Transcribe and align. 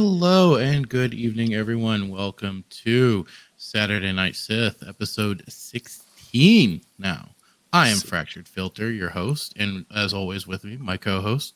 Hello 0.00 0.54
and 0.54 0.88
good 0.88 1.12
evening, 1.12 1.54
everyone. 1.54 2.08
Welcome 2.08 2.64
to 2.84 3.26
Saturday 3.56 4.12
Knight 4.12 4.36
Sith, 4.36 4.80
episode 4.86 5.42
16. 5.48 6.82
Now, 7.00 7.30
I 7.72 7.88
am 7.88 7.98
Fractured 7.98 8.46
Filter, 8.46 8.92
your 8.92 9.10
host, 9.10 9.54
and 9.56 9.84
as 9.92 10.14
always, 10.14 10.46
with 10.46 10.62
me, 10.62 10.76
my 10.76 10.96
co 10.96 11.20
host, 11.20 11.54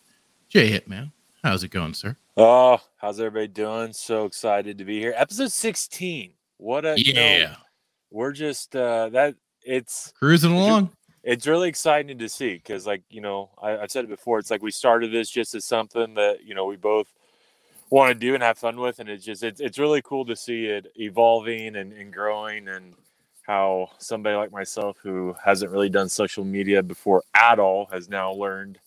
Jay 0.49 0.77
Hitman. 0.77 1.13
How's 1.45 1.63
it 1.63 1.71
going, 1.71 1.95
sir? 1.95 2.17
Oh, 2.37 2.81
how's 2.97 3.21
everybody 3.21 3.47
doing? 3.47 3.93
So 3.93 4.25
excited 4.25 4.77
to 4.79 4.85
be 4.85 4.99
here. 4.99 5.15
Episode 5.17 5.53
16. 5.53 6.33
What 6.57 6.85
a 6.85 6.99
you 6.99 7.15
Yeah, 7.15 7.43
know, 7.51 7.57
we're 8.11 8.33
just 8.33 8.75
uh 8.75 9.09
that 9.11 9.37
it's 9.63 10.13
cruising 10.19 10.51
along. 10.51 10.91
it's 11.23 11.47
really 11.47 11.69
exciting 11.69 12.19
to 12.19 12.29
see 12.29 12.55
because 12.55 12.89
like 12.89 13.05
you 13.09 13.21
know 13.21 13.51
I, 13.63 13.77
I've 13.79 13.93
said 13.93 14.03
it 14.03 14.11
before 14.11 14.41
it's 14.41 14.51
like 14.51 14.63
we 14.63 14.73
started 14.73 15.13
this 15.13 15.31
just 15.31 15.55
as 15.55 15.65
something 15.65 16.15
that 16.15 16.39
you 16.45 16.57
know 16.57 16.65
we 16.65 16.75
both 16.75 17.07
want 17.93 18.09
to 18.09 18.15
do 18.15 18.35
and 18.35 18.43
have 18.43 18.57
fun 18.57 18.77
with 18.81 18.99
and 18.99 19.09
it's 19.09 19.25
just 19.25 19.43
it's, 19.43 19.61
it's 19.61 19.79
really 19.79 20.01
cool 20.03 20.25
to 20.25 20.35
see 20.35 20.65
it 20.65 20.91
evolving 20.97 21.77
and, 21.77 21.93
and 21.93 22.13
growing 22.13 22.69
and 22.69 22.95
how 23.47 23.89
somebody 23.99 24.35
like 24.35 24.51
myself 24.51 24.97
who 25.03 25.35
hasn't 25.45 25.71
really 25.71 25.91
done 25.91 26.09
social 26.09 26.45
media 26.45 26.83
before 26.83 27.23
at 27.35 27.59
all 27.59 27.87
has 27.93 28.09
now 28.09 28.33
learned 28.33 28.79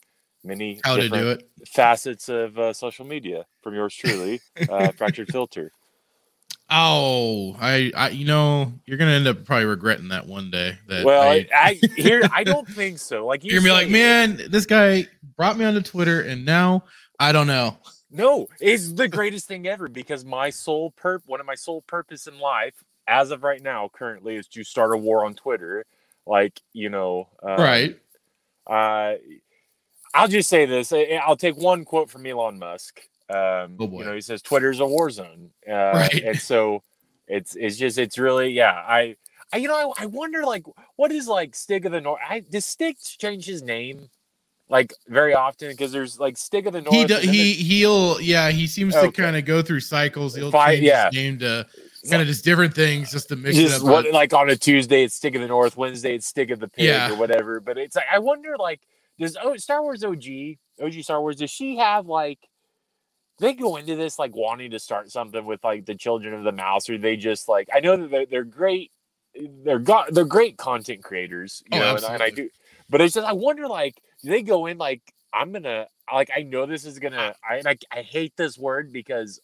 many 0.44 0.80
How 0.84 0.96
to 0.96 1.08
do 1.08 1.32
it. 1.32 1.48
facets 1.68 2.30
of 2.30 2.58
uh, 2.58 2.74
social 2.74 3.06
media 3.06 3.46
from 3.62 3.76
yours 3.76 3.94
truly 3.96 4.42
uh, 4.70 4.92
fractured 4.92 5.32
filter 5.32 5.72
Oh, 6.68 7.56
I, 7.62 7.92
I, 7.96 8.10
you 8.10 8.26
know, 8.26 8.74
you're 8.88 8.98
gonna 8.98 9.12
end 9.12 9.28
up 9.28 9.46
probably 9.46 9.66
regretting 9.66 10.08
that 10.08 10.26
one 10.26 10.50
day. 10.50 10.76
That 10.88 11.06
well 11.06 11.22
I, 11.22 11.48
I, 11.54 11.80
here 11.96 12.24
i 12.34 12.44
don't 12.44 12.68
think 12.68 12.98
so 12.98 13.24
like 13.28 13.44
you 13.44 13.52
you're 13.52 13.60
gonna 13.60 13.70
be 13.70 13.72
like, 13.72 13.90
man, 13.90 14.42
this 14.50 14.66
guy 14.66 15.08
brought 15.38 15.60
me 15.60 15.66
onto 15.66 15.82
Twitter, 15.82 16.22
and 16.22 16.44
now 16.44 16.84
I 17.20 17.34
don't 17.34 17.46
know. 17.46 17.78
No, 18.12 18.48
it's 18.60 18.92
the 18.94 19.08
greatest 19.08 19.48
thing 19.48 19.68
ever 19.68 19.88
because 19.88 20.24
my 20.24 20.50
sole 20.50 20.92
perp, 21.02 21.22
one 21.26 21.40
of 21.40 21.46
my 21.46 21.56
sole 21.56 21.82
purpose 21.82 22.28
in 22.28 22.40
life, 22.40 22.76
as 23.08 23.32
of 23.32 23.44
right 23.44 23.62
now, 23.62 23.90
currently, 23.94 24.36
is 24.36 24.48
to 24.50 24.64
start 24.64 24.94
a 24.94 24.98
war 24.98 25.26
on 25.26 25.34
Twitter. 25.36 25.86
Like 26.28 26.60
you 26.74 26.90
know, 26.90 27.28
um, 27.44 27.60
right? 27.60 28.00
Uh, 28.68 29.16
I'll 30.14 30.28
just 30.28 30.50
say 30.50 30.66
this. 30.66 30.92
I- 30.94 31.20
I'll 31.24 31.36
take 31.36 31.56
one 31.58 31.84
quote 31.86 32.10
from 32.10 32.26
Elon 32.26 32.58
Musk. 32.58 33.02
Um, 33.30 33.76
Oh, 33.80 33.88
boy. 33.88 34.00
You 34.00 34.06
know, 34.06 34.14
he 34.14 34.22
says 34.22 34.42
Twitter's 34.42 34.80
a 34.80 34.86
war 34.86 35.10
zone, 35.10 35.50
uh, 35.70 35.74
Right. 35.94 36.24
and 36.24 36.40
so 36.40 36.84
it's 37.28 37.56
it's 37.56 37.76
just 37.78 37.98
it's 37.98 38.18
really 38.18 38.50
yeah. 38.52 38.72
I, 38.74 39.16
I 39.52 39.58
you 39.58 39.68
know 39.68 39.94
I, 39.98 40.04
I 40.04 40.06
wonder 40.06 40.46
like 40.46 40.64
what 40.96 41.12
is 41.12 41.28
like 41.28 41.56
Stig 41.56 41.86
of 41.86 41.92
the 41.92 42.02
North? 42.02 42.22
I 42.28 42.40
does 42.42 42.66
Stig 42.66 42.98
change 43.00 43.46
his 43.46 43.62
name? 43.64 44.10
Like 44.68 44.94
very 45.08 45.34
often 45.36 45.70
because 45.70 45.92
there's 45.92 46.20
like 46.20 46.38
Stig 46.38 46.66
of 46.66 46.74
the 46.74 46.82
North. 46.82 46.96
He 46.96 47.06
do, 47.06 47.18
he 47.18 47.54
he'll 47.54 48.20
yeah 48.20 48.50
he 48.50 48.66
seems 48.66 48.96
to 48.96 49.12
kind 49.12 49.36
of 49.38 49.46
go 49.46 49.62
through 49.62 49.82
cycles. 49.82 50.36
He'll 50.36 50.50
Fi- 50.52 50.74
change 50.76 50.84
yeah. 50.86 51.06
his 51.06 51.16
name 51.16 51.38
to 51.40 51.68
kind 52.10 52.22
of 52.22 52.28
just 52.28 52.44
different 52.44 52.74
things 52.74 53.12
just 53.12 53.28
to 53.30 53.36
mix 53.36 53.56
just 53.56 53.76
it 53.78 53.82
up. 53.82 53.88
what 53.88 54.12
like 54.12 54.34
on 54.34 54.50
a 54.50 54.56
Tuesday 54.56 55.04
it's 55.04 55.14
Stig 55.16 55.36
of 55.36 55.42
the 55.44 55.48
North, 55.48 55.78
Wednesday 55.78 56.16
it's 56.16 56.26
Stig 56.26 56.50
of 56.50 56.60
the 56.60 56.68
pig 56.68 56.86
Yeah. 56.86 57.12
or 57.12 57.16
whatever. 57.16 57.60
But 57.60 57.78
it's 57.78 57.96
like 57.96 58.06
I 58.12 58.18
wonder 58.20 58.56
like 58.58 58.82
does 59.20 59.38
oh, 59.42 59.56
Star 59.58 59.84
Wars 59.84 60.04
OG 60.04 60.24
OG 60.82 60.94
Star 61.04 61.22
Wars 61.22 61.36
does 61.36 61.52
she 61.52 61.78
have 61.78 62.08
like 62.08 62.40
they 63.40 63.54
go 63.54 63.76
into 63.76 63.96
this 63.96 64.18
like 64.18 64.36
wanting 64.36 64.72
to 64.72 64.80
start 64.80 65.12
something 65.12 65.46
with 65.46 65.64
like 65.64 65.86
the 65.86 65.94
Children 65.96 66.34
of 66.34 66.44
the 66.44 66.52
Mouse 66.52 66.90
or 66.90 66.98
they 66.98 67.18
just 67.18 67.48
like 67.48 67.70
I 67.72 67.82
know 67.82 67.98
that 67.98 68.10
they're, 68.10 68.26
they're 68.26 68.44
great 68.44 68.92
they're 69.64 69.78
got 69.80 70.12
they're 70.14 70.26
great 70.26 70.58
content 70.58 71.04
creators 71.04 71.62
you 71.72 71.78
Oh, 71.78 71.84
know 71.84 71.96
and, 71.98 72.06
I- 72.06 72.14
and 72.16 72.24
I 72.24 72.30
do 72.32 72.50
but 72.90 73.02
it's 73.02 73.14
just 73.14 73.28
I 73.28 73.34
wonder 73.34 73.68
like 73.68 74.02
they 74.24 74.42
go 74.42 74.66
in 74.68 74.78
like 74.78 75.02
I'm 75.34 75.52
gonna 75.52 75.88
like 76.14 76.30
I 76.36 76.44
know 76.44 76.66
this 76.66 76.86
is 76.86 77.00
gonna 77.00 77.36
I 77.50 77.58
and 77.58 77.68
I, 77.68 77.78
I 77.92 78.02
hate 78.02 78.36
this 78.38 78.58
word 78.58 78.92
because 78.94 79.40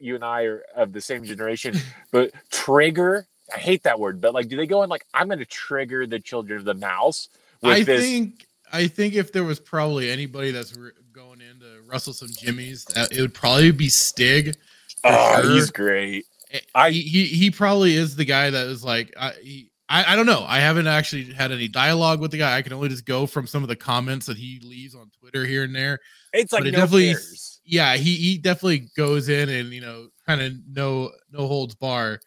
you 0.00 0.14
and 0.16 0.24
I 0.24 0.42
are 0.44 0.62
of 0.76 0.92
the 0.92 1.00
same 1.00 1.24
generation 1.24 1.76
but 2.10 2.32
trigger 2.50 3.26
i 3.54 3.58
hate 3.58 3.82
that 3.82 3.98
word 4.00 4.20
but 4.20 4.32
like 4.34 4.48
do 4.48 4.56
they 4.56 4.66
go 4.66 4.82
in 4.84 4.88
like 4.88 5.04
i'm 5.14 5.28
gonna 5.28 5.44
trigger 5.44 6.06
the 6.06 6.18
children 6.18 6.58
of 6.58 6.64
the 6.64 6.74
mouse 6.74 7.28
with 7.60 7.72
I 7.72 7.82
this 7.82 8.00
think 8.02 8.46
I 8.72 8.86
think 8.86 9.14
if 9.14 9.32
there 9.32 9.44
was 9.44 9.60
probably 9.60 10.10
anybody 10.10 10.50
that's 10.52 10.74
re- 10.76 10.92
going 11.12 11.40
in 11.42 11.60
to 11.60 11.82
rustle 11.86 12.14
some 12.14 12.30
jimmies, 12.30 12.86
it 12.96 13.20
would 13.20 13.34
probably 13.34 13.70
be 13.72 13.88
Stig. 13.90 14.56
oh 15.04 15.42
sure. 15.42 15.52
he's 15.52 15.70
great 15.70 16.24
I, 16.54 16.60
I- 16.86 16.90
he, 16.90 17.02
he 17.02 17.24
he 17.26 17.50
probably 17.50 17.96
is 17.96 18.16
the 18.16 18.24
guy 18.24 18.48
that 18.50 18.66
is 18.68 18.84
like 18.84 19.12
I, 19.18 19.32
he, 19.42 19.70
I 19.92 20.12
I 20.12 20.16
don't 20.16 20.26
know. 20.26 20.44
I 20.48 20.58
haven't 20.58 20.86
actually 20.86 21.24
had 21.32 21.52
any 21.52 21.68
dialogue 21.68 22.20
with 22.20 22.30
the 22.30 22.38
guy. 22.38 22.56
I 22.56 22.62
can 22.62 22.72
only 22.72 22.88
just 22.88 23.04
go 23.04 23.26
from 23.26 23.46
some 23.46 23.62
of 23.62 23.68
the 23.68 23.76
comments 23.76 24.26
that 24.26 24.36
he 24.38 24.60
leaves 24.64 24.94
on 24.94 25.10
Twitter 25.20 25.44
here 25.44 25.64
and 25.64 25.74
there. 25.74 25.98
it's 26.32 26.52
like 26.52 26.62
But 26.62 26.68
it 26.68 26.72
no 26.72 26.78
definitely- 26.78 27.12
cares. 27.12 27.60
Yeah, 27.64 27.94
he 27.96 28.14
he 28.16 28.38
definitely 28.38 28.88
goes 28.96 29.28
in 29.28 29.48
and 29.48 29.68
you 29.72 29.80
know 29.82 30.08
kind 30.26 30.40
of 30.40 30.52
no 30.68 31.12
no 31.30 31.46
holds 31.46 31.74
bar. 31.76 32.20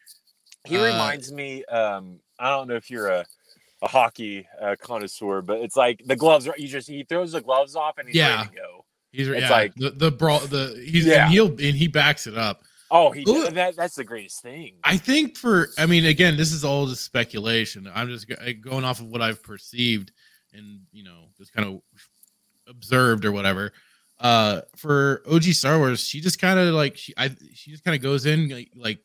he 0.65 0.77
uh, 0.77 0.83
reminds 0.85 1.31
me 1.33 1.63
um 1.65 2.19
i 2.39 2.49
don't 2.49 2.67
know 2.67 2.75
if 2.75 2.89
you're 2.89 3.07
a 3.07 3.25
a 3.81 3.87
hockey 3.87 4.47
uh, 4.61 4.75
connoisseur 4.81 5.41
but 5.41 5.59
it's 5.59 5.75
like 5.75 6.01
the 6.05 6.15
gloves 6.15 6.47
you 6.57 6.67
just 6.67 6.87
he 6.87 7.03
throws 7.03 7.33
the 7.33 7.41
gloves 7.41 7.75
off 7.75 7.97
and 7.97 8.07
he's 8.07 8.15
Yeah. 8.15 8.37
ready 8.37 8.49
to 8.49 8.55
go 8.55 8.85
He's 9.11 9.27
It's 9.27 9.41
yeah, 9.41 9.49
like- 9.49 9.75
the 9.75 9.89
the 9.91 10.11
brawl 10.11 10.39
the 10.39 10.81
he's 10.85 11.05
Yeah. 11.05 11.25
and 11.25 11.33
he'll 11.33 11.47
and 11.49 11.75
he 11.75 11.87
backs 11.87 12.27
it 12.27 12.37
up. 12.37 12.63
Oh 12.91 13.11
he 13.11 13.23
Ooh. 13.27 13.49
that, 13.49 13.75
that's 13.75 13.95
the 13.95 14.03
greatest 14.03 14.41
thing 14.41 14.75
I 14.83 14.97
think 14.97 15.37
for 15.37 15.69
I 15.77 15.85
mean 15.85 16.05
again 16.05 16.37
this 16.37 16.51
is 16.51 16.63
all 16.63 16.85
just 16.87 17.03
speculation. 17.03 17.89
I'm 17.93 18.09
just 18.09 18.27
going 18.61 18.83
off 18.83 18.99
of 18.99 19.07
what 19.07 19.21
I've 19.21 19.43
perceived 19.43 20.11
and 20.53 20.81
you 20.91 21.03
know 21.03 21.29
just 21.37 21.53
kind 21.53 21.67
of 21.67 21.81
observed 22.67 23.25
or 23.25 23.31
whatever. 23.31 23.73
Uh 24.19 24.61
for 24.75 25.21
OG 25.29 25.43
Star 25.43 25.77
Wars, 25.77 26.01
she 26.01 26.21
just 26.21 26.39
kind 26.39 26.59
of 26.59 26.73
like 26.73 26.97
she 26.97 27.13
I 27.17 27.35
she 27.53 27.71
just 27.71 27.83
kind 27.83 27.95
of 27.95 28.01
goes 28.01 28.25
in 28.25 28.49
like, 28.49 28.71
like 28.75 28.99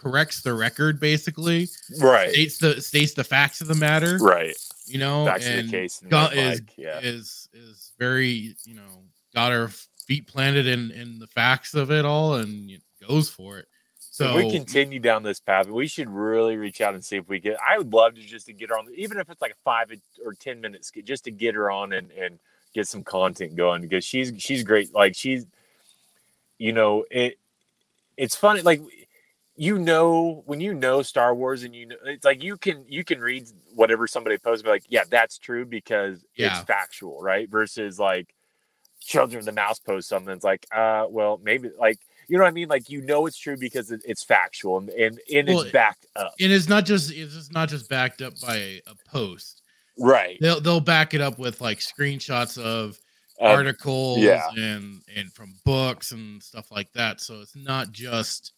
corrects 0.00 0.42
the 0.42 0.54
record 0.54 1.00
basically, 1.00 1.68
right 2.00 2.30
states 2.30 2.58
the 2.58 2.80
states 2.80 3.14
the 3.14 3.24
facts 3.24 3.60
of 3.60 3.66
the 3.66 3.74
matter, 3.74 4.18
right 4.18 4.54
you 4.86 4.98
know, 4.98 5.24
back 5.24 5.42
and 5.44 5.68
the 5.68 5.72
case 5.72 6.00
and 6.02 6.10
then, 6.10 6.32
is 6.32 6.60
like, 6.60 6.72
yeah 6.76 7.00
is 7.00 7.48
is 7.52 7.92
very 7.98 8.54
you 8.64 8.74
know 8.74 9.04
got 9.34 9.52
her 9.52 9.68
feet 10.06 10.26
planted 10.26 10.66
in 10.66 10.90
in 10.90 11.18
the 11.18 11.26
facts 11.26 11.74
of 11.74 11.90
it 11.90 12.04
all 12.04 12.34
and 12.34 12.70
goes 13.06 13.28
for 13.28 13.58
it. 13.58 13.66
So 13.98 14.30
if 14.30 14.34
we 14.34 14.50
continue 14.50 14.98
down 14.98 15.22
this 15.22 15.40
path, 15.40 15.68
we 15.68 15.86
should 15.86 16.08
really 16.10 16.56
reach 16.56 16.80
out 16.80 16.94
and 16.94 17.04
see 17.04 17.16
if 17.16 17.28
we 17.28 17.38
get. 17.38 17.56
I 17.66 17.78
would 17.78 17.92
love 17.92 18.14
to 18.16 18.20
just 18.20 18.46
to 18.46 18.52
get 18.52 18.70
her 18.70 18.78
on, 18.78 18.86
even 18.96 19.18
if 19.18 19.30
it's 19.30 19.40
like 19.40 19.52
a 19.52 19.62
five 19.64 19.90
or 20.24 20.34
ten 20.34 20.60
minute 20.60 20.84
skit, 20.84 21.04
just 21.04 21.24
to 21.24 21.30
get 21.30 21.54
her 21.54 21.70
on 21.70 21.92
and 21.92 22.10
and 22.12 22.38
get 22.74 22.86
some 22.88 23.02
content 23.02 23.56
going 23.56 23.82
because 23.82 24.04
she's 24.04 24.32
she's 24.38 24.64
great. 24.64 24.92
Like 24.94 25.14
she's, 25.14 25.46
you 26.58 26.72
know, 26.72 27.04
it. 27.10 27.38
It's 28.16 28.36
funny, 28.36 28.60
like 28.62 28.82
you 29.56 29.78
know 29.78 30.42
when 30.46 30.60
you 30.60 30.74
know 30.74 31.02
Star 31.02 31.34
Wars 31.34 31.62
and 31.62 31.74
you 31.74 31.86
know 31.86 31.96
it's 32.04 32.24
like 32.24 32.42
you 32.42 32.56
can 32.56 32.84
you 32.88 33.04
can 33.04 33.20
read 33.20 33.48
whatever 33.74 34.06
somebody 34.06 34.36
posts 34.38 34.62
be 34.62 34.68
like, 34.70 34.84
yeah, 34.88 35.04
that's 35.08 35.38
true 35.38 35.64
because 35.64 36.24
Yeah. 36.36 36.48
it's 36.48 36.60
factual, 36.66 37.22
right? 37.22 37.48
Versus 37.48 37.98
like 37.98 38.34
Children 39.00 39.38
of 39.38 39.44
the 39.46 39.52
Mouse 39.52 39.78
post 39.78 40.08
something. 40.08 40.34
It's 40.34 40.44
like, 40.44 40.66
uh, 40.74 41.06
well, 41.08 41.40
maybe 41.42 41.70
like 41.78 41.98
you 42.30 42.38
know 42.38 42.44
what 42.44 42.50
I 42.50 42.52
mean? 42.52 42.68
Like 42.68 42.88
you 42.88 43.02
know 43.02 43.26
it's 43.26 43.36
true 43.36 43.56
because 43.56 43.90
it, 43.90 44.02
it's 44.06 44.22
factual 44.24 44.78
and 44.78 44.88
and, 44.90 45.18
and 45.34 45.48
Well, 45.48 45.60
it's 45.62 45.72
backed 45.72 46.06
up. 46.16 46.32
and 46.40 46.52
it's 46.52 46.68
not 46.68 46.86
just 46.86 47.12
it's 47.12 47.34
just 47.34 47.52
not 47.52 47.68
just 47.68 47.88
backed 47.88 48.22
up 48.22 48.34
by 48.40 48.56
a, 48.56 48.82
a 48.86 48.94
post. 49.10 49.62
Right. 49.98 50.38
They'll 50.40 50.60
they'll 50.60 50.80
back 50.80 51.12
it 51.14 51.20
up 51.20 51.38
with 51.38 51.60
like 51.60 51.78
screenshots 51.78 52.56
of 52.56 52.98
Um, 53.40 53.48
articles 53.50 54.18
yeah. 54.18 54.48
and 54.56 55.00
and 55.16 55.32
from 55.32 55.54
books 55.64 56.12
and 56.12 56.42
stuff 56.42 56.70
like 56.70 56.92
that. 56.92 57.20
So 57.20 57.40
it's 57.40 57.56
not 57.56 57.90
just 57.90 58.52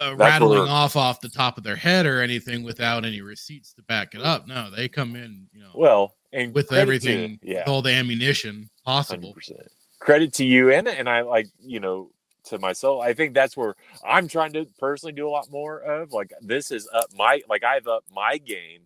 uh, 0.00 0.14
rattling 0.16 0.68
off 0.68 0.94
off 0.96 1.20
the 1.20 1.28
top 1.28 1.58
of 1.58 1.64
their 1.64 1.76
head 1.76 2.06
or 2.06 2.20
anything 2.20 2.62
without 2.64 3.04
any 3.04 3.20
receipts 3.20 3.72
to 3.74 3.82
back 3.82 4.14
it 4.14 4.20
up. 4.22 4.46
No, 4.46 4.70
they 4.70 4.88
come 4.88 5.16
in, 5.16 5.46
you 5.52 5.60
know, 5.60 5.70
well, 5.74 6.14
and 6.32 6.54
with 6.54 6.72
everything, 6.72 7.38
to, 7.38 7.48
yeah, 7.48 7.58
with 7.60 7.68
all 7.68 7.82
the 7.82 7.92
ammunition 7.92 8.68
possible. 8.84 9.32
percent. 9.32 9.60
Credit 9.98 10.32
to 10.34 10.44
you 10.44 10.70
and 10.72 10.86
and 10.88 11.08
I 11.08 11.22
like 11.22 11.46
you 11.60 11.80
know 11.80 12.10
to 12.46 12.58
myself. 12.58 13.02
I 13.02 13.12
think 13.12 13.34
that's 13.34 13.56
where 13.56 13.74
I'm 14.06 14.28
trying 14.28 14.52
to 14.54 14.66
personally 14.78 15.12
do 15.12 15.28
a 15.28 15.30
lot 15.30 15.50
more 15.50 15.78
of. 15.78 16.12
Like 16.12 16.32
this 16.40 16.70
is 16.70 16.88
up 16.92 17.06
my 17.14 17.42
like 17.48 17.64
I've 17.64 17.86
up 17.86 18.04
my 18.12 18.38
game. 18.38 18.82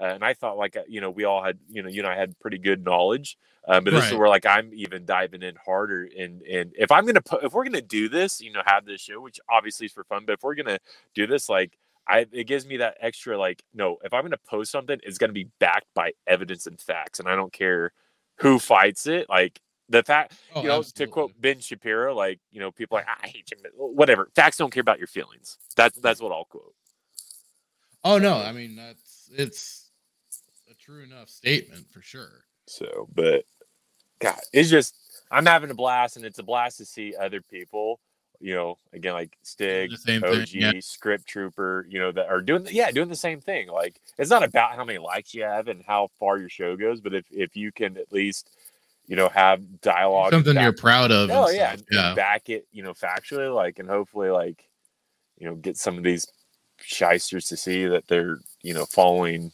Uh, 0.00 0.06
and 0.06 0.24
I 0.24 0.34
thought 0.34 0.58
like 0.58 0.76
uh, 0.76 0.82
you 0.88 1.00
know 1.00 1.10
we 1.10 1.24
all 1.24 1.42
had 1.42 1.58
you 1.68 1.82
know 1.82 1.88
you 1.88 2.00
and 2.00 2.08
I 2.08 2.16
had 2.16 2.38
pretty 2.40 2.58
good 2.58 2.84
knowledge, 2.84 3.38
um, 3.68 3.84
but 3.84 3.92
this 3.92 4.06
is 4.10 4.14
where 4.14 4.28
like 4.28 4.44
I'm 4.44 4.72
even 4.74 5.04
diving 5.04 5.42
in 5.42 5.54
harder. 5.64 6.08
And 6.18 6.42
and 6.42 6.72
if 6.76 6.90
I'm 6.90 7.06
gonna 7.06 7.22
put 7.22 7.44
if 7.44 7.52
we're 7.52 7.64
gonna 7.64 7.80
do 7.80 8.08
this, 8.08 8.40
you 8.40 8.52
know, 8.52 8.62
have 8.66 8.84
this 8.86 9.00
show, 9.00 9.20
which 9.20 9.38
obviously 9.48 9.86
is 9.86 9.92
for 9.92 10.02
fun, 10.04 10.24
but 10.26 10.32
if 10.32 10.42
we're 10.42 10.56
gonna 10.56 10.80
do 11.14 11.28
this, 11.28 11.48
like 11.48 11.78
I 12.08 12.26
it 12.32 12.48
gives 12.48 12.66
me 12.66 12.78
that 12.78 12.96
extra 13.00 13.38
like 13.38 13.62
no, 13.72 13.98
if 14.02 14.12
I'm 14.12 14.22
gonna 14.24 14.36
post 14.48 14.72
something, 14.72 14.98
it's 15.04 15.18
gonna 15.18 15.32
be 15.32 15.48
backed 15.60 15.86
by 15.94 16.12
evidence 16.26 16.66
and 16.66 16.80
facts, 16.80 17.20
and 17.20 17.28
I 17.28 17.36
don't 17.36 17.52
care 17.52 17.92
who 18.38 18.58
fights 18.58 19.06
it. 19.06 19.28
Like 19.28 19.60
the 19.88 20.02
fact, 20.02 20.34
Oh, 20.54 20.62
you 20.62 20.68
know, 20.68 20.82
to 20.82 21.06
quote 21.06 21.32
Ben 21.40 21.60
Shapiro, 21.60 22.14
like 22.14 22.40
you 22.50 22.60
know, 22.60 22.70
people 22.70 22.98
are 22.98 23.00
like 23.00 23.18
I 23.22 23.28
hate 23.28 23.50
you, 23.50 23.58
whatever. 23.76 24.30
Facts 24.34 24.56
don't 24.56 24.72
care 24.72 24.80
about 24.80 24.98
your 24.98 25.06
feelings. 25.06 25.58
That's 25.76 25.98
that's 25.98 26.20
what 26.20 26.32
I'll 26.32 26.46
quote. 26.46 26.74
Oh 28.02 28.18
no, 28.18 28.36
I 28.36 28.52
mean 28.52 28.76
that's 28.76 29.30
it's 29.36 29.90
a 30.70 30.74
true 30.74 31.02
enough 31.02 31.28
statement 31.28 31.86
for 31.90 32.02
sure. 32.02 32.44
So, 32.66 33.08
but 33.14 33.44
God, 34.20 34.38
it's 34.52 34.70
just 34.70 34.94
I'm 35.30 35.46
having 35.46 35.70
a 35.70 35.74
blast, 35.74 36.16
and 36.16 36.24
it's 36.24 36.38
a 36.38 36.42
blast 36.42 36.78
to 36.78 36.84
see 36.84 37.14
other 37.18 37.40
people, 37.42 38.00
you 38.40 38.54
know, 38.54 38.78
again, 38.92 39.14
like 39.14 39.36
Stig, 39.42 39.92
OG, 40.08 40.48
yeah. 40.52 40.72
Script 40.80 41.26
Trooper, 41.26 41.86
you 41.88 41.98
know, 41.98 42.12
that 42.12 42.28
are 42.28 42.40
doing, 42.40 42.66
yeah, 42.70 42.90
doing 42.90 43.08
the 43.08 43.16
same 43.16 43.40
thing. 43.40 43.68
Like, 43.68 44.00
it's 44.18 44.30
not 44.30 44.42
about 44.42 44.76
how 44.76 44.84
many 44.84 44.98
likes 44.98 45.34
you 45.34 45.42
have 45.42 45.68
and 45.68 45.82
how 45.86 46.08
far 46.20 46.38
your 46.38 46.48
show 46.48 46.76
goes, 46.76 47.00
but 47.00 47.14
if 47.14 47.24
if 47.30 47.56
you 47.56 47.72
can 47.72 47.96
at 47.96 48.12
least, 48.12 48.50
you 49.06 49.16
know, 49.16 49.28
have 49.28 49.80
dialogue, 49.80 50.32
Something 50.32 50.56
you're 50.56 50.72
proud 50.72 51.10
of. 51.12 51.30
oh 51.30 51.50
yeah, 51.50 51.76
yeah. 51.90 52.14
back 52.14 52.48
it, 52.48 52.66
you 52.72 52.82
know, 52.82 52.92
factually, 52.94 53.54
like, 53.54 53.78
and 53.78 53.88
hopefully, 53.88 54.30
like, 54.30 54.68
you 55.38 55.46
know, 55.46 55.54
get 55.56 55.76
some 55.76 55.98
of 55.98 56.04
these 56.04 56.26
shysters 56.78 57.46
to 57.48 57.56
see 57.56 57.86
that 57.86 58.06
they're, 58.08 58.38
you 58.62 58.74
know, 58.74 58.86
following 58.86 59.52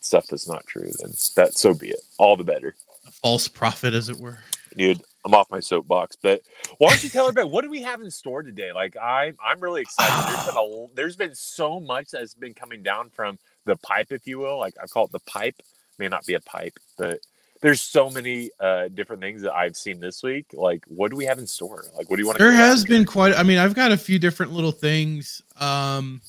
stuff 0.00 0.26
that's 0.26 0.48
not 0.48 0.66
true. 0.66 0.90
Then 1.00 1.12
that 1.36 1.54
so 1.54 1.74
be 1.74 1.88
it. 1.90 2.00
All 2.18 2.36
the 2.36 2.44
better 2.44 2.74
A 3.06 3.10
false 3.10 3.48
prophet, 3.48 3.94
as 3.94 4.08
it 4.08 4.18
were. 4.18 4.38
dude. 4.76 5.00
I'm 5.26 5.32
off 5.32 5.50
my 5.50 5.60
soapbox, 5.60 6.16
but 6.20 6.42
why 6.76 6.90
don't 6.90 7.02
you 7.02 7.08
tell 7.08 7.26
everybody 7.26 7.48
what 7.48 7.62
do 7.64 7.70
we 7.70 7.80
have 7.80 8.02
in 8.02 8.10
store 8.10 8.42
today? 8.42 8.72
Like 8.72 8.94
I, 8.98 9.32
I'm 9.42 9.58
really 9.58 9.80
excited. 9.80 10.12
There's 10.28 10.46
been 10.46 10.56
a, 10.56 10.86
there's 10.94 11.16
been 11.16 11.34
so 11.34 11.80
much 11.80 12.10
that's 12.10 12.34
been 12.34 12.52
coming 12.52 12.82
down 12.82 13.08
from 13.08 13.38
the 13.64 13.76
pipe, 13.76 14.08
if 14.12 14.26
you 14.26 14.38
will. 14.38 14.58
Like 14.58 14.74
I 14.82 14.86
call 14.86 15.06
it 15.06 15.12
the 15.12 15.20
pipe. 15.20 15.56
May 15.98 16.08
not 16.08 16.26
be 16.26 16.34
a 16.34 16.40
pipe, 16.40 16.74
but 16.98 17.20
there's 17.64 17.80
so 17.80 18.10
many 18.10 18.50
uh, 18.60 18.88
different 18.88 19.22
things 19.22 19.40
that 19.40 19.54
I've 19.54 19.74
seen 19.74 19.98
this 19.98 20.22
week. 20.22 20.44
Like, 20.52 20.84
what 20.86 21.10
do 21.10 21.16
we 21.16 21.24
have 21.24 21.38
in 21.38 21.46
store? 21.46 21.86
Like, 21.96 22.10
what 22.10 22.16
do 22.16 22.22
you 22.22 22.26
want? 22.26 22.36
To 22.36 22.44
There 22.44 22.52
has 22.52 22.84
been 22.84 23.06
quite. 23.06 23.32
I 23.34 23.42
mean, 23.42 23.56
I've 23.56 23.74
got 23.74 23.90
a 23.90 23.96
few 23.96 24.18
different 24.18 24.52
little 24.52 24.70
things. 24.70 25.40
Um, 25.58 26.20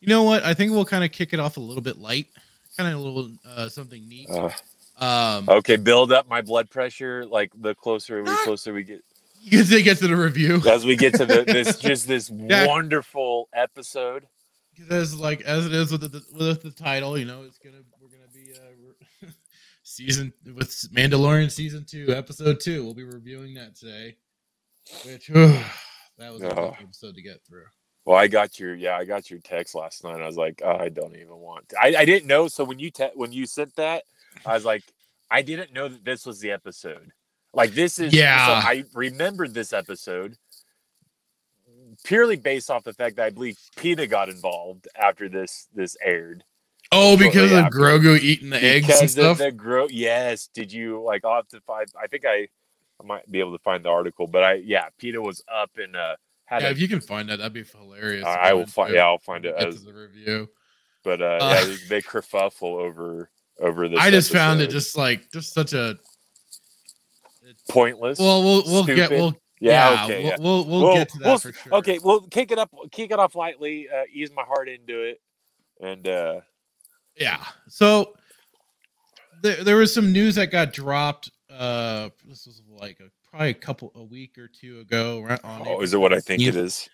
you 0.00 0.08
know 0.08 0.22
what? 0.22 0.44
I 0.44 0.54
think 0.54 0.72
we'll 0.72 0.86
kind 0.86 1.04
of 1.04 1.12
kick 1.12 1.34
it 1.34 1.40
off 1.40 1.58
a 1.58 1.60
little 1.60 1.82
bit 1.82 1.98
light, 1.98 2.28
kind 2.78 2.90
of 2.90 2.98
a 2.98 3.02
little 3.02 3.30
uh, 3.46 3.68
something 3.68 4.08
neat. 4.08 4.30
Uh, 4.30 4.48
Um, 4.98 5.46
okay, 5.50 5.76
build 5.76 6.10
up 6.10 6.26
my 6.26 6.40
blood 6.40 6.70
pressure. 6.70 7.26
Like 7.26 7.52
the 7.54 7.74
closer 7.74 8.22
we 8.22 8.34
closer 8.44 8.72
we 8.72 8.82
get, 8.82 9.04
you 9.42 9.62
can 9.64 9.82
get 9.82 9.98
to 9.98 10.08
the 10.08 10.16
review. 10.16 10.62
as 10.66 10.86
we 10.86 10.96
get 10.96 11.14
to 11.16 11.26
the, 11.26 11.44
this 11.44 11.78
just 11.90 12.08
this 12.08 12.30
Yeah. 12.30 12.66
wonderful 12.66 13.50
episode. 13.52 14.26
Because 14.74 15.14
like 15.14 15.42
as 15.42 15.66
it 15.66 15.74
is 15.74 15.92
with 15.92 16.00
the 16.00 16.24
with 16.32 16.62
the 16.62 16.70
title, 16.70 17.18
you 17.18 17.26
know, 17.26 17.42
it's 17.42 17.58
gonna 17.58 17.82
we're 18.00 18.08
gonna 18.08 18.32
be 18.32 18.52
uh, 18.54 18.68
season 19.98 20.32
with 20.54 20.70
Mandalorian 20.94 21.50
season 21.50 21.84
two, 21.84 22.06
episode 22.14 22.60
two. 22.60 22.84
We'll 22.84 22.94
be 22.94 23.02
reviewing 23.04 23.54
that 23.54 23.74
today. 23.74 24.16
Which 25.04 25.26
that 25.28 26.32
was 26.32 26.42
a 26.42 26.50
Oh. 26.52 26.54
tough 26.70 26.78
episode 26.80 27.14
to 27.16 27.22
get 27.22 27.44
through. 27.46 27.64
Well, 28.04 28.16
I 28.16 28.26
got 28.28 28.58
your 28.60 28.74
yeah, 28.74 28.96
I 28.96 29.04
got 29.04 29.28
your 29.30 29.40
text 29.40 29.74
last 29.74 30.02
night. 30.04 30.20
I 30.20 30.26
was 30.26 30.36
like, 30.36 30.62
oh, 30.64 30.76
I 30.76 30.88
don't 30.88 31.16
even 31.16 31.36
want. 31.36 31.68
To. 31.70 31.76
I 31.80 31.94
I 31.98 32.04
didn't 32.04 32.26
know. 32.28 32.48
So 32.48 32.64
when 32.64 32.78
you 32.78 32.90
te- 32.90 33.10
when 33.14 33.32
you 33.32 33.44
sent 33.46 33.74
that, 33.76 34.04
I 34.46 34.54
was 34.54 34.64
like, 34.64 34.82
I 35.30 35.42
didn't 35.42 35.72
know 35.72 35.88
that 35.88 36.04
this 36.04 36.24
was 36.24 36.38
the 36.40 36.52
episode. 36.52 37.10
Like 37.52 37.72
this 37.72 37.98
is 37.98 38.14
Yeah. 38.14 38.46
So 38.46 38.52
I 38.68 38.84
remembered 38.94 39.52
this 39.52 39.72
episode 39.72 40.36
purely 42.04 42.36
based 42.36 42.70
off 42.70 42.84
the 42.84 42.92
fact 42.94 43.16
that 43.16 43.26
I 43.26 43.30
believe 43.30 43.58
PETA 43.76 44.06
got 44.06 44.28
involved 44.28 44.86
after 44.96 45.28
this 45.28 45.66
this 45.74 45.96
aired. 46.02 46.44
Oh, 46.90 47.16
because 47.18 47.52
of 47.52 47.58
after. 47.58 47.78
Grogu 47.78 48.18
eating 48.18 48.50
the 48.50 48.62
eggs 48.62 48.88
and 48.88 48.94
Because 49.00 49.12
stuff. 49.12 49.38
the 49.38 49.52
grow. 49.52 49.86
Yes. 49.90 50.48
Did 50.54 50.72
you 50.72 51.02
like? 51.02 51.24
I'll 51.24 51.34
have 51.36 51.48
to 51.48 51.60
find. 51.62 51.86
I 52.00 52.06
think 52.06 52.24
I 52.24 52.48
I 53.00 53.04
might 53.04 53.30
be 53.30 53.40
able 53.40 53.52
to 53.56 53.62
find 53.62 53.84
the 53.84 53.90
article, 53.90 54.26
but 54.26 54.42
I 54.42 54.54
yeah, 54.54 54.88
PETA 54.98 55.20
was 55.20 55.42
up 55.52 55.70
and 55.76 55.94
uh 55.94 56.16
had 56.46 56.62
yeah, 56.62 56.68
a 56.68 56.70
if 56.70 56.80
you 56.80 56.88
can 56.88 57.00
find 57.00 57.28
that, 57.28 57.36
that'd 57.38 57.52
be 57.52 57.62
hilarious. 57.62 58.24
to 58.24 58.30
I 58.30 58.54
will 58.54 58.66
find. 58.66 58.94
Yeah, 58.94 59.04
I'll 59.04 59.18
find 59.18 59.44
it 59.44 59.54
as 59.54 59.80
to 59.80 59.84
the 59.84 59.92
review. 59.92 60.48
but 61.04 61.20
uh, 61.20 61.24
Uh, 61.24 61.38
yeah, 61.42 61.64
there's 61.64 61.84
a 61.84 61.88
big 61.90 62.04
kerfuffle 62.04 62.62
over 62.80 63.28
over 63.60 63.88
this. 63.90 63.98
I 64.00 64.10
just 64.10 64.32
found 64.32 64.60
it 64.62 64.70
just 64.70 64.96
like 64.96 65.30
just 65.30 65.52
such 65.52 65.74
a. 65.74 65.98
pointless. 67.68 68.18
Well, 68.18 68.42
we'll 68.42 68.62
we'll 68.64 68.84
get 68.84 69.10
we'll 69.10 69.36
yeah, 69.60 69.92
yeah, 69.92 70.04
okay, 70.04 70.22
we'll, 70.22 70.26
yeah. 70.30 70.36
we'll 70.40 70.64
we'll 70.64 70.82
We'll- 70.84 70.94
get 70.94 71.08
to 71.10 71.18
that 71.18 71.26
we'll- 71.26 71.38
for 71.38 71.52
sure. 71.52 71.74
Okay, 71.74 71.98
well, 72.02 72.20
kick 72.22 72.50
it 72.50 72.58
up, 72.58 72.70
kick 72.92 73.10
it 73.10 73.18
off 73.18 73.34
lightly, 73.34 73.88
uh, 73.94 74.04
ease 74.12 74.30
my 74.34 74.42
heart 74.44 74.68
into 74.68 75.02
it, 75.02 75.20
and 75.80 76.06
uh, 76.08 76.40
Yeah. 77.18 77.44
So 77.68 78.14
there, 79.42 79.62
there 79.64 79.76
was 79.76 79.92
some 79.92 80.12
news 80.12 80.34
that 80.36 80.46
got 80.50 80.72
dropped. 80.72 81.30
Uh, 81.50 82.10
this 82.28 82.46
was 82.46 82.62
like 82.68 82.98
a, 83.00 83.04
probably 83.30 83.50
a 83.50 83.54
couple 83.54 83.92
a 83.94 84.02
week 84.02 84.36
or 84.38 84.48
two 84.48 84.80
ago. 84.80 85.20
Right 85.20 85.40
on. 85.44 85.64
oh, 85.66 85.80
is 85.80 85.94
it 85.94 85.98
what 85.98 86.12
I 86.12 86.20
think 86.20 86.42
it 86.42 86.56
is? 86.56 86.88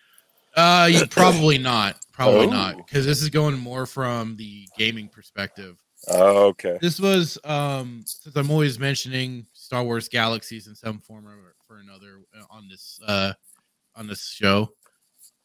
Uh, 0.57 0.89
you- 0.91 1.07
probably 1.07 1.59
not. 1.59 1.97
Probably 2.13 2.47
Oh. 2.47 2.51
not, 2.51 2.77
because 2.77 3.05
this 3.05 3.21
is 3.23 3.29
going 3.31 3.59
more 3.59 3.87
from 3.87 4.37
the 4.37 4.69
gaming 4.79 5.09
perspective. 5.09 5.77
Oh, 6.09 6.47
okay. 6.49 6.79
This 6.83 7.01
was 7.01 7.39
um 7.45 8.03
since 8.07 8.37
I'm 8.37 8.51
always 8.51 8.79
mentioning 8.79 9.47
Star 9.55 9.83
Wars 9.83 10.09
Galaxies 10.09 10.67
in 10.67 10.75
some 10.75 11.01
form 11.01 11.27
or 11.27 11.55
for 11.67 11.79
another 11.79 12.21
uh, 12.39 12.45
on 12.51 12.69
this 12.69 13.01
uh 13.07 13.33
on 13.97 14.07
this 14.07 14.29
show. 14.29 14.69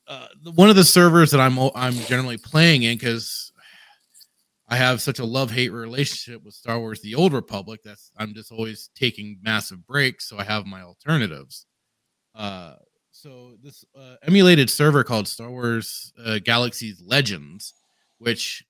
Uh, 0.08 0.28
one 0.56 0.70
of 0.70 0.76
the 0.76 0.84
servers 0.84 1.32
that 1.32 1.40
I'm 1.40 1.58
I'm 1.76 1.94
generally 1.94 2.38
playing 2.38 2.84
in 2.84 2.98
because 2.98 3.49
I 4.70 4.76
have 4.76 5.02
such 5.02 5.18
a 5.18 5.26
love 5.26 5.50
hate 5.50 5.70
relationship 5.70 6.44
with 6.44 6.54
Star 6.54 6.80
Wars: 6.80 7.02
The 7.02 7.16
Old 7.16 7.34
Republic. 7.34 7.82
That's 7.84 8.12
I'm 8.18 8.34
just 8.34 8.52
always 8.52 8.90
taking 8.96 9.40
massive 9.42 9.86
breaks, 9.88 10.30
so 10.30 10.38
I 10.38 10.44
have 10.44 10.66
my 10.66 10.82
alternatives. 10.82 11.66
Uh, 12.36 12.76
so 13.12 13.56
this 13.64 13.84
uh, 14.00 14.16
emulated 14.24 14.70
server 14.70 15.04
called 15.04 15.28
Star 15.28 15.50
Wars 15.50 16.14
uh, 16.24 16.40
Galaxies 16.40 17.02
Legends, 17.04 17.74
which 18.20 18.64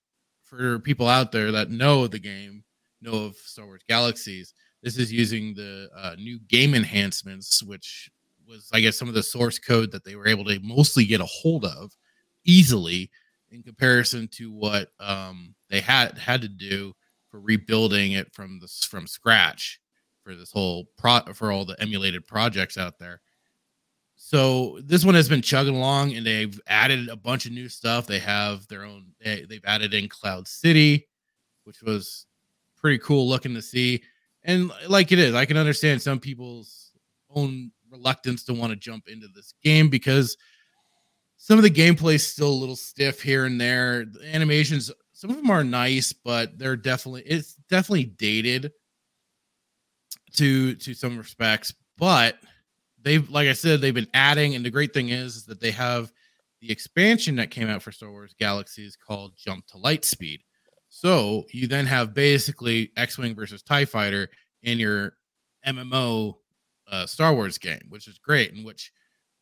for 0.46 0.80
people 0.80 1.08
out 1.08 1.32
there 1.32 1.52
that 1.52 1.70
know 1.70 2.08
the 2.08 2.18
game, 2.20 2.64
know 3.02 3.26
of 3.26 3.36
Star 3.36 3.66
Wars 3.66 3.84
Galaxies, 3.88 4.54
this 4.82 4.98
is 4.98 5.12
using 5.12 5.54
the 5.54 5.90
uh, 5.96 6.16
new 6.18 6.40
game 6.48 6.74
enhancements, 6.74 7.62
which 7.62 8.10
was, 8.48 8.70
I 8.74 8.80
guess, 8.80 8.98
some 8.98 9.10
of 9.10 9.14
the 9.14 9.22
source 9.22 9.60
code 9.60 9.92
that 9.92 10.06
they 10.06 10.16
were 10.16 10.28
able 10.28 10.46
to 10.46 10.60
mostly 10.62 11.06
get 11.06 11.22
a 11.22 11.26
hold 11.26 11.66
of 11.66 11.92
easily 12.46 13.12
in 13.52 13.62
comparison 13.62 14.28
to 14.30 14.52
what 14.52 14.90
um, 15.00 15.54
they 15.70 15.82
had 15.82 16.18
had 16.18 16.42
to 16.42 16.48
do 16.48 16.94
for 17.30 17.40
rebuilding 17.40 18.14
it 18.14 18.34
from 18.34 18.60
this 18.60 18.84
from 18.84 19.08
scratch 19.08 19.80
for 20.24 20.36
this 20.36 20.52
whole 20.52 20.86
pro 20.98 21.22
for 21.34 21.52
all 21.52 21.66
the 21.66 21.80
emulated 21.82 22.26
projects 22.28 22.78
out 22.78 23.00
there. 23.00 23.22
So 24.16 24.80
this 24.84 25.06
one 25.06 25.16
has 25.16 25.30
been 25.30 25.42
chugging 25.42 25.76
along, 25.76 26.14
and 26.14 26.26
they've 26.26 26.60
added 26.68 27.08
a 27.08 27.16
bunch 27.16 27.46
of 27.46 27.54
new 27.54 27.70
stuff. 27.70 28.06
They 28.06 28.20
have 28.20 28.68
their 28.68 28.84
own. 28.84 29.08
They, 29.24 29.46
they've 29.50 29.64
added 29.66 29.94
in 29.94 30.10
Cloud 30.10 30.48
City, 30.48 31.08
which 31.64 31.82
was 31.82 32.26
pretty 32.76 32.98
cool 33.00 33.28
looking 33.30 33.54
to 33.54 33.62
see. 33.62 34.04
And 34.44 34.72
like 34.88 35.12
it 35.12 35.20
is, 35.20 35.36
I 35.36 35.46
can 35.46 35.58
understand 35.58 36.02
some 36.02 36.20
people's 36.20 36.92
own 37.30 37.72
reluctance 37.90 38.44
to 38.44 38.54
want 38.54 38.72
to 38.72 38.76
jump 38.76 39.08
into 39.08 39.28
this 39.34 39.54
game 39.64 39.90
because 39.90 40.36
some 41.38 41.58
of 41.58 41.64
the 41.64 41.72
gameplay 41.72 42.16
is 42.16 42.28
still 42.28 42.50
a 42.50 42.52
little 42.52 42.76
stiff 42.76 43.22
here 43.22 43.46
and 43.46 43.60
there. 43.60 44.06
The 44.06 44.36
animations, 44.36 44.92
some 45.20 45.32
of 45.32 45.36
them 45.36 45.50
are 45.50 45.66
nice, 45.66 46.14
but 46.14 46.58
they're 46.58 46.78
definitely 46.78 47.24
it's 47.24 47.56
definitely 47.70 48.06
dated 48.06 48.72
to 50.36 50.76
to 50.76 50.94
some 50.94 51.18
respects. 51.18 51.74
But 51.98 52.38
they've 53.02 53.30
like 53.30 53.50
I 53.50 53.54
said, 53.54 53.82
they've 53.82 53.94
been 53.94 54.08
adding, 54.14 54.56
and 54.56 54.64
the 54.64 54.70
great 54.70 54.94
thing 54.94 55.10
is, 55.10 55.36
is 55.36 55.46
that 55.48 55.60
they 55.60 55.72
have 55.72 56.14
the 56.62 56.72
expansion 56.72 57.36
that 57.36 57.52
came 57.52 57.68
out 57.68 57.84
for 57.84 57.92
Star 57.92 58.10
Wars 58.12 58.34
Galaxies 58.40 58.96
called 58.96 59.34
Jump 59.36 59.68
to 59.68 59.78
Light 59.78 60.06
Speed. 60.06 60.40
So 60.88 61.44
you 61.52 61.68
then 61.68 61.86
have 61.86 62.14
basically 62.14 62.94
X-wing 62.96 63.36
versus 63.36 63.62
Tie 63.62 63.84
Fighter 63.84 64.30
in 64.64 64.80
your 64.80 65.16
MMO 65.68 66.36
uh, 66.90 67.06
Star 67.06 67.34
Wars 67.34 67.58
game, 67.58 67.88
which 67.90 68.08
is 68.08 68.20
great, 68.20 68.54
and 68.54 68.64
which 68.64 68.94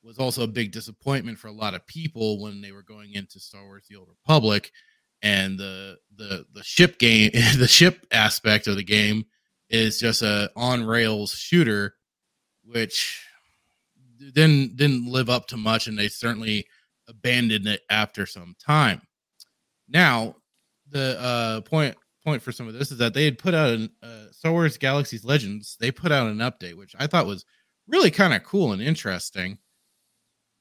was 0.01 0.17
also 0.17 0.41
a 0.41 0.47
big 0.47 0.71
disappointment 0.71 1.37
for 1.37 1.49
a 1.49 1.53
lot 1.53 1.75
of 1.75 1.85
people 1.85 2.41
when 2.41 2.61
they 2.61 2.71
were 2.71 2.81
going 2.81 3.13
into 3.13 3.39
Star 3.39 3.63
Wars: 3.63 3.85
The 3.87 3.97
Old 3.97 4.09
Republic, 4.09 4.71
and 5.21 5.59
the 5.59 5.97
the 6.15 6.45
the 6.53 6.63
ship 6.63 6.99
game, 6.99 7.31
the 7.57 7.67
ship 7.67 8.05
aspect 8.11 8.67
of 8.67 8.75
the 8.75 8.83
game 8.83 9.25
is 9.69 9.99
just 9.99 10.21
a 10.21 10.49
on 10.55 10.83
rails 10.85 11.31
shooter, 11.31 11.95
which 12.63 13.25
didn't 14.33 14.75
didn't 14.75 15.07
live 15.07 15.29
up 15.29 15.47
to 15.47 15.57
much, 15.57 15.87
and 15.87 15.97
they 15.97 16.07
certainly 16.07 16.65
abandoned 17.07 17.67
it 17.67 17.81
after 17.89 18.25
some 18.25 18.55
time. 18.59 19.01
Now, 19.87 20.35
the 20.89 21.19
uh, 21.19 21.61
point 21.61 21.95
point 22.23 22.41
for 22.41 22.51
some 22.51 22.67
of 22.67 22.73
this 22.73 22.91
is 22.91 22.97
that 22.97 23.13
they 23.13 23.25
had 23.25 23.37
put 23.37 23.53
out 23.53 23.69
an 23.69 23.89
uh, 24.03 24.31
Star 24.31 24.51
Wars 24.51 24.77
Galaxies 24.77 25.23
Legends. 25.23 25.77
They 25.79 25.91
put 25.91 26.11
out 26.11 26.27
an 26.27 26.39
update, 26.39 26.75
which 26.75 26.95
I 26.99 27.07
thought 27.07 27.25
was 27.25 27.45
really 27.87 28.11
kind 28.11 28.33
of 28.33 28.43
cool 28.43 28.73
and 28.73 28.81
interesting. 28.81 29.57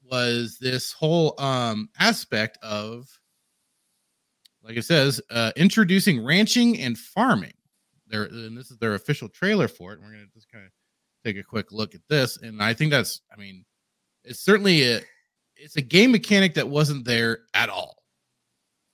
Was 0.05 0.59
this 0.61 0.93
whole 0.93 1.35
um, 1.41 1.89
aspect 1.99 2.59
of, 2.63 3.09
like 4.67 4.77
it 4.77 4.85
says, 4.85 5.21
uh, 5.31 5.53
introducing 5.57 6.25
ranching 6.25 6.81
and 6.81 6.99
farming. 6.99 7.53
There, 8.09 8.25
and 8.25 8.57
this 8.57 8.71
is 8.71 8.79
their 8.79 8.95
official 8.95 9.29
trailer 9.29 9.69
for 9.69 9.93
it. 9.93 10.01
We're 10.01 10.11
gonna 10.13 10.27
just 10.35 10.51
kind 10.51 10.65
of 10.65 10.71
take 11.25 11.37
a 11.37 11.43
quick 11.43 11.73
look 11.73 11.95
at 11.95 12.01
this, 12.09 12.37
and 12.39 12.63
I 12.63 12.75
think 12.75 12.91
that's, 12.91 13.21
I 13.33 13.37
mean, 13.37 13.65
it's 14.25 14.41
certainly 14.41 14.83
a, 14.93 15.01
it's 15.57 15.77
a 15.77 15.83
game 15.83 16.13
mechanic 16.13 16.55
that 16.55 16.69
wasn't 16.69 17.05
there 17.05 17.41
at 17.55 17.69
all. 17.69 18.03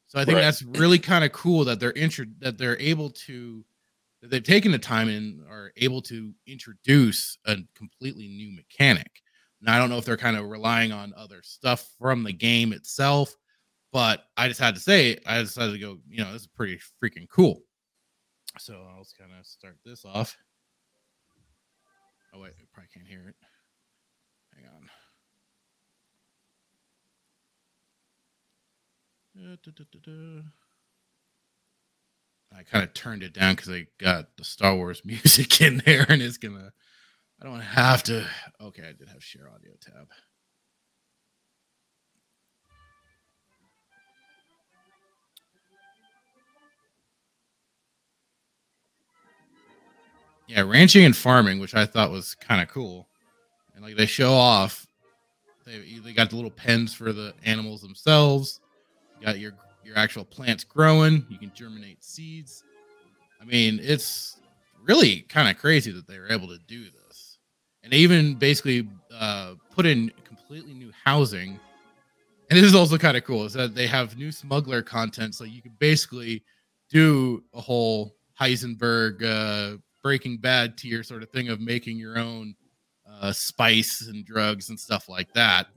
So 0.06 0.18
I 0.18 0.24
think 0.24 0.36
Right. 0.36 0.42
that's 0.42 0.62
really 0.62 0.98
kind 0.98 1.24
of 1.24 1.32
cool 1.32 1.64
that 1.64 1.80
they're 1.80 1.92
intro 1.92 2.26
that 2.40 2.58
they're 2.58 2.78
able 2.78 3.10
to 3.26 3.64
that 4.20 4.30
they've 4.30 4.42
taken 4.44 4.70
the 4.70 4.78
time 4.78 5.08
and 5.08 5.42
are 5.48 5.72
able 5.78 6.00
to 6.02 6.32
introduce 6.46 7.38
a 7.46 7.56
completely 7.74 8.28
new 8.28 8.52
mechanic. 8.54 9.22
Now 9.60 9.74
I 9.74 9.78
don't 9.78 9.90
know 9.90 9.98
if 9.98 10.04
they're 10.04 10.16
kind 10.16 10.36
of 10.36 10.48
relying 10.48 10.92
on 10.92 11.12
other 11.16 11.42
stuff 11.42 11.90
from 11.98 12.22
the 12.22 12.32
game 12.32 12.72
itself, 12.72 13.34
but 13.92 14.24
I 14.36 14.48
just 14.48 14.60
had 14.60 14.74
to 14.74 14.80
say, 14.80 15.18
I 15.26 15.38
decided 15.38 15.72
to 15.72 15.78
go, 15.78 15.98
you 16.08 16.24
know, 16.24 16.32
this 16.32 16.42
is 16.42 16.48
pretty 16.48 16.80
freaking 17.02 17.28
cool. 17.28 17.60
So 18.58 18.74
I'll 18.74 19.02
just 19.02 19.18
kind 19.18 19.30
of 19.38 19.46
start 19.46 19.76
this 19.84 20.04
off. 20.04 20.36
Oh, 22.34 22.40
wait, 22.40 22.52
I 22.58 22.64
probably 22.72 22.88
can't 22.94 23.06
hear 23.06 23.28
it. 23.28 23.34
Hang 24.54 24.64
on. 24.74 24.90
I 32.54 32.62
kind 32.64 32.84
of 32.84 32.92
turned 32.94 33.22
it 33.22 33.32
down 33.32 33.54
because 33.54 33.70
I 33.70 33.86
got 33.98 34.36
the 34.36 34.44
Star 34.44 34.74
Wars 34.74 35.02
music 35.04 35.60
in 35.60 35.82
there, 35.84 36.06
and 36.08 36.22
it's 36.22 36.38
gonna. 36.38 36.72
I 37.40 37.44
don't 37.44 37.60
have 37.60 38.02
to. 38.04 38.26
Okay, 38.60 38.82
I 38.82 38.92
did 38.92 39.08
have 39.08 39.24
share 39.24 39.48
audio 39.48 39.72
tab. 39.80 40.08
Yeah, 50.48 50.62
ranching 50.62 51.04
and 51.04 51.16
farming, 51.16 51.60
which 51.60 51.74
I 51.74 51.86
thought 51.86 52.10
was 52.10 52.34
kind 52.34 52.60
of 52.60 52.68
cool, 52.68 53.08
and 53.74 53.84
like 53.84 53.96
they 53.96 54.06
show 54.06 54.32
off. 54.32 54.86
They 55.64 55.98
they 56.04 56.12
got 56.12 56.30
the 56.30 56.36
little 56.36 56.50
pens 56.50 56.92
for 56.92 57.12
the 57.12 57.32
animals 57.44 57.80
themselves. 57.80 58.60
You 59.20 59.26
got 59.26 59.38
your 59.38 59.52
your 59.84 59.96
actual 59.96 60.24
plants 60.24 60.64
growing. 60.64 61.24
You 61.28 61.38
can 61.38 61.52
germinate 61.54 62.02
seeds. 62.02 62.64
I 63.40 63.44
mean, 63.44 63.80
it's 63.82 64.40
really 64.82 65.20
kind 65.22 65.48
of 65.48 65.58
crazy 65.58 65.92
that 65.92 66.06
they 66.06 66.18
were 66.18 66.30
able 66.30 66.48
to 66.48 66.58
do 66.66 66.84
this, 66.84 67.38
and 67.82 67.92
they 67.92 67.98
even 67.98 68.34
basically 68.34 68.88
uh, 69.14 69.54
put 69.70 69.86
in 69.86 70.12
completely 70.24 70.74
new 70.74 70.92
housing. 71.04 71.58
And 72.50 72.58
this 72.58 72.66
is 72.66 72.74
also 72.74 72.98
kind 72.98 73.16
of 73.16 73.24
cool 73.24 73.44
is 73.46 73.54
that 73.54 73.74
they 73.74 73.86
have 73.86 74.18
new 74.18 74.30
smuggler 74.30 74.82
content, 74.82 75.34
so 75.34 75.44
you 75.44 75.62
can 75.62 75.72
basically 75.78 76.42
do 76.90 77.42
a 77.54 77.60
whole 77.60 78.14
Heisenberg 78.38 79.22
uh, 79.22 79.78
Breaking 80.02 80.38
Bad 80.38 80.76
tier 80.76 81.02
sort 81.02 81.22
of 81.22 81.30
thing 81.30 81.48
of 81.48 81.60
making 81.60 81.98
your 81.98 82.18
own 82.18 82.54
uh, 83.08 83.32
spice 83.32 84.06
and 84.08 84.24
drugs 84.24 84.68
and 84.68 84.78
stuff 84.78 85.08
like 85.08 85.32
that. 85.34 85.68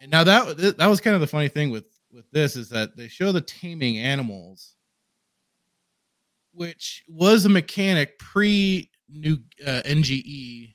And 0.00 0.10
now 0.10 0.24
that 0.24 0.76
that 0.78 0.86
was 0.86 1.00
kind 1.00 1.14
of 1.14 1.20
the 1.20 1.26
funny 1.26 1.48
thing 1.48 1.70
with 1.70 1.86
with 2.12 2.30
this 2.32 2.56
is 2.56 2.68
that 2.70 2.96
they 2.96 3.08
show 3.08 3.32
the 3.32 3.40
taming 3.40 3.98
animals, 3.98 4.74
which 6.52 7.04
was 7.08 7.44
a 7.44 7.50
mechanic 7.50 8.18
pre 8.18 8.90
new 9.08 9.38
uh, 9.66 9.82
NGE 9.84 10.74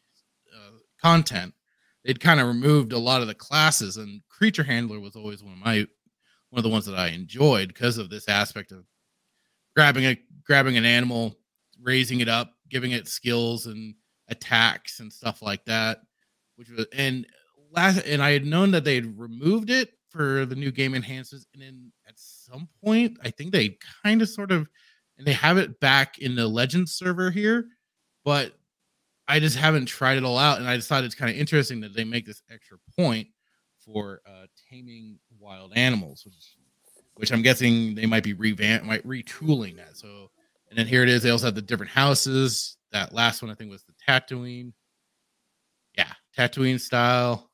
uh, 0.55 0.77
content. 1.01 1.53
They'd 2.03 2.19
kind 2.19 2.39
of 2.39 2.47
removed 2.47 2.93
a 2.93 2.97
lot 2.97 3.21
of 3.21 3.27
the 3.27 3.35
classes, 3.35 3.97
and 3.97 4.21
creature 4.29 4.63
handler 4.63 4.99
was 4.99 5.15
always 5.15 5.43
one 5.43 5.53
of 5.53 5.59
my 5.59 5.85
one 6.49 6.59
of 6.59 6.63
the 6.63 6.69
ones 6.69 6.85
that 6.85 6.97
I 6.97 7.09
enjoyed 7.09 7.69
because 7.69 7.97
of 7.97 8.09
this 8.09 8.27
aspect 8.27 8.71
of 8.71 8.85
grabbing 9.75 10.05
a 10.05 10.17
grabbing 10.43 10.77
an 10.77 10.85
animal, 10.85 11.37
raising 11.81 12.19
it 12.19 12.29
up, 12.29 12.53
giving 12.69 12.91
it 12.91 13.07
skills 13.07 13.65
and 13.65 13.95
attacks 14.27 14.99
and 14.99 15.11
stuff 15.11 15.41
like 15.41 15.65
that. 15.65 15.99
Which 16.55 16.69
was 16.69 16.85
and 16.93 17.25
last 17.71 18.05
and 18.05 18.21
I 18.21 18.31
had 18.31 18.45
known 18.45 18.71
that 18.71 18.83
they 18.83 18.95
had 18.95 19.17
removed 19.19 19.69
it 19.69 19.89
for 20.09 20.45
the 20.45 20.55
new 20.55 20.71
game 20.71 20.93
enhancements, 20.93 21.47
and 21.53 21.61
then 21.61 21.91
at 22.07 22.15
some 22.17 22.67
point, 22.83 23.17
I 23.23 23.29
think 23.29 23.51
they 23.51 23.77
kind 24.03 24.21
of 24.21 24.29
sort 24.29 24.51
of 24.51 24.67
and 25.17 25.25
they 25.25 25.33
have 25.33 25.57
it 25.57 25.79
back 25.79 26.19
in 26.19 26.35
the 26.35 26.47
Legends 26.47 26.93
server 26.93 27.31
here, 27.31 27.65
but 28.25 28.53
I 29.27 29.39
just 29.39 29.55
haven't 29.55 29.85
tried 29.85 30.17
it 30.17 30.23
all 30.23 30.37
out, 30.37 30.59
and 30.59 30.67
I 30.67 30.75
decided 30.75 31.05
it's 31.05 31.15
kind 31.15 31.31
of 31.31 31.37
interesting 31.37 31.79
that 31.81 31.93
they 31.95 32.03
make 32.03 32.25
this 32.25 32.41
extra 32.51 32.77
point 32.97 33.27
for 33.79 34.21
uh, 34.25 34.47
taming 34.69 35.19
wild 35.39 35.73
animals, 35.75 36.25
which, 36.25 36.55
which 37.15 37.31
I'm 37.31 37.41
guessing 37.41 37.95
they 37.95 38.05
might 38.05 38.23
be 38.23 38.33
revamp, 38.33 38.83
might 38.83 39.07
retooling 39.07 39.77
that. 39.77 39.95
So, 39.95 40.31
and 40.71 40.79
then 40.79 40.87
here 40.87 41.03
it 41.03 41.09
is. 41.09 41.21
They 41.21 41.29
also 41.29 41.45
have 41.45 41.55
the 41.55 41.61
different 41.61 41.91
houses. 41.91 42.77
That 42.93 43.13
last 43.13 43.41
one 43.41 43.51
I 43.51 43.55
think 43.55 43.69
was 43.69 43.83
the 43.83 43.93
Tatooine. 44.07 44.71
Yeah, 45.97 46.11
Tatooine 46.35 46.79
style 46.79 47.51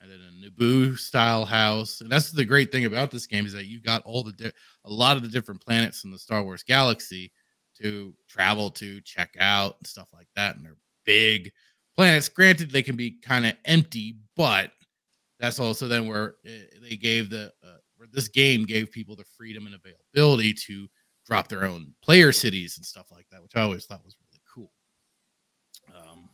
and 0.00 0.10
then 0.10 0.20
a 0.20 0.50
Naboo 0.50 0.96
style 0.96 1.44
house. 1.44 2.00
And 2.00 2.10
that's 2.10 2.30
the 2.30 2.44
great 2.44 2.70
thing 2.70 2.84
about 2.84 3.10
this 3.10 3.26
game 3.26 3.46
is 3.46 3.52
that 3.52 3.66
you 3.66 3.80
got 3.80 4.02
all 4.04 4.22
the 4.22 4.32
di- 4.32 4.52
a 4.84 4.90
lot 4.90 5.16
of 5.16 5.24
the 5.24 5.28
different 5.28 5.60
planets 5.60 6.04
in 6.04 6.12
the 6.12 6.18
Star 6.18 6.44
Wars 6.44 6.62
galaxy 6.62 7.32
to 7.80 8.14
travel 8.28 8.70
to, 8.70 9.00
check 9.00 9.30
out, 9.40 9.76
and 9.78 9.86
stuff 9.86 10.08
like 10.12 10.28
that. 10.36 10.54
And 10.54 10.64
they're 10.64 10.76
big 11.04 11.50
planets. 11.96 12.28
Granted, 12.28 12.70
they 12.70 12.82
can 12.82 12.96
be 12.96 13.18
kind 13.22 13.44
of 13.44 13.54
empty, 13.64 14.16
but 14.36 14.70
that's 15.40 15.58
also 15.58 15.88
then 15.88 16.06
where 16.06 16.36
eh, 16.46 16.62
they 16.80 16.96
gave 16.96 17.28
the 17.28 17.52
uh, 17.64 17.78
where 17.96 18.08
this 18.12 18.28
game 18.28 18.64
gave 18.64 18.92
people 18.92 19.16
the 19.16 19.24
freedom 19.36 19.66
and 19.66 19.74
availability 19.74 20.52
to 20.52 20.88
drop 21.32 21.48
their 21.48 21.64
own 21.64 21.94
player 22.02 22.30
cities 22.30 22.76
and 22.76 22.84
stuff 22.84 23.06
like 23.10 23.24
that, 23.30 23.42
which 23.42 23.56
I 23.56 23.62
always 23.62 23.86
thought 23.86 24.04
was 24.04 24.16
really 24.20 24.42
cool. 24.54 24.70
Um, 25.96 26.28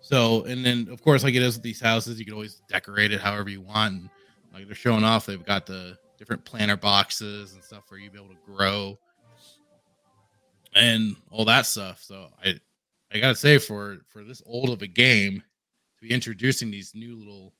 so, 0.00 0.44
and 0.44 0.64
then 0.64 0.88
of 0.90 1.02
course, 1.02 1.22
like 1.22 1.34
it 1.34 1.42
is 1.42 1.56
with 1.56 1.62
these 1.62 1.78
houses, 1.78 2.18
you 2.18 2.24
can 2.24 2.32
always 2.32 2.62
decorate 2.66 3.12
it 3.12 3.20
however 3.20 3.50
you 3.50 3.60
want. 3.60 3.92
And 3.92 4.10
like 4.54 4.64
they're 4.64 4.74
showing 4.74 5.04
off, 5.04 5.26
they've 5.26 5.44
got 5.44 5.66
the 5.66 5.98
different 6.16 6.46
planter 6.46 6.78
boxes 6.78 7.52
and 7.52 7.62
stuff 7.62 7.86
for 7.86 7.98
you 7.98 8.06
to 8.06 8.12
be 8.12 8.18
able 8.18 8.30
to 8.30 8.40
grow 8.46 8.98
and 10.74 11.14
all 11.30 11.44
that 11.44 11.66
stuff. 11.66 12.02
So 12.02 12.28
I, 12.42 12.58
I 13.12 13.20
gotta 13.20 13.36
say, 13.36 13.58
for 13.58 13.98
for 14.08 14.24
this 14.24 14.40
old 14.46 14.70
of 14.70 14.80
a 14.80 14.86
game 14.86 15.42
to 15.98 16.08
be 16.08 16.14
introducing 16.14 16.70
these 16.70 16.94
new 16.94 17.18
little 17.18 17.52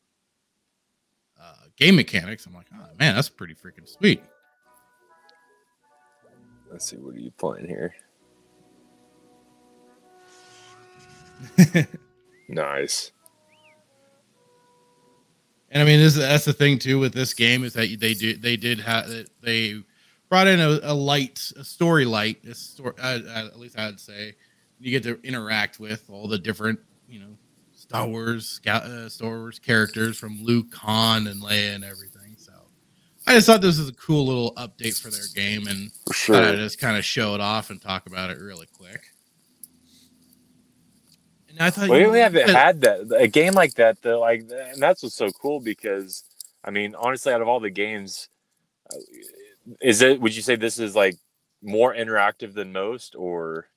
uh, 1.39 1.67
game 1.77 1.97
mechanics, 1.97 2.47
I'm 2.47 2.55
like, 2.55 2.69
oh 2.75 2.87
man, 2.99 3.15
that's 3.15 3.29
pretty 3.29 3.55
freaking 3.55 3.87
sweet. 3.87 4.23
Let's 6.73 6.87
see, 6.87 6.97
what 6.97 7.15
are 7.15 7.21
you 7.21 7.31
playing 7.33 7.69
here? 7.69 7.95
nice. 12.49 13.13
And 15.71 15.83
I 15.83 15.87
mean, 15.87 16.01
this 16.01 16.15
that's 16.15 16.47
the 16.47 16.53
thing 16.53 16.79
too 16.79 16.99
with 16.99 17.13
this 17.13 17.35
game 17.35 17.65
is 17.65 17.75
that 17.75 18.01
they 18.01 18.15
do 18.15 18.37
they 18.37 18.57
did 18.57 18.81
have 18.81 19.07
they 19.43 19.83
brought 20.29 20.47
in 20.47 20.61
a, 20.61 20.81
a 20.83 20.95
light, 20.95 21.53
a 21.59 21.65
story 21.65 22.05
light, 22.05 22.45
a 22.47 22.55
story, 22.55 22.95
uh, 22.99 23.19
uh, 23.27 23.47
at 23.47 23.59
least 23.59 23.79
I'd 23.79 24.01
say. 24.01 24.35
You 24.79 24.91
get 24.91 25.03
to 25.05 25.21
interact 25.23 25.79
with 25.79 26.11
all 26.11 26.27
the 26.27 26.39
different, 26.39 26.81
you 27.09 27.21
know, 27.21 27.37
Star 27.73 28.07
Wars, 28.07 28.61
uh, 28.67 29.09
Star 29.09 29.29
Wars 29.29 29.59
characters 29.59 30.19
from 30.19 30.43
Luke, 30.43 30.75
Han, 30.75 31.29
and 31.29 31.41
Leia, 31.41 31.77
and 31.77 31.85
everything. 31.85 32.12
So 33.25 33.31
I 33.31 33.35
just 33.37 33.47
thought 33.47 33.61
this 33.61 33.79
was 33.79 33.89
a 33.89 33.95
cool 33.95 34.27
little 34.27 34.53
update 34.55 35.01
for 35.01 35.09
their 35.09 35.21
game, 35.33 35.69
and 35.69 35.93
sure. 36.13 36.35
thought 36.35 36.45
I'd 36.45 36.57
just 36.57 36.81
kind 36.81 36.97
of 36.97 37.05
show 37.05 37.35
it 37.35 37.41
off 37.41 37.71
and 37.71 37.81
talk 37.81 38.07
about 38.07 38.31
it 38.31 38.39
really 38.39 38.67
quick. 38.77 39.13
And 41.49 41.61
I 41.61 41.71
thought 41.71 41.89
well, 41.89 42.11
we 42.11 42.19
haven't 42.19 42.49
had 42.49 42.81
that 42.81 43.13
a 43.17 43.29
game 43.29 43.53
like 43.53 43.75
that 43.75 44.03
though. 44.03 44.21
Like, 44.21 44.51
and 44.51 44.83
that's 44.83 45.03
what's 45.03 45.15
so 45.15 45.31
cool 45.31 45.61
because 45.61 46.25
I 46.65 46.71
mean, 46.71 46.97
honestly, 46.97 47.33
out 47.33 47.43
of 47.43 47.49
all 47.49 47.61
the 47.61 47.71
games, 47.71 48.29
uh, 48.93 48.99
is 49.81 50.03
it? 50.03 50.21
Would 50.21 50.35
you 50.35 50.43
say 50.43 50.57
this 50.57 50.79
is 50.79 50.97
like 50.97 51.17
more 51.63 51.95
interactive 51.95 52.55
than 52.55 52.73
most, 52.73 53.15
or? 53.15 53.69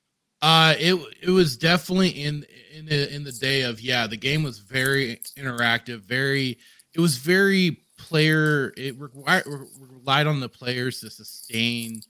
Uh, 0.42 0.74
it 0.78 1.00
it 1.22 1.30
was 1.30 1.56
definitely 1.56 2.08
in 2.08 2.44
in 2.74 2.86
the 2.86 3.14
in 3.14 3.22
the 3.22 3.32
day 3.32 3.62
of 3.62 3.80
yeah. 3.80 4.08
The 4.08 4.16
game 4.16 4.42
was 4.42 4.58
very 4.58 5.20
interactive, 5.36 6.00
very. 6.00 6.58
It 6.94 7.00
was 7.00 7.18
very 7.18 7.85
player. 7.96 8.72
It 8.76 8.98
required, 8.98 9.44
relied 9.78 10.26
on 10.26 10.40
the 10.40 10.48
players 10.48 11.00
to 11.00 11.10
sustain 11.10 12.00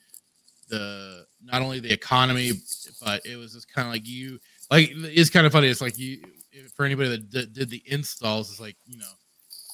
the 0.69 1.27
not 1.43 1.63
only 1.63 1.81
the 1.81 1.93
economy, 1.93 2.53
but 3.03 3.25
it 3.25 3.37
was 3.37 3.53
just 3.55 3.73
kind 3.73 3.87
of 3.87 3.93
like 3.95 4.07
you 4.07 4.39
like 4.71 4.91
it's 4.95 5.31
kind 5.31 5.47
of 5.47 5.53
funny. 5.53 5.69
It's 5.69 5.81
like 5.81 5.99
you 5.99 6.19
for 6.75 6.85
anybody 6.85 7.11
that 7.11 7.31
d- 7.31 7.47
did 7.53 7.71
the 7.71 7.83
installs, 7.87 8.51
it's 8.51 8.61
like 8.61 8.77
you 8.87 8.99
know 8.99 9.11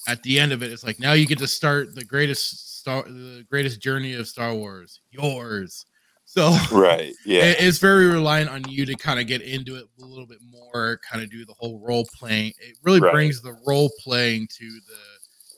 at 0.07 0.21
the 0.23 0.39
end 0.39 0.51
of 0.51 0.61
it, 0.63 0.71
it's 0.71 0.83
like 0.83 0.99
now 0.99 1.13
you 1.13 1.25
get 1.25 1.39
to 1.39 1.47
start 1.47 1.95
the 1.95 2.03
greatest 2.03 2.79
star, 2.79 3.03
the 3.03 3.45
greatest 3.49 3.81
journey 3.81 4.13
of 4.13 4.27
Star 4.27 4.53
Wars, 4.53 4.99
yours. 5.11 5.85
So 6.25 6.55
right, 6.71 7.13
yeah, 7.25 7.45
it, 7.45 7.57
it's 7.59 7.79
very 7.79 8.07
reliant 8.07 8.49
on 8.49 8.67
you 8.69 8.85
to 8.85 8.95
kind 8.95 9.19
of 9.19 9.27
get 9.27 9.41
into 9.41 9.75
it 9.75 9.85
a 10.01 10.05
little 10.05 10.27
bit 10.27 10.39
more, 10.49 10.99
kind 11.09 11.23
of 11.23 11.31
do 11.31 11.45
the 11.45 11.53
whole 11.57 11.79
role 11.79 12.05
playing. 12.13 12.53
It 12.59 12.77
really 12.83 12.99
Right. 12.99 13.13
brings 13.13 13.41
the 13.41 13.57
role 13.65 13.89
playing 13.99 14.47
to 14.57 14.65
the 14.65 14.99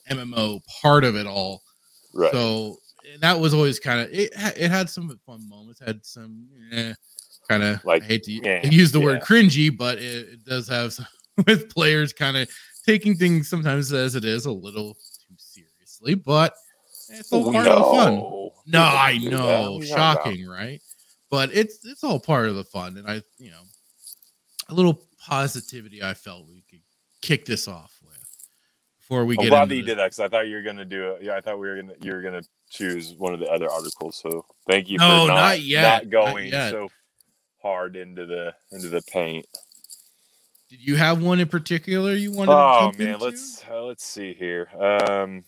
MMO 0.10 0.62
part 0.82 1.04
of 1.04 1.16
it 1.16 1.28
all. 1.28 1.62
right. 2.14 2.32
So 2.32 2.78
and 3.12 3.22
that 3.22 3.40
was 3.40 3.54
always 3.54 3.80
kind 3.80 4.02
of 4.02 4.10
it. 4.12 4.32
It 4.58 4.72
had 4.72 4.90
some 4.90 5.10
fun 5.26 5.48
moments. 5.48 5.80
Had 5.80 6.06
some 6.06 6.48
eh, 6.74 6.94
kind 7.48 7.64
of 7.64 7.84
Like, 7.86 8.04
I 8.04 8.06
hate 8.06 8.24
to 8.24 8.32
yeah, 8.32 8.66
use 8.68 8.92
the 8.92 9.00
word 9.00 9.22
cringy, 9.22 9.76
but 9.76 9.98
it, 10.00 10.30
it 10.30 10.44
does 10.44 10.68
have 10.68 10.94
some 10.94 11.06
with 11.48 11.74
players 11.74 12.14
kind 12.14 12.38
of 12.38 12.50
taking 12.86 13.16
things 13.16 13.50
sometimes 13.50 13.92
as 13.94 14.16
it 14.16 14.26
is 14.26 14.46
a 14.46 14.52
little 14.52 14.94
too 14.94 15.36
seriously. 15.38 16.16
But 16.16 16.54
it's 17.10 17.32
all 17.32 17.52
part 17.52 17.68
of 17.68 17.78
the 17.78 17.84
fun. 17.84 18.16
No. 18.16 18.52
No, 18.68 18.82
I 18.82 19.18
know, 19.20 19.74
What 19.74 19.84
are 19.84 19.86
you 19.86 19.90
talking 19.90 19.92
about? 19.92 20.24
shocking, 20.26 20.48
right? 20.48 20.82
But 21.30 21.54
it's 21.54 21.86
it's 21.86 22.04
all 22.04 22.20
part 22.20 22.50
of 22.50 22.56
the 22.56 22.64
fun, 22.64 22.98
and 22.98 23.08
I, 23.08 23.22
you 23.38 23.52
know, 23.52 23.62
a 24.70 24.74
little 24.74 25.04
positivity 25.20 26.02
I 26.02 26.16
felt 26.16 26.48
we 26.48 26.64
could 26.70 26.82
kick 27.22 27.46
this 27.46 27.68
off 27.68 27.95
before 29.08 29.26
we 29.26 29.38
I'm 29.38 29.46
get 29.46 29.48
glad 29.48 29.70
into 29.70 29.70
that 29.70 29.76
you 29.76 29.84
did 29.84 29.98
that 30.00 30.06
because 30.06 30.20
I 30.20 30.30
thought 30.30 30.48
you 30.48 30.56
were 30.58 30.64
gonna 30.64 30.86
do 30.86 31.12
it. 31.12 31.24
Yeah, 31.24 31.36
I 31.36 31.42
thought 31.42 31.60
we 31.60 31.68
were 31.68 31.76
gonna 31.82 31.96
you 32.02 32.14
were 32.14 32.22
gonna 32.22 32.44
choose 32.70 33.14
one 33.18 33.34
of 33.34 33.40
the 33.40 33.48
other 33.48 33.72
articles. 33.72 34.18
So 34.18 34.46
thank 34.70 34.90
you 34.90 35.00
No, 35.00 35.26
for 35.26 35.28
not, 35.28 35.36
not 35.36 35.62
yet, 35.62 36.04
not 36.04 36.10
not 36.24 36.38
going 36.38 36.48
yet. 36.48 36.72
so 36.72 36.90
hard 37.62 37.96
into 37.96 38.26
the 38.26 38.54
into 38.72 38.90
the 38.90 39.02
paint. 39.04 39.46
Did 40.70 40.82
you 40.82 40.96
have 40.98 41.22
one 41.22 41.40
in 41.40 41.48
particular 41.48 42.14
you 42.14 42.32
wanted 42.32 42.58
to 42.58 42.66
Oh 42.66 42.78
jump 42.80 43.00
man, 43.00 43.00
into? 43.02 43.22
let's 43.22 43.64
uh, 43.70 43.84
let's 43.84 44.06
see 44.06 44.34
here. 44.34 44.70
Um, 44.74 45.46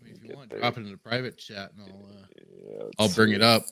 I 0.00 0.04
mean, 0.04 0.14
if 0.16 0.24
you 0.24 0.36
want, 0.36 0.50
there. 0.50 0.60
drop 0.60 0.78
it 0.78 0.82
in 0.86 0.90
the 0.92 0.98
private 0.98 1.38
chat, 1.38 1.72
and 1.72 1.82
I'll 1.82 2.08
uh, 2.10 2.26
yeah, 2.36 2.88
I'll 2.98 3.08
bring 3.08 3.32
see. 3.32 3.36
it 3.36 3.42
up. 3.42 3.64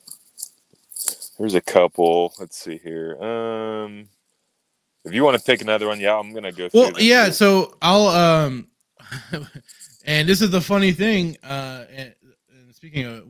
There's 1.38 1.54
a 1.54 1.60
couple. 1.60 2.34
Let's 2.38 2.56
see 2.58 2.78
here. 2.82 3.16
Um, 3.22 4.08
if 5.06 5.14
you 5.14 5.24
want 5.24 5.38
to 5.38 5.42
pick 5.44 5.62
another 5.62 5.86
one, 5.86 6.00
yeah, 6.00 6.16
I'm 6.18 6.34
gonna 6.34 6.52
go. 6.52 6.68
Well, 6.74 6.92
yeah. 6.98 7.30
So 7.30 7.76
I'll 7.80 8.08
um, 8.08 8.68
and 10.04 10.28
this 10.28 10.42
is 10.42 10.50
the 10.50 10.60
funny 10.60 10.92
thing. 10.92 11.36
Uh, 11.42 11.84
and, 11.90 12.14
and 12.50 12.74
speaking 12.74 13.06
of 13.06 13.24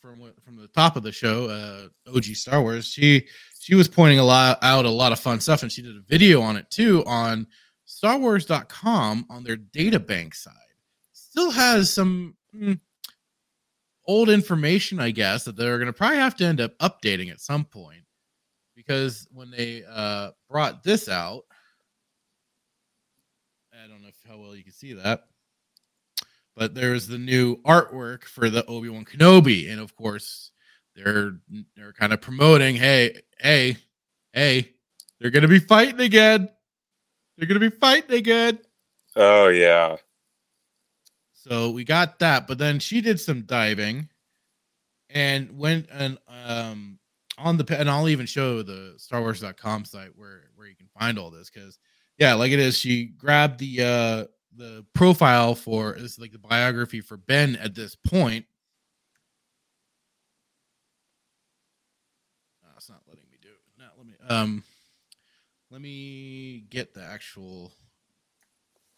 from 0.00 0.22
from 0.44 0.56
the 0.56 0.68
top 0.68 0.96
of 0.96 1.02
the 1.02 1.12
show, 1.12 1.46
uh, 1.46 2.14
OG 2.14 2.24
Star 2.24 2.60
Wars, 2.60 2.86
she 2.86 3.26
she 3.60 3.74
was 3.74 3.88
pointing 3.88 4.18
a 4.18 4.24
lot 4.24 4.58
out 4.62 4.84
a 4.84 4.90
lot 4.90 5.12
of 5.12 5.20
fun 5.20 5.40
stuff, 5.40 5.62
and 5.62 5.72
she 5.72 5.82
did 5.82 5.96
a 5.96 6.02
video 6.08 6.42
on 6.42 6.56
it 6.56 6.70
too 6.70 7.04
on 7.06 7.46
StarWars.com 7.86 9.26
on 9.30 9.44
their 9.44 9.56
data 9.56 10.00
bank 10.00 10.34
side. 10.34 10.52
Still 11.12 11.50
has 11.50 11.92
some. 11.92 12.36
mm, 12.54 12.78
Old 14.08 14.28
information, 14.28 14.98
I 14.98 15.12
guess, 15.12 15.44
that 15.44 15.54
they're 15.54 15.78
going 15.78 15.86
to 15.86 15.92
probably 15.92 16.16
have 16.18 16.34
to 16.38 16.44
end 16.44 16.60
up 16.60 16.76
updating 16.78 17.30
at 17.30 17.40
some 17.40 17.64
point 17.64 18.02
because 18.74 19.26
when 19.32 19.50
they 19.50 19.84
uh, 19.88 20.30
brought 20.48 20.82
this 20.82 21.08
out, 21.08 21.44
I 23.72 23.88
don't 23.88 24.02
know 24.02 24.08
if, 24.08 24.16
how 24.28 24.38
well 24.38 24.54
you 24.54 24.62
can 24.62 24.72
see 24.72 24.92
that, 24.94 25.24
but 26.56 26.74
there's 26.74 27.06
the 27.08 27.18
new 27.18 27.56
artwork 27.62 28.24
for 28.24 28.50
the 28.50 28.64
Obi 28.66 28.88
Wan 28.88 29.04
Kenobi, 29.04 29.70
and 29.70 29.80
of 29.80 29.94
course, 29.96 30.50
they're 30.94 31.32
they're 31.76 31.92
kind 31.92 32.12
of 32.12 32.20
promoting, 32.20 32.76
hey, 32.76 33.22
hey, 33.38 33.76
hey, 34.32 34.72
they're 35.20 35.30
going 35.30 35.42
to 35.42 35.48
be 35.48 35.58
fighting 35.58 36.00
again. 36.00 36.48
They're 37.36 37.48
going 37.48 37.60
to 37.60 37.70
be 37.70 37.76
fighting 37.76 38.16
again. 38.16 38.58
oh 39.16 39.48
yeah, 39.48 39.96
So 41.32 41.70
we 41.70 41.84
got 41.84 42.18
that, 42.20 42.46
but 42.46 42.58
then 42.58 42.78
she 42.78 43.00
did 43.00 43.18
some 43.18 43.42
diving 43.42 44.08
and 45.10 45.58
went 45.58 45.86
and 45.92 46.18
um 46.28 46.98
on 47.38 47.56
the 47.56 47.78
and 47.78 47.90
I'll 47.90 48.08
even 48.08 48.26
show 48.26 48.62
the 48.62 48.94
StarWars.com 48.98 49.84
site 49.84 50.10
where 50.16 50.50
where 50.54 50.66
you 50.66 50.76
can 50.76 50.88
find 50.98 51.18
all 51.18 51.30
this 51.30 51.50
because 51.50 51.78
yeah, 52.18 52.34
like 52.34 52.52
it 52.52 52.58
is. 52.58 52.78
She 52.78 53.06
grabbed 53.06 53.58
the 53.58 53.82
uh 53.82 54.24
the 54.54 54.84
profile 54.94 55.54
for 55.54 55.94
it's 55.94 56.18
like 56.18 56.32
the 56.32 56.38
biography 56.38 57.00
for 57.00 57.16
Ben 57.16 57.56
at 57.56 57.74
this 57.74 57.94
point. 57.94 58.44
Oh, 62.64 62.70
it's 62.76 62.88
not 62.88 63.02
letting 63.08 63.24
me 63.30 63.38
do 63.40 63.48
it. 63.48 63.82
Not 63.82 63.92
let 63.96 64.06
me 64.06 64.14
um 64.28 64.62
let 65.70 65.80
me 65.80 66.66
get 66.68 66.92
the 66.92 67.02
actual 67.02 67.72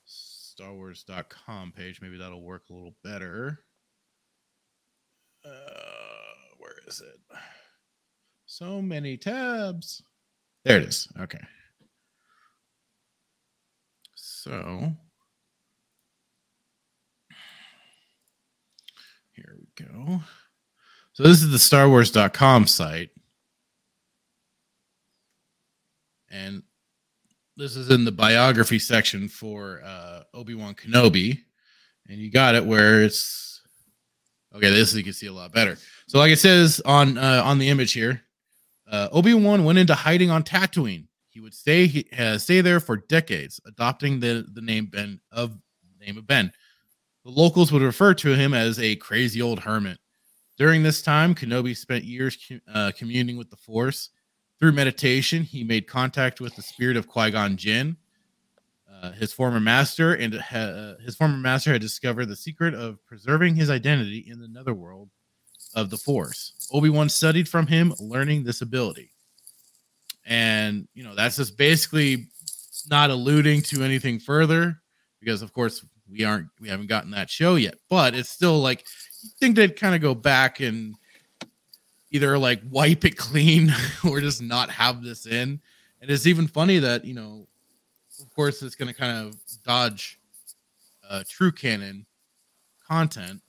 StarWars.com 0.09 1.73
page. 1.73 2.01
Maybe 2.01 2.19
that'll 2.19 2.43
work 2.43 2.65
a 2.69 2.73
little 2.73 2.97
better. 3.05 3.61
Uh, 5.45 6.57
where 6.59 6.75
is 6.89 7.01
it? 7.01 7.39
So 8.57 8.81
many 8.81 9.17
tabs. 9.17 10.01
There 10.65 10.77
it 10.77 10.85
is. 10.85 11.09
Okay. 11.19 11.41
So 14.15 14.93
here 19.33 19.57
we 19.59 19.85
go. 19.85 20.21
So 21.15 21.25
this 21.25 21.43
is 21.43 21.51
the 21.51 21.57
StarWars.com 21.57 22.69
site. 22.69 23.11
And 26.31 26.63
this 27.57 27.75
is 27.75 27.91
in 27.91 28.05
the 28.05 28.13
biography 28.13 28.79
section 28.79 29.27
for 29.27 29.83
uh, 29.85 30.23
Obi 30.33 30.55
Wan 30.55 30.77
Kenobi, 30.77 31.41
and 32.09 32.21
you 32.21 32.31
got 32.31 32.55
it 32.55 32.65
where 32.65 33.03
it's 33.03 33.61
okay. 34.55 34.71
This 34.71 34.95
you 34.95 35.03
can 35.03 35.13
see 35.13 35.27
a 35.27 35.33
lot 35.33 35.51
better. 35.51 35.77
So, 36.07 36.21
like 36.21 36.31
it 36.31 36.39
says 36.39 36.81
on 36.85 37.19
uh, 37.19 37.43
on 37.45 37.59
the 37.59 37.69
image 37.69 37.93
here, 37.93 38.24
uh, 38.91 39.09
Obi 39.13 39.35
Wan 39.35 39.65
went 39.65 39.79
into 39.79 39.95
hiding 39.95 40.31
on 40.31 40.43
Tatooine. 40.43 41.07
He 41.29 41.41
would 41.41 41.55
stay 41.55 41.87
he, 41.87 42.07
uh, 42.17 42.39
stay 42.39 42.61
there 42.61 42.81
for 42.81 42.97
decades, 42.97 43.61
adopting 43.67 44.21
the 44.21 44.47
the 44.53 44.61
name 44.61 44.87
Ben 44.87 45.21
of 45.33 45.57
name 46.01 46.19
of 46.19 46.27
Ben. 46.27 46.53
The 47.25 47.31
locals 47.31 47.73
would 47.73 47.83
refer 47.83 48.15
to 48.15 48.35
him 48.35 48.53
as 48.53 48.79
a 48.79 48.97
crazy 48.97 49.41
old 49.41 49.61
hermit. 49.61 49.99
During 50.57 50.83
this 50.83 51.03
time, 51.03 51.35
Kenobi 51.35 51.77
spent 51.77 52.05
years 52.05 52.39
uh, 52.73 52.93
communing 52.97 53.37
with 53.37 53.51
the 53.51 53.57
Force. 53.57 54.11
Through 54.61 54.73
meditation, 54.73 55.43
he 55.43 55.65
made 55.65 55.89
contact 55.89 56.41
with 56.41 56.55
the 56.55 56.63
spirit 56.63 56.97
of 56.97 57.09
Qui 57.09 57.33
Gon 57.33 57.57
Jinn, 57.57 57.97
uh, 58.89 59.11
his 59.13 59.33
former 59.33 59.59
master, 59.59 60.15
and 60.15 60.37
uh, 60.53 60.95
his 61.05 61.17
former 61.17 61.37
master 61.37 61.73
had 61.73 61.81
discovered 61.81 62.27
the 62.27 62.37
secret 62.37 62.73
of 62.75 63.05
preserving 63.05 63.57
his 63.57 63.69
identity 63.69 64.25
in 64.29 64.39
the 64.39 64.47
netherworld 64.47 65.11
of 65.75 65.91
the 65.91 65.97
Force. 65.97 66.69
Obi 66.73 66.91
Wan 66.91 67.09
studied 67.09 67.49
from 67.49 67.67
him, 67.67 67.95
learning 67.99 68.45
this 68.45 68.61
ability. 68.61 69.11
And 70.27 70.89
you 70.95 71.05
know 71.05 71.15
that's 71.15 71.37
just 71.37 71.59
basically 71.59 72.29
not 72.89 73.11
alluding 73.11 73.63
to 73.63 73.83
anything 73.83 74.19
further, 74.19 74.81
because 75.21 75.43
of 75.43 75.53
course 75.53 75.85
we 76.11 76.25
aren't 76.25 76.49
we 76.61 76.69
haven't 76.69 76.87
gotten 76.87 77.11
that 77.11 77.29
show 77.29 77.57
yet. 77.57 77.75
But 77.91 78.15
it's 78.15 78.31
still 78.31 78.61
like 78.61 78.85
you 79.23 79.31
think 79.41 79.57
they'd 79.57 79.77
kind 79.77 79.95
of 79.95 80.01
go 80.01 80.15
back 80.15 80.61
and 80.61 80.95
either 82.15 82.39
like 82.39 82.63
wipe 82.71 83.05
it 83.05 83.17
clean 83.17 83.75
or 84.09 84.21
just 84.21 84.41
not 84.41 84.71
have 84.71 85.03
this 85.03 85.27
in. 85.27 85.61
And 86.01 86.11
it's 86.11 86.27
even 86.27 86.47
funny 86.47 86.79
that, 86.79 87.05
you 87.05 87.15
know, 87.15 87.49
of 88.21 88.33
course, 88.35 88.63
it's 88.63 88.77
going 88.77 88.93
to 88.93 88.95
kind 88.95 89.27
of 89.27 89.37
dodge 89.65 90.21
uh, 91.09 91.25
true 91.29 91.51
canon 91.51 92.07
content. 92.87 93.41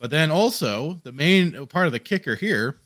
But 0.00 0.10
then 0.10 0.30
also, 0.30 0.98
the 1.04 1.12
main 1.12 1.66
part 1.66 1.86
of 1.86 1.92
the 1.92 1.98
kicker 1.98 2.34
here 2.34 2.80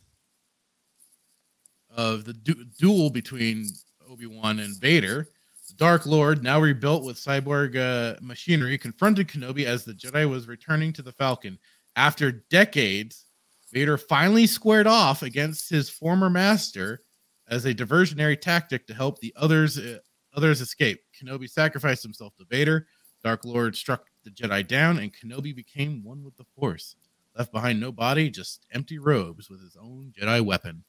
of 1.89 2.25
the 2.25 2.33
du- 2.33 2.65
duel 2.79 3.09
between 3.09 3.69
Obi 4.11 4.27
Wan 4.27 4.59
and 4.59 4.77
Vader, 4.81 5.29
the 5.69 5.75
Dark 5.75 6.07
Lord, 6.07 6.43
now 6.43 6.61
rebuilt 6.61 7.05
with 7.05 7.17
cyborg 7.17 7.77
uh, 7.77 8.19
machinery, 8.21 8.77
confronted 8.77 9.29
Kenobi 9.29 9.65
as 9.65 9.85
the 9.85 9.95
Jedi 9.95 10.29
was 10.29 10.49
returning 10.49 10.93
to 10.93 11.03
the 11.03 11.13
Falcon. 11.13 11.57
After 11.95 12.33
decades, 12.51 13.27
Vader 13.73 13.97
finally 13.97 14.49
squared 14.49 14.89
off 14.89 15.23
against 15.23 15.71
his 15.71 15.89
former 15.89 16.29
master 16.29 17.03
as 17.49 17.65
a 17.65 17.75
diversionary 17.75 18.41
tactic 18.41 18.87
to 18.89 18.95
help 18.95 19.21
the 19.21 19.33
others 19.37 19.79
uh, 19.79 19.99
others 20.35 20.61
escape. 20.61 21.01
Kenobi 21.15 21.49
sacrificed 21.49 22.03
himself 22.03 22.35
to 22.37 22.45
Vader. 22.51 22.89
Dark 23.23 23.45
Lord 23.45 23.77
struck 23.77 24.07
the 24.25 24.31
Jedi 24.31 24.67
down, 24.67 24.99
and 24.99 25.13
Kenobi 25.15 25.55
became 25.55 26.03
one 26.03 26.25
with 26.25 26.37
the 26.37 26.45
Force. 26.59 26.97
Left 27.37 27.53
behind 27.53 27.81
no 27.81 27.91
body, 27.91 28.31
just 28.31 28.67
empty 28.73 28.99
robes 28.99 29.51
with 29.51 29.61
his 29.61 29.77
own 29.77 30.13
Jedi 30.19 30.41
weapon. 30.41 30.85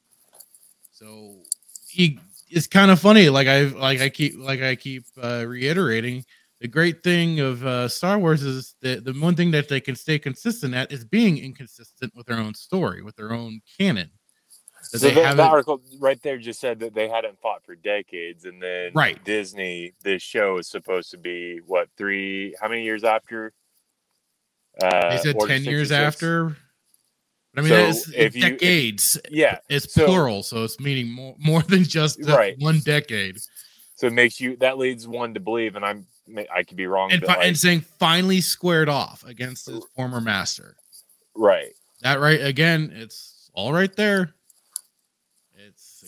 So 0.92 1.42
he 1.90 2.20
it's 2.50 2.68
kind 2.68 2.92
of 2.92 3.00
funny. 3.00 3.30
Like 3.30 3.48
I 3.48 3.64
like 3.64 4.02
I 4.02 4.10
keep 4.10 4.38
like 4.38 4.62
I 4.62 4.76
keep 4.76 5.06
uh, 5.22 5.46
reiterating. 5.48 6.24
The 6.62 6.68
great 6.68 7.04
thing 7.04 7.42
of 7.42 7.66
uh, 7.66 7.88
Star 7.88 8.18
Wars 8.18 8.42
is 8.42 8.76
that 8.82 9.04
the 9.04 9.14
one 9.14 9.36
thing 9.36 9.52
that 9.52 9.68
they 9.68 9.82
can 9.82 9.96
stay 9.96 10.18
consistent 10.18 10.74
at 10.74 10.92
is 10.92 11.04
being 11.04 11.38
inconsistent 11.38 12.14
with 12.16 12.28
their 12.28 12.38
own 12.38 12.54
story, 12.54 13.02
with 13.02 13.16
their 13.16 13.34
own 13.34 13.62
canon. 13.78 14.10
That 14.92 15.00
So 15.00 15.10
they 15.10 15.16
the, 15.16 15.36
the 15.36 15.44
article 15.44 15.82
right 16.00 16.22
there 16.22 16.38
just 16.38 16.60
said 16.60 16.80
that 16.80 16.94
they 16.94 17.10
hadn't 17.10 17.40
fought 17.42 17.64
for 17.66 17.76
decades, 17.76 18.46
and 18.46 18.62
then 18.62 18.94
Right. 18.94 19.22
Disney, 19.26 19.94
this 20.04 20.22
show 20.22 20.58
is 20.58 20.70
supposed 20.70 21.12
to 21.12 21.18
be 21.18 21.60
what 21.66 21.90
three? 21.98 22.56
How 22.62 22.70
many 22.70 22.84
years 22.84 23.04
after? 23.04 23.52
Uh, 24.82 25.10
they 25.10 25.18
said 25.24 25.36
ten 25.48 25.64
years 25.64 25.92
after. 25.92 26.56
But 27.54 27.58
I 27.58 27.62
mean, 27.62 27.70
So 27.70 27.76
it's, 27.88 28.08
if 28.10 28.16
it's 28.16 28.36
you- 28.36 28.42
decades. 28.42 29.18
Yeah, 29.32 29.60
it's 29.70 29.94
so- 29.94 30.06
plural, 30.06 30.44
so 30.44 30.64
it's 30.66 30.80
meaning 30.80 31.10
more 31.12 31.36
more 31.40 31.62
than 31.62 31.84
just 31.86 32.22
Right. 32.24 32.56
one 32.60 32.80
decade. 32.80 33.38
so 33.96 34.08
it 34.08 34.14
makes 34.14 34.42
you 34.42 34.58
that 34.58 34.78
leads 34.78 35.08
one 35.08 35.34
to 35.36 35.40
believe, 35.40 35.76
and 35.78 35.86
I'm 35.86 36.06
I 36.54 36.64
could 36.64 36.76
be 36.76 36.88
wrong, 36.88 37.12
And, 37.14 37.22
fi- 37.22 37.38
like, 37.38 37.48
and 37.48 37.58
saying 37.58 37.82
finally 38.00 38.42
squared 38.42 38.90
off 38.90 39.24
against 39.26 39.68
his 39.68 39.82
former 39.96 40.20
master. 40.20 40.76
right. 41.36 41.72
That 42.02 42.20
right 42.20 42.42
again, 42.44 42.92
it's 42.94 43.50
all 43.54 43.72
right 43.72 43.96
there. 43.96 44.35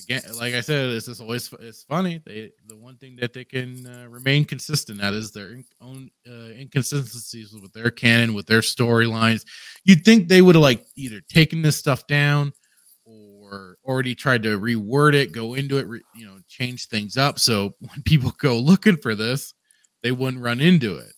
Again, 0.09 0.21
like 0.37 0.53
I 0.53 0.61
said, 0.61 0.89
it's 0.91 1.07
just 1.07 1.19
always 1.19 1.53
it's 1.59 1.83
funny. 1.83 2.21
They 2.25 2.51
the 2.67 2.77
one 2.77 2.95
thing 2.95 3.17
that 3.17 3.33
they 3.33 3.43
can 3.43 3.85
uh, 3.85 4.07
remain 4.07 4.45
consistent 4.45 5.03
at 5.03 5.13
is 5.13 5.31
their 5.31 5.49
in- 5.49 5.65
own 5.81 6.09
uh, 6.25 6.51
inconsistencies 6.53 7.53
with 7.53 7.73
their 7.73 7.91
canon, 7.91 8.33
with 8.33 8.47
their 8.47 8.61
storylines. 8.61 9.45
You'd 9.83 10.05
think 10.05 10.27
they 10.29 10.41
would 10.41 10.55
have 10.55 10.61
like 10.61 10.85
either 10.95 11.19
taken 11.19 11.61
this 11.61 11.75
stuff 11.75 12.07
down 12.07 12.53
or 13.05 13.77
already 13.83 14.15
tried 14.15 14.43
to 14.43 14.59
reword 14.59 15.13
it, 15.13 15.33
go 15.33 15.55
into 15.55 15.77
it, 15.77 15.87
re, 15.87 16.01
you 16.15 16.25
know, 16.25 16.37
change 16.47 16.87
things 16.87 17.17
up. 17.17 17.37
So 17.37 17.75
when 17.79 18.01
people 18.03 18.31
go 18.37 18.57
looking 18.57 18.97
for 18.97 19.13
this, 19.13 19.53
they 20.03 20.11
wouldn't 20.11 20.41
run 20.41 20.61
into 20.61 20.95
it. 20.95 21.11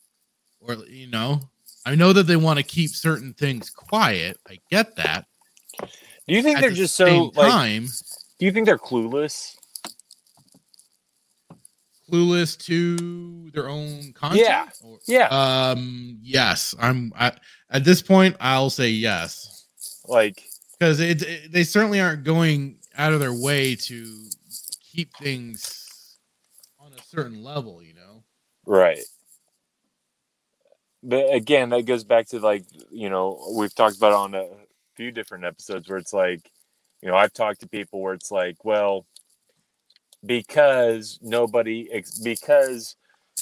Or 0.61 0.73
you 0.87 1.07
know, 1.07 1.41
I 1.85 1.93
know 1.93 2.11
that 2.13 2.23
they 2.23 2.37
want 2.37 2.57
to 2.57 2.63
keep 2.63 2.89
certain 2.89 3.33
things 3.33 3.69
quiet. 3.69 4.37
I 4.49 4.57
get 4.71 4.95
that. 4.95 5.25
Do 5.79 6.35
you 6.35 6.41
think 6.41 6.57
At 6.57 6.61
they're 6.61 6.69
the 6.71 6.75
just 6.75 6.95
so 6.95 7.31
like? 7.35 7.83
Do 8.39 8.45
you 8.45 8.51
think 8.51 8.65
they're 8.65 8.77
clueless? 8.77 9.55
clueless 12.11 12.57
to 12.65 13.51
their 13.51 13.69
own 13.69 14.11
content? 14.13 14.41
Yeah. 14.41 14.67
Or- 14.83 14.97
Yeah, 15.05 15.27
um 15.27 16.17
yes, 16.23 16.73
I'm 16.79 17.13
I, 17.15 17.33
at 17.69 17.83
this 17.83 18.01
point 18.01 18.35
I'll 18.39 18.71
say 18.71 18.89
yes. 18.89 19.67
like 20.07 20.41
because 20.79 20.99
it, 20.99 21.21
it- 21.21 21.51
they 21.51 21.63
certainly 21.63 22.01
aren't 22.01 22.23
going 22.23 22.79
out 22.97 23.13
of 23.13 23.19
their 23.19 23.33
way 23.33 23.75
to 23.75 24.25
keep 24.91 25.15
things 25.17 26.17
on 26.79 26.91
a 26.93 27.01
certain 27.03 27.43
level 27.43 27.83
you 27.83 27.93
know 27.93 28.23
Right. 28.65 28.99
But 31.01 31.33
again, 31.33 31.69
that 31.69 31.85
goes 31.85 32.03
back 32.03 32.27
to 32.29 32.39
like, 32.39 32.65
you 32.91 33.09
know, 33.09 33.53
we've 33.55 33.73
talked 33.73 33.97
about 33.97 34.11
it 34.11 34.15
on 34.15 34.35
a 34.35 34.47
few 34.95 35.11
different 35.11 35.45
episodes 35.45 35.87
where 35.89 35.97
it's 35.97 36.13
like, 36.13 36.51
you 37.01 37.09
know, 37.09 37.15
I've 37.15 37.33
talked 37.33 37.61
to 37.61 37.67
people 37.67 38.01
where 38.01 38.13
it's 38.13 38.31
like, 38.31 38.63
well, 38.65 39.05
because 40.25 41.19
nobody, 41.21 41.89
because 42.23 42.95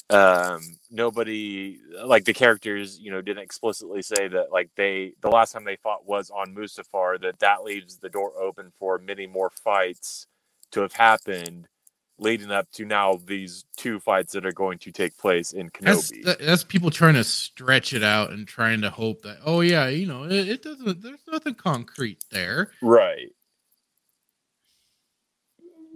um 0.09 0.61
nobody 0.89 1.79
like 2.05 2.23
the 2.23 2.33
characters 2.33 2.97
you 2.99 3.11
know 3.11 3.21
didn't 3.21 3.43
explicitly 3.43 4.01
say 4.01 4.27
that 4.27 4.51
like 4.51 4.69
they 4.77 5.13
the 5.21 5.29
last 5.29 5.51
time 5.51 5.65
they 5.65 5.75
fought 5.77 6.07
was 6.07 6.29
on 6.29 6.55
Mustafar 6.55 7.19
that 7.21 7.39
that 7.39 7.63
leaves 7.63 7.97
the 7.97 8.09
door 8.09 8.31
open 8.39 8.71
for 8.79 8.99
many 8.99 9.27
more 9.27 9.49
fights 9.63 10.27
to 10.71 10.81
have 10.81 10.93
happened 10.93 11.67
leading 12.19 12.51
up 12.51 12.67
to 12.71 12.85
now 12.85 13.19
these 13.25 13.65
two 13.75 13.99
fights 13.99 14.33
that 14.33 14.45
are 14.45 14.51
going 14.53 14.77
to 14.79 14.91
take 14.91 15.15
place 15.17 15.51
in 15.51 15.69
that's 15.81 16.09
Kenobi. 16.09 16.23
that- 16.23 16.39
that's 16.39 16.63
people 16.63 16.89
trying 16.89 17.15
to 17.15 17.23
stretch 17.23 17.93
it 17.93 18.03
out 18.03 18.31
and 18.31 18.47
trying 18.47 18.81
to 18.81 18.89
hope 18.89 19.21
that 19.23 19.39
oh 19.45 19.59
yeah 19.61 19.87
you 19.87 20.05
know 20.05 20.23
it, 20.23 20.47
it 20.47 20.63
doesn't 20.63 21.01
there's 21.01 21.19
nothing 21.29 21.53
concrete 21.53 22.23
there 22.31 22.71
right. 22.81 23.31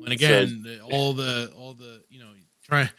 When 0.01 0.11
again 0.11 0.61
the- 0.63 0.81
all 0.81 1.13
the 1.13 1.51
all 1.55 1.73
the 1.73 2.01
you 2.09 2.19
know 2.19 2.31
try 2.63 2.89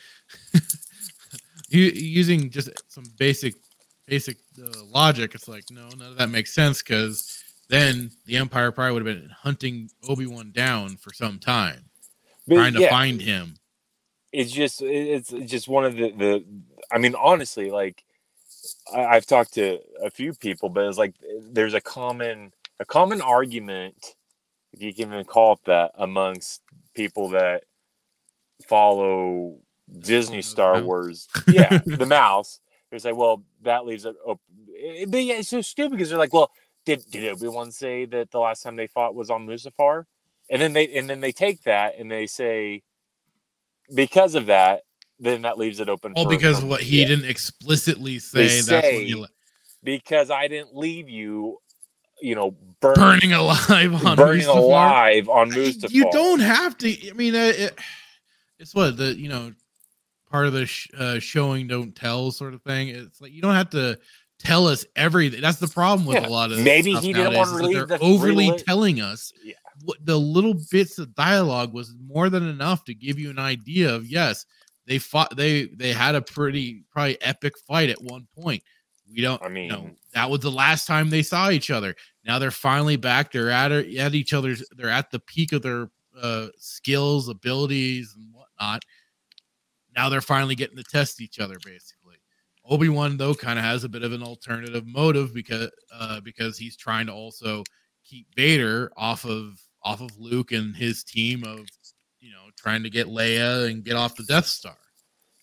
you 1.69 1.83
using 1.95 2.51
just 2.51 2.71
some 2.89 3.05
basic 3.19 3.55
basic 4.07 4.37
uh, 4.63 4.85
logic 4.85 5.35
it's 5.35 5.49
like 5.49 5.65
no 5.71 5.89
none 5.97 6.13
of 6.13 6.17
that 6.19 6.29
makes 6.29 6.53
sense 6.55 6.83
because 6.83 7.43
then 7.69 8.11
the 8.27 8.37
empire 8.37 8.71
probably 8.73 8.93
would 8.93 9.07
have 9.07 9.17
been 9.21 9.31
hunting 9.31 9.89
obi-wan 10.09 10.51
down 10.53 10.97
for 10.97 11.13
some 11.13 11.39
time 11.39 11.85
But 12.47 12.57
trying 12.57 12.73
to 12.75 12.81
yeah, 12.81 12.91
find 12.91 13.21
him. 13.21 13.55
It's 14.33 14.51
just 14.53 14.83
it's 14.83 15.31
just 15.31 15.69
one 15.69 15.85
of 15.85 15.95
the 15.95 16.11
the 16.11 16.45
i 16.91 16.99
mean 16.99 17.15
honestly 17.15 17.71
like 17.71 18.03
I, 18.95 19.05
i've 19.05 19.27
talked 19.27 19.55
to 19.55 19.79
a 20.03 20.11
few 20.11 20.33
people 20.35 20.69
but 20.71 20.85
it's 20.87 20.99
like 20.99 21.15
there's 21.53 21.75
a 21.75 21.81
common 21.81 22.53
a 22.81 22.85
common 22.85 23.21
argument 23.21 24.15
if 24.73 24.83
you 24.83 24.95
can 24.95 25.13
even 25.13 25.25
call 25.25 25.53
it 25.55 25.61
that 25.67 25.93
amongst 25.99 26.62
people 26.95 27.29
that 27.31 27.65
follow 28.69 29.57
disney 30.01 30.43
star 30.43 30.83
wars 30.83 31.29
yeah 31.49 31.79
the 31.87 32.07
mouse 32.07 32.61
they 32.91 32.99
say 32.99 33.13
well 33.13 33.43
that 33.63 33.85
leaves 33.85 34.05
it 34.05 34.15
open 34.25 34.41
but 35.09 35.23
yeah 35.23 35.35
it's 35.35 35.49
so 35.49 35.61
stupid 35.61 35.93
because 35.93 36.09
they're 36.09 36.19
like 36.19 36.33
well 36.33 36.51
did 36.87 37.03
did 37.11 37.29
obi-wan 37.33 37.71
say 37.71 38.05
that 38.05 38.31
the 38.31 38.39
last 38.39 38.63
time 38.63 38.77
they 38.77 38.87
fought 38.87 39.15
was 39.15 39.31
on 39.31 39.47
mustafar 39.47 40.05
and 40.51 40.61
then 40.63 40.73
they 40.73 40.89
and 40.97 41.09
then 41.11 41.21
they 41.21 41.33
take 41.33 41.63
that 41.65 41.99
and 41.99 42.11
they 42.11 42.27
say 42.27 42.83
because 43.95 44.35
of 44.35 44.47
that, 44.47 44.83
then 45.19 45.43
that 45.43 45.59
leaves 45.59 45.81
it 45.81 45.89
open. 45.89 46.13
all 46.17 46.27
because 46.27 46.61
for- 46.61 46.67
what 46.67 46.81
he 46.81 47.01
yeah. 47.03 47.09
didn't 47.09 47.27
explicitly 47.27 48.19
say 48.19 48.39
They 48.39 48.61
that's 48.61 48.71
what 48.71 48.83
say 48.85 49.05
he 49.05 49.15
le- 49.15 49.29
because 49.83 50.31
I 50.31 50.49
didn't 50.49 50.75
leave 50.75 51.09
you, 51.09 51.59
you 52.23 52.35
know, 52.35 52.55
burn, 52.81 52.95
burning 52.95 53.33
alive 53.33 54.05
on 54.07 54.17
burning 54.17 54.47
Mustafar. 54.47 54.57
alive 54.57 55.29
on 55.29 55.51
Mustafar. 55.51 55.91
you 55.91 56.11
don't 56.13 56.41
have 56.41 56.77
to 56.79 57.11
i 57.11 57.13
mean 57.13 57.35
uh, 57.35 57.53
it, 57.55 57.79
it's 58.59 58.75
what 58.75 58.97
the 58.97 59.15
you 59.17 59.29
know 59.29 59.53
part 60.31 60.47
of 60.47 60.53
the 60.53 60.67
sh- 60.67 60.89
uh, 60.99 61.19
showing 61.19 61.67
don't 61.67 61.95
tell 61.95 62.31
sort 62.31 62.55
of 62.55 62.63
thing 62.63 62.89
it's 62.89 63.21
like 63.21 63.33
you 63.33 63.43
don't 63.43 63.55
have 63.55 63.71
to 63.71 63.99
tell 64.39 64.67
us 64.67 64.85
everything 64.97 65.41
that's 65.41 65.59
the 65.59 65.69
problem 65.69 66.07
with 66.07 66.17
Yeah, 66.21 66.29
a 66.29 66.31
lot 66.31 66.51
of 66.53 66.59
maybe 66.61 66.93
he 66.95 67.13
didn't 67.13 67.35
want 67.35 67.51
to 67.51 67.57
relieve 67.57 67.75
they're 67.89 67.99
the- 67.99 68.05
overly 68.05 68.57
telling 68.59 69.01
us 69.01 69.33
Yeah. 69.45 69.55
what 69.85 69.99
the 70.05 70.19
little 70.19 70.55
bits 70.71 70.99
of 70.99 71.15
dialogue 71.15 71.73
was 71.73 71.95
more 72.07 72.31
than 72.31 72.49
enough 72.49 72.85
to 72.87 72.95
give 72.95 73.19
you 73.19 73.31
an 73.31 73.39
idea 73.39 73.95
of 73.95 74.07
yes 74.07 74.45
they 74.87 74.99
fought 74.99 75.37
they 75.37 75.67
they 75.67 75.93
had 75.93 76.15
a 76.17 76.23
pretty 76.23 76.83
probably 76.91 77.21
epic 77.23 77.53
fight 77.69 77.91
at 77.91 78.03
one 78.03 78.27
point 78.41 78.63
we 79.15 79.21
don't 79.21 79.43
I 79.43 79.49
mean, 79.49 79.71
mean- 79.71 79.97
that 80.15 80.29
was 80.31 80.41
the 80.41 80.51
last 80.51 80.87
time 80.87 81.09
they 81.11 81.23
saw 81.23 81.51
each 81.51 81.71
other. 81.71 81.95
Now 82.25 82.39
they're 82.39 82.51
finally 82.51 82.97
back. 82.97 83.33
They're 83.33 83.51
at 83.51 83.73
at 83.73 84.15
each 84.15 84.33
other's. 84.33 84.65
They're 84.77 84.91
at 84.91 85.11
the 85.11 85.19
peak 85.19 85.53
of 85.53 85.63
their 85.63 85.91
uh, 86.21 86.49
skills, 86.57 87.29
abilities, 87.29 88.15
and 88.17 88.33
whatnot. 88.33 88.85
Now 89.97 90.09
they're 90.09 90.21
finally 90.21 90.55
getting 90.55 90.77
to 90.77 90.85
test 90.85 91.21
each 91.21 91.41
other. 91.41 91.57
Basically, 91.65 92.17
Obi 92.65 92.89
Wan 92.89 93.17
though 93.17 93.35
kind 93.35 93.59
of 93.59 93.65
has 93.65 93.85
a 93.85 93.89
bit 93.89 94.03
of 94.05 94.13
an 94.13 94.23
alternative 94.23 94.87
motive 94.87 95.35
because 95.35 95.71
uh, 95.93 96.21
because 96.21 96.57
he's 96.57 96.77
trying 96.77 97.07
to 97.07 97.13
also 97.13 97.65
keep 98.05 98.27
Vader 98.37 98.93
off 98.97 99.25
of 99.25 99.61
off 99.83 100.01
of 100.01 100.17
Luke 100.17 100.53
and 100.53 100.77
his 100.77 101.03
team 101.03 101.43
of 101.45 101.67
you 102.21 102.31
know 102.31 102.51
trying 102.57 102.85
to 102.85 102.91
get 102.91 103.09
Leia 103.09 103.69
and 103.69 103.85
get 103.85 103.97
off 103.97 104.15
the 104.17 104.25
Death 104.25 104.47
Star. 104.47 104.77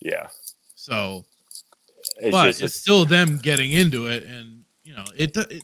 Yeah, 0.01 0.27
So 0.75 1.25
it's 2.21 2.31
but 2.31 2.45
just 2.47 2.61
it's 2.61 2.75
still 2.75 3.03
them 3.03 3.37
getting 3.37 3.71
into 3.73 4.07
it, 4.07 4.23
and 4.23 4.63
you 4.83 4.95
know 4.95 5.03
it. 5.15 5.35
it 5.35 5.63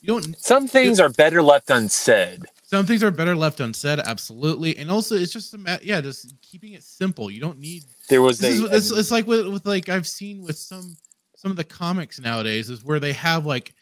you 0.00 0.08
don't. 0.08 0.38
some 0.38 0.68
things 0.68 1.00
are 1.00 1.08
better 1.08 1.42
left 1.42 1.70
unsaid. 1.70 2.44
Some 2.62 2.86
things 2.86 3.02
are 3.02 3.10
better 3.10 3.34
left 3.34 3.60
unsaid, 3.60 3.98
absolutely, 3.98 4.76
and 4.76 4.90
also 4.90 5.16
it's 5.16 5.32
just 5.32 5.54
a. 5.54 5.80
Yeah, 5.82 6.00
just 6.00 6.34
keeping 6.42 6.74
it 6.74 6.82
simple. 6.82 7.30
You 7.30 7.40
don't 7.40 7.58
need. 7.58 7.84
There 8.08 8.22
was 8.22 8.38
This 8.38 8.60
a, 8.60 8.64
is, 8.66 8.90
it's, 8.90 8.98
it's 8.98 9.10
like 9.10 9.26
with, 9.26 9.48
with 9.48 9.66
like 9.66 9.88
I've 9.88 10.06
seen 10.06 10.42
with 10.42 10.56
some 10.56 10.96
some 11.36 11.50
of 11.50 11.56
the 11.56 11.64
comics 11.64 12.20
nowadays 12.20 12.70
is 12.70 12.84
where 12.84 13.00
they 13.00 13.12
have 13.14 13.46
like 13.46 13.74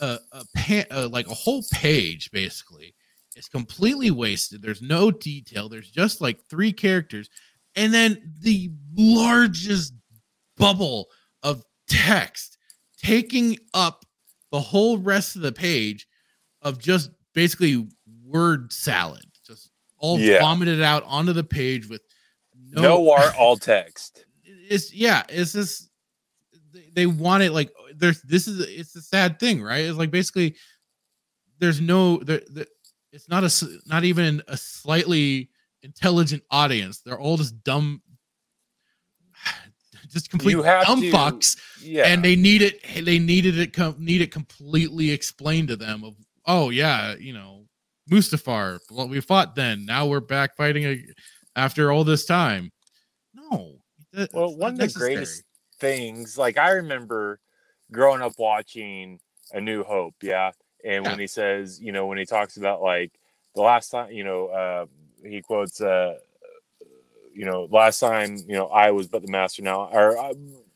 a 0.00 0.18
a 0.32 0.44
pan, 0.54 0.84
uh, 0.90 1.08
like 1.10 1.26
a 1.28 1.34
whole 1.34 1.64
page 1.72 2.30
basically. 2.30 2.94
It's 3.36 3.48
completely 3.48 4.10
wasted. 4.10 4.60
There's 4.60 4.82
no 4.82 5.10
detail. 5.10 5.68
There's 5.68 5.90
just 5.90 6.20
like 6.20 6.44
three 6.48 6.72
characters, 6.72 7.30
and 7.74 7.92
then 7.92 8.34
the 8.40 8.70
largest 8.96 9.94
bubble 10.56 11.08
of 11.42 11.64
text 11.88 12.58
taking 12.98 13.56
up 13.72 14.04
the 14.50 14.60
whole 14.60 14.98
rest 14.98 15.36
of 15.36 15.42
the 15.42 15.52
page 15.52 16.06
of 16.62 16.78
just 16.78 17.10
basically 17.34 17.86
word 18.24 18.72
salad, 18.72 19.24
just 19.46 19.70
all 19.98 20.18
Yeah. 20.18 20.40
vomited 20.40 20.82
out 20.82 21.02
onto 21.06 21.32
the 21.32 21.44
page 21.44 21.88
with 21.88 22.02
no, 22.72 22.82
no 22.82 23.10
art, 23.12 23.34
all 23.38 23.56
text. 23.56 24.24
It's 24.44 24.92
yeah, 24.92 25.22
it's 25.28 25.52
just 25.52 25.88
they, 26.94 27.06
want 27.06 27.42
it 27.42 27.52
like 27.52 27.72
there's 27.94 28.20
this 28.22 28.46
is 28.46 28.60
it's 28.60 28.94
a 28.96 29.02
sad 29.02 29.38
thing, 29.40 29.62
right? 29.62 29.84
It's 29.84 29.98
like 29.98 30.10
basically 30.10 30.56
there's 31.58 31.80
no 31.80 32.18
there, 32.18 32.42
there 32.50 32.66
it's 33.12 33.28
not 33.28 33.42
a 33.42 33.46
s- 33.46 33.64
not 33.86 34.04
even 34.04 34.42
a 34.48 34.56
slightly 34.56 35.50
intelligent 35.82 36.42
audience. 36.50 37.00
They're 37.00 37.18
all 37.18 37.36
just 37.36 37.62
dumb, 37.64 38.02
just 40.10 40.30
complete 40.30 40.54
dumb 40.54 41.00
to- 41.00 41.10
fucks 41.10 41.56
Yeah, 41.82 42.04
and 42.06 42.24
they 42.24 42.36
need 42.36 42.62
it 42.62 42.80
they 43.04 43.18
needed 43.18 43.58
it 43.58 43.72
com- 43.72 43.96
need 43.98 44.20
it 44.20 44.30
completely 44.32 45.10
explained 45.10 45.68
to 45.68 45.76
them 45.76 46.02
of 46.04 46.14
oh 46.46 46.70
yeah 46.70 47.14
you 47.14 47.32
know 47.32 47.64
mustafar 48.10 48.78
well, 48.90 49.08
we 49.08 49.20
fought 49.20 49.54
then 49.54 49.86
now 49.86 50.06
we're 50.06 50.20
back 50.20 50.56
fighting 50.56 50.84
a- 50.84 51.04
after 51.56 51.90
all 51.92 52.04
this 52.04 52.24
time. 52.24 52.70
No. 53.34 53.76
That- 54.12 54.32
Well, 54.32 54.56
one 54.56 54.72
of 54.72 54.78
the 54.78 54.88
greatest 54.88 55.44
things, 55.78 56.36
like 56.38 56.58
I 56.58 56.70
remember 56.70 57.40
growing 57.92 58.22
up 58.22 58.32
watching 58.38 59.18
A 59.52 59.60
New 59.60 59.82
Hope, 59.84 60.14
yeah. 60.22 60.52
And 60.84 61.04
when 61.04 61.18
he 61.18 61.26
says, 61.26 61.80
you 61.80 61.92
know, 61.92 62.06
when 62.06 62.18
he 62.18 62.24
talks 62.24 62.56
about 62.56 62.82
like 62.82 63.12
the 63.54 63.62
last 63.62 63.90
time, 63.90 64.10
you 64.12 64.24
know, 64.24 64.46
uh, 64.48 64.86
he 65.24 65.42
quotes, 65.42 65.80
uh, 65.80 66.14
you 67.40 67.46
know, 67.46 67.66
last 67.70 67.98
time, 68.00 68.36
you 68.48 68.54
know, 68.58 68.66
I 68.66 68.90
was 68.90 69.06
but 69.08 69.22
the 69.22 69.32
master 69.32 69.62
now, 69.62 69.88
or 69.90 70.18
uh, 70.18 70.34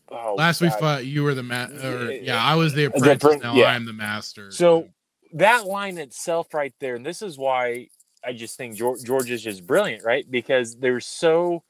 oh, 0.08 0.34
last 0.36 0.60
we 0.62 0.70
fought 0.70 1.04
you 1.04 1.22
were 1.22 1.34
the 1.34 1.42
master. 1.42 2.10
Yeah, 2.12 2.20
yeah 2.30 2.42
i 2.52 2.54
was 2.54 2.72
the 2.72 2.84
apprentice 2.86 3.34
appren- 3.34 3.42
now 3.42 3.54
yeah. 3.54 3.66
i'm 3.74 3.84
the 3.84 3.92
master 3.92 4.50
So 4.50 4.88
that 5.34 5.66
line 5.66 5.98
itself, 5.98 6.54
right 6.54 6.72
there, 6.80 6.94
and 6.94 7.04
this 7.04 7.20
is 7.20 7.36
why 7.36 7.88
I 8.24 8.32
just 8.32 8.56
think 8.56 8.76
George, 8.76 9.02
George 9.04 9.30
is 9.30 9.42
just 9.42 9.66
brilliant, 9.66 10.02
right? 10.04 10.24
Because 10.30 10.76
there's 10.76 11.04
so 11.06 11.62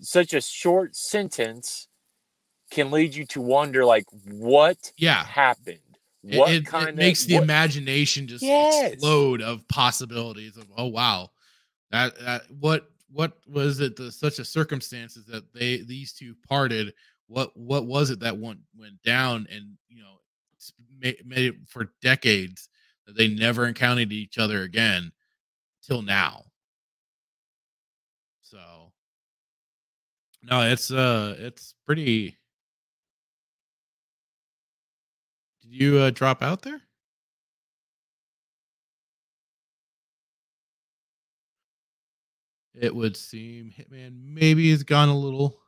such 0.00 0.32
a 0.34 0.40
short 0.40 0.96
sentence 0.96 1.86
can 2.70 2.90
lead 2.90 3.14
you 3.14 3.26
to 3.26 3.40
wonder, 3.40 3.84
like, 3.84 4.06
what 4.26 4.78
yeah 4.96 5.22
happened? 5.24 5.78
it, 6.24 6.38
What 6.38 6.50
it- 6.52 6.62
it 6.62 6.66
kind 6.66 6.88
of 6.88 6.94
makes 6.96 7.24
the 7.24 7.34
what- 7.34 7.44
imagination 7.44 8.26
just 8.26 8.42
Yes. 8.42 8.92
explode 8.94 9.42
of 9.42 9.66
possibilities 9.68 10.56
of 10.56 10.64
oh 10.76 10.86
wow 10.86 11.30
that, 11.92 12.18
that 12.20 12.42
what 12.50 12.90
what 13.12 13.32
was 13.48 13.80
it 13.80 13.96
the 13.96 14.10
such 14.10 14.38
a 14.38 14.44
circumstances 14.44 15.24
that 15.26 15.52
they 15.52 15.82
these 15.82 16.12
two 16.12 16.34
parted 16.48 16.92
what 17.26 17.56
what 17.56 17.86
was 17.86 18.10
it 18.10 18.20
that 18.20 18.36
went 18.36 18.60
went 18.78 19.00
down 19.02 19.46
and 19.50 19.76
you 19.88 20.02
know 20.02 20.20
made, 21.00 21.16
made 21.24 21.46
it 21.46 21.54
for 21.66 21.92
decades 22.02 22.68
that 23.06 23.16
they 23.16 23.28
never 23.28 23.66
encountered 23.66 24.12
each 24.12 24.38
other 24.38 24.62
again 24.62 25.10
till 25.82 26.02
now. 26.02 26.44
So 28.42 28.92
no, 30.42 30.62
it's 30.62 30.90
uh 30.90 31.36
it's 31.38 31.74
pretty 31.86 32.36
Did 35.62 35.72
you 35.72 35.98
uh, 35.98 36.10
drop 36.10 36.42
out 36.42 36.62
there? 36.62 36.80
It 42.80 42.94
would 42.94 43.14
seem 43.14 43.70
Hitman 43.70 44.22
maybe 44.24 44.70
has 44.70 44.82
gone 44.82 45.10
a 45.10 45.16
little 45.16 45.60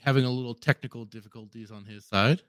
having 0.00 0.26
a 0.26 0.30
little 0.30 0.54
technical 0.54 1.06
difficulties 1.06 1.70
on 1.70 1.86
his 1.86 2.04
side. 2.04 2.42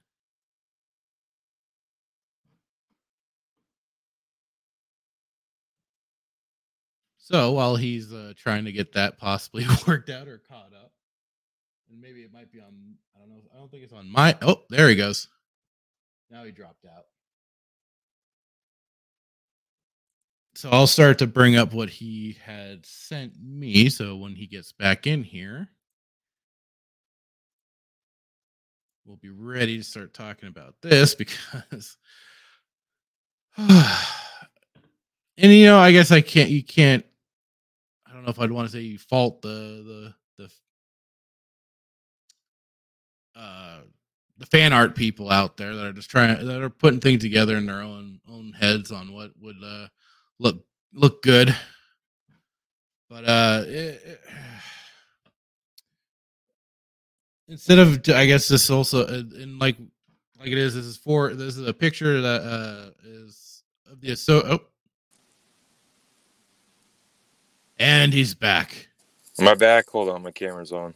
So 7.17 7.53
while 7.53 7.77
he's 7.77 8.11
uh, 8.11 8.33
trying 8.35 8.65
to 8.65 8.73
get 8.73 8.91
that 8.91 9.17
possibly 9.17 9.65
worked 9.87 10.09
out 10.09 10.27
or 10.27 10.41
caught 10.49 10.73
up, 10.73 10.91
and 11.89 12.01
maybe 12.01 12.23
it 12.23 12.33
might 12.33 12.51
be 12.51 12.59
on, 12.59 12.95
I 13.15 13.19
don't 13.19 13.29
know, 13.29 13.41
I 13.55 13.57
don't 13.57 13.71
think 13.71 13.83
it's 13.83 13.93
on 13.93 14.09
my. 14.09 14.37
Oh, 14.41 14.63
there 14.69 14.89
he 14.89 14.95
goes. 14.95 15.29
Now 16.29 16.43
he 16.43 16.51
dropped 16.51 16.83
out. 16.85 17.05
So 20.61 20.69
I'll 20.69 20.85
start 20.85 21.17
to 21.17 21.25
bring 21.25 21.55
up 21.55 21.73
what 21.73 21.89
he 21.89 22.37
had 22.45 22.85
sent 22.85 23.33
me. 23.41 23.89
So 23.89 24.15
when 24.15 24.35
he 24.35 24.45
gets 24.45 24.71
back 24.71 25.07
in 25.07 25.23
here, 25.23 25.69
we'll 29.03 29.17
be 29.17 29.31
ready 29.31 29.79
to 29.79 29.83
start 29.83 30.13
talking 30.13 30.47
about 30.47 30.75
this 30.83 31.15
because. 31.15 31.97
and 33.57 33.87
you 35.39 35.65
know, 35.65 35.79
I 35.79 35.91
guess 35.91 36.11
I 36.11 36.21
can't. 36.21 36.51
You 36.51 36.63
can't. 36.63 37.03
I 38.07 38.13
don't 38.13 38.21
know 38.21 38.29
if 38.29 38.39
I'd 38.39 38.51
want 38.51 38.69
to 38.69 38.71
say 38.71 38.81
you 38.81 38.99
fault 38.99 39.41
the 39.41 40.13
the 40.37 40.37
the 40.37 40.51
uh 43.35 43.79
the 44.37 44.45
fan 44.45 44.73
art 44.73 44.95
people 44.95 45.31
out 45.31 45.57
there 45.57 45.75
that 45.75 45.85
are 45.87 45.93
just 45.93 46.11
trying 46.11 46.45
that 46.45 46.61
are 46.61 46.69
putting 46.69 46.99
things 46.99 47.23
together 47.23 47.57
in 47.57 47.65
their 47.65 47.81
own 47.81 48.19
own 48.29 48.53
heads 48.53 48.91
on 48.91 49.11
what 49.11 49.31
would 49.41 49.57
uh, 49.65 49.87
look 50.41 50.65
look 50.93 51.21
good. 51.21 51.55
But 53.09 53.25
uh, 53.25 53.63
it, 53.65 54.01
it, 54.05 54.19
instead 57.47 57.79
of 57.79 58.01
I 58.09 58.25
guess 58.25 58.47
this 58.47 58.69
also 58.69 59.05
in 59.07 59.59
like 59.59 59.77
like 60.39 60.47
it 60.47 60.57
is 60.57 60.75
this 60.75 60.85
is 60.85 60.97
for 60.97 61.33
this 61.33 61.57
is 61.57 61.67
a 61.67 61.73
picture 61.73 62.21
that 62.21 62.41
uh 62.41 62.89
is 63.03 63.63
of 63.89 64.01
the 64.01 64.15
so 64.15 64.41
oh 64.45 64.59
and 67.79 68.13
he's 68.13 68.35
back. 68.35 68.87
My 69.39 69.55
back? 69.55 69.89
Hold 69.89 70.09
on, 70.09 70.23
my 70.23 70.31
camera's 70.31 70.71
on. 70.71 70.93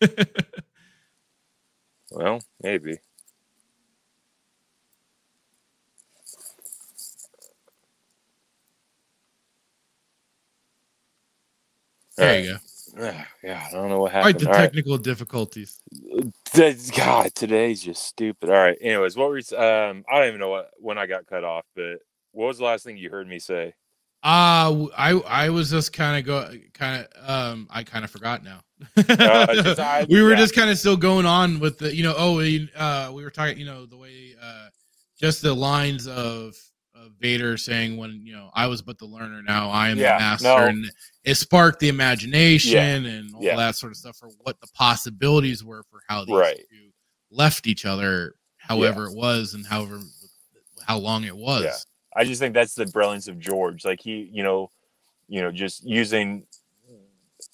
Well, 2.12 2.40
maybe. 2.62 2.98
There 12.16 12.40
you 12.40 12.52
go. 12.52 12.58
Yeah, 13.42 13.66
I 13.68 13.72
don't 13.72 13.88
know 13.88 14.00
what 14.00 14.12
happened. 14.12 14.34
Right, 14.34 14.38
the 14.38 14.48
All 14.48 14.54
technical 14.54 14.96
right. 14.96 15.02
difficulties. 15.02 15.80
God, 16.94 17.34
today's 17.34 17.82
just 17.82 18.02
stupid. 18.04 18.50
All 18.50 18.56
right. 18.56 18.76
Anyways, 18.80 19.16
what 19.16 19.30
were 19.30 19.38
you, 19.38 19.58
um? 19.58 20.04
I 20.10 20.18
don't 20.18 20.28
even 20.28 20.40
know 20.40 20.50
what 20.50 20.70
when 20.78 20.98
I 20.98 21.06
got 21.06 21.26
cut 21.26 21.44
off, 21.44 21.64
but 21.74 21.98
what 22.32 22.46
was 22.48 22.58
the 22.58 22.64
last 22.64 22.84
thing 22.84 22.96
you 22.96 23.10
heard 23.10 23.28
me 23.28 23.38
say? 23.38 23.74
Uh 24.22 24.86
I 24.96 25.20
I 25.26 25.48
was 25.50 25.70
just 25.70 25.92
kind 25.92 26.16
of 26.18 26.24
go 26.24 26.54
kind 26.74 27.04
of 27.04 27.30
um 27.30 27.66
I 27.70 27.82
kind 27.82 28.04
of 28.04 28.10
forgot 28.10 28.44
now. 28.44 28.60
uh, 28.96 29.74
I, 29.78 30.06
we 30.08 30.22
were 30.22 30.30
yeah. 30.30 30.36
just 30.36 30.54
kind 30.54 30.70
of 30.70 30.78
still 30.78 30.96
going 30.96 31.26
on 31.26 31.58
with 31.58 31.78
the 31.78 31.94
you 31.94 32.04
know 32.04 32.14
oh 32.16 32.36
we, 32.36 32.70
uh 32.76 33.10
we 33.12 33.24
were 33.24 33.30
talking 33.30 33.58
you 33.58 33.66
know 33.66 33.84
the 33.84 33.96
way 33.96 34.36
uh 34.40 34.68
just 35.18 35.42
the 35.42 35.52
lines 35.52 36.06
of 36.06 36.54
of 37.04 37.12
Vader 37.20 37.56
saying 37.56 37.96
when 37.96 38.20
you 38.24 38.32
know 38.32 38.50
I 38.54 38.66
was 38.66 38.82
but 38.82 38.98
the 38.98 39.06
learner 39.06 39.42
now 39.42 39.70
I 39.70 39.90
am 39.90 39.98
yeah, 39.98 40.18
the 40.18 40.20
master 40.20 40.44
no. 40.48 40.66
and 40.66 40.92
it 41.24 41.34
sparked 41.34 41.80
the 41.80 41.88
imagination 41.88 43.04
yeah. 43.04 43.10
and 43.10 43.34
all 43.34 43.42
that 43.42 43.76
sort 43.76 43.92
of 43.92 43.96
stuff 43.96 44.16
for 44.16 44.28
what 44.40 44.60
the 44.60 44.68
possibilities 44.74 45.64
were 45.64 45.82
for 45.90 46.00
how 46.08 46.24
these 46.24 46.36
right. 46.36 46.56
two 46.56 46.90
left 47.30 47.66
each 47.66 47.84
other 47.84 48.34
however 48.56 49.06
it 49.06 49.14
was 49.14 49.54
and 49.54 49.66
however 49.66 50.00
how 50.86 50.98
long 50.98 51.24
it 51.24 51.36
was. 51.36 51.86
I 52.14 52.24
just 52.24 52.40
think 52.40 52.54
that's 52.54 52.74
the 52.74 52.86
brilliance 52.86 53.28
of 53.28 53.38
George. 53.38 53.84
Like 53.84 54.00
he, 54.00 54.28
you 54.32 54.42
know, 54.42 54.70
you 55.28 55.40
know, 55.40 55.50
just 55.50 55.84
using 55.84 56.44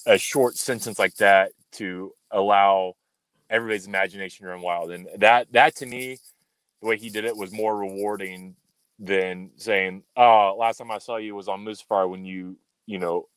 a 0.07 0.19
short 0.19 0.57
sentence 0.57 0.99
like 0.99 1.15
that 1.17 1.53
to 1.73 2.13
allow 2.31 2.95
everybody's 3.51 3.87
imagination 3.87 4.45
to 4.45 4.51
run 4.51 4.63
wild. 4.63 4.91
And 4.91 5.09
that 5.19 5.53
that 5.53 5.77
to 5.77 5.87
me, 5.87 6.19
the 6.81 6.89
way 6.89 6.97
he 6.97 7.11
did 7.11 7.25
it 7.25 7.37
was 7.37 7.53
more 7.53 7.77
rewarding 7.77 8.57
than 8.99 9.51
saying, 9.57 10.03
"Oh, 10.17 10.57
last 10.59 10.79
time 10.79 10.91
I 10.91 10.99
saw 10.99 11.17
you 11.17 11.35
was 11.35 11.49
on 11.49 11.65
Mustafar 11.65 12.09
when 12.09 12.25
you, 12.25 12.57
you 12.87 12.99
know, 12.99 13.29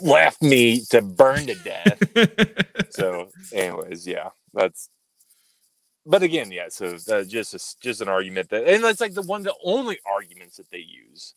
left 0.00 0.42
me 0.42 0.80
to 0.90 1.02
burn 1.02 1.46
to 1.46 1.54
death." 1.54 2.90
so, 2.90 3.28
anyways, 3.52 4.06
yeah, 4.06 4.30
that's 4.52 4.90
but 6.08 6.22
again, 6.22 6.50
yeah. 6.50 6.68
So 6.70 6.96
uh, 7.12 7.24
just 7.24 7.54
a, 7.54 7.80
just 7.80 8.00
an 8.00 8.08
argument 8.08 8.48
that, 8.48 8.66
and 8.66 8.82
that's 8.82 9.00
like 9.00 9.12
the 9.12 9.22
one, 9.22 9.42
the 9.42 9.54
only 9.62 9.98
arguments 10.06 10.56
that 10.56 10.70
they 10.70 10.78
use, 10.78 11.34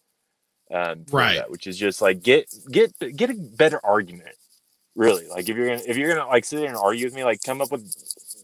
um, 0.72 1.06
right? 1.12 1.36
That, 1.36 1.52
which 1.52 1.68
is 1.68 1.78
just 1.78 2.02
like 2.02 2.24
get 2.24 2.50
get 2.72 2.94
get 3.18 3.30
a 3.30 3.34
better 3.34 3.82
argument. 3.84 4.36
Really, 4.96 5.28
like 5.28 5.50
if 5.50 5.58
you're 5.58 5.68
gonna 5.68 5.82
if 5.86 5.98
you're 5.98 6.16
gonna 6.16 6.28
like 6.28 6.46
sit 6.46 6.60
there 6.60 6.70
and 6.70 6.78
argue 6.78 7.06
with 7.06 7.14
me, 7.14 7.26
like 7.26 7.44
come 7.44 7.62
up 7.62 7.70
with 7.70 7.86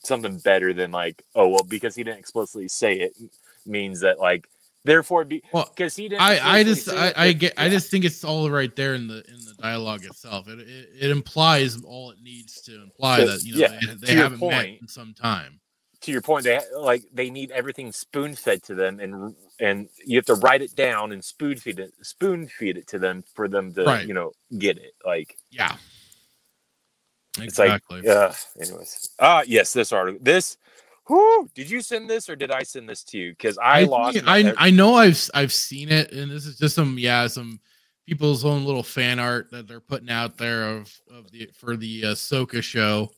something 0.03 0.37
better 0.39 0.73
than 0.73 0.91
like, 0.91 1.23
oh 1.33 1.47
well, 1.47 1.65
because 1.67 1.95
he 1.95 2.03
didn't 2.03 2.19
explicitly 2.19 2.67
say 2.67 2.99
it 2.99 3.13
means 3.65 4.01
that 4.01 4.19
like 4.19 4.49
therefore 4.87 5.25
because 5.25 5.95
he 5.95 6.09
didn't. 6.09 6.21
I 6.21 6.59
I 6.59 6.63
just 6.63 6.89
I, 6.89 7.13
I 7.15 7.31
get 7.33 7.53
yeah. 7.55 7.65
I 7.65 7.69
just 7.69 7.91
think 7.91 8.05
it's 8.05 8.23
all 8.23 8.49
right 8.49 8.75
there 8.75 8.95
in 8.95 9.07
the 9.07 9.17
in 9.27 9.45
the 9.45 9.53
dialogue 9.61 10.03
itself. 10.05 10.47
It 10.47 10.59
it, 10.59 10.89
it 10.99 11.11
implies 11.11 11.79
all 11.83 12.09
it 12.09 12.17
needs 12.23 12.61
to 12.61 12.81
imply 12.81 13.23
that 13.25 13.43
you 13.43 13.53
know 13.53 13.59
yeah, 13.59 13.79
they, 13.99 14.07
they 14.07 14.15
haven't 14.15 14.39
point, 14.39 14.51
met 14.51 14.81
in 14.81 14.87
some 14.87 15.13
time 15.13 15.59
to 16.01 16.11
your 16.11 16.21
point, 16.21 16.43
they 16.43 16.59
like 16.75 17.03
they 17.11 17.29
need 17.29 17.51
everything 17.51 17.91
spoon 17.91 18.35
fed 18.35 18.63
to 18.63 18.75
them, 18.75 18.99
and 18.99 19.35
and 19.59 19.89
you 20.05 20.17
have 20.17 20.25
to 20.25 20.35
write 20.35 20.61
it 20.61 20.75
down 20.75 21.11
and 21.11 21.23
spoon 21.23 21.57
feed 21.57 21.79
it, 21.79 21.91
spoon 22.01 22.47
feed 22.47 22.77
it 22.77 22.87
to 22.87 22.99
them 22.99 23.23
for 23.33 23.47
them 23.47 23.73
to 23.73 23.83
right. 23.83 24.07
you 24.07 24.13
know 24.13 24.31
get 24.57 24.77
it. 24.77 24.93
Like 25.05 25.37
yeah, 25.49 25.75
exactly. 27.39 27.99
It's 27.99 28.07
like, 28.07 28.17
uh, 28.17 28.33
anyways, 28.61 29.09
ah, 29.19 29.39
uh, 29.39 29.43
yes, 29.47 29.73
this 29.73 29.91
article, 29.91 30.19
this. 30.23 30.57
Whoo, 31.09 31.49
did 31.53 31.69
you 31.69 31.81
send 31.81 32.09
this 32.09 32.29
or 32.29 32.35
did 32.35 32.51
I 32.51 32.63
send 32.63 32.89
this 32.89 33.03
to 33.05 33.17
you? 33.17 33.31
Because 33.31 33.57
I, 33.57 33.81
I, 33.81 33.83
lost. 33.83 34.19
I 34.25 34.53
I 34.57 34.69
know 34.71 34.95
I've 34.95 35.29
I've 35.33 35.53
seen 35.53 35.89
it, 35.89 36.11
and 36.11 36.29
this 36.29 36.45
is 36.45 36.57
just 36.57 36.75
some 36.75 36.99
yeah 36.99 37.27
some 37.27 37.59
people's 38.05 38.43
own 38.43 38.65
little 38.65 38.83
fan 38.83 39.19
art 39.19 39.51
that 39.51 39.67
they're 39.67 39.79
putting 39.79 40.09
out 40.09 40.37
there 40.37 40.69
of 40.69 40.93
of 41.11 41.31
the 41.31 41.49
for 41.53 41.77
the 41.77 42.05
uh, 42.05 42.07
Soka 42.09 42.61
show. 42.61 43.11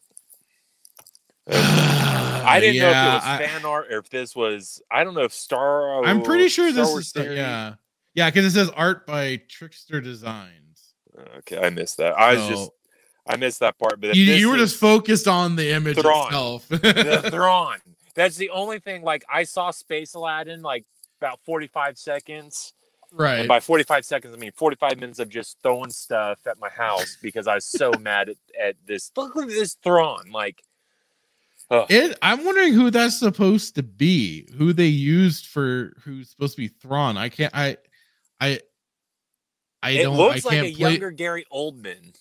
I 1.52 2.60
didn't 2.60 2.76
yeah, 2.76 2.84
know 2.84 2.90
if 2.90 2.96
it 2.96 3.16
was 3.16 3.24
I, 3.24 3.38
fan 3.48 3.66
art 3.66 3.92
or 3.92 3.98
if 4.00 4.10
this 4.10 4.36
was. 4.36 4.82
I 4.92 5.04
don't 5.04 5.16
know 5.16 5.24
if 5.24 5.34
Star. 5.34 6.04
I'm 6.04 6.22
pretty 6.22 6.48
sure 6.48 6.70
Star 6.72 6.84
this 6.84 6.92
Wars 6.92 7.14
is. 7.16 7.38
Yeah, 7.38 7.76
yeah, 8.14 8.30
because 8.30 8.46
it 8.46 8.52
says 8.52 8.70
art 8.70 9.08
by 9.08 9.42
Trickster 9.48 10.00
Designs. 10.00 10.94
Okay, 11.40 11.58
I 11.58 11.70
missed 11.70 11.98
that. 11.98 12.20
I 12.20 12.36
so, 12.36 12.40
was 12.40 12.50
just. 12.50 12.72
I 13.30 13.38
missed 13.38 13.60
that 13.60 13.78
part, 13.78 14.02
but 14.02 14.16
you, 14.16 14.24
you 14.24 14.50
were 14.50 14.58
just 14.58 14.78
focused 14.78 15.28
on 15.28 15.56
the 15.56 15.72
image 15.72 16.00
Thrawn. 16.00 16.28
itself. 16.28 16.68
the 16.70 17.30
Thrawn. 17.30 17.78
That's 18.16 18.36
the 18.36 18.50
only 18.50 18.80
thing. 18.80 19.04
Like 19.04 19.24
I 19.32 19.44
saw 19.44 19.70
Space 19.70 20.16
Aladdin 20.16 20.64
like 20.64 20.86
about 21.22 21.40
45 21.46 21.98
seconds. 21.98 22.74
Right. 23.12 23.40
And 23.40 23.48
by 23.48 23.60
45 23.60 24.04
seconds, 24.04 24.34
I 24.34 24.38
mean 24.38 24.52
45 24.52 25.00
minutes 25.00 25.20
of 25.20 25.30
just 25.30 25.58
throwing 25.62 25.92
stuff 25.92 26.40
at 26.48 26.60
my 26.60 26.70
house 26.70 27.18
because 27.22 27.48
I 27.48 27.56
was 27.56 27.66
so 27.66 27.92
mad 28.00 28.30
at, 28.30 28.38
at 28.60 28.76
this. 28.88 29.12
Look 29.16 29.38
at 29.38 29.48
this 29.48 29.76
Thrawn. 29.76 30.32
Like 30.32 30.64
it, 31.72 32.18
I'm 32.22 32.44
wondering 32.46 32.74
who 32.74 32.90
that's 32.90 33.20
supposed 33.20 33.76
to 33.76 33.84
be. 33.84 34.48
Who 34.58 34.74
they 34.74 34.88
used 34.88 35.46
for 35.46 35.94
who's 36.04 36.32
supposed 36.32 36.56
to 36.56 36.62
be 36.62 36.68
Thrawn. 36.68 37.16
I 37.18 37.30
can't. 37.30 37.56
I. 37.56 37.78
I. 38.42 38.60
I 39.82 39.92
it 39.92 40.04
don't. 40.04 40.18
looks 40.18 40.46
I 40.46 40.50
like 40.50 40.58
a 40.58 40.74
play... 40.74 40.92
younger 40.92 41.12
Gary 41.12 41.46
Oldman. 41.54 42.16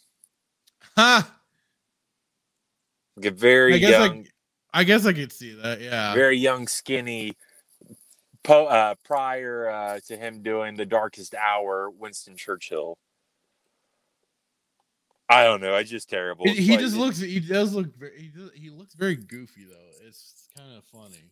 Huh. 0.99 1.23
Very 3.17 3.75
I 3.75 3.79
guess 3.79 3.91
young. 3.91 4.27
I, 4.75 4.81
I 4.81 4.85
guess 4.85 5.07
I 5.07 5.13
could 5.13 5.33
see 5.33 5.55
that. 5.55 5.81
Yeah. 5.81 6.13
Very 6.13 6.37
young, 6.37 6.67
skinny. 6.67 7.37
Po, 8.43 8.67
uh, 8.67 8.97
prior 9.05 9.71
uh, 9.71 10.01
to 10.09 10.17
him 10.17 10.43
doing 10.43 10.75
the 10.77 10.87
Darkest 10.87 11.37
Hour, 11.37 11.91
Winston 11.91 12.37
Churchill. 12.37 12.99
I 15.29 15.45
don't 15.45 15.61
know. 15.61 15.73
I 15.73 15.85
just 15.85 16.11
terrible. 16.11 16.47
He, 16.47 16.55
he 16.55 16.71
like- 16.73 16.81
just 16.81 16.97
looks. 16.97 17.21
He 17.21 17.39
does 17.39 17.75
look. 17.75 17.95
Very, 17.97 18.19
He 18.21 18.29
does, 18.29 18.51
he 18.55 18.71
looks 18.71 18.95
very 18.95 19.15
goofy 19.15 19.67
though. 19.71 20.07
It's 20.07 20.49
kind 20.57 20.77
of 20.77 20.83
funny. 20.85 21.31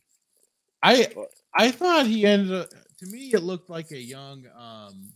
I 0.81 1.09
I 1.55 1.72
thought 1.72 2.07
he 2.07 2.24
ended 2.24 2.52
up. 2.52 2.70
To 2.98 3.07
me, 3.07 3.31
it 3.33 3.42
looked 3.42 3.68
like 3.68 3.90
a 3.90 3.98
young. 3.98 4.44
um 4.57 5.12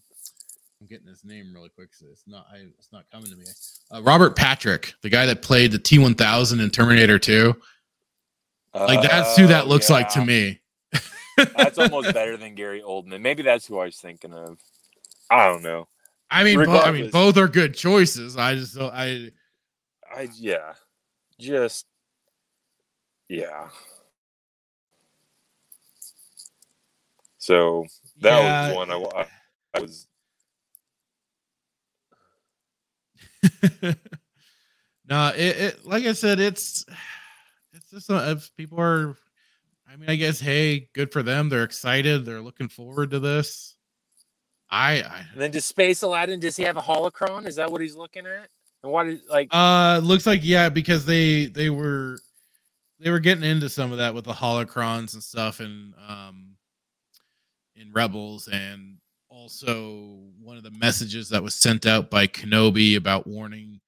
I'm 0.80 0.86
getting 0.86 1.06
his 1.08 1.24
name 1.24 1.52
really 1.54 1.68
quick. 1.68 1.94
So 1.94 2.06
it's 2.10 2.24
not. 2.26 2.46
I, 2.52 2.58
it's 2.78 2.90
not 2.92 3.04
coming 3.12 3.30
to 3.30 3.36
me. 3.36 3.44
Uh, 3.92 4.02
Robert 4.02 4.34
Patrick, 4.34 4.94
the 5.02 5.10
guy 5.10 5.26
that 5.26 5.42
played 5.42 5.72
the 5.72 5.78
T1000 5.78 6.62
in 6.62 6.70
Terminator 6.70 7.18
2. 7.18 7.54
Like 8.74 9.02
that's 9.02 9.36
who 9.36 9.46
that 9.48 9.66
Oh, 9.66 9.68
looks 9.68 9.90
like 9.90 10.08
to 10.10 10.24
me. 10.24 10.60
That's 11.54 11.78
almost 11.78 12.12
better 12.14 12.36
than 12.36 12.54
Gary 12.54 12.82
Oldman. 12.82 13.20
Maybe 13.20 13.42
that's 13.42 13.66
who 13.66 13.78
I 13.78 13.86
was 13.86 13.98
thinking 13.98 14.32
of. 14.32 14.58
I 15.30 15.46
don't 15.46 15.62
know. 15.62 15.88
I 16.30 16.44
mean, 16.44 16.64
bo- 16.64 16.80
I 16.80 16.92
mean, 16.92 17.10
both 17.10 17.36
are 17.36 17.48
good 17.48 17.74
choices. 17.74 18.36
I 18.36 18.54
just, 18.54 18.78
I, 18.78 19.30
I 20.14 20.28
yeah, 20.36 20.74
just 21.38 21.86
yeah. 23.28 23.68
So 27.38 27.86
that 28.20 28.36
Yeah. 28.36 28.68
was 28.68 28.76
one 28.76 28.90
I, 28.90 29.26
I 29.74 29.80
was. 29.80 30.06
no, 35.08 35.32
it, 35.36 35.56
it 35.56 35.86
like 35.86 36.04
I 36.04 36.12
said, 36.12 36.40
it's 36.40 36.84
it's 37.72 37.90
just 37.90 38.10
uh, 38.10 38.36
if 38.36 38.50
people 38.56 38.80
are. 38.80 39.16
I 39.88 39.96
mean, 39.96 40.08
I 40.08 40.14
guess 40.14 40.38
hey, 40.38 40.88
good 40.94 41.12
for 41.12 41.22
them. 41.22 41.48
They're 41.48 41.64
excited. 41.64 42.24
They're 42.24 42.40
looking 42.40 42.68
forward 42.68 43.10
to 43.10 43.18
this. 43.18 43.74
I, 44.70 45.02
I 45.02 45.26
And 45.32 45.40
then 45.40 45.50
does 45.50 45.64
Space 45.64 46.02
Aladdin? 46.02 46.38
Does 46.38 46.56
he 46.56 46.62
have 46.62 46.76
a 46.76 46.80
holocron? 46.80 47.46
Is 47.46 47.56
that 47.56 47.70
what 47.70 47.80
he's 47.80 47.96
looking 47.96 48.24
at? 48.26 48.48
And 48.82 48.92
what 48.92 49.08
is 49.08 49.20
like? 49.28 49.48
uh 49.50 50.00
looks 50.02 50.26
like 50.26 50.40
yeah 50.42 50.68
because 50.68 51.04
they 51.04 51.46
they 51.46 51.70
were 51.70 52.18
they 53.00 53.10
were 53.10 53.18
getting 53.18 53.44
into 53.44 53.68
some 53.68 53.92
of 53.92 53.98
that 53.98 54.14
with 54.14 54.24
the 54.24 54.32
holocrons 54.32 55.14
and 55.14 55.22
stuff 55.22 55.60
and 55.60 55.94
um 56.08 56.54
in 57.76 57.92
rebels 57.92 58.48
and 58.48 58.99
also 59.40 60.18
one 60.38 60.58
of 60.58 60.62
the 60.62 60.70
messages 60.72 61.30
that 61.30 61.42
was 61.42 61.54
sent 61.54 61.86
out 61.86 62.10
by 62.10 62.26
kenobi 62.26 62.96
about 62.96 63.26
warning 63.26 63.80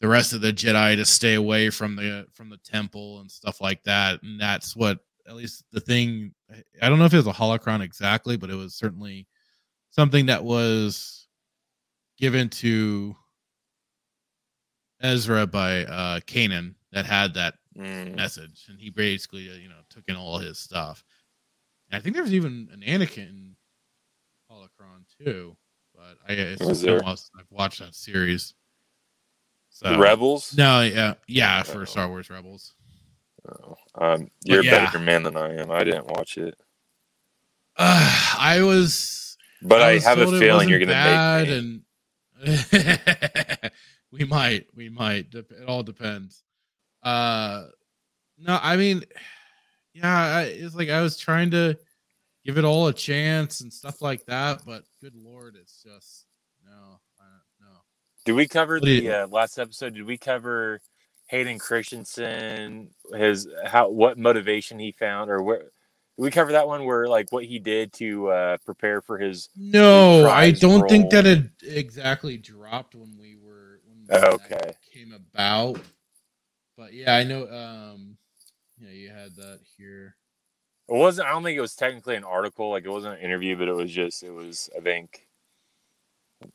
the 0.00 0.08
rest 0.08 0.34
of 0.34 0.42
the 0.42 0.52
jedi 0.52 0.94
to 0.94 1.04
stay 1.04 1.34
away 1.34 1.70
from 1.70 1.96
the 1.96 2.26
from 2.32 2.50
the 2.50 2.58
temple 2.58 3.20
and 3.20 3.30
stuff 3.30 3.60
like 3.60 3.82
that. 3.84 4.22
And 4.22 4.38
that's 4.38 4.76
what 4.76 4.98
at 5.26 5.36
least 5.36 5.64
the 5.72 5.80
thing 5.80 6.34
i 6.82 6.88
don't 6.88 6.98
know 6.98 7.04
if 7.04 7.14
it 7.14 7.18
was 7.18 7.26
a 7.26 7.32
holocron 7.32 7.82
exactly 7.82 8.36
but 8.36 8.50
it 8.50 8.54
was 8.56 8.74
certainly 8.74 9.28
something 9.90 10.26
that 10.26 10.42
was 10.42 11.28
given 12.18 12.48
to 12.48 13.14
Ezra 15.00 15.46
by 15.46 15.84
uh 15.84 16.20
Kanan 16.20 16.74
that 16.92 17.06
had 17.06 17.34
that 17.34 17.54
Mm, 17.78 18.16
message, 18.16 18.66
and 18.68 18.80
he 18.80 18.90
basically 18.90 19.48
uh, 19.48 19.54
you 19.54 19.68
know 19.68 19.80
took 19.88 20.04
in 20.08 20.16
all 20.16 20.38
his 20.38 20.58
stuff. 20.58 21.04
And 21.88 21.96
I 21.96 22.02
think 22.02 22.14
there 22.14 22.24
was 22.24 22.34
even 22.34 22.68
an 22.72 22.80
Anakin 22.80 23.54
holocron 24.50 25.04
too, 25.22 25.56
but 25.94 26.16
I 26.28 26.32
it's 26.32 26.60
been 26.60 26.70
a 26.70 26.74
there? 26.74 27.00
while 27.02 27.16
since 27.16 27.30
I've 27.38 27.50
watched 27.50 27.80
that 27.80 27.94
series. 27.94 28.54
So 29.70 29.90
the 29.92 29.98
Rebels. 29.98 30.56
no, 30.56 30.82
yeah, 30.82 31.14
yeah, 31.28 31.62
for 31.62 31.82
Oh. 31.82 31.84
Star 31.84 32.08
Wars 32.08 32.28
Rebels. 32.30 32.74
Oh, 33.48 33.76
um, 33.94 34.28
you're 34.44 34.62
yeah. 34.64 34.76
a 34.82 34.84
better 34.86 34.98
man 34.98 35.22
than 35.22 35.36
I 35.36 35.54
am. 35.56 35.70
I 35.70 35.84
didn't 35.84 36.08
watch 36.08 36.36
it, 36.36 36.54
Uh, 37.76 38.34
I 38.38 38.62
was, 38.62 39.36
but 39.62 39.80
I, 39.80 39.94
was 39.94 40.04
have 40.04 40.18
a 40.18 40.38
feeling 40.38 40.68
you're 40.68 40.78
gonna 40.80 41.40
make 41.42 41.48
me. 41.48 41.82
and 42.42 43.70
we 44.12 44.24
might, 44.24 44.66
we 44.74 44.88
might. 44.88 45.32
It 45.34 45.46
all 45.66 45.82
depends. 45.82 46.42
Uh, 47.02 47.66
no, 48.38 48.58
I 48.62 48.76
mean, 48.76 49.04
yeah, 49.94 50.36
I, 50.36 50.42
it's 50.42 50.74
like 50.74 50.90
I 50.90 51.00
was 51.00 51.16
trying 51.16 51.50
to 51.52 51.78
give 52.44 52.58
it 52.58 52.64
all 52.64 52.88
a 52.88 52.92
chance 52.92 53.60
and 53.60 53.72
stuff 53.72 54.02
like 54.02 54.24
that, 54.26 54.62
but 54.64 54.84
good 55.00 55.14
lord, 55.14 55.56
it's 55.60 55.82
just 55.82 56.26
no, 56.64 57.00
I 57.20 57.24
don't 57.24 57.68
know. 57.72 57.78
Did 58.24 58.32
we 58.32 58.46
cover 58.46 58.80
the 58.80 59.10
uh, 59.10 59.26
last 59.28 59.58
episode? 59.58 59.94
Did 59.94 60.04
we 60.04 60.18
cover 60.18 60.80
Hayden 61.28 61.58
Christensen? 61.58 62.90
His 63.14 63.48
how 63.64 63.88
what 63.88 64.18
motivation 64.18 64.78
he 64.78 64.92
found, 64.92 65.30
or 65.30 65.42
where? 65.42 65.58
Did 65.58 65.70
we 66.24 66.30
cover 66.30 66.52
that 66.52 66.66
one 66.66 66.84
where 66.84 67.08
like 67.08 67.30
what 67.30 67.44
he 67.44 67.58
did 67.58 67.92
to 67.94 68.28
uh, 68.28 68.56
prepare 68.64 69.00
for 69.00 69.18
his? 69.18 69.48
No, 69.56 70.28
I 70.28 70.50
don't 70.50 70.88
think 70.88 71.10
that 71.10 71.26
it 71.26 71.50
exactly 71.62 72.36
dropped 72.36 72.94
when 72.94 73.16
we 73.18 73.36
were 73.36 73.80
when 73.86 74.04
that 74.08 74.28
Okay. 74.34 74.72
came 74.92 75.12
about. 75.12 75.80
But 76.76 76.92
yeah, 76.92 77.14
I 77.14 77.24
know. 77.24 77.42
Um, 77.48 78.16
yeah, 78.78 78.90
you 78.90 79.10
had 79.10 79.34
that 79.36 79.60
here. 79.76 80.16
It 80.90 80.94
wasn't. 80.94 81.28
I 81.28 81.32
don't 81.32 81.44
think 81.44 81.56
it 81.56 81.60
was 81.60 81.76
technically 81.76 82.16
an 82.16 82.24
article. 82.24 82.70
Like 82.70 82.84
it 82.84 82.90
wasn't 82.90 83.14
an 83.18 83.20
interview, 83.24 83.56
but 83.56 83.68
it 83.68 83.74
was 83.74 83.92
just. 83.92 84.22
It 84.24 84.30
was. 84.30 84.68
I 84.76 84.80
think. 84.80 85.26
I 86.42 86.48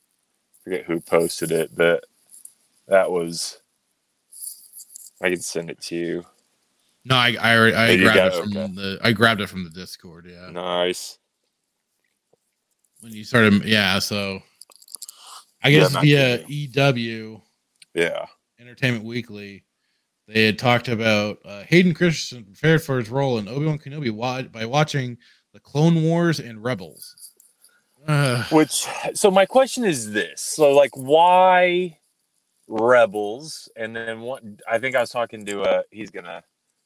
forget 0.62 0.84
who 0.84 1.00
posted 1.00 1.52
it, 1.52 1.74
but 1.74 2.04
that 2.88 3.10
was. 3.10 3.60
I 5.22 5.30
can 5.30 5.40
send 5.40 5.70
it 5.70 5.80
to 5.82 5.96
you. 5.96 6.26
No, 7.06 7.14
I 7.16 7.36
I, 7.40 7.56
already- 7.56 7.76
I 7.76 7.92
Oh, 7.92 7.96
grabbed 7.98 8.18
it 8.18 8.38
it, 8.38 8.42
from 8.44 8.56
okay. 8.56 8.72
the 8.74 8.98
I 9.02 9.12
grabbed 9.12 9.40
it 9.40 9.46
from 9.48 9.64
the 9.64 9.70
Discord. 9.70 10.26
Yeah, 10.28 10.50
Nice. 10.50 11.18
when 13.00 13.12
you 13.12 13.24
started, 13.24 13.64
yeah. 13.64 13.98
So 14.00 14.40
I 15.62 15.70
guess 15.70 15.92
not 15.92 16.02
via 16.02 16.38
good. 16.38 16.50
EW 16.50 17.40
Yeah. 17.94 18.26
Entertainment 18.58 19.04
Weekly, 19.04 19.64
they 20.28 20.44
had 20.46 20.58
talked 20.58 20.88
about 20.88 21.38
uh, 21.44 21.62
Hayden 21.64 21.94
Christensen 21.94 22.44
prepared 22.44 22.82
for 22.82 22.98
his 22.98 23.10
role 23.10 23.38
in 23.38 23.48
Obi 23.48 23.66
Wan 23.66 23.78
Kenobi 23.78 24.10
wa- 24.10 24.42
by 24.42 24.66
watching 24.66 25.18
the 25.52 25.60
Clone 25.60 26.02
Wars 26.02 26.40
and 26.40 26.62
Rebels. 26.62 27.32
Uh, 28.06 28.44
Which 28.50 28.86
so 29.14 29.30
my 29.30 29.46
question 29.46 29.84
is 29.84 30.12
this: 30.12 30.40
so 30.40 30.72
like 30.72 30.90
why 30.94 31.98
rebels? 32.68 33.68
And 33.76 33.94
then 33.96 34.20
what? 34.20 34.42
I 34.70 34.78
think 34.78 34.96
I 34.96 35.00
was 35.00 35.10
talking 35.10 35.44
to 35.46 35.62
uh 35.62 35.82
he's 35.90 36.10
gonna 36.10 36.42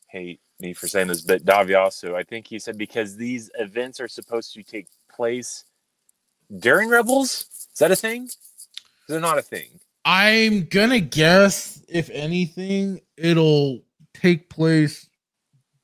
hate 0.09 0.41
me 0.61 0.72
for 0.74 0.88
saying 0.88 1.09
this, 1.09 1.22
but 1.22 1.45
Daviasu. 1.45 2.14
I 2.14 2.22
think 2.22 2.47
he 2.47 2.59
said 2.59 2.78
because 2.78 3.16
these 3.16 3.51
events 3.59 4.01
are 4.01 4.09
supposed 4.09 4.55
to 4.55 4.62
take 4.62 4.88
place 5.11 5.64
during 6.59 6.88
rebels. 6.88 7.47
Is 7.72 7.78
that 7.78 7.91
a 7.91 7.97
thing? 7.97 8.28
They're 9.09 9.20
not 9.20 9.38
a 9.38 9.43
thing. 9.43 9.80
I'm 10.05 10.64
gonna 10.64 11.01
guess, 11.01 11.82
if 11.88 12.09
anything, 12.11 13.01
it'll 13.16 13.80
take 14.14 14.48
place 14.48 15.09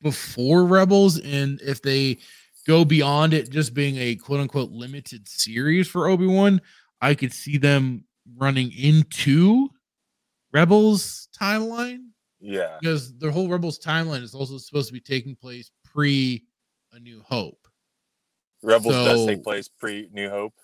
before 0.02 0.64
Rebels, 0.64 1.18
and 1.18 1.60
if 1.62 1.82
they 1.82 2.18
go 2.66 2.84
beyond 2.84 3.34
it 3.34 3.50
just 3.50 3.74
being 3.74 3.96
a 3.96 4.16
quote 4.16 4.40
unquote 4.40 4.70
limited 4.70 5.28
series 5.28 5.88
for 5.88 6.08
Obi 6.08 6.26
Wan, 6.26 6.60
I 7.00 7.14
could 7.14 7.32
see 7.32 7.58
them 7.58 8.04
running 8.36 8.72
into 8.72 9.68
Rebels 10.52 11.28
timeline 11.38 12.06
Yeah. 12.40 12.78
because 12.80 13.16
the 13.18 13.30
whole 13.30 13.48
Rebels 13.48 13.78
timeline 13.78 14.22
is 14.22 14.34
also 14.34 14.58
supposed 14.58 14.88
to 14.88 14.92
be 14.94 15.00
taking 15.00 15.36
place 15.36 15.70
pre 15.84 16.44
A 16.92 16.98
New 16.98 17.22
Hope. 17.22 17.68
Rebels 18.62 18.94
does 18.94 19.26
take 19.26 19.44
place 19.44 19.68
pre 19.68 20.08
New 20.12 20.30
Hope. 20.30 20.54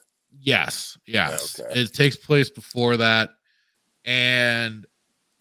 Yes, 0.41 0.97
yes. 1.07 1.61
Okay. 1.61 1.81
It 1.83 1.93
takes 1.93 2.17
place 2.17 2.49
before 2.49 2.97
that. 2.97 3.31
And 4.05 4.87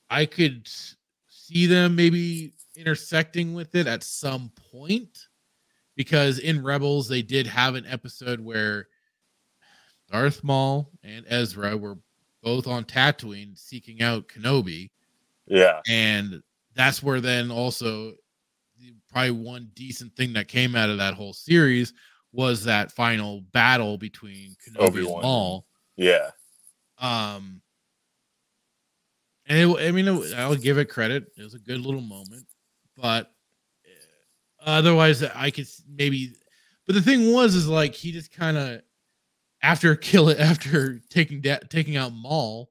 I 0.10 0.26
could 0.26 0.68
see 1.28 1.66
them 1.66 1.96
maybe 1.96 2.54
intersecting 2.76 3.54
with 3.54 3.76
it 3.76 3.88
at 3.88 4.04
some 4.04 4.52
point 4.72 5.28
because 5.96 6.40
in 6.40 6.64
Rebels 6.64 7.08
they 7.08 7.22
did 7.22 7.48
have 7.48 7.76
an 7.76 7.86
episode 7.86 8.40
where 8.40 8.88
Darth 10.12 10.44
Maul 10.44 10.90
and 11.04 11.26
Ezra 11.28 11.76
were 11.76 11.98
both 12.42 12.68
on 12.68 12.84
Tatooine 12.86 13.58
seeking 13.58 14.02
out 14.02 14.28
Kenobi 14.28 14.90
Yeah. 15.48 15.82
and 15.90 16.42
that's 16.76 17.04
where 17.04 17.20
then 17.22 17.52
also 17.52 18.14
probably 19.12 19.32
one 19.32 19.70
decent 19.74 20.16
thing 20.16 20.34
that 20.34 20.48
came 20.48 20.76
out 20.76 20.90
of 20.90 20.98
that 20.98 21.14
whole 21.14 21.34
series 21.34 21.94
was 22.32 22.64
that 22.64 22.92
final 22.92 23.42
battle 23.52 23.98
between 23.98 24.56
Kenobi 24.66 24.88
Obi-Wan. 24.88 25.14
and 25.16 25.22
Maul. 25.24 25.66
Yeah. 25.98 26.30
Um, 26.98 27.62
and 29.48 29.58
it, 29.58 29.88
I 29.88 29.92
mean, 29.92 30.08
it, 30.08 30.34
I'll 30.36 30.56
give 30.56 30.78
it 30.78 30.86
credit; 30.86 31.26
it 31.38 31.44
was 31.44 31.54
a 31.54 31.60
good 31.60 31.82
little 31.82 32.02
moment, 32.02 32.46
but 32.96 33.32
uh, 34.60 34.70
otherwise, 34.70 35.24
I 35.24 35.52
could 35.52 35.68
maybe. 35.88 36.34
But 36.86 36.96
the 36.96 37.02
thing 37.02 37.32
was, 37.32 37.56
is 37.56 37.68
like 37.68 37.94
he 37.94 38.12
just 38.12 38.32
kind 38.32 38.58
of 38.58 38.82
after 39.62 39.96
kill 39.96 40.30
it 40.30 40.40
after 40.40 41.00
taking 41.10 41.42
taking 41.70 41.98
out 41.98 42.14
Maul, 42.14 42.70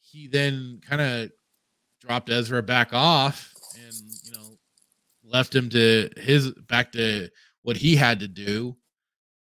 he 0.00 0.26
then 0.28 0.80
kind 0.86 1.00
of 1.00 1.30
dropped 2.00 2.30
Ezra 2.30 2.62
back 2.62 2.92
off 2.92 3.52
and 3.76 3.94
you 4.24 4.32
know 4.32 4.58
left 5.24 5.54
him 5.54 5.70
to 5.70 6.10
his 6.16 6.50
back 6.68 6.92
to 6.92 7.28
what 7.62 7.76
he 7.76 7.96
had 7.96 8.20
to 8.20 8.28
do 8.28 8.76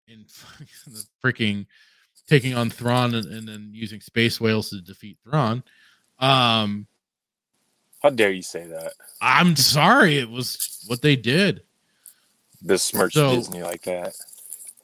in 0.07 0.25
the 0.87 1.03
freaking 1.23 1.65
taking 2.27 2.53
on 2.55 2.69
Thrawn 2.69 3.15
and, 3.15 3.25
and 3.25 3.47
then 3.47 3.71
using 3.73 3.99
space 3.99 4.39
whales 4.39 4.69
to 4.69 4.81
defeat 4.81 5.17
Thrawn. 5.23 5.63
Um, 6.21 6.85
How 8.01 8.09
dare 8.11 8.31
you 8.31 8.43
say 8.43 8.65
that? 8.67 8.93
I'm 9.21 9.55
sorry, 9.55 10.17
it 10.19 10.29
was 10.29 10.83
what 10.87 11.01
they 11.01 11.15
did. 11.15 11.63
Besmirch 12.61 13.13
So- 13.13 13.35
Disney 13.35 13.63
like 13.63 13.81
that. 13.83 14.13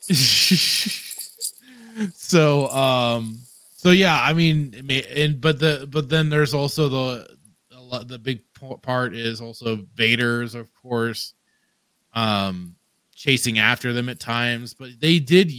so 2.15 2.69
um 2.69 3.37
so 3.75 3.91
yeah 3.91 4.21
i 4.23 4.31
mean 4.31 4.73
and 5.13 5.41
but 5.41 5.59
the 5.59 5.85
but 5.91 6.07
then 6.07 6.29
there's 6.29 6.53
also 6.53 6.87
the 6.87 7.37
a 7.75 7.81
lot- 7.81 8.07
the 8.07 8.17
big 8.19 8.39
part 8.81 9.13
is 9.13 9.41
also 9.41 9.85
vader's 9.95 10.55
of 10.55 10.73
course 10.75 11.33
um 12.13 12.73
chasing 13.13 13.59
after 13.59 13.91
them 13.91 14.07
at 14.09 14.19
times 14.19 14.73
but 14.73 14.89
they 15.01 15.19
did 15.19 15.51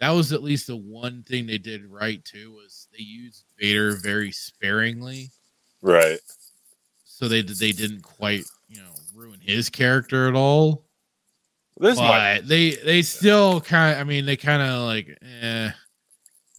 that 0.00 0.10
was 0.10 0.32
at 0.32 0.42
least 0.42 0.66
the 0.66 0.76
one 0.76 1.22
thing 1.22 1.46
they 1.46 1.58
did 1.58 1.84
right 1.86 2.24
too 2.24 2.50
was 2.52 2.83
they 2.96 3.02
used 3.04 3.44
vader 3.58 3.96
very 3.96 4.30
sparingly 4.32 5.30
Right. 5.82 6.18
so 7.04 7.28
they 7.28 7.42
they 7.42 7.72
didn't 7.72 8.02
quite 8.02 8.44
you 8.68 8.80
know 8.80 8.90
ruin 9.14 9.40
his 9.40 9.68
character 9.68 10.28
at 10.28 10.34
all 10.34 10.84
This 11.78 11.98
but 11.98 12.08
might 12.08 12.40
they 12.46 12.70
they 12.72 13.02
still 13.02 13.60
kind 13.60 13.98
i 13.98 14.04
mean 14.04 14.24
they 14.26 14.36
kind 14.36 14.62
of 14.62 14.82
like 14.82 15.18
eh 15.42 15.70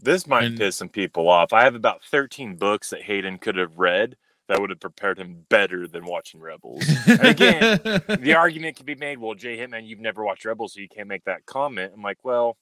this 0.02 0.28
might 0.28 0.44
and- 0.44 0.58
piss 0.58 0.76
some 0.76 0.90
people 0.90 1.28
off. 1.30 1.52
I 1.54 1.64
have 1.64 1.74
about 1.74 2.04
13 2.04 2.58
books 2.58 2.92
that 2.92 3.02
Hayden 3.02 3.40
could 3.40 3.56
have 3.56 3.80
read 3.80 4.16
that 4.48 4.60
would 4.62 4.70
have 4.70 4.80
prepared 4.80 5.18
him 5.18 5.46
better 5.50 5.88
than 5.88 6.06
watching 6.06 6.40
Rebels. 6.40 6.84
Again, 7.08 7.80
the 7.82 8.36
argument 8.38 8.76
can 8.76 8.86
be 8.86 8.94
made, 8.94 9.18
well, 9.18 9.34
Jay 9.34 9.58
Hitman, 9.58 9.88
you've 9.88 10.02
never 10.02 10.24
watched 10.24 10.46
Rebels, 10.46 10.74
so 10.76 10.82
you 10.82 10.90
can't 10.90 11.08
make 11.08 11.24
that 11.24 11.48
comment. 11.48 11.94
I'm 11.96 12.04
like, 12.04 12.20
well, 12.24 12.56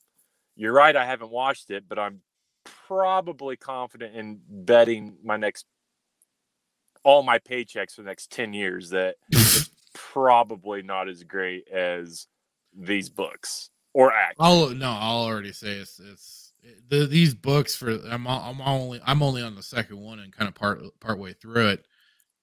you're 0.56 0.72
right, 0.72 0.96
I 0.96 1.06
haven't 1.06 1.32
watched 1.32 1.70
it, 1.70 1.84
but 1.90 2.00
I'm 2.00 2.22
probably 2.64 3.56
confident 3.56 4.16
in 4.16 4.40
betting 4.48 5.18
my 5.24 5.38
next 5.38 5.66
all 7.04 7.24
my 7.24 7.38
paychecks 7.40 7.96
for 7.96 8.02
the 8.02 8.08
next 8.08 8.32
10 8.32 8.54
years 8.54 8.90
that 8.92 9.16
it's 9.30 9.70
probably 9.94 10.82
not 10.82 11.10
as 11.10 11.24
great 11.24 11.68
as 11.68 12.28
these 12.78 13.10
books 13.10 13.70
or 13.94 14.14
act. 14.14 14.36
I'll 14.40 14.70
no, 14.70 14.90
I'll 14.90 15.24
already 15.26 15.52
say 15.52 15.72
it's 15.72 16.00
it's 16.00 16.54
the, 16.90 17.06
these 17.06 17.34
books 17.34 17.76
for 17.76 17.90
I'm 18.10 18.26
I'm 18.28 18.62
only 18.62 19.02
I'm 19.06 19.22
only 19.22 19.42
on 19.42 19.56
the 19.56 19.64
second 19.64 20.00
one 20.00 20.20
and 20.20 20.32
kind 20.34 20.48
of 20.48 20.56
part 20.56 20.82
part 21.00 21.20
way 21.20 21.34
through 21.34 21.68
it. 21.70 21.86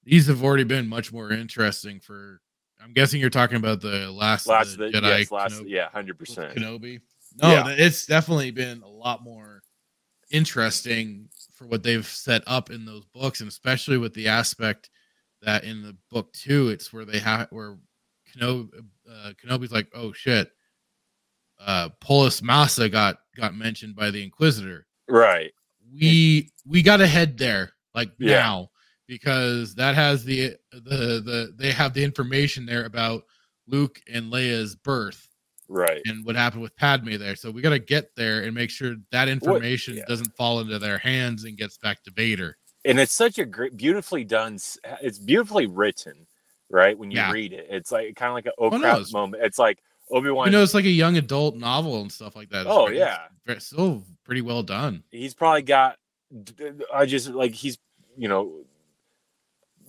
These 0.05 0.27
have 0.29 0.43
already 0.45 0.65
been 0.65 0.89
much 0.89 1.13
more 1.13 1.33
interesting 1.33 2.01
for. 2.01 2.41
I'm 2.83 2.95
guessing 2.95 3.21
you're 3.21 3.29
talking 3.29 3.59
about 3.59 3.83
the 3.83 4.11
last, 4.11 4.47
Last, 4.47 4.79
the 4.79 4.85
Jedi 4.87 5.19
yes, 5.19 5.31
last, 5.31 5.53
Kenobi, 5.61 5.69
yeah, 5.69 5.89
100%. 5.95 6.57
Kenobi. 6.57 7.01
No, 7.37 7.51
Yeah. 7.53 7.69
it's 7.77 8.07
definitely 8.07 8.53
been 8.53 8.81
a 8.81 8.89
lot 8.89 9.23
more 9.23 9.60
interesting 10.31 11.29
for 11.55 11.67
what 11.67 11.83
they've 11.83 12.07
set 12.07 12.43
up 12.47 12.71
in 12.71 12.85
those 12.85 13.05
books, 13.07 13.41
and 13.41 13.49
especially 13.49 13.99
with 13.99 14.15
the 14.15 14.29
aspect 14.29 14.91
that 15.43 15.65
in 15.65 15.83
the 15.83 15.97
book 16.11 16.33
two, 16.33 16.69
it's 16.69 16.93
where 16.93 17.05
they 17.05 17.19
have 17.19 17.49
where 17.51 17.77
Kenobi, 18.35 18.69
uh, 19.11 19.33
Kenobi's 19.43 19.73
like, 19.73 19.89
oh 19.95 20.13
shit, 20.13 20.51
uh, 21.59 21.89
Polis 22.01 22.43
Massa 22.43 22.89
got 22.89 23.19
got 23.37 23.55
mentioned 23.55 23.97
by 23.97 24.11
the 24.11 24.23
Inquisitor. 24.23 24.87
Right. 25.09 25.53
We 25.93 26.51
we 26.65 26.83
got 26.83 26.99
to 26.99 27.07
head 27.07 27.37
there 27.37 27.73
like 27.95 28.11
Yeah. 28.19 28.39
now 28.41 28.71
because 29.09 29.75
that 29.75 29.95
has 29.97 30.25
the 30.25 30.57
the 30.73 31.21
the 31.25 31.55
they 31.57 31.73
have 31.73 31.95
the 31.95 32.05
information 32.05 32.65
there 32.65 32.85
about 32.85 33.25
Luke 33.67 34.01
and 34.11 34.33
Leia's 34.33 34.77
birth 34.77 35.29
Right. 35.73 36.03
and 36.07 36.25
what 36.27 36.35
happened 36.35 36.63
with 36.63 36.75
Padme 36.77 37.17
there. 37.17 37.37
So 37.37 37.51
we 37.51 37.63
got 37.63 37.71
to 37.71 37.79
get 37.79 38.11
there 38.17 38.43
and 38.43 38.53
make 38.53 38.71
sure 38.71 38.97
that 39.13 39.29
information 39.29 39.97
yeah. 39.97 40.05
doesn't 40.09 40.35
fall 40.37 40.59
into 40.59 40.79
their 40.81 40.99
hands 40.99 41.45
and 41.45 41.57
gets 41.57 41.79
back 41.79 42.03
to 42.05 42.11
Vader. 42.11 42.57
and 42.85 42.99
it's 42.99 43.13
such 43.13 43.39
a 43.39 43.45
great 43.45 43.77
beautifully 43.77 44.25
done 44.25 44.55
it's 45.03 45.19
beautifully 45.19 45.67
written 45.67 46.27
right 46.71 46.99
when 46.99 47.11
you 47.11 47.19
Yeah. 47.19 47.31
read 47.31 47.53
it 47.53 47.67
it's 47.71 47.93
like 47.93 48.17
kind 48.17 48.31
of 48.31 48.35
like 48.35 48.47
an 48.47 48.53
oh 48.59 48.71
crap 48.71 49.01
moment 49.13 49.43
it's 49.45 49.59
like 49.59 49.79
obi-wan 50.11 50.47
You 50.47 50.53
know, 50.53 50.63
it's 50.63 50.75
like 50.75 50.87
a 50.87 50.89
young 50.91 51.17
adult 51.19 51.55
novel 51.57 52.01
and 52.01 52.11
stuff 52.11 52.35
like 52.35 52.49
that. 52.51 52.63
It's 52.63 52.71
Oh, 52.71 52.87
very- 52.87 52.99
yeah. 52.99 53.19
it's 53.47 53.67
still 53.67 54.03
pretty 54.25 54.41
well 54.43 54.63
done. 54.65 55.05
he's 55.13 55.35
probably 55.35 55.63
got 55.63 55.99
i 56.93 57.05
just 57.07 57.29
like 57.29 57.53
he's 57.53 57.79
you 58.17 58.27
know 58.29 58.65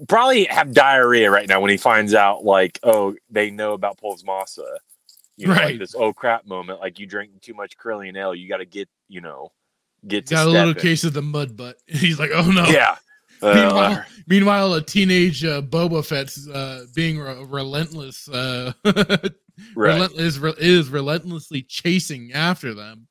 probably 0.07 0.45
have 0.45 0.73
diarrhea 0.73 1.29
right 1.29 1.47
now 1.47 1.59
when 1.61 1.69
he 1.71 1.77
finds 1.77 2.13
out 2.13 2.43
like 2.43 2.79
oh 2.84 3.15
they 3.29 3.51
know 3.51 3.73
about 3.73 3.97
Polis 3.97 4.23
Massa. 4.23 4.79
You 5.38 5.47
know, 5.47 5.53
like 5.53 5.61
Right. 5.61 5.79
this 5.79 5.95
oh 5.95 6.13
crap 6.13 6.45
moment, 6.45 6.79
like 6.82 6.99
you 6.99 7.05
drink 7.07 7.32
too 7.41 7.53
much 7.53 7.77
Corellian 7.77 8.17
ale, 8.17 8.36
you 8.36 8.47
gotta 8.49 8.65
get, 8.65 8.89
you 9.07 9.21
know, 9.21 9.51
get 10.07 10.27
to 10.27 10.36
Got 10.36 10.47
a 10.47 10.49
little 10.49 10.71
it. 10.71 10.77
case 10.79 11.03
of 11.03 11.13
the 11.13 11.21
mud 11.21 11.55
butt. 11.57 11.77
He's 11.88 12.19
like, 12.19 12.32
oh 12.34 12.49
no. 12.51 12.65
Yeah. 12.65 12.95
Uh, 13.41 13.53
Meanwhile, 13.55 14.05
meanwhile, 14.27 14.73
a 14.75 14.82
teenage 14.84 15.43
uh, 15.43 15.63
Boba 15.63 16.05
Fett's 16.05 16.47
uh, 16.47 16.86
being 16.93 17.17
re- 17.17 17.43
relentless, 17.45 18.29
uh, 18.29 18.71
right. 18.86 19.32
relent- 19.75 20.13
is, 20.13 20.38
re- 20.38 20.53
is 20.59 20.89
relentlessly 20.89 21.63
chasing 21.63 22.32
after 22.34 22.75
them 22.75 23.07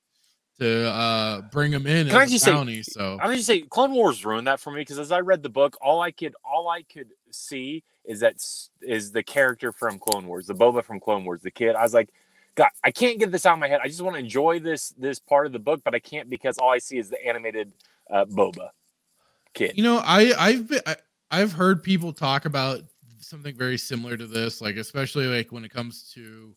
to 0.61 0.89
uh, 0.91 1.41
bring 1.51 1.73
him 1.73 1.87
in 1.87 2.09
Can 2.09 2.17
I 2.17 2.27
just 2.27 2.45
say- 2.45 2.83
so 2.83 3.19
I'm 3.21 3.35
just 3.35 3.47
say 3.47 3.63
Clone 3.63 3.93
Wars 3.93 4.25
ruined 4.25 4.47
that 4.47 4.61
for 4.61 4.71
me 4.71 4.81
because 4.83 4.99
as 4.99 5.11
I 5.11 5.21
read 5.21 5.43
the 5.43 5.49
book, 5.49 5.77
all 5.81 6.01
I 6.01 6.11
could 6.11 6.35
all 6.45 6.69
I 6.69 6.83
could 6.83 7.09
see 7.31 7.83
is 8.05 8.21
that 8.21 8.37
is 8.83 9.13
the 9.13 9.23
character 9.23 9.73
from 9.73 9.99
Clone 9.99 10.27
Wars, 10.27 10.47
the 10.47 10.55
Boba 10.55 10.85
from 10.85 11.01
Clone 11.01 11.25
Wars, 11.25 11.41
the 11.43 11.51
kid. 11.51 11.75
I 11.75 11.83
was 11.83 11.95
like, 11.95 12.11
God, 12.55 12.69
I 12.85 12.91
can't 12.91 13.19
get 13.19 13.33
this 13.33 13.47
out 13.47 13.55
of 13.55 13.59
my 13.59 13.69
head. 13.69 13.81
I 13.83 13.89
just 13.89 14.01
want 14.03 14.17
to 14.17 14.21
enjoy 14.21 14.61
this 14.61 14.91
this 14.99 15.19
part 15.19 15.47
of 15.47 15.53
the 15.53 15.59
book, 15.59 15.81
but 15.85 15.95
I 15.95 15.99
can't 15.99 16.29
because 16.29 16.59
all 16.59 16.71
I 16.71 16.79
see 16.79 16.99
is 16.99 17.11
the 17.11 17.25
animated 17.27 17.73
uh, 18.11 18.25
Boba 18.27 18.71
kid. 19.55 19.73
You 19.77 19.85
know, 19.85 19.99
I 20.05 20.33
I've 20.39 20.69
been, 20.69 20.81
I, 20.87 20.97
I've 21.31 21.53
heard 21.53 21.83
people 21.83 22.13
talk 22.13 22.45
about 22.45 22.81
something 23.21 23.55
very 23.55 23.79
similar 23.79 24.17
to 24.17 24.27
this, 24.27 24.61
like 24.61 24.77
especially 24.77 25.27
like 25.27 25.53
when 25.53 25.65
it 25.65 25.71
comes 25.71 26.11
to 26.15 26.55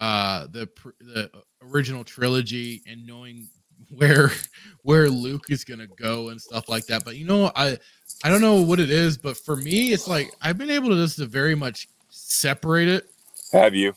uh 0.00 0.46
the 0.48 0.68
the 1.00 1.30
original 1.62 2.04
trilogy 2.04 2.82
and 2.86 3.06
knowing 3.06 3.48
where 3.90 4.30
where 4.82 5.08
Luke 5.08 5.46
is 5.48 5.64
gonna 5.64 5.86
go 5.86 6.28
and 6.28 6.40
stuff 6.40 6.68
like 6.68 6.86
that. 6.86 7.04
But 7.04 7.16
you 7.16 7.26
know, 7.26 7.50
I 7.54 7.78
I 8.24 8.28
don't 8.30 8.40
know 8.40 8.62
what 8.62 8.80
it 8.80 8.90
is, 8.90 9.16
but 9.16 9.36
for 9.36 9.56
me, 9.56 9.92
it's 9.92 10.08
like 10.08 10.32
I've 10.42 10.58
been 10.58 10.70
able 10.70 10.88
to 10.90 10.96
just 10.96 11.18
to 11.18 11.26
very 11.26 11.54
much 11.54 11.88
separate 12.10 12.88
it. 12.88 13.10
Have 13.52 13.74
you? 13.74 13.94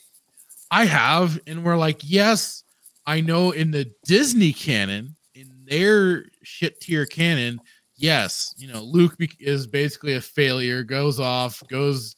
I 0.69 0.85
have, 0.85 1.39
and 1.47 1.65
we're 1.65 1.75
like, 1.75 1.99
yes, 2.01 2.63
I 3.05 3.19
know 3.19 3.51
in 3.51 3.71
the 3.71 3.91
Disney 4.05 4.53
canon, 4.53 5.15
in 5.35 5.51
their 5.65 6.25
shit 6.43 6.79
tier 6.79 7.05
canon, 7.05 7.59
yes, 7.97 8.55
you 8.57 8.71
know, 8.71 8.81
Luke 8.81 9.17
be- 9.17 9.35
is 9.39 9.67
basically 9.67 10.13
a 10.13 10.21
failure, 10.21 10.83
goes 10.83 11.19
off, 11.19 11.61
goes, 11.67 12.15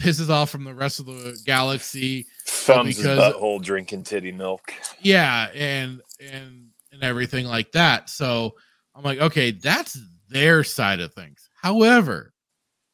pisses 0.00 0.30
off 0.30 0.50
from 0.50 0.64
the 0.64 0.74
rest 0.74 0.98
of 0.98 1.06
the 1.06 1.38
galaxy. 1.44 2.26
Thumbs 2.46 2.96
his 2.96 3.06
because- 3.06 3.34
butthole 3.34 3.62
drinking 3.62 4.04
titty 4.04 4.32
milk. 4.32 4.72
Yeah, 5.00 5.48
and 5.54 6.00
and 6.18 6.68
and 6.92 7.02
everything 7.02 7.46
like 7.46 7.72
that. 7.72 8.10
So 8.10 8.56
I'm 8.94 9.04
like, 9.04 9.20
okay, 9.20 9.52
that's 9.52 9.98
their 10.28 10.64
side 10.64 11.00
of 11.00 11.14
things. 11.14 11.48
However, 11.54 12.32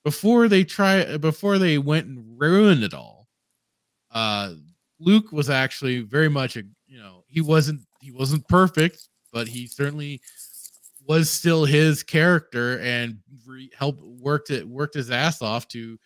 before 0.05 0.49
they 0.49 0.65
try, 0.65 1.17
before 1.17 1.59
they 1.59 1.79
went 1.79 2.07
and 2.07 2.39
ruined 2.39 2.85
it 2.85 2.95
all, 2.95 3.29
uh, 4.13 4.55
Luke 5.01 5.33
was 5.33 5.51
actually 5.51 6.01
very 6.01 6.29
much 6.29 6.57
a, 6.57 6.63
you 6.87 6.99
know, 6.99 7.25
he 7.27 7.41
wasn't 7.41 7.81
he 8.01 8.11
wasn't 8.13 8.47
perfect, 8.49 9.09
but 9.33 9.49
he 9.49 9.67
certainly 9.67 10.21
was 11.07 11.31
still 11.31 11.65
his 11.65 12.03
character 12.03 12.79
and 12.81 13.19
re- 13.47 13.71
helped 13.77 14.03
worked 14.03 14.51
it 14.51 14.67
worked 14.67 14.95
his 14.95 15.11
ass 15.11 15.41
off 15.41 15.69
to 15.69 15.99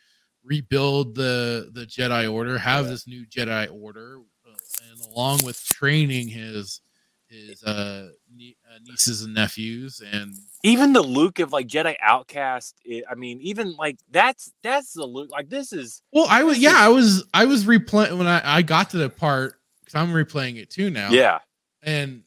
rebuild 0.45 1.14
the 1.14 1.70
the 1.72 1.86
Jedi 1.86 2.30
Order, 2.32 2.59
have 2.59 2.86
Yeah. 2.86 2.91
this 2.93 3.07
new 3.07 3.26
Jedi 3.26 3.68
Order, 3.72 4.18
uh, 4.47 4.51
and 4.91 5.01
along 5.12 5.41
with 5.45 5.62
training 5.64 6.28
his 6.28 6.80
his 7.28 7.62
uh, 7.62 8.09
nie- 8.34 8.57
uh, 8.68 8.78
nieces 8.84 9.22
and 9.22 9.32
nephews 9.34 10.03
and 10.12 10.34
Even 10.64 10.93
the 10.93 11.01
Luke 11.03 11.38
of 11.38 11.53
like 11.53 11.68
Jedi 11.68 11.95
Outcast. 12.03 12.74
i 12.91 13.03
I 13.09 13.14
mean, 13.14 13.41
even 13.41 13.76
like 13.76 13.99
that's 14.11 14.51
that's 14.64 14.93
the 14.95 15.05
Luke. 15.07 15.30
Like 15.30 15.49
this 15.49 15.72
is 15.72 16.03
well 16.12 16.26
i 16.28 16.43
was 16.43 16.59
yeah 16.59 16.70
is- 16.70 16.76
i 16.76 16.88
was 16.88 17.24
i 17.34 17.45
was 17.45 17.64
replaying 17.66 18.18
when 18.18 18.26
i 18.26 18.41
i 18.59 18.62
got 18.62 18.91
to 18.91 18.97
the 18.99 19.09
part 19.09 19.55
because 19.80 19.95
i'm 19.95 20.11
replaying 20.12 20.57
it 20.57 20.70
too 20.70 20.91
now 20.91 21.11
yeah. 21.11 21.38
and 21.84 22.22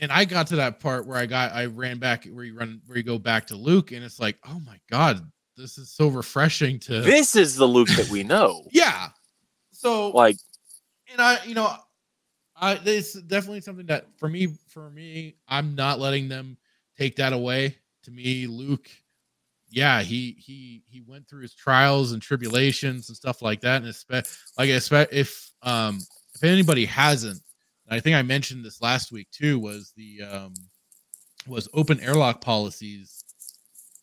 and 0.00 0.10
i 0.10 0.24
got 0.24 0.48
to 0.48 0.56
that 0.56 0.80
part 0.80 1.06
where 1.06 1.18
i 1.18 1.26
got 1.26 1.52
i 1.52 1.66
ran 1.66 1.98
back 1.98 2.24
where 2.24 2.44
you 2.44 2.56
run 2.56 2.80
where 2.86 2.96
you 2.98 3.04
go 3.04 3.18
back 3.18 3.46
to 3.46 3.54
luke 3.56 3.92
and 3.92 4.04
it's 4.04 4.18
like 4.18 4.36
oh 4.48 4.60
my 4.66 4.78
god 4.90 5.24
this 5.56 5.78
is 5.78 5.90
so 5.90 6.08
refreshing 6.08 6.78
to 6.80 7.00
This 7.00 7.36
is 7.36 7.56
the 7.56 7.66
Luke 7.66 7.88
that 7.88 8.08
we 8.08 8.22
know. 8.22 8.64
yeah 8.72 9.08
so 9.72 10.10
Like 10.10 10.36
and 11.10 11.20
I, 11.20 11.44
you 11.44 11.54
know, 11.54 11.74
I 12.56 12.80
it's 12.84 13.14
definitely 13.14 13.60
something 13.60 13.86
that 13.86 14.06
for 14.16 14.28
me, 14.28 14.48
for 14.68 14.90
me, 14.90 15.36
I'm 15.48 15.74
not 15.74 16.00
letting 16.00 16.28
them 16.28 16.56
take 16.96 17.16
that 17.16 17.32
away. 17.32 17.76
To 18.04 18.10
me, 18.10 18.46
Luke, 18.46 18.88
yeah, 19.68 20.02
he 20.02 20.36
he 20.38 20.82
he 20.88 21.02
went 21.06 21.28
through 21.28 21.42
his 21.42 21.54
trials 21.54 22.12
and 22.12 22.22
tribulations 22.22 23.08
and 23.08 23.16
stuff 23.16 23.42
like 23.42 23.60
that, 23.60 23.82
and 23.82 23.92
espe- 23.92 24.52
like 24.58 24.68
if 25.12 25.50
um 25.62 25.98
if 26.34 26.44
anybody 26.44 26.84
hasn't, 26.84 27.40
I 27.88 28.00
think 28.00 28.16
I 28.16 28.22
mentioned 28.22 28.64
this 28.64 28.80
last 28.80 29.12
week 29.12 29.28
too, 29.30 29.58
was 29.58 29.92
the 29.96 30.22
um 30.22 30.54
was 31.46 31.68
open 31.74 32.00
airlock 32.00 32.40
policies 32.40 33.24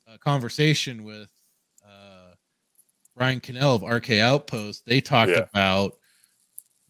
a 0.07 0.17
conversation 0.17 1.03
with 1.03 1.23
uh, 1.23 1.38
Brian 3.19 3.41
Cannell 3.41 3.75
of 3.75 3.83
RK 3.83 4.11
Outpost. 4.21 4.83
They 4.85 5.01
talked 5.01 5.31
Yeah. 5.31 5.45
about 5.53 5.93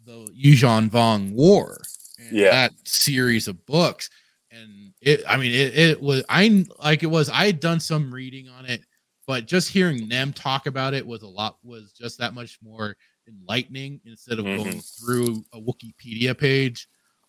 the 0.06 0.28
Yuuzhan 0.40 0.90
Vong 0.90 1.32
War, 1.34 1.82
and 2.20 2.38
Yeah. 2.38 2.52
that 2.52 2.74
series 2.88 3.48
of 3.48 3.66
books. 3.66 4.10
And 4.52 4.94
it, 5.02 5.24
I 5.28 5.38
mean, 5.38 5.52
it, 5.52 5.76
it 5.78 6.02
was 6.02 6.24
I 6.30 6.66
like 6.80 7.02
it 7.04 7.08
was. 7.08 7.30
I 7.30 7.48
had 7.48 7.60
done 7.60 7.80
some 7.80 8.14
reading 8.14 8.48
on 8.48 8.66
it, 8.68 8.82
but 9.26 9.48
just 9.48 9.70
hearing 9.70 10.08
them 10.08 10.32
talk 10.32 10.68
about 10.68 10.94
it 10.94 11.06
was 11.06 11.24
a 11.24 11.28
lot 11.28 11.58
was 11.64 11.92
just 11.94 12.20
that 12.20 12.36
much 12.36 12.60
more 12.62 12.96
enlightening 13.28 14.00
instead 14.06 14.38
of 14.40 14.46
going 14.46 14.82
through 14.82 15.44
a 15.54 15.60
Wikipedia 15.60 16.38
page 16.38 16.88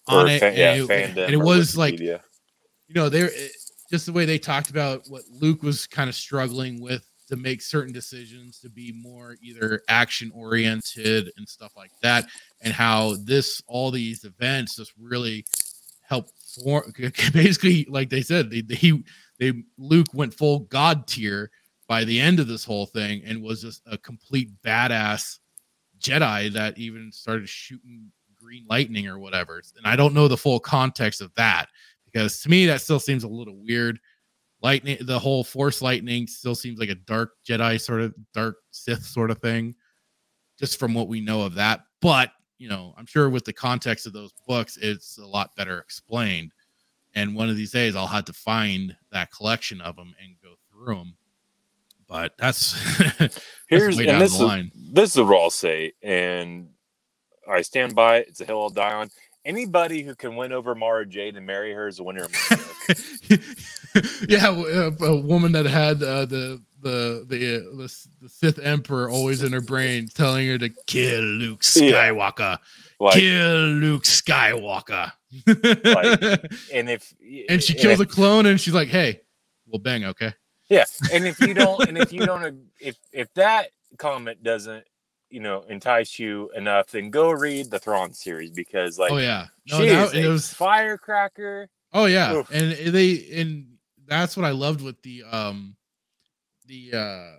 on 0.09 0.27
Or 0.27 0.29
it. 0.31 0.39
fa- 0.41 0.47
and 0.49 0.57
yeah, 0.59 0.75
it- 0.75 0.91
and 1.19 1.33
it 1.33 1.37
was 1.41 1.75
like 1.77 1.99
you 1.99 2.19
know 2.91 3.09
there 3.09 3.31
just 3.91 4.07
the 4.07 4.13
way 4.13 4.25
they 4.25 4.39
talked 4.39 4.71
about 4.71 5.05
what 5.09 5.23
luke 5.29 5.63
was 5.63 5.87
kind 5.87 6.09
of 6.09 6.15
struggling 6.15 6.81
with 6.81 7.07
to 7.31 7.37
make 7.37 7.63
certain 7.63 7.93
decisions 7.93 8.59
to 8.61 8.69
be 8.69 8.93
more 8.93 9.37
either 9.43 9.83
action 9.89 10.31
oriented 10.35 11.31
and 11.37 11.49
stuff 11.49 11.73
like 11.77 11.93
that 12.03 12.27
and 12.61 12.73
how 12.73 13.17
this 13.25 13.63
all 13.67 13.91
these 13.91 14.25
events 14.25 14.77
just 14.77 14.93
really 14.99 15.45
help 16.03 16.29
form 16.55 16.93
basically 17.33 17.87
like 17.89 18.11
they 18.11 18.23
said 18.23 18.51
they, 18.51 18.61
they 18.61 18.75
he 18.75 19.03
they 19.39 19.53
luke 19.79 20.09
went 20.13 20.35
full 20.35 20.61
god 20.61 21.07
tier 21.07 21.51
by 21.87 22.05
the 22.05 22.21
end 22.21 22.41
of 22.41 22.47
this 22.49 22.65
whole 22.65 22.87
thing 22.87 23.23
and 23.25 23.43
was 23.43 23.63
just 23.63 23.83
a 23.87 23.97
complete 23.99 24.51
badass 24.63 25.39
jedi 25.99 26.53
that 26.53 26.77
even 26.79 27.11
started 27.13 27.49
shooting 27.49 28.11
green 28.37 28.65
lightning 28.69 29.07
or 29.07 29.19
whatever 29.19 29.63
and 29.77 29.87
i 29.87 29.95
don't 29.95 30.15
know 30.15 30.27
the 30.27 30.37
full 30.37 30.59
context 30.59 31.21
of 31.21 31.33
that 31.35 31.69
because 32.11 32.41
to 32.41 32.49
me 32.49 32.67
that 32.67 32.81
still 32.81 33.01
seems 33.01 33.25
a 33.25 33.29
little 33.29 33.57
weird. 33.57 33.99
Lightning, 34.63 34.99
the 35.01 35.19
whole 35.19 35.43
Force 35.43 35.81
lightning 35.81 36.27
still 36.27 36.55
seems 36.55 36.79
like 36.79 36.91
a 36.91 36.95
dark 36.95 37.33
Jedi 37.47 37.81
sort 37.81 38.03
of 38.03 38.15
dark 38.35 38.57
Sith 38.71 39.05
sort 39.05 39.31
of 39.31 39.39
thing, 39.39 39.75
just 40.59 40.79
from 40.79 40.93
what 40.93 41.09
we 41.09 41.21
know 41.21 41.43
of 41.43 41.55
that. 41.55 41.81
But 42.03 42.33
you 42.59 42.69
know, 42.69 42.95
I'm 42.99 43.07
sure 43.07 43.31
with 43.31 43.47
the 43.47 43.55
context 43.55 44.07
of 44.07 44.13
those 44.13 44.33
books, 44.47 44.77
it's 44.77 45.17
a 45.17 45.27
lot 45.27 45.57
better 45.57 45.79
explained. 45.79 46.53
And 47.15 47.35
one 47.35 47.49
of 47.49 47.57
these 47.57 47.73
days, 47.73 47.97
I'll 47.97 48.07
have 48.07 48.27
to 48.27 48.33
find 48.33 48.95
that 49.11 49.33
collection 49.33 49.81
of 49.81 49.97
them 49.97 50.15
and 50.23 50.37
go 50.43 50.55
through 50.71 50.95
them. 50.95 51.17
But 52.07 52.35
that's, 52.39 52.73
that's 53.19 53.41
Here's 53.69 53.99
and 53.99 54.21
this 54.21 54.37
the 54.37 54.37
is, 54.37 54.41
line. 54.43 54.73
this 54.75 55.17
is 55.17 55.23
what 55.23 55.41
I'll 55.41 55.51
say, 55.51 55.93
and 56.03 56.69
I 57.51 57.63
stand 57.63 57.95
by 57.95 58.19
it. 58.19 58.29
It's 58.29 58.41
a 58.41 58.45
hill 58.45 58.61
I'll 58.63 58.71
die 58.71 58.93
on. 58.93 59.11
Anybody 59.45 60.03
who 60.03 60.15
can 60.15 60.37
win 60.37 60.53
over 60.53 60.75
Mara 60.75 61.07
Jade 61.07 61.37
and 61.37 61.47
marry 61.47 61.73
her 61.73 61.89
is 61.89 61.99
a 61.99 62.03
winner. 62.03 62.25
of 62.25 62.33
my 62.51 62.57
book. 63.37 63.41
yeah, 64.29 64.49
a, 64.49 65.05
a 65.05 65.21
woman 65.21 65.53
that 65.53 65.67
had 65.67 66.03
uh, 66.03 66.27
the 66.27 66.61
the 66.83 67.25
the, 67.27 67.57
uh, 67.57 67.77
the 67.77 68.07
the 68.21 68.29
Sith 68.29 68.59
Emperor 68.59 69.09
always 69.11 69.43
in 69.43 69.53
her 69.53 69.61
brain, 69.61 70.09
telling 70.15 70.47
her 70.49 70.59
to 70.59 70.69
kill 70.87 71.23
Luke 71.23 71.63
Yeah. 71.75 72.11
Skywalker, 72.11 72.59
like, 73.01 73.15
kill 73.15 73.57
Luke 73.57 74.05
Skywalker. 74.05 75.13
and 75.47 76.91
if 76.91 77.15
and 77.49 77.63
she 77.63 77.73
and 77.75 77.83
kills 77.83 78.01
if- 78.01 78.01
a 78.01 78.07
clone, 78.07 78.47
and 78.47 78.61
she's 78.61 78.75
like, 78.75 78.89
"Hey, 78.89 79.21
well, 79.67 79.79
bang, 79.79 80.05
okay." 80.05 80.35
Yeah, 80.69 80.85
and 81.13 81.27
if 81.27 81.41
you 81.41 81.55
don't, 81.55 81.89
and 81.89 81.97
if 81.99 82.13
you 82.13 82.25
don't, 82.27 82.61
if 82.79 82.97
if 83.13 83.33
that 83.35 83.69
comment 83.99 84.43
doesn't, 84.43 84.85
you 85.31 85.41
know, 85.41 85.63
entice 85.69 86.19
you 86.19 86.51
enough, 86.57 86.89
then 86.91 87.09
go 87.11 87.31
read 87.31 87.71
the 87.71 87.79
Thrawn 87.79 88.13
series 88.13 88.51
because, 88.51 88.99
like, 88.99 89.13
oh 89.13 89.19
yeah, 89.19 89.47
no, 89.71 89.79
she 89.79 89.87
is 89.87 90.13
it 90.15 90.25
a 90.25 90.29
was 90.29 90.53
firecracker. 90.53 91.69
Oh 91.93 92.07
yeah, 92.07 92.35
Oof. 92.35 92.51
and 92.53 92.73
they 92.95 93.29
and 93.33 93.67
that's 94.07 94.37
what 94.37 94.45
I 94.45 94.51
loved 94.51 94.81
with 94.83 95.01
the 95.03 95.23
um 95.31 95.77
the 96.67 96.91
uh 96.93 97.37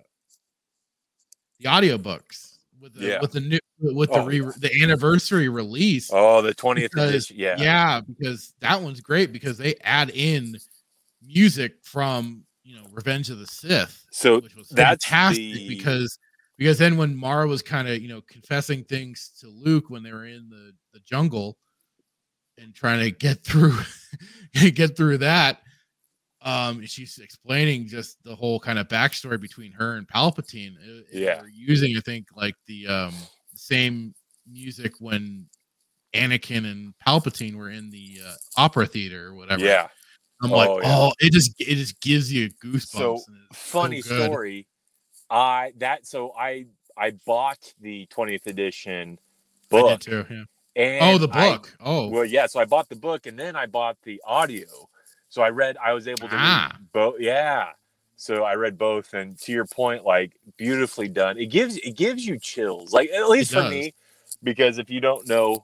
the 1.60 1.66
audiobooks 1.66 2.58
with 2.80 2.94
the 2.94 3.06
Yeah. 3.08 3.22
with 3.22 3.32
the 3.34 3.40
new 3.42 3.60
with 3.80 4.10
the 4.12 4.20
Oh, 4.20 4.26
re, 4.26 4.42
yeah. 4.42 4.52
the 4.58 4.84
anniversary 4.84 5.50
release. 5.50 6.10
Oh, 6.14 6.42
the 6.42 6.54
twentieth 6.54 6.92
Because- 6.92 7.10
edition. 7.10 7.36
Yeah, 7.40 7.56
yeah, 7.58 8.02
because 8.02 8.54
that 8.60 8.82
one's 8.82 9.02
great 9.02 9.32
because 9.32 9.58
they 9.58 9.76
add 9.84 10.10
in 10.12 10.56
music 11.22 11.74
from 11.84 12.44
you 12.64 12.76
know 12.76 12.84
Revenge 12.92 13.30
of 13.30 13.40
the 13.40 13.48
Sith, 13.48 14.06
So 14.12 14.40
which 14.40 14.56
was 14.56 14.70
that's 14.70 15.06
fantastic 15.06 15.54
the- 15.54 15.68
because 15.70 16.18
because 16.62 16.78
then 16.78 16.96
when 16.96 17.16
Mara 17.18 17.48
was 17.48 17.64
kind 17.64 17.88
of 17.88 18.00
you 18.04 18.08
know 18.08 18.22
confessing 18.30 18.84
things 18.84 19.32
to 19.40 19.48
Luke 19.48 19.90
when 19.90 20.04
they 20.04 20.12
were 20.12 20.28
in 20.28 20.48
the 20.48 20.74
the 20.94 21.00
jungle 21.00 21.58
and 22.60 22.76
trying 22.76 23.00
to 23.00 23.10
get 23.10 23.44
through 23.44 23.74
get 24.54 24.96
through 24.96 25.18
that 25.18 25.62
um 26.44 26.86
she's 26.86 27.18
explaining 27.18 27.88
just 27.88 28.24
the 28.24 28.36
whole 28.36 28.60
kind 28.60 28.78
of 28.78 28.88
backstory 28.88 29.42
between 29.42 29.72
her 29.72 29.96
and 29.96 30.08
Palpatine 30.08 30.76
Uh, 30.78 31.02
Yeah. 31.12 31.40
they're 31.40 31.50
using 31.50 31.98
I 31.98 32.02
think 32.02 32.28
like 32.36 32.54
the 32.68 32.86
um 32.86 33.14
same 33.56 34.14
music 34.48 34.94
when 35.00 35.48
Anakin 36.14 36.70
and 36.70 36.94
Palpatine 37.08 37.56
were 37.56 37.72
in 37.72 37.90
the 37.90 38.20
uh, 38.24 38.36
opera 38.56 38.86
theater 38.86 39.30
or 39.30 39.34
whatever 39.34 39.66
yeah. 39.66 39.88
I'm 40.44 40.52
like 40.52 40.70
Oh, 40.70 40.80
yeah. 40.80 40.96
oh 40.96 41.12
it 41.20 41.34
just 41.34 41.56
it 41.60 41.74
just 41.74 42.00
gives 42.02 42.32
you 42.32 42.52
goosebumps 42.64 42.86
So, 42.86 43.14
it's 43.16 43.26
so 43.26 43.80
Funny 43.80 44.02
story. 44.04 44.68
I 45.32 45.74
that 45.78 46.06
so 46.06 46.34
I 46.38 46.66
I 46.98 47.12
bought 47.26 47.74
the 47.82 48.06
twentieth 48.08 48.46
edition 48.48 49.18
I 49.72 49.76
did 49.78 49.82
book. 49.84 50.00
too, 50.02 50.26
yeah. 50.30 50.44
And 50.76 51.04
oh 51.04 51.18
the 51.18 51.30
I- 51.36 51.52
book 51.52 51.76
oh 51.80 52.10
Well, 52.10 52.26
yeah. 52.26 52.46
So 52.48 52.60
I 52.60 52.66
bought 52.66 52.90
the 52.90 52.96
book 52.96 53.26
and 53.26 53.40
then 53.40 53.56
I 53.56 53.66
bought 53.66 53.98
the 54.04 54.22
audio. 54.26 54.68
So 55.30 55.42
I 55.42 55.50
read. 55.50 55.78
I 55.84 55.94
was 55.94 56.08
able 56.10 56.28
to 56.28 56.36
Ah. 56.38 56.72
read 56.74 56.92
both. 56.92 57.16
Yeah. 57.20 57.70
So 58.18 58.44
I 58.44 58.54
read 58.56 58.78
both, 58.78 59.14
and 59.14 59.38
to 59.40 59.52
your 59.52 59.66
point, 59.66 60.04
like 60.06 60.34
beautifully 60.58 61.08
done. 61.08 61.38
It 61.40 61.48
gives 61.48 61.78
it 61.78 61.96
gives 61.96 62.26
you 62.28 62.38
chills, 62.38 62.92
like 62.94 63.10
at 63.12 63.30
least 63.30 63.52
for 63.54 63.68
me, 63.70 63.94
because 64.44 64.78
if 64.78 64.90
you 64.92 65.00
don't 65.00 65.28
know 65.28 65.64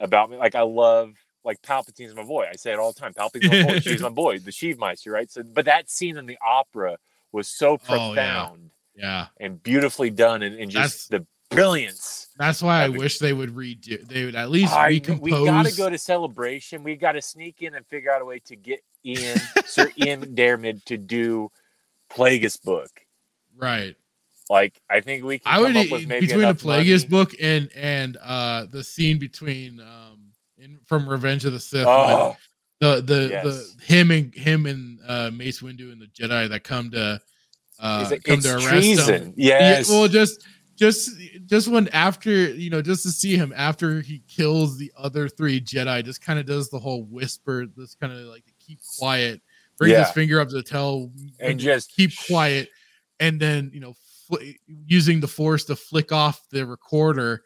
about 0.00 0.30
me, 0.30 0.36
like 0.38 0.54
I 0.54 0.62
love 0.62 1.12
like 1.44 1.60
Palpatine's 1.62 2.14
my 2.14 2.24
boy. 2.24 2.46
I 2.50 2.56
say 2.56 2.72
it 2.72 2.78
all 2.78 2.92
the 2.92 2.98
time. 3.00 3.12
Palpatine's 3.12 3.52
my 3.52 3.72
boy. 3.74 3.78
She's 3.80 4.00
my 4.08 4.08
boy. 4.08 4.38
The 4.38 4.50
Sheevemeister, 4.50 5.12
right? 5.12 5.30
So, 5.30 5.42
but 5.42 5.64
that 5.66 5.90
scene 5.90 6.16
in 6.16 6.26
the 6.26 6.38
opera 6.44 6.96
was 7.32 7.46
so 7.48 7.78
Oh, 7.88 8.14
yeah. 8.14 8.48
Yeah 8.94 9.26
and 9.40 9.62
beautifully 9.62 10.10
done, 10.10 10.42
and, 10.42 10.58
and 10.58 10.70
just 10.70 11.10
the 11.10 11.26
brilliance. 11.50 12.28
That's 12.38 12.62
why 12.62 12.82
I 12.82 12.88
wish 12.88 13.18
they 13.18 13.32
would 13.32 13.54
redo. 13.54 14.06
They 14.06 14.24
would 14.24 14.34
at 14.34 14.50
least 14.50 14.72
I, 14.72 14.88
recompose. 14.88 15.20
we 15.20 15.30
got 15.30 15.66
to 15.66 15.76
go 15.76 15.90
to 15.90 15.98
celebration. 15.98 16.82
We 16.82 16.96
got 16.96 17.12
to 17.12 17.22
sneak 17.22 17.62
in 17.62 17.74
and 17.74 17.86
figure 17.86 18.10
out 18.10 18.22
a 18.22 18.24
way 18.24 18.40
to 18.46 18.56
get 18.56 18.80
Ian, 19.04 19.38
Sir 19.66 19.90
Ian 19.96 20.34
Dermid, 20.34 20.84
to 20.86 20.96
do 20.96 21.50
Plagueis 22.10 22.62
book. 22.62 22.90
right. 23.56 23.96
Like, 24.50 24.82
I 24.90 25.00
think 25.00 25.24
we 25.24 25.38
can 25.38 25.50
I 25.50 25.54
come 25.56 25.62
would 25.62 25.76
up 25.76 25.92
with 25.92 26.06
maybe 26.08 26.26
between 26.26 26.42
the 26.42 26.54
Plagueis 26.54 27.08
money. 27.08 27.24
book 27.24 27.34
and 27.40 27.70
and 27.74 28.18
uh 28.22 28.66
the 28.70 28.82
scene 28.84 29.18
between 29.18 29.80
um 29.80 30.32
in 30.58 30.78
from 30.84 31.08
Revenge 31.08 31.44
of 31.44 31.52
the 31.52 31.60
Sith. 31.60 31.86
Oh, 31.86 32.36
the 32.80 33.00
the 33.00 33.28
yes. 33.30 33.44
the 33.44 33.84
him 33.84 34.10
and 34.10 34.34
him 34.34 34.66
and 34.66 34.98
uh 35.06 35.30
Mace 35.30 35.60
Windu 35.62 35.92
and 35.92 36.02
the 36.02 36.06
Jedi 36.06 36.48
that 36.50 36.64
come 36.64 36.90
to 36.90 37.20
uh 37.82 38.08
it's, 38.10 38.24
come 38.24 38.34
it's 38.38 38.46
to 38.46 38.54
arrest 38.54 38.68
treason. 38.68 39.14
him. 39.22 39.34
Yes. 39.36 39.90
Yeah, 39.90 39.98
well, 39.98 40.08
just 40.08 40.46
just 40.76 41.10
just 41.46 41.68
when 41.68 41.88
after 41.88 42.30
you 42.30 42.70
know 42.70 42.80
just 42.80 43.02
to 43.02 43.10
see 43.10 43.36
him 43.36 43.52
after 43.54 44.00
he 44.00 44.22
kills 44.28 44.78
the 44.78 44.90
other 44.96 45.28
three 45.28 45.60
Jedi, 45.60 46.02
just 46.04 46.22
kind 46.22 46.38
of 46.38 46.46
does 46.46 46.70
the 46.70 46.78
whole 46.78 47.04
whisper, 47.04 47.66
this 47.76 47.94
kind 47.94 48.12
of 48.12 48.20
like 48.26 48.44
keep 48.58 48.80
quiet, 48.98 49.40
brings 49.76 49.96
his 49.96 50.10
finger 50.12 50.40
up 50.40 50.48
to 50.48 50.62
tell 50.62 51.10
And 51.40 51.58
just 51.60 51.94
keep 51.94 52.12
quiet, 52.26 52.68
and 53.20 53.38
then 53.38 53.70
you 53.74 53.80
know 53.80 53.94
fl- 54.28 54.42
using 54.86 55.20
the 55.20 55.28
force 55.28 55.64
to 55.66 55.76
flick 55.76 56.10
off 56.12 56.40
the 56.50 56.64
recorder. 56.66 57.42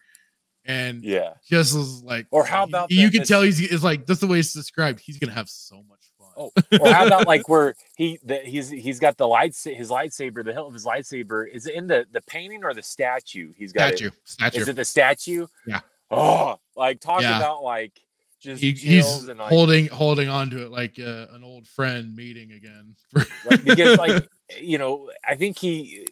And 0.68 1.04
yeah. 1.04 1.34
just 1.48 1.76
was 1.76 2.02
like, 2.02 2.26
Or 2.32 2.44
how 2.44 2.64
about 2.64 2.90
you 2.90 3.08
the- 3.08 3.18
can 3.18 3.26
tell 3.26 3.42
he's 3.42 3.60
it's 3.60 3.84
like 3.84 4.04
that's 4.04 4.18
the 4.18 4.26
way 4.26 4.40
it's 4.40 4.52
described. 4.52 4.98
He's 5.00 5.16
gonna 5.18 5.32
have 5.32 5.48
so 5.48 5.82
much. 5.88 5.95
Oh, 6.36 6.50
or 6.80 6.92
how 6.92 7.06
about 7.06 7.26
like 7.26 7.48
where 7.48 7.74
he 7.96 8.18
the, 8.24 8.36
he's 8.38 8.68
he's 8.68 8.98
got 9.00 9.16
the 9.16 9.26
light 9.26 9.56
his 9.64 9.88
lightsaber, 9.90 10.44
the 10.44 10.52
hilt 10.52 10.68
of 10.68 10.74
his 10.74 10.84
lightsaber 10.84 11.46
is 11.50 11.66
it 11.66 11.74
in 11.74 11.86
the 11.86 12.06
the 12.12 12.20
painting 12.22 12.62
or 12.64 12.74
the 12.74 12.82
statue? 12.82 13.52
He's 13.56 13.72
got 13.72 13.92
it- 13.92 13.96
statue, 13.98 14.10
statue. 14.24 14.60
Is 14.60 14.68
it 14.68 14.76
the 14.76 14.84
statue? 14.84 15.46
Yeah. 15.66 15.80
Oh, 16.10 16.58
like 16.76 17.00
talk 17.00 17.22
Yeah. 17.22 17.36
about 17.38 17.62
like 17.62 17.92
just 18.38 18.60
He, 18.62 18.72
he's 18.72 19.24
and 19.28 19.38
like, 19.38 19.48
holding 19.48 19.86
holding 19.86 20.28
on 20.28 20.50
to 20.50 20.62
it 20.62 20.70
like 20.70 20.98
uh, 20.98 21.26
an 21.32 21.42
old 21.42 21.66
friend 21.66 22.14
meeting 22.14 22.52
again. 22.52 22.94
like, 23.44 23.64
because 23.64 23.98
like 23.98 24.28
you 24.60 24.78
know 24.78 25.10
i 25.26 25.34
think 25.34 25.58
he 25.58 26.06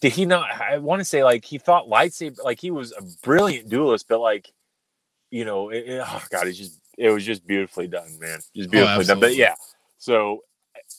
did 0.00 0.12
he 0.12 0.24
not 0.24 0.48
i 0.60 0.78
want 0.78 1.00
to 1.00 1.04
say 1.04 1.24
like 1.24 1.44
he 1.44 1.58
thought 1.58 1.88
lightsaber 1.88 2.44
like 2.44 2.60
he 2.60 2.70
was 2.70 2.92
a 2.92 3.02
brilliant 3.26 3.68
duelist 3.68 4.06
but 4.06 4.20
like 4.20 4.52
you 5.30 5.44
know 5.44 5.70
it, 5.70 5.78
it- 5.88 6.02
oh 6.06 6.22
god 6.30 6.46
it's 6.46 6.58
just 6.58 6.78
it 6.98 7.10
was 7.10 7.24
just 7.24 7.46
beautifully 7.46 7.86
done 7.88 8.18
man 8.18 8.38
just 8.54 8.68
oh, 8.68 8.72
beautifully 8.72 9.04
done 9.04 9.20
but 9.20 9.34
yeah 9.34 9.54
so 9.98 10.40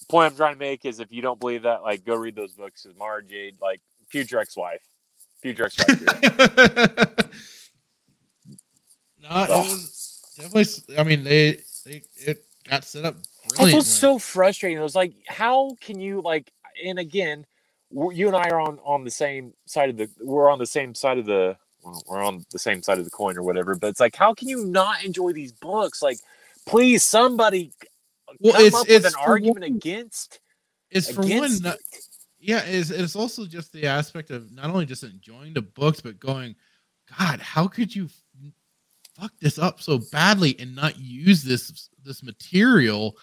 point 0.10 0.32
i'm 0.32 0.38
trying 0.38 0.54
to 0.54 0.60
make 0.60 0.86
is 0.86 1.00
if 1.00 1.12
you 1.12 1.22
don't 1.22 1.40
believe 1.40 1.64
that 1.64 1.84
like 1.84 2.06
go 2.06 2.16
read 2.16 2.36
those 2.36 2.54
books 2.54 2.86
is 2.86 2.96
mara 2.98 3.24
jade 3.24 3.56
like 3.62 3.82
future 4.08 4.40
ex-wife 4.40 4.82
future 5.42 5.66
ex-wife 5.66 6.02
no, 9.22 9.44
it 9.44 9.50
Ugh. 9.50 9.66
was 9.66 10.22
definitely. 10.38 10.98
I 10.98 11.04
mean, 11.04 11.24
they 11.24 11.60
they 11.86 12.04
it 12.16 12.46
got 12.68 12.84
set 12.84 13.06
up 13.06 13.16
It 13.60 13.74
was 13.74 13.88
so 13.88 14.20
frustrating. 14.20 14.78
It 14.78 14.82
was 14.82 14.96
like, 14.96 15.14
how 15.28 15.76
can 15.82 16.00
you 16.00 16.22
like? 16.22 16.52
and 16.84 17.00
again, 17.00 17.46
you 17.92 18.28
and 18.28 18.36
I 18.36 18.50
are 18.50 18.60
on 18.60 18.80
on 18.84 19.04
the 19.04 19.12
same 19.12 19.54
side 19.66 19.90
of 19.90 19.98
the 19.98 20.10
we're 20.20 20.50
on 20.50 20.60
the 20.60 20.66
same 20.66 20.96
side 20.96 21.18
of 21.18 21.26
the 21.26 21.58
we're 22.08 22.24
on 22.24 22.46
the 22.52 22.60
same 22.60 22.82
side 22.84 22.98
of 23.00 23.06
the 23.06 23.12
coin 23.12 23.38
or 23.38 23.44
whatever. 23.44 23.76
But 23.76 23.88
it's 23.88 24.00
like, 24.00 24.16
how 24.16 24.34
can 24.34 24.48
you 24.50 24.66
not 24.66 25.04
enjoy 25.04 25.34
these 25.34 25.52
books? 25.52 26.02
Like, 26.02 26.18
please, 26.66 27.04
somebody 27.04 27.74
Well, 28.40 28.54
come 28.54 28.66
it's- 28.66 28.82
up 28.82 28.88
with 28.88 29.06
an 29.06 29.14
argument 29.20 29.62
one- 29.62 29.76
against 29.78 30.40
It's 30.92 31.12
for 31.12 31.22
one, 31.22 31.32
against 31.32 31.66
it. 31.66 31.80
yeah, 32.40 32.64
it's, 32.66 32.90
it's 32.90 33.16
also 33.16 33.46
just 33.46 33.72
the 33.74 33.86
aspect 33.88 34.32
of 34.32 34.52
not 34.52 34.70
only 34.70 34.86
just 34.86 35.04
enjoying 35.04 35.54
the 35.54 35.62
books, 35.62 36.02
but 36.02 36.20
going, 36.20 36.56
God, 37.20 37.40
how 37.40 37.68
could 37.68 37.94
you 37.96 38.10
fuck 39.20 39.32
this 39.40 39.60
up 39.60 39.82
so 39.82 40.00
badly 40.12 40.56
and 40.60 40.76
not 40.76 40.98
use 40.98 41.44
this 41.44 41.90
this 42.04 42.24
material 42.24 43.16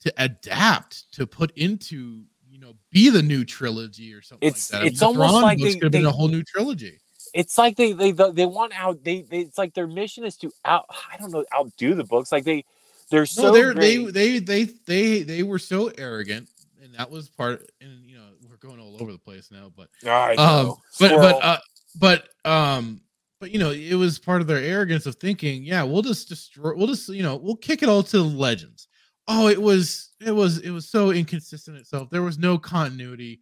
to 0.00 0.12
adapt 0.18 1.12
to 1.12 1.26
put 1.26 1.50
into 1.56 2.22
you 2.48 2.58
know 2.60 2.74
be 2.92 3.08
the 3.10 3.22
new 3.22 3.44
trilogy 3.44 4.12
or 4.14 4.22
something 4.22 4.46
It's- 4.46 4.72
like 4.72 4.82
that? 4.82 4.86
it's 4.86 5.02
almost 5.02 5.34
like 5.42 5.58
could 5.58 5.82
have 5.82 5.92
been 5.92 6.06
a 6.06 6.12
whole 6.12 6.28
new 6.28 6.42
trilogy. 6.44 7.00
It's 7.34 7.56
like 7.58 7.76
they 7.76 7.92
they 7.92 8.12
they 8.12 8.46
want 8.46 8.72
out 8.78 9.02
they, 9.04 9.22
they 9.22 9.40
it's 9.40 9.58
like 9.58 9.74
their 9.74 9.86
mission 9.86 10.24
is 10.24 10.36
to 10.38 10.50
out 10.64 10.86
I 11.12 11.16
don't 11.16 11.32
know 11.32 11.44
outdo 11.54 11.94
the 11.94 12.04
books 12.04 12.32
like 12.32 12.44
they 12.44 12.64
they're 13.10 13.26
so 13.26 13.42
no, 13.42 13.52
they're, 13.52 13.74
they 13.74 13.98
they 14.06 14.38
they 14.38 14.64
they 14.86 15.22
they 15.22 15.42
were 15.42 15.58
so 15.58 15.90
arrogant, 15.98 16.48
and 16.82 16.94
that 16.94 17.10
was 17.10 17.28
part. 17.28 17.70
And 17.82 18.06
you 18.06 18.16
know, 18.16 18.24
we're 18.48 18.56
going 18.56 18.80
all 18.80 18.96
over 19.00 19.12
the 19.12 19.18
place 19.18 19.50
now, 19.50 19.70
but 19.76 19.88
I 20.06 20.34
um 20.36 20.66
know. 20.66 20.78
but 20.98 21.10
Squirrel. 21.10 21.40
but 21.40 21.44
uh 21.44 21.58
but 21.98 22.28
um 22.44 23.02
but 23.38 23.50
you 23.50 23.58
know 23.58 23.70
it 23.70 23.94
was 23.94 24.18
part 24.18 24.40
of 24.40 24.46
their 24.46 24.58
arrogance 24.58 25.04
of 25.04 25.16
thinking 25.16 25.64
yeah 25.64 25.82
we'll 25.82 26.00
just 26.00 26.28
destroy 26.28 26.72
we'll 26.74 26.86
just 26.86 27.08
you 27.08 27.24
know 27.24 27.36
we'll 27.36 27.56
kick 27.56 27.82
it 27.82 27.88
all 27.88 28.02
to 28.02 28.18
the 28.18 28.22
legends 28.22 28.86
oh 29.26 29.48
it 29.48 29.60
was 29.60 30.12
it 30.24 30.30
was 30.30 30.58
it 30.58 30.70
was 30.70 30.88
so 30.88 31.10
inconsistent 31.10 31.76
itself 31.76 32.08
there 32.08 32.22
was 32.22 32.38
no 32.38 32.56
continuity 32.56 33.40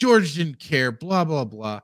george 0.00 0.34
didn't 0.34 0.58
care 0.58 0.90
blah 0.90 1.24
blah 1.24 1.44
blah 1.44 1.80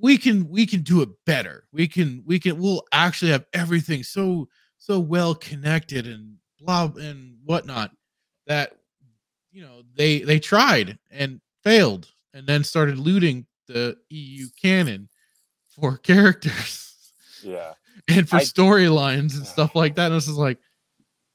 we 0.00 0.18
can 0.18 0.48
we 0.48 0.66
can 0.66 0.82
do 0.82 1.02
it 1.02 1.08
better. 1.24 1.64
We 1.72 1.88
can 1.88 2.22
we 2.26 2.38
can 2.38 2.60
we'll 2.60 2.84
actually 2.92 3.30
have 3.30 3.46
everything 3.52 4.02
so 4.02 4.48
so 4.78 5.00
well 5.00 5.34
connected 5.34 6.06
and 6.06 6.36
blah 6.60 6.90
and 6.96 7.36
whatnot 7.44 7.90
that 8.46 8.76
you 9.50 9.62
know 9.62 9.82
they 9.96 10.20
they 10.20 10.38
tried 10.38 10.98
and 11.10 11.40
failed 11.62 12.08
and 12.34 12.46
then 12.46 12.62
started 12.62 12.98
looting 12.98 13.46
the 13.66 13.96
eu 14.10 14.46
canon 14.60 15.08
for 15.68 15.96
characters 16.02 17.12
yeah. 17.42 17.72
and 18.08 18.28
for 18.28 18.36
storylines 18.36 19.36
and 19.36 19.46
stuff 19.46 19.74
like 19.74 19.94
that. 19.96 20.06
And 20.06 20.14
this 20.14 20.28
is 20.28 20.36
like 20.36 20.58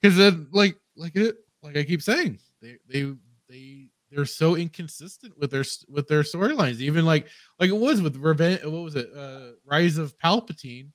because 0.01 0.18
then 0.18 0.47
like 0.51 0.78
like 0.95 1.16
it 1.16 1.36
like 1.64 1.78
i 1.78 1.84
keep 1.84 2.01
saying 2.01 2.39
they 2.62 2.78
they 2.88 3.14
they 3.49 3.80
they're 4.12 4.26
so 4.26 4.55
inconsistent 4.55 5.34
with 5.39 5.51
their 5.51 5.64
with 5.88 6.07
their 6.07 6.22
storylines. 6.24 6.80
Even 6.80 7.05
like 7.05 7.28
like 7.59 7.70
it 7.70 7.78
was 7.78 8.01
with 8.01 8.18
revenge 8.18 8.64
what 8.64 8.84
was 8.84 8.95
it? 8.95 9.09
Uh 9.16 9.51
rise 9.66 9.97
of 9.97 10.18
palpatine. 10.20 10.89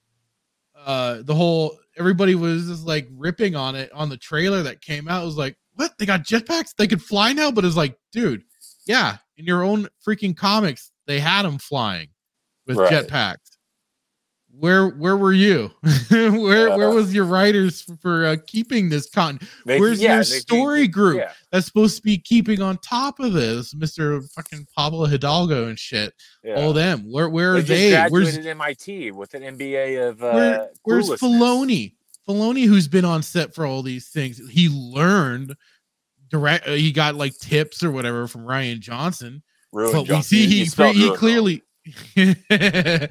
Uh 0.77 1.23
the 1.23 1.35
whole 1.35 1.79
everybody 1.97 2.35
was 2.35 2.67
just 2.69 2.85
like 2.87 3.09
ripping 3.13 3.57
on 3.57 3.75
it. 3.75 3.91
On 3.93 4.09
the 4.09 4.17
trailer 4.19 4.63
that 4.63 4.81
came 4.83 5.09
out 5.09 5.23
it 5.23 5.27
was 5.27 5.37
like 5.39 5.57
what? 5.75 5.93
They 5.99 6.07
got 6.07 6.25
jetpacks? 6.25 6.75
They 6.77 6.87
could 6.87 7.03
fly 7.03 7.33
now? 7.33 7.51
But 7.51 7.65
it's 7.65 7.77
like 7.77 7.97
dude 8.13 8.43
yeah 8.87 9.17
in 9.37 9.45
your 9.45 9.63
own 9.65 9.89
freaking 10.07 10.37
comics 10.37 10.93
they 11.07 11.19
had 11.19 11.43
them 11.43 11.59
flying 11.59 12.09
with 12.67 12.77
Right. 12.77 12.93
jetpacks 12.93 13.56
where 14.59 14.89
where 14.89 15.17
were 15.17 15.33
you 15.33 15.71
where 16.11 16.77
where 16.77 16.89
Uh, 16.91 16.95
was 16.95 17.13
your 17.15 17.25
writers 17.27 17.83
for, 18.01 18.25
uh, 18.25 18.37
keeping 18.47 18.89
this 18.89 19.09
con 19.11 19.39
They- 19.67 19.79
where's 19.79 20.01
yeah, 20.01 20.15
your 20.15 20.25
they- 20.25 20.31
they- 20.31 20.39
story 20.39 20.89
group 20.89 21.19
yeah 21.19 21.33
that's 21.53 21.67
supposed 21.67 21.97
to 21.97 22.03
be 22.03 22.17
keeping 22.17 22.63
on 22.63 22.79
top 22.79 23.21
of 23.21 23.33
this 23.35 23.75
mr 23.75 24.23
fucking 24.33 24.67
pablo 24.75 25.05
hidalgo 25.07 25.69
and 25.69 25.79
shit 25.79 26.15
yeah. 26.43 26.55
all 26.55 26.73
them 26.73 27.11
where 27.11 27.29
where 27.29 27.57
are 27.57 27.61
they, 27.61 27.91
they 27.91 27.91
just 27.91 28.13
where's 28.13 28.25
graduated 28.37 28.51
MIT 28.51 29.11
with 29.13 29.35
an 29.35 29.43
MBA 29.59 30.09
of 30.09 30.23
uh, 30.23 30.33
where, 30.33 30.71
where's. 30.85 31.09
Filoni? 31.11 31.95
Filoni, 32.29 32.67
who's 32.67 32.89
been 32.89 33.05
on 33.05 33.23
set 33.23 33.55
for 33.55 33.65
all 33.67 33.83
these 33.83 34.09
things, 34.09 34.41
he 34.51 34.69
learned 34.69 35.55
direct. 36.29 36.67
Uh, 36.67 36.73
he 36.73 36.91
got 36.91 37.15
like 37.15 37.37
tips 37.39 37.85
or 37.85 37.93
whatever 37.93 38.27
from 38.27 38.41
Rian 38.43 38.81
Johnson, 38.81 39.45
Ruined 39.73 40.09
but 40.09 40.17
we 40.17 40.23
see 40.23 40.45
you 40.45 40.65
he 40.67 40.93
he 41.05 41.17
clearly. 41.17 41.63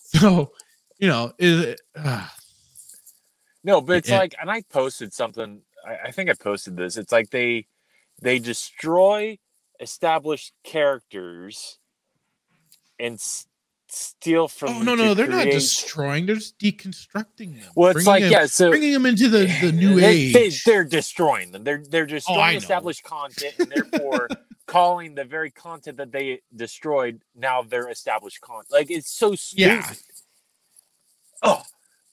so, 0.00 0.50
you 0.98 1.08
know, 1.08 1.32
is 1.38 1.76
uh, 1.96 2.26
No, 3.64 3.80
but 3.80 3.96
it's 3.98 4.08
Yeah. 4.08 4.18
like, 4.18 4.34
and 4.40 4.50
I 4.50 4.62
posted 4.62 5.12
something. 5.12 5.62
I, 5.86 6.08
I 6.08 6.10
think 6.10 6.30
I 6.30 6.34
posted 6.34 6.76
this. 6.76 6.96
It's 6.96 7.12
like 7.12 7.30
they 7.30 7.66
they 8.22 8.38
destroy 8.38 9.38
established 9.80 10.52
characters 10.64 11.78
and 12.98 13.14
s- 13.14 13.46
steal 13.88 14.48
from. 14.48 14.70
oh 14.70 14.82
no 14.82 14.94
no, 14.94 15.14
they're 15.14 15.26
not 15.26 15.44
destroying; 15.44 16.26
they're 16.26 16.36
just 16.36 16.58
deconstructing 16.58 17.60
them. 17.60 17.70
Well, 17.74 17.90
it's 17.90 18.04
bringing 18.04 18.06
like 18.06 18.22
them, 18.22 18.32
yeah, 18.32 18.46
so 18.46 18.70
bringing 18.70 18.92
them 18.92 19.06
into 19.06 19.28
the 19.28 19.46
the 19.60 19.72
new 19.72 20.00
they, 20.00 20.32
age. 20.34 20.64
They, 20.64 20.74
are 20.74 20.84
destroying 20.84 21.52
them. 21.52 21.62
They're 21.64 21.82
they're 21.88 22.06
destroying 22.06 22.54
Oh, 22.54 22.58
established 22.58 23.04
content, 23.04 23.54
and 23.58 23.70
therefore 23.70 24.28
calling 24.66 25.14
the 25.14 25.24
very 25.24 25.50
content 25.50 25.98
that 25.98 26.10
they 26.10 26.40
destroyed 26.54 27.20
now 27.34 27.62
their 27.62 27.88
established 27.90 28.40
content. 28.40 28.72
Like 28.72 28.90
it's 28.90 29.10
so 29.10 29.34
stupid. 29.34 29.60
Yeah. 29.60 29.92
Oh, 31.42 31.62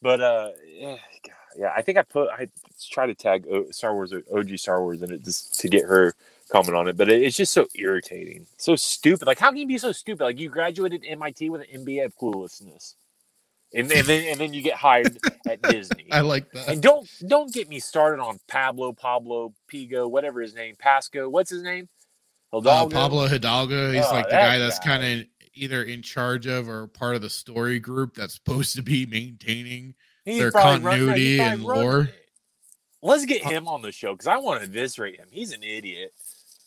but 0.01 0.21
uh, 0.21 0.49
yeah, 0.67 0.97
yeah. 1.57 1.73
I 1.75 1.81
think 1.81 1.97
I 1.97 2.03
put 2.03 2.29
I 2.29 2.47
try 2.91 3.07
to 3.07 3.15
tag 3.15 3.45
o- 3.49 3.71
Star 3.71 3.93
Wars 3.93 4.13
OG 4.13 4.57
Star 4.57 4.81
Wars 4.81 5.01
in 5.01 5.11
it 5.11 5.23
just 5.23 5.59
to 5.61 5.67
get 5.67 5.85
her 5.85 6.13
comment 6.51 6.75
on 6.75 6.87
it, 6.87 6.97
but 6.97 7.09
it, 7.09 7.21
it's 7.21 7.37
just 7.37 7.53
so 7.53 7.67
irritating, 7.75 8.45
so 8.57 8.75
stupid. 8.75 9.25
Like, 9.27 9.39
how 9.39 9.49
can 9.49 9.57
you 9.57 9.67
be 9.67 9.77
so 9.77 9.91
stupid? 9.91 10.23
Like, 10.23 10.39
you 10.39 10.49
graduated 10.49 11.03
MIT 11.07 11.49
with 11.49 11.61
an 11.61 11.85
MBA 11.85 12.05
of 12.05 12.17
cluelessness, 12.17 12.95
and, 13.73 13.91
and 13.91 14.07
then 14.07 14.25
and 14.25 14.39
then 14.39 14.53
you 14.53 14.61
get 14.61 14.75
hired 14.75 15.19
at 15.47 15.61
Disney. 15.67 16.07
I 16.11 16.21
like 16.21 16.51
that. 16.51 16.69
And 16.69 16.81
don't 16.81 17.07
don't 17.27 17.53
get 17.53 17.69
me 17.69 17.79
started 17.79 18.21
on 18.21 18.39
Pablo, 18.47 18.93
Pablo, 18.93 19.53
Pigo, 19.71 20.09
whatever 20.09 20.41
his 20.41 20.53
name, 20.53 20.75
Pasco. 20.77 21.29
What's 21.29 21.49
his 21.49 21.63
name? 21.63 21.89
Uh, 22.51 22.59
Hidalgo? 22.59 22.95
Pablo 22.95 23.27
Hidalgo. 23.27 23.91
He's 23.91 24.05
Oh, 24.05 24.13
like 24.13 24.29
the 24.29 24.35
guy 24.35 24.59
that's 24.59 24.79
kind 24.79 25.03
of 25.03 25.27
either 25.53 25.83
in 25.83 26.01
charge 26.01 26.47
of 26.47 26.67
or 26.67 26.87
part 26.87 27.15
of 27.15 27.21
the 27.21 27.29
story 27.29 27.79
group 27.79 28.15
that's 28.15 28.33
supposed 28.43 28.75
to 28.75 28.81
be 28.81 29.05
maintaining 29.05 29.95
He's 30.25 30.39
their 30.39 30.51
probably 30.51 30.83
run- 30.83 30.97
continuity 30.99 31.39
and 31.41 31.63
run- 31.63 31.81
lore. 31.81 32.09
Let's 33.01 33.25
get 33.25 33.43
him 33.43 33.67
on 33.67 33.81
the 33.81 33.91
show 33.91 34.13
because 34.13 34.27
I 34.27 34.37
want 34.37 34.61
to 34.61 34.65
eviscerate 34.65 35.17
him. 35.17 35.27
He's 35.29 35.51
an 35.51 35.61
idiot. 35.61 36.13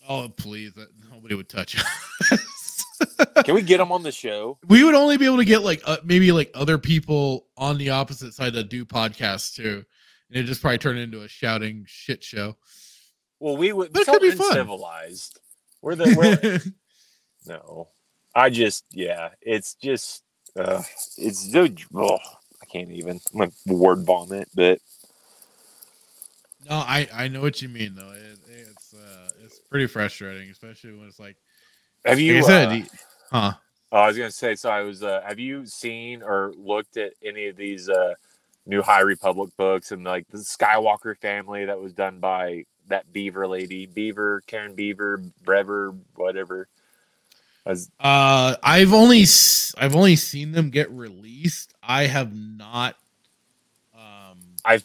Oh, 0.07 0.29
please. 0.29 0.73
Nobody 1.11 1.35
would 1.35 1.49
touch 1.49 1.75
him. 1.77 2.39
Can 3.45 3.55
we 3.55 3.63
get 3.63 3.81
him 3.81 3.91
on 3.91 4.03
the 4.03 4.13
show? 4.13 4.59
we 4.69 4.85
would 4.85 4.95
only 4.95 5.17
be 5.17 5.25
able 5.27 5.39
to 5.39 5.45
get 5.45 5.63
like 5.63 5.83
uh, 5.87 5.97
maybe 6.05 6.33
like 6.33 6.51
other 6.55 6.77
people 6.79 7.47
on 7.57 7.79
the 7.79 7.91
opposite 7.91 8.35
side 8.35 8.53
that 8.55 8.69
do 8.69 8.85
podcasts 8.85 9.55
too. 9.55 9.85
And 10.29 10.39
it 10.39 10.45
just 10.45 10.61
probably 10.61 10.79
turn 10.79 10.99
into 10.99 11.23
a 11.23 11.29
shouting 11.29 11.85
shit 11.87 12.23
show. 12.23 12.57
Well, 13.41 13.57
we 13.57 13.73
would. 13.73 13.93
But 13.93 14.03
it 14.03 14.07
could 14.07 14.21
be 14.23 14.31
fun. 14.33 14.49
uncivilized. 14.49 15.41
We're 15.83 15.95
the 15.95 16.15
we're, 16.17 16.61
no. 17.55 17.89
I 18.37 18.51
just 18.51 18.85
yeah. 18.93 19.31
It's 19.41 19.75
just 19.75 20.23
uh, 20.57 20.83
it's 21.17 21.51
so. 21.51 21.67
Oh, 21.95 22.19
I 22.63 22.67
can't 22.67 22.91
even. 22.91 23.19
I'm 23.33 23.39
gonna 23.39 23.53
word 23.67 24.05
vomit, 24.05 24.49
but 24.55 24.79
no, 26.69 26.77
I 26.77 27.09
I 27.13 27.29
know 27.29 27.41
what 27.41 27.63
you 27.63 27.71
mean 27.71 27.95
though. 27.97 28.13
It, 28.13 28.39
it's 28.47 28.93
uh 28.93 29.31
it's 29.43 29.59
pretty 29.71 29.87
frustrating, 29.87 30.51
especially 30.51 30.93
when 30.93 31.09
it's 31.09 31.19
like, 31.19 31.37
have 32.05 32.21
you? 32.21 32.35
like 32.35 32.45
I 32.45 32.47
said, 32.47 32.69
uh, 32.69 32.85
huh? 33.31 33.53
Oh, 33.91 33.97
I 33.97 34.07
was 34.09 34.19
gonna 34.19 34.31
say. 34.31 34.55
So 34.55 34.69
I 34.69 34.83
was. 34.83 35.03
Uh, 35.03 35.23
have 35.27 35.39
you 35.39 35.65
seen 35.65 36.23
or 36.23 36.53
looked 36.59 36.99
at 36.99 37.15
any 37.25 37.47
of 37.47 37.57
these 37.57 37.89
uh, 37.89 38.13
new 38.67 38.83
High 38.83 39.01
Republic 39.01 39.51
books 39.57 39.93
and 39.93 40.05
like 40.05 40.29
the 40.29 40.39
Skywalker 40.39 41.17
family 41.17 41.65
that 41.65 41.81
was 41.81 41.95
done 41.95 42.19
by 42.19 42.65
that 42.89 43.11
Beaver 43.15 43.49
lady, 43.49 43.87
Beaver, 43.87 44.43
Karen 44.47 44.75
Beaver, 44.75 45.23
Brever, 45.43 45.97
whatever. 46.17 46.69
As 47.67 47.91
Uh, 47.99 48.55
I've 48.63 48.93
only 48.93 49.25
I've 49.77 49.97
only 49.97 50.17
seen 50.17 50.53
them 50.53 50.71
get 50.71 50.91
released. 50.91 51.75
I 51.83 52.05
have 52.07 52.33
not. 52.35 52.97
Um, 53.95 54.39
I've- 54.65 54.85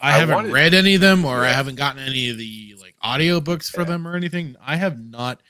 I 0.00 0.08
I 0.08 0.18
haven't 0.18 0.34
wanted- 0.34 0.52
read 0.52 0.74
any 0.74 0.94
of 0.96 1.00
them, 1.00 1.24
or 1.24 1.44
I 1.44 1.52
haven't 1.52 1.76
gotten 1.76 2.02
any 2.02 2.30
of 2.30 2.38
the 2.38 2.76
like 2.80 2.96
audiobooks 3.04 3.70
for 3.70 3.82
Yeah. 3.82 3.88
them 3.88 4.08
or 4.08 4.16
anything. 4.16 4.56
I 4.60 4.76
have 4.76 4.98
not 4.98 5.40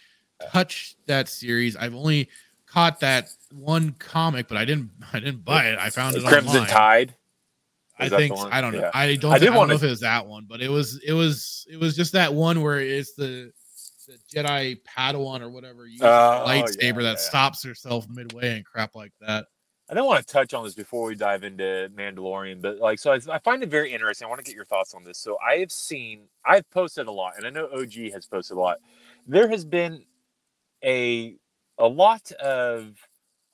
touched 0.52 0.96
that 1.06 1.28
series. 1.28 1.76
I've 1.76 1.94
only 1.94 2.28
caught 2.66 3.00
that 3.00 3.28
one 3.52 3.92
comic, 3.92 4.48
but 4.48 4.56
I 4.56 4.64
didn't. 4.64 4.90
I 5.12 5.20
didn't 5.20 5.44
buy 5.44 5.68
it. 5.68 5.78
I 5.78 5.90
found 5.90 6.16
it 6.16 6.24
Crimson 6.24 6.56
online. 6.58 6.68
Tide. 6.70 7.14
I 7.98 8.04
Is 8.06 8.10
the 8.10 8.16
think? 8.16 8.36
I 8.36 8.60
don't 8.60 8.72
know. 8.72 8.80
Yeah. 8.80 8.90
I 8.92 9.14
don't. 9.14 9.30
I 9.32 9.36
I, 9.36 9.38
did 9.38 9.48
I 9.50 9.54
don't 9.54 9.68
know 9.68 9.74
if 9.76 9.82
it 9.84 9.90
was 9.90 10.00
that 10.00 10.26
one, 10.26 10.46
but 10.48 10.60
it 10.60 10.68
was. 10.68 10.98
It 11.06 11.12
was. 11.12 11.64
It 11.70 11.76
was 11.78 11.94
just 11.94 12.12
that 12.12 12.34
one 12.34 12.60
where 12.60 12.80
it's 12.80 13.12
the 13.14 13.52
the 14.06 14.18
Jedi 14.32 14.80
Padawan 14.82 15.40
or 15.40 15.50
whatever 15.50 15.86
uses 15.86 16.02
Oh, 16.02 16.44
a 16.44 16.46
lightsaber 16.46 16.80
yeah, 16.80 16.92
that 16.92 17.02
yeah. 17.02 17.14
stops 17.16 17.62
herself 17.62 18.08
midway 18.08 18.56
and 18.56 18.64
crap 18.64 18.94
like 18.94 19.12
that. 19.20 19.46
I 19.90 19.94
don't 19.94 20.06
want 20.06 20.26
to 20.26 20.32
touch 20.32 20.54
on 20.54 20.64
this 20.64 20.74
before 20.74 21.06
we 21.08 21.14
dive 21.14 21.44
into 21.44 21.90
Mandalorian, 21.94 22.62
but 22.62 22.78
like, 22.78 22.98
so 22.98 23.12
I, 23.12 23.18
I 23.30 23.38
find 23.40 23.62
it 23.62 23.68
very 23.68 23.92
interesting. 23.92 24.24
I 24.24 24.28
want 24.30 24.38
to 24.40 24.44
get 24.44 24.54
your 24.56 24.64
thoughts 24.64 24.94
on 24.94 25.04
this. 25.04 25.18
So 25.18 25.36
I 25.46 25.56
have 25.58 25.70
seen, 25.70 26.22
I've 26.46 26.68
posted 26.70 27.06
a 27.06 27.12
lot, 27.12 27.34
and 27.36 27.46
I 27.46 27.50
know 27.50 27.68
OG 27.70 27.92
has 28.12 28.26
posted 28.26 28.56
a 28.56 28.60
lot. 28.60 28.78
There 29.26 29.48
has 29.48 29.64
been 29.64 30.04
a 30.82 31.36
a 31.78 31.86
lot 31.86 32.30
of 32.32 32.96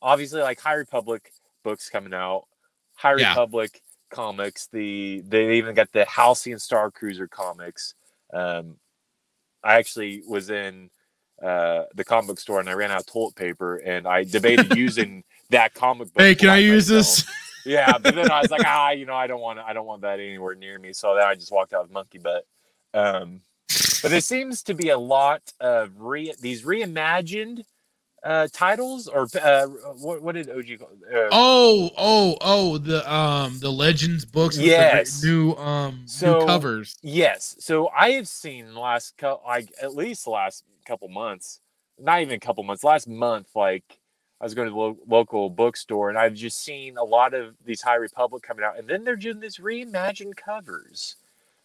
obviously 0.02 0.40
like 0.40 0.60
High 0.60 0.74
Republic 0.74 1.32
books 1.64 1.88
coming 1.90 2.14
out, 2.14 2.46
High 2.94 3.16
Yeah. 3.16 3.30
Republic 3.30 3.80
comics. 4.10 4.68
The 4.72 5.22
they 5.26 5.54
even 5.56 5.74
got 5.74 5.90
the 5.92 6.04
Halcyon 6.04 6.58
Star 6.60 6.90
Cruiser 6.92 7.26
comics. 7.26 7.94
Um, 8.32 8.76
I 9.62 9.76
actually 9.76 10.22
was 10.26 10.50
in 10.50 10.90
uh, 11.42 11.84
the 11.94 12.04
comic 12.04 12.28
book 12.28 12.40
store 12.40 12.60
and 12.60 12.68
I 12.68 12.74
ran 12.74 12.90
out 12.90 13.00
of 13.00 13.06
toilet 13.06 13.34
paper 13.34 13.76
and 13.76 14.06
I 14.06 14.24
debated 14.24 14.76
using 14.76 15.24
that 15.50 15.74
comic 15.74 16.12
book. 16.12 16.22
Hey, 16.22 16.34
can 16.34 16.48
I 16.48 16.58
use 16.58 16.90
myself. 16.90 17.26
this? 17.26 17.36
Yeah, 17.64 17.98
but 17.98 18.14
then 18.14 18.30
I 18.30 18.40
was 18.40 18.50
like, 18.50 18.62
ah, 18.66 18.90
you 18.90 19.06
know, 19.06 19.14
I 19.14 19.26
don't 19.26 19.40
want 19.40 19.58
I 19.58 19.72
don't 19.72 19.86
want 19.86 20.02
that 20.02 20.20
anywhere 20.20 20.54
near 20.54 20.78
me. 20.78 20.92
So 20.92 21.14
then 21.14 21.24
I 21.24 21.34
just 21.34 21.52
walked 21.52 21.72
out 21.72 21.82
with 21.84 21.92
monkey 21.92 22.18
butt. 22.18 22.46
Um, 22.94 23.42
but 24.02 24.10
there 24.10 24.20
seems 24.20 24.62
to 24.64 24.74
be 24.74 24.90
a 24.90 24.98
lot 24.98 25.42
of 25.60 25.92
re 25.98 26.32
these 26.40 26.62
reimagined 26.62 27.64
uh 28.22 28.46
titles 28.52 29.08
or 29.08 29.26
uh 29.42 29.66
what, 29.66 30.22
what 30.22 30.34
did 30.34 30.50
OG 30.50 30.78
call 30.78 30.88
uh, 31.12 31.28
Oh, 31.32 31.90
oh, 31.96 32.36
oh, 32.40 32.78
the 32.78 33.10
um 33.12 33.58
the 33.60 33.70
Legends 33.72 34.24
books 34.24 34.58
Yes. 34.58 35.22
new 35.22 35.54
um 35.54 36.02
So- 36.06 36.40
new 36.40 36.46
covers. 36.46 36.96
Yes. 37.02 37.56
So 37.60 37.88
I 37.96 38.10
have 38.10 38.28
seen 38.28 38.74
last 38.74 39.16
couple, 39.16 39.42
like 39.46 39.72
at 39.80 39.94
least 39.94 40.24
the 40.24 40.30
last 40.30 40.64
couple 40.86 41.08
months, 41.08 41.60
not 41.98 42.20
even 42.20 42.34
a 42.34 42.40
couple 42.40 42.62
months, 42.64 42.84
last 42.84 43.08
month, 43.08 43.48
like 43.54 43.84
I 44.40 44.44
was 44.44 44.54
going 44.54 44.68
to 44.68 44.72
the 44.72 44.78
lo- 44.78 44.98
local 45.06 45.50
bookstore 45.50 46.08
and 46.08 46.18
I've 46.18 46.34
just 46.34 46.62
seen 46.62 46.96
a 46.96 47.04
lot 47.04 47.34
of 47.34 47.54
these 47.64 47.82
High 47.82 47.96
Republic 47.96 48.42
coming 48.42 48.64
out, 48.64 48.78
and 48.78 48.88
then 48.88 49.04
they're 49.04 49.16
doing 49.16 49.40
this 49.40 49.58
reimagined 49.58 50.36
covers. 50.36 51.16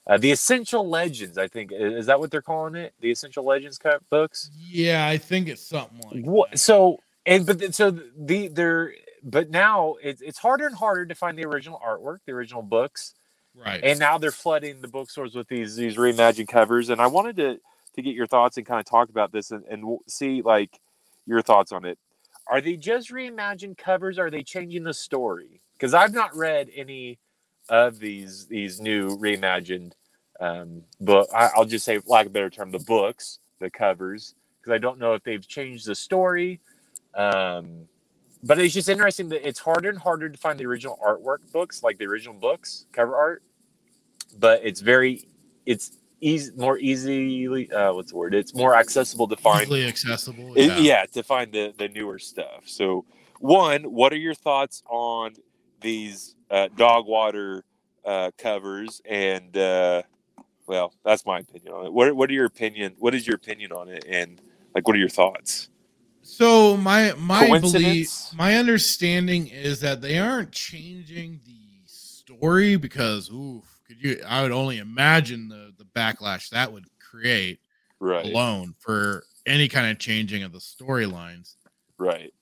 Uh, 0.08 0.18
the 0.18 0.32
Essential 0.32 0.88
Legends, 0.88 1.38
I 1.38 1.48
think, 1.48 1.72
is 1.74 2.06
that 2.06 2.20
what 2.20 2.30
they're 2.30 2.42
calling 2.42 2.76
it? 2.76 2.94
The 3.00 3.10
Essential 3.12 3.44
Legends 3.44 3.78
co- 3.80 3.98
books. 4.12 4.52
Yeah, 4.56 5.08
I 5.08 5.18
think 5.18 5.48
it's 5.48 5.68
something 5.68 6.00
like 6.12 6.24
What? 6.26 6.52
that. 6.52 6.58
So 6.60 7.00
and 7.26 7.46
but 7.46 7.60
then- 7.60 7.74
so 7.74 7.92
the 7.92 8.48
they're 8.50 8.94
but 9.24 9.50
now 9.50 9.96
it's 10.04 10.22
it's 10.22 10.38
harder 10.38 10.68
and 10.68 10.76
harder 10.76 11.06
to 11.08 11.16
find 11.16 11.38
the 11.38 11.46
original 11.46 11.82
artwork, 11.84 12.20
the 12.28 12.34
original 12.34 12.62
books 12.62 13.16
right. 13.56 13.84
and 13.84 13.98
now 13.98 14.20
they're 14.20 14.30
flooding 14.32 14.82
the 14.82 14.88
bookstores 14.88 15.34
with 15.34 15.48
these 15.48 15.76
these 15.76 15.96
reimagined 15.96 16.48
covers 16.48 16.90
and 16.92 17.02
i 17.02 17.08
wanted 17.08 17.36
to 17.38 17.58
to 17.96 18.02
get 18.04 18.14
your 18.14 18.28
thoughts 18.28 18.58
and 18.58 18.66
kind 18.68 18.80
of 18.80 18.86
talk 18.86 19.10
about 19.10 19.32
this 19.32 19.50
and, 19.50 19.64
and 19.66 19.84
see 20.08 20.44
like 20.44 20.80
your 21.26 21.42
thoughts 21.42 21.72
on 21.72 21.86
it 21.86 21.98
are 22.48 22.62
they 22.62 22.76
just 22.76 23.10
reimagined 23.12 23.76
covers 23.78 24.20
are 24.20 24.30
they 24.30 24.44
changing 24.44 24.84
the 24.84 24.94
story 24.94 25.62
because 25.74 25.94
i've 25.96 26.14
not 26.14 26.36
read 26.36 26.70
any 26.76 27.18
of 27.70 28.00
these 28.00 28.46
these 28.48 28.80
new 28.80 29.18
reimagined 29.18 29.94
um 30.40 30.84
but 31.02 31.28
I, 31.34 31.50
i'll 31.56 31.66
just 31.66 31.86
say 31.86 32.00
lack 32.06 32.26
of 32.26 32.32
a 32.32 32.34
better 32.34 32.50
term 32.50 32.72
the 32.72 32.80
books 32.80 33.40
the 33.60 33.70
covers 33.70 34.36
because 34.62 34.74
i 34.74 34.78
don't 34.78 35.00
know 35.00 35.14
if 35.14 35.24
they've 35.24 35.46
changed 35.48 35.86
the 35.88 35.96
story 35.96 36.60
um 37.16 37.88
but 38.44 38.60
it's 38.60 38.74
just 38.74 38.90
interesting 38.90 39.30
that 39.30 39.48
it's 39.48 39.60
harder 39.60 39.90
and 39.90 39.98
harder 39.98 40.30
to 40.30 40.38
find 40.38 40.60
the 40.60 40.66
original 40.66 41.00
artwork 41.04 41.52
books 41.52 41.82
like 41.84 41.98
the 41.98 42.06
original 42.06 42.36
books 42.36 42.86
cover 42.92 43.16
art 43.16 43.42
but 44.38 44.62
it's 44.64 44.82
very 44.82 45.28
it's 45.66 45.98
easy 46.22 46.52
more 46.56 46.78
easily 46.78 47.72
uh 47.72 47.94
what's 47.94 48.12
the 48.12 48.18
word 48.18 48.34
it's 48.36 48.54
more 48.54 48.76
accessible 48.76 49.28
to 49.28 49.36
find 49.36 49.64
Easily 49.64 49.88
accessible. 49.88 50.54
it- 50.56 50.68
yeah. 50.68 50.78
yeah. 50.78 51.06
to 51.08 51.24
find 51.24 51.52
the 51.52 51.74
the 51.78 51.88
newer 51.90 52.20
stuff 52.20 52.64
so 52.66 53.06
one 53.40 53.84
what 53.84 54.14
are 54.14 54.18
your 54.18 54.34
thoughts 54.34 54.82
on 54.90 55.34
these 55.86 56.36
uh 56.50 56.68
dog 56.76 57.06
water 57.08 57.64
uh 58.06 58.32
covers 58.38 59.02
and 59.06 59.56
uh 59.56 60.02
well 60.68 60.94
that's 61.06 61.26
my 61.26 61.40
opinion 61.40 61.74
on 61.74 61.86
it 61.86 61.94
what, 61.94 62.16
what 62.16 62.30
are 62.30 62.34
your 62.34 62.46
opinion 62.46 62.96
what 63.00 63.14
is 63.14 63.28
your 63.28 63.36
opinion 63.36 63.72
on 63.72 63.88
it 63.88 64.04
and 64.10 64.42
like 64.74 64.88
what 64.88 64.96
are 64.96 65.00
your 65.00 65.10
thoughts 65.10 65.70
So 66.24 66.76
my 66.76 67.14
my 67.20 67.60
belief, 67.60 68.12
my 68.36 68.56
understanding 68.56 69.48
is 69.48 69.80
that 69.82 70.02
they 70.02 70.18
aren't 70.18 70.52
changing 70.52 71.40
the 71.46 71.60
story 71.86 72.78
because 72.78 73.30
ooh, 73.30 73.62
could 73.88 74.04
you? 74.04 74.20
I 74.28 74.42
would 74.42 74.52
only 74.52 74.80
imagine 74.80 75.48
the 75.48 75.72
the 75.78 75.86
backlash 75.96 76.50
that 76.50 76.72
would 76.74 76.86
create 77.00 77.60
right 78.00 78.26
alone 78.26 78.74
for 78.80 79.24
any 79.46 79.68
kind 79.68 79.92
of 79.92 80.00
changing 80.00 80.42
of 80.42 80.52
the 80.52 80.58
storylines 80.58 81.58
right 82.00 82.34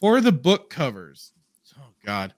for 0.00 0.22
the 0.22 0.32
book 0.32 0.70
covers. 0.70 1.31
God. 2.04 2.34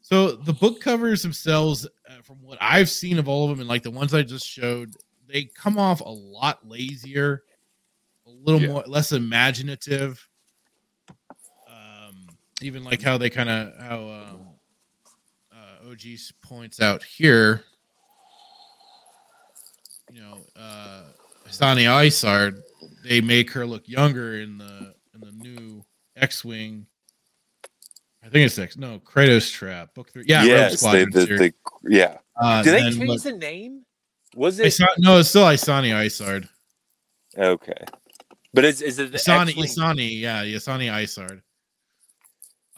So 0.00 0.32
the 0.32 0.52
book 0.52 0.80
covers 0.80 1.22
themselves, 1.22 1.86
uh, 2.08 2.22
from 2.22 2.36
what 2.42 2.58
I've 2.60 2.88
seen 2.88 3.18
of 3.18 3.28
all 3.28 3.44
of 3.44 3.50
them, 3.50 3.60
and 3.60 3.68
like 3.68 3.82
the 3.82 3.90
ones 3.90 4.14
I 4.14 4.22
just 4.22 4.46
showed, 4.46 4.94
they 5.26 5.44
come 5.44 5.78
off 5.78 6.00
a 6.00 6.08
lot 6.08 6.66
lazier, 6.66 7.42
a 8.26 8.30
little 8.30 8.60
Yeah. 8.60 8.68
more 8.68 8.84
less 8.86 9.12
imaginative. 9.12 10.26
Um, 11.68 12.26
even 12.62 12.84
like 12.84 13.02
how 13.02 13.18
they 13.18 13.28
kind 13.28 13.48
of 13.50 13.76
how 13.78 13.98
um, 14.08 14.40
uh, 15.52 15.90
OG 15.90 16.00
points 16.42 16.80
out 16.80 17.02
here. 17.02 17.64
You 20.10 20.22
know, 20.22 20.38
uh, 20.56 21.02
Ysanne 21.46 21.78
Isard, 21.84 22.62
they 23.04 23.20
make 23.20 23.50
her 23.50 23.66
look 23.66 23.86
younger 23.86 24.40
in 24.40 24.56
the 24.56 24.94
in 25.14 25.20
the 25.20 25.32
new 25.32 25.84
X-wing. 26.16 26.86
I 28.28 28.30
think 28.30 28.46
it's 28.46 28.54
six. 28.54 28.76
No, 28.76 28.98
Krytos 29.00 29.50
Trap 29.50 29.94
book 29.94 30.10
three. 30.12 30.24
Yeah, 30.26 30.40
Rogue 30.40 30.48
yes 30.48 30.70
they, 30.72 30.76
Squadron 30.76 31.10
the, 31.12 31.22
series. 31.22 31.38
the, 31.40 31.52
yeah 31.88 32.18
Uh, 32.36 32.62
do 32.62 32.70
they 32.70 32.80
change 32.90 33.08
what- 33.08 33.22
the 33.22 33.32
name 33.32 33.84
was 34.36 34.60
it 34.60 34.66
Isa- 34.66 34.86
no, 34.98 35.18
it's 35.18 35.30
still 35.30 35.48
Ysanne 35.48 35.84
Isard. 35.84 36.48
okay 37.36 37.84
but 38.52 38.64
is, 38.64 38.82
is 38.82 38.98
it 38.98 39.10
the 39.12 39.16
Ysanne, 39.18 39.48
X-Wing 39.48 39.64
Ysanne, 39.66 39.98
yeah, 40.20 40.42
Ysanne 40.42 40.80
Isard. 40.88 41.40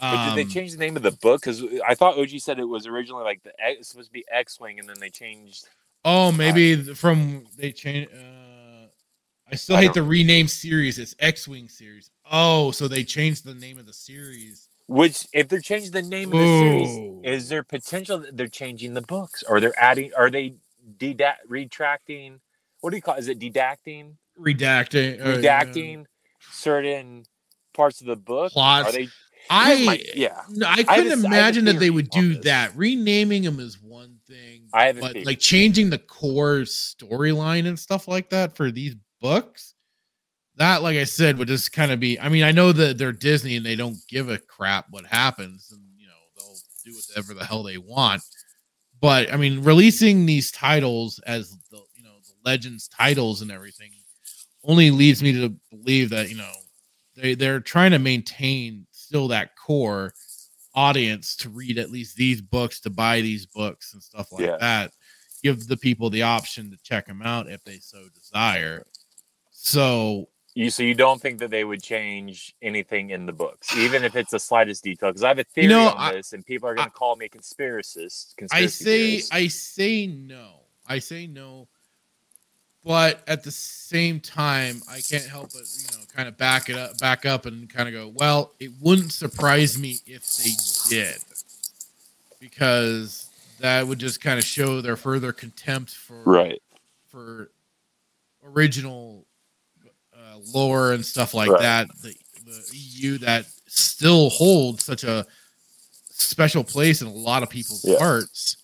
But 0.01 0.29
did 0.31 0.37
they 0.39 0.43
Um, 0.43 0.49
change 0.51 0.73
the 0.73 0.79
name 0.79 0.97
of 0.97 1.03
the 1.03 1.11
book? 1.13 1.41
Because 1.43 1.63
I 1.87 1.95
thought 1.95 2.19
OG 2.19 2.39
said 2.41 2.59
it 2.59 2.65
was 2.65 2.87
originally 2.87 3.23
like 3.25 3.43
the 3.43 3.53
X, 3.63 3.89
supposed 3.89 4.09
to 4.09 4.13
be 4.13 4.25
X 4.31 4.59
Wing, 4.59 4.79
and 4.79 4.89
then 4.89 4.97
they 4.99 5.11
changed. 5.11 5.67
Oh, 6.05 6.33
maybe 6.33 6.83
th- 6.83 6.97
from 6.97 7.47
they 7.59 7.71
changed. 7.73 8.11
Uh, 8.15 8.87
I 9.51 9.55
still 9.57 9.77
I 9.77 9.81
hate 9.81 9.87
don't- 9.89 9.95
the 9.97 10.03
rename 10.05 10.49
series. 10.49 10.99
It's 10.99 11.15
X-wing 11.19 11.69
series. 11.69 12.11
Oh, 12.31 12.71
so 12.71 12.89
they 12.89 13.05
changed 13.05 13.45
the 13.45 13.55
name 13.55 13.79
of 13.79 13.85
the 13.87 13.93
series. 13.93 14.69
Which, 14.91 15.29
if 15.33 15.47
they're 15.49 15.61
changing 15.61 15.93
the 15.93 16.03
name 16.03 16.33
of 16.33 16.39
the 16.41 16.59
series, 16.59 17.21
is 17.25 17.49
there 17.49 17.63
potential 17.63 18.19
that 18.19 18.37
they're 18.37 18.49
changing 18.49 18.95
the 18.95 19.03
books, 19.03 19.45
or 19.49 19.61
they're 19.61 19.79
adding? 19.79 20.11
Are 20.17 20.31
they 20.31 20.55
deda- 20.99 21.37
retracting? 21.49 22.41
What 22.81 22.91
do 22.91 22.97
you 22.97 23.03
call? 23.03 23.15
Is 23.15 23.29
it 23.29 23.39
dedacting? 23.39 24.17
Redacting. 24.37 25.21
uh, 25.21 25.37
Redacting 25.37 26.07
certain 26.51 27.25
parts 27.73 28.01
of 28.01 28.09
the 28.09 28.17
book? 28.17 28.51
Plots. 28.51 28.89
Are 28.89 28.93
they? 28.93 29.09
I 29.49 29.85
my- 29.85 30.03
yeah. 30.15 30.43
No, 30.49 30.67
I 30.67 30.83
couldn't 30.83 31.13
a- 31.13 31.27
I 31.27 31.29
imagine 31.29 31.65
that 31.67 31.79
they 31.79 31.91
would 31.91 32.11
do 32.11 32.35
this. 32.35 32.45
that. 32.47 32.73
Renaming 32.75 33.43
them 33.45 33.61
is 33.61 33.81
one 33.81 34.17
thing, 34.27 34.65
I 34.73 34.87
have 34.87 34.99
but 35.01 35.17
like 35.25 35.39
changing 35.39 35.91
the 35.91 35.99
core 35.99 36.63
storyline 36.63 37.69
and 37.69 37.79
stuff 37.79 38.09
like 38.09 38.31
that 38.31 38.57
for 38.57 38.73
these 38.73 38.97
books, 39.21 39.75
that, 40.61 40.83
like 40.83 40.99
I 40.99 41.05
said, 41.05 41.39
would 41.39 41.49
just 41.49 41.73
kind 41.73 41.91
of 41.91 41.99
be. 41.99 42.21
I 42.21 42.29
mean, 42.29 42.45
I 42.45 42.53
know 42.53 42.71
that 42.71 42.99
they're 42.99 43.13
Disney 43.13 43.57
and 43.57 43.65
they 43.65 43.77
don't 43.77 43.97
give 44.09 44.29
a 44.29 44.37
crap 44.39 44.85
what 44.91 45.07
happens, 45.07 45.71
and 45.73 45.81
you 45.99 46.07
know 46.07 46.13
they'll 46.37 46.57
do 46.85 46.93
whatever 46.95 47.33
the 47.33 47.47
hell 47.47 47.63
they 47.63 47.79
want. 47.79 48.23
But 49.01 49.33
I 49.33 49.39
mean, 49.39 49.65
releasing 49.65 50.27
these 50.27 50.51
titles 50.53 51.19
as 51.27 51.57
the 51.71 51.79
you 51.97 52.05
know 52.05 52.13
the 52.23 52.35
Legends 52.51 52.89
titles 52.89 53.41
and 53.41 53.51
everything 53.51 53.91
only 54.63 54.91
leads 54.91 55.23
me 55.23 55.33
to 55.33 55.57
believe 55.71 56.11
that 56.11 56.29
you 56.29 56.37
know 56.37 56.53
they 57.17 57.35
they're 57.35 57.61
trying 57.61 57.93
to 57.93 57.99
maintain 57.99 58.87
still 58.91 59.29
that 59.29 59.57
core 59.57 60.13
audience 60.75 61.37
to 61.37 61.49
read 61.49 61.79
at 61.79 61.91
least 61.91 62.17
these 62.17 62.43
books 62.43 62.81
to 62.81 62.91
buy 62.91 63.23
these 63.23 63.47
books 63.47 63.95
and 63.95 64.03
stuff 64.03 64.31
like 64.31 64.45
Yeah. 64.45 64.59
that 64.61 64.93
give 65.43 65.67
the 65.67 65.77
people 65.79 66.11
the 66.11 66.23
option 66.23 66.71
to 66.71 66.77
check 66.83 67.07
them 67.07 67.23
out 67.23 67.49
if 67.49 67.65
they 67.65 67.79
so 67.79 68.05
desire 68.15 68.85
so 69.51 70.29
You 70.55 70.69
so 70.71 70.83
you 70.83 70.95
don't 70.95 71.21
think 71.21 71.39
that 71.39 71.51
they 71.51 71.65
would 71.65 71.83
change 71.83 72.55
anything 72.61 73.11
in 73.11 73.25
the 73.25 73.33
books, 73.33 73.77
even 73.77 74.03
if 74.03 74.17
it's 74.17 74.33
the 74.33 74.41
slightest 74.41 74.83
detail? 74.83 75.11
Because 75.11 75.23
I 75.23 75.29
have 75.29 75.39
a 75.39 75.45
theory 75.45 75.69
know, 75.69 75.91
on 75.91 75.97
I- 75.97 76.13
this, 76.15 76.33
and 76.33 76.45
people 76.45 76.69
are 76.69 76.75
going 76.75 76.89
to 76.89 76.93
call 76.93 77.15
me 77.17 77.27
a 77.27 77.29
conspiracist. 77.29 78.35
i 78.53 78.67
say 78.67 79.23
i 79.31 79.47
say 79.47 80.07
no 80.07 80.61
i 80.89 80.99
say 80.99 81.27
no 81.27 81.69
but 82.85 83.23
at 83.27 83.43
the 83.43 83.51
same 83.51 84.21
time 84.21 84.81
i 84.91 85.01
can't 85.01 85.27
help 85.27 85.53
but 85.53 85.63
you 85.79 85.97
know 85.97 86.05
kind 86.15 86.29
of 86.29 86.37
back 86.37 86.69
it 86.69 86.77
up 86.77 86.99
back 86.99 87.27
up 87.27 87.47
and 87.47 87.69
kind 87.69 87.89
of 87.89 87.95
go 87.95 88.13
well 88.17 88.53
it 88.59 88.73
wouldn't 88.81 89.13
surprise 89.13 89.79
me 89.79 89.99
if 90.07 90.27
they 90.37 90.51
did 90.89 91.19
because 92.41 93.29
that 93.61 93.87
would 93.87 93.99
just 93.99 94.21
kind 94.21 94.39
of 94.39 94.45
show 94.45 94.81
their 94.81 94.97
further 94.97 95.33
contempt 95.33 95.95
for 95.95 96.23
right. 96.25 96.63
for 97.09 97.51
original 98.43 99.27
lore 100.53 100.93
and 100.93 101.05
stuff 101.05 101.35
like 101.35 101.51
Right. 101.51 101.61
that. 101.61 101.89
The, 102.03 102.15
the 102.45 102.63
EU 102.73 103.19
that 103.19 103.47
still 103.67 104.31
holds 104.31 104.85
such 104.85 105.05
a 105.05 105.27
special 106.11 106.65
place 106.65 107.03
in 107.03 107.09
a 107.09 107.13
lot 107.13 107.43
of 107.43 107.51
people's 107.51 107.85
Yeah. 107.85 107.99
hearts 107.99 108.57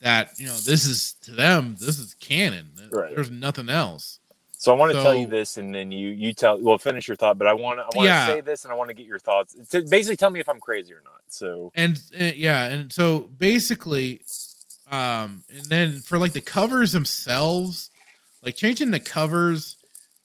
that 0.00 0.30
you 0.36 0.46
know 0.46 0.56
this 0.56 0.84
is 0.84 1.14
to 1.22 1.30
them 1.32 1.76
this 1.78 1.98
is 1.98 2.14
canon. 2.14 2.70
Right. 2.90 3.14
There's 3.14 3.30
nothing 3.30 3.68
else. 3.68 4.18
So 4.58 4.72
I 4.72 4.76
want 4.76 4.92
to 4.92 5.02
tell 5.02 5.14
you 5.14 5.26
this, 5.26 5.56
and 5.56 5.74
then 5.74 5.90
you 5.90 6.10
you 6.10 6.32
tell. 6.32 6.60
Well, 6.60 6.78
finish 6.78 7.08
your 7.08 7.16
thought, 7.16 7.36
but 7.36 7.48
I 7.48 7.52
want 7.54 7.78
to 7.80 7.82
I 7.82 7.86
want 7.86 7.98
to 7.98 8.04
Yeah. 8.04 8.26
say 8.26 8.40
this, 8.40 8.64
and 8.64 8.72
I 8.72 8.76
want 8.76 8.88
to 8.90 8.94
get 8.94 9.06
your 9.06 9.18
thoughts. 9.18 9.54
To 9.70 9.82
basically, 9.82 10.16
tell 10.16 10.30
me 10.30 10.38
if 10.40 10.48
I'm 10.48 10.60
crazy 10.60 10.92
or 10.92 11.02
not. 11.04 11.20
So 11.28 11.72
and 11.74 12.00
uh, 12.20 12.24
yeah 12.36 12.66
and 12.66 12.92
so 12.92 13.20
basically 13.38 14.20
um 14.90 15.42
and 15.50 15.64
then 15.68 16.00
for 16.00 16.18
like 16.18 16.32
the 16.32 16.40
covers 16.40 16.92
themselves 16.92 17.90
like 18.42 18.54
changing 18.54 18.90
the 18.90 19.00
covers 19.00 19.78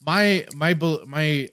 my 0.07 0.45
my 0.55 0.73
my 1.05 1.47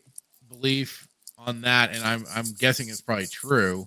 belief 0.48 1.06
on 1.36 1.60
that 1.60 1.94
and 1.94 2.02
i'm 2.04 2.24
i'm 2.34 2.46
guessing 2.58 2.88
it's 2.88 3.02
probably 3.02 3.26
true 3.26 3.86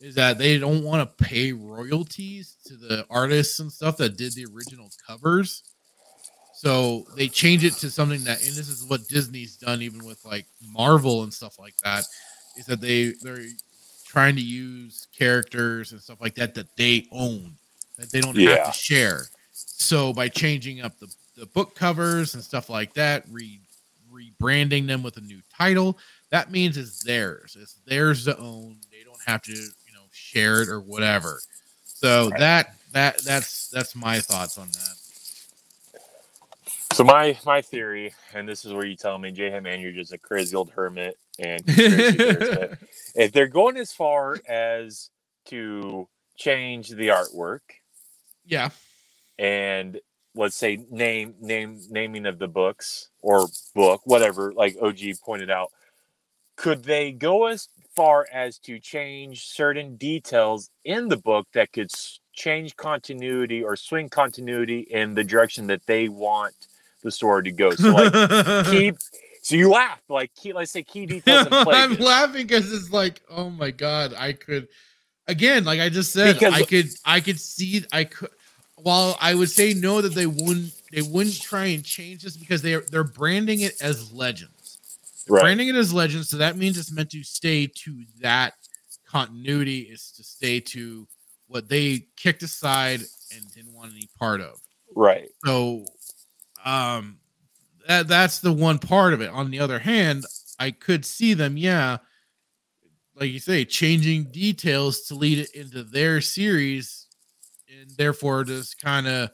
is 0.00 0.14
that 0.14 0.38
they 0.38 0.58
don't 0.58 0.84
want 0.84 1.08
to 1.08 1.24
pay 1.24 1.52
royalties 1.52 2.56
to 2.64 2.76
the 2.76 3.04
artists 3.10 3.58
and 3.58 3.72
stuff 3.72 3.96
that 3.96 4.16
did 4.16 4.32
the 4.34 4.46
original 4.54 4.90
covers. 5.06 5.64
So 6.54 7.04
they 7.16 7.28
change 7.28 7.64
it 7.64 7.74
to 7.74 7.90
something 7.90 8.24
that 8.24 8.42
and 8.44 8.54
this 8.54 8.68
is 8.68 8.84
what 8.84 9.06
disney's 9.08 9.56
done 9.56 9.80
even 9.80 10.04
with 10.04 10.24
like 10.24 10.46
marvel 10.60 11.22
and 11.22 11.32
stuff 11.32 11.58
like 11.58 11.76
that 11.84 12.04
is 12.56 12.66
that 12.66 12.80
they 12.80 13.12
they're 13.22 13.44
trying 14.04 14.34
to 14.34 14.42
use 14.42 15.06
characters 15.16 15.92
and 15.92 16.00
stuff 16.00 16.20
like 16.20 16.34
that 16.34 16.54
that 16.54 16.76
they 16.76 17.06
own 17.12 17.54
that 17.96 18.10
they 18.10 18.20
don't 18.20 18.36
have 18.36 18.72
to 18.72 18.78
share. 18.78 19.22
So 19.52 20.12
by 20.12 20.28
changing 20.28 20.80
up 20.80 20.98
the, 20.98 21.12
the 21.36 21.46
book 21.46 21.74
covers 21.74 22.34
and 22.34 22.42
stuff 22.42 22.68
like 22.70 22.94
that 22.94 23.24
re 23.30 23.60
rebranding 24.18 24.86
them 24.86 25.02
with 25.02 25.16
a 25.18 25.22
new 25.22 25.40
title 25.56 25.98
that 26.30 26.50
means 26.50 26.76
it's 26.76 27.02
theirs. 27.02 27.56
It's 27.60 27.74
theirs 27.86 28.24
to 28.24 28.38
own. 28.38 28.78
They 28.90 29.04
don't 29.04 29.20
have 29.26 29.42
to 29.42 29.52
you 29.52 29.92
know 29.94 30.02
share 30.12 30.62
it 30.62 30.68
or 30.68 30.80
whatever. 30.80 31.40
So 31.84 32.30
Right. 32.30 32.40
that 32.40 32.74
that 32.92 33.18
that's 33.24 33.68
that's 33.68 33.96
my 33.96 34.20
thoughts 34.20 34.58
on 34.58 34.68
that. 34.68 34.96
So 36.92 37.04
my 37.04 37.38
my 37.46 37.62
theory, 37.62 38.14
and 38.34 38.48
this 38.48 38.64
is 38.64 38.72
where 38.72 38.84
you 38.84 38.96
tell 38.96 39.18
me, 39.18 39.32
Jay, 39.32 39.50
hey 39.50 39.60
man, 39.60 39.80
you're 39.80 39.92
just 39.92 40.12
a 40.12 40.18
crazy 40.18 40.54
old 40.56 40.70
hermit, 40.70 41.16
and 41.38 41.62
if 41.66 43.32
they're 43.32 43.46
going 43.46 43.76
as 43.76 43.92
far 43.92 44.36
as 44.48 45.10
to 45.46 46.08
change 46.36 46.90
the 46.90 47.08
artwork 47.08 47.60
yeah. 48.46 48.70
and 49.38 50.00
let's 50.38 50.56
say 50.56 50.78
name 50.90 51.34
name 51.40 51.80
naming 51.90 52.24
of 52.24 52.38
the 52.38 52.46
books 52.48 53.10
or 53.20 53.46
book, 53.74 54.00
whatever, 54.04 54.52
like 54.54 54.76
OG 54.80 54.98
pointed 55.24 55.50
out, 55.50 55.70
could 56.56 56.84
they 56.84 57.10
go 57.12 57.46
as 57.46 57.68
far 57.96 58.26
as 58.32 58.58
to 58.60 58.78
change 58.78 59.46
certain 59.48 59.96
details 59.96 60.70
in 60.84 61.08
the 61.08 61.16
book 61.16 61.48
that 61.52 61.72
could 61.72 61.90
change 62.32 62.76
continuity 62.76 63.62
or 63.62 63.74
swing 63.74 64.08
continuity 64.08 64.80
in 64.90 65.14
the 65.14 65.24
direction 65.24 65.66
that 65.66 65.84
they 65.86 66.08
want 66.08 66.54
the 67.02 67.10
story 67.10 67.42
to 67.42 67.52
go? 67.52 67.70
So 67.72 67.90
like 67.90 68.66
keep 68.66 68.96
so 69.42 69.56
you 69.56 69.70
laugh 69.70 70.00
like 70.08 70.32
key 70.34 70.52
let's 70.52 70.70
say 70.70 70.84
key 70.84 71.04
details 71.14 71.46
in 71.46 71.52
play 71.64 71.74
I'm 71.74 71.96
laughing 71.96 72.46
because 72.46 72.72
it's 72.72 72.92
like, 72.92 73.20
oh 73.28 73.50
my 73.50 73.72
god, 73.72 74.14
I 74.16 74.34
could 74.34 74.68
again, 75.26 75.64
like 75.64 75.80
I 75.80 75.88
just 75.88 76.12
said, 76.12 76.34
Because- 76.34 76.54
I 76.54 76.62
could 76.62 76.86
I 77.04 77.20
could 77.20 77.40
see 77.40 77.84
I 77.92 78.04
could 78.04 78.30
while 78.82 79.16
I 79.20 79.34
would 79.34 79.50
say 79.50 79.74
no 79.74 80.00
that 80.00 80.14
they 80.14 80.26
wouldn't 80.26 80.72
they 80.92 81.02
wouldn't 81.02 81.40
try 81.40 81.66
and 81.66 81.84
change 81.84 82.22
this 82.22 82.36
because 82.36 82.62
they're 82.62 82.84
they're 82.90 83.04
branding 83.04 83.60
it 83.60 83.80
as 83.82 84.12
legends. 84.12 84.78
They're 85.26 85.34
Right. 85.34 85.42
Branding 85.42 85.68
it 85.68 85.74
as 85.74 85.92
legends, 85.92 86.30
so 86.30 86.38
that 86.38 86.56
means 86.56 86.78
it's 86.78 86.92
meant 86.92 87.10
to 87.10 87.22
stay 87.22 87.66
to 87.66 88.04
that 88.20 88.54
continuity, 89.06 89.80
is 89.80 90.10
to 90.12 90.24
stay 90.24 90.60
to 90.60 91.06
what 91.48 91.68
they 91.68 92.06
kicked 92.16 92.42
aside 92.42 93.00
and 93.34 93.54
didn't 93.54 93.74
want 93.74 93.92
any 93.92 94.08
part 94.18 94.40
of. 94.40 94.60
right 94.94 95.28
So 95.44 95.84
um 96.64 97.18
that 97.86 98.08
that's 98.08 98.40
the 98.40 98.52
one 98.52 98.78
part 98.78 99.12
of 99.12 99.20
it. 99.20 99.30
On 99.30 99.50
the 99.50 99.60
other 99.60 99.78
hand, 99.78 100.24
I 100.58 100.70
could 100.70 101.04
see 101.04 101.34
them, 101.34 101.56
yeah, 101.56 101.98
like 103.14 103.30
you 103.30 103.40
say, 103.40 103.64
changing 103.64 104.24
details 104.30 105.02
to 105.06 105.14
lead 105.14 105.38
it 105.38 105.50
into 105.54 105.82
their 105.82 106.20
series 106.20 107.07
and 107.68 107.90
therefore 107.96 108.44
just 108.44 108.80
kind 108.80 109.06
of 109.06 109.30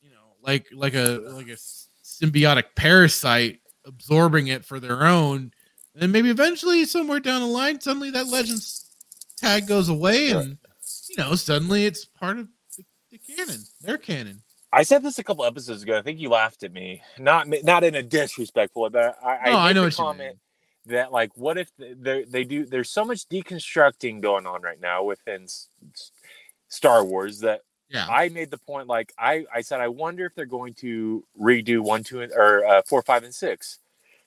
you 0.00 0.10
know, 0.10 0.34
like 0.42 0.66
like 0.72 0.94
a 0.94 1.20
like 1.32 1.48
a 1.48 1.56
symbiotic 2.04 2.64
parasite 2.76 3.60
absorbing 3.84 4.48
it 4.48 4.64
for 4.64 4.80
their 4.80 5.06
own. 5.06 5.52
And 5.94 6.02
then 6.02 6.12
maybe 6.12 6.30
eventually 6.30 6.84
somewhere 6.84 7.20
down 7.20 7.40
the 7.40 7.46
line, 7.46 7.80
suddenly 7.80 8.10
that 8.10 8.28
legends 8.28 8.90
tag 9.36 9.66
goes 9.66 9.88
away 9.88 10.30
and 10.30 10.58
you 11.08 11.16
know, 11.16 11.34
suddenly 11.34 11.86
it's 11.86 12.04
part 12.04 12.38
of 12.38 12.48
the, 12.76 12.84
the 13.10 13.18
canon, 13.18 13.62
their 13.80 13.98
canon. 13.98 14.42
I 14.72 14.84
said 14.84 15.02
this 15.02 15.18
a 15.18 15.24
couple 15.24 15.44
episodes 15.44 15.82
ago. 15.82 15.98
I 15.98 16.02
think 16.02 16.20
you 16.20 16.28
laughed 16.28 16.62
at 16.62 16.72
me, 16.72 17.02
not 17.18 17.48
not 17.64 17.82
in 17.82 17.96
a 17.96 18.02
disrespectful, 18.02 18.82
way, 18.82 18.88
but 18.90 19.18
I, 19.24 19.50
No, 19.50 19.56
I 19.56 19.68
made 19.68 19.74
know 19.74 19.82
what 19.82 19.92
you 19.92 20.04
comment 20.04 20.38
that 20.86 21.12
like, 21.12 21.30
what 21.34 21.58
if 21.58 21.70
they 21.78 22.24
they 22.24 22.44
do? 22.44 22.64
There's 22.64 22.90
so 22.90 23.04
much 23.04 23.28
deconstructing 23.28 24.20
going 24.20 24.46
on 24.46 24.62
right 24.62 24.80
now 24.80 25.04
within 25.04 25.46
Star 26.70 27.04
Wars 27.04 27.40
that 27.40 27.60
Yeah. 27.90 28.06
I 28.08 28.30
made 28.30 28.50
the 28.50 28.58
point. 28.58 28.86
Like 28.88 29.12
I 29.18 29.44
I 29.54 29.60
said, 29.60 29.80
I 29.80 29.88
wonder 29.88 30.24
if 30.24 30.34
they're 30.34 30.46
going 30.46 30.72
to 30.74 31.22
redo 31.38 31.80
one, 31.80 32.02
two, 32.02 32.22
and, 32.22 32.32
or 32.32 32.64
uh, 32.64 32.82
four, 32.86 33.02
five, 33.02 33.22
and 33.24 33.34
six. 33.34 33.78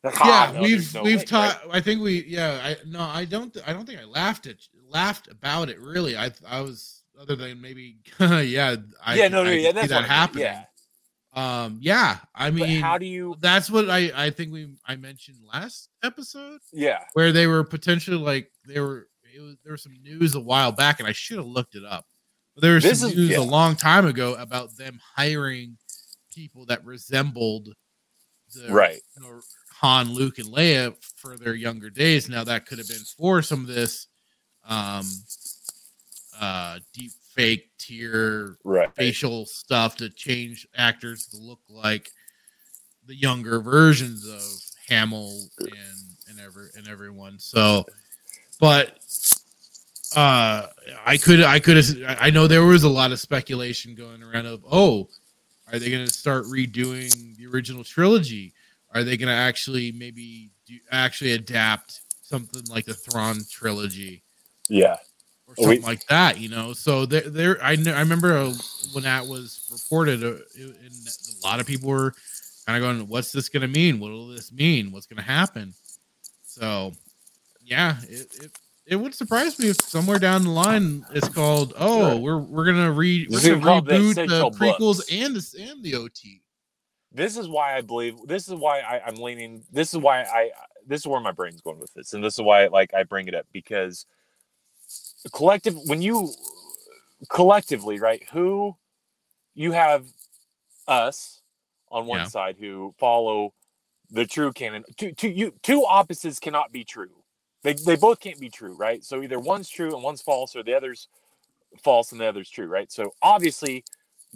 Like, 0.04 0.20
ah, 0.20 0.52
yeah, 0.52 0.58
no, 0.58 0.64
we've 0.64 0.94
no 0.94 1.04
we've 1.04 1.26
taught. 1.26 1.62
I 1.72 1.80
think 1.80 2.02
we. 2.02 2.26
Yeah, 2.26 2.60
I 2.62 2.76
no, 2.86 3.00
I 3.00 3.24
don't. 3.26 3.56
I 3.66 3.72
don't 3.74 3.86
think 3.86 4.00
I 4.00 4.04
laughed 4.04 4.48
at 4.48 4.58
laughed 4.90 5.30
about 5.32 5.70
it. 5.70 5.80
Really, 5.80 6.16
I 6.18 6.32
I 6.46 6.60
was 6.60 7.04
other 7.20 7.36
than 7.38 7.62
maybe. 7.62 7.98
yeah, 8.20 8.76
I, 9.04 9.16
yeah, 9.16 9.30
no, 9.30 9.44
no, 9.44 9.50
I 9.50 9.54
yeah, 9.54 9.72
that's 9.72 9.88
that 9.88 10.04
happening. 10.04 10.44
Yeah, 10.44 10.66
Um. 11.34 11.78
Yeah. 11.82 12.18
I 12.36 12.50
but 12.52 12.56
mean, 12.56 12.82
how 12.82 12.98
do 12.98 13.06
you? 13.06 13.38
that's 13.40 13.72
what 13.72 13.90
I 13.90 14.12
I 14.14 14.30
think 14.30 14.52
we 14.52 14.76
I 14.86 14.98
mentioned 14.98 15.38
last 15.54 15.88
episode 16.04 16.60
Yeah, 16.74 17.00
where 17.14 17.32
they 17.32 17.48
were 17.48 17.64
potentially 17.64 18.18
like 18.18 18.52
they 18.68 18.82
were. 18.82 19.08
It 19.34 19.40
was 19.40 19.56
there 19.64 19.72
was 19.72 19.82
some 19.84 19.96
news 20.04 20.36
a 20.36 20.40
while 20.42 20.72
back, 20.74 21.00
and 21.00 21.08
I 21.08 21.12
should 21.14 21.38
have 21.38 21.48
looked 21.48 21.76
it 21.76 21.86
up. 21.86 22.06
There 22.56 22.76
was 22.76 22.84
This 22.84 23.00
some 23.00 23.10
is- 23.10 23.16
news 23.16 23.30
yeah. 23.32 23.40
a 23.40 23.42
long 23.42 23.76
time 23.76 24.06
ago 24.06 24.36
about 24.36 24.76
them 24.78 25.00
hiring 25.16 25.78
people 26.32 26.66
that 26.68 26.84
resembled 26.86 27.70
the 28.56 28.72
right. 28.72 29.00
you 29.16 29.24
know, 29.24 29.42
Han, 29.82 30.14
Luke, 30.14 30.38
and 30.38 30.48
Leia 30.48 30.96
for 31.16 31.36
their 31.38 31.56
younger 31.56 31.90
days. 31.90 32.30
Now 32.30 32.44
that 32.44 32.66
could 32.68 32.78
have 32.78 32.88
been 32.88 33.04
for 33.18 33.42
some 33.42 33.62
of 33.62 33.68
this 33.68 34.08
um 34.66 35.06
uh 36.40 36.80
deep 36.94 37.12
fake 37.36 37.70
tier 37.80 38.58
Right. 38.64 38.94
facial 38.96 39.46
stuff 39.46 39.98
to 39.98 40.10
change 40.10 40.68
actors 40.76 41.28
to 41.28 41.38
look 41.38 41.60
like 41.68 42.10
the 43.06 43.16
younger 43.16 43.60
versions 43.60 44.26
of 44.28 44.42
Hamill 44.88 45.50
and 45.60 46.16
and 46.30 46.40
every 46.40 46.70
and 46.76 46.88
everyone. 46.88 47.40
So 47.40 47.86
but 48.60 49.00
uh 50.16 50.68
I 51.06 51.18
could 51.18 51.42
I 51.44 51.60
could 51.60 51.78
have 51.78 52.18
I 52.20 52.30
know 52.30 52.48
there 52.48 52.66
was 52.66 52.84
a 52.84 52.90
lot 52.90 53.12
of 53.12 53.20
speculation 53.20 53.96
going 53.96 54.24
around 54.24 54.46
of 54.46 54.64
oh 54.70 55.10
are 55.72 55.80
they 55.80 55.90
going 55.90 56.06
to 56.06 56.14
start 56.14 56.46
redoing 56.46 57.36
the 57.38 57.48
original 57.48 57.84
trilogy? 57.84 58.54
Are 58.94 59.04
they 59.04 59.18
going 59.18 59.30
to 59.30 59.34
actually 59.34 59.92
maybe 59.94 60.52
do, 60.68 60.78
actually 60.92 61.32
adapt 61.34 62.02
something 62.22 62.62
like 62.70 62.86
the 62.86 62.94
Thrawn 62.94 63.40
trilogy 63.50 64.22
Yeah. 64.70 64.98
or 65.48 65.56
Well, 65.58 65.70
we- 65.70 65.76
something 65.78 65.82
like 65.90 66.06
that? 66.08 66.38
You 66.40 66.50
know, 66.50 66.74
so 66.74 67.06
there, 67.08 67.22
there. 67.22 67.64
I 67.64 67.76
know, 67.78 67.94
I 67.94 68.02
remember 68.02 68.38
uh, 68.38 68.54
when 68.92 69.04
that 69.06 69.26
was 69.26 69.68
reported, 69.72 70.24
uh, 70.24 70.34
it, 70.54 70.76
a 71.44 71.48
lot 71.48 71.60
of 71.60 71.66
people 71.66 71.90
were 71.90 72.14
kind 72.68 72.78
of 72.78 72.84
going, 72.84 73.08
"What's 73.08 73.32
this 73.32 73.50
going 73.50 73.62
to 73.62 73.68
mean? 73.68 74.00
What 74.00 74.12
will 74.12 74.28
this 74.28 74.52
mean? 74.52 74.92
What's 74.92 75.08
going 75.08 75.18
to 75.18 75.24
happen?" 75.24 75.74
So, 76.44 76.92
yeah, 77.64 77.98
it, 78.04 78.28
it 78.44 78.52
it 78.88 78.98
would 78.98 79.16
surprise 79.16 79.60
me 79.60 79.70
if 79.70 79.78
somewhere 79.82 80.20
down 80.20 80.44
the 80.44 80.50
line 80.52 81.06
it's 81.12 81.30
called, 81.30 81.74
"Oh, 81.78 82.18
Sure. 82.18 82.20
we're 82.20 82.40
we're 82.40 82.66
gonna 82.66 82.92
read 82.92 83.30
we're 83.30 83.42
gonna 83.42 83.58
called 83.60 83.88
the 83.88 83.96
reboot 83.96 84.26
the 84.26 84.48
prequels 84.48 85.02
books. 85.02 85.12
and 85.12 85.36
the 85.36 85.64
and 85.72 85.84
the 85.84 85.96
OT." 85.96 86.42
this 87.14 87.38
is 87.38 87.50
why 87.50 87.78
I 87.78 87.82
believe 87.82 88.18
this 88.28 88.48
is 88.50 88.56
why 88.56 88.82
I, 88.82 89.02
I'm 89.06 89.16
leaning 89.18 89.64
this 89.72 89.94
is 89.94 90.00
why 90.00 90.24
I 90.24 90.52
this 90.88 91.02
is 91.02 91.08
where 91.08 91.22
my 91.22 91.32
brain's 91.34 91.62
going 91.62 91.80
with 91.80 91.94
this 91.96 92.14
and 92.14 92.24
this 92.24 92.36
is 92.36 92.42
why 92.42 92.68
like 92.68 92.94
I 92.94 93.04
bring 93.04 93.28
it 93.30 93.36
up 93.36 93.48
because 93.54 94.06
collective 95.34 95.76
when 95.88 96.02
you 96.02 96.34
collectively 97.30 98.00
right 98.00 98.24
who 98.32 98.76
you 99.56 99.72
have 99.74 100.06
us 100.88 101.42
on 101.92 102.08
one 102.08 102.20
Yeah. 102.20 102.26
side 102.26 102.58
who 102.60 102.96
follow 103.00 103.54
the 104.12 104.26
true 104.26 104.54
canon 104.54 104.84
two, 104.98 105.14
two 105.14 105.30
you 105.30 105.54
two 105.64 105.86
opposites 105.86 106.40
cannot 106.40 106.72
be 106.72 106.84
true 106.86 107.23
they, 107.64 107.74
they 107.74 107.96
both 107.96 108.20
can't 108.20 108.40
be 108.40 108.50
true 108.50 108.76
right 108.76 109.04
so 109.04 109.22
either 109.22 109.40
one's 109.40 109.70
true 109.70 109.94
and 109.94 110.04
one's 110.04 110.22
false 110.22 110.56
or 110.56 110.64
the 110.64 110.74
other's 110.74 111.08
false 111.84 112.12
and 112.12 112.22
the 112.22 112.26
other's 112.26 112.50
true 112.50 112.68
right 112.68 112.92
so 112.92 113.14
obviously 113.22 113.84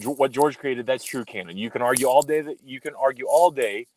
what 0.03 0.31
George 0.31 0.57
created, 0.57 0.85
that's 0.85 1.03
true 1.03 1.25
canon. 1.25 1.57
You 1.57 1.69
can 1.69 1.81
argue 1.81 2.07
all 2.07 2.21
day 2.21 2.41
that 2.41 2.57
you 2.63 2.79
can 2.79 2.93
argue 2.95 3.25
all 3.27 3.49
day, 3.49 3.87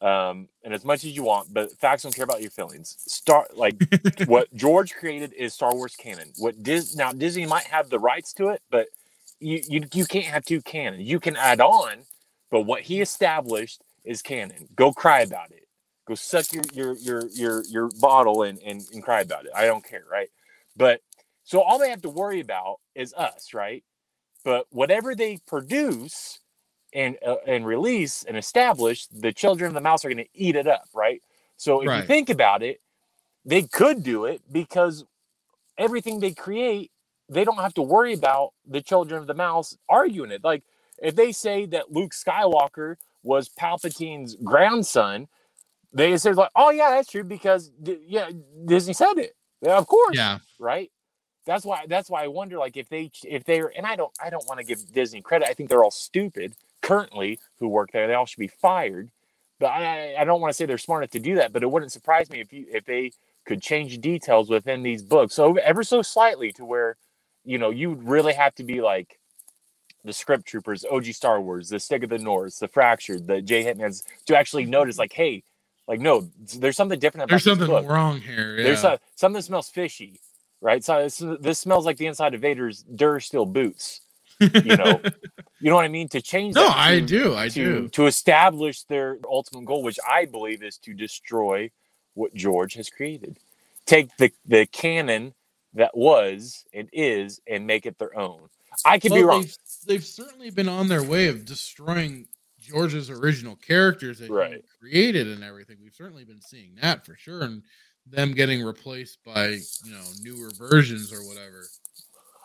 um, 0.00 0.48
and 0.62 0.74
as 0.74 0.84
much 0.84 1.04
as 1.04 1.16
you 1.16 1.22
want, 1.22 1.52
but 1.52 1.72
facts 1.72 2.02
don't 2.02 2.14
care 2.14 2.24
about 2.24 2.42
your 2.42 2.50
feelings. 2.50 2.96
Star 2.98 3.46
like 3.54 3.76
what 4.26 4.52
George 4.54 4.94
created 4.94 5.32
is 5.32 5.54
Star 5.54 5.74
Wars 5.74 5.96
canon. 5.96 6.32
What 6.38 6.62
Dis 6.62 6.96
now 6.96 7.12
Disney 7.12 7.46
might 7.46 7.64
have 7.64 7.88
the 7.88 7.98
rights 7.98 8.32
to 8.34 8.48
it, 8.48 8.62
but 8.70 8.88
you 9.40 9.62
you, 9.68 9.84
you 9.92 10.04
can't 10.04 10.26
have 10.26 10.44
two 10.44 10.60
canon. 10.60 11.00
You 11.00 11.18
can 11.18 11.36
add 11.36 11.60
on, 11.60 12.04
but 12.50 12.62
what 12.62 12.82
he 12.82 13.00
established 13.00 13.82
is 14.04 14.20
canon. 14.22 14.68
Go 14.76 14.92
cry 14.92 15.22
about 15.22 15.50
it. 15.50 15.66
Go 16.08 16.16
suck 16.16 16.52
your 16.52 16.64
your 16.74 16.96
your 16.98 17.28
your 17.30 17.64
your 17.66 17.90
bottle 18.00 18.44
and 18.44 18.60
and, 18.60 18.82
and 18.92 19.04
cry 19.04 19.22
about 19.22 19.46
it. 19.46 19.52
I 19.56 19.66
don't 19.66 19.84
care, 19.84 20.04
right? 20.10 20.30
But 20.76 21.02
so 21.44 21.62
all 21.62 21.78
they 21.80 21.90
have 21.90 22.02
to 22.02 22.10
worry 22.10 22.40
about 22.40 22.78
is 22.96 23.14
us, 23.14 23.54
right? 23.54 23.84
But 24.44 24.66
whatever 24.70 25.14
they 25.14 25.38
produce 25.46 26.40
and 26.94 27.18
uh, 27.26 27.36
and 27.46 27.66
release 27.66 28.24
and 28.24 28.36
establish, 28.36 29.06
the 29.08 29.32
children 29.32 29.68
of 29.68 29.74
the 29.74 29.82
mouse 29.82 30.04
are 30.04 30.08
going 30.08 30.18
to 30.24 30.28
eat 30.34 30.56
it 30.56 30.68
up, 30.68 30.86
right? 30.94 31.22
So 31.58 31.82
if 31.82 31.94
Right. 31.94 31.96
you 31.96 32.02
think 32.02 32.30
about 32.30 32.62
it, 32.62 32.80
they 33.44 33.62
could 33.62 34.02
do 34.04 34.26
it 34.26 34.42
because 34.52 35.04
everything 35.78 36.20
they 36.20 36.32
create, 36.32 36.90
they 37.28 37.44
don't 37.44 37.58
have 37.58 37.74
to 37.74 37.82
worry 37.82 38.12
about 38.12 38.52
the 38.66 38.80
children 38.80 39.20
of 39.20 39.26
the 39.26 39.34
mouse 39.34 39.76
arguing 39.88 40.30
it. 40.30 40.44
Like 40.44 40.62
if 40.98 41.14
they 41.16 41.32
say 41.32 41.66
that 41.66 41.92
Luke 41.92 42.12
Skywalker 42.12 42.96
was 43.22 43.48
Palpatine's 43.48 44.36
grandson, 44.36 45.28
they 45.92 46.16
said 46.18 46.36
like, 46.36 46.50
"Oh 46.54 46.70
yeah, 46.70 46.90
that's 46.90 47.10
true 47.10 47.24
because 47.24 47.70
yeah, 47.82 48.30
Disney 48.66 48.92
said 48.92 49.18
it." 49.18 49.34
Yeah, 49.62 49.76
of 49.76 49.86
course 49.86 50.16
Yeah. 50.16 50.38
right? 50.58 50.90
That's 51.46 51.64
why 51.64 51.86
that's 51.88 52.10
why 52.10 52.24
I 52.24 52.28
wonder 52.28 52.58
like 52.58 52.76
if 52.76 52.88
they 52.88 53.10
if 53.24 53.44
they're 53.44 53.72
and 53.76 53.86
I 53.86 53.96
don't 53.96 54.12
I 54.22 54.30
don't 54.30 54.46
want 54.46 54.58
to 54.60 54.64
give 54.66 54.92
Disney 54.92 55.22
credit. 55.22 55.48
I 55.48 55.54
think 55.54 55.68
they're 55.68 55.82
all 55.82 55.90
stupid 55.90 56.54
currently 56.82 57.40
who 57.58 57.68
work 57.68 57.90
there. 57.92 58.06
They 58.06 58.14
all 58.14 58.26
should 58.26 58.38
be 58.40 58.48
fired. 58.48 59.10
But 59.58 59.68
I 59.68 60.14
I 60.16 60.24
don't 60.24 60.40
want 60.40 60.50
to 60.52 60.56
say 60.56 60.66
they're 60.66 60.78
smart 60.78 61.02
enough 61.02 61.10
to 61.12 61.20
do 61.20 61.36
that, 61.36 61.52
but 61.52 61.62
it 61.62 61.70
wouldn't 61.70 61.90
surprise 61.92 62.30
me 62.30 62.40
if 62.40 62.52
you 62.52 62.66
if 62.70 62.84
they 62.84 63.12
could 63.46 63.62
change 63.62 63.98
details 64.00 64.50
within 64.50 64.82
these 64.82 65.02
books 65.02 65.34
so 65.34 65.56
ever 65.56 65.82
so 65.82 66.02
slightly 66.02 66.52
to 66.52 66.64
where 66.66 66.96
you 67.44 67.56
know 67.56 67.70
you 67.70 67.88
would 67.90 68.06
really 68.06 68.34
have 68.34 68.54
to 68.56 68.62
be 68.62 68.82
like 68.82 69.18
the 70.04 70.12
script 70.12 70.46
troopers, 70.46 70.84
OG 70.90 71.06
Star 71.06 71.40
Wars, 71.40 71.70
the 71.70 71.80
Stig 71.80 72.04
of 72.04 72.10
the 72.10 72.18
North, 72.18 72.58
the 72.60 72.68
Fractured, 72.68 73.26
the 73.26 73.42
J 73.42 73.64
Hitman's 73.64 74.04
to 74.26 74.36
actually 74.36 74.64
notice 74.64 74.96
like, 74.98 75.12
hey, 75.12 75.42
like 75.88 76.00
no, 76.00 76.28
there's 76.58 76.76
something 76.76 76.98
different 76.98 77.24
about 77.24 77.30
There's 77.30 77.44
something 77.44 77.66
book. 77.66 77.88
wrong 77.88 78.20
here. 78.20 78.58
Yeah. 78.58 78.62
There's 78.64 78.84
a, 78.84 79.00
something 79.16 79.38
that 79.38 79.44
smells 79.44 79.70
fishy, 79.70 80.20
right? 80.60 80.84
So 80.84 81.02
this, 81.02 81.22
this 81.40 81.58
smells 81.58 81.86
like 81.86 81.96
the 81.96 82.06
inside 82.06 82.34
of 82.34 82.42
Vader's 82.42 82.84
Durasteel 82.84 83.50
boots. 83.50 84.02
You 84.38 84.76
know, 84.76 85.00
you 85.60 85.70
know 85.70 85.74
what 85.74 85.86
I 85.86 85.88
mean? 85.88 86.08
To 86.10 86.20
change 86.20 86.54
no, 86.54 86.64
that 86.66 86.76
I 86.76 87.00
do. 87.00 87.34
I 87.34 87.48
to 87.48 87.54
do. 87.54 87.88
to 87.88 88.06
establish 88.06 88.82
their 88.84 89.18
ultimate 89.28 89.64
goal, 89.64 89.82
which 89.82 89.98
I 90.08 90.26
believe 90.26 90.62
is 90.62 90.76
to 90.78 90.92
destroy 90.92 91.70
what 92.14 92.34
George 92.34 92.74
has 92.74 92.90
created. 92.90 93.38
Take 93.86 94.14
the 94.18 94.30
the 94.46 94.66
canon 94.66 95.32
that 95.72 95.96
was 95.96 96.66
and 96.74 96.88
is 96.92 97.40
and 97.48 97.66
make 97.66 97.86
it 97.86 97.98
their 97.98 98.16
own. 98.16 98.42
I 98.84 98.98
could 98.98 99.12
be 99.12 99.22
wrong. 99.22 99.40
They've, 99.42 99.56
they've 99.86 100.04
certainly 100.04 100.50
been 100.50 100.68
on 100.68 100.88
their 100.88 101.02
way 101.02 101.28
of 101.28 101.44
destroying 101.44 102.28
George's 102.68 103.10
original 103.10 103.56
characters 103.56 104.18
that 104.18 104.30
he 104.30 104.62
created 104.80 105.28
and 105.28 105.42
everything. 105.42 105.78
We've 105.82 105.94
certainly 105.94 106.24
been 106.24 106.40
seeing 106.40 106.74
that 106.80 107.04
for 107.04 107.16
sure, 107.16 107.42
and 107.42 107.62
them 108.06 108.32
getting 108.32 108.62
replaced 108.62 109.18
by 109.24 109.48
you 109.48 109.92
know 109.92 110.04
newer 110.22 110.50
versions 110.58 111.12
or 111.12 111.26
whatever. 111.26 111.66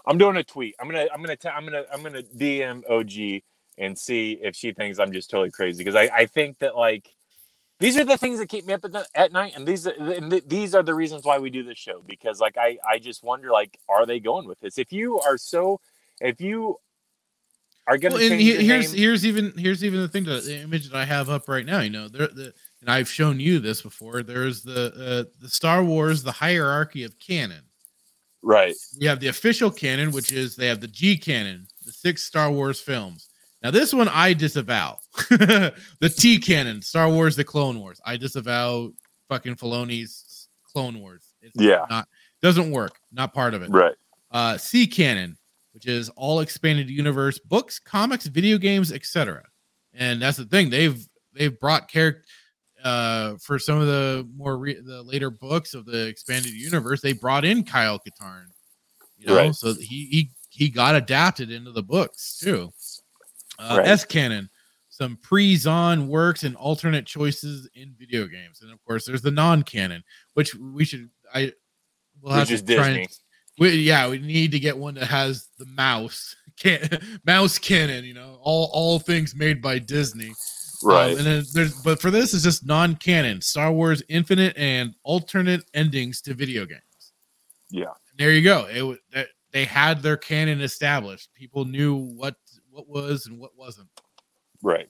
I'm 0.05 0.17
doing 0.17 0.37
a 0.37 0.43
tweet. 0.43 0.75
I'm 0.79 0.87
gonna 0.87 1.07
I'm 1.13 1.21
gonna 1.21 1.37
i 1.45 1.49
I'm 1.49 1.65
gonna 1.65 1.83
I'm 1.91 2.03
gonna 2.03 2.23
DM 2.23 2.89
OG 2.89 3.43
and 3.77 3.97
see 3.97 4.39
if 4.41 4.55
she 4.55 4.71
thinks 4.71 4.99
I'm 4.99 5.11
just 5.11 5.29
totally 5.29 5.51
crazy 5.51 5.83
because 5.83 5.95
I 5.95 6.09
I 6.13 6.25
think 6.25 6.59
that 6.59 6.75
like 6.75 7.09
these 7.79 7.97
are 7.97 8.05
the 8.05 8.17
things 8.17 8.39
that 8.39 8.47
keep 8.47 8.65
me 8.65 8.73
up 8.73 8.85
at, 8.85 8.93
the, 8.93 9.05
at 9.13 9.33
night 9.33 9.53
and 9.55 9.67
these 9.67 9.87
are, 9.87 9.91
and 9.91 10.31
th- 10.31 10.43
these 10.47 10.73
are 10.73 10.83
the 10.83 10.93
reasons 10.93 11.25
why 11.25 11.39
we 11.39 11.49
do 11.49 11.63
this 11.63 11.77
show 11.77 12.01
because 12.07 12.39
like 12.39 12.57
I 12.57 12.77
I 12.87 12.99
just 12.99 13.23
wonder 13.23 13.51
like 13.51 13.77
are 13.89 14.05
they 14.05 14.19
going 14.19 14.47
with 14.47 14.59
this 14.59 14.77
if 14.77 14.93
you 14.93 15.19
are 15.19 15.37
so 15.37 15.79
if 16.21 16.39
you 16.39 16.77
are 17.87 17.97
gonna 17.97 18.15
Well, 18.15 18.23
and 18.23 18.31
change 18.31 18.41
he- 18.41 18.65
here's 18.65 18.91
name, 18.93 18.99
here's 19.01 19.25
even 19.25 19.53
here's 19.57 19.83
even 19.83 19.99
the 20.01 20.07
thing 20.07 20.23
that 20.25 20.43
the 20.43 20.59
image 20.59 20.89
that 20.89 20.97
I 20.97 21.05
have 21.05 21.29
up 21.29 21.47
right 21.49 21.65
now. 21.65 21.79
You 21.81 21.89
know, 21.89 22.07
there 22.07 22.27
the 22.27 22.53
and 22.81 22.89
I've 22.89 23.09
shown 23.09 23.39
you 23.39 23.59
this 23.59 23.81
before. 23.81 24.23
There's 24.23 24.61
the 24.63 24.87
uh, 25.27 25.31
the 25.41 25.49
Star 25.49 25.83
Wars 25.83 26.23
the 26.23 26.31
hierarchy 26.31 27.03
of 27.03 27.17
canon. 27.19 27.63
right 28.41 28.75
We 28.99 29.05
have 29.07 29.19
the 29.19 29.27
official 29.27 29.71
canon, 29.71 30.11
which 30.11 30.31
is 30.31 30.55
they 30.55 30.67
have 30.67 30.81
the 30.81 30.87
G 30.87 31.17
canon, 31.17 31.67
the 31.85 31.91
six 31.91 32.23
Star 32.23 32.51
Wars 32.51 32.79
films. 32.79 33.29
Now 33.61 33.71
this 33.71 33.93
one 33.93 34.07
I 34.09 34.33
disavow. 34.33 34.99
the 35.29 36.13
T 36.15 36.39
canon, 36.39 36.81
Star 36.81 37.09
Wars: 37.09 37.35
The 37.35 37.43
Clone 37.43 37.79
Wars. 37.79 38.01
I 38.05 38.17
disavow 38.17 38.91
fucking 39.29 39.55
Filoni's 39.55 40.47
Clone 40.71 40.99
Wars. 40.99 41.23
It's 41.41 41.53
Yeah. 41.59 41.85
not 41.89 42.07
doesn't 42.41 42.71
work. 42.71 42.97
Not 43.11 43.33
part 43.33 43.53
of 43.53 43.61
it. 43.63 43.69
right 43.69 43.95
Uh, 44.31 44.57
C 44.57 44.87
canon, 44.87 45.37
which 45.73 45.87
is 45.87 46.09
all 46.09 46.39
expanded 46.41 46.89
universe 46.89 47.39
books, 47.39 47.79
comics, 47.79 48.27
video 48.27 48.57
games, 48.57 48.91
etc. 48.91 49.43
And 49.93 50.21
that's 50.21 50.37
the 50.37 50.45
thing 50.45 50.69
they've 50.69 51.03
they've 51.33 51.59
brought 51.59 51.87
character 51.89 52.23
uh 52.83 53.35
for 53.37 53.57
some 53.57 53.79
of 53.79 53.87
the 53.87 54.27
more 54.35 54.57
re- 54.57 54.79
the 54.81 55.01
later 55.03 55.29
books 55.29 55.73
of 55.73 55.85
the 55.85 56.05
expanded 56.07 56.51
universe 56.51 56.99
they 57.01 57.13
brought 57.13 57.45
in 57.45 57.63
Kyle 57.63 57.97
Katarn 57.97 58.45
you 59.17 59.27
know 59.27 59.35
Right. 59.37 59.55
so 59.55 59.73
he 59.75 60.05
he 60.11 60.31
he 60.49 60.67
got 60.69 60.93
adapted 60.93 61.49
into 61.49 61.71
the 61.71 61.81
books 61.81 62.37
too 62.39 62.71
uh, 63.57 63.77
Right. 63.79 63.87
S 63.87 64.03
canon 64.03 64.49
some 64.89 65.17
pre-Zon 65.21 66.09
works 66.09 66.43
and 66.43 66.55
alternate 66.57 67.05
choices 67.05 67.69
in 67.73 67.95
video 67.97 68.27
games 68.27 68.61
and 68.61 68.71
of 68.73 68.83
course 68.83 69.05
there's 69.05 69.21
the 69.21 69.31
non-canon 69.31 70.03
which 70.33 70.53
we 70.55 70.83
should 70.83 71.09
I 71.33 71.53
will 72.21 72.31
have 72.31 72.49
which 72.49 72.59
to 72.65 72.73
is 72.73 72.77
try 72.77 72.87
and 72.89 73.07
Disney 73.07 73.22
we, 73.59 73.69
yeah, 73.71 74.09
we 74.09 74.19
need 74.19 74.51
to 74.51 74.59
get 74.59 74.77
one 74.77 74.95
that 74.95 75.05
has 75.05 75.49
the 75.57 75.65
mouse 75.65 76.35
can 76.59 76.87
mouse 77.25 77.57
cannon. 77.57 78.03
You 78.03 78.13
know, 78.13 78.39
all 78.41 78.69
all 78.73 78.99
things 78.99 79.35
made 79.35 79.61
by 79.61 79.79
Disney. 79.79 80.29
Um, 80.29 80.89
right 80.89 81.17
and 81.17 81.25
then 81.25 81.43
there's 81.53 81.81
but 81.81 82.01
for 82.01 82.11
this 82.11 82.33
is 82.33 82.43
just 82.43 82.65
non-canon 82.65 83.41
Star 83.41 83.71
Wars 83.71 84.03
Infinite 84.09 84.57
and 84.57 84.93
alternate 85.03 85.63
endings 85.73 86.21
to 86.21 86.33
video 86.33 86.65
games. 86.65 87.13
yeah 87.69 87.85
And 88.09 88.17
there 88.17 88.31
you 88.31 88.41
go. 88.41 88.67
It 88.67 88.81
wa- 88.83 89.23
they 89.51 89.65
had 89.65 90.01
their 90.01 90.17
canon 90.17 90.61
established. 90.61 91.33
People 91.35 91.63
knew 91.65 91.95
what 91.95 92.35
what 92.71 92.89
was 92.89 93.27
and 93.27 93.39
what 93.39 93.55
wasn't. 93.57 93.87
right. 94.61 94.89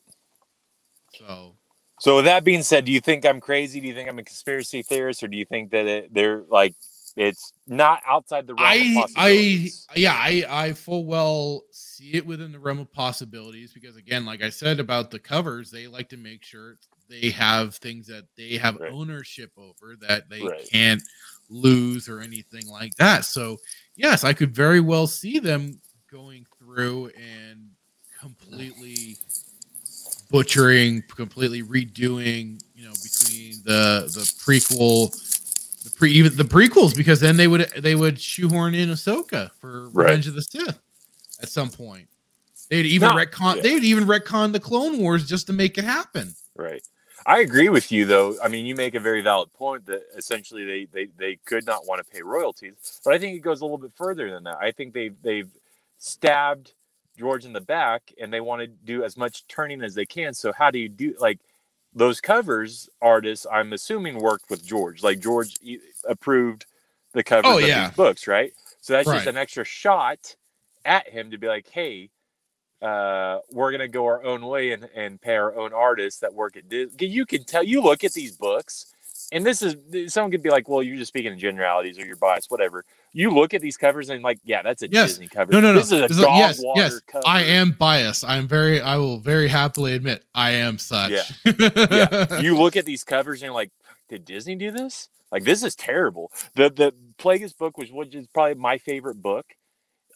So 1.13 1.57
So 1.99 2.15
with 2.17 2.25
that 2.25 2.43
being 2.43 2.63
said, 2.63 2.85
do 2.85 2.91
you 2.91 3.01
think 3.01 3.25
I'm 3.25 3.39
crazy? 3.39 3.79
Do 3.79 3.87
you 3.87 3.93
think 3.93 4.09
I'm 4.09 4.19
a 4.19 4.23
conspiracy 4.23 4.81
theorist, 4.81 5.21
or 5.21 5.27
do 5.27 5.37
you 5.37 5.45
think 5.45 5.71
that 5.71 5.85
it, 5.85 6.13
they're 6.13 6.43
like 6.49 6.75
it's 7.15 7.53
not 7.67 8.01
outside 8.07 8.47
the 8.47 8.55
realm 8.55 8.81
of 8.97 9.09
I 9.15 9.71
I 9.87 9.95
yeah 9.95 10.13
I 10.13 10.45
I 10.49 10.73
full 10.73 11.05
well 11.05 11.63
see 11.71 12.13
it 12.13 12.25
within 12.25 12.51
the 12.51 12.59
realm 12.59 12.79
of 12.79 12.91
possibilities 12.91 13.73
because 13.73 13.95
again, 13.95 14.25
like 14.25 14.41
I 14.43 14.49
said 14.49 14.79
about 14.79 15.11
the 15.11 15.19
covers, 15.19 15.71
they 15.71 15.87
like 15.87 16.09
to 16.09 16.17
make 16.17 16.43
sure 16.43 16.75
they 17.09 17.29
have 17.31 17.75
things 17.75 18.07
that 18.07 18.25
they 18.37 18.57
have 18.57 18.79
Right. 18.79 18.91
ownership 18.93 19.51
over 19.57 19.95
that 20.01 20.29
they 20.29 20.41
Right. 20.41 20.69
can't 20.71 21.01
lose 21.49 22.07
or 22.09 22.21
anything 22.21 22.67
like 22.67 22.95
that. 22.97 23.25
So 23.25 23.57
yes, 23.95 24.23
I 24.23 24.33
could 24.33 24.55
very 24.55 24.79
well 24.79 25.07
see 25.07 25.39
them 25.39 25.79
going 26.11 26.45
through 26.59 27.11
and 27.19 27.69
completely 28.19 29.17
butchering, 30.29 31.03
completely 31.15 31.63
redoing, 31.63 32.59
you 32.73 32.85
know, 32.85 32.93
between 33.03 33.61
the 33.65 34.09
the 34.13 34.21
prequel 34.43 35.11
pre 35.95 36.11
even 36.11 36.35
the 36.35 36.43
prequels 36.43 36.95
because 36.95 37.19
then 37.19 37.37
they 37.37 37.47
would 37.47 37.69
they 37.77 37.95
would 37.95 38.19
shoehorn 38.19 38.75
in 38.75 38.89
Ahsoka 38.89 39.51
for 39.59 39.89
Right. 39.89 40.05
Revenge 40.07 40.27
of 40.27 40.35
the 40.35 40.41
Sith 40.41 40.79
at 41.41 41.49
some 41.49 41.69
point. 41.69 42.07
They'd 42.69 42.85
even 42.85 43.09
No, 43.09 43.15
retcon 43.15 43.57
yeah. 43.57 43.61
they'd 43.61 43.83
even 43.83 44.05
retcon 44.05 44.51
the 44.53 44.59
Clone 44.59 44.99
Wars 44.99 45.27
just 45.27 45.47
to 45.47 45.53
make 45.53 45.77
it 45.77 45.83
happen. 45.83 46.33
Right. 46.55 46.83
I 47.25 47.39
agree 47.39 47.69
with 47.69 47.91
you 47.91 48.05
though. 48.05 48.35
I 48.43 48.47
mean, 48.49 48.65
you 48.65 48.75
make 48.75 48.95
a 48.95 48.99
very 48.99 49.21
valid 49.21 49.53
point 49.53 49.85
that 49.85 50.03
essentially 50.17 50.65
they 50.65 50.85
they, 50.91 51.07
they 51.17 51.35
could 51.45 51.65
not 51.65 51.85
want 51.87 52.05
to 52.05 52.11
pay 52.11 52.21
royalties. 52.21 53.01
But 53.05 53.13
I 53.13 53.19
think 53.19 53.35
it 53.37 53.39
goes 53.41 53.61
a 53.61 53.65
little 53.65 53.77
bit 53.77 53.91
further 53.95 54.29
than 54.31 54.43
that. 54.43 54.57
I 54.59 54.71
think 54.71 54.93
they've 54.93 55.15
they've 55.21 55.49
stabbed 55.99 56.73
George 57.17 57.45
in 57.45 57.53
the 57.53 57.61
back 57.61 58.11
and 58.19 58.33
they 58.33 58.41
want 58.41 58.61
to 58.61 58.67
do 58.67 59.03
as 59.03 59.15
much 59.17 59.47
turning 59.47 59.83
as 59.83 59.95
they 59.95 60.05
can. 60.05 60.33
So 60.33 60.51
how 60.51 60.71
do 60.71 60.79
you 60.79 60.89
do 60.89 61.15
like 61.19 61.39
those 61.95 62.21
covers 62.21 62.89
artists 63.01 63.45
I'm 63.51 63.73
assuming 63.73 64.19
worked 64.19 64.49
with 64.49 64.65
George. 64.65 65.03
Like 65.03 65.19
George 65.19 65.55
approved 66.07 66.65
the 67.13 67.23
covers 67.23 67.51
Oh, 67.51 67.57
of 67.59 67.67
yeah. 67.67 67.87
these 67.87 67.95
books, 67.95 68.27
right? 68.27 68.53
So 68.81 68.93
that's 68.93 69.07
Right. 69.07 69.15
just 69.17 69.27
an 69.27 69.37
extra 69.37 69.63
shot 69.63 70.35
at 70.85 71.07
him 71.09 71.31
to 71.31 71.37
be 71.37 71.47
like, 71.47 71.67
hey, 71.69 72.09
uh, 72.81 73.39
we're 73.51 73.71
gonna 73.71 73.87
go 73.87 74.05
our 74.05 74.23
own 74.23 74.45
way 74.45 74.71
and, 74.73 74.89
and 74.95 75.21
pay 75.21 75.35
our 75.35 75.55
own 75.55 75.71
artists 75.73 76.19
that 76.19 76.33
work 76.33 76.57
at 76.57 76.67
Disney. 76.69 77.07
You 77.07 77.25
can 77.25 77.43
tell. 77.45 77.63
You 77.63 77.81
look 77.81 78.03
at 78.03 78.11
these 78.13 78.35
books, 78.35 78.93
and 79.31 79.45
this 79.45 79.61
is 79.61 79.75
someone 80.13 80.31
could 80.31 80.43
be 80.43 80.49
like, 80.49 80.67
"Well, 80.67 80.83
you're 80.83 80.97
just 80.97 81.07
speaking 81.09 81.31
in 81.31 81.39
generalities 81.39 81.97
or 81.97 82.05
you're 82.05 82.17
biased, 82.17 82.51
whatever." 82.51 82.83
You 83.15 83.29
look 83.29 83.53
at 83.53 83.61
these 83.61 83.77
covers 83.77 84.09
and 84.09 84.23
like, 84.23 84.39
yeah, 84.43 84.63
that's 84.63 84.81
a 84.81 84.89
Yes. 84.89 85.11
Disney 85.11 85.27
cover. 85.27 85.51
No, 85.51 85.59
no, 85.59 85.71
no. 85.73 85.79
This 85.79 85.91
is 85.91 85.91
a 85.93 86.07
This 86.07 86.17
is- 86.17 86.23
dog 86.23 86.37
yes, 86.37 86.59
water 86.63 86.81
yes. 86.81 86.99
cover. 87.07 87.23
I 87.27 87.43
am 87.43 87.71
biased. 87.71 88.25
I'm 88.25 88.47
very 88.47 88.81
I 88.81 88.97
will 88.97 89.19
very 89.19 89.47
happily 89.47 89.93
admit 89.93 90.25
I 90.33 90.51
am 90.51 90.79
such. 90.79 91.11
Yeah. 91.11 91.23
yeah. 91.91 92.39
You 92.39 92.57
look 92.57 92.75
at 92.75 92.85
these 92.85 93.03
covers 93.03 93.41
and 93.41 93.47
you're 93.47 93.53
like, 93.53 93.71
did 94.09 94.25
Disney 94.25 94.55
do 94.55 94.71
this? 94.71 95.09
Like, 95.31 95.43
this 95.43 95.63
is 95.63 95.75
terrible. 95.75 96.31
The 96.55 96.69
the 96.69 96.93
Plagueis 97.19 97.55
book 97.57 97.77
was 97.77 97.91
which 97.91 98.15
is 98.15 98.27
probably 98.33 98.55
my 98.55 98.77
favorite 98.79 99.21
book. 99.21 99.45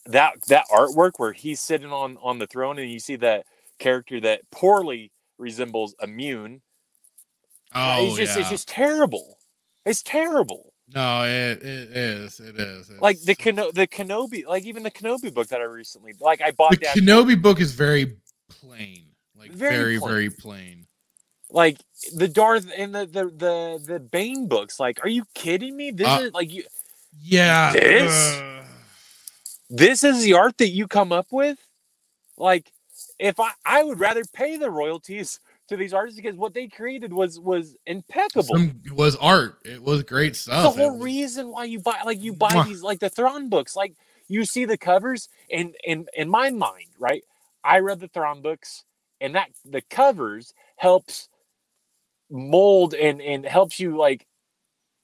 That 0.08 0.34
that 0.48 0.66
artwork 0.74 1.14
where 1.18 1.34
he's 1.34 1.60
sitting 1.60 1.92
on 1.92 2.18
on 2.22 2.40
the 2.40 2.48
throne 2.48 2.80
and 2.80 2.90
you 2.90 3.00
see 3.00 3.16
that 3.18 3.46
character 3.78 4.20
that 4.22 4.42
poorly 4.52 5.12
resembles 5.38 5.94
Immune. 6.02 6.62
Oh, 7.76 8.08
it's 8.08 8.18
just 8.18 8.36
yeah. 8.36 8.42
it's 8.42 8.50
just 8.50 8.68
terrible. 8.68 9.38
It's 9.86 10.02
terrible. 10.02 10.74
No, 10.94 11.24
it, 11.24 11.62
it 11.64 11.90
is. 11.98 12.40
It 12.40 12.60
is. 12.60 12.90
Like 13.02 13.20
the 13.22 13.32
It's- 13.32 13.44
Keno- 13.44 13.72
the 13.72 13.88
Kenobi, 13.88 14.46
like 14.46 14.64
even 14.66 14.84
the 14.84 14.92
Kenobi 14.92 15.34
book 15.34 15.48
that 15.48 15.60
I 15.62 15.66
recently 15.66 16.14
like 16.20 16.42
I 16.42 16.52
bought 16.52 16.72
the 16.72 16.78
that 16.78 16.96
Kenobi 16.96 17.42
book 17.42 17.60
is 17.60 17.74
very 17.74 18.18
plain, 18.50 19.06
like 19.38 19.52
Very 19.52 19.76
very, 19.76 20.00
plain. 20.00 20.10
very 20.10 20.30
plain. 20.30 20.88
like 21.50 21.78
the 22.16 22.28
Darth 22.28 22.68
and 22.76 22.94
the 22.96 23.06
the 23.06 23.26
the 23.26 23.84
the 23.94 24.00
Bane 24.00 24.48
books. 24.48 24.80
Like, 24.80 25.04
are 25.04 25.10
you 25.10 25.24
kidding 25.34 25.76
me? 25.76 25.92
This 25.92 26.08
Uh, 26.08 26.22
is 26.24 26.34
like 26.34 26.52
you. 26.52 26.64
Yeah. 27.20 27.74
This? 27.74 28.12
uh, 28.38 28.64
This 29.70 30.04
is 30.04 30.24
the 30.24 30.34
art 30.34 30.58
that 30.60 30.70
you 30.70 30.88
come 30.88 31.12
up 31.12 31.28
with. 31.32 31.58
Like, 32.38 32.72
if 33.20 33.40
I 33.40 33.52
I 33.66 33.84
would 33.84 34.00
rather 34.00 34.24
pay 34.34 34.58
the 34.58 34.70
royalties 34.72 35.40
to 35.68 35.78
these 35.78 35.94
artists 35.94 36.20
because 36.20 36.36
what 36.38 36.54
they 36.54 36.68
created 36.68 37.12
was 37.14 37.40
was 37.40 37.76
impeccable. 37.86 38.56
some, 38.56 38.82
it 38.86 38.92
was 38.94 39.16
art. 39.18 39.60
It 39.66 39.82
was 39.82 40.04
great 40.04 40.36
stuff. 40.36 40.64
The 40.76 40.82
whole 40.82 40.94
was- 40.94 41.04
reason 41.04 41.50
why 41.50 41.66
you 41.66 41.80
buy 41.80 42.02
like 42.06 42.22
you 42.22 42.34
buy 42.34 42.52
Mwah. 42.52 42.66
these 42.66 42.82
like 42.84 43.00
the 43.00 43.10
Thrawn 43.10 43.50
books, 43.50 43.76
like 43.76 43.94
you 44.28 44.46
see 44.46 44.66
the 44.66 44.78
covers, 44.78 45.30
and 45.52 45.76
in 45.84 46.08
in 46.16 46.30
my 46.30 46.50
mind, 46.50 46.90
right? 47.00 47.24
I 47.64 47.80
read 47.80 48.00
the 48.00 48.08
Thrawn 48.08 48.42
books, 48.42 48.84
and 49.22 49.36
that 49.36 49.50
the 49.66 49.82
covers 49.82 50.54
helps 50.78 51.28
mold 52.30 52.94
and 52.94 53.22
and 53.22 53.46
helps 53.46 53.80
you 53.80 53.98
like 53.98 54.26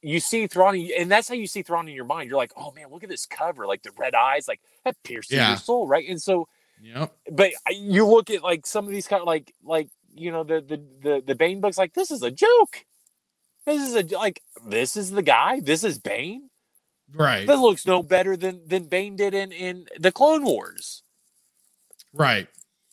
you 0.02 0.20
see 0.20 0.48
Thrawn, 0.48 0.76
and 0.98 1.10
that's 1.10 1.30
how 1.30 1.36
you 1.36 1.48
see 1.48 1.62
Thrawn 1.62 1.88
in 1.88 1.96
your 1.96 2.04
mind. 2.04 2.30
You're 2.30 2.38
like, 2.38 2.52
oh 2.58 2.72
man, 2.74 2.88
look 2.92 3.04
at 3.04 3.10
this 3.10 3.26
cover, 3.26 3.66
like 3.66 3.84
the 3.84 3.92
red 3.98 4.14
eyes, 4.14 4.48
like 4.50 4.60
that 4.84 4.96
pierces 5.04 5.32
Yeah. 5.32 5.48
your 5.50 5.58
soul, 5.58 5.88
right? 5.88 6.08
And 6.10 6.22
so, 6.22 6.48
Yep. 6.82 7.16
but 7.32 7.52
uh, 7.66 7.74
you 7.74 8.06
look 8.06 8.30
at 8.30 8.44
like 8.44 8.66
some 8.66 8.84
of 8.86 8.92
these 8.92 9.08
kind 9.08 9.22
of 9.22 9.28
like 9.28 9.54
like 9.64 9.88
you 10.16 10.32
know 10.32 10.44
the 10.44 10.62
the 10.62 10.82
the 11.02 11.24
the 11.26 11.36
Bane 11.36 11.62
books, 11.62 11.78
like 11.78 11.94
this 11.94 12.12
is 12.12 12.24
a 12.24 12.32
joke. 12.32 12.86
This 13.66 13.82
is 13.82 13.96
a 13.96 14.16
like 14.18 14.42
this 14.68 14.98
is 14.98 15.12
the 15.12 15.22
guy. 15.22 15.60
This 15.60 15.84
is 15.84 15.98
Bane. 16.00 16.50
Right. 17.14 17.46
That 17.46 17.60
looks 17.60 17.86
no 17.86 18.02
better 18.04 18.36
than 18.36 18.68
than 18.68 18.86
Bane 18.86 19.16
did 19.16 19.34
in 19.34 19.52
in 19.52 19.88
the 20.00 20.12
Clone 20.12 20.44
Wars. 20.44 21.04
Right. 22.14 22.48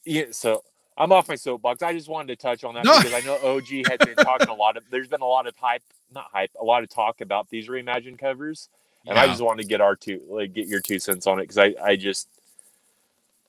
Yeah, 0.04 0.26
so 0.30 0.64
I'm 0.96 1.12
off 1.12 1.28
my 1.28 1.34
soapbox. 1.34 1.82
I 1.82 1.92
just 1.92 2.08
wanted 2.08 2.38
to 2.38 2.42
touch 2.42 2.64
on 2.64 2.74
that 2.74 2.84
No. 2.84 2.98
because 2.98 3.12
I 3.14 3.20
know 3.20 3.36
OG 3.42 3.86
had 3.88 3.98
been 4.00 4.16
talking 4.16 4.48
a 4.48 4.54
lot 4.54 4.76
of. 4.76 4.84
There's 4.90 5.08
been 5.08 5.20
a 5.22 5.26
lot 5.26 5.46
of 5.46 5.54
hype, 5.56 5.82
not 6.12 6.26
hype, 6.32 6.50
a 6.60 6.64
lot 6.64 6.82
of 6.82 6.88
talk 6.90 7.20
about 7.20 7.48
these 7.48 7.68
reimagined 7.68 8.18
covers, 8.18 8.68
and 9.06 9.18
I 9.18 9.26
just 9.26 9.40
wanted 9.42 9.62
to 9.62 9.68
get 9.68 9.80
our 9.80 9.96
two, 9.96 10.20
like, 10.28 10.52
get 10.52 10.66
your 10.68 10.80
two 10.80 10.98
cents 10.98 11.26
on 11.26 11.38
it 11.38 11.42
because 11.42 11.58
I, 11.58 11.74
I 11.82 11.96
just, 11.96 12.28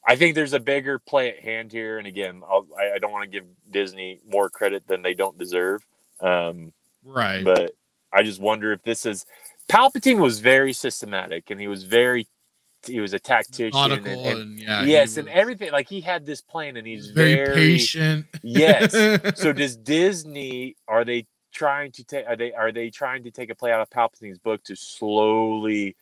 I 0.07 0.15
think 0.15 0.35
there's 0.35 0.53
a 0.53 0.59
bigger 0.59 0.99
play 0.99 1.29
at 1.29 1.39
hand 1.39 1.71
here. 1.71 1.97
And 1.97 2.07
again, 2.07 2.41
I'll, 2.49 2.67
I, 2.77 2.95
I 2.95 2.97
don't 2.97 3.11
want 3.11 3.23
to 3.23 3.29
give 3.29 3.45
Disney 3.69 4.19
more 4.27 4.49
credit 4.49 4.87
than 4.87 5.01
they 5.01 5.13
don't 5.13 5.37
deserve. 5.37 5.85
Um, 6.19 6.73
right. 7.05 7.43
but 7.43 7.71
I 8.13 8.23
just 8.23 8.39
wonder 8.39 8.71
if 8.71 8.81
this 8.83 9.05
is 9.05 9.25
Palpatine 9.69 10.19
was 10.19 10.39
very 10.39 10.73
systematic 10.73 11.49
and 11.49 11.59
he 11.59 11.67
was 11.67 11.83
very 11.83 12.27
he 12.85 12.99
was 12.99 13.13
a 13.13 13.19
tactician 13.19 13.91
and, 13.91 14.07
and- 14.07 14.25
and, 14.25 14.59
yeah. 14.59 14.81
yes 14.83 15.17
and 15.17 15.29
everything 15.29 15.71
like 15.71 15.87
he 15.87 16.01
had 16.01 16.25
this 16.25 16.41
plan 16.41 16.77
and 16.77 16.87
he's 16.87 17.11
very, 17.11 17.35
very, 17.35 17.53
patient. 17.53 18.25
yes 18.41 18.91
so 19.39 19.53
does 19.61 19.77
Disney 19.77 20.75
are 20.87 21.05
they 21.05 21.27
trying 21.53 21.91
to 21.91 22.03
take 22.03 22.25
are 22.27 22.35
they 22.35 22.51
are 22.53 22.71
they 22.71 22.89
trying 22.89 23.23
to 23.23 23.31
take 23.31 23.51
a 23.51 23.55
play 23.55 23.71
out 23.71 23.81
of 23.81 23.89
Palpatine's 23.89 24.39
book 24.39 24.63
to 24.63 24.75
slowly 24.75 25.95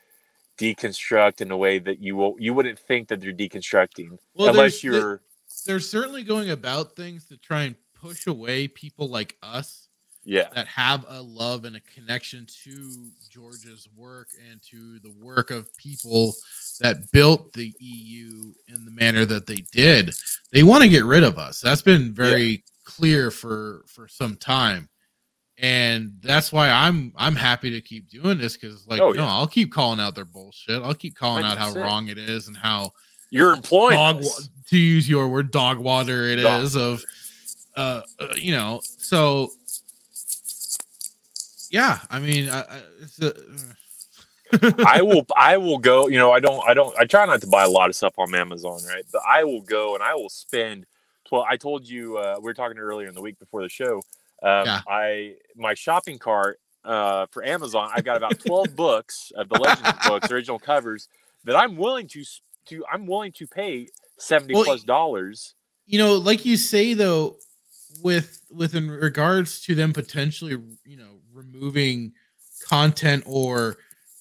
deconstruct 0.59 1.41
in 1.41 1.51
a 1.51 1.57
way 1.57 1.79
that 1.79 2.01
you 2.01 2.15
will 2.15 2.35
you 2.37 2.53
wouldn't 2.53 2.77
think 2.77 3.07
that 3.07 3.21
they're 3.21 3.33
deconstructing 3.33 4.17
Well, 4.35 4.49
unless 4.49 4.83
you're 4.83 5.21
they're 5.65 5.79
certainly 5.79 6.23
going 6.23 6.51
about 6.51 6.95
things 6.95 7.25
to 7.27 7.37
try 7.37 7.63
and 7.63 7.75
push 7.99 8.27
away 8.27 8.67
people 8.67 9.07
like 9.07 9.37
us 9.41 9.87
yeah 10.25 10.49
that 10.53 10.67
have 10.67 11.05
a 11.07 11.21
love 11.21 11.65
and 11.65 11.77
a 11.77 11.79
connection 11.81 12.45
to 12.63 13.09
George's 13.29 13.87
work 13.95 14.27
and 14.51 14.61
to 14.63 14.99
the 14.99 15.13
work 15.21 15.49
of 15.49 15.75
people 15.77 16.33
that 16.81 17.11
built 17.11 17.53
the 17.53 17.73
EU 17.79 18.53
in 18.67 18.85
the 18.85 18.91
manner 18.91 19.25
that 19.25 19.47
they 19.47 19.63
did. 19.71 20.13
They 20.51 20.63
want 20.63 20.83
to 20.83 20.89
get 20.89 21.05
rid 21.05 21.23
of 21.23 21.37
us. 21.37 21.61
That's 21.61 21.81
been 21.81 22.13
very 22.13 22.63
clear 22.83 23.31
for 23.31 23.85
for 23.87 24.07
some 24.07 24.35
time. 24.35 24.89
And 25.61 26.13
that's 26.21 26.51
why 26.51 26.69
I'm 26.69 27.13
I'm 27.17 27.35
happy 27.35 27.71
to 27.71 27.81
keep 27.81 28.09
doing 28.09 28.37
this 28.37 28.55
because 28.55 28.87
like 28.87 29.01
Oh, 29.01 29.11
no, 29.11 29.23
yeah. 29.23 29.27
I'll 29.27 29.47
keep 29.47 29.71
calling 29.71 29.99
out 29.99 30.15
their 30.15 30.25
bullshit. 30.25 30.81
I'll 30.81 30.93
keep 30.93 31.15
calling 31.15 31.43
out 31.43 31.57
how 31.57 31.73
wrong 31.73 32.07
it 32.07 32.17
is 32.17 32.47
and 32.47 32.55
how 32.55 32.93
you're 33.29 33.53
employing 33.53 33.95
dog 33.95 34.23
to 34.67 34.77
use 34.77 35.09
your 35.09 35.27
word 35.27 35.51
dog 35.51 35.77
water 35.77 36.25
it 36.25 36.39
is 36.39 36.73
Dog. 36.73 36.81
of 36.81 37.05
uh, 37.75 38.01
uh 38.19 38.33
you 38.35 38.51
know 38.51 38.81
so 38.83 39.51
yeah 41.69 41.99
i 42.09 42.19
mean 42.19 42.49
I, 42.49 42.61
I, 42.61 42.81
it's 43.01 43.21
a, 43.21 43.33
I 44.85 45.01
will 45.03 45.27
I 45.37 45.57
will 45.57 45.77
go, 45.77 46.07
you 46.07 46.17
know, 46.17 46.31
I 46.31 46.39
don't 46.39 46.67
I 46.67 46.73
don't 46.73 46.97
I 46.97 47.05
try 47.05 47.23
not 47.27 47.39
to 47.41 47.47
buy 47.47 47.65
a 47.65 47.69
lot 47.69 47.87
of 47.87 47.95
stuff 47.95 48.15
on 48.17 48.33
Amazon, 48.33 48.79
right? 48.87 49.03
But 49.13 49.21
I 49.27 49.43
will 49.43 49.61
go 49.61 49.93
and 49.93 50.03
I 50.03 50.15
will 50.15 50.29
spend 50.29 50.87
well, 51.31 51.45
I 51.47 51.55
told 51.55 51.87
you 51.87 52.17
uh 52.17 52.37
we 52.37 52.45
were 52.45 52.55
talking 52.55 52.79
earlier 52.79 53.07
in 53.07 53.13
the 53.13 53.21
week 53.21 53.37
before 53.37 53.61
the 53.61 53.69
show. 53.69 54.01
Um 54.43 54.65
Yeah. 54.65 54.81
I 54.87 55.35
my 55.55 55.73
shopping 55.73 56.17
cart 56.19 56.59
uh 56.85 57.25
for 57.31 57.43
Amazon, 57.45 57.89
I've 57.93 58.05
got 58.05 58.17
about 58.17 58.39
12 58.39 58.75
books 58.75 59.31
of 59.35 59.49
the 59.49 59.55
Legends 59.59 59.99
books, 60.07 60.31
original 60.31 60.59
covers 60.59 61.07
that 61.43 61.55
I'm 61.55 61.75
willing 61.77 62.07
to 62.09 62.23
to 62.67 62.83
I'm 62.91 63.05
willing 63.07 63.31
to 63.33 63.47
pay 63.47 63.87
70 64.17 64.53
Well, 64.53 64.63
plus 64.65 64.83
dollars. 64.83 65.55
you 65.87 65.97
know 65.99 66.15
like 66.15 66.45
you 66.45 66.55
say 66.57 66.93
though 66.93 67.37
with 68.03 68.41
with 68.51 68.75
in 68.75 68.89
regards 68.89 69.61
to 69.61 69.75
them 69.75 69.91
potentially 69.93 70.51
you 70.85 70.97
know 70.97 71.19
removing 71.33 72.13
content 72.67 73.23
or 73.25 73.77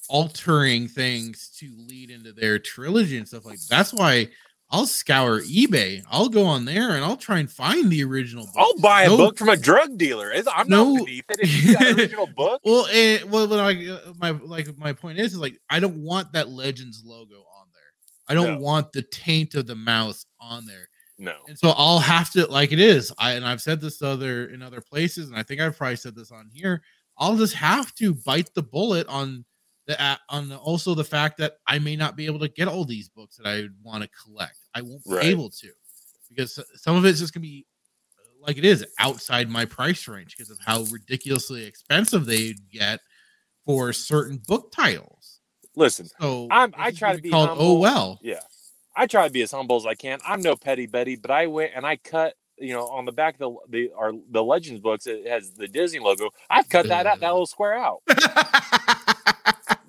altering 0.08 0.88
things 0.88 1.50
to 1.58 1.70
lead 1.86 2.10
into 2.10 2.32
their 2.32 2.58
trilogy 2.58 3.18
and 3.18 3.28
stuff 3.28 3.44
like 3.44 3.58
that's 3.68 3.92
why 3.92 4.26
I'll 4.70 4.86
scour 4.86 5.40
eBay. 5.40 6.02
I'll 6.10 6.28
go 6.28 6.44
on 6.44 6.66
there 6.66 6.90
and 6.90 7.02
I'll 7.04 7.16
try 7.16 7.38
and 7.38 7.50
find 7.50 7.90
the 7.90 8.04
original. 8.04 8.44
Book. 8.46 8.54
I'll 8.58 8.78
buy 8.78 9.04
a 9.04 9.08
No- 9.08 9.16
book 9.16 9.38
from 9.38 9.48
a 9.48 9.56
drug 9.68 9.96
dealer. 9.96 10.30
It's- 10.30 10.52
I'm 10.54 10.68
No. 10.68 10.92
not 10.94 11.06
beneath 11.06 11.24
it. 11.30 11.40
If 11.40 11.64
you 11.64 11.72
got 11.74 11.98
original 11.98 12.26
book, 12.36 12.60
Well, 12.64 12.86
eh, 12.92 13.20
well, 13.26 13.46
like 13.46 13.78
uh, 13.88 14.12
my 14.18 14.30
like 14.30 14.76
my 14.76 14.92
point 14.92 15.18
is, 15.18 15.32
is 15.32 15.38
like 15.38 15.58
I 15.70 15.80
don't 15.80 16.02
want 16.02 16.32
that 16.32 16.50
Legends 16.50 17.02
logo 17.04 17.36
on 17.36 17.66
there. 17.72 17.82
I 18.28 18.34
don't 18.34 18.58
No. 18.58 18.60
want 18.60 18.92
the 18.92 19.02
taint 19.02 19.54
of 19.54 19.66
the 19.66 19.74
mouse 19.74 20.26
on 20.38 20.66
there, 20.66 20.88
no. 21.18 21.34
and 21.48 21.58
so 21.58 21.70
I'll 21.70 21.98
have 22.00 22.30
to 22.32 22.46
like 22.46 22.70
it 22.72 22.78
is. 22.80 23.10
I 23.18 23.32
and 23.32 23.46
I've 23.46 23.62
said 23.62 23.80
this 23.80 24.02
other 24.02 24.46
in 24.50 24.60
other 24.60 24.82
places, 24.82 25.30
and 25.30 25.38
I 25.38 25.42
think 25.42 25.62
I've 25.62 25.78
probably 25.78 25.96
said 25.96 26.14
this 26.14 26.30
on 26.30 26.50
here. 26.52 26.82
I'll 27.16 27.36
just 27.38 27.54
have 27.54 27.94
to 27.94 28.12
bite 28.14 28.52
the 28.54 28.62
bullet 28.62 29.06
on 29.08 29.46
the 29.86 30.18
on 30.28 30.50
the, 30.50 30.58
also 30.58 30.94
the 30.94 31.02
fact 31.04 31.38
that 31.38 31.54
I 31.66 31.78
may 31.78 31.96
not 31.96 32.14
be 32.16 32.26
able 32.26 32.38
to 32.40 32.48
get 32.48 32.68
all 32.68 32.84
these 32.84 33.08
books 33.08 33.38
that 33.38 33.46
I 33.48 33.68
want 33.82 34.04
to 34.04 34.10
collect. 34.22 34.57
I 34.74 34.82
won't 34.82 35.04
be 35.04 35.10
Right. 35.14 35.24
able 35.26 35.50
to 35.50 35.68
because 36.28 36.58
some 36.74 36.96
of 36.96 37.04
it's 37.04 37.18
just 37.20 37.32
gonna 37.34 37.42
be 37.42 37.66
uh, 38.18 38.46
like 38.46 38.58
it 38.58 38.64
is 38.64 38.84
outside 38.98 39.48
my 39.48 39.64
price 39.64 40.06
range 40.08 40.36
because 40.36 40.50
of 40.50 40.58
how 40.64 40.82
ridiculously 40.84 41.64
expensive 41.64 42.26
they 42.26 42.54
get 42.72 43.00
for 43.64 43.92
certain 43.92 44.38
book 44.46 44.70
titles. 44.72 45.40
Listen, 45.76 46.08
So 46.20 46.48
I'm- 46.50 46.72
I 46.76 46.90
try 46.90 47.10
gonna 47.10 47.18
be 47.18 47.22
be 47.22 47.30
called 47.30 47.48
humble. 47.50 47.64
oh 47.66 47.78
well. 47.78 48.18
Yeah. 48.22 48.40
I 48.96 49.06
try 49.06 49.26
to 49.26 49.32
be 49.32 49.42
as 49.42 49.52
humble 49.52 49.76
as 49.76 49.86
I 49.86 49.94
can. 49.94 50.18
I'm 50.26 50.40
no 50.42 50.56
petty 50.56 50.86
Betty, 50.86 51.14
but 51.16 51.30
I 51.30 51.46
went 51.46 51.72
and 51.76 51.86
I 51.86 51.96
cut, 51.96 52.34
you 52.58 52.74
know, 52.74 52.88
on 52.88 53.04
the 53.04 53.12
back 53.12 53.34
of 53.34 53.38
the 53.38 53.56
the 53.88 53.92
our 53.96 54.12
the 54.30 54.42
Legends 54.42 54.80
books, 54.80 55.06
it 55.06 55.26
has 55.28 55.52
the 55.52 55.68
Disney 55.68 56.00
logo. 56.00 56.30
I've 56.50 56.68
cut 56.68 56.88
that 56.88 57.06
out, 57.06 57.20
that 57.20 57.30
little 57.30 57.46
square 57.46 57.74
out. 57.74 58.02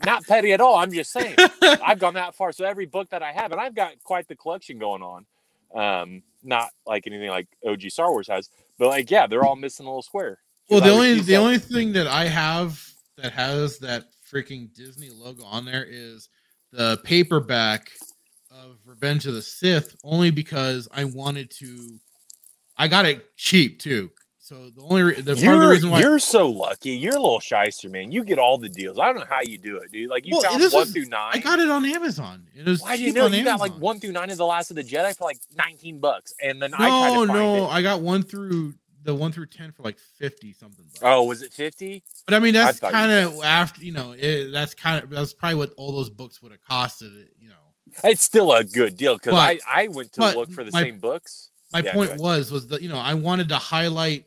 Not 0.10 0.26
petty 0.26 0.54
at 0.54 0.60
all. 0.60 0.76
I'm 0.76 0.92
just 0.92 1.12
saying. 1.12 1.36
I've 1.62 2.00
gone 2.00 2.16
that 2.16 2.34
far. 2.34 2.52
So 2.52 2.66
every 2.66 2.88
book 2.88 3.12
that 3.12 3.22
I 3.22 3.32
have, 3.32 3.52
and 3.52 3.62
I've 3.62 3.76
got 3.76 4.02
quite 4.04 4.28
the 4.28 4.36
collection 4.36 4.80
going 4.80 5.04
on. 5.04 5.26
Um, 5.76 6.24
not 6.44 6.70
like 6.88 7.06
anything 7.06 7.30
like 7.30 7.48
OG 7.64 7.82
Star 7.92 8.10
Wars 8.10 8.28
has, 8.28 8.50
but 8.80 8.88
like 8.88 9.12
yeah, 9.12 9.28
they're 9.28 9.44
all 9.46 9.56
missing 9.56 9.86
a 9.86 9.90
little 9.90 10.02
square. 10.02 10.40
Well, 10.68 10.82
the 10.82 10.90
only 10.90 11.14
the 11.16 11.22
that- 11.34 11.36
only 11.36 11.60
thing 11.60 11.94
that 11.94 12.08
I 12.08 12.26
have 12.26 12.84
that 13.18 13.34
has 13.34 13.78
that 13.80 14.06
freaking 14.34 14.74
Disney 14.74 15.12
logo 15.12 15.44
on 15.44 15.66
there 15.66 15.86
is 15.88 16.30
the 16.72 17.00
paperback 17.04 17.92
of 18.50 18.78
Revenge 18.86 19.28
of 19.28 19.36
the 19.36 19.44
Sith, 19.44 19.96
only 20.04 20.32
because 20.32 20.88
I 20.92 21.04
wanted 21.04 21.52
to. 21.60 22.00
I 22.78 22.88
got 22.88 23.06
it 23.06 23.36
cheap 23.36 23.80
too. 23.80 24.10
So 24.50 24.72
the 24.72 24.82
only 24.82 25.04
re- 25.04 25.22
the 25.22 25.36
part 25.36 25.56
of 25.58 25.62
the 25.62 25.68
reason 25.68 25.90
why 25.92 26.00
you're 26.00 26.18
so 26.18 26.50
lucky. 26.50 26.90
You're 26.90 27.16
a 27.16 27.20
little 27.22 27.40
shyster, 27.40 27.88
man. 27.88 28.12
You 28.12 28.24
get 28.24 28.40
all 28.40 28.58
the 28.58 28.68
deals. 28.68 28.98
I 28.98 29.06
don't 29.06 29.18
know 29.18 29.26
how 29.30 29.42
you 29.44 29.60
do 29.60 29.78
it, 29.78 29.92
dude. 29.92 30.10
Like 30.10 30.26
you 30.26 30.32
Well, 30.34 30.42
found 30.42 30.74
one 30.74 30.88
is- 30.88 30.92
through 30.92 31.06
nine. 31.06 31.34
I 31.36 31.38
got 31.38 31.60
it 31.60 31.70
on 31.70 31.86
Amazon. 31.86 32.48
It 32.56 32.66
was 32.66 32.82
Why 32.82 32.98
do 32.98 33.04
you 33.04 33.14
know 33.14 33.28
you 33.28 33.44
got 33.44 33.60
like 33.60 33.74
one 33.74 34.00
through 34.00 34.14
nine 34.14 34.32
of 34.32 34.38
the 34.38 34.46
Last 34.48 34.72
of 34.72 34.76
the 34.76 34.84
Jedi 34.84 35.16
for 35.16 35.26
like 35.26 35.38
nineteen 35.56 36.00
bucks, 36.00 36.34
and 36.42 36.60
then 36.60 36.74
I 36.74 36.88
No, 36.90 37.26
find 37.28 37.28
no, 37.28 37.66
it. 37.66 37.68
I 37.68 37.82
got 37.84 38.02
one 38.02 38.24
through 38.24 38.74
the 39.04 39.14
one 39.14 39.32
through 39.32 39.46
ten 39.46 39.72
for 39.72 39.84
like 39.84 40.00
fifty 40.18 40.52
something. 40.54 40.84
bucks. 40.86 41.00
Oh, 41.04 41.26
was 41.26 41.44
it 41.44 41.54
fifty? 41.54 42.02
but 42.26 42.34
I 42.34 42.40
mean 42.40 42.56
that's 42.56 42.80
kind 42.80 43.12
of 43.12 43.44
after 43.44 43.84
you 43.86 43.92
know 43.92 44.14
it, 44.18 44.52
that's 44.52 44.74
kind 44.74 45.04
of 45.04 45.12
that's 45.12 45.32
probably 45.34 45.58
what 45.60 45.74
all 45.78 45.92
those 45.92 46.10
books 46.10 46.42
would 46.42 46.52
have 46.54 46.62
costed. 46.68 47.28
You 47.40 47.50
know, 47.50 47.56
It's 48.04 48.24
still 48.24 48.52
a 48.52 48.64
good 48.64 48.98
deal 48.98 49.14
because 49.16 49.36
I 49.36 49.60
I 49.70 49.90
went 49.90 50.12
to 50.14 50.22
look 50.22 50.50
for 50.52 50.64
the 50.64 50.72
my- 50.72 50.82
same 50.82 50.98
books. 50.98 51.52
my 51.72 51.82
Yeah, 51.82 51.94
point 51.94 52.18
was 52.18 52.52
was 52.52 52.66
that 52.70 52.82
you 52.82 52.90
know 52.90 52.98
I 52.98 53.14
wanted 53.14 53.50
to 53.50 53.58
highlight 53.58 54.26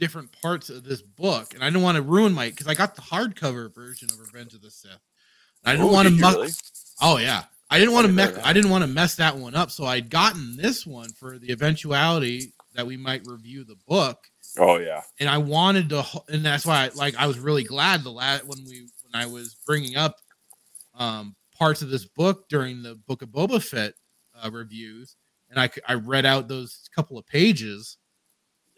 different 0.00 0.32
parts 0.42 0.70
of 0.70 0.82
this 0.82 1.02
book, 1.02 1.54
and 1.54 1.62
I 1.62 1.66
didn't 1.68 1.82
want 1.82 1.96
to 1.96 2.02
ruin 2.02 2.32
my 2.32 2.48
because 2.50 2.66
I 2.66 2.74
got 2.74 2.96
the 2.96 3.02
hardcover 3.02 3.72
version 3.72 4.08
of 4.10 4.18
Revenge 4.18 4.54
of 4.54 4.62
the 4.62 4.70
Sith. 4.70 4.90
I 5.64 5.72
didn't 5.72 5.86
Oh, 5.86 5.92
want 5.92 6.08
to. 6.08 6.14
muck. 6.14 6.34
really? 6.36 6.50
Oh 7.02 7.18
yeah, 7.18 7.44
I 7.70 7.78
didn't 7.78 7.94
want 7.94 8.06
to 8.06 8.12
mess. 8.12 8.34
that. 8.34 8.46
I 8.46 8.52
didn't 8.52 8.70
want 8.70 8.82
to 8.82 8.88
mess 8.88 9.14
that 9.16 9.36
one 9.36 9.54
up, 9.54 9.70
so 9.70 9.84
I'd 9.84 10.10
gotten 10.10 10.56
this 10.56 10.86
one 10.86 11.10
for 11.12 11.38
the 11.38 11.52
eventuality 11.52 12.52
that 12.74 12.86
we 12.86 12.96
might 12.96 13.22
review 13.26 13.64
the 13.64 13.76
book, 13.86 14.18
Oh 14.58 14.78
yeah. 14.78 15.02
and 15.18 15.28
I 15.28 15.38
wanted 15.38 15.88
to, 15.90 16.04
and 16.28 16.44
that's 16.44 16.64
why, 16.64 16.84
I, 16.86 16.90
like, 16.94 17.16
I 17.16 17.26
was 17.26 17.38
really 17.38 17.64
glad 17.64 18.02
the 18.04 18.10
last 18.10 18.44
when 18.46 18.58
we 18.66 18.88
when 19.10 19.20
I 19.20 19.26
was 19.26 19.56
bringing 19.66 19.96
up 19.96 20.16
um 20.94 21.34
parts 21.58 21.82
of 21.82 21.90
this 21.90 22.06
book 22.06 22.48
during 22.48 22.82
the 22.82 22.94
Book 22.94 23.22
of 23.22 23.28
Boba 23.28 23.62
Fett 23.62 23.92
uh, 24.42 24.50
reviews, 24.50 25.16
and 25.50 25.60
I 25.60 25.68
I 25.86 25.94
read 25.94 26.24
out 26.24 26.48
those 26.48 26.88
couple 26.94 27.18
of 27.18 27.26
pages, 27.26 27.98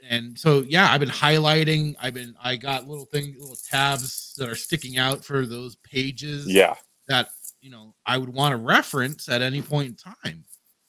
and 0.08 0.38
so 0.38 0.64
yeah, 0.68 0.90
I've 0.92 1.00
been 1.00 1.08
highlighting. 1.08 1.94
I've 2.00 2.14
been 2.14 2.34
I 2.42 2.56
got 2.56 2.88
little 2.88 3.04
thing, 3.06 3.34
little 3.38 3.56
tabs 3.68 4.34
that 4.38 4.48
are 4.48 4.54
sticking 4.54 4.98
out 4.98 5.24
for 5.24 5.46
those 5.46 5.76
pages 5.76 6.46
Yeah. 6.46 6.74
that 7.08 7.28
you 7.60 7.70
know 7.70 7.94
I 8.06 8.18
would 8.18 8.32
want 8.32 8.52
to 8.52 8.56
reference 8.56 9.28
at 9.28 9.42
any 9.42 9.62
point 9.62 9.88
in 9.88 9.94
time. 9.96 10.44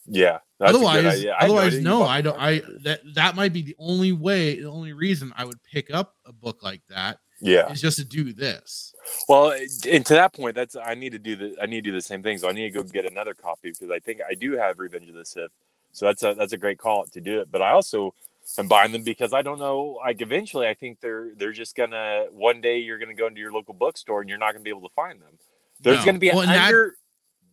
Yeah. 0.06 0.40
That's 0.60 0.72
a 0.76 0.80
good 0.80 0.86
otherwise. 0.88 1.26
I 1.26 1.30
otherwise, 1.46 1.80
no, 1.80 2.04
I 2.04 2.22
don't. 2.22 2.38
I 2.40 2.62
that 2.84 3.02
that 3.16 3.36
might 3.36 3.54
be 3.54 3.62
the 3.62 3.76
only 3.80 4.12
way, 4.12 4.60
the 4.62 4.70
only 4.70 4.94
reason 4.94 5.34
I 5.38 5.46
would 5.46 5.62
pick 5.64 5.94
up 5.94 6.16
a 6.26 6.34
book 6.34 6.64
like 6.64 6.82
that 6.90 7.20
Yeah. 7.42 7.70
is 7.72 7.82
just 7.82 7.98
to 7.98 8.06
do 8.06 8.34
this. 8.34 8.94
Well, 9.30 9.52
eh, 9.52 9.68
and 9.92 10.06
to 10.06 10.14
that 10.16 10.34
point, 10.34 10.56
that's 10.56 10.76
I 10.76 10.96
need 10.96 11.12
to 11.12 11.20
do 11.20 11.36
the 11.36 11.56
I 11.62 11.66
need 11.66 11.84
to 11.84 11.92
do 11.92 11.96
the 11.96 12.02
same 12.02 12.24
thing. 12.24 12.38
So 12.38 12.50
I 12.50 12.52
need 12.54 12.64
to 12.64 12.70
go 12.72 12.84
get 12.84 13.06
another 13.10 13.34
copy 13.34 13.72
because 13.72 13.92
I 13.92 14.00
think 14.00 14.22
I 14.30 14.34
do 14.34 14.54
have 14.58 14.80
Revenge 14.80 15.10
of 15.10 15.16
the 15.16 15.26
Sith. 15.26 15.52
So 15.92 16.06
that's 16.06 16.24
a 16.24 16.34
that's 16.34 16.54
a 16.54 16.58
great 16.58 16.80
call 16.80 17.06
to 17.06 17.22
do 17.22 17.40
it. 17.42 17.52
But 17.52 17.62
I 17.62 17.72
also 17.72 18.14
am 18.58 18.68
buying 18.68 18.92
them 18.92 19.04
because 19.04 19.34
I 19.34 19.42
don't 19.42 19.60
know. 19.60 20.00
Like 20.04 20.22
eventually, 20.22 20.68
I 20.68 20.74
think 20.74 21.00
they're 21.00 21.32
they're 21.36 21.52
just 21.52 21.76
gonna 21.76 22.26
one 22.32 22.62
day 22.62 22.80
you're 22.80 22.98
gonna 23.00 23.14
go 23.14 23.28
into 23.28 23.40
your 23.42 23.52
local 23.52 23.74
bookstore 23.74 24.22
and 24.22 24.30
you're 24.30 24.38
not 24.40 24.52
gonna 24.54 24.64
be 24.64 24.70
able 24.70 24.88
to 24.88 24.94
find 24.96 25.22
them. 25.22 25.38
There's 25.82 26.00
No. 26.00 26.06
gonna 26.06 26.20
be 26.20 26.30
Well, 26.30 26.42
and 26.42 26.50
that- 26.52 26.92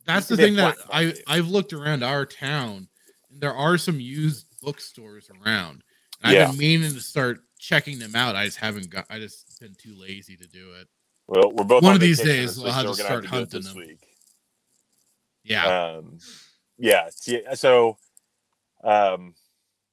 That's 0.07 0.29
the 0.29 0.37
thing 0.37 0.57
that 0.57 0.77
I. 0.93 1.15
I've 1.27 1.49
looked 1.49 1.73
around 1.73 2.03
our 2.03 2.25
town, 2.25 2.89
and 3.31 3.41
there 3.41 3.55
are 3.55 3.77
some 3.79 4.01
used 4.01 4.47
bookstores 4.63 5.31
around. 5.31 5.83
And 6.23 6.33
Yeah. 6.35 6.45
I've 6.45 6.51
been 6.51 6.59
meaning 6.59 6.93
to 6.95 7.01
start 7.01 7.41
checking 7.59 7.99
them 7.99 8.17
out. 8.17 8.35
I 8.35 8.47
just 8.47 8.57
haven't 8.59 8.89
got. 8.91 9.07
I 9.11 9.19
just 9.19 9.61
been 9.61 9.75
too 9.75 9.95
lazy 9.95 10.37
to 10.37 10.47
do 10.47 10.73
it. 10.75 10.89
Well, 11.27 11.53
we're 11.53 11.65
both 11.65 11.83
One 11.83 11.91
on 11.93 11.97
of 11.97 12.01
these 12.01 12.21
days 12.21 12.59
we'll 12.59 12.73
have 12.73 12.83
so 12.83 12.83
to 12.83 12.89
we're 12.91 12.97
gonna 12.97 13.09
start 13.09 13.27
hunting 13.27 13.61
this 13.61 13.69
them. 13.69 13.77
week. 13.77 14.07
Yeah. 15.45 15.67
Um, 15.97 16.19
yeah. 16.79 17.11
So, 17.55 17.99
um, 18.83 19.35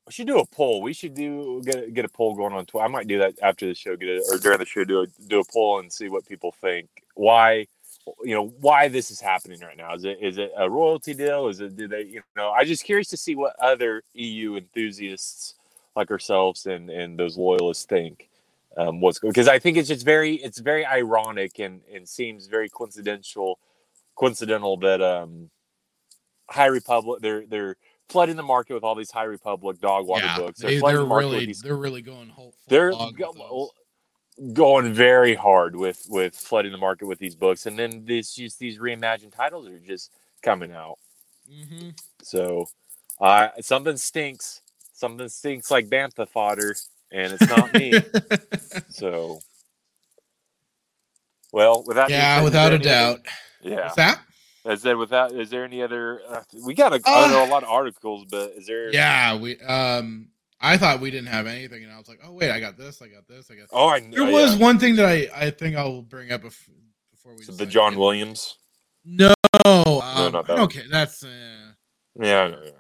we 0.08 0.14
should 0.14 0.28
do 0.28 0.40
a 0.40 0.46
poll. 0.46 0.82
We 0.82 0.94
should 0.94 1.14
do 1.14 1.62
get 1.66 1.76
a, 1.76 1.92
get 1.92 2.06
a 2.06 2.10
poll 2.10 2.34
going 2.34 2.54
on 2.54 2.66
Twitter. 2.66 2.86
I 2.86 2.88
might 2.88 3.08
do 3.08 3.20
that 3.20 3.36
after 3.42 3.68
the 3.68 3.76
show, 3.76 3.98
get 3.98 4.08
it 4.08 4.24
or 4.32 4.38
during 4.38 4.60
the 4.60 4.66
show, 4.66 4.86
do 4.86 5.02
a, 5.02 5.08
do 5.28 5.42
a 5.42 5.44
poll 5.52 5.80
and 5.80 5.92
see 5.92 6.08
what 6.08 6.26
people 6.26 6.54
think. 6.62 6.88
Why, 7.16 7.68
you 8.24 8.34
know, 8.34 8.48
why 8.62 8.88
this 8.88 9.12
is 9.12 9.20
happening 9.20 9.60
right 9.60 9.76
now? 9.76 9.94
Is 9.94 10.06
it 10.06 10.18
is 10.22 10.38
it 10.38 10.52
a 10.58 10.70
royalty 10.70 11.14
deal? 11.14 11.50
Is 11.50 11.60
it 11.60 11.76
do 11.76 11.90
they 11.90 12.04
you 12.04 12.22
know? 12.38 12.54
I'm 12.58 12.66
just 12.66 12.86
curious 12.86 13.10
to 13.10 13.18
see 13.18 13.36
what 13.36 13.54
other 13.60 14.02
EU 14.14 14.56
enthusiasts 14.56 15.56
like 15.98 16.10
ourselves 16.10 16.66
and 16.68 16.90
and 16.90 17.20
those 17.20 17.38
loyalists 17.38 17.86
think. 17.86 18.30
Um, 18.78 19.02
what's 19.02 19.20
because 19.20 19.50
I 19.50 19.60
think 19.60 19.76
it's 19.76 19.90
just 19.90 20.06
very 20.06 20.36
it's 20.36 20.60
very 20.60 20.86
ironic 20.86 21.60
and 21.60 21.82
and 21.94 22.08
seems 22.08 22.48
very 22.48 22.70
coincidental 22.70 23.60
coincidental 24.16 24.78
that 24.78 25.02
um 25.02 25.50
High 26.50 26.68
Republic 26.68 27.22
they're 27.22 27.46
they're 27.46 27.76
flooding 28.10 28.36
the 28.36 28.44
market 28.44 28.74
with 28.74 28.84
all 28.84 28.96
these 28.96 29.12
High 29.12 29.24
Republic 29.24 29.80
dog 29.80 30.08
water 30.08 30.26
yeah. 30.26 30.38
books. 30.38 30.60
They, 30.60 30.80
flooding 30.80 31.02
are 31.02 31.04
the 31.08 31.16
really 31.16 31.46
these- 31.48 31.62
they're 31.62 31.76
really 31.76 32.02
going 32.02 32.30
whole. 32.30 32.54
they're 32.68 32.92
go- 32.92 33.70
going 34.54 34.94
very 34.94 35.34
hard 35.36 35.76
with 35.76 36.06
with 36.10 36.36
flooding 36.36 36.72
the 36.72 36.78
market 36.78 37.08
with 37.08 37.20
these 37.20 37.36
books, 37.36 37.66
and 37.66 37.78
then 37.78 38.06
these 38.06 38.34
just 38.34 38.60
these 38.60 38.78
reimagined 38.78 39.36
titles 39.36 39.68
are 39.68 39.80
just 39.80 40.12
coming 40.42 40.72
out. 40.72 40.98
Mhm. 41.52 41.98
So 42.22 42.68
uh 43.20 43.50
something 43.62 43.98
stinks. 43.98 44.62
Something 44.94 45.30
stinks 45.30 45.70
like 45.72 45.88
bantha 45.90 46.28
fodder, 46.28 46.76
and 47.12 47.34
it's 47.34 47.48
not 47.50 47.74
me. 47.74 47.94
so 48.90 49.40
well, 51.52 51.84
without 51.88 52.10
yeah, 52.10 52.44
without 52.44 52.74
a 52.74 52.80
doubt. 52.80 53.22
yeah. 53.62 53.84
What's 53.84 53.96
that? 53.96 54.20
I 54.68 54.76
said 54.76 54.98
without. 54.98 55.31
Is 55.31 55.49
there 55.49 55.64
any 55.64 55.81
other? 55.81 56.22
Uh, 56.27 56.41
we 56.65 56.73
got 56.73 56.94
a, 56.94 57.02
I 57.06 57.26
Uh, 57.26 57.27
know 57.30 57.45
a 57.45 57.49
lot 57.49 57.64
of 57.64 57.69
articles, 57.69 58.26
but 58.30 58.52
is 58.52 58.68
there? 58.68 58.91
Yeah, 58.91 59.38
we 59.38 59.60
um 59.61 60.30
I 60.60 60.77
thought 60.77 60.99
we 60.99 61.11
didn't 61.11 61.27
have 61.30 61.48
anything 61.48 61.84
and 61.84 61.94
I 61.94 61.98
was 61.98 62.07
like, 62.07 62.19
"Oh 62.23 62.31
wait, 62.34 62.52
I 62.52 62.60
got 62.60 62.77
this, 62.77 63.02
I 63.02 63.07
got 63.07 63.27
this, 63.27 63.49
I 63.52 63.56
got 63.56 63.61
This. 63.64 63.69
Oh, 63.72 63.89
I 63.89 63.99
know, 63.99 64.15
There 64.26 64.31
was 64.31 64.56
yeah. 64.56 64.61
one 64.64 64.80
thing 64.80 64.95
that 64.98 65.06
I 65.06 65.30
I 65.35 65.49
think 65.52 65.76
I'll 65.76 66.02
bring 66.02 66.31
up 66.31 66.41
bef- 66.44 66.69
before 67.11 67.35
we 67.35 67.44
So 67.44 67.52
the. 67.53 67.65
John 67.65 67.95
Williams. 67.98 68.57
No, 69.06 69.34
um, 69.65 70.34
not 70.34 70.48
that 70.48 70.60
okay, 70.60 70.84
that's 70.89 71.23
uh, 71.23 71.72
Yeah. 72.19 72.41
I 72.41 72.48
know, 72.49 72.61
yeah. 72.64 72.72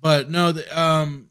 but 0.00 0.30
no, 0.30 0.52
the, 0.52 0.80
um, 0.80 1.28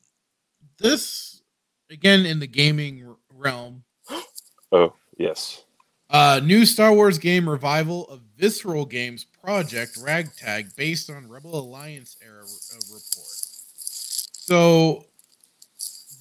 this 0.78 1.42
again 1.90 2.26
in 2.26 2.40
the 2.40 2.48
gaming 2.48 3.16
realm, 3.34 3.84
Oh 4.72 4.94
yes. 5.18 5.64
Uh, 6.10 6.40
new 6.44 6.66
Star 6.66 6.94
Wars 6.94 7.18
game 7.18 7.50
revival 7.50 8.08
of 8.10 8.22
Visceral 8.38 8.86
Games 8.86 9.26
Project 9.26 9.98
Ragtag 10.02 10.76
based 10.76 11.10
on 11.10 11.28
Rebel 11.28 11.58
Alliance 11.58 12.18
era 12.24 12.44
uh, 12.44 12.78
report. 12.94 13.46
So 13.78 15.06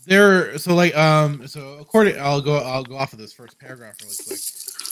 there, 0.07 0.57
so 0.59 0.75
like, 0.75 0.97
um, 0.97 1.47
so 1.47 1.77
according, 1.81 2.19
I'll 2.19 2.41
go, 2.41 2.57
I'll 2.59 2.85
go 2.85 2.97
off 2.97 3.13
of 3.13 3.19
this 3.19 3.33
first 3.33 3.59
paragraph 3.59 3.97
really 4.03 4.17
quick. 4.27 4.41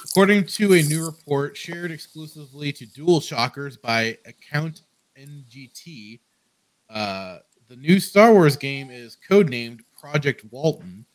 According 0.05 0.47
to 0.47 0.75
a 0.75 0.83
new 0.83 1.07
report 1.07 1.57
shared 1.57 1.91
exclusively 1.91 2.73
to 2.73 2.87
DualShockers 2.87 3.81
by 3.81 4.19
Account 4.27 4.83
NGT, 5.19 6.21
uh, 6.91 7.39
the 7.69 7.77
new 7.77 7.99
Star 7.99 8.33
Wars 8.33 8.57
game 8.57 8.91
is 8.91 9.17
codenamed 9.29 9.81
Project 9.99 10.45
Walton. 10.51 11.07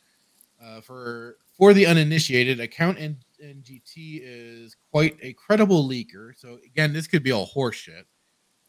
Uh, 0.62 0.80
for 0.80 1.36
for 1.56 1.72
the 1.72 1.86
uninitiated, 1.86 2.60
Account 2.60 2.98
N- 2.98 3.18
NGT 3.42 4.20
is 4.22 4.76
quite 4.90 5.16
a 5.22 5.32
credible 5.34 5.88
leaker. 5.88 6.32
So 6.36 6.58
again, 6.64 6.92
this 6.92 7.06
could 7.06 7.22
be 7.22 7.32
all 7.32 7.46
horseshit. 7.46 8.04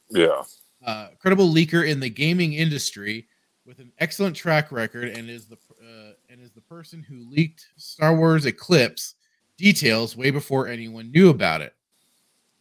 Yeah. 0.09 0.43
Uh, 0.85 1.09
credible 1.19 1.47
leaker 1.47 1.87
in 1.87 1.99
the 1.99 2.09
gaming 2.09 2.53
industry 2.53 3.27
with 3.65 3.79
an 3.79 3.91
excellent 3.99 4.35
track 4.35 4.71
record, 4.71 5.09
and 5.09 5.29
is 5.29 5.47
the 5.47 5.57
uh, 5.81 6.13
and 6.29 6.41
is 6.41 6.51
the 6.51 6.61
person 6.61 7.03
who 7.03 7.27
leaked 7.29 7.67
Star 7.77 8.15
Wars 8.15 8.45
Eclipse 8.45 9.15
details 9.57 10.15
way 10.15 10.31
before 10.31 10.67
anyone 10.67 11.11
knew 11.11 11.29
about 11.29 11.61
it. 11.61 11.73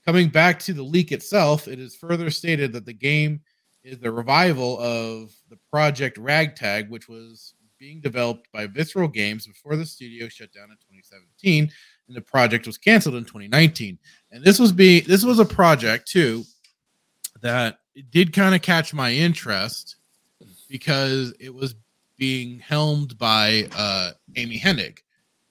Coming 0.04 0.28
back 0.28 0.58
to 0.60 0.72
the 0.72 0.82
leak 0.82 1.12
itself, 1.12 1.68
it 1.68 1.78
is 1.78 1.94
further 1.94 2.30
stated 2.30 2.72
that 2.72 2.86
the 2.86 2.92
game 2.92 3.40
is 3.84 3.98
the 3.98 4.10
revival 4.10 4.78
of 4.80 5.32
the 5.48 5.58
project 5.70 6.18
Ragtag, 6.18 6.90
which 6.90 7.08
was 7.08 7.54
being 7.78 8.00
developed 8.00 8.48
by 8.52 8.66
Visceral 8.66 9.08
Games 9.08 9.46
before 9.46 9.76
the 9.76 9.86
studio 9.86 10.28
shut 10.28 10.52
down 10.52 10.70
in 10.70 10.76
2017, 10.76 11.70
and 12.08 12.16
the 12.16 12.20
project 12.20 12.66
was 12.66 12.78
canceled 12.78 13.14
in 13.14 13.24
2019. 13.24 13.98
And 14.32 14.44
this 14.44 14.58
was 14.58 14.72
being 14.72 15.04
this 15.06 15.24
was 15.24 15.38
a 15.38 15.44
project 15.44 16.08
too 16.08 16.44
that 17.40 17.78
did 18.10 18.32
kind 18.32 18.54
of 18.54 18.62
catch 18.62 18.92
my 18.92 19.12
interest 19.12 19.96
because 20.68 21.32
it 21.40 21.54
was 21.54 21.74
being 22.16 22.58
helmed 22.58 23.16
by 23.16 23.68
uh, 23.76 24.10
Amy 24.36 24.58
Hennig, 24.58 24.98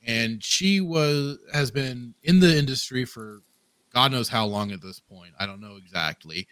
and 0.06 0.44
she 0.44 0.82
was 0.82 1.38
has 1.54 1.72
been 1.72 2.14
in 2.24 2.40
the 2.40 2.58
industry 2.58 3.06
for 3.06 3.42
God 3.94 4.12
knows 4.12 4.30
how 4.30 4.46
long 4.46 4.72
at 4.72 4.82
this 4.82 5.00
point. 5.00 5.32
I 5.40 5.46
don't 5.46 5.62
know 5.62 5.78
exactly, 5.78 6.48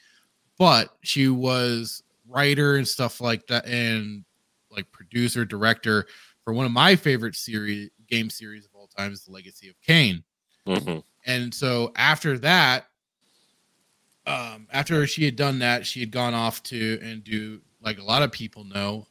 but 0.58 0.96
she 1.02 1.28
was 1.28 2.02
writer 2.28 2.78
and 2.78 2.88
stuff 2.88 3.22
like 3.22 3.46
that, 3.48 3.66
and 3.68 4.24
like 4.76 4.92
producer 4.92 5.46
director 5.46 6.06
for 6.44 6.54
one 6.54 6.66
of 6.66 6.72
my 6.72 6.96
favorite 6.96 7.36
series 7.36 7.90
game 8.08 8.30
series 8.30 8.66
of 8.66 8.72
all 8.76 8.88
time 8.88 9.12
is 9.12 9.26
The 9.26 9.32
Legacy 9.32 9.70
of 9.70 9.76
Kain. 9.82 10.24
hmm 10.68 11.00
And 11.26 11.54
so 11.54 11.92
after 11.96 12.38
that, 12.40 12.86
um, 14.28 14.68
after 14.72 15.06
she 15.08 15.26
had 15.26 15.36
done 15.36 15.60
that, 15.60 15.86
she 15.86 16.00
had 16.00 16.12
gone 16.12 16.34
off 16.34 16.64
to 16.64 17.00
and 17.02 17.24
do 17.24 17.62
like 17.82 18.00
a 18.00 18.04
lot 18.04 18.22
of 18.22 18.32
people 18.32 18.64
know 18.64 19.08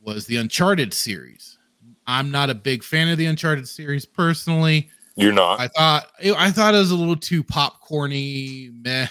was 0.00 0.26
the 0.26 0.36
Uncharted 0.36 0.92
series. 0.92 1.58
I'm 2.06 2.30
not 2.30 2.50
a 2.50 2.54
big 2.54 2.82
fan 2.82 3.08
of 3.08 3.18
the 3.18 3.26
Uncharted 3.26 3.68
series 3.68 4.04
personally. 4.04 4.90
You're 5.14 5.32
not. 5.32 5.60
I 5.60 5.68
thought 5.68 6.06
I 6.20 6.50
thought 6.50 6.74
it 6.74 6.78
was 6.78 6.90
a 6.90 6.96
little 6.96 7.16
too 7.16 7.44
popcorny. 7.44 8.72
Meh. 8.84 9.06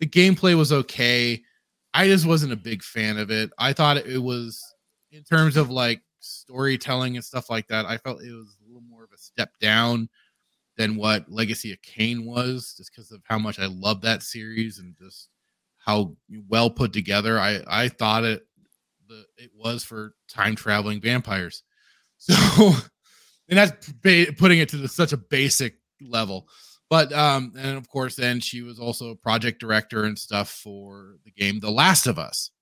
The 0.00 0.06
gameplay 0.06 0.54
was 0.54 0.72
okay. 0.72 1.42
I 1.94 2.06
just 2.06 2.26
wasn't 2.26 2.52
a 2.52 2.56
big 2.56 2.82
fan 2.82 3.16
of 3.16 3.30
it. 3.30 3.50
I 3.58 3.72
thought 3.72 3.96
it 3.96 4.22
was 4.22 4.74
in 5.12 5.22
terms 5.22 5.56
of 5.56 5.70
like 5.70 6.02
storytelling 6.20 7.16
and 7.16 7.24
stuff 7.24 7.50
like 7.50 7.68
that. 7.68 7.86
I 7.86 7.98
felt 7.98 8.22
it 8.22 8.32
was 8.32 8.56
a 8.60 8.66
little 8.66 8.82
more 8.88 9.04
of 9.04 9.12
a 9.14 9.18
step 9.18 9.50
down 9.60 10.08
than 10.76 10.96
what 10.96 11.30
Legacy 11.30 11.72
of 11.72 11.80
Kain 11.82 12.26
was, 12.26 12.74
just 12.76 12.90
because 12.94 13.10
of 13.10 13.22
how 13.24 13.38
much 13.38 13.58
I 13.58 13.66
love 13.66 14.02
that 14.02 14.22
series 14.22 14.78
and 14.78 14.94
just 14.98 15.28
how 15.78 16.14
well 16.48 16.68
put 16.68 16.92
together. 16.92 17.38
I 17.38 17.60
I 17.66 17.88
thought 17.88 18.24
it 18.24 18.46
the 19.08 19.24
it 19.36 19.50
was 19.54 19.84
for 19.84 20.14
time 20.28 20.54
traveling 20.56 21.00
vampires. 21.00 21.62
So, 22.18 22.72
and 23.50 23.58
that's 23.58 23.92
ba- 23.92 24.32
putting 24.38 24.60
it 24.60 24.70
to 24.70 24.78
the, 24.78 24.88
such 24.88 25.12
a 25.12 25.18
basic 25.18 25.74
level. 26.00 26.48
But 26.88 27.12
um, 27.12 27.52
and 27.58 27.76
of 27.76 27.86
course, 27.90 28.16
then 28.16 28.40
she 28.40 28.62
was 28.62 28.80
also 28.80 29.10
a 29.10 29.16
project 29.16 29.60
director 29.60 30.04
and 30.04 30.18
stuff 30.18 30.48
for 30.48 31.16
the 31.26 31.30
game 31.30 31.60
The 31.60 31.70
Last 31.70 32.06
of 32.06 32.18
Us. 32.18 32.52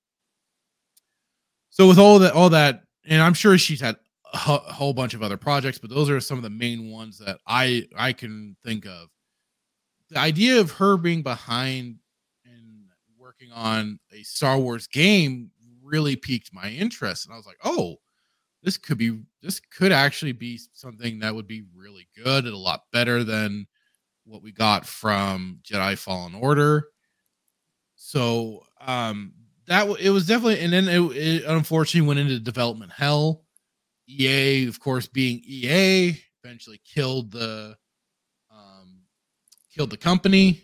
So 1.75 1.89
with 1.89 1.99
all 1.99 2.21
that, 2.21 2.35
all 2.35 2.51
that, 2.51 2.85
and 3.05 3.21
I'm 3.21 3.35
sure 3.35 3.59
she's 3.59 3.81
had 3.81 3.97
a 4.33 4.39
whole 4.39 4.93
bunch 4.93 5.13
of 5.13 5.25
other 5.25 5.37
projects, 5.37 5.77
but 5.77 5.91
those 5.91 6.09
are 6.09 6.21
some 6.21 6.39
of 6.39 6.45
the 6.45 6.51
main 6.51 6.89
ones 6.89 7.19
that 7.19 7.39
I 7.49 7.89
I 7.97 8.13
can 8.13 8.57
think 8.65 8.87
of. 8.87 9.09
The 10.09 10.21
idea 10.21 10.61
of 10.61 10.71
her 10.71 10.97
being 10.97 11.25
behind 11.25 11.97
and 12.45 12.85
working 13.19 13.51
on 13.51 13.99
a 14.13 14.23
Star 14.23 14.57
Wars 14.57 14.87
game 14.87 15.51
really 15.83 16.15
piqued 16.15 16.55
my 16.55 16.71
interest, 16.71 17.27
and 17.27 17.35
I 17.35 17.37
was 17.37 17.47
like, 17.47 17.59
oh, 17.65 17.97
this 18.63 18.77
could 18.77 18.99
be 18.99 19.19
this 19.43 19.59
could 19.59 19.91
actually 19.91 20.31
be 20.31 20.61
something 20.75 21.19
that 21.19 21.35
would 21.35 21.49
be 21.49 21.65
really 21.75 22.07
good 22.17 22.45
and 22.45 22.55
a 22.55 22.57
lot 22.57 22.85
better 22.93 23.25
than 23.25 23.67
what 24.25 24.43
we 24.45 24.53
got 24.53 24.87
from 24.87 25.59
Jedi 25.65 25.99
Fallen 25.99 26.37
Order. 26.37 26.87
So 27.97 28.63
um 28.81 29.33
that 29.67 29.89
it 30.01 30.11
was 30.11 30.27
definitely 30.27 30.61
and 30.61 30.73
then 30.73 30.89
it, 30.89 31.01
it 31.17 31.45
unfortunately 31.45 32.07
went 32.07 32.21
into 32.21 32.39
development 32.41 32.93
hell. 32.93 33.43
EA, 34.09 34.67
of 34.67 34.81
course, 34.81 35.07
being 35.07 35.41
EA, 35.47 36.15
eventually 36.43 36.81
killed 36.85 37.31
the 37.33 37.77
um 38.51 39.01
killed 39.75 39.91
the 39.91 39.97
company, 39.97 40.63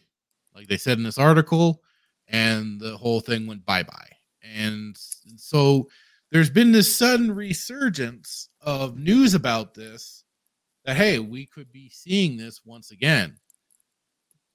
like 0.54 0.68
they 0.68 0.76
said 0.76 0.98
in 0.98 1.04
this 1.04 1.18
article, 1.18 1.82
and 2.28 2.80
the 2.80 2.96
whole 2.96 3.20
thing 3.20 3.46
went 3.46 3.64
bye-bye. 3.64 4.10
And 4.42 4.96
so 5.36 5.88
there's 6.30 6.50
been 6.50 6.72
this 6.72 6.94
sudden 6.94 7.34
resurgence 7.34 8.48
of 8.60 8.98
news 8.98 9.34
about 9.34 9.74
this 9.74 10.24
that 10.84 10.96
hey, 10.96 11.18
we 11.18 11.46
could 11.46 11.72
be 11.72 11.90
seeing 11.90 12.36
this 12.36 12.60
once 12.64 12.90
again. 12.90 13.36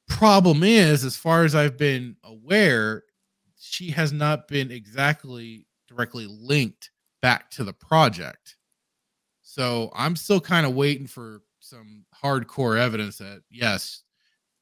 Problem 0.07 0.63
is, 0.63 1.03
as 1.03 1.17
far 1.17 1.43
as 1.43 1.55
I've 1.55 1.77
been 1.77 2.15
aware, 2.23 3.03
she 3.59 3.91
has 3.91 4.11
not 4.11 4.47
been 4.47 4.71
exactly 4.71 5.67
directly 5.87 6.27
linked 6.27 6.91
back 7.21 7.49
to 7.51 7.63
the 7.63 7.73
project. 7.73 8.57
So 9.41 9.91
I'm 9.95 10.15
still 10.15 10.39
kind 10.39 10.65
of 10.65 10.75
waiting 10.75 11.07
for 11.07 11.41
some 11.59 12.05
hardcore 12.23 12.77
evidence 12.79 13.17
that 13.17 13.41
yes, 13.49 14.03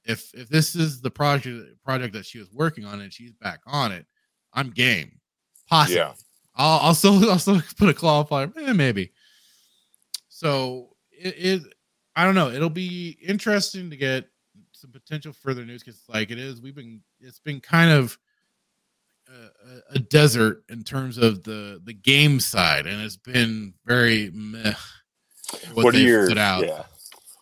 if 0.06 0.34
if 0.34 0.49
this 0.49 0.76
is 0.76 1.02
the 1.02 1.11
project 1.11 1.84
project 1.84 2.14
that 2.14 2.26
she 2.26 2.40
was 2.40 2.52
working 2.52 2.86
on 2.86 3.02
and 3.02 3.11
she's 3.11 3.34
back 3.34 3.60
on 3.65 3.91
it, 3.91 4.06
I'm 4.53 4.70
game. 4.70 5.20
Possibly. 5.68 5.98
Yeah. 5.98 6.14
I'll 6.56 6.80
I'll 6.80 6.95
still 6.95 7.20
put 7.78 7.90
a 7.90 7.94
qualifier, 7.94 8.52
eh, 8.57 8.74
maybe. 8.74 9.11
So 10.30 10.90
it, 11.11 11.36
it 11.38 11.74
I 12.15 12.26
don't 12.26 12.36
know. 12.36 12.49
It'll 12.49 12.70
be 12.70 13.18
interesting 13.22 13.90
to 13.90 13.98
get 13.98 14.26
some 14.72 14.91
potential 14.91 15.34
further 15.34 15.65
news 15.65 15.84
because 15.84 16.02
like 16.10 16.30
it 16.30 16.38
is 16.38 16.61
we've 16.61 16.76
been 16.76 17.02
it's 17.20 17.40
been 17.40 17.60
kind 17.60 17.91
of 17.91 18.18
a, 19.34 19.96
a 19.96 20.00
desert 20.00 20.64
in 20.70 20.84
terms 20.84 21.18
of 21.18 21.44
the 21.44 21.82
the 21.84 21.94
game 21.94 22.40
side, 22.40 22.86
and 22.86 23.02
it's 23.02 23.18
been 23.18 23.74
very 23.86 24.32
meh. 24.34 24.74
What, 25.74 25.94
are 25.96 26.00
your 26.00 26.30
yeah? 26.32 26.84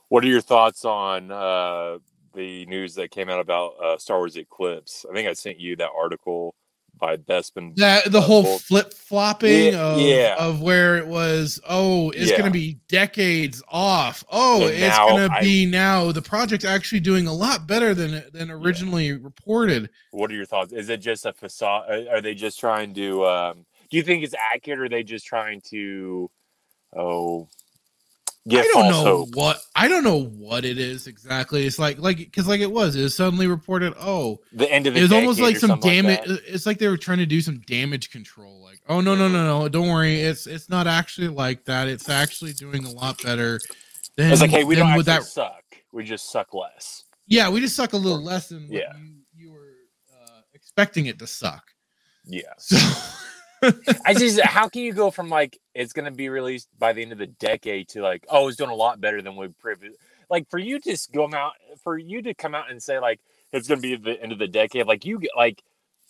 What 0.10 0.24
are 0.24 0.28
your 0.28 0.42
thoughts 0.42 0.84
on 0.84 1.32
uh, 1.32 2.00
the 2.34 2.66
news 2.66 2.96
that 2.96 3.12
came 3.12 3.30
out 3.30 3.40
about 3.40 3.74
uh, 3.82 3.98
Star 3.98 4.18
Wars 4.18 4.36
Eclipse? 4.36 5.06
I 5.10 5.14
think 5.14 5.30
I 5.30 5.34
sent 5.34 5.60
you 5.60 5.76
that 5.78 5.92
article 5.98 6.56
by 7.02 7.18
Bespin. 7.18 7.76
That 7.76 8.10
the 8.10 8.20
uh, 8.20 8.22
whole 8.22 8.60
flip 8.60 8.94
flopping 8.94 9.74
Yeah, 9.74 9.80
of, 9.82 10.00
yeah. 10.00 10.36
of 10.40 10.62
where 10.62 10.98
it 10.98 11.08
was, 11.08 11.60
oh, 11.68 12.12
it's 12.12 12.32
Yeah. 12.32 12.38
gonna 12.38 12.52
be 12.52 12.78
decades 12.88 13.62
off. 13.68 14.24
Oh, 14.32 14.62
And 14.68 14.74
it's 14.76 14.98
gonna 14.98 15.28
I- 15.30 15.42
be 15.42 15.66
now 15.66 16.14
the 16.14 16.22
project 16.22 16.64
actually 16.64 17.02
doing 17.02 17.28
a 17.28 17.34
lot 17.34 17.68
better 17.68 17.94
than 17.94 18.24
than 18.32 18.50
originally 18.50 19.12
reported. 19.14 19.90
What 20.12 20.32
are 20.32 20.36
your 20.36 20.46
thoughts? 20.46 20.72
Is 20.72 20.88
it 20.88 20.98
just 20.98 21.26
a 21.26 21.34
facade? 21.34 21.90
Are, 21.90 22.16
are 22.18 22.22
they 22.22 22.36
just 22.36 22.60
trying 22.60 22.94
to? 22.94 23.26
Um, 23.26 23.66
do 23.90 23.98
you 23.98 24.04
think 24.04 24.24
it's 24.24 24.36
accurate? 24.54 24.80
Or 24.80 24.86
are 24.86 24.90
they 24.90 25.04
just 25.04 25.26
trying 25.26 25.60
to? 25.72 26.30
Oh, 26.96 27.50
I 28.50 28.64
don't 28.74 28.90
know 28.90 29.04
hope? 29.04 29.36
what 29.36 29.60
I 29.76 29.88
don't 29.88 30.04
know 30.04 30.24
what 30.24 30.66
it 30.66 30.78
is 30.80 31.06
exactly. 31.08 31.66
It's 31.68 31.78
like 31.78 32.00
like 32.00 32.18
because 32.18 32.48
like 32.48 32.60
it 32.62 32.72
was, 32.72 32.96
it 32.96 33.04
was 33.04 33.16
suddenly 33.16 33.46
reported, 33.48 33.94
oh, 34.00 34.40
The 34.54 34.72
end 34.72 34.88
of 34.88 34.94
the 34.96 35.00
it 35.00 35.04
was 35.04 35.12
almost 35.12 35.40
like 35.40 35.58
some 35.58 35.70
something 35.70 36.06
like 36.06 36.24
damage. 36.26 36.42
it's 36.48 36.66
like 36.66 36.80
they 36.80 36.88
were 36.88 36.98
trying 36.98 37.20
to 37.20 37.26
do 37.28 37.40
some 37.42 37.60
damage 37.68 38.10
control. 38.10 38.64
Like, 38.64 38.80
oh 38.90 39.00
no 39.02 39.14
no 39.16 39.28
no 39.28 39.46
no, 39.46 39.70
don't 39.70 39.88
worry, 39.90 40.22
it's 40.22 40.48
it's 40.48 40.70
not 40.70 40.88
actually 40.88 41.28
like 41.28 41.66
that. 41.66 41.88
It's 41.88 42.10
actually 42.10 42.54
doing 42.54 42.84
a 42.86 42.90
lot 42.92 43.22
better. 43.22 43.60
Than, 44.18 44.32
It's 44.32 44.42
like, 44.42 44.50
hey, 44.50 44.64
we 44.64 44.76
don't 44.76 44.88
actually 44.90 45.04
that. 45.04 45.24
suck. 45.24 45.64
We 45.92 46.04
just 46.04 46.32
suck 46.32 46.54
less. 46.54 47.04
Yeah, 47.28 47.50
we 47.50 47.60
just 47.62 47.76
suck 47.76 47.94
a 47.94 47.98
little 47.98 48.22
less 48.24 48.50
than 48.50 48.64
what 48.64 48.72
Yeah. 48.72 48.92
you, 48.98 49.14
you 49.38 49.52
were 49.52 49.74
uh, 50.14 50.42
expecting 50.54 51.06
it 51.06 51.20
to 51.20 51.28
suck. 51.28 51.64
Yeah. 52.26 52.42
So 52.58 52.78
I 54.06 54.14
just 54.14 54.40
how 54.42 54.68
can 54.70 54.82
you 54.82 54.94
go 54.94 55.12
from 55.12 55.30
like 55.30 55.60
it's 55.76 55.94
gonna 55.94 56.12
be 56.12 56.30
released 56.30 56.68
by 56.80 56.94
the 56.94 57.02
end 57.02 57.12
of 57.12 57.18
the 57.18 57.28
decade 57.28 57.90
to 57.90 58.02
like 58.02 58.26
oh 58.30 58.48
it's 58.48 58.58
doing 58.58 58.70
a 58.72 58.76
lot 58.76 59.00
better 59.02 59.22
than 59.22 59.36
we 59.36 59.48
previously 59.50 59.98
like 60.30 60.50
for 60.50 60.58
you 60.60 60.80
to 60.80 60.90
just 60.90 61.12
go 61.12 61.30
out 61.34 61.54
for 61.84 61.98
you 61.98 62.22
to 62.24 62.34
come 62.34 62.56
out 62.56 62.72
and 62.72 62.82
say 62.82 63.00
like 63.00 63.20
it's 63.52 63.68
gonna 63.68 63.82
be 63.82 63.96
the 63.96 64.22
end 64.22 64.32
of 64.32 64.40
the 64.40 64.48
decade 64.48 64.88
like 64.88 65.06
you 65.06 65.20
get 65.20 65.32
like 65.36 65.62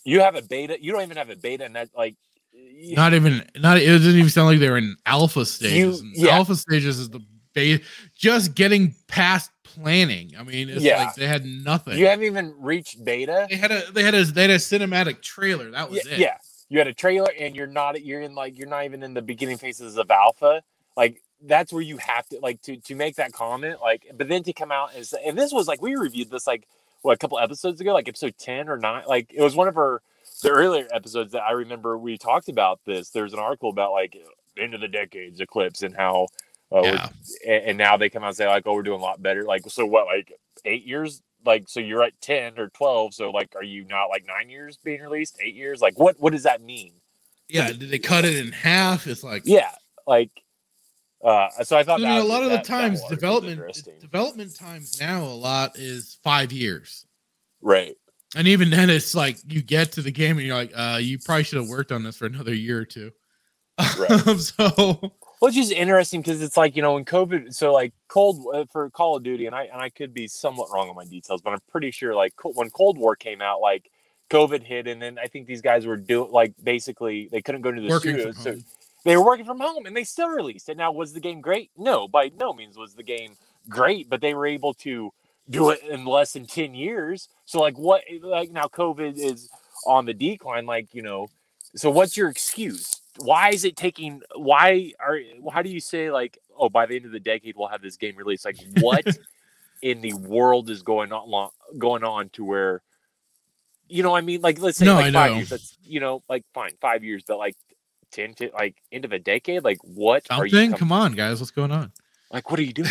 you 0.04 0.20
have 0.20 0.34
a 0.36 0.42
beta 0.42 0.76
you 0.82 0.92
don't 0.92 1.02
even 1.02 1.16
have 1.16 1.30
a 1.30 1.36
beta 1.36 1.64
and 1.64 1.76
that 1.76 1.90
like 1.96 2.16
you- 2.52 2.96
not 2.96 3.12
even 3.14 3.44
not 3.58 3.76
it 3.78 3.86
doesn't 3.86 4.14
even 4.16 4.30
sound 4.30 4.48
like 4.48 4.58
they're 4.58 4.76
in 4.78 4.96
alpha 5.06 5.44
stages. 5.44 6.02
You- 6.02 6.26
yeah. 6.26 6.36
Alpha 6.36 6.54
stages 6.56 6.98
is 6.98 7.10
the 7.10 7.20
base 7.54 7.80
just 8.16 8.54
getting 8.54 8.94
past 9.08 9.50
planning. 9.62 10.32
I 10.38 10.42
mean, 10.42 10.68
it's 10.70 10.82
Yeah. 10.82 11.04
like 11.04 11.14
they 11.16 11.26
had 11.26 11.44
nothing. 11.44 11.98
you 11.98 12.06
haven't 12.06 12.24
even 12.26 12.54
reached 12.58 13.02
beta 13.04 13.46
They 13.50 13.56
had 13.56 13.70
a 13.72 13.90
they 13.92 14.02
had 14.02 14.14
a 14.14 14.24
they 14.24 14.42
had 14.42 14.50
a 14.50 14.56
cinematic 14.56 15.22
trailer. 15.22 15.70
That 15.70 15.90
was 15.90 16.04
yeah, 16.06 16.12
it. 16.12 16.18
yeah 16.18 16.36
you 16.72 16.78
had 16.78 16.88
a 16.88 16.94
trailer 16.94 17.28
and 17.38 17.54
you're 17.54 17.66
not 17.68 18.02
you're 18.02 18.22
in 18.22 18.34
like 18.34 18.58
you're 18.58 18.68
not 18.68 18.86
even 18.86 19.02
in 19.02 19.14
the 19.14 19.22
beginning 19.22 19.58
phases 19.58 19.98
of 19.98 20.10
alpha 20.10 20.62
like 20.96 21.22
that's 21.42 21.70
where 21.72 21.82
you 21.82 21.98
have 21.98 22.26
to 22.30 22.38
like 22.40 22.62
to 22.62 22.78
to 22.78 22.94
make 22.96 23.16
that 23.16 23.32
comment 23.32 23.78
like 23.82 24.06
but 24.16 24.28
then 24.28 24.42
to 24.42 24.54
come 24.54 24.72
out 24.72 24.94
and 24.96 25.06
say 25.06 25.18
and 25.26 25.38
this 25.38 25.52
was 25.52 25.68
like 25.68 25.82
we 25.82 25.96
reviewed 25.96 26.30
this 26.30 26.46
like 26.46 26.66
what 27.02 27.12
a 27.12 27.18
couple 27.18 27.38
episodes 27.38 27.80
ago 27.82 27.92
like 27.92 28.08
episode 28.08 28.34
10 28.38 28.70
or 28.70 28.78
9 28.78 29.04
like 29.06 29.30
it 29.34 29.42
was 29.42 29.54
one 29.54 29.68
of 29.68 29.76
our 29.76 30.00
the 30.42 30.50
earlier 30.50 30.88
episodes 30.94 31.32
that 31.32 31.42
i 31.42 31.52
remember 31.52 31.98
we 31.98 32.16
talked 32.18 32.48
about 32.48 32.80
this 32.86 33.10
there's 33.10 33.34
an 33.34 33.38
article 33.38 33.68
about 33.70 33.92
like 33.92 34.16
end 34.58 34.74
of 34.74 34.80
the 34.80 34.88
decades 34.88 35.40
eclipse 35.40 35.82
and 35.82 35.94
how 35.94 36.26
uh, 36.72 36.82
Yeah. 36.82 37.08
and, 37.46 37.64
and 37.66 37.78
now 37.78 37.98
they 37.98 38.08
come 38.10 38.24
out 38.24 38.28
and 38.28 38.36
say 38.36 38.48
like 38.48 38.64
oh 38.66 38.74
we're 38.74 38.82
doing 38.82 39.00
a 39.00 39.04
lot 39.04 39.22
better 39.22 39.44
like 39.44 39.62
so 39.68 39.84
what 39.86 40.06
like 40.06 40.32
eight 40.64 40.86
years 40.86 41.20
like 41.44 41.64
so 41.68 41.80
you're 41.80 42.02
at 42.02 42.18
10 42.20 42.58
or 42.58 42.68
12 42.68 43.14
so 43.14 43.30
like 43.30 43.54
are 43.56 43.64
you 43.64 43.84
not 43.84 44.06
like 44.06 44.24
nine 44.26 44.48
years 44.50 44.78
being 44.84 45.00
released 45.02 45.38
eight 45.42 45.54
years 45.54 45.80
like 45.80 45.98
what 45.98 46.18
what 46.20 46.32
does 46.32 46.42
that 46.44 46.60
mean 46.62 46.92
Yeah, 47.48 47.68
did 47.68 47.90
they 47.90 47.98
cut 47.98 48.24
it 48.24 48.36
in 48.36 48.52
half? 48.52 49.06
It's 49.06 49.24
like 49.24 49.42
yeah 49.44 49.72
like 50.06 50.30
uh 51.24 51.48
so 51.62 51.76
i 51.76 51.84
thought 51.84 52.00
I 52.00 52.04
that 52.04 52.22
a 52.22 52.24
lot 52.24 52.42
of 52.42 52.50
that- 52.50 52.64
the 52.64 52.68
times 52.68 53.02
development 53.04 53.60
development 54.00 54.56
times 54.56 55.00
now 55.00 55.22
a 55.22 55.34
lot 55.34 55.76
is 55.78 56.18
five 56.24 56.50
years. 56.52 57.06
right 57.60 57.96
And 58.34 58.48
even 58.48 58.70
then 58.70 58.90
it's 58.90 59.14
like 59.14 59.36
you 59.46 59.62
get 59.62 59.92
to 59.92 60.02
the 60.02 60.10
game 60.10 60.38
and 60.38 60.46
you're 60.46 60.56
like, 60.56 60.72
uh, 60.74 60.98
you 61.00 61.18
probably 61.18 61.44
should 61.44 61.58
have 61.60 61.68
worked 61.68 61.92
on 61.92 62.02
this 62.02 62.16
for 62.16 62.26
another 62.26 62.54
year 62.54 62.78
or 62.78 62.84
two. 62.86 63.12
Right. 63.98 64.38
so 64.38 65.12
which 65.42 65.56
is 65.56 65.72
interesting 65.72 66.20
because 66.22 66.40
it's 66.40 66.56
like 66.56 66.76
you 66.76 66.82
know 66.82 66.94
when 66.94 67.04
covid 67.04 67.52
so 67.52 67.72
like 67.72 67.92
cold 68.08 68.44
uh, 68.54 68.64
for 68.70 68.88
call 68.90 69.16
of 69.16 69.22
duty 69.22 69.46
and 69.46 69.54
i 69.54 69.64
and 69.64 69.80
i 69.80 69.88
could 69.88 70.14
be 70.14 70.28
somewhat 70.28 70.68
wrong 70.72 70.88
on 70.88 70.94
my 70.94 71.04
details 71.04 71.42
but 71.42 71.52
i'm 71.52 71.58
pretty 71.70 71.90
sure 71.90 72.14
like 72.14 72.32
when 72.44 72.70
cold 72.70 72.96
war 72.96 73.16
came 73.16 73.42
out 73.42 73.60
like 73.60 73.90
covid 74.30 74.62
hit 74.62 74.86
and 74.86 75.02
then 75.02 75.18
i 75.18 75.26
think 75.26 75.46
these 75.46 75.60
guys 75.60 75.84
were 75.84 75.96
doing 75.96 76.30
like 76.30 76.52
basically 76.62 77.28
they 77.32 77.42
couldn't 77.42 77.62
go 77.62 77.72
to 77.72 77.80
the 77.80 77.88
working 77.88 78.14
studios 78.14 78.38
so 78.38 78.52
home. 78.52 78.64
they 79.04 79.16
were 79.16 79.24
working 79.24 79.44
from 79.44 79.58
home 79.58 79.86
and 79.86 79.96
they 79.96 80.04
still 80.04 80.28
released 80.28 80.68
it. 80.68 80.76
Now, 80.76 80.92
was 80.92 81.12
the 81.12 81.20
game 81.20 81.40
great? 81.40 81.70
No, 81.76 82.08
by 82.08 82.30
no 82.38 82.52
means 82.52 82.76
was 82.76 82.94
the 82.94 83.02
game 83.02 83.36
great, 83.68 84.08
but 84.08 84.20
they 84.20 84.34
were 84.34 84.46
able 84.46 84.74
to 84.74 85.12
do 85.50 85.70
it 85.70 85.80
in 85.88 86.04
less 86.04 86.32
than 86.32 86.46
10 86.46 86.74
years. 86.74 87.28
So, 87.44 87.60
like, 87.60 87.76
what, 87.76 88.02
like, 88.22 88.50
now 88.50 88.66
COVID 88.66 89.18
is 89.18 89.50
on 89.86 90.06
the 90.06 90.14
decline, 90.14 90.66
like, 90.66 90.94
you 90.94 91.02
know, 91.02 91.28
so 91.74 91.90
what's 91.90 92.16
your 92.16 92.28
excuse? 92.28 93.01
Why 93.18 93.50
is 93.50 93.64
it 93.64 93.76
taking, 93.76 94.22
why 94.34 94.92
are, 94.98 95.18
how 95.52 95.62
do 95.62 95.70
you 95.70 95.80
say, 95.80 96.10
like, 96.10 96.38
oh, 96.56 96.68
by 96.68 96.86
the 96.86 96.96
end 96.96 97.04
of 97.04 97.12
the 97.12 97.20
decade, 97.20 97.56
we'll 97.56 97.68
have 97.68 97.82
this 97.82 97.96
game 97.96 98.16
released? 98.16 98.44
Like, 98.44 98.56
what 98.80 99.04
in 99.82 100.00
the 100.00 100.14
world 100.14 100.70
is 100.70 100.82
going 100.82 101.12
on, 101.12 101.50
going 101.78 102.04
on 102.04 102.28
to 102.30 102.44
where, 102.44 102.82
you 103.88 104.02
know, 104.02 104.16
I 104.16 104.20
mean, 104.22 104.40
like, 104.40 104.60
let's 104.60 104.78
say 104.78 104.86
No, 104.86 104.94
like 104.94 105.06
I 105.06 105.12
five 105.12 105.30
know. 105.30 105.36
years, 105.38 105.50
that's, 105.50 105.76
you 105.84 106.00
know, 106.00 106.22
like, 106.28 106.44
fine, 106.54 106.72
five 106.80 107.04
years, 107.04 107.24
but 107.26 107.38
like, 107.38 107.56
10 108.12 108.34
to 108.34 108.50
like 108.52 108.76
end 108.92 109.06
of 109.06 109.12
a 109.12 109.18
decade 109.18 109.64
like 109.64 109.78
what 109.82 110.22
are 110.28 110.44
you 110.44 110.50
Something? 110.50 110.74
Come 110.76 110.92
on, 110.92 111.12
guys, 111.14 111.40
what's 111.40 111.50
going 111.50 111.72
on? 111.72 111.92
like 112.30 112.50
what 112.50 112.60
are 112.60 112.62
you 112.62 112.74
doing 112.74 112.90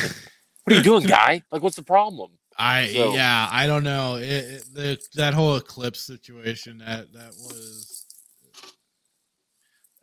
what 0.64 0.74
are 0.74 0.78
you 0.78 0.84
doing 0.84 1.04
guy 1.06 1.44
like 1.52 1.62
what's 1.62 1.76
the 1.76 1.84
problem 1.84 2.32
I 2.58 2.88
So- 2.88 3.14
yeah, 3.14 3.48
I 3.52 3.68
don't 3.68 3.84
know. 3.84 4.16
It, 4.16 4.26
it, 4.26 4.64
the, 4.74 5.00
that 5.14 5.36
whole 5.36 5.58
eclipse 5.58 6.02
situation 6.02 6.80
that 6.80 7.14
that 7.14 7.30
was 7.38 7.54
a 7.54 7.62
Can 7.62 7.78
we 7.84 8.01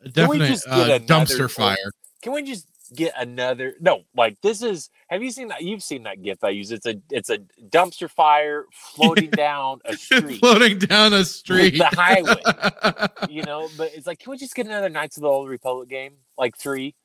definite 0.07 0.47
just 0.47 0.65
get 0.65 0.89
uh, 0.89 0.99
dumpster 0.99 1.49
fire. 1.49 1.91
Can 2.21 2.33
we 2.33 2.43
just 2.43 2.67
get 2.95 3.13
another? 3.17 3.75
No, 3.79 4.03
like 4.15 4.39
this 4.41 4.61
is. 4.61 4.89
Have 5.07 5.23
you 5.23 5.31
seen 5.31 5.47
that? 5.49 5.61
You've 5.61 5.83
seen 5.83 6.03
that 6.03 6.21
GIF 6.21 6.43
I 6.43 6.49
use. 6.49 6.71
It's 6.71 6.85
a 6.85 6.95
it's 7.09 7.29
a 7.29 7.39
dumpster 7.69 8.09
fire 8.09 8.65
floating 8.71 9.29
down 9.31 9.81
a 9.85 9.95
street, 9.95 10.39
floating 10.39 10.79
down 10.79 11.13
a 11.13 11.25
street, 11.25 11.77
the 11.77 11.85
highway. 11.85 13.05
you 13.29 13.43
know. 13.43 13.69
But 13.77 13.91
it's 13.93 14.07
like, 14.07 14.19
can 14.19 14.31
we 14.31 14.37
just 14.37 14.55
get 14.55 14.65
another 14.65 14.89
Knights 14.89 15.17
of 15.17 15.21
the 15.21 15.29
Old 15.29 15.49
Republic 15.49 15.89
game, 15.89 16.13
like 16.37 16.57
three? 16.57 16.95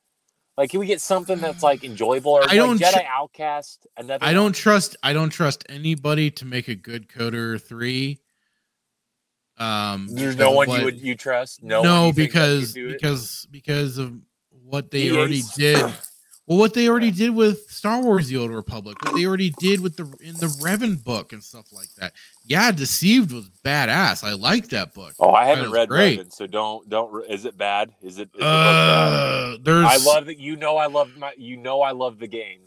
Like, 0.57 0.69
can 0.69 0.79
we 0.79 0.85
get 0.85 1.01
something 1.01 1.39
that's 1.39 1.63
like 1.63 1.83
enjoyable? 1.83 2.31
Or 2.31 2.43
I 2.43 2.45
like 2.45 2.55
don't 2.55 2.79
Jedi 2.79 2.93
tr- 2.93 2.99
Outcast. 3.07 3.87
Another. 3.97 4.23
I 4.25 4.33
don't 4.33 4.53
trust. 4.53 4.95
I 5.03 5.13
don't 5.13 5.29
trust 5.29 5.65
anybody 5.67 6.31
to 6.31 6.45
make 6.45 6.67
a 6.67 6.75
good 6.75 7.09
KOTOR 7.09 7.61
three. 7.61 8.19
Um, 9.57 10.07
There's 10.11 10.35
no 10.35 10.51
one 10.51 10.67
what- 10.67 10.79
you 10.79 10.85
would 10.85 11.01
you 11.01 11.15
trust. 11.15 11.63
No, 11.63 11.81
No, 11.81 11.93
one 11.99 12.07
you 12.07 12.13
think 12.13 12.33
that 12.33 12.39
could 12.39 12.73
because 12.73 12.91
because 12.91 13.47
because 13.51 13.97
of 13.97 14.13
what 14.65 14.91
they 14.91 15.11
already 15.11 15.41
did. 15.55 15.83
Well, 16.47 16.59
what 16.59 16.75
they 16.75 16.87
already 16.89 17.09
did 17.09 17.31
with 17.31 17.71
Star 17.71 18.03
Wars: 18.03 18.27
The 18.27 18.37
Old 18.37 18.51
Republic, 18.51 19.03
what 19.03 19.15
they 19.15 19.25
already 19.25 19.49
did 19.49 19.79
with 19.81 19.95
the 19.97 20.03
in 20.21 20.35
the 20.35 20.45
Revan 20.61 21.03
book 21.03 21.33
and 21.33 21.43
stuff 21.43 21.73
like 21.73 21.87
that. 21.97 22.13
Yeah, 22.45 22.71
Deceived 22.71 23.31
was 23.31 23.49
badass. 23.63 24.23
I 24.23 24.33
like 24.33 24.69
that 24.69 24.93
book. 24.93 25.15
Oh, 25.19 25.31
I 25.31 25.45
haven't 25.45 25.71
read 25.71 25.89
great. 25.89 26.19
Revan, 26.19 26.31
so 26.31 26.45
don't 26.45 26.87
don't. 26.87 27.27
Is 27.31 27.45
it 27.45 27.57
bad? 27.57 27.95
Is 27.99 28.19
it? 28.19 28.29
Is? 28.35 28.43
Uh, 28.43 29.57
there's 29.59 29.87
I 29.87 29.97
love 29.97 30.27
that. 30.27 30.37
You 30.37 30.55
know, 30.55 30.77
I 30.77 30.85
love 30.85 31.17
my. 31.17 31.33
You 31.35 31.57
know, 31.57 31.81
I 31.81 31.93
love 31.93 32.19
the 32.19 32.27
game. 32.27 32.59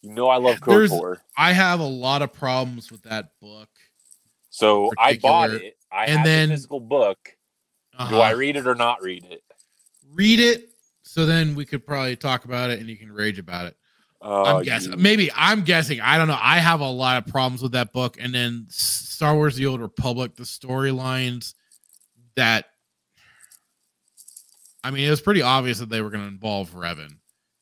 You 0.00 0.14
know, 0.14 0.28
I 0.28 0.38
love 0.38 0.58
There's- 0.64 0.90
KOTOR. 0.90 1.18
I 1.36 1.52
have 1.52 1.80
a 1.80 1.84
lot 1.84 2.22
of 2.22 2.32
problems 2.32 2.90
with 2.90 3.02
that 3.02 3.32
book. 3.42 3.68
So 4.58 4.90
I 4.98 5.16
bought 5.16 5.50
it. 5.50 5.76
I 5.92 6.06
and 6.06 6.18
have 6.18 6.26
then- 6.26 6.48
the 6.48 6.54
physical 6.56 6.80
book. 6.80 7.18
Do 7.98 8.04
Uh-huh. 8.04 8.20
I 8.20 8.30
read 8.30 8.56
it 8.56 8.66
or 8.66 8.74
not 8.74 9.02
read 9.02 9.24
it? 9.24 9.42
read 10.12 10.40
it? 10.40 10.70
So 11.02 11.26
then 11.26 11.54
we 11.54 11.64
could 11.64 11.86
probably 11.86 12.16
talk 12.16 12.44
about 12.44 12.70
it, 12.70 12.78
and 12.80 12.88
you 12.88 12.96
can 12.96 13.10
rage 13.12 13.38
about 13.38 13.66
it. 13.66 13.76
Oh, 14.20 14.44
I'm 14.58 14.62
guessing. 14.64 14.92
you- 14.92 14.98
Maybe 14.98 15.30
I'm 15.34 15.62
guessing. 15.62 16.00
I 16.00 16.18
don't 16.18 16.28
know. 16.28 16.38
I 16.40 16.58
have 16.58 16.80
a 16.80 16.88
lot 16.90 17.18
of 17.18 17.26
problems 17.30 17.62
with 17.62 17.72
that 17.72 17.92
book. 17.92 18.16
And 18.20 18.34
then 18.34 18.66
Star 18.68 19.34
Wars: 19.34 19.54
The 19.56 19.66
Old 19.66 19.80
Republic, 19.80 20.34
the 20.36 20.42
storylines 20.44 21.54
that. 22.34 22.66
I 24.84 24.90
mean, 24.90 25.04
it 25.06 25.10
was 25.10 25.20
pretty 25.20 25.42
obvious 25.42 25.78
that 25.80 25.88
they 25.88 26.00
were 26.00 26.10
going 26.10 26.22
to 26.22 26.28
involve 26.28 26.70
Revan 26.72 27.16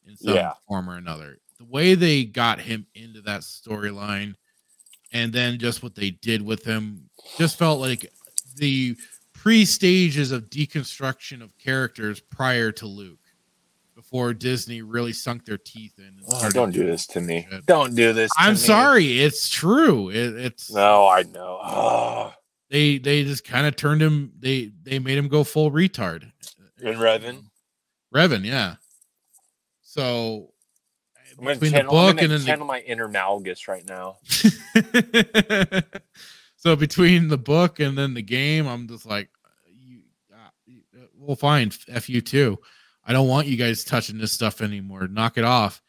in 0.07 0.17
some 0.17 0.35
Yeah. 0.35 0.53
form 0.69 0.89
or 0.91 0.97
another. 0.97 1.39
The 1.59 1.65
way 1.65 1.95
they 1.95 2.25
got 2.25 2.61
him 2.61 2.87
into 2.95 3.23
that 3.23 3.41
storyline, 3.41 4.35
and 5.13 5.33
then 5.33 5.59
just 5.59 5.83
what 5.83 5.95
they 5.95 6.11
did 6.11 6.43
with 6.43 6.65
him, 6.65 7.09
just 7.39 7.59
felt 7.59 7.81
like 7.81 8.11
the 8.57 8.97
pre 9.33 9.65
stages 9.65 10.33
of 10.33 10.51
deconstruction 10.51 11.43
of 11.43 11.57
characters 11.59 12.21
prior 12.21 12.73
to 12.73 12.87
Luke, 12.87 13.19
before 13.95 14.35
Disney 14.35 14.83
really 14.83 15.13
sunk 15.13 15.45
their 15.45 15.59
teeth 15.59 15.95
in. 15.99 16.21
Oh, 16.29 16.51
don't 16.51 16.71
do 16.71 16.85
this 16.85 17.07
to 17.09 17.21
me. 17.21 17.47
shit. 17.51 17.67
Don't 17.67 17.95
do 17.95 18.13
this. 18.13 18.31
I'm 18.37 18.53
me. 18.53 18.59
sorry, 18.59 19.21
it's 19.21 19.49
true. 19.49 20.11
It, 20.11 20.37
it's 20.37 20.71
No, 20.73 21.09
I 21.09 21.23
know. 21.23 21.59
Oh. 21.63 22.35
they 22.71 22.99
they 22.99 23.25
just 23.25 23.45
kind 23.45 23.67
of 23.67 23.77
turned 23.77 24.03
him. 24.03 24.33
They 24.39 24.73
they 24.83 24.99
made 24.99 25.19
him 25.19 25.29
go 25.29 25.45
full 25.45 25.71
retard. 25.71 26.31
In 26.81 26.95
Revan? 26.95 27.45
Revan, 28.15 28.45
yeah. 28.45 28.77
So 29.83 30.53
I'm 31.39 31.45
gonna 31.45 31.55
between 31.57 31.73
the 31.73 31.79
channel, 31.79 31.97
I'm 31.99 32.15
book 32.17 32.23
and 32.23 32.33
then 32.33 32.59
the 32.59 32.65
my 32.65 32.81
inner 32.81 33.09
Malgus 33.09 33.69
right 33.69 33.87
now. 33.87 34.17
so 36.57 36.77
between 36.77 37.29
the 37.29 37.39
book 37.39 37.81
and 37.81 37.97
then 37.97 38.15
the 38.15 38.23
game, 38.23 38.67
I'm 38.67 38.89
just 38.89 39.07
like, 39.07 39.29
you, 39.71 40.01
uh, 40.33 40.37
you- 40.67 40.83
uh, 40.97 41.07
well, 41.19 41.37
fine, 41.37 41.71
f 41.89 42.09
you 42.09 42.21
too. 42.21 42.59
I 43.05 43.13
don't 43.13 43.29
want 43.29 43.47
you 43.47 43.57
guys 43.57 43.85
touching 43.85 44.19
this 44.19 44.33
stuff 44.33 44.61
anymore. 44.61 45.07
Knock 45.09 45.39
it 45.39 45.45
off. 45.45 45.81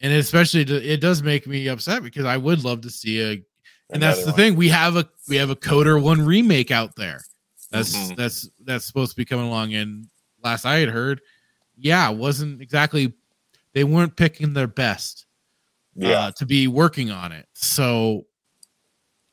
And 0.00 0.12
especially, 0.12 0.60
it 0.62 1.00
does 1.00 1.22
make 1.22 1.46
me 1.46 1.66
upset 1.68 2.02
because 2.02 2.26
I 2.26 2.36
would 2.36 2.62
love 2.62 2.82
to 2.82 2.90
see 2.90 3.20
a. 3.22 3.42
And 3.90 4.02
that's 4.02 4.20
the 4.20 4.26
one. 4.26 4.34
thing. 4.36 4.56
We 4.56 4.68
have 4.68 4.96
a 4.96 5.08
we 5.28 5.36
have 5.36 5.50
a 5.50 5.56
KOTOR 5.56 6.00
One 6.02 6.20
remake 6.24 6.70
out 6.70 6.94
there. 6.96 7.22
That's 7.70 7.96
Mhm. 7.96 8.16
that's 8.16 8.48
that's 8.64 8.84
supposed 8.84 9.12
to 9.12 9.16
be 9.16 9.24
coming 9.24 9.46
along. 9.46 9.74
And 9.74 10.06
last 10.42 10.64
I 10.66 10.78
had 10.78 10.90
heard, 10.90 11.20
yeah, 11.76 12.08
wasn't 12.10 12.60
exactly. 12.60 13.14
They 13.74 13.84
weren't 13.84 14.16
picking 14.16 14.52
their 14.54 14.66
best 14.66 15.26
Yeah. 15.94 16.10
uh, 16.26 16.30
to 16.32 16.46
be 16.46 16.66
working 16.68 17.10
on 17.10 17.32
it. 17.32 17.46
So 17.54 18.26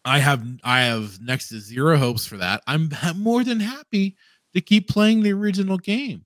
I 0.03 0.19
have 0.19 0.43
I 0.63 0.81
have 0.81 1.19
next 1.21 1.49
to 1.49 1.59
zero 1.59 1.97
hopes 1.97 2.25
for 2.25 2.37
that. 2.37 2.61
I'm 2.67 2.89
more 3.15 3.43
than 3.43 3.59
happy 3.59 4.17
to 4.53 4.61
keep 4.61 4.87
playing 4.89 5.21
the 5.23 5.33
original 5.33 5.77
game. 5.77 6.25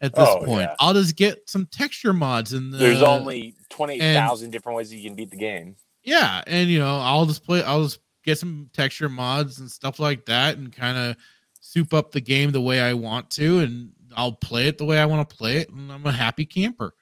At 0.00 0.16
this 0.16 0.28
Oh, 0.28 0.44
point, 0.44 0.62
yeah. 0.62 0.74
I'll 0.80 0.94
just 0.94 1.14
get 1.14 1.48
some 1.48 1.66
texture 1.66 2.12
mods 2.12 2.52
and 2.52 2.72
the, 2.72 2.76
There's 2.78 3.02
only 3.02 3.54
twenty 3.68 4.00
thousand 4.00 4.50
different 4.50 4.76
ways 4.76 4.92
you 4.92 5.00
can 5.00 5.14
beat 5.14 5.30
the 5.30 5.36
game. 5.36 5.76
yeah, 6.02 6.42
and 6.48 6.68
you 6.68 6.80
know 6.80 6.98
I'll 6.98 7.24
just 7.26 7.44
play. 7.44 7.62
I'll 7.62 7.84
just 7.84 8.00
get 8.24 8.36
some 8.36 8.68
texture 8.72 9.08
mods 9.08 9.60
and 9.60 9.70
stuff 9.70 10.00
like 10.00 10.26
that, 10.26 10.58
and 10.58 10.72
kind 10.72 10.98
of 10.98 11.16
soup 11.60 11.94
up 11.94 12.10
the 12.10 12.20
game 12.20 12.50
the 12.50 12.60
way 12.60 12.80
I 12.80 12.94
want 12.94 13.30
to, 13.30 13.60
and 13.60 13.92
I'll 14.16 14.32
play 14.32 14.66
it 14.66 14.76
the 14.76 14.84
way 14.84 14.98
I 14.98 15.06
want 15.06 15.28
to 15.30 15.36
play 15.36 15.58
it, 15.58 15.70
and 15.70 15.92
I'm 15.92 16.04
a 16.04 16.10
happy 16.10 16.46
camper. 16.46 16.94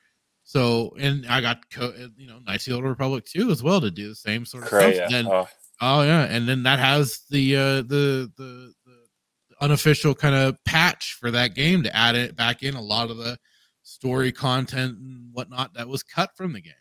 So, 0.50 0.96
and 0.98 1.24
I 1.28 1.40
got 1.40 1.70
co- 1.70 1.94
you 2.16 2.26
know 2.26 2.40
Knights 2.44 2.66
of 2.66 2.72
the 2.72 2.76
Old 2.76 2.84
Republic 2.84 3.24
too 3.24 3.52
as 3.52 3.62
well 3.62 3.80
to 3.80 3.88
do 3.88 4.08
the 4.08 4.16
same 4.16 4.44
sort 4.44 4.64
of 4.64 4.68
stuff. 4.68 4.82
Kreia. 4.82 5.08
Then, 5.08 5.26
Oh, 5.28 5.46
oh 5.80 6.02
yeah, 6.02 6.24
and 6.24 6.48
then 6.48 6.64
that 6.64 6.80
has 6.80 7.20
the 7.30 7.54
uh, 7.54 7.60
the 7.82 8.32
the 8.36 8.74
the 8.84 9.04
unofficial 9.60 10.12
kind 10.12 10.34
of 10.34 10.56
patch 10.64 11.16
for 11.20 11.30
that 11.30 11.54
game 11.54 11.84
to 11.84 11.96
add 11.96 12.16
it 12.16 12.34
back 12.34 12.64
in 12.64 12.74
a 12.74 12.80
lot 12.82 13.10
of 13.12 13.18
the 13.18 13.38
story 13.84 14.32
content 14.32 14.98
and 14.98 15.32
whatnot 15.32 15.72
that 15.74 15.86
was 15.86 16.02
cut 16.02 16.30
from 16.36 16.52
the 16.52 16.60
game. 16.60 16.72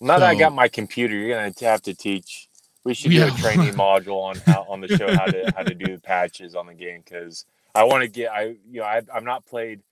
now 0.00 0.18
that 0.18 0.28
I 0.28 0.34
got 0.34 0.52
my 0.52 0.66
computer, 0.66 1.14
you're 1.14 1.36
gonna 1.36 1.52
have 1.70 1.82
to 1.82 1.94
teach. 1.94 2.48
We 2.82 2.94
should 2.94 3.12
Yeah. 3.12 3.28
do 3.30 3.34
a 3.36 3.38
training 3.38 3.74
module 3.86 4.24
on 4.24 4.36
how 4.40 4.66
on 4.68 4.80
the 4.80 4.88
show 4.88 5.06
how 5.14 5.26
to 5.26 5.52
how 5.56 5.62
to 5.62 5.74
do 5.76 5.94
the 5.94 6.00
patches 6.00 6.56
on 6.56 6.66
the 6.66 6.74
game 6.74 7.02
because 7.04 7.44
I 7.76 7.84
want 7.84 8.02
to 8.02 8.08
get 8.08 8.32
I 8.32 8.56
you 8.68 8.80
know 8.80 8.84
I, 8.84 9.02
I've 9.14 9.22
not 9.22 9.46
played 9.46 9.82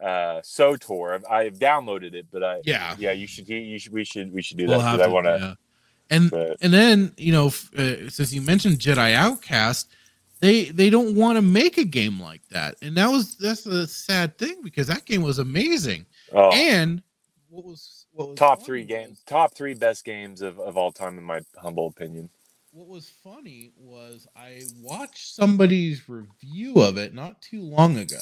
uh 0.00 0.40
Sotor. 0.42 1.14
I've, 1.14 1.24
I've 1.30 1.58
downloaded 1.58 2.14
it, 2.14 2.26
but 2.30 2.42
I 2.42 2.60
Yeah, 2.64 2.94
yeah 2.98 3.12
you 3.12 3.26
should 3.26 3.48
you 3.48 3.78
should 3.78 3.92
we 3.92 4.04
should 4.04 4.32
we 4.32 4.42
should 4.42 4.56
do 4.58 4.66
We'll 4.66 4.78
that 4.78 4.92
because 4.92 5.06
I 5.06 5.12
want 5.12 5.26
to. 5.26 5.38
yeah. 5.38 5.54
And 6.10 6.30
But 6.30 6.56
and 6.62 6.72
then 6.72 7.12
you 7.16 7.32
know, 7.32 7.46
f- 7.48 7.70
uh, 7.76 8.08
since 8.10 8.32
you 8.32 8.40
mentioned 8.42 8.78
Jedi 8.78 9.14
Outcast, 9.14 9.88
they 10.40 10.66
they 10.66 10.90
don't 10.90 11.14
want 11.16 11.36
to 11.36 11.42
make 11.42 11.78
a 11.78 11.84
game 11.84 12.20
like 12.20 12.46
that, 12.50 12.76
and 12.82 12.96
that 12.96 13.08
was 13.08 13.36
that's 13.36 13.66
a 13.66 13.86
sad 13.86 14.38
thing 14.38 14.60
because 14.62 14.86
that 14.86 15.04
game 15.04 15.22
was 15.22 15.38
amazing. 15.38 16.06
oh, 16.32 16.50
And 16.52 17.02
what 17.48 17.64
was 17.64 18.06
what 18.12 18.28
was 18.28 18.38
top 18.38 18.62
three 18.62 18.84
games, 18.84 19.22
top 19.26 19.54
three 19.54 19.74
best 19.74 20.04
games 20.04 20.42
of, 20.42 20.60
of 20.60 20.76
all 20.76 20.92
time 20.92 21.18
in 21.18 21.24
my 21.24 21.40
humble 21.56 21.86
opinion. 21.86 22.28
What 22.72 22.88
was 22.88 23.10
funny 23.24 23.72
was 23.78 24.28
I 24.36 24.62
watched 24.82 25.34
somebody's 25.34 26.08
review 26.08 26.74
of 26.76 26.98
it 26.98 27.14
not 27.14 27.40
too 27.40 27.62
long 27.62 27.96
ago, 27.96 28.18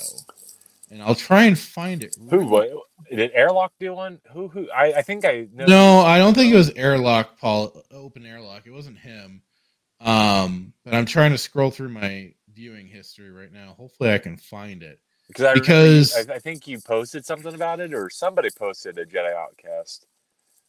and 0.95 1.03
I'll 1.03 1.15
try 1.17 1.45
and 1.45 1.59
find 1.59 2.03
it. 2.05 2.17
Who 2.31 2.47
what 2.47 2.71
did 3.11 3.33
Airlock 3.35 3.73
do 3.81 3.93
one? 3.95 4.21
Who 4.33 4.47
who? 4.49 4.71
I, 4.71 4.93
I 4.95 5.03
think 5.03 5.25
I 5.25 5.49
know. 5.53 5.67
No, 5.67 5.99
I 6.01 6.19
don't 6.19 6.35
think 6.35 6.55
it 6.55 6.57
was 6.57 6.71
airlock, 6.71 7.39
Paul. 7.39 7.83
Open 7.91 8.25
airlock. 8.25 8.63
It 8.67 8.71
wasn't 8.71 8.99
him. 8.99 9.43
Um, 10.01 10.73
but 10.85 10.95
I'm 10.95 11.05
trying 11.07 11.33
to 11.33 11.39
scroll 11.39 11.71
through 11.73 11.89
my 11.89 12.33
viewing 12.53 12.87
history 12.87 13.31
right 13.31 13.53
now. 13.53 13.75
Hopefully, 13.77 14.13
I 14.13 14.19
can 14.19 14.37
find 14.37 14.83
it. 14.85 15.01
because 15.27 15.45
I 15.47 15.55
because- 15.55 16.29
I, 16.31 16.35
I 16.35 16.39
think 16.39 16.69
you 16.69 16.79
posted 16.79 17.27
something 17.27 17.55
about 17.55 17.81
it, 17.81 17.93
or 17.93 18.09
somebody 18.09 18.51
posted 18.57 18.97
a 18.99 19.05
Jedi 19.05 19.35
Outcast. 19.35 20.07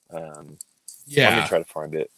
Um, 0.10 0.58
yeah, 1.06 1.30
let 1.30 1.42
me 1.44 1.48
try 1.48 1.60
to 1.60 1.66
find 1.66 1.94
it. 1.94 2.10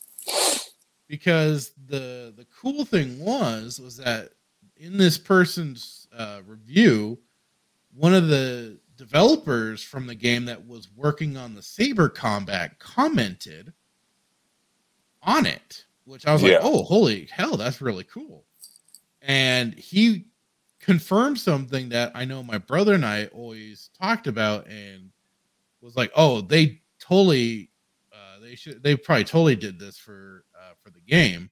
because 1.08 1.72
the 1.88 2.34
the 2.38 2.46
cool 2.62 2.86
thing 2.86 3.20
was 3.20 3.80
was 3.82 3.98
that 3.98 4.30
in 4.78 4.98
this 4.98 5.18
person's 5.18 6.08
uh, 6.16 6.40
review, 6.46 7.18
one 7.98 8.14
of 8.14 8.28
the 8.28 8.78
developers 8.96 9.84
from 9.84 10.06
the 10.06 10.14
game 10.16 10.46
that 10.46 10.68
was 10.68 10.90
working 10.96 11.36
on 11.36 11.56
the 11.56 11.62
saber 11.64 12.08
combat 12.10 12.78
commented 12.78 13.74
on 15.24 15.46
it, 15.48 15.86
which 16.06 16.26
I 16.28 16.34
was 16.34 16.44
Yeah. 16.44 16.54
like, 16.54 16.60
"Oh, 16.64 16.84
holy 16.84 17.26
hell, 17.26 17.58
that's 17.58 17.82
really 17.82 18.04
cool!" 18.04 18.46
And 19.22 19.74
he 19.74 20.28
confirmed 20.80 21.40
something 21.40 21.90
that 21.90 22.12
I 22.16 22.24
know 22.24 22.44
my 22.44 22.60
brother 22.60 22.94
and 22.94 23.06
I 23.06 23.26
always 23.28 23.90
talked 24.00 24.28
about, 24.28 24.68
and 24.68 25.12
was 25.82 25.96
like, 25.96 26.12
"Oh, 26.16 26.42
they 26.42 26.82
totally." 27.00 27.72
Uh, 28.12 28.40
they 28.40 28.56
should. 28.56 28.84
They 28.84 28.96
probably 28.96 29.24
totally 29.24 29.56
did 29.56 29.80
this 29.80 29.98
for 29.98 30.46
uh, 30.56 30.74
for 30.82 30.92
the 30.92 31.02
game, 31.02 31.50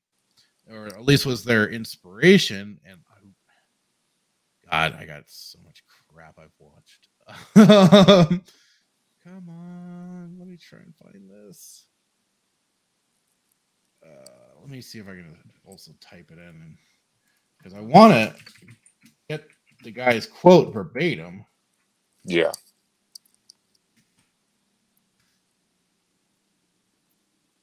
or 0.70 0.88
at 0.88 1.04
least 1.04 1.26
was 1.26 1.44
their 1.44 1.70
inspiration. 1.70 2.80
And 2.86 3.00
I, 3.10 3.16
God, 4.72 4.94
I 5.00 5.06
got 5.06 5.24
so 5.30 5.60
much 5.64 5.85
crap 6.16 6.40
I've 6.40 6.52
watched. 6.60 7.08
Um, 7.58 8.44
Come 9.24 9.50
on, 9.50 10.36
let 10.38 10.48
me 10.48 10.56
try 10.56 10.80
and 10.80 10.94
find 10.96 11.28
this. 11.30 11.88
Uh, 14.06 14.60
let 14.62 14.70
me 14.70 14.82
see 14.82 15.00
if 15.00 15.08
I 15.08 15.16
can 15.16 15.36
also 15.66 15.92
type 16.00 16.30
it 16.32 16.38
in 16.38 16.78
because 17.58 17.74
I 17.74 17.82
want 17.82 18.14
to 18.14 18.36
get 19.28 19.48
the 19.84 19.90
guy's 19.90 20.28
quote 20.28 20.72
verbatim. 20.72 21.44
Yeah. 22.24 22.52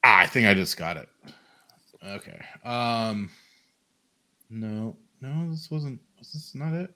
Ah, 0.02 0.18
I 0.18 0.26
think 0.26 0.48
I 0.48 0.54
just 0.54 0.76
got 0.76 0.96
it. 0.96 1.08
Okay. 2.04 2.40
Um 2.64 3.30
no, 4.50 4.96
no, 5.20 5.48
this 5.48 5.70
wasn't 5.70 6.00
was 6.18 6.32
this 6.32 6.56
not 6.56 6.74
it? 6.74 6.92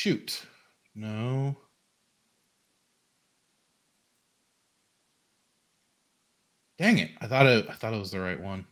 Shoot. 0.00 0.46
No. 0.94 1.54
Dang 6.78 6.96
it. 6.96 7.10
I 7.20 7.26
thought 7.26 7.44
it 7.44 7.66
I 7.68 7.74
thought 7.74 7.92
it 7.92 7.98
was 7.98 8.10
the 8.10 8.18
right 8.18 8.40
one. 8.40 8.64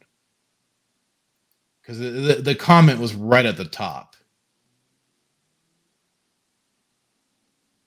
Cuz 1.85 1.99
the, 1.99 2.09
the, 2.09 2.35
the 2.37 2.55
comment 2.55 2.99
was 2.99 3.15
right 3.15 3.45
at 3.45 3.59
the 3.59 3.67
top. 3.67 4.17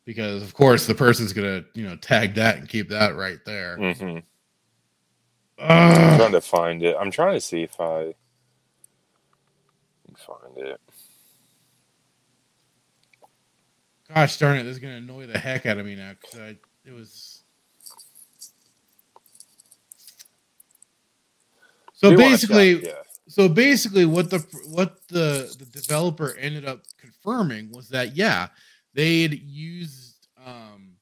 Because 0.06 0.44
of 0.44 0.54
course 0.54 0.86
the 0.86 0.94
person's 0.94 1.34
going 1.34 1.64
to, 1.64 1.66
you 1.74 1.90
know, 1.90 1.96
tag 1.96 2.36
that 2.36 2.58
and 2.60 2.70
keep 2.70 2.90
that 2.90 3.16
right 3.16 3.40
there. 3.44 3.76
Mm-hmm. 3.80 4.20
I'm 5.58 6.18
trying 6.20 6.32
to 6.34 6.42
find 6.42 6.84
it. 6.84 6.96
I'm 7.00 7.10
trying 7.10 7.34
to 7.34 7.42
see 7.42 7.64
if 7.64 7.82
I 7.82 8.14
can 10.06 10.16
find 10.16 10.60
it. 10.60 10.80
Gosh 14.14 14.38
darn 14.38 14.58
it, 14.58 14.64
this 14.64 14.74
is 14.74 14.80
gonna 14.80 14.96
annoy 14.96 15.26
the 15.28 15.38
heck 15.38 15.66
out 15.66 15.78
of 15.78 15.86
me 15.86 15.96
now 15.96 16.14
because 16.20 16.40
I 16.40 16.58
it 16.86 16.92
was 16.92 17.44
so 21.94 22.18
basically 22.18 22.86
yeah. 22.86 22.94
so 23.28 23.48
basically 23.48 24.06
what 24.06 24.30
the 24.30 24.40
what 24.70 25.08
the 25.08 25.56
the 25.58 25.66
developer 25.66 26.36
ended 26.38 26.66
up 26.66 26.82
confirming 27.00 27.72
was 27.72 27.88
that 27.90 28.16
yeah 28.16 28.48
they'd 28.94 29.42
used 29.44 30.28
um 30.46 30.94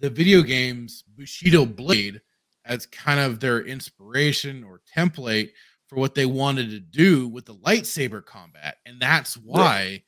the 0.00 0.10
video 0.10 0.42
games 0.42 1.04
bushido 1.16 1.64
blade 1.64 2.20
as 2.64 2.86
kind 2.86 3.20
of 3.20 3.38
their 3.38 3.60
inspiration 3.60 4.64
or 4.64 4.80
template 4.96 5.50
for 5.86 5.96
what 5.96 6.14
they 6.14 6.26
wanted 6.26 6.70
to 6.70 6.80
do 6.80 7.28
with 7.28 7.44
the 7.44 7.54
lightsaber 7.56 8.24
combat 8.24 8.78
and 8.86 9.00
that's 9.00 9.36
why 9.36 10.02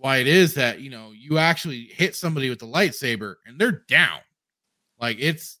why 0.00 0.16
it 0.16 0.26
is 0.26 0.54
that 0.54 0.80
you 0.80 0.90
know 0.90 1.12
you 1.14 1.38
actually 1.38 1.82
hit 1.82 2.16
somebody 2.16 2.48
with 2.48 2.58
the 2.58 2.66
lightsaber 2.66 3.34
and 3.46 3.60
they're 3.60 3.84
down. 3.86 4.20
Like 4.98 5.18
it's 5.20 5.58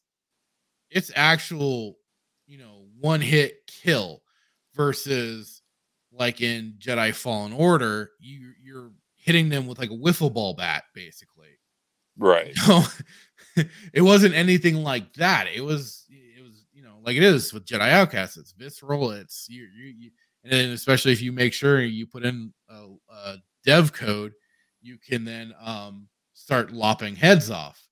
it's 0.90 1.12
actual 1.14 1.98
you 2.46 2.58
know 2.58 2.86
one 2.98 3.20
hit 3.20 3.66
kill 3.66 4.22
versus 4.74 5.62
like 6.12 6.40
in 6.40 6.74
jedi 6.78 7.14
fallen 7.14 7.52
order 7.52 8.10
you 8.18 8.52
you're 8.62 8.90
hitting 9.14 9.48
them 9.50 9.66
with 9.66 9.78
like 9.78 9.90
a 9.90 9.94
wiffle 9.94 10.32
ball 10.32 10.54
bat 10.54 10.84
basically. 10.94 11.48
Right. 12.16 12.56
no 12.66 12.84
it 13.92 14.02
wasn't 14.02 14.34
anything 14.34 14.76
like 14.76 15.12
that. 15.14 15.48
It 15.54 15.60
was 15.62 16.06
it 16.08 16.42
was 16.42 16.64
you 16.72 16.82
know 16.82 16.96
like 17.04 17.16
it 17.16 17.22
is 17.22 17.52
with 17.52 17.66
jedi 17.66 17.90
outcast 17.90 18.38
it's 18.38 18.52
visceral. 18.52 19.10
It's 19.10 19.46
you, 19.50 19.68
you, 19.76 19.94
you 19.98 20.10
and 20.44 20.52
then 20.52 20.70
especially 20.70 21.12
if 21.12 21.20
you 21.20 21.30
make 21.30 21.52
sure 21.52 21.82
you 21.82 22.06
put 22.06 22.24
in 22.24 22.54
a, 22.70 22.86
a 23.12 23.36
dev 23.64 23.92
code 23.92 24.32
you 24.80 24.98
can 24.98 25.24
then 25.24 25.54
um 25.60 26.08
start 26.34 26.72
lopping 26.72 27.14
heads 27.16 27.50
off 27.50 27.86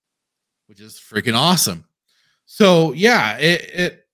which 0.67 0.81
is 0.81 0.95
freaking 1.01 1.37
awesome. 1.37 1.85
So 2.47 2.93
yeah 2.93 3.37
it, 3.39 3.63
it, 3.75 4.07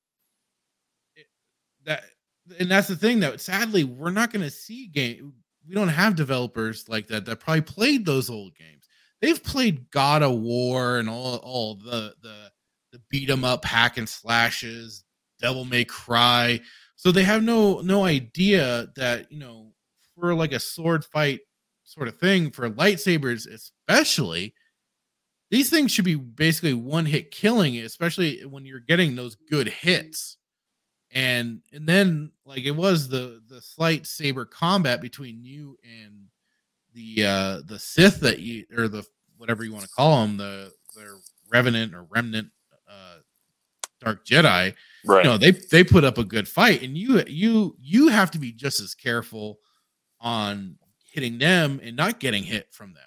it 1.16 1.26
that 1.84 2.04
and 2.58 2.70
that's 2.70 2.88
the 2.88 2.96
thing 2.96 3.20
that 3.20 3.40
sadly 3.40 3.84
we're 3.84 4.10
not 4.10 4.32
going 4.32 4.42
to 4.42 4.50
see 4.50 4.86
game 4.88 5.32
we 5.66 5.74
don't 5.74 5.88
have 5.88 6.14
developers 6.14 6.88
like 6.88 7.06
that 7.08 7.24
that 7.24 7.40
probably 7.40 7.62
played 7.62 8.04
those 8.04 8.30
old 8.30 8.54
games. 8.54 8.88
They've 9.20 9.42
played 9.42 9.90
God 9.90 10.22
of 10.22 10.38
War 10.40 10.98
and 10.98 11.08
all 11.08 11.36
all 11.36 11.76
the 11.76 12.14
the 12.22 12.50
the 12.92 13.00
beat 13.08 13.30
'em 13.30 13.44
up 13.44 13.64
hack 13.64 13.96
and 13.96 14.08
slashes, 14.08 15.04
Devil 15.40 15.64
May 15.64 15.84
Cry. 15.84 16.60
So 16.96 17.10
they 17.10 17.24
have 17.24 17.42
no 17.42 17.80
no 17.80 18.04
idea 18.04 18.88
that 18.96 19.30
you 19.32 19.38
know 19.38 19.72
for 20.18 20.34
like 20.34 20.52
a 20.52 20.60
sword 20.60 21.04
fight 21.04 21.40
sort 21.84 22.08
of 22.08 22.18
thing 22.18 22.50
for 22.50 22.68
lightsabers 22.70 23.46
especially 23.46 24.54
these 25.50 25.68
things 25.70 25.92
should 25.92 26.04
be 26.04 26.14
basically 26.14 26.72
one 26.74 27.04
hit 27.06 27.30
killing 27.30 27.76
especially 27.78 28.40
when 28.46 28.64
you're 28.64 28.80
getting 28.80 29.14
those 29.16 29.34
good 29.50 29.68
hits 29.68 30.38
and 31.12 31.60
and 31.72 31.86
then 31.86 32.30
like 32.46 32.64
it 32.64 32.70
was 32.72 33.08
the 33.08 33.40
the 33.48 33.60
slight 33.60 34.06
saber 34.06 34.44
combat 34.44 35.00
between 35.00 35.44
you 35.44 35.76
and 35.84 36.26
the 36.94 37.24
uh 37.26 37.60
the 37.66 37.78
Sith 37.78 38.20
that 38.20 38.38
you 38.38 38.64
or 38.76 38.88
the 38.88 39.04
whatever 39.36 39.64
you 39.64 39.72
want 39.72 39.84
to 39.84 39.90
call 39.90 40.22
them 40.22 40.36
the 40.36 40.72
the 40.94 41.20
revenant 41.50 41.94
or 41.94 42.04
remnant 42.04 42.48
uh 42.88 43.16
dark 44.00 44.24
Jedi 44.24 44.74
Right. 45.06 45.22
you 45.24 45.30
know 45.30 45.36
they 45.36 45.50
they 45.50 45.84
put 45.84 46.02
up 46.04 46.16
a 46.16 46.24
good 46.24 46.48
fight 46.48 46.82
and 46.82 46.96
you 46.96 47.22
you 47.26 47.76
you 47.78 48.08
have 48.08 48.30
to 48.30 48.38
be 48.38 48.52
just 48.52 48.80
as 48.80 48.94
careful 48.94 49.58
on 50.24 50.76
hitting 51.12 51.38
them 51.38 51.78
and 51.84 51.96
not 51.96 52.18
getting 52.18 52.42
hit 52.42 52.66
from 52.72 52.94
them 52.94 53.02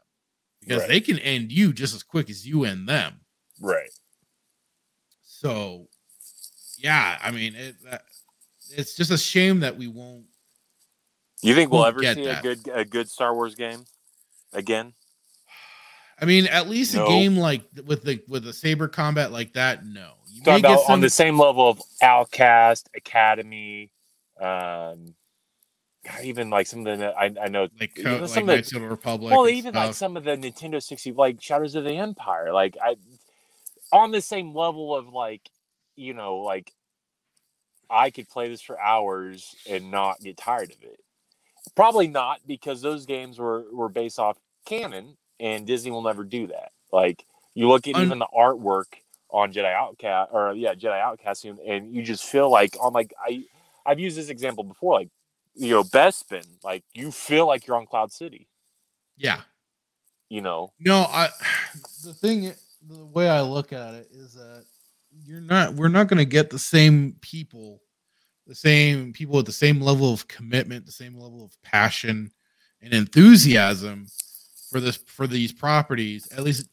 because 0.61 0.79
Right. 0.81 0.87
they 0.87 1.01
can 1.01 1.19
end 1.19 1.51
you 1.51 1.73
just 1.73 1.93
as 1.93 2.03
quick 2.03 2.29
as 2.29 2.47
you 2.47 2.63
end 2.63 2.87
them 2.87 3.19
right. 3.59 3.89
so 5.23 5.87
yeah 6.77 7.17
i 7.21 7.31
mean 7.31 7.55
it 7.55 7.75
that, 7.83 8.03
it's 8.75 8.95
just 8.95 9.11
a 9.11 9.17
shame 9.17 9.59
that 9.61 9.77
we 9.77 9.87
won't 9.87 10.25
You 11.41 11.55
think 11.55 11.71
we'll 11.71 11.85
ever 11.85 11.99
see 12.01 12.23
that. 12.25 12.39
a 12.39 12.41
good 12.43 12.59
a 12.73 12.85
good 12.85 13.09
Star 13.09 13.33
Wars 13.33 13.55
game 13.55 13.83
again? 14.53 14.93
i 16.21 16.25
mean 16.25 16.45
at 16.47 16.69
least 16.69 16.95
No. 16.95 17.05
a 17.05 17.09
game 17.09 17.35
like 17.35 17.63
with 17.85 18.03
the 18.03 18.21
with 18.27 18.43
the 18.43 18.53
saber 18.53 18.87
combat 18.87 19.31
like 19.31 19.53
that 19.53 19.85
no 19.85 20.13
you 20.31 20.43
Talking 20.43 20.61
may 20.61 20.75
get 20.75 20.89
on 20.89 21.01
the 21.01 21.09
same 21.09 21.39
level 21.39 21.67
of 21.67 21.81
Outcast, 22.01 22.89
Academy, 22.95 23.91
um, 24.39 25.15
God, 26.07 26.23
even 26.23 26.49
like 26.49 26.67
some 26.67 26.85
of 26.85 26.99
the 26.99 27.07
I, 27.17 27.33
I 27.41 27.47
know 27.49 27.67
like, 27.79 27.95
co- 27.95 28.25
some 28.27 28.49
of 28.49 28.69
the 28.69 28.81
Republic. 28.81 29.33
well, 29.33 29.49
even 29.49 29.73
like 29.73 29.93
some 29.93 30.15
of 30.15 30.23
the 30.23 30.37
Nintendo 30.37 30.81
60, 30.81 31.11
like 31.13 31.41
Shadows 31.41 31.75
of 31.75 31.83
the 31.83 31.93
Empire, 31.93 32.53
like 32.53 32.77
I 32.81 32.95
on 33.91 34.11
the 34.11 34.21
same 34.21 34.55
level 34.55 34.95
of 34.95 35.09
like, 35.09 35.49
you 35.95 36.13
know, 36.13 36.37
like 36.37 36.71
I 37.89 38.09
could 38.09 38.29
play 38.29 38.49
this 38.49 38.61
for 38.61 38.79
hours 38.79 39.55
and 39.69 39.91
not 39.91 40.19
get 40.21 40.37
tired 40.37 40.71
of 40.71 40.81
it. 40.83 40.99
Probably 41.75 42.07
not 42.07 42.39
because 42.45 42.81
those 42.81 43.05
games 43.05 43.39
were 43.39 43.65
were 43.71 43.89
based 43.89 44.19
off 44.19 44.37
canon, 44.65 45.17
and 45.39 45.67
Disney 45.67 45.91
will 45.91 46.01
never 46.01 46.23
do 46.23 46.47
that. 46.47 46.71
Like 46.91 47.25
you 47.53 47.67
look 47.67 47.87
at 47.87 47.95
Un- 47.95 48.03
even 48.03 48.19
the 48.19 48.27
artwork 48.37 48.85
on 49.29 49.51
Jedi 49.51 49.73
Outcast, 49.73 50.29
or 50.31 50.53
yeah, 50.53 50.73
Jedi 50.73 50.99
Outcast, 50.99 51.43
and, 51.45 51.59
and 51.59 51.93
you 51.93 52.01
just 52.03 52.23
feel 52.23 52.49
like 52.49 52.77
on 52.79 52.93
like 52.93 53.13
I 53.21 53.43
I've 53.85 53.99
used 53.99 54.17
this 54.17 54.29
example 54.29 54.63
before, 54.63 54.93
like 54.93 55.09
you 55.57 55.71
know 55.71 55.83
Bespin, 55.83 56.45
like 56.63 56.83
you 56.93 57.11
feel 57.11 57.47
like 57.47 57.67
you're 57.67 57.75
on 57.75 57.87
Cloud 57.87 58.11
City, 58.11 58.47
yeah. 59.17 59.41
you 60.29 60.41
know. 60.41 60.71
No, 60.79 61.01
I 61.09 61.29
the 62.03 62.13
thing 62.13 62.53
the 62.87 63.05
way 63.05 63.29
I 63.29 63.41
look 63.41 63.73
at 63.73 63.93
it 63.95 64.07
is 64.11 64.33
that 64.35 64.63
you're 65.25 65.41
not 65.41 65.73
we're 65.73 65.87
not 65.87 66.07
going 66.07 66.19
to 66.19 66.25
get 66.25 66.49
the 66.49 66.59
same 66.59 67.15
people 67.21 67.81
the 68.45 68.55
same 68.55 69.11
people 69.11 69.35
with 69.35 69.45
the 69.45 69.51
same 69.51 69.81
level 69.81 70.13
of 70.13 70.27
commitment, 70.27 70.85
the 70.85 70.91
same 70.91 71.19
level 71.19 71.43
of 71.43 71.61
passion 71.63 72.31
and 72.81 72.93
enthusiasm 72.93 74.07
for 74.69 74.79
this 74.79 74.97
for 74.97 75.27
these 75.27 75.51
properties, 75.51 76.31
at 76.31 76.43
least 76.43 76.69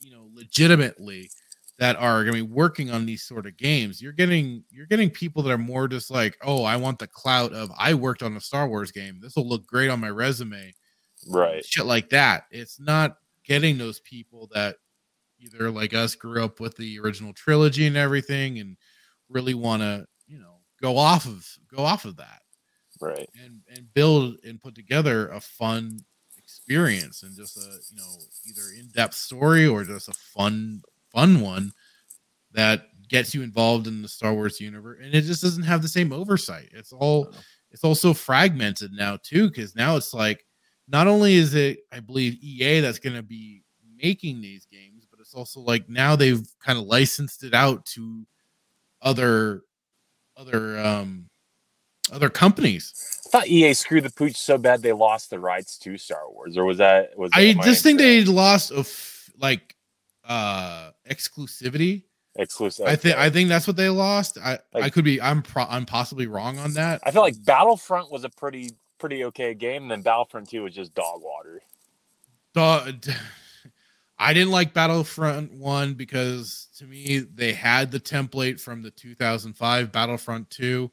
you 0.00 0.10
know, 0.10 0.28
legitimately 0.34 1.30
that 1.78 1.96
are 1.96 2.24
going 2.24 2.36
to 2.36 2.44
be 2.44 2.52
working 2.52 2.90
on 2.90 3.06
these 3.06 3.24
sort 3.24 3.46
of 3.46 3.56
games. 3.56 4.00
You're 4.02 4.12
getting 4.12 4.64
you're 4.70 4.86
getting 4.86 5.10
people 5.10 5.42
that 5.44 5.52
are 5.52 5.58
more 5.58 5.88
just 5.88 6.10
like, 6.10 6.36
"Oh, 6.42 6.64
I 6.64 6.76
want 6.76 6.98
the 7.00 7.08
clout 7.08 7.52
of 7.52 7.70
I 7.78 7.94
worked 7.94 8.22
on 8.22 8.36
a 8.36 8.40
Star 8.40 8.68
Wars 8.68 8.92
game. 8.92 9.20
This 9.20 9.36
will 9.36 9.48
look 9.48 9.66
great 9.66 9.90
on 9.90 10.00
my 10.00 10.10
resume." 10.10 10.72
Right. 11.26 11.66
shit 11.66 11.86
like 11.86 12.10
that. 12.10 12.44
It's 12.50 12.78
not 12.80 13.18
getting 13.44 13.78
those 13.78 14.00
people 14.00 14.48
that 14.54 14.76
either 15.38 15.70
like 15.70 15.94
us 15.94 16.14
grew 16.14 16.44
up 16.44 16.60
with 16.60 16.76
the 16.76 16.98
original 17.00 17.32
trilogy 17.34 17.86
and 17.86 17.96
everything 17.96 18.58
and 18.60 18.76
really 19.28 19.54
want 19.54 19.82
to, 19.82 20.06
you 20.26 20.38
know, 20.38 20.60
go 20.82 20.96
off 20.96 21.26
of 21.26 21.46
go 21.68 21.84
off 21.84 22.04
of 22.04 22.16
that 22.16 22.42
Right. 23.00 23.28
and 23.42 23.62
and 23.68 23.92
build 23.94 24.36
and 24.44 24.60
put 24.60 24.74
together 24.74 25.28
a 25.28 25.40
fun 25.40 25.98
experience 26.38 27.22
and 27.22 27.36
just 27.36 27.56
a, 27.56 27.80
you 27.90 27.96
know, 27.96 28.26
either 28.46 28.70
in-depth 28.78 29.14
story 29.14 29.66
or 29.66 29.84
just 29.84 30.08
a 30.08 30.12
fun 30.14 30.82
fun 31.14 31.40
one 31.40 31.72
that 32.52 32.86
gets 33.08 33.34
you 33.34 33.42
involved 33.42 33.86
in 33.86 34.02
the 34.02 34.08
Star 34.08 34.34
Wars 34.34 34.60
universe 34.60 34.98
and 35.02 35.14
it 35.14 35.22
just 35.22 35.42
doesn't 35.42 35.62
have 35.62 35.82
the 35.82 35.88
same 35.88 36.12
oversight. 36.12 36.68
It's 36.72 36.92
all 36.92 37.32
it's 37.70 37.84
also 37.84 38.14
fragmented 38.14 38.92
now 38.92 39.18
too 39.22 39.48
because 39.48 39.74
now 39.74 39.96
it's 39.96 40.14
like 40.14 40.44
not 40.88 41.06
only 41.06 41.34
is 41.34 41.54
it 41.54 41.78
i 41.92 41.98
believe 41.98 42.36
ea 42.42 42.80
that's 42.80 42.98
going 42.98 43.16
to 43.16 43.22
be 43.22 43.62
making 43.96 44.40
these 44.40 44.66
games 44.70 45.06
but 45.10 45.18
it's 45.18 45.34
also 45.34 45.60
like 45.60 45.88
now 45.88 46.14
they've 46.14 46.46
kind 46.64 46.78
of 46.78 46.84
licensed 46.84 47.42
it 47.42 47.52
out 47.54 47.84
to 47.84 48.24
other 49.02 49.62
other 50.36 50.78
um 50.78 51.28
other 52.12 52.28
companies. 52.28 52.92
I 53.26 53.30
thought 53.30 53.48
EA 53.48 53.74
screwed 53.74 54.04
the 54.04 54.10
pooch 54.10 54.36
so 54.36 54.58
bad 54.58 54.82
they 54.82 54.92
lost 54.92 55.30
the 55.30 55.38
rights 55.38 55.78
to 55.78 55.96
Star 55.96 56.30
Wars, 56.30 56.56
or 56.56 56.64
was 56.64 56.78
that 56.78 57.16
was? 57.16 57.30
That, 57.30 57.40
I 57.40 57.52
just 57.54 57.82
think 57.82 57.98
they 57.98 58.24
lost 58.24 58.70
of 58.72 58.88
like 59.38 59.74
uh 60.26 60.90
exclusivity. 61.10 62.04
exclusive. 62.36 62.86
I 62.86 62.96
think. 62.96 63.16
I 63.16 63.30
think 63.30 63.48
that's 63.48 63.66
what 63.66 63.76
they 63.76 63.88
lost. 63.88 64.38
I 64.38 64.58
I 64.74 64.90
could 64.90 65.04
be 65.04 65.20
I'm 65.20 65.42
pro- 65.42 65.66
I'm 65.68 65.86
possibly 65.86 66.26
wrong 66.26 66.58
on 66.58 66.74
that. 66.74 67.00
I 67.04 67.10
feel 67.10 67.22
like 67.22 67.42
Battlefront 67.44 68.10
was 68.10 68.24
a 68.24 68.30
pretty 68.30 68.70
pretty 68.98 69.24
okay 69.24 69.54
game, 69.54 69.82
and 69.82 69.90
then 69.90 70.02
Battlefront 70.02 70.48
Two 70.48 70.62
was 70.62 70.74
just 70.74 70.94
dog 70.94 71.20
water. 71.22 71.60
The- 72.54 73.16
I 74.18 74.32
didn't 74.32 74.52
like 74.52 74.72
Battlefront 74.72 75.52
1 75.52 75.94
because 75.94 76.68
to 76.78 76.84
me 76.84 77.18
they 77.34 77.52
had 77.52 77.90
the 77.90 77.98
template 77.98 78.60
from 78.60 78.80
the 78.80 78.92
2005 78.92 79.90
Battlefront 79.90 80.48
2. 80.50 80.90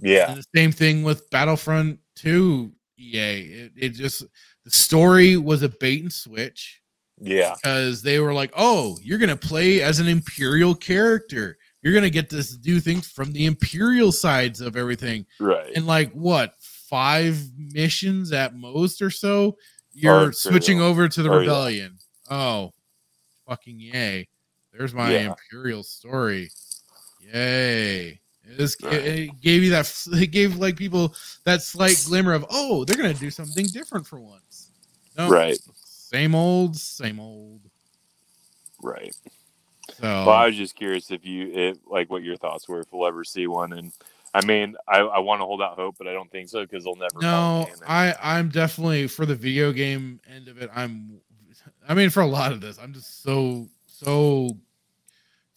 Yeah, 0.00 0.30
And 0.30 0.38
the 0.38 0.46
same 0.56 0.72
thing 0.72 1.02
with 1.02 1.28
Battlefront 1.30 1.98
2 2.16 2.72
EA. 2.98 3.18
It, 3.18 3.72
it 3.76 3.88
just 3.90 4.24
the 4.64 4.70
story 4.70 5.36
was 5.36 5.62
a 5.62 5.68
bait 5.68 6.02
and 6.02 6.12
switch 6.12 6.80
yeah, 7.20 7.54
because 7.62 8.02
they 8.02 8.18
were 8.20 8.32
like, 8.34 8.52
"Oh, 8.56 8.98
you're 9.02 9.18
going 9.18 9.28
to 9.30 9.36
play 9.36 9.82
as 9.82 10.00
an 10.00 10.08
imperial 10.08 10.74
character. 10.74 11.56
You're 11.82 11.92
going 11.92 12.04
to 12.04 12.10
get 12.10 12.30
to 12.30 12.42
do 12.60 12.80
things 12.80 13.06
from 13.10 13.32
the 13.32 13.46
imperial 13.46 14.12
sides 14.12 14.60
of 14.60 14.76
everything." 14.76 15.26
right. 15.40 15.70
in 15.72 15.86
like 15.86 16.12
what 16.12 16.54
five 16.60 17.38
missions 17.56 18.30
at 18.32 18.54
most 18.54 19.00
or 19.02 19.10
so 19.10 19.56
you're 19.92 20.28
Or 20.28 20.32
switching 20.32 20.80
over 20.80 21.08
to 21.08 21.22
the 21.22 21.28
Oh, 21.30 21.32
yeah. 21.34 21.38
rebellion 21.40 21.98
oh 22.30 22.72
fucking 23.48 23.80
yay 23.80 24.28
there's 24.72 24.92
my 24.94 25.12
Yeah. 25.12 25.34
imperial 25.52 25.82
story 25.82 26.50
yay 27.20 28.20
it, 28.44 28.60
is, 28.60 28.76
Right. 28.82 28.92
it, 28.92 29.06
it 29.06 29.40
gave 29.40 29.62
you 29.62 29.70
that 29.70 29.92
it 30.12 30.26
gave 30.28 30.56
like 30.56 30.76
people 30.76 31.14
that 31.44 31.62
slight 31.62 32.00
glimmer 32.06 32.32
of 32.34 32.44
oh 32.50 32.84
they're 32.84 32.96
gonna 32.96 33.14
do 33.14 33.30
something 33.30 33.66
different 33.66 34.06
for 34.06 34.20
once 34.20 34.70
no 35.16 35.28
right, 35.30 35.58
same 36.14 36.34
old 36.34 36.76
same 36.76 37.18
old 37.20 37.60
right. 38.82 39.14
so 39.94 40.02
Well, 40.02 40.30
I 40.30 40.46
was 40.46 40.56
just 40.56 40.76
curious 40.76 41.10
if 41.10 41.24
you, 41.24 41.50
it, 41.52 41.78
like, 41.86 42.10
what 42.10 42.22
your 42.22 42.36
thoughts 42.36 42.68
were 42.68 42.80
if 42.80 42.86
we'll 42.92 43.08
ever 43.08 43.24
see 43.24 43.46
one. 43.46 43.72
And 43.72 43.92
I 44.32 44.44
mean, 44.44 44.76
I, 44.86 44.98
I 45.00 45.18
want 45.20 45.40
to 45.40 45.46
hold 45.46 45.62
out 45.62 45.76
hope, 45.76 45.96
but 45.98 46.06
I 46.06 46.12
don't 46.12 46.30
think 46.30 46.48
so 46.48 46.62
because 46.62 46.84
they'll 46.84 46.96
never. 46.96 47.20
No. 47.20 47.66
I 47.86 48.14
I'm 48.22 48.48
definitely 48.48 49.08
for 49.08 49.26
the 49.26 49.34
video 49.34 49.72
game 49.72 50.20
end 50.32 50.48
of 50.48 50.60
it. 50.60 50.70
I'm, 50.74 51.20
I 51.88 51.94
mean, 51.94 52.10
for 52.10 52.20
a 52.20 52.26
lot 52.26 52.52
of 52.52 52.60
this, 52.60 52.78
I'm 52.78 52.92
just 52.92 53.22
so 53.22 53.68
so 53.86 54.56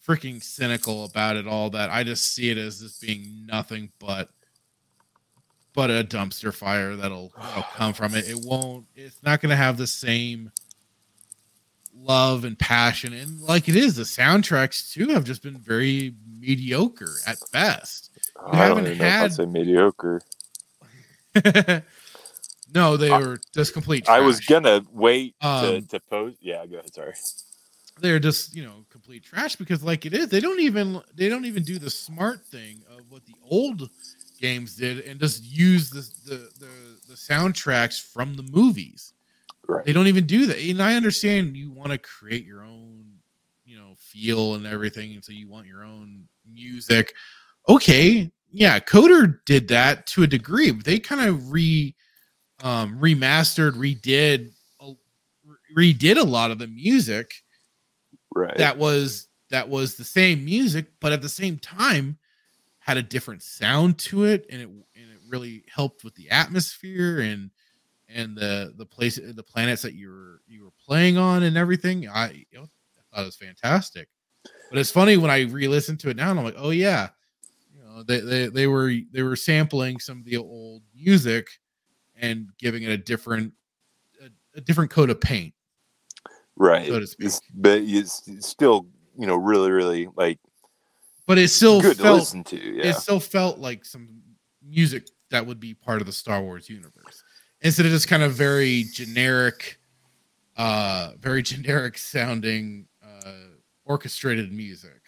freaking 0.06 0.42
cynical 0.42 1.04
about 1.04 1.36
it 1.36 1.46
all 1.46 1.70
that 1.70 1.90
I 1.90 2.02
just 2.02 2.34
see 2.34 2.50
it 2.50 2.56
as 2.56 2.80
this 2.80 2.98
being 2.98 3.44
nothing 3.46 3.90
but 3.98 4.30
but 5.78 5.90
a 5.90 6.02
dumpster 6.02 6.52
fire 6.52 6.96
that'll, 6.96 7.32
that'll 7.40 7.62
come 7.76 7.92
from 7.92 8.16
it. 8.16 8.28
It 8.28 8.36
won't. 8.42 8.86
It's 8.96 9.22
not 9.22 9.40
going 9.40 9.50
to 9.50 9.56
have 9.56 9.76
the 9.76 9.86
same 9.86 10.50
love 12.00 12.44
and 12.44 12.58
passion 12.58 13.12
and 13.12 13.40
like 13.42 13.68
it 13.68 13.74
is 13.76 13.94
the 13.96 14.02
soundtracks 14.04 14.92
too 14.92 15.08
have 15.08 15.24
just 15.24 15.42
been 15.42 15.56
very 15.58 16.14
mediocre 16.38 17.14
at 17.26 17.36
best 17.52 18.10
I 18.46 18.68
don't 18.68 18.84
haven't 18.84 18.86
if 18.86 19.00
I'd 19.02 19.32
say 19.32 19.46
mediocre. 19.46 20.20
no 22.74 22.96
they 22.96 23.10
I- 23.10 23.18
were 23.18 23.38
just 23.52 23.72
complete 23.72 24.08
I 24.08 24.20
was 24.20 24.38
gonna 24.40 24.82
wait 24.92 25.34
to, 25.40 25.76
Um, 25.76 25.86
to 25.86 26.00
post. 26.00 26.38
Yeah, 26.40 26.64
go 26.66 26.78
ahead. 26.78 26.94
Sorry. 26.94 27.14
They're 28.00 28.18
just 28.18 28.54
you 28.54 28.64
know 28.64 28.84
complete 28.90 29.24
trash 29.24 29.56
because 29.56 29.82
like 29.82 30.06
it 30.06 30.14
is 30.14 30.28
they 30.28 30.40
don't 30.40 30.60
even 30.60 31.00
they 31.14 31.28
don't 31.28 31.44
even 31.44 31.62
do 31.62 31.78
the 31.78 31.90
smart 31.90 32.44
thing 32.46 32.82
of 32.90 33.10
what 33.10 33.24
the 33.26 33.34
old 33.48 33.90
games 34.40 34.76
did 34.76 35.00
and 35.00 35.18
just 35.18 35.42
use 35.44 35.90
the 35.90 36.00
the 36.28 36.36
the, 36.60 36.70
the 37.08 37.14
soundtracks 37.14 38.00
from 38.00 38.34
the 38.34 38.42
movies. 38.42 39.12
Right. 39.66 39.84
they 39.84 39.92
don't 39.92 40.06
even 40.06 40.26
do 40.26 40.46
that. 40.46 40.58
And 40.58 40.82
i 40.82 40.94
understand 40.94 41.56
you 41.56 41.70
want 41.70 41.92
to 41.92 41.98
create 41.98 42.46
your 42.46 42.62
own 42.62 43.04
you 43.66 43.76
know 43.78 43.94
feel 43.98 44.54
and 44.54 44.66
everything 44.66 45.12
and 45.14 45.22
so 45.24 45.32
you 45.32 45.48
want 45.48 45.66
your 45.66 45.84
own 45.84 46.26
music. 46.50 47.12
Okay 47.68 48.30
yeah 48.50 48.78
KOTOR 48.78 49.40
did 49.44 49.68
that 49.68 50.06
to 50.08 50.22
a 50.22 50.26
degree 50.26 50.70
but 50.70 50.84
they 50.86 50.98
kind 50.98 51.28
of 51.28 51.52
re 51.52 51.94
um 52.62 52.98
remastered 52.98 53.72
redid 53.72 54.52
a- 54.80 54.94
redid 55.76 56.16
a 56.18 56.24
lot 56.24 56.50
of 56.50 56.58
the 56.58 56.66
music 56.66 57.30
Right. 58.34 58.56
that 58.58 58.78
was 58.78 59.28
that 59.50 59.68
was 59.68 59.94
the 59.94 60.04
same 60.04 60.44
music, 60.44 60.86
but 61.00 61.12
at 61.12 61.22
the 61.22 61.28
same 61.28 61.58
time 61.58 62.18
had 62.80 62.96
a 62.96 63.02
different 63.02 63.42
sound 63.42 63.98
to 63.98 64.24
it, 64.24 64.46
and 64.50 64.60
it 64.60 64.68
and 64.68 65.10
it 65.12 65.18
really 65.28 65.64
helped 65.72 66.04
with 66.04 66.14
the 66.14 66.30
atmosphere 66.30 67.20
and 67.20 67.50
and 68.08 68.36
the 68.36 68.74
the 68.76 68.86
place 68.86 69.16
the 69.22 69.42
planets 69.42 69.82
that 69.82 69.94
you 69.94 70.08
were 70.08 70.40
you 70.46 70.64
were 70.64 70.72
playing 70.86 71.18
on 71.18 71.42
and 71.42 71.56
everything. 71.56 72.08
I, 72.08 72.46
you 72.50 72.58
know, 72.58 72.62
I 72.64 73.16
thought 73.16 73.22
it 73.22 73.26
was 73.26 73.36
fantastic. 73.36 74.08
But 74.70 74.78
it's 74.78 74.90
funny 74.90 75.16
when 75.16 75.30
I 75.30 75.42
re-listen 75.42 75.96
to 75.98 76.10
it 76.10 76.16
now, 76.16 76.30
and 76.30 76.38
I'm 76.38 76.44
like, 76.44 76.54
oh 76.58 76.70
yeah, 76.70 77.08
you 77.74 77.82
know, 77.82 78.02
they 78.02 78.20
they 78.20 78.46
they 78.48 78.66
were 78.66 78.92
they 79.12 79.22
were 79.22 79.36
sampling 79.36 79.98
some 79.98 80.18
of 80.18 80.24
the 80.24 80.36
old 80.36 80.82
music 80.94 81.48
and 82.16 82.48
giving 82.58 82.82
it 82.82 82.90
a 82.90 82.98
different 82.98 83.52
a, 84.22 84.58
a 84.58 84.60
different 84.60 84.90
coat 84.90 85.10
of 85.10 85.20
paint. 85.20 85.54
Right. 86.58 86.86
so 86.86 87.00
to 87.00 87.06
speak. 87.06 87.26
It's- 87.26 87.40
but 87.54 87.80
it's, 87.82 88.26
it's 88.28 88.48
still, 88.48 88.86
you 89.18 89.26
know, 89.26 89.36
really, 89.36 89.70
really 89.70 90.08
like 90.16 90.38
But 91.26 91.38
it 91.38 91.48
still 91.48 91.80
good 91.80 91.96
to 91.96 92.02
felt 92.02 92.18
listen 92.20 92.44
to. 92.44 92.56
Yeah. 92.56 92.86
it 92.90 92.96
still 92.96 93.20
felt 93.20 93.58
like 93.58 93.84
some 93.84 94.08
music 94.66 95.08
that 95.30 95.46
would 95.46 95.60
be 95.60 95.74
part 95.74 96.00
of 96.00 96.06
the 96.06 96.12
Star 96.12 96.42
Wars 96.42 96.68
universe 96.68 97.22
instead 97.60 97.86
of 97.86 97.92
just 97.92 98.08
kind 98.08 98.22
of 98.22 98.32
very 98.32 98.84
generic, 98.92 99.78
uh, 100.56 101.12
very 101.18 101.42
generic 101.52 101.98
sounding 101.98 102.86
uh, 103.02 103.32
orchestrated 103.84 104.52
music. 104.52 105.00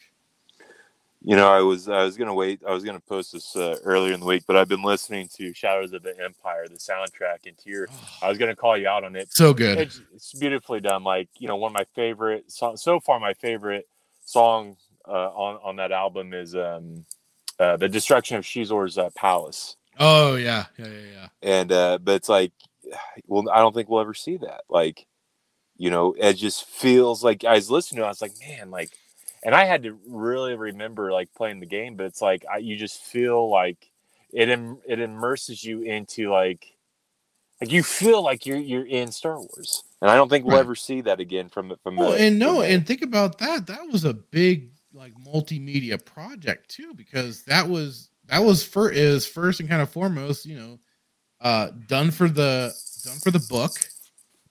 You 1.23 1.37
know, 1.37 1.53
I 1.53 1.61
was 1.61 1.89
I 1.89 2.03
was 2.03 2.17
gonna 2.17 2.35
wait. 2.35 2.63
I 2.67 2.73
was 2.73 2.83
gonna 2.83 3.01
post 3.01 3.33
this 3.33 3.55
uh, 3.55 3.77
earlier 3.85 4.15
in 4.15 4.21
the 4.21 4.27
week, 4.27 4.45
but 4.47 4.57
I've 4.57 4.69
been 4.69 4.83
listening 4.83 5.29
to 5.37 5.53
Shadows 5.53 5.93
of 5.93 6.03
the 6.03 6.19
Empire, 6.19 6.67
the 6.67 6.77
soundtrack, 6.77 7.47
and 7.47 7.59
Tier. 7.59 7.89
I 8.23 8.29
was 8.29 8.39
gonna 8.39 8.57
call 8.57 8.77
you 8.79 8.89
out 8.89 9.05
on 9.05 9.17
it. 9.17 9.31
so 9.33 9.53
good. 9.53 9.79
It's, 9.79 10.01
it's 10.15 10.33
beautifully 10.33 10.81
done. 10.81 11.05
Like 11.05 11.29
you 11.39 11.47
know, 11.47 11.57
one 11.57 11.73
of 11.73 11.75
my 11.75 11.85
favorite 11.95 12.51
so, 12.51 12.75
so 12.75 13.01
far. 13.01 13.21
My 13.21 13.35
favorite 13.35 13.87
song 14.25 14.77
uh, 15.07 15.29
on 15.31 15.61
on 15.63 15.77
that 15.77 15.93
album 15.93 16.33
is 16.33 16.55
um, 16.55 17.05
uh, 17.59 17.77
"The 17.77 17.89
Destruction 17.89 18.39
of 18.39 18.45
Xizor's 18.45 18.97
uh, 18.97 19.11
Palace." 19.15 19.77
Oh 19.99 20.37
yeah, 20.37 20.67
yeah, 20.79 20.87
yeah, 20.87 21.01
yeah. 21.15 21.29
and 21.43 21.73
uh 21.73 21.99
but 21.99 22.15
it's 22.15 22.29
like 22.29 22.53
well 23.27 23.51
i 23.51 23.59
don't 23.59 23.75
think 23.75 23.89
we'll 23.91 24.01
ever 24.01 24.15
see 24.15 24.39
that 24.39 24.63
like 24.71 25.07
you 25.77 25.91
know 25.91 26.15
it 26.19 26.35
just 26.35 26.65
feels 26.65 27.23
like 27.23 27.45
i 27.45 27.55
was 27.55 27.71
listening 27.71 27.99
to 27.99 28.05
it, 28.05 28.07
i 28.07 28.09
was 28.09 28.23
like 28.23 28.33
man 28.41 28.71
like 28.71 28.91
and 29.45 29.55
i 29.55 29.65
had 29.65 29.83
to 29.85 29.99
really 30.09 30.55
remember 30.57 31.13
like 31.13 31.29
playing 31.35 31.61
the 31.61 31.67
game 31.67 31.97
but 31.97 32.07
it's 32.07 32.23
like 32.23 32.45
I, 32.53 32.59
you 32.59 32.77
just 32.77 33.03
feel 33.03 33.51
like 33.51 33.91
it 34.33 34.49
Im- 34.49 34.81
it 34.87 35.01
immerses 35.01 35.63
you 35.65 35.83
into 35.83 36.31
like 36.31 36.67
like 37.61 37.73
you 37.73 37.83
feel 37.83 38.23
like 38.23 38.47
you're 38.47 38.59
you're 38.59 38.87
in 38.87 39.13
star 39.13 39.39
wars 39.39 39.83
and 40.03 40.11
i 40.11 40.15
don't 40.17 40.29
think 40.29 40.45
we'll 40.45 40.55
Right. 40.55 40.61
ever 40.61 40.75
see 40.75 41.01
that 41.03 41.21
again 41.21 41.49
from 41.49 41.75
from 41.83 41.97
Well, 41.97 42.13
the- 42.13 42.21
and 42.21 42.39
no, 42.39 42.63
and 42.63 42.87
think 42.87 43.03
about 43.03 43.39
that. 43.39 43.67
That 43.67 43.89
was 43.91 44.05
a 44.05 44.15
big 44.15 44.71
like 44.95 45.13
multimedia 45.27 46.05
project 46.05 46.71
too, 46.71 46.95
because 46.95 47.43
that 47.45 47.69
was 47.69 48.11
that 48.27 48.41
was 48.45 48.63
for 48.63 48.91
is 48.91 49.27
first 49.27 49.61
and 49.61 49.69
kind 49.69 49.83
of 49.83 49.91
foremost, 49.91 50.47
you 50.47 50.57
know, 50.57 50.79
uh, 51.41 51.71
done 51.89 52.11
for 52.11 52.29
the 52.29 52.73
done 53.05 53.19
for 53.19 53.31
the 53.31 53.45
book 53.51 53.73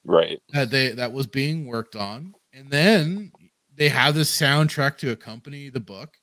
right 0.06 0.40
that 0.54 0.70
they 0.72 0.90
that 0.90 1.12
was 1.12 1.28
being 1.28 1.66
worked 1.66 1.96
on, 1.96 2.34
and 2.54 2.70
then 2.70 3.32
they 3.80 3.90
have 3.90 4.14
this 4.14 4.30
soundtrack 4.30 4.98
to 4.98 5.12
accompany 5.12 5.70
the 5.70 5.80
book, 5.80 6.18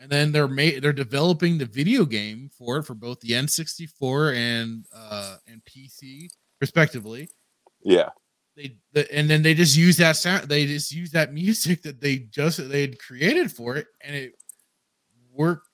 and 0.00 0.10
then 0.10 0.32
they're 0.32 0.48
made 0.48 0.82
they're 0.82 0.92
developing 0.92 1.58
the 1.58 1.66
video 1.66 2.06
game 2.06 2.50
for 2.58 2.78
it 2.78 2.84
for 2.84 2.94
both 2.94 3.20
the 3.20 3.32
N64 3.32 4.34
and 4.34 4.86
uh, 4.92 5.36
and 5.46 5.62
PC 5.66 6.30
respectively. 6.60 7.28
Yeah. 7.82 8.08
They 8.56 8.76
the, 8.92 9.12
and 9.14 9.28
then 9.28 9.42
they 9.42 9.52
just 9.52 9.76
use 9.76 9.98
that 9.98 10.16
sound 10.16 10.48
they 10.48 10.64
just 10.66 10.92
use 10.92 11.10
that 11.10 11.32
music 11.34 11.82
that 11.82 12.00
they 12.00 12.18
just 12.18 12.68
they 12.70 12.80
had 12.80 12.98
created 12.98 13.52
for 13.52 13.76
it 13.76 13.86
and 14.00 14.16
it 14.16 14.32
worked 15.32 15.68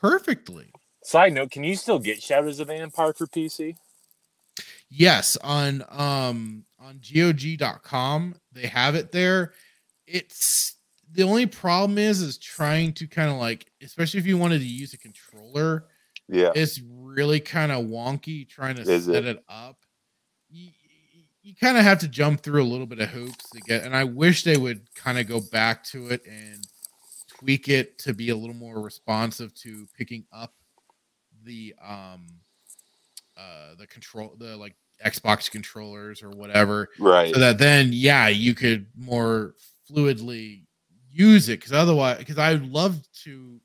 perfectly. 0.00 0.70
Side 1.02 1.32
note 1.32 1.50
can 1.50 1.64
you 1.64 1.74
still 1.74 1.98
get 1.98 2.22
shadows 2.22 2.60
of 2.60 2.68
the 2.68 2.74
empire 2.74 3.14
for 3.14 3.26
pc 3.26 3.74
yes 4.90 5.38
on 5.42 5.82
um 5.88 6.64
on 6.78 7.00
gog.com 7.00 8.34
they 8.52 8.66
have 8.66 8.94
it 8.94 9.10
there 9.10 9.54
it's 10.10 10.76
the 11.12 11.22
only 11.22 11.46
problem 11.46 11.98
is 11.98 12.20
is 12.20 12.38
trying 12.38 12.92
to 12.94 13.06
kind 13.06 13.30
of 13.30 13.36
like 13.36 13.70
especially 13.82 14.20
if 14.20 14.26
you 14.26 14.38
wanted 14.38 14.58
to 14.58 14.66
use 14.66 14.92
a 14.94 14.98
controller 14.98 15.86
yeah 16.28 16.52
it's 16.54 16.80
really 17.10 17.40
kind 17.40 17.72
of 17.72 17.86
wonky 17.86 18.48
trying 18.48 18.76
to 18.76 18.82
Is 18.82 19.06
set 19.06 19.24
it? 19.24 19.36
it, 19.36 19.44
up. 19.48 19.76
You, 20.48 20.70
you 21.42 21.54
kind 21.54 21.76
of 21.76 21.84
have 21.84 21.98
to 22.00 22.08
jump 22.08 22.42
through 22.42 22.62
a 22.62 22.64
little 22.64 22.86
bit 22.86 23.00
of 23.00 23.08
hoops 23.08 23.50
to 23.50 23.60
get, 23.60 23.84
and 23.84 23.96
I 23.96 24.04
wish 24.04 24.44
they 24.44 24.56
would 24.56 24.82
kind 24.94 25.18
of 25.18 25.26
go 25.26 25.40
back 25.40 25.82
to 25.84 26.08
it 26.08 26.22
and 26.26 26.64
tweak 27.28 27.68
it 27.68 27.98
to 28.00 28.14
be 28.14 28.30
a 28.30 28.36
little 28.36 28.54
more 28.54 28.80
responsive 28.80 29.54
to 29.54 29.86
picking 29.96 30.24
up 30.32 30.54
the 31.44 31.74
um 31.82 32.26
uh 33.36 33.74
the 33.78 33.86
control 33.86 34.34
the 34.38 34.56
like 34.56 34.76
Xbox 35.04 35.50
controllers 35.50 36.22
or 36.22 36.28
whatever. 36.28 36.90
Right. 36.98 37.32
So 37.32 37.40
that 37.40 37.56
then 37.56 37.88
yeah, 37.92 38.28
you 38.28 38.54
could 38.54 38.86
more 38.94 39.54
fluidly 39.90 40.62
use 41.12 41.48
it 41.48 41.58
because 41.58 41.72
otherwise 41.72 42.18
because 42.18 42.38
I 42.38 42.52
would 42.52 42.70
love 42.70 42.98
to 43.24 43.60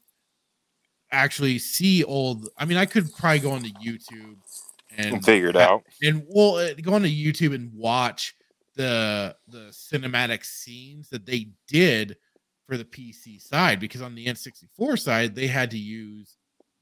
actually 1.12 1.60
see 1.60 2.04
old 2.04 2.50
I 2.58 2.66
mean 2.66 2.78
I 2.78 2.86
could 2.86 3.14
probably 3.16 3.40
go 3.40 3.52
onto 3.52 3.70
YouTube 3.70 4.38
and 4.98 5.24
figure 5.24 5.50
it 5.50 5.56
out. 5.56 5.84
and 6.02 6.24
well 6.28 6.56
uh, 6.56 6.74
go 6.82 6.94
onto 6.94 7.08
YouTube 7.08 7.54
and 7.54 7.72
watch 7.74 8.36
the 8.76 9.36
the 9.48 9.68
cinematic 9.72 10.44
scenes 10.44 11.10
that 11.10 11.26
they 11.26 11.50
did 11.68 12.18
for 12.68 12.78
the 12.78 12.86
PC 12.86 13.40
side 13.42 13.80
because 13.80 14.02
on 14.02 14.16
the 14.16 14.26
N64 14.26 15.00
side 15.00 15.36
they 15.36 15.48
had 15.48 15.72
to 15.72 15.78
use 15.78 16.38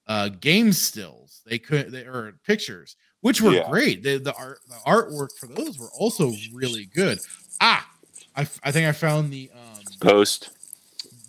uh 0.07 0.29
game 0.29 0.71
stills 0.73 1.41
they 1.45 1.59
could 1.59 1.91
they 1.91 2.01
or 2.05 2.33
pictures 2.45 2.95
which 3.21 3.41
were 3.41 3.53
Yeah. 3.53 3.69
great 3.69 4.03
the 4.03 4.17
the 4.17 4.33
art 4.33 4.57
the 4.67 4.75
artwork 4.87 5.29
for 5.39 5.47
those 5.47 5.77
were 5.77 5.91
also 5.97 6.31
really 6.53 6.85
good 6.93 7.19
ah 7.61 7.87
I, 8.35 8.41
I 8.63 8.71
think 8.71 8.87
I 8.87 8.91
found 8.91 9.31
the 9.31 9.49
um 9.53 9.83
Post. 9.99 10.49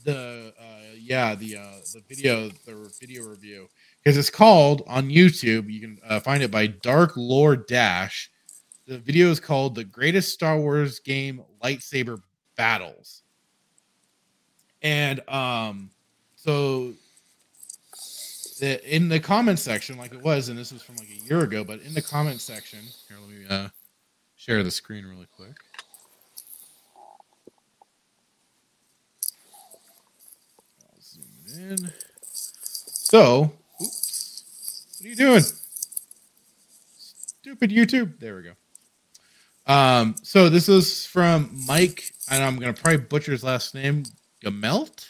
the 0.04 0.52
uh 0.58 0.94
yeah 0.98 1.34
the 1.34 1.56
uh 1.56 1.80
the 1.92 2.02
video 2.08 2.48
the 2.66 2.92
video 3.00 3.24
review. 3.24 3.68
Because 4.02 4.16
it's 4.18 4.30
called 4.30 4.82
on 4.86 5.08
youtube 5.08 5.70
you 5.70 5.80
can 5.80 5.98
uh, 6.06 6.20
find 6.20 6.42
it 6.42 6.50
by 6.50 6.66
dark 6.66 7.12
lore 7.16 7.56
dash. 7.56 8.30
The 8.86 8.98
video 8.98 9.30
is 9.30 9.40
called 9.40 9.74
the 9.74 9.84
greatest 9.84 10.32
star 10.32 10.58
wars 10.58 10.98
game 10.98 11.42
lightsaber 11.62 12.20
battles. 12.56 13.22
And 14.82 15.20
um 15.28 15.90
so 16.36 16.92
the 18.60 18.94
in 18.94 19.08
the 19.08 19.18
comment 19.20 19.58
section 19.58 19.96
like 19.98 20.12
it 20.12 20.22
was 20.22 20.48
and 20.48 20.58
this 20.58 20.72
was 20.72 20.82
from 20.82 20.96
like 20.96 21.08
a 21.08 21.24
year 21.26 21.40
ago 21.42 21.64
but 21.64 21.80
in 21.80 21.92
the 21.94 22.02
comment 22.02 22.40
section 22.40 22.78
here 23.08 23.18
let 23.20 23.28
me 23.30 23.44
uh 23.48 23.68
share 24.36 24.62
the 24.62 24.70
screen 24.70 25.04
really 25.04 25.26
quick 25.34 25.56
I'll 30.82 31.43
in. 31.58 31.92
So, 32.32 33.52
oops. 33.80 34.96
What 34.98 35.06
are 35.06 35.08
you 35.08 35.16
doing? 35.16 35.42
Stupid 36.98 37.70
YouTube. 37.70 38.18
There 38.18 38.36
we 38.36 38.42
go. 38.42 38.52
Um, 39.66 40.14
so 40.22 40.48
this 40.48 40.68
is 40.68 41.06
from 41.06 41.50
Mike, 41.66 42.12
and 42.30 42.42
I'm 42.42 42.58
gonna 42.58 42.72
probably 42.72 42.98
butcher 42.98 43.32
his 43.32 43.42
last 43.44 43.74
name, 43.74 44.04
Gamelt. 44.44 45.08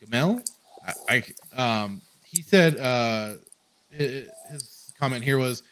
Gamel. 0.00 0.42
I, 0.86 1.22
I 1.56 1.60
um 1.80 2.02
he 2.24 2.42
said 2.42 2.76
uh 2.78 3.34
his 3.90 4.92
comment 4.98 5.24
here 5.24 5.38
was 5.38 5.62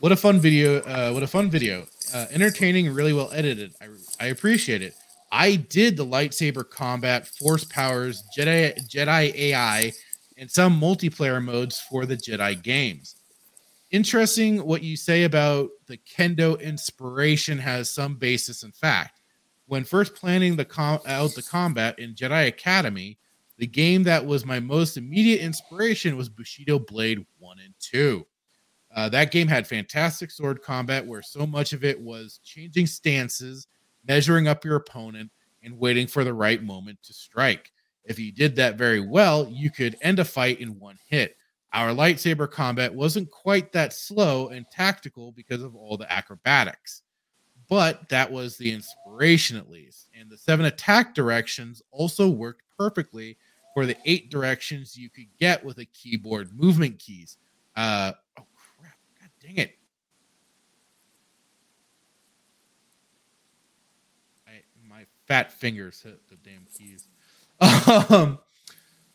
what 0.00 0.12
a 0.12 0.16
fun 0.16 0.38
video 0.38 0.80
uh 0.80 1.10
what 1.12 1.22
a 1.22 1.26
fun 1.26 1.50
video 1.50 1.86
uh 2.14 2.26
entertaining 2.30 2.92
really 2.92 3.12
well 3.12 3.30
edited 3.32 3.72
i 3.80 3.86
i 4.20 4.26
appreciate 4.28 4.82
it 4.82 4.94
I 5.32 5.56
did 5.56 5.96
the 5.96 6.06
lightsaber 6.06 6.68
combat, 6.68 7.26
force 7.26 7.64
powers, 7.64 8.24
Jedi 8.36 8.76
Jedi 8.88 9.34
AI, 9.34 9.92
and 10.36 10.50
some 10.50 10.80
multiplayer 10.80 11.42
modes 11.42 11.80
for 11.80 12.06
the 12.06 12.16
Jedi 12.16 12.60
games. 12.62 13.16
Interesting 13.90 14.64
what 14.64 14.82
you 14.82 14.96
say 14.96 15.24
about 15.24 15.70
the 15.86 15.98
kendo 15.98 16.60
inspiration 16.60 17.58
has 17.58 17.90
some 17.90 18.14
basis 18.14 18.62
in 18.62 18.72
fact. 18.72 19.20
When 19.66 19.84
first 19.84 20.14
planning 20.14 20.56
the 20.56 20.64
com- 20.64 21.00
out 21.06 21.34
the 21.34 21.42
combat 21.42 21.98
in 21.98 22.14
Jedi 22.14 22.48
Academy, 22.48 23.18
the 23.58 23.66
game 23.66 24.02
that 24.04 24.24
was 24.24 24.46
my 24.46 24.58
most 24.58 24.96
immediate 24.96 25.40
inspiration 25.40 26.16
was 26.16 26.28
Bushido 26.28 26.78
Blade 26.78 27.24
1 27.38 27.58
and 27.58 27.74
2. 27.78 28.26
Uh, 28.94 29.08
that 29.10 29.30
game 29.30 29.46
had 29.46 29.66
fantastic 29.66 30.30
sword 30.30 30.62
combat 30.62 31.06
where 31.06 31.22
so 31.22 31.46
much 31.46 31.72
of 31.72 31.84
it 31.84 32.00
was 32.00 32.40
changing 32.42 32.86
stances, 32.86 33.68
measuring 34.06 34.48
up 34.48 34.64
your 34.64 34.76
opponent, 34.76 35.30
and 35.62 35.78
waiting 35.78 36.06
for 36.06 36.24
the 36.24 36.32
right 36.32 36.62
moment 36.62 36.98
to 37.02 37.12
strike. 37.12 37.70
If 38.04 38.18
you 38.18 38.32
did 38.32 38.56
that 38.56 38.76
very 38.76 39.00
well, 39.00 39.46
you 39.48 39.70
could 39.70 39.96
end 40.00 40.18
a 40.18 40.24
fight 40.24 40.60
in 40.60 40.78
one 40.78 40.98
hit. 41.06 41.36
Our 41.72 41.90
lightsaber 41.90 42.50
combat 42.50 42.92
wasn't 42.92 43.30
quite 43.30 43.72
that 43.72 43.92
slow 43.92 44.48
and 44.48 44.66
tactical 44.72 45.32
because 45.32 45.62
of 45.62 45.76
all 45.76 45.96
the 45.96 46.10
acrobatics, 46.12 47.02
but 47.68 48.08
that 48.08 48.32
was 48.32 48.56
the 48.56 48.72
inspiration 48.72 49.56
at 49.56 49.70
least. 49.70 50.08
And 50.18 50.28
the 50.28 50.38
seven 50.38 50.66
attack 50.66 51.14
directions 51.14 51.82
also 51.92 52.28
worked 52.28 52.62
perfectly 52.76 53.36
for 53.74 53.86
the 53.86 53.96
eight 54.04 54.30
directions 54.30 54.96
you 54.96 55.10
could 55.10 55.28
get 55.38 55.64
with 55.64 55.78
a 55.78 55.84
keyboard 55.84 56.50
movement 56.58 56.98
keys. 56.98 57.36
Uh, 57.76 58.12
oh 58.38 58.46
crap! 58.78 58.96
God 59.20 59.30
dang 59.40 59.56
it! 59.58 59.78
I, 64.48 64.62
my 64.88 65.06
fat 65.30 65.52
fingers 65.52 66.02
hit 66.02 66.20
the 66.28 66.34
damn 66.36 66.66
keys. 66.76 67.06
Um, 68.10 68.38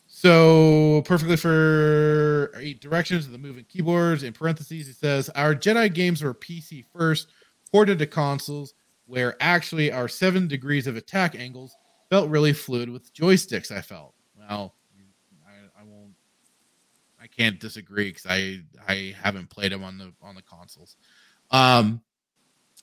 so 0.06 1.02
perfectly 1.04 1.36
for 1.36 2.52
eight 2.56 2.80
directions 2.80 3.26
of 3.26 3.32
the 3.32 3.38
moving 3.38 3.66
keyboards. 3.68 4.22
In 4.22 4.32
parentheses, 4.32 4.88
it 4.88 4.96
says 4.96 5.28
our 5.30 5.54
Jedi 5.54 5.92
games 5.92 6.22
were 6.22 6.32
PC 6.32 6.84
first, 6.96 7.28
ported 7.70 7.98
to 7.98 8.06
consoles, 8.06 8.72
where 9.06 9.36
actually 9.40 9.92
our 9.92 10.08
seven 10.08 10.48
degrees 10.48 10.86
of 10.86 10.96
attack 10.96 11.34
angles 11.34 11.76
felt 12.08 12.30
really 12.30 12.54
fluid 12.54 12.88
with 12.88 13.12
joysticks. 13.12 13.70
I 13.70 13.82
felt 13.82 14.14
well. 14.38 14.74
I, 15.46 15.80
I 15.80 15.84
won't. 15.84 16.14
I 17.20 17.26
can't 17.26 17.60
disagree 17.60 18.10
because 18.10 18.26
I 18.26 18.62
I 18.88 19.14
haven't 19.20 19.50
played 19.50 19.72
them 19.72 19.84
on 19.84 19.98
the 19.98 20.12
on 20.22 20.34
the 20.34 20.42
consoles. 20.42 20.96
Um, 21.50 22.00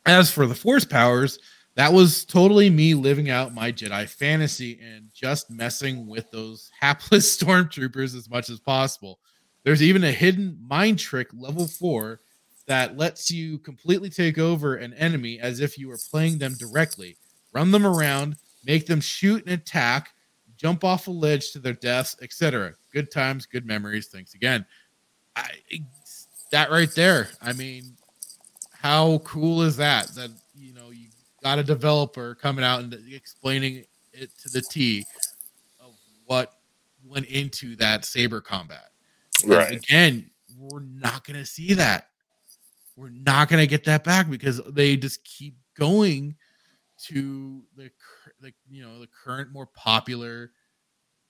as 0.06 0.30
for 0.30 0.46
the 0.46 0.56
force 0.56 0.86
powers, 0.86 1.40
that 1.76 1.92
was 1.92 2.26
totally 2.26 2.70
me 2.70 2.94
living 2.94 3.30
out 3.30 3.54
my 3.54 3.72
Jedi 3.72 4.08
fantasy 4.08 4.80
and 4.82 5.10
just 5.14 5.50
messing 5.50 6.08
with 6.08 6.30
those 6.32 6.70
hapless 6.80 7.36
stormtroopers 7.38 8.16
as 8.16 8.30
much 8.30 8.50
as 8.50 8.60
possible. 8.60 9.20
There's 9.64 9.82
even 9.82 10.04
a 10.04 10.12
hidden 10.12 10.58
mind 10.62 11.00
trick 11.00 11.30
level 11.34 11.68
four 11.68 12.22
that 12.68 12.98
lets 12.98 13.32
you 13.32 13.58
completely 13.60 14.10
take 14.10 14.38
over 14.38 14.76
an 14.76 14.94
enemy 14.94 15.40
as 15.40 15.60
if 15.60 15.78
you 15.78 15.88
were 15.88 16.00
playing 16.12 16.38
them 16.38 16.56
directly, 16.60 17.18
run 17.54 17.72
them 17.72 17.86
around, 17.86 18.38
make 18.66 18.86
them 18.86 19.02
shoot 19.02 19.44
and 19.44 19.54
attack, 19.54 20.14
jump 20.56 20.84
off 20.84 21.08
a 21.08 21.12
ledge 21.12 21.52
to 21.52 21.60
their 21.60 21.74
deaths, 21.74 22.16
etc. 22.22 22.76
Good 22.92 23.12
times, 23.12 23.46
good 23.46 23.66
memories. 23.66 24.08
Thanks 24.08 24.34
again. 24.34 24.66
I, 25.36 25.50
that 26.52 26.70
right 26.70 26.92
there. 26.92 27.30
I 27.42 27.54
mean, 27.54 27.98
how 28.72 29.20
cool 29.20 29.64
is 29.64 29.78
that? 29.78 30.10
That 30.16 30.30
you 30.56 30.74
know 30.74 30.92
got 31.44 31.60
a 31.60 31.64
developer 31.64 32.36
coming 32.36 32.64
out 32.64 32.82
and 32.82 32.98
explaining 33.12 33.84
it 34.14 34.32
to 34.40 34.50
the 34.50 34.62
T 34.72 35.06
of 35.80 35.94
what 36.26 36.54
went 37.06 37.26
into 37.26 37.76
that 37.76 38.06
saber 38.06 38.42
combat. 38.42 38.92
Because, 39.34 39.50
Right. 39.50 39.72
Again, 39.72 40.30
we're 40.58 40.80
not 40.80 41.26
going 41.26 41.40
to 41.40 41.46
see 41.46 41.74
that. 41.74 42.08
We're 42.96 43.10
not 43.10 43.50
going 43.50 43.60
to 43.60 43.68
get 43.68 43.84
that 43.86 44.04
back 44.04 44.30
because 44.30 44.62
they 44.70 44.96
just 44.96 45.24
keep 45.24 45.56
going 45.78 46.36
to 47.06 47.64
the 47.76 47.92
the 48.40 48.54
you 48.70 48.84
know 48.84 49.00
the 49.00 49.08
current 49.08 49.52
more 49.52 49.66
popular 49.66 50.52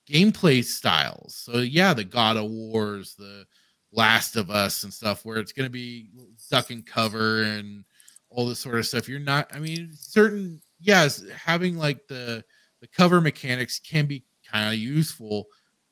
gameplay 0.09 0.63
styles. 0.63 1.35
So 1.35 1.59
yeah, 1.59 1.93
the 1.93 2.03
God 2.03 2.37
of 2.37 2.51
Wars, 2.51 3.15
the 3.17 3.45
Last 3.91 4.35
of 4.35 4.49
Us 4.49 4.83
and 4.83 4.93
stuff 4.93 5.23
where 5.23 5.37
it's 5.37 5.53
going 5.53 5.65
to 5.65 5.71
be 5.71 6.09
duck 6.51 6.69
and 6.69 6.85
cover 6.85 7.43
and 7.43 7.85
all 8.33 8.47
this 8.47 8.59
sort 8.59 8.75
of 8.75 8.85
stuff. 8.85 9.07
You're 9.07 9.19
not 9.19 9.49
I 9.53 9.59
mean 9.59 9.91
certain 9.93 10.61
yes, 10.79 11.23
having 11.35 11.77
like 11.77 12.07
the 12.07 12.43
the 12.81 12.87
cover 12.87 13.21
mechanics 13.21 13.79
can 13.79 14.05
be 14.05 14.23
kind 14.49 14.73
of 14.73 14.79
useful 14.79 15.45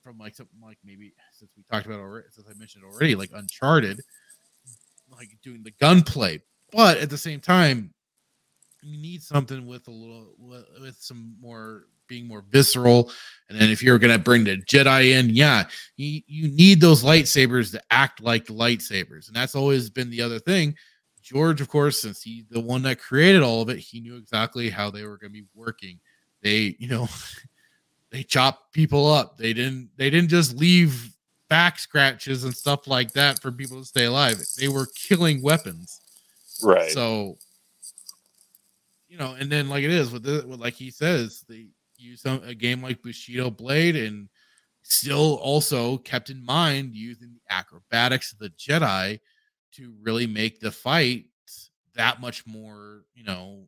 from 0.03 0.17
like 0.17 0.35
something 0.35 0.59
like 0.61 0.77
maybe 0.83 1.13
since 1.31 1.51
we 1.55 1.63
talked 1.63 1.85
about 1.85 1.99
already 1.99 2.27
since 2.31 2.47
I 2.49 2.57
mentioned 2.57 2.83
already 2.83 3.15
like 3.15 3.29
Uncharted 3.33 4.01
like 5.09 5.29
doing 5.43 5.63
the 5.63 5.71
gunplay. 5.79 6.41
But 6.71 6.97
at 6.97 7.09
the 7.09 7.17
same 7.17 7.39
time 7.39 7.93
you 8.81 8.97
need 8.97 9.21
something 9.21 9.67
with 9.67 9.87
a 9.87 9.91
little 9.91 10.33
with, 10.39 10.95
some 10.97 11.35
more 11.39 11.85
being 12.07 12.27
more 12.27 12.43
visceral 12.49 13.11
and 13.49 13.59
then 13.59 13.69
if 13.69 13.81
you're 13.81 13.99
going 13.99 14.11
to 14.11 14.19
bring 14.19 14.43
the 14.43 14.57
jedi 14.63 15.11
in 15.17 15.29
yeah 15.29 15.63
you, 15.95 16.21
you 16.27 16.49
need 16.49 16.81
those 16.81 17.03
lightsabers 17.03 17.71
to 17.71 17.81
act 17.89 18.21
like 18.21 18.47
lightsabers 18.47 19.27
and 19.27 19.35
that's 19.35 19.55
always 19.55 19.89
been 19.89 20.09
the 20.09 20.21
other 20.21 20.39
thing 20.39 20.75
george 21.31 21.61
of 21.61 21.69
course 21.69 22.01
since 22.01 22.21
he's 22.21 22.45
the 22.49 22.59
one 22.59 22.81
that 22.81 22.99
created 22.99 23.41
all 23.41 23.61
of 23.61 23.69
it 23.69 23.79
he 23.79 24.01
knew 24.01 24.17
exactly 24.17 24.69
how 24.69 24.89
they 24.89 25.03
were 25.03 25.17
going 25.17 25.31
to 25.31 25.41
be 25.41 25.47
working. 25.55 25.99
They 26.41 26.75
you 26.79 26.89
know 26.89 27.07
they 28.11 28.23
chopped 28.23 28.73
people 28.73 29.09
up. 29.09 29.37
They 29.37 29.53
didn't 29.53 29.89
they 29.95 30.09
didn't 30.09 30.29
just 30.29 30.57
leave 30.57 31.15
back 31.49 31.79
scratches 31.79 32.43
and 32.43 32.55
stuff 32.55 32.87
like 32.87 33.11
that 33.13 33.41
for 33.41 33.51
people 33.51 33.79
to 33.79 33.85
stay 33.85 34.05
alive. 34.05 34.37
They 34.57 34.67
were 34.67 34.87
killing 34.95 35.41
weapons. 35.41 35.99
Right. 36.63 36.91
so, 36.91 37.37
you 39.07 39.17
know, 39.17 39.35
and 39.39 39.51
then 39.51 39.67
like 39.69 39.83
it 39.83 39.91
is 39.91 40.11
with 40.11 40.23
the 40.23 40.45
with, 40.47 40.59
like 40.59 40.73
he 40.73 40.91
says, 40.91 41.43
they 41.47 41.67
use 41.97 42.21
some, 42.21 42.41
a 42.43 42.53
game 42.53 42.81
like 42.81 43.01
Bushido 43.01 43.49
Blade 43.49 43.95
and 43.95 44.29
still 44.83 45.35
also 45.35 45.97
kept 45.99 46.29
in 46.29 46.43
mind 46.43 46.95
using 46.95 47.33
the 47.33 47.53
acrobatics 47.53 48.33
of 48.33 48.39
the 48.39 48.49
Jedi 48.49 49.19
to 49.73 49.93
really 50.01 50.27
make 50.27 50.59
the 50.59 50.71
fight 50.71 51.25
that 51.95 52.21
much 52.21 52.45
more, 52.47 53.03
you 53.13 53.23
know, 53.23 53.67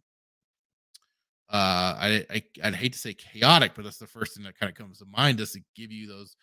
uh 1.50 1.96
I, 2.00 2.26
I 2.30 2.44
I'd 2.64 2.76
hate 2.76 2.94
to 2.94 3.00
say 3.00 3.14
chaotic, 3.14 3.74
but 3.76 3.84
that's 3.84 3.98
the 3.98 4.08
first 4.08 4.36
thing 4.36 4.46
that 4.46 4.58
kind 4.58 4.70
of 4.70 4.78
comes 4.78 5.00
to 5.00 5.06
mind 5.06 5.40
is 5.40 5.52
to 5.54 5.62
give 5.76 5.92
you 5.92 6.08
those 6.08 6.36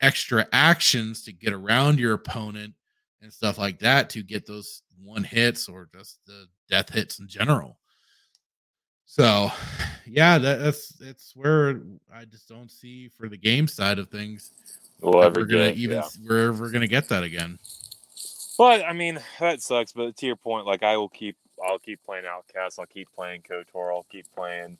extra 0.00 0.46
actions 0.52 1.24
to 1.24 1.32
get 1.32 1.52
around 1.52 1.98
your 1.98 2.14
opponent 2.14 2.74
and 3.22 3.32
stuff 3.32 3.58
like 3.58 3.78
that 3.80 4.10
to 4.10 4.22
get 4.22 4.46
those 4.46 4.82
one 5.02 5.24
hits 5.24 5.68
or 5.68 5.88
just 5.94 6.18
the 6.26 6.46
death 6.68 6.90
hits 6.90 7.18
in 7.18 7.26
general. 7.26 7.78
So, 9.06 9.50
yeah, 10.06 10.38
that, 10.38 10.60
that's 10.60 11.00
it's 11.00 11.32
where 11.34 11.80
I 12.12 12.24
just 12.24 12.48
don't 12.48 12.70
see 12.70 13.08
for 13.08 13.28
the 13.28 13.36
game 13.36 13.66
side 13.66 13.98
of 13.98 14.08
things. 14.08 14.52
We'll 15.00 15.22
ever 15.22 15.40
we're 15.40 15.46
gonna 15.46 15.68
get, 15.68 15.76
even 15.76 15.96
yeah. 15.98 16.08
we're 16.26 16.52
we're 16.52 16.70
gonna 16.70 16.86
get 16.86 17.08
that 17.08 17.24
again. 17.24 17.58
But 18.56 18.84
I 18.84 18.92
mean, 18.92 19.20
that 19.40 19.62
sucks. 19.62 19.92
But 19.92 20.16
to 20.16 20.26
your 20.26 20.36
point, 20.36 20.66
like 20.66 20.82
I 20.82 20.96
will 20.96 21.08
keep, 21.08 21.36
I'll 21.64 21.78
keep 21.78 22.04
playing 22.04 22.24
Outcast. 22.26 22.78
I'll 22.78 22.86
keep 22.86 23.08
playing 23.14 23.42
KOTOR. 23.42 23.94
I'll 23.94 24.06
keep 24.10 24.26
playing. 24.34 24.78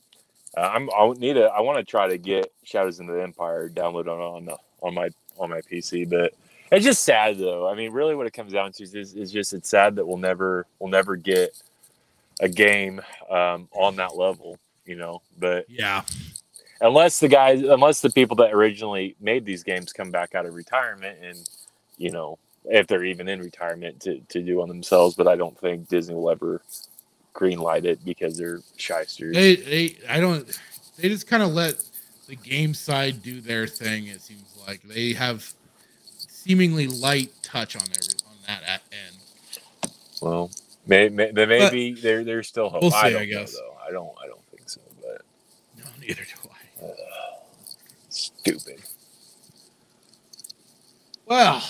Uh, 0.57 0.71
I'm. 0.73 0.91
I 0.91 1.13
need 1.17 1.35
to. 1.35 1.45
I 1.45 1.61
want 1.61 1.79
to 1.79 1.85
try 1.85 2.09
to 2.09 2.19
get 2.19 2.53
Shadows 2.63 3.01
in 3.01 3.07
the 3.07 3.23
Empire 3.23 3.69
downloaded 3.69 4.09
on 4.09 4.49
on 4.49 4.57
on 4.83 4.95
my 4.95 5.09
on 5.39 5.51
my 5.51 5.61
PC. 5.63 6.09
But 6.09 6.35
it's 6.71 6.85
just 6.85 7.05
sad 7.05 7.39
though. 7.39 7.69
I 7.69 7.75
mean, 7.75 7.93
really, 7.93 8.15
what 8.15 8.27
it 8.27 8.33
comes 8.33 8.53
down 8.53 8.73
to 8.73 8.85
is, 8.85 8.95
is 8.95 9.33
just 9.33 9.53
it's 9.53 9.69
sad 9.69 9.97
that 9.97 10.07
we'll 10.07 10.17
never 10.17 10.67
we'll 10.79 10.91
never 10.91 11.17
get 11.17 11.61
a 12.41 12.49
game 12.49 13.01
um, 13.31 13.69
on 13.73 13.97
that 13.97 14.17
level. 14.17 14.59
You 14.87 14.97
know, 14.97 15.23
but 15.39 15.65
Yeah, 15.69 16.03
unless 16.81 17.21
the 17.21 17.29
guys, 17.29 17.63
unless 17.63 18.01
the 18.01 18.11
people 18.11 18.37
that 18.37 18.53
originally 18.53 19.17
made 19.21 19.45
these 19.45 19.63
games 19.63 19.93
come 19.93 20.11
back 20.11 20.35
out 20.35 20.47
of 20.47 20.55
retirement 20.55 21.19
and, 21.23 21.49
you 21.97 22.11
know, 22.11 22.39
if 22.67 22.87
they're 22.87 23.05
even 23.05 23.29
in 23.29 23.41
retirement 23.41 24.01
to, 24.03 24.21
to 24.21 24.41
do 24.43 24.61
on 24.63 24.69
themselves, 24.69 25.15
but 25.17 25.29
I 25.29 25.37
don't 25.37 25.59
think 25.59 25.89
Disney 25.89 26.15
will 26.15 26.31
ever 26.31 26.63
greenlight 27.35 27.85
it 27.85 28.05
because 28.05 28.37
they're 28.39 28.61
shysters. 28.77 29.35
they 29.35 29.57
they 29.57 29.97
I 30.09 30.21
don't 30.21 30.47
they 30.99 31.09
just 31.09 31.27
kind 31.27 31.43
of 31.43 31.53
let 31.53 31.75
the 32.29 32.37
game 32.37 32.73
side 32.75 33.23
do 33.23 33.41
their 33.41 33.67
thing. 33.67 34.07
It 34.07 34.23
seems 34.23 34.45
like 34.67 34.83
they 34.83 35.13
have 35.13 35.53
seemingly 36.17 36.87
light 36.87 37.31
touch 37.43 37.77
on 37.77 37.83
every 37.83 38.15
on 38.29 38.37
that 38.47 38.63
at 38.63 38.83
end. 38.93 39.93
Well, 40.23 40.51
may, 40.87 41.09
may, 41.09 41.33
there 41.33 41.47
may 41.47 41.59
But- 41.59 41.73
be 41.73 41.93
there 41.95 42.25
there's 42.25 42.49
still 42.49 42.71
hope. 42.71 42.83
We'll 42.83 42.95
I 42.95 43.09
see, 43.09 43.13
don't 43.15 43.23
I 43.23 43.25
know, 43.27 43.41
guess. 43.41 43.53
though. 43.53 43.77
I 43.87 43.91
don't 43.91 44.13
I 44.23 44.27
don't 44.27 44.45
think 44.51 44.69
so, 44.71 44.81
but 45.03 45.23
No, 45.77 45.85
neither 46.01 46.23
do 46.23 46.49
I. 46.51 46.87
uh, 46.87 46.93
stupid. 48.09 48.81
Well, 51.27 51.63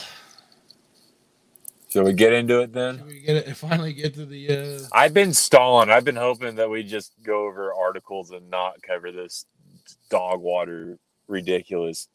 Shall 1.94 2.02
we 2.02 2.12
get 2.12 2.32
into 2.32 2.58
it 2.58 2.72
then? 2.72 2.98
can 2.98 3.06
we 3.06 3.20
get 3.20 3.36
it? 3.36 3.56
Finally, 3.56 3.92
get 3.92 4.14
to 4.14 4.26
the. 4.26 4.48
uh 4.50 4.78
I've 4.92 5.14
been 5.14 5.32
stalling. 5.32 5.90
I've 5.90 6.04
been 6.04 6.16
hoping 6.16 6.56
that 6.56 6.68
we 6.68 6.82
just 6.82 7.12
go 7.22 7.46
over 7.46 7.72
articles 7.72 8.32
and 8.32 8.50
not 8.50 8.82
cover 8.82 9.12
this 9.12 9.46
dog 10.10 10.40
water 10.40 10.98
ridiculous 11.28 12.08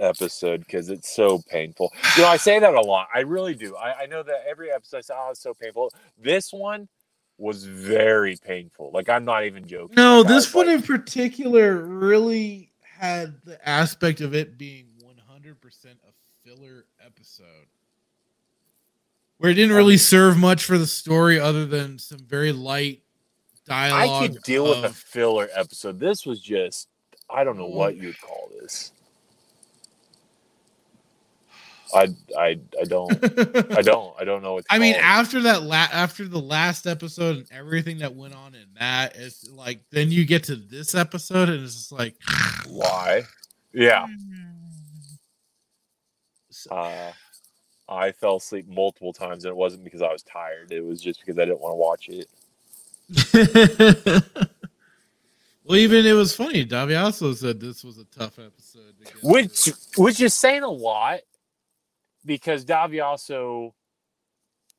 episode 0.00 0.60
because 0.60 0.88
it's 0.88 1.14
so 1.14 1.42
painful. 1.50 1.92
You 2.16 2.22
know, 2.22 2.28
I 2.28 2.38
say 2.38 2.58
that 2.58 2.72
a 2.72 2.80
lot. 2.80 3.08
I 3.14 3.20
really 3.20 3.54
do. 3.54 3.76
I, 3.76 4.04
I 4.04 4.06
know 4.06 4.22
that 4.22 4.46
every 4.48 4.72
episode 4.72 4.96
I 4.96 5.00
say, 5.02 5.14
oh, 5.14 5.28
it's 5.32 5.42
so 5.42 5.52
painful. 5.52 5.92
This 6.18 6.50
one 6.50 6.88
was 7.36 7.64
very 7.64 8.38
painful. 8.42 8.92
Like 8.94 9.10
I'm 9.10 9.26
not 9.26 9.44
even 9.44 9.66
joking. 9.66 9.94
No, 9.94 10.20
Like, 10.20 10.28
this 10.28 10.54
one 10.54 10.68
like, 10.68 10.76
in 10.76 10.82
particular 10.82 11.76
really 11.84 12.72
had 12.82 13.34
the 13.44 13.68
aspect 13.68 14.22
of 14.22 14.34
it 14.34 14.56
being 14.56 14.86
100% 15.04 15.54
a 15.84 16.48
filler 16.48 16.86
episode. 17.04 17.66
Where 19.38 19.50
it 19.50 19.54
didn't 19.54 19.76
really 19.76 19.96
serve 19.96 20.38
much 20.38 20.64
for 20.64 20.78
the 20.78 20.86
story 20.86 21.40
other 21.40 21.66
than 21.66 21.98
some 21.98 22.20
very 22.20 22.52
light 22.52 23.02
dialogue. 23.66 24.22
I 24.22 24.28
could 24.28 24.42
deal 24.42 24.64
with 24.68 24.84
a 24.84 24.90
filler 24.90 25.48
episode. 25.54 25.98
This 25.98 26.24
was 26.24 26.40
just 26.40 26.88
I 27.28 27.44
don't 27.44 27.58
know 27.58 27.66
what 27.66 27.96
you'd 27.96 28.20
call 28.20 28.50
this. 28.60 28.92
I 31.94 32.08
I 32.36 32.58
I 32.80 32.84
don't 32.84 33.12
I 33.76 33.82
don't 33.82 34.14
I 34.20 34.24
don't 34.24 34.42
know 34.42 34.54
what. 34.54 34.64
I 34.70 34.78
mean, 34.78 34.94
it. 34.94 35.02
after 35.04 35.42
that, 35.42 35.62
la- 35.62 35.88
after 35.92 36.26
the 36.26 36.40
last 36.40 36.86
episode 36.86 37.36
and 37.36 37.46
everything 37.52 37.98
that 37.98 38.14
went 38.14 38.34
on 38.34 38.54
in 38.54 38.66
that, 38.78 39.16
it's 39.16 39.48
like 39.50 39.80
then 39.90 40.10
you 40.10 40.24
get 40.24 40.44
to 40.44 40.56
this 40.56 40.94
episode 40.94 41.48
and 41.48 41.62
it's 41.62 41.74
just 41.74 41.92
like, 41.92 42.16
why? 42.66 43.22
Yeah, 43.72 44.06
So- 46.50 46.70
uh, 46.74 47.12
I 47.88 48.12
fell 48.12 48.36
asleep 48.36 48.66
multiple 48.68 49.12
times, 49.12 49.44
and 49.44 49.50
it 49.50 49.56
wasn't 49.56 49.84
because 49.84 50.02
I 50.02 50.12
was 50.12 50.22
tired. 50.22 50.72
It 50.72 50.84
was 50.84 51.00
just 51.00 51.20
because 51.20 51.38
I 51.38 51.44
didn't 51.44 51.60
want 51.60 51.72
to 51.72 51.76
watch 51.76 52.08
it. 52.08 52.28
well, 55.64 55.76
even 55.76 56.06
it 56.06 56.12
was 56.12 56.34
funny. 56.34 56.64
Davi 56.64 57.00
also 57.02 57.34
said 57.34 57.60
this 57.60 57.84
was 57.84 57.98
a 57.98 58.04
tough 58.04 58.38
episode. 58.38 58.94
to 58.98 59.04
get 59.04 59.14
Which 59.22 59.70
which 59.96 60.20
is 60.20 60.32
saying 60.34 60.62
a 60.62 60.70
lot 60.70 61.20
because 62.24 62.64
Davi 62.64 63.04
also 63.04 63.74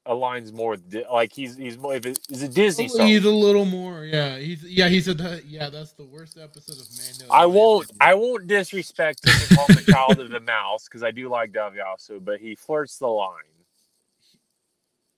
aligns 0.07 0.53
more 0.53 0.72
with 0.72 0.90
Di- 0.90 1.06
like 1.11 1.34
he's 1.34 1.56
he's 1.57 1.77
more 1.77 1.95
if 1.95 2.06
it, 2.06 2.19
is 2.30 2.44
a 2.44 2.48
Disney 2.48 2.86
oh, 2.86 2.98
song. 2.98 3.07
he's 3.07 3.26
a 3.26 3.30
little 3.32 3.65
more, 3.65 4.06
yeah. 4.06 4.38
He's 4.38 4.64
yeah. 4.64 4.88
He 4.88 5.02
said 5.02 5.18
that, 5.19 5.45
yeah. 5.45 5.69
That's 5.69 5.94
the 5.94 6.06
worst 6.06 6.38
episode 6.38 6.77
of 6.80 6.88
Mando. 6.98 7.34
I 7.34 7.45
won't. 7.45 7.91
I 7.99 8.14
won't 8.14 8.48
disrespect 8.48 9.27
him 9.27 9.34
and 9.36 9.57
call 9.57 9.65
him 9.68 9.76
the 9.84 9.91
child 9.91 10.19
of 10.19 10.30
the 10.30 10.40
mouse 10.40 10.86
because 10.86 11.03
I 11.03 11.11
do 11.11 11.27
like 11.30 11.52
Davioso, 11.52 12.23
but 12.23 12.40
he 12.40 12.56
flirts 12.56 12.98
the 12.98 13.07
line. 13.07 13.34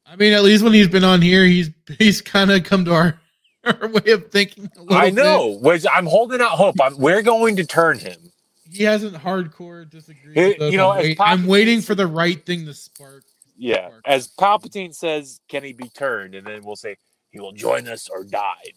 I 0.06 0.16
mean, 0.16 0.32
at 0.34 0.44
least 0.44 0.64
when 0.64 0.74
he's 0.74 0.88
been 0.88 1.04
on 1.04 1.22
here, 1.22 1.44
he's 1.46 1.70
he's 1.98 2.22
kind 2.22 2.52
of 2.52 2.64
come 2.64 2.86
to 2.86 2.94
our 2.94 3.20
our 3.66 3.90
way 3.90 4.12
of 4.12 4.32
thinking. 4.32 4.72
A 4.90 4.94
I 4.94 5.06
bit. 5.06 5.16
know. 5.16 5.60
Which 5.62 5.86
I'm 5.92 6.06
holding 6.06 6.40
out 6.42 6.52
hope. 6.52 6.76
I'm, 6.82 6.98
we're 6.98 7.22
going 7.22 7.58
to 7.58 7.66
turn 7.66 8.00
him. 8.00 8.32
he 8.72 8.84
hasn't 8.84 9.16
hardcore 9.16 9.90
disagreed. 9.90 10.58
With 10.60 10.72
you 10.72 10.78
know, 10.78 10.92
I'm, 10.92 11.00
wait- 11.04 11.18
I'm 11.20 11.46
waiting 11.46 11.82
for 11.82 11.94
the 11.96 12.08
right 12.08 12.44
thing 12.46 12.66
to 12.66 12.74
spark. 12.74 13.26
Yeah. 13.58 13.88
Spark. 13.88 14.02
As 14.06 14.28
Palpatine 14.30 14.94
says, 14.94 15.40
can 15.50 15.64
he 15.64 15.74
be 15.74 15.90
turned? 15.90 16.36
And 16.36 16.46
then 16.46 16.64
we'll 16.64 16.76
say 16.76 16.98
he 17.32 17.40
will 17.40 17.52
join 17.52 17.88
us 17.88 18.10
or 18.10 18.24
die. 18.24 18.74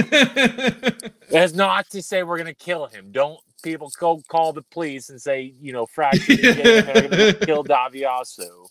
That's 1.30 1.54
not 1.54 1.88
to 1.90 2.02
say 2.02 2.22
we're 2.22 2.38
going 2.38 2.46
to 2.46 2.54
kill 2.54 2.86
him. 2.86 3.12
Don't 3.12 3.38
people 3.62 3.90
go 3.98 4.20
call 4.28 4.52
the 4.52 4.62
police 4.62 5.08
and 5.08 5.20
say 5.20 5.54
you 5.60 5.72
know 5.72 5.86
fracture 5.86 6.32
and 6.32 6.58
they're 6.58 7.08
going 7.08 7.10
to 7.10 7.46
kill 7.46 7.64
Davioso. 7.64 8.68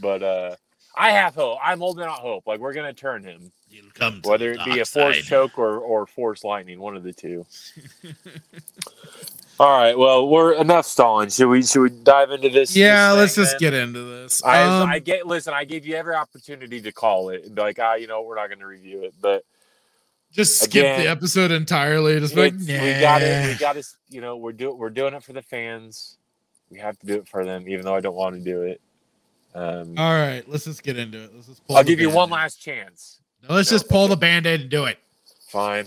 But 0.00 0.22
uh 0.22 0.56
I 0.96 1.12
have 1.12 1.34
hope. 1.34 1.58
I'm 1.62 1.78
holding 1.78 2.04
out 2.04 2.18
hope. 2.18 2.46
Like 2.46 2.60
we're 2.60 2.74
going 2.74 2.92
to 2.92 3.00
turn 3.00 3.22
him. 3.22 3.52
He'll 3.68 3.84
come 3.94 4.20
whether 4.24 4.52
it 4.52 4.64
be 4.64 4.80
a 4.80 4.84
force 4.84 5.22
choke 5.22 5.58
or 5.58 5.78
or 5.78 6.06
force 6.06 6.44
lightning, 6.44 6.80
one 6.80 6.96
of 6.96 7.02
the 7.02 7.12
two. 7.12 7.46
All 9.60 9.78
right, 9.78 9.96
well, 9.98 10.26
we're 10.26 10.54
enough 10.54 10.86
stalling. 10.86 11.28
Should 11.28 11.48
we 11.48 11.62
should 11.62 11.82
we 11.82 11.90
dive 11.90 12.30
into 12.30 12.48
this? 12.48 12.74
yeah, 12.74 13.10
this 13.10 13.18
let's 13.18 13.34
just 13.34 13.50
then? 13.60 13.72
get 13.72 13.74
into 13.74 14.00
this. 14.04 14.42
I, 14.42 14.62
Um, 14.62 14.88
I 14.88 15.00
get 15.00 15.26
listen. 15.26 15.52
I 15.52 15.64
gave 15.64 15.84
you 15.84 15.96
every 15.96 16.14
opportunity 16.14 16.80
to 16.80 16.90
call 16.92 17.28
it 17.28 17.44
and 17.44 17.54
be 17.54 17.60
like, 17.60 17.78
ah, 17.78 17.92
you 17.92 18.06
know, 18.06 18.22
we're 18.22 18.36
not 18.36 18.46
going 18.48 18.60
to 18.60 18.66
review 18.66 19.04
it, 19.04 19.12
but 19.20 19.44
just 20.32 20.60
skip 20.60 20.80
again, 20.80 21.00
the 21.00 21.10
episode 21.10 21.50
entirely. 21.50 22.18
Just 22.20 22.34
like, 22.36 22.54
it's- 22.54 22.66
we 22.68 23.00
got 23.02 23.20
it. 23.20 23.48
We 23.48 23.54
got 23.56 23.74
to, 23.74 23.82
you 24.08 24.22
know, 24.22 24.38
we're 24.38 24.52
doing 24.52 24.78
we're 24.78 24.88
doing 24.88 25.12
it 25.12 25.22
for 25.22 25.34
the 25.34 25.42
fans. 25.42 26.16
We 26.70 26.78
have 26.78 26.98
to 27.00 27.06
do 27.06 27.16
it 27.16 27.28
for 27.28 27.44
them, 27.44 27.68
even 27.68 27.84
though 27.84 27.94
I 27.94 28.00
don't 28.00 28.16
want 28.16 28.36
to 28.36 28.40
do 28.42 28.62
it. 28.62 28.80
Um, 29.54 29.98
All 29.98 30.10
right, 30.14 30.42
let's 30.48 30.64
just 30.64 30.82
get 30.82 30.96
into 30.96 31.22
it. 31.22 31.32
Let's 31.34 31.48
just 31.48 31.66
pull 31.66 31.76
I'll 31.76 31.84
give 31.84 32.00
you 32.00 32.08
one 32.08 32.30
last 32.30 32.62
chance. 32.62 33.20
No, 33.46 33.56
let's 33.56 33.70
No, 33.70 33.76
just 33.76 33.90
pull 33.90 34.08
the 34.08 34.16
band-aid 34.16 34.62
and 34.62 34.70
do 34.70 34.86
it. 34.86 34.98
Fine. 35.50 35.84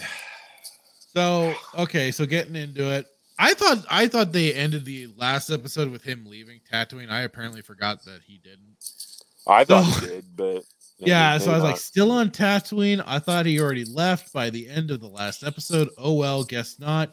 So 1.16 1.56
okay, 1.76 2.12
so 2.12 2.28
getting 2.28 2.56
into 2.56 2.91
it, 2.91 3.08
I 3.44 3.53
thought 3.53 3.86
I 3.90 4.07
thought 4.07 4.32
they 4.32 4.53
ended 4.53 4.86
the 4.86 5.10
last 5.18 5.49
episode 5.49 5.91
with 5.91 6.02
him 6.02 6.26
leaving 6.26 6.61
Tatooine. 6.72 7.10
I 7.11 7.22
apparently 7.24 7.61
forgot 7.61 8.03
that 8.06 8.22
he 8.26 8.38
didn't. 8.38 8.78
I 9.45 9.65
thought 9.65 9.84
So- 9.84 10.02
you 10.02 10.07
did, 10.07 10.26
but 10.36 10.64
Yeah, 10.99 11.38
so 11.38 11.52
I 11.52 11.56
was 11.56 11.64
maybe 11.64 11.72
like, 11.74 11.82
still 11.82 12.11
on 12.11 12.30
Tatooine. 12.30 13.03
I 13.06 13.20
thought 13.20 13.45
he 13.45 13.60
already 13.60 13.84
left 13.84 14.32
by 14.32 14.49
the 14.49 14.70
end 14.70 14.90
of 14.91 15.02
the 15.02 15.07
last 15.10 15.44
episode. 15.44 15.90
Oh 15.98 16.14
well, 16.14 16.45
guess 16.45 16.80
not. 16.80 17.11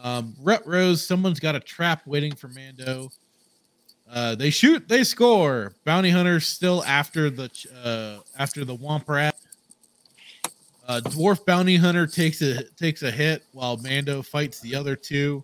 Um, 0.00 0.36
Rut 0.40 0.62
Rose, 0.64 1.04
someone's 1.04 1.40
got 1.40 1.56
a 1.56 1.60
trap 1.60 2.06
waiting 2.06 2.36
for 2.36 2.46
Mando. 2.48 3.10
Uh, 4.08 4.36
they 4.36 4.50
shoot, 4.50 4.86
they 4.86 5.02
score. 5.02 5.74
Bounty 5.84 6.10
hunter 6.10 6.38
still 6.38 6.84
after 6.84 7.28
the 7.28 7.50
uh, 7.82 8.22
after 8.38 8.64
the 8.64 8.76
Womp 8.76 9.08
Rat. 9.08 9.34
Uh, 10.86 11.00
dwarf 11.06 11.44
bounty 11.44 11.74
hunter 11.74 12.06
takes 12.06 12.40
a 12.42 12.62
takes 12.76 13.02
a 13.02 13.10
hit 13.10 13.42
while 13.50 13.76
Mando 13.78 14.22
fights 14.22 14.60
the 14.60 14.76
other 14.76 14.94
two. 14.94 15.42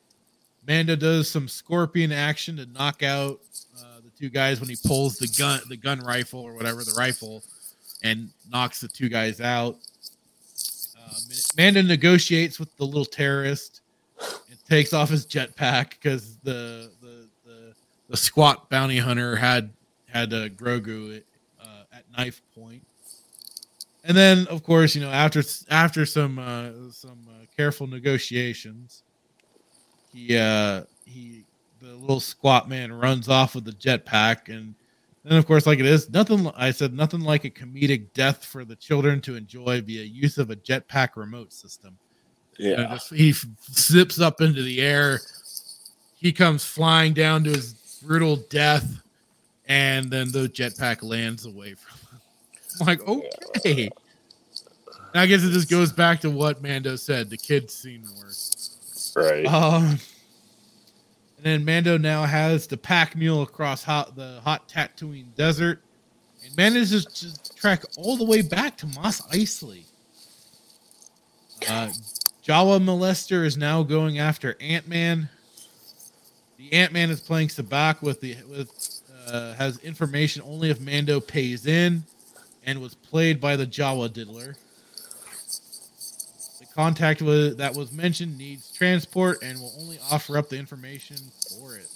Mando 0.66 0.96
does 0.96 1.28
some 1.28 1.48
scorpion 1.48 2.12
action 2.12 2.56
to 2.56 2.66
knock 2.66 3.02
out 3.02 3.40
uh, 3.78 4.00
the 4.04 4.10
two 4.18 4.28
guys 4.28 4.60
when 4.60 4.68
he 4.68 4.76
pulls 4.86 5.16
the 5.18 5.28
gun 5.38 5.60
the 5.68 5.76
gun 5.76 6.00
rifle 6.00 6.40
or 6.40 6.54
whatever 6.54 6.84
the 6.84 6.94
rifle 6.96 7.42
and 8.02 8.30
knocks 8.50 8.80
the 8.80 8.88
two 8.88 9.08
guys 9.08 9.40
out. 9.40 9.76
Uh, 10.98 11.14
Mando 11.56 11.82
negotiates 11.82 12.58
with 12.58 12.74
the 12.76 12.84
little 12.84 13.04
terrorist. 13.04 13.80
And 14.48 14.58
takes 14.68 14.92
off 14.92 15.10
his 15.10 15.26
jetpack 15.26 15.90
because 15.90 16.36
the, 16.44 16.90
the 17.00 17.28
the 17.44 17.74
the 18.08 18.16
squat 18.16 18.70
bounty 18.70 18.98
hunter 18.98 19.36
had 19.36 19.70
had 20.08 20.32
uh, 20.32 20.48
Grogu 20.48 21.22
uh, 21.60 21.64
at 21.92 22.04
knife 22.16 22.40
point. 22.54 22.82
And 24.04 24.16
then, 24.16 24.46
of 24.48 24.62
course, 24.62 24.94
you 24.94 25.00
know, 25.00 25.10
after 25.10 25.42
after 25.70 26.06
some 26.06 26.38
uh, 26.38 26.70
some 26.92 27.26
uh, 27.28 27.46
careful 27.56 27.86
negotiations, 27.86 29.02
he 30.12 30.36
uh, 30.36 30.82
he 31.04 31.44
the 31.80 31.92
little 31.94 32.20
squat 32.20 32.68
man 32.68 32.92
runs 32.92 33.28
off 33.28 33.54
with 33.54 33.64
the 33.64 33.72
jetpack, 33.72 34.48
and 34.48 34.74
then 35.24 35.38
of 35.38 35.46
course, 35.46 35.66
like 35.66 35.78
it 35.78 35.86
is 35.86 36.10
nothing. 36.10 36.50
I 36.56 36.70
said 36.70 36.94
nothing 36.94 37.20
like 37.20 37.44
a 37.44 37.50
comedic 37.50 38.12
death 38.14 38.44
for 38.44 38.64
the 38.64 38.76
children 38.76 39.20
to 39.22 39.36
enjoy 39.36 39.80
via 39.80 40.02
use 40.02 40.38
of 40.38 40.50
a 40.50 40.56
jetpack 40.56 41.10
remote 41.16 41.52
system. 41.52 41.96
You 42.58 42.76
know, 42.76 42.82
Yeah. 42.82 42.94
just- 42.94 43.10
he 43.12 43.34
zips 43.72 44.20
up 44.20 44.40
into 44.40 44.62
the 44.62 44.80
air. 44.80 45.20
He 46.16 46.32
comes 46.32 46.64
flying 46.64 47.14
down 47.14 47.42
to 47.44 47.50
his 47.50 47.74
brutal 48.04 48.36
death, 48.36 49.02
and 49.66 50.10
then 50.10 50.30
the 50.30 50.48
jetpack 50.48 51.02
lands 51.02 51.46
away 51.46 51.74
from 51.74 51.98
him. 51.98 52.20
I'm 52.80 52.86
like, 52.86 53.08
okay. 53.56 53.90
I 55.14 55.26
guess 55.26 55.42
it 55.42 55.50
just 55.50 55.68
goes 55.68 55.92
back 55.92 56.20
to 56.20 56.30
what 56.30 56.62
Mando 56.62 56.96
said: 56.96 57.28
the 57.28 57.36
kids 57.36 57.74
seen 57.74 58.02
worse. 58.22 58.51
Right. 59.14 59.46
Um, 59.46 59.98
and 61.36 61.44
then 61.44 61.64
Mando 61.64 61.98
now 61.98 62.24
has 62.24 62.66
the 62.66 62.76
pack 62.76 63.16
mule 63.16 63.42
across 63.42 63.82
hot, 63.82 64.14
the 64.14 64.40
hot 64.44 64.68
Tatooine 64.68 65.34
desert, 65.36 65.82
and 66.44 66.56
manages 66.56 67.04
to 67.04 67.54
trek 67.54 67.82
all 67.96 68.16
the 68.16 68.24
way 68.24 68.42
back 68.42 68.76
to 68.78 68.86
Mos 68.86 69.20
Eisley. 69.32 69.84
Uh, 71.68 71.90
Jawa 72.46 72.80
molester 72.80 73.44
is 73.44 73.56
now 73.56 73.82
going 73.82 74.18
after 74.18 74.56
Ant 74.60 74.88
Man. 74.88 75.28
The 76.58 76.72
Ant 76.72 76.92
Man 76.92 77.10
is 77.10 77.20
playing 77.20 77.48
sabacc 77.48 78.02
with 78.02 78.20
the 78.20 78.36
with 78.48 79.00
uh, 79.26 79.54
has 79.54 79.78
information 79.78 80.42
only 80.44 80.70
if 80.70 80.80
Mando 80.80 81.20
pays 81.20 81.66
in, 81.66 82.02
and 82.64 82.80
was 82.80 82.94
played 82.94 83.40
by 83.40 83.56
the 83.56 83.66
Jawa 83.66 84.12
diddler. 84.12 84.56
Contact 86.74 87.20
was, 87.22 87.56
that 87.56 87.74
was 87.74 87.92
mentioned 87.92 88.38
needs 88.38 88.72
transport 88.72 89.42
and 89.42 89.60
will 89.60 89.72
only 89.80 89.98
offer 90.10 90.38
up 90.38 90.48
the 90.48 90.56
information 90.56 91.16
for 91.58 91.76
it. 91.76 91.88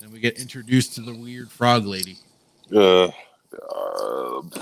Then 0.00 0.12
we 0.12 0.20
get 0.20 0.38
introduced 0.38 0.94
to 0.94 1.00
the 1.00 1.14
weird 1.14 1.50
frog 1.50 1.84
lady, 1.84 2.18
Uh, 2.72 3.06
uh, 3.06 3.10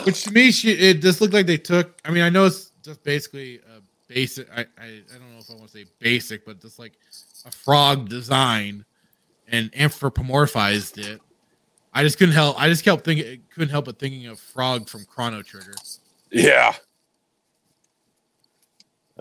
which 0.04 0.22
to 0.24 0.32
me, 0.32 0.52
she 0.52 0.72
it 0.72 1.02
just 1.02 1.20
looked 1.20 1.34
like 1.34 1.46
they 1.46 1.56
took. 1.56 1.98
I 2.04 2.10
mean, 2.10 2.22
I 2.22 2.30
know 2.30 2.46
it's 2.46 2.70
just 2.82 3.02
basically 3.02 3.58
a 3.58 3.82
basic. 4.08 4.48
I 4.50 4.60
I, 4.60 4.84
I 4.84 5.18
don't 5.18 5.32
know 5.32 5.38
if 5.40 5.50
I 5.50 5.54
want 5.54 5.66
to 5.66 5.78
say 5.78 5.84
basic, 5.98 6.46
but 6.46 6.60
just 6.60 6.78
like 6.78 6.92
a 7.44 7.50
frog 7.50 8.08
design 8.08 8.84
and 9.48 9.70
anthropomorphized 9.72 10.98
it. 10.98 11.20
I 11.92 12.02
just 12.02 12.18
couldn't 12.18 12.34
help. 12.34 12.60
I 12.60 12.68
just 12.68 12.84
kept 12.84 13.04
thinking. 13.04 13.40
Couldn't 13.52 13.70
help 13.70 13.86
but 13.86 13.98
thinking 13.98 14.26
of 14.26 14.38
Frog 14.38 14.88
from 14.88 15.04
Chrono 15.04 15.42
Trigger, 15.42 15.74
yeah. 16.30 16.74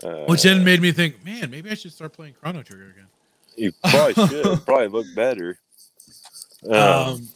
Uh, 0.02 0.24
which 0.26 0.42
then 0.42 0.64
made 0.64 0.80
me 0.82 0.90
think, 0.92 1.24
man, 1.24 1.50
maybe 1.50 1.70
I 1.70 1.74
should 1.74 1.92
start 1.92 2.12
playing 2.12 2.34
Chrono 2.34 2.62
Trigger 2.62 2.90
again. 2.90 3.06
you 3.56 3.72
probably 3.84 4.14
should 4.14 4.64
probably 4.66 4.88
look 4.88 5.06
better. 5.14 5.58
Um, 6.68 6.72
Um, 6.74 7.28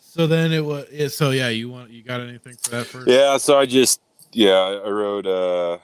so 0.00 0.26
then 0.26 0.52
it 0.52 0.64
was. 0.64 0.86
Yeah, 0.92 1.08
so 1.08 1.30
yeah, 1.30 1.48
you 1.48 1.70
want 1.70 1.90
you 1.90 2.02
got 2.02 2.20
anything 2.20 2.54
for 2.62 2.70
that 2.70 2.86
first? 2.86 3.08
Yeah, 3.08 3.36
so 3.38 3.58
I 3.58 3.66
just 3.66 4.00
yeah, 4.32 4.80
I 4.84 4.88
wrote 4.88 5.26
a 5.26 5.80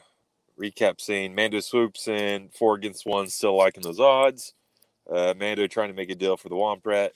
recap 0.61 1.01
saying 1.01 1.35
Mando 1.35 1.61
swoops 1.61 2.07
in 2.07 2.49
four 2.51 2.75
against 2.75 3.07
one, 3.07 3.29
still 3.29 3.57
liking 3.57 3.83
those 3.83 3.99
odds. 3.99 4.53
Uh, 5.11 5.35
Mando 5.37 5.67
trying 5.67 5.89
to 5.89 5.95
make 5.95 6.11
a 6.11 6.15
deal 6.15 6.37
for 6.37 6.49
the 6.49 6.55
Womprat. 6.55 7.11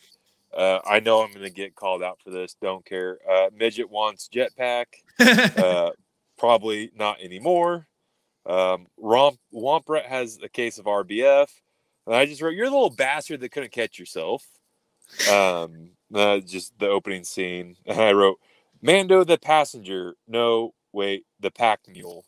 Uh, 0.57 0.81
I 0.85 1.01
know 1.01 1.23
I'm 1.23 1.31
going 1.33 1.45
to 1.45 1.51
get 1.51 1.75
called 1.75 2.03
out 2.03 2.19
for 2.23 2.31
this. 2.31 2.57
Don't 2.63 2.85
care. 2.85 3.19
Uh, 3.31 3.51
Midget 3.55 3.91
wants 3.91 4.29
jetpack. 4.33 4.87
Uh, 5.21 5.91
probably 6.39 6.91
not 6.97 7.21
anymore. 7.21 7.87
Um, 8.47 8.87
Romp 8.99 9.39
Womprat 9.53 10.05
has 10.07 10.39
a 10.43 10.49
case 10.49 10.79
of 10.79 10.85
RBF. 10.87 11.49
And 12.07 12.15
I 12.15 12.27
just 12.27 12.43
wrote, 12.43 12.55
"You're 12.55 12.67
the 12.67 12.73
little 12.73 12.91
bastard 12.91 13.41
that 13.41 13.49
couldn't 13.51 13.73
catch 13.73 13.99
yourself." 13.99 14.45
Um, 15.31 15.91
uh, 16.15 16.41
just 16.41 16.79
the 16.79 16.89
opening 16.89 17.25
scene. 17.25 17.77
And 17.87 18.01
I 18.01 18.13
wrote, 18.13 18.39
"Mando 18.83 19.25
the 19.25 19.39
passenger." 19.39 20.15
No, 20.29 20.75
wait, 20.93 21.25
the 21.41 21.51
pack 21.51 21.81
mule. 21.89 22.25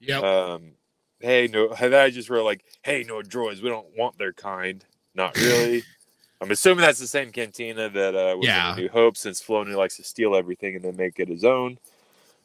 yep. 0.00 0.22
Um, 0.22 0.72
hey, 1.20 1.46
no. 1.50 1.68
And 1.80 1.94
I 1.94 2.10
just 2.10 2.30
wrote 2.30 2.44
like, 2.44 2.64
"Hey, 2.82 3.04
no 3.06 3.20
droids. 3.22 3.62
We 3.62 3.68
don't 3.68 3.96
want 3.96 4.18
their 4.18 4.32
kind." 4.32 4.84
Not 5.14 5.36
really. 5.36 5.82
I'm 6.42 6.50
assuming 6.50 6.82
that's 6.82 6.98
the 6.98 7.06
same 7.06 7.32
cantina 7.32 7.88
that 7.88 8.14
uh, 8.14 8.36
was 8.36 8.46
Yeah. 8.46 8.72
in 8.72 8.76
New 8.82 8.88
Hope, 8.90 9.16
since 9.16 9.42
Filoni 9.42 9.74
likes 9.74 9.96
to 9.96 10.04
steal 10.04 10.36
everything 10.36 10.74
and 10.76 10.84
then 10.84 10.94
make 10.96 11.18
it 11.18 11.28
his 11.28 11.44
own. 11.44 11.78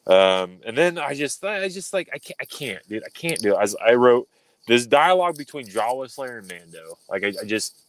Um, 0.06 0.58
and 0.66 0.76
then 0.76 0.98
I 0.98 1.14
just, 1.14 1.44
I 1.44 1.68
just 1.68 1.92
like, 1.92 2.08
I 2.12 2.18
can't, 2.18 2.36
I 2.40 2.44
can't, 2.44 2.88
dude, 2.88 3.04
I 3.04 3.10
can't 3.10 3.38
do 3.40 3.54
it. 3.54 3.58
As 3.60 3.76
I 3.76 3.94
wrote 3.94 4.28
this 4.66 4.86
dialogue 4.86 5.36
between 5.38 5.66
Jawa 5.66 6.10
Slayer 6.10 6.38
and 6.38 6.48
Mando, 6.48 6.98
like 7.08 7.22
I, 7.22 7.32
I 7.40 7.44
just, 7.44 7.82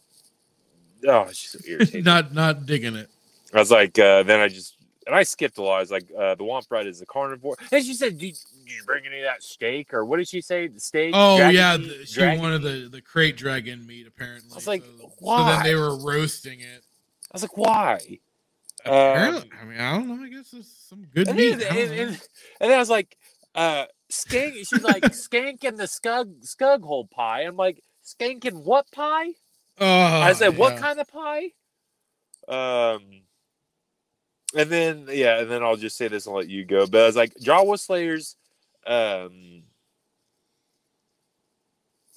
oh, 1.06 1.22
it's 1.22 1.42
just 1.42 1.52
so 1.52 1.58
irritating. 1.68 2.04
not 2.04 2.32
not 2.32 2.66
digging 2.66 2.94
it. 2.94 3.10
I 3.52 3.58
was 3.58 3.70
like, 3.70 3.98
uh, 3.98 4.22
then 4.22 4.40
I 4.40 4.48
just, 4.48 4.76
and 5.06 5.14
I 5.14 5.22
skipped 5.22 5.58
a 5.58 5.62
lot. 5.62 5.76
I 5.76 5.80
was 5.80 5.90
like, 5.90 6.06
uh, 6.16 6.34
the 6.34 6.44
Womp 6.44 6.70
Rat 6.70 6.86
is 6.86 7.00
a 7.00 7.06
carnivore. 7.06 7.56
And 7.70 7.84
she 7.84 7.94
said, 7.94 8.18
did, 8.18 8.34
did 8.64 8.72
you 8.72 8.82
bring 8.86 9.06
any 9.06 9.18
of 9.18 9.24
that 9.24 9.42
steak? 9.42 9.92
Or 9.92 10.04
what 10.04 10.16
did 10.16 10.28
she 10.28 10.40
say? 10.40 10.68
The 10.68 10.80
steak? 10.80 11.12
Oh 11.14 11.36
Dragon 11.36 11.54
yeah, 11.56 11.76
meat? 11.76 11.98
the, 11.98 12.06
she 12.06 12.14
Dragon 12.14 12.42
wanted 12.42 12.62
meat? 12.62 12.82
the 12.84 12.88
the 12.90 13.00
crate 13.02 13.36
dragon 13.36 13.86
meat 13.86 14.06
apparently. 14.06 14.50
I 14.52 14.54
was 14.54 14.66
like, 14.68 14.84
so, 15.00 15.12
so 15.20 15.44
then 15.44 15.62
they 15.64 15.74
were 15.74 15.98
roasting 15.98 16.60
it. 16.60 16.84
I 17.30 17.34
was 17.34 17.42
like, 17.42 17.56
why? 17.56 17.98
Apparently, 18.84 19.42
Um, 19.42 19.58
I 19.60 19.64
mean, 19.64 19.80
I 19.80 19.96
don't 19.96 20.08
know. 20.08 20.24
I 20.24 20.28
guess 20.28 20.52
it's 20.52 20.88
some 20.88 21.06
good 21.14 21.28
and, 21.28 21.36
meat. 21.36 21.62
and, 21.62 22.20
and, 22.60 22.72
I 22.72 22.78
was 22.78 22.90
like, 22.90 23.16
uh, 23.54 23.86
skank. 24.12 24.54
She's 24.54 24.82
like, 24.82 25.02
skank 25.04 25.64
and 25.64 25.78
the 25.78 25.84
scug 25.84 26.46
scug 26.46 26.82
hole 26.82 27.06
pie. 27.06 27.42
I'm 27.42 27.56
like, 27.56 27.82
skank 28.04 28.44
and 28.44 28.64
what 28.64 28.90
pie? 28.92 29.28
oh, 29.80 29.86
I 29.86 30.32
said, 30.34 30.56
what 30.56 30.76
kind 30.76 31.00
of 31.00 31.08
pie? 31.08 31.50
Um, 32.46 33.22
and 34.54 34.70
then 34.70 35.06
yeah, 35.10 35.40
and 35.40 35.50
then 35.50 35.62
I'll 35.62 35.76
just 35.76 35.96
say 35.96 36.08
this 36.08 36.26
and 36.26 36.36
let 36.36 36.48
you 36.48 36.64
go. 36.64 36.86
But 36.86 37.02
I 37.02 37.06
was 37.06 37.16
like, 37.16 37.34
Jawa 37.42 37.78
Slayers, 37.78 38.36
um, 38.86 39.62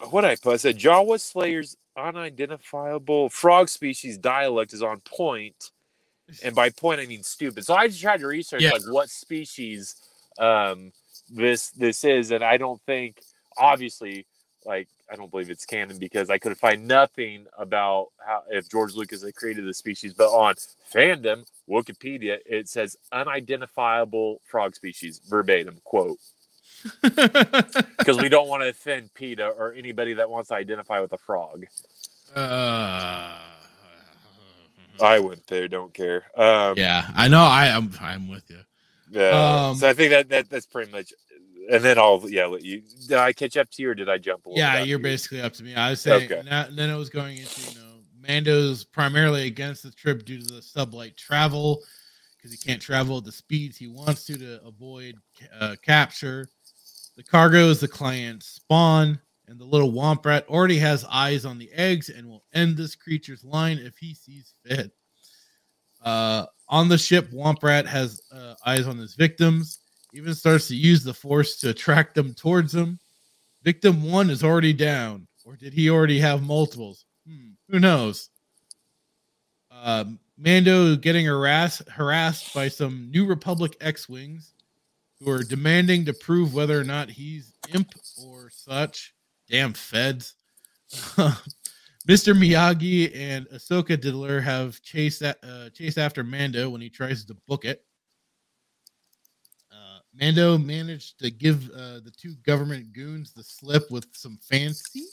what 0.10 0.26
I 0.26 0.36
put? 0.36 0.54
I 0.54 0.58
said 0.58 0.78
Jawa 0.78 1.20
Slayers 1.20 1.78
unidentifiable 1.98 3.30
frog 3.30 3.70
species 3.70 4.18
dialect 4.18 4.74
is 4.74 4.84
on 4.84 5.00
point, 5.02 5.72
and 6.44 6.56
by 6.56 6.70
point 6.70 7.00
I 7.02 7.06
mean 7.06 7.24
stupid. 7.24 7.66
So 7.66 7.76
I 7.76 7.88
just 7.88 8.02
tried 8.02 8.20
to 8.22 8.28
research 8.28 8.62
Yeah. 8.64 8.72
like 8.72 8.84
what 8.90 9.10
species 9.10 9.96
um 10.40 10.92
this 11.30 11.70
this 11.72 12.04
is, 12.04 12.32
and 12.32 12.44
I 12.44 12.58
don't 12.58 12.82
think 12.84 13.22
obviously 13.58 14.26
like 14.66 14.88
I 15.12 15.16
don't 15.16 15.32
believe 15.32 15.50
it's 15.50 15.66
canon 15.66 15.98
because 16.00 16.30
I 16.30 16.38
could 16.38 16.58
find 16.58 16.88
nothing 16.88 17.46
about 17.58 18.08
how 18.26 18.44
if 18.50 18.70
George 18.70 18.94
Lucas 18.96 19.24
had 19.24 19.36
created 19.36 19.66
the 19.66 19.74
species, 19.74 20.14
but 20.14 20.28
on 20.30 20.56
fandom 20.94 21.46
Wikipedia 21.70 22.38
it 22.46 22.70
says 22.70 22.98
unidentifiable 23.12 24.42
frog 24.46 24.76
species 24.76 25.22
verbatim 25.30 25.80
quote 25.84 26.20
because 27.04 28.18
we 28.20 28.30
don't 28.30 28.48
want 28.48 28.64
to 28.64 28.70
offend 28.70 29.14
PETA 29.14 29.48
or 29.48 29.74
anybody 29.74 30.14
that 30.14 30.30
wants 30.30 30.50
to 30.50 30.56
identify 30.56 31.00
with 31.00 31.14
a 31.14 31.18
frog. 31.18 31.66
uh, 32.36 33.40
I 35.02 35.20
went 35.20 35.46
there, 35.48 35.68
don't 35.68 35.94
care. 35.94 36.24
Um, 36.36 36.76
yeah, 36.78 37.10
I 37.16 37.28
know. 37.28 37.44
I 37.44 37.68
am. 37.68 37.92
I'm 38.02 38.28
with 38.28 38.50
you. 38.50 38.60
yeah. 39.12 39.68
Um, 39.70 39.76
so 39.76 39.90
I 39.90 39.94
think 39.94 40.12
that, 40.12 40.30
that 40.30 40.50
that's 40.50 40.66
pretty 40.66 40.92
much. 40.92 41.14
And 41.70 41.84
then 41.84 41.98
I'll 41.98 42.24
yeah 42.28 42.46
let 42.46 42.64
you. 42.64 42.82
Did 43.08 43.18
I 43.18 43.34
catch 43.34 43.58
up 43.58 43.70
to 43.72 43.82
you 43.82 43.90
or 43.90 43.96
did 43.96 44.10
I 44.10 44.18
jump? 44.18 44.44
Yeah, 44.48 44.78
you're 44.78 45.00
you? 45.00 45.04
basically 45.04 45.42
up 45.42 45.54
to 45.54 45.64
me. 45.64 45.76
I 45.76 45.90
was 45.92 46.02
saying. 46.02 46.32
Okay. 46.32 46.42
Now, 46.50 46.68
then 46.72 46.90
it 46.90 46.96
was 46.96 47.10
going 47.10 47.38
into 47.38 47.72
you 47.72 47.80
know 47.80 47.88
Mando's 48.20 48.84
primarily 48.84 49.48
against 49.48 49.84
the 49.84 49.92
trip 49.92 50.26
due 50.26 50.40
to 50.40 50.46
the 50.46 50.62
sublight 50.62 51.16
travel 51.16 51.82
because 52.38 52.52
he 52.52 52.58
can't 52.58 52.82
travel 52.82 53.18
at 53.18 53.26
the 53.26 53.32
speeds 53.32 53.78
he 53.78 53.88
wants 53.88 54.26
to 54.26 54.38
to 54.38 54.66
avoid 54.66 55.16
uh, 55.60 55.76
capture. 55.82 56.48
The 57.16 57.24
cargo 57.24 57.70
is 57.70 57.80
the 57.80 57.88
client's 57.88 58.46
spawn, 58.48 59.20
and 59.48 59.60
the 59.60 59.66
little 59.66 59.92
womp 59.92 60.26
rat 60.26 60.46
already 60.48 60.78
has 60.78 61.06
eyes 61.06 61.46
on 61.46 61.58
the 61.58 61.72
eggs 61.74 62.10
and 62.10 62.28
will 62.28 62.44
end 62.54 62.76
this 62.76 62.96
creature's 62.96 63.44
line 63.44 63.78
if 63.78 63.98
he 63.98 64.14
sees 64.14 64.54
fit. 64.66 64.92
Uh, 66.04 66.46
on 66.70 66.90
the 66.90 66.98
ship, 66.98 67.32
Womp 67.32 67.64
Rat 67.64 67.86
has 67.88 68.22
uh, 68.32 68.54
eyes 68.66 68.88
on 68.88 68.98
his 68.98 69.16
victims, 69.16 69.80
even 70.14 70.34
starts 70.34 70.68
to 70.68 70.76
use 70.76 71.04
the 71.04 71.14
force 71.14 71.58
to 71.58 71.70
attract 71.70 72.16
them 72.16 72.34
towards 72.34 72.74
him. 72.74 73.00
Victim 73.64 74.04
one 74.04 74.30
is 74.30 74.44
already 74.44 74.74
down, 74.74 75.28
or 75.46 75.56
did 75.56 75.74
he 75.74 75.90
already 75.90 76.20
have 76.20 76.44
multiples? 76.44 77.06
Hmm, 77.28 77.52
who 77.70 77.80
knows? 77.80 78.30
Um, 79.72 80.20
Mando 80.38 80.96
getting 80.96 81.26
harassed 81.26 81.88
harassed 81.90 82.54
by 82.54 82.68
some 82.68 83.10
New 83.12 83.26
Republic 83.26 83.76
X-wings 83.82 84.54
who 85.20 85.32
are 85.32 85.44
demanding 85.44 86.06
to 86.06 86.14
prove 86.14 86.54
whether 86.54 86.80
or 86.80 86.84
not 86.84 87.10
he's 87.10 87.54
imp 87.74 87.90
or 88.24 88.50
such. 88.50 89.14
Damn 89.50 89.74
feds. 89.74 90.36
Mr. 92.08 92.34
Miyagi 92.34 93.12
and 93.14 93.48
Ahsoka 93.50 94.00
Diddler 94.00 94.42
have 94.42 94.82
chased 94.82 95.22
uh, 95.22 95.70
chased 95.74 95.98
after 95.98 96.24
Mando 96.24 96.70
when 96.70 96.82
he 96.82 96.90
tries 96.90 97.26
to 97.26 97.34
book 97.48 97.66
it. 97.66 97.84
Uh, 99.72 100.00
Mando 100.14 100.58
managed 100.58 101.20
to 101.20 101.30
give 101.30 101.70
uh, 101.72 102.00
the 102.00 102.14
two 102.18 102.36
government 102.44 102.94
goons 102.94 103.34
the 103.34 103.44
slip 103.44 103.92
with 103.92 104.08
some 104.14 104.40
fancy 104.42 105.04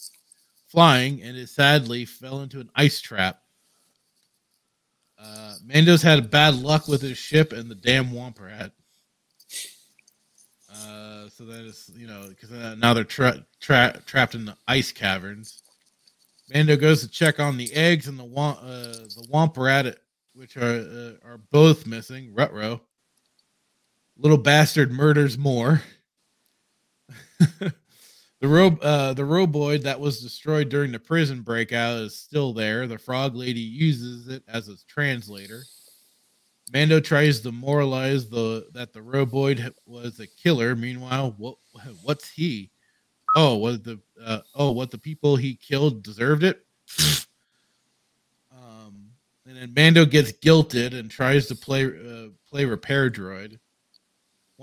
flying, 0.68 1.22
and 1.22 1.36
it 1.36 1.48
sadly 1.48 2.04
fell 2.04 2.42
into 2.42 2.60
an 2.60 2.70
ice 2.76 3.00
trap. 3.00 3.40
Uh, 5.18 5.54
Mando's 5.64 6.02
had 6.02 6.30
bad 6.30 6.54
luck 6.56 6.86
with 6.86 7.00
his 7.00 7.16
ship 7.16 7.52
and 7.52 7.70
the 7.70 7.74
damn 7.74 8.12
Wampa 8.12 8.44
Rat. 8.44 8.72
Uh, 10.74 11.28
so 11.28 11.44
that 11.44 11.64
is, 11.64 11.90
you 11.96 12.06
know, 12.06 12.26
because 12.28 12.50
uh, 12.50 12.74
now 12.78 12.92
they're 12.92 13.04
tra- 13.04 13.44
tra- 13.60 14.00
trapped 14.06 14.34
in 14.34 14.44
the 14.44 14.56
ice 14.66 14.90
caverns. 14.90 15.62
Mando 16.52 16.76
goes 16.76 17.00
to 17.02 17.08
check 17.08 17.40
on 17.40 17.56
the 17.56 17.72
eggs 17.72 18.08
and 18.08 18.18
the 18.18 18.24
wa- 18.24 18.58
uh, 18.60 18.92
the 18.92 19.26
Wampa 19.30 19.60
Rat, 19.60 19.96
which 20.34 20.56
are 20.56 20.62
uh, 20.62 21.12
are 21.26 21.38
both 21.50 21.86
missing. 21.86 22.34
Rutro. 22.34 22.80
Little 24.16 24.38
bastard 24.38 24.92
murders 24.92 25.38
more. 25.38 25.82
the 27.38 27.72
ro- 28.42 28.78
uh, 28.82 29.14
the 29.14 29.22
roboid 29.22 29.82
that 29.82 30.00
was 30.00 30.20
destroyed 30.20 30.68
during 30.68 30.92
the 30.92 30.98
prison 30.98 31.40
breakout 31.42 31.98
is 31.98 32.16
still 32.18 32.52
there. 32.52 32.86
The 32.86 32.98
frog 32.98 33.34
lady 33.34 33.60
uses 33.60 34.28
it 34.28 34.42
as 34.48 34.68
a 34.68 34.76
translator. 34.86 35.62
Mando 36.72 36.98
tries 37.00 37.40
to 37.40 37.52
moralize 37.52 38.28
the 38.28 38.68
that 38.72 38.92
the 38.92 39.00
roboid 39.00 39.72
was 39.86 40.20
a 40.20 40.26
killer. 40.26 40.74
Meanwhile, 40.74 41.34
what 41.36 41.56
what's 42.02 42.30
he? 42.30 42.70
Oh, 43.36 43.56
was 43.56 43.82
the 43.82 44.00
uh, 44.22 44.40
oh 44.54 44.72
what 44.72 44.90
the 44.90 44.98
people 44.98 45.36
he 45.36 45.56
killed 45.56 46.02
deserved 46.02 46.42
it? 46.42 46.64
um, 48.52 49.10
and 49.46 49.56
then 49.56 49.74
Mando 49.76 50.06
gets 50.06 50.32
guilted 50.32 50.98
and 50.98 51.10
tries 51.10 51.46
to 51.48 51.54
play 51.54 51.84
uh, 51.84 52.28
play 52.48 52.64
repair 52.64 53.10
droid. 53.10 53.58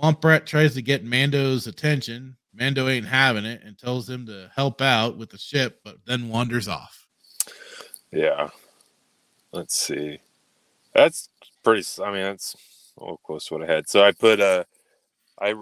Womp 0.00 0.24
Rat 0.24 0.46
tries 0.46 0.74
to 0.74 0.82
get 0.82 1.04
Mando's 1.04 1.66
attention. 1.66 2.36
Mando 2.54 2.88
ain't 2.88 3.06
having 3.06 3.44
it 3.44 3.62
and 3.62 3.78
tells 3.78 4.08
him 4.08 4.26
to 4.26 4.50
help 4.54 4.80
out 4.82 5.16
with 5.16 5.30
the 5.30 5.38
ship, 5.38 5.80
but 5.84 5.96
then 6.06 6.28
wanders 6.28 6.68
off. 6.68 7.06
Yeah. 8.10 8.50
Let's 9.52 9.74
see. 9.74 10.18
That's 10.94 11.28
pretty. 11.62 11.84
I 12.02 12.12
mean, 12.12 12.22
that's 12.22 12.56
close 13.24 13.46
to 13.46 13.54
what 13.54 13.68
I 13.68 13.72
had. 13.72 13.88
So 13.88 14.02
I 14.02 14.12
put 14.12 14.40
uh, 14.40 14.64
I 15.40 15.54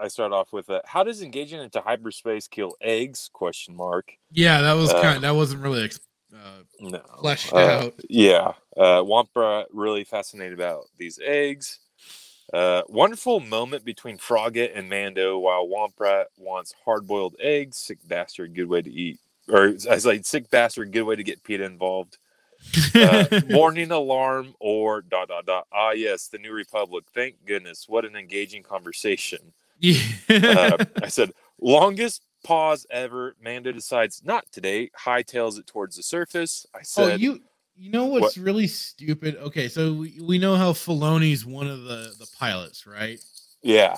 I 0.00 0.08
start 0.08 0.32
off 0.32 0.52
with 0.52 0.68
a, 0.70 0.80
how 0.84 1.02
does 1.02 1.22
engaging 1.22 1.60
into 1.60 1.80
hyperspace 1.80 2.46
kill 2.48 2.76
eggs? 2.80 3.28
Question 3.32 3.74
mark. 3.76 4.12
Yeah, 4.30 4.60
that 4.62 4.74
was 4.74 4.90
Uh, 4.90 5.02
kind. 5.02 5.24
That 5.24 5.34
wasn't 5.34 5.62
really 5.62 5.84
ex- 5.84 6.00
uh, 6.32 6.62
No. 6.80 7.00
fleshed 7.20 7.52
Uh, 7.52 7.56
out. 7.56 7.94
Yeah. 8.08 8.52
Uh, 8.76 9.02
Wampa 9.04 9.66
really 9.72 10.04
fascinated 10.04 10.52
about 10.52 10.84
these 10.98 11.18
eggs. 11.24 11.80
Uh, 12.52 12.82
wonderful 12.88 13.40
moment 13.40 13.84
between 13.84 14.16
Frogget 14.18 14.72
and 14.74 14.88
Mando 14.88 15.38
while 15.38 15.68
Wampa 15.68 16.26
wants 16.36 16.72
hard 16.84 17.06
boiled 17.06 17.34
eggs. 17.40 17.76
Sick 17.76 17.98
bastard, 18.06 18.54
good 18.54 18.68
way 18.68 18.80
to 18.80 18.90
eat. 18.90 19.18
Or 19.48 19.64
as 19.88 20.06
like 20.06 20.24
sick 20.24 20.48
bastard, 20.50 20.92
good 20.92 21.02
way 21.02 21.16
to 21.16 21.24
get 21.24 21.42
PETA 21.42 21.64
involved. 21.64 22.18
Uh, 22.94 23.40
warning 23.50 23.90
alarm 23.90 24.54
or 24.60 25.02
dot 25.02 25.28
dot 25.28 25.46
dot. 25.46 25.66
Ah, 25.72 25.92
yes, 25.92 26.28
the 26.28 26.38
New 26.38 26.52
Republic. 26.52 27.04
Thank 27.14 27.44
goodness. 27.46 27.88
What 27.88 28.04
an 28.04 28.16
engaging 28.16 28.62
conversation. 28.62 29.52
yeah. 29.78 30.00
Uh, 30.28 30.84
I 31.02 31.08
said, 31.08 31.32
longest 31.60 32.24
pause 32.44 32.86
ever. 32.90 33.36
Mando 33.42 33.72
decides 33.72 34.22
not 34.24 34.50
today. 34.52 34.90
Hightails 34.98 35.58
it 35.58 35.66
towards 35.66 35.96
the 35.96 36.02
surface. 36.02 36.66
I 36.74 36.82
said, 36.82 37.02
oh, 37.02 37.08
said, 37.08 37.20
you 37.20 37.40
you 37.76 37.90
know 37.90 38.06
what's 38.06 38.36
really 38.36 38.66
stupid? 38.66 39.36
Okay, 39.36 39.68
so 39.68 39.92
we, 39.92 40.18
we 40.20 40.38
know 40.38 40.56
how 40.56 40.72
Filoni's 40.72 41.46
one 41.46 41.68
of 41.68 41.84
the 41.84 42.12
the 42.18 42.26
pilots, 42.38 42.86
right? 42.86 43.20
yeah. 43.62 43.96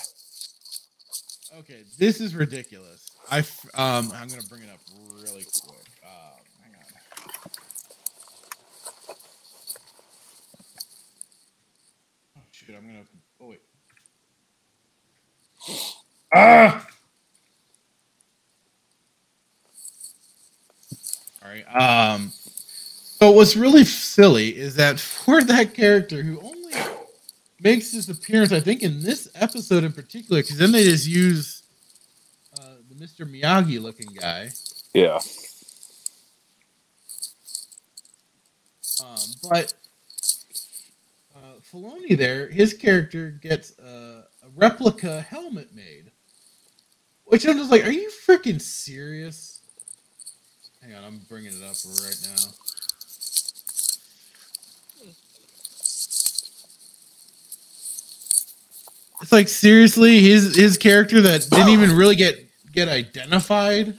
Okay, 1.59 1.83
this 1.99 2.21
is 2.21 2.35
ridiculous. 2.35 3.11
I 3.31 3.41
um 3.75 4.13
I'm 4.15 4.29
gonna 4.29 4.43
bring 4.49 4.63
it 4.63 4.71
up 4.71 4.81
really 5.15 5.45
quick. 5.45 5.87
Um, 6.05 6.41
hang 6.63 6.75
on. 6.75 7.51
Oh 12.37 12.43
shit! 12.53 12.77
I'm 12.77 12.87
gonna. 12.87 13.05
Oh 13.41 13.49
wait. 13.49 13.61
Ah. 16.35 16.87
All 21.43 21.51
right. 21.51 21.65
Um. 21.75 22.33
So 23.21 23.33
what's 23.33 23.57
really 23.57 23.85
silly 23.85 24.57
is 24.57 24.77
that 24.77 24.99
for 24.99 25.43
that 25.45 25.75
character 25.75 26.23
who 26.23 26.41
only 26.41 26.73
makes 27.61 27.93
his 27.93 28.09
appearance, 28.09 28.53
I 28.53 28.61
think, 28.61 28.83
in 28.83 29.03
this 29.03 29.29
episode 29.35 29.85
in 29.85 29.93
particular, 29.93 30.41
because 30.43 30.57
then 30.57 30.73
they 30.73 30.85
just 30.85 31.07
use 31.07 31.63
uh, 32.59 32.77
the 32.89 32.95
Mr. 32.95 33.31
Miyagi 33.31 33.81
looking 33.81 34.09
guy. 34.19 34.51
Yeah. 34.95 35.19
Um, 39.05 39.19
but 39.51 39.75
uh, 41.37 41.61
Filoni 41.71 42.17
there, 42.17 42.49
his 42.49 42.75
character 42.75 43.31
gets 43.31 43.79
uh, 43.79 44.25
replica 44.57 45.21
helmet 45.23 45.75
made, 45.75 46.11
which 47.25 47.47
I'm 47.47 47.59
just 47.59 47.71
like, 47.71 47.87
are 47.87 47.93
you 47.93 48.11
freaking 48.27 48.61
serious? 48.61 49.61
Hang 50.83 50.95
on, 50.95 51.05
I'm 51.05 51.21
bringing 51.29 51.53
it 51.53 51.63
up 51.63 51.77
right 52.03 52.19
now. 52.25 52.51
It's 59.23 59.33
like 59.33 59.49
seriously, 59.49 60.21
his 60.21 60.57
his 60.57 60.79
character 60.79 61.21
that 61.21 61.47
didn't 61.51 61.69
even 61.69 61.95
really 61.95 62.17
get 62.17 62.39
get 62.73 62.89
identified, 62.89 63.95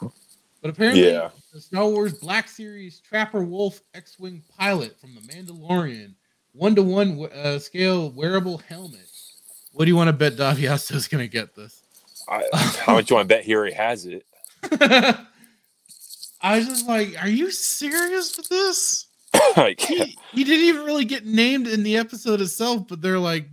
but 0.00 0.70
apparently 0.70 1.10
Yeah. 1.10 1.30
the 1.52 1.60
Star 1.60 1.86
Wars 1.88 2.14
Black 2.14 2.48
Series 2.48 3.00
Trapper 3.00 3.42
Wolf 3.42 3.82
X-wing 3.94 4.42
pilot 4.56 4.98
from 4.98 5.14
the 5.14 5.20
Mandalorian, 5.20 6.14
one 6.52 6.74
to 6.74 6.82
one 6.82 7.28
scale 7.60 8.10
wearable 8.10 8.58
helmet. 8.58 9.10
What 9.76 9.84
do 9.84 9.90
you 9.90 9.96
want 9.96 10.08
to 10.08 10.14
bet 10.14 10.36
Daviasto's 10.38 11.06
going 11.06 11.22
to 11.22 11.28
get 11.28 11.54
this? 11.54 11.82
I, 12.26 12.42
how 12.78 12.94
much 12.94 13.10
you 13.10 13.16
want 13.16 13.28
to 13.28 13.34
bet 13.34 13.44
he 13.44 13.54
already 13.54 13.74
has 13.74 14.06
it? 14.06 14.24
I 16.40 16.56
was 16.56 16.66
just 16.66 16.88
like, 16.88 17.14
are 17.22 17.28
you 17.28 17.50
serious 17.50 18.34
with 18.38 18.48
this? 18.48 19.06
like, 19.56 19.78
He, 19.78 20.16
he 20.32 20.44
didn't 20.44 20.64
even 20.64 20.86
really 20.86 21.04
get 21.04 21.26
named 21.26 21.66
in 21.68 21.82
the 21.82 21.98
episode 21.98 22.40
itself, 22.40 22.88
but 22.88 23.02
they're 23.02 23.18
like 23.18 23.48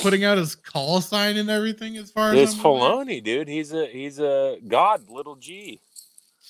putting 0.00 0.24
out 0.24 0.38
his 0.38 0.54
call 0.54 1.02
sign 1.02 1.36
and 1.36 1.50
everything. 1.50 1.98
As 1.98 2.10
far 2.10 2.32
as 2.32 2.38
it's. 2.38 2.54
Filoni, 2.54 3.22
dude. 3.22 3.46
He's 3.48 3.74
a 3.74 3.86
he's 3.88 4.18
a 4.20 4.56
god, 4.66 5.10
little 5.10 5.36
G. 5.36 5.82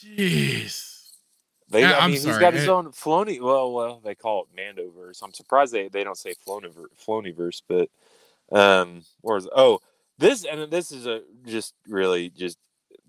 Jeez. 0.00 1.08
They, 1.70 1.82
I 1.84 1.98
I'm 1.98 2.12
mean, 2.12 2.20
sorry, 2.20 2.34
he's 2.34 2.40
got 2.40 2.54
his 2.54 2.64
it- 2.64 2.68
own 2.70 2.92
Filoni. 2.92 3.40
Well, 3.40 3.72
well, 3.72 4.00
they 4.04 4.14
call 4.14 4.46
it 4.46 4.56
Mandoverse. 4.56 5.24
I'm 5.24 5.34
surprised 5.34 5.72
they, 5.72 5.88
they 5.88 6.04
don't 6.04 6.16
say 6.16 6.34
Floniverse, 6.46 6.86
Floniverse, 7.04 7.62
but 7.68 7.90
um, 8.52 9.02
or 9.22 9.36
is 9.36 9.48
oh 9.54 9.80
this 10.18 10.44
and 10.44 10.70
this 10.70 10.92
is 10.92 11.06
a 11.06 11.22
just 11.46 11.74
really 11.86 12.30
just 12.30 12.58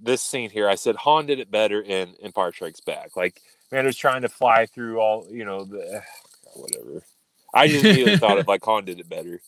this 0.02 0.22
scene 0.22 0.50
here. 0.50 0.70
I 0.70 0.76
said 0.76 0.96
Han 0.98 1.26
did 1.26 1.40
it 1.40 1.52
better 1.52 1.82
in 1.82 2.16
Empire 2.22 2.52
Strikes 2.52 2.82
Back. 2.82 3.16
Like 3.16 3.42
Mando's 3.72 3.98
trying 3.98 4.22
to 4.22 4.30
fly 4.30 4.66
through 4.66 5.00
all 5.00 5.28
you 5.30 5.46
know 5.46 5.66
the 5.66 6.02
whatever. 6.56 7.04
I 7.54 7.68
just 7.68 7.84
immediately 7.84 8.18
thought 8.18 8.38
of 8.38 8.48
like 8.50 8.64
Han 8.64 8.86
did 8.86 9.00
it 9.00 9.10
better. 9.10 9.42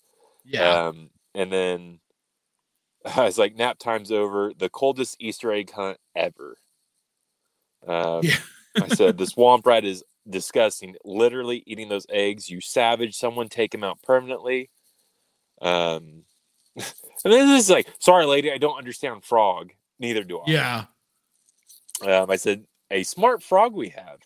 Yeah. 0.45 0.87
Um, 0.87 1.09
and 1.35 1.51
then 1.51 1.99
I 3.15 3.25
was 3.25 3.37
like, 3.37 3.55
nap 3.55 3.79
time's 3.79 4.11
over. 4.11 4.53
The 4.57 4.69
coldest 4.69 5.17
Easter 5.19 5.51
egg 5.51 5.71
hunt 5.71 5.97
ever. 6.15 6.57
Um, 7.87 8.21
Yeah. 8.23 8.37
I 8.81 8.87
said, 8.87 9.17
this 9.17 9.29
swamp 9.33 9.65
rat 9.65 9.83
is 9.83 10.03
disgusting. 10.29 10.95
Literally 11.03 11.63
eating 11.65 11.89
those 11.89 12.05
eggs. 12.09 12.49
You 12.49 12.61
savage. 12.61 13.15
Someone 13.15 13.49
take 13.49 13.73
him 13.73 13.83
out 13.83 14.01
permanently. 14.01 14.69
Um, 15.61 16.23
and 16.75 16.85
then 17.23 17.47
this 17.47 17.65
is 17.65 17.69
like, 17.69 17.87
sorry, 17.99 18.25
lady, 18.25 18.51
I 18.51 18.57
don't 18.57 18.77
understand 18.77 19.23
frog. 19.23 19.71
Neither 19.99 20.23
do 20.23 20.39
I. 20.39 20.43
yeah. 20.47 20.85
Um, 22.05 22.31
I 22.31 22.35
said, 22.35 22.65
a 22.89 23.03
smart 23.03 23.43
frog 23.43 23.73
we 23.73 23.89
have. 23.89 24.19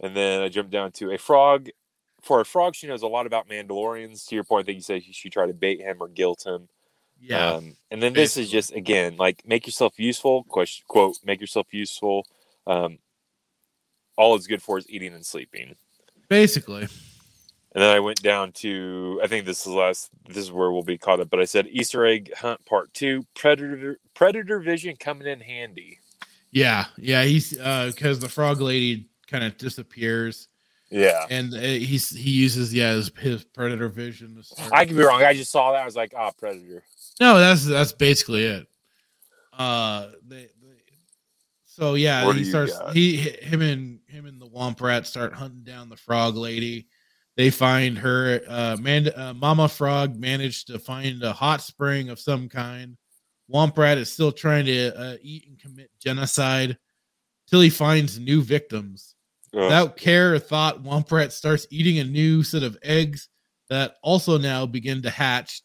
And 0.00 0.16
then 0.16 0.42
I 0.42 0.48
jumped 0.48 0.72
down 0.72 0.92
to 0.92 1.12
a 1.12 1.18
frog. 1.18 1.68
For 2.22 2.40
a 2.40 2.44
frog, 2.44 2.74
she 2.74 2.88
knows 2.88 3.02
a 3.02 3.06
lot 3.06 3.26
about 3.26 3.48
Mandalorians. 3.48 4.26
To 4.26 4.34
your 4.34 4.44
point, 4.44 4.64
I 4.64 4.66
think 4.66 4.76
you 4.76 4.82
said 4.82 5.04
she, 5.04 5.12
she 5.12 5.30
tried 5.30 5.46
to 5.46 5.54
bait 5.54 5.80
him 5.80 5.98
or 6.00 6.08
guilt 6.08 6.44
him. 6.44 6.68
Yeah. 7.20 7.54
Um, 7.54 7.76
and 7.90 8.02
then 8.02 8.12
this 8.12 8.36
is 8.36 8.50
just, 8.50 8.72
again, 8.72 9.16
like 9.16 9.42
make 9.46 9.66
yourself 9.66 9.94
useful. 9.98 10.44
Question, 10.44 10.84
quote, 10.88 11.18
make 11.24 11.40
yourself 11.40 11.68
useful. 11.72 12.26
Um, 12.66 12.98
all 14.16 14.34
it's 14.34 14.46
good 14.46 14.62
for 14.62 14.78
is 14.78 14.90
eating 14.90 15.14
and 15.14 15.24
sleeping. 15.24 15.76
Basically. 16.28 16.88
And 17.74 17.82
then 17.82 17.94
I 17.94 18.00
went 18.00 18.22
down 18.22 18.52
to, 18.52 19.20
I 19.22 19.26
think 19.26 19.44
this 19.44 19.60
is 19.66 19.72
last, 19.72 20.10
this 20.26 20.38
is 20.38 20.50
where 20.50 20.72
we'll 20.72 20.82
be 20.82 20.96
caught 20.96 21.20
up. 21.20 21.28
But 21.30 21.40
I 21.40 21.44
said 21.44 21.66
Easter 21.68 22.06
egg 22.06 22.32
hunt 22.34 22.64
part 22.64 22.92
two, 22.94 23.24
predator, 23.36 23.98
predator 24.14 24.58
vision 24.58 24.96
coming 24.96 25.26
in 25.28 25.40
handy. 25.40 25.98
Yeah, 26.50 26.86
yeah, 26.96 27.24
he's 27.24 27.58
uh 27.58 27.92
because 27.94 28.20
the 28.20 28.28
frog 28.28 28.62
lady 28.62 29.06
kind 29.30 29.44
of 29.44 29.58
disappears, 29.58 30.48
Yeah. 30.90 31.26
and 31.28 31.52
uh, 31.52 31.58
he's 31.58 32.08
he 32.08 32.30
uses 32.30 32.72
yeah 32.72 32.94
his, 32.94 33.12
his 33.18 33.44
predator 33.44 33.90
vision. 33.90 34.34
To 34.36 34.42
start- 34.42 34.72
I 34.72 34.86
could 34.86 34.96
be 34.96 35.02
wrong. 35.04 35.22
I 35.22 35.34
just 35.34 35.52
saw 35.52 35.72
that. 35.72 35.82
I 35.82 35.84
was 35.84 35.94
like, 35.94 36.14
oh, 36.16 36.30
Predator. 36.38 36.82
No, 37.20 37.38
that's 37.38 37.66
that's 37.66 37.92
basically 37.92 38.44
it. 38.44 38.66
Uh, 39.52 40.12
they, 40.26 40.36
they, 40.62 40.68
so 41.66 41.94
yeah, 41.94 42.24
What 42.24 42.36
he 42.36 42.44
starts. 42.44 42.78
got? 42.78 42.94
He 42.94 43.16
him 43.18 43.60
and 43.60 44.00
him 44.06 44.24
and 44.24 44.40
the 44.40 44.46
Womp 44.48 44.80
Rat 44.80 45.06
start 45.06 45.34
hunting 45.34 45.64
down 45.64 45.90
the 45.90 45.96
frog 45.96 46.34
lady. 46.34 46.86
They 47.38 47.50
find 47.50 47.96
her. 47.98 48.40
Uh, 48.48 48.76
man, 48.80 49.10
uh, 49.14 49.32
Mama 49.32 49.68
Frog 49.68 50.18
managed 50.18 50.66
to 50.66 50.80
find 50.80 51.22
a 51.22 51.32
hot 51.32 51.62
spring 51.62 52.08
of 52.08 52.18
some 52.18 52.48
kind. 52.48 52.96
Womp 53.48 53.78
Rat 53.78 53.96
is 53.96 54.12
still 54.12 54.32
trying 54.32 54.66
to 54.66 55.00
uh, 55.00 55.16
eat 55.22 55.46
and 55.46 55.56
commit 55.56 55.88
genocide 56.00 56.76
till 57.48 57.60
he 57.60 57.70
finds 57.70 58.18
new 58.18 58.42
victims. 58.42 59.14
Without 59.52 59.96
care 59.96 60.34
or 60.34 60.40
thought, 60.40 60.82
Womp 60.82 61.12
Rat 61.12 61.32
starts 61.32 61.64
eating 61.70 62.00
a 62.00 62.04
new 62.04 62.42
set 62.42 62.64
of 62.64 62.76
eggs 62.82 63.28
that 63.70 63.94
also 64.02 64.36
now 64.36 64.66
begin 64.66 65.00
to 65.02 65.10
hatch 65.10 65.62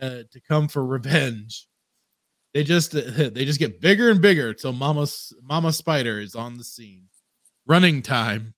uh, 0.00 0.06
uh, 0.06 0.22
to 0.30 0.40
come 0.40 0.68
for 0.68 0.86
revenge. 0.86 1.66
They 2.54 2.62
just 2.62 2.92
they 2.92 3.44
just 3.44 3.58
get 3.58 3.80
bigger 3.80 4.08
and 4.08 4.22
bigger 4.22 4.54
till 4.54 4.72
Mama 4.72 5.08
Mama 5.42 5.72
Spider 5.72 6.20
is 6.20 6.36
on 6.36 6.58
the 6.58 6.64
scene. 6.64 7.08
Running 7.66 8.02
time. 8.02 8.54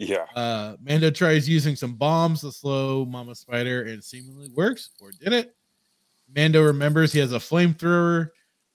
Yeah. 0.00 0.24
Uh, 0.34 0.76
Mando 0.82 1.10
tries 1.10 1.46
using 1.46 1.76
some 1.76 1.94
bombs 1.94 2.40
to 2.40 2.50
slow 2.50 3.04
Mama 3.04 3.34
Spider 3.34 3.82
and 3.82 4.02
seemingly 4.02 4.48
works, 4.48 4.90
or 4.98 5.10
did 5.10 5.34
it? 5.34 5.54
Mando 6.34 6.62
remembers 6.62 7.12
he 7.12 7.18
has 7.18 7.34
a 7.34 7.38
flamethrower, 7.38 8.30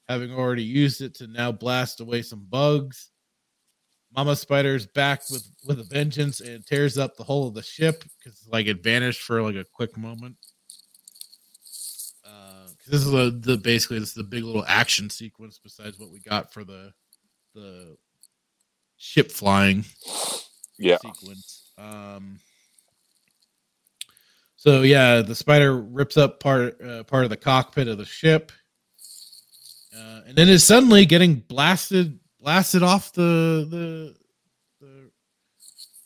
having 0.08 0.32
already 0.32 0.64
used 0.64 1.02
it 1.02 1.16
to 1.16 1.28
now 1.28 1.52
blast 1.52 2.00
away 2.00 2.22
some 2.22 2.46
bugs. 2.48 3.10
Mama 4.16 4.36
Spider's 4.36 4.86
back 4.86 5.22
with 5.32 5.48
with 5.66 5.80
a 5.80 5.84
vengeance 5.84 6.42
and 6.42 6.66
tears 6.66 6.98
up 6.98 7.18
the 7.18 7.24
whole 7.24 7.48
of 7.48 7.56
the 7.56 7.64
ship 7.64 8.04
because 8.20 8.48
like 8.52 8.68
it 8.68 8.84
vanished 8.84 9.24
for 9.24 9.42
like 9.42 9.56
a 9.56 9.66
quick 9.74 9.98
moment. 9.98 10.36
Uh, 12.24 12.68
this 12.88 13.02
is 13.02 13.14
a, 13.14 13.32
the 13.32 13.58
basically 13.58 13.98
this 13.98 14.10
is 14.10 14.16
the 14.16 14.24
big 14.24 14.44
little 14.44 14.66
action 14.68 15.10
sequence 15.10 15.60
besides 15.62 15.98
what 15.98 16.12
we 16.12 16.20
got 16.20 16.54
for 16.54 16.64
the 16.64 16.94
the 17.56 17.98
ship 18.98 19.32
flying 19.32 19.84
Yeah. 20.78 20.98
sequence. 20.98 21.72
Um, 21.78 22.40
so 24.56 24.82
yeah, 24.82 25.22
the 25.22 25.36
spider 25.36 25.80
rips 25.80 26.18
up 26.18 26.40
part 26.40 26.82
uh, 26.82 27.04
part 27.04 27.24
of 27.24 27.30
the 27.30 27.38
cockpit 27.38 27.88
of 27.88 27.98
the 27.98 28.06
ship, 28.06 28.52
uh, 29.96 30.22
and 30.26 30.36
then 30.36 30.50
is 30.50 30.64
suddenly 30.64 31.06
getting 31.06 31.36
blasted 31.36 32.20
blasted 32.40 32.82
off 32.84 33.14
the 33.14 33.68
the 33.70 34.16
the 34.82 35.12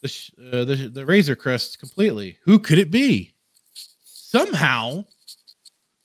the, 0.01 0.59
uh, 0.59 0.65
the 0.65 0.75
the 0.89 1.05
Razor 1.05 1.35
Crest 1.35 1.79
completely. 1.79 2.37
Who 2.43 2.59
could 2.59 2.79
it 2.79 2.91
be? 2.91 3.33
Somehow, 4.03 5.05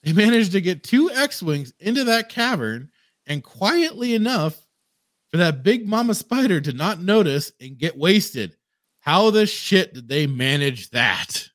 they 0.02 0.12
managed 0.12 0.52
to 0.52 0.60
get 0.60 0.82
two 0.82 1.10
X-wings 1.10 1.74
into 1.80 2.04
that 2.04 2.28
cavern, 2.28 2.90
and 3.26 3.42
quietly 3.42 4.14
enough 4.14 4.63
that 5.40 5.62
big 5.62 5.86
mama 5.86 6.14
spider 6.14 6.60
to 6.60 6.72
not 6.72 7.00
notice 7.00 7.52
and 7.60 7.78
get 7.78 7.96
wasted. 7.96 8.56
How 9.00 9.30
the 9.30 9.46
shit 9.46 9.94
did 9.94 10.08
they 10.08 10.26
manage 10.26 10.90
that? 10.90 11.48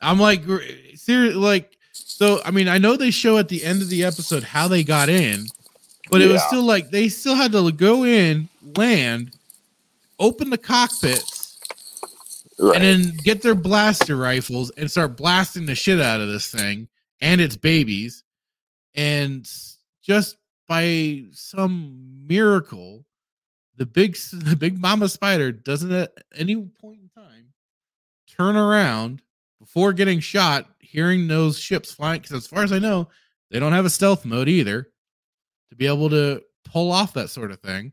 I'm 0.00 0.18
like, 0.18 0.42
seriously, 0.94 1.40
like, 1.40 1.76
so 1.92 2.40
I 2.44 2.50
mean, 2.50 2.68
I 2.68 2.78
know 2.78 2.96
they 2.96 3.10
show 3.10 3.38
at 3.38 3.48
the 3.48 3.64
end 3.64 3.82
of 3.82 3.88
the 3.88 4.04
episode 4.04 4.42
how 4.42 4.68
they 4.68 4.84
got 4.84 5.08
in, 5.08 5.46
but 6.10 6.20
it 6.20 6.30
was 6.30 6.42
still 6.44 6.62
like 6.62 6.90
they 6.90 7.08
still 7.08 7.34
had 7.34 7.52
to 7.52 7.72
go 7.72 8.04
in, 8.04 8.48
land, 8.76 9.34
open 10.18 10.50
the 10.50 10.58
cockpits, 10.58 11.58
Right. 12.58 12.80
and 12.80 12.84
then 13.04 13.16
get 13.18 13.42
their 13.42 13.54
blaster 13.54 14.16
rifles 14.16 14.70
and 14.70 14.90
start 14.90 15.16
blasting 15.16 15.66
the 15.66 15.74
shit 15.74 16.00
out 16.00 16.22
of 16.22 16.28
this 16.28 16.48
thing 16.50 16.88
and 17.20 17.38
its 17.40 17.54
babies. 17.56 18.22
And 18.94 19.46
just 20.02 20.36
by 20.66 21.24
some 21.32 22.26
miracle, 22.26 23.04
the 23.76 23.86
big 23.86 24.16
the 24.32 24.56
big 24.56 24.78
mama 24.80 25.08
spider 25.08 25.52
doesn't 25.52 25.92
at 25.92 26.12
any 26.34 26.56
point 26.56 27.00
in 27.00 27.08
time 27.08 27.52
turn 28.28 28.56
around 28.56 29.22
before 29.58 29.92
getting 29.92 30.20
shot, 30.20 30.66
hearing 30.80 31.28
those 31.28 31.58
ships 31.58 31.92
flying. 31.92 32.20
Because 32.20 32.36
as 32.36 32.46
far 32.46 32.62
as 32.62 32.72
I 32.72 32.78
know, 32.78 33.08
they 33.50 33.58
don't 33.58 33.72
have 33.72 33.84
a 33.84 33.90
stealth 33.90 34.24
mode 34.24 34.48
either 34.48 34.90
to 35.70 35.76
be 35.76 35.86
able 35.86 36.10
to 36.10 36.42
pull 36.64 36.92
off 36.92 37.14
that 37.14 37.30
sort 37.30 37.50
of 37.50 37.60
thing. 37.60 37.92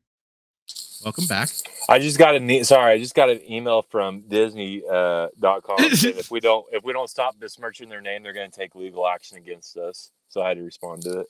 Welcome 1.03 1.27
back. 1.27 1.49
I 1.89 1.99
just 1.99 2.17
got 2.17 2.41
e- 2.41 2.63
sorry, 2.63 2.93
I 2.93 2.97
just 2.97 3.13
got 3.13 3.29
an 3.29 3.41
email 3.51 3.81
from 3.81 4.21
Disney 4.29 4.83
uh, 4.89 5.27
dot 5.37 5.63
com 5.63 5.75
if 5.79 6.31
we 6.31 6.39
don't 6.41 6.65
if 6.71 6.83
we 6.83 6.93
don't 6.93 7.09
stop 7.09 7.37
besmirching 7.37 7.89
their 7.89 7.99
name, 7.99 8.23
they're 8.23 8.31
going 8.31 8.49
to 8.49 8.57
take 8.57 8.73
legal 8.73 9.05
action 9.05 9.37
against 9.37 9.75
us. 9.75 10.11
So 10.29 10.41
I 10.41 10.47
had 10.47 10.57
to 10.57 10.63
respond 10.63 11.01
to 11.03 11.19
it. 11.21 11.27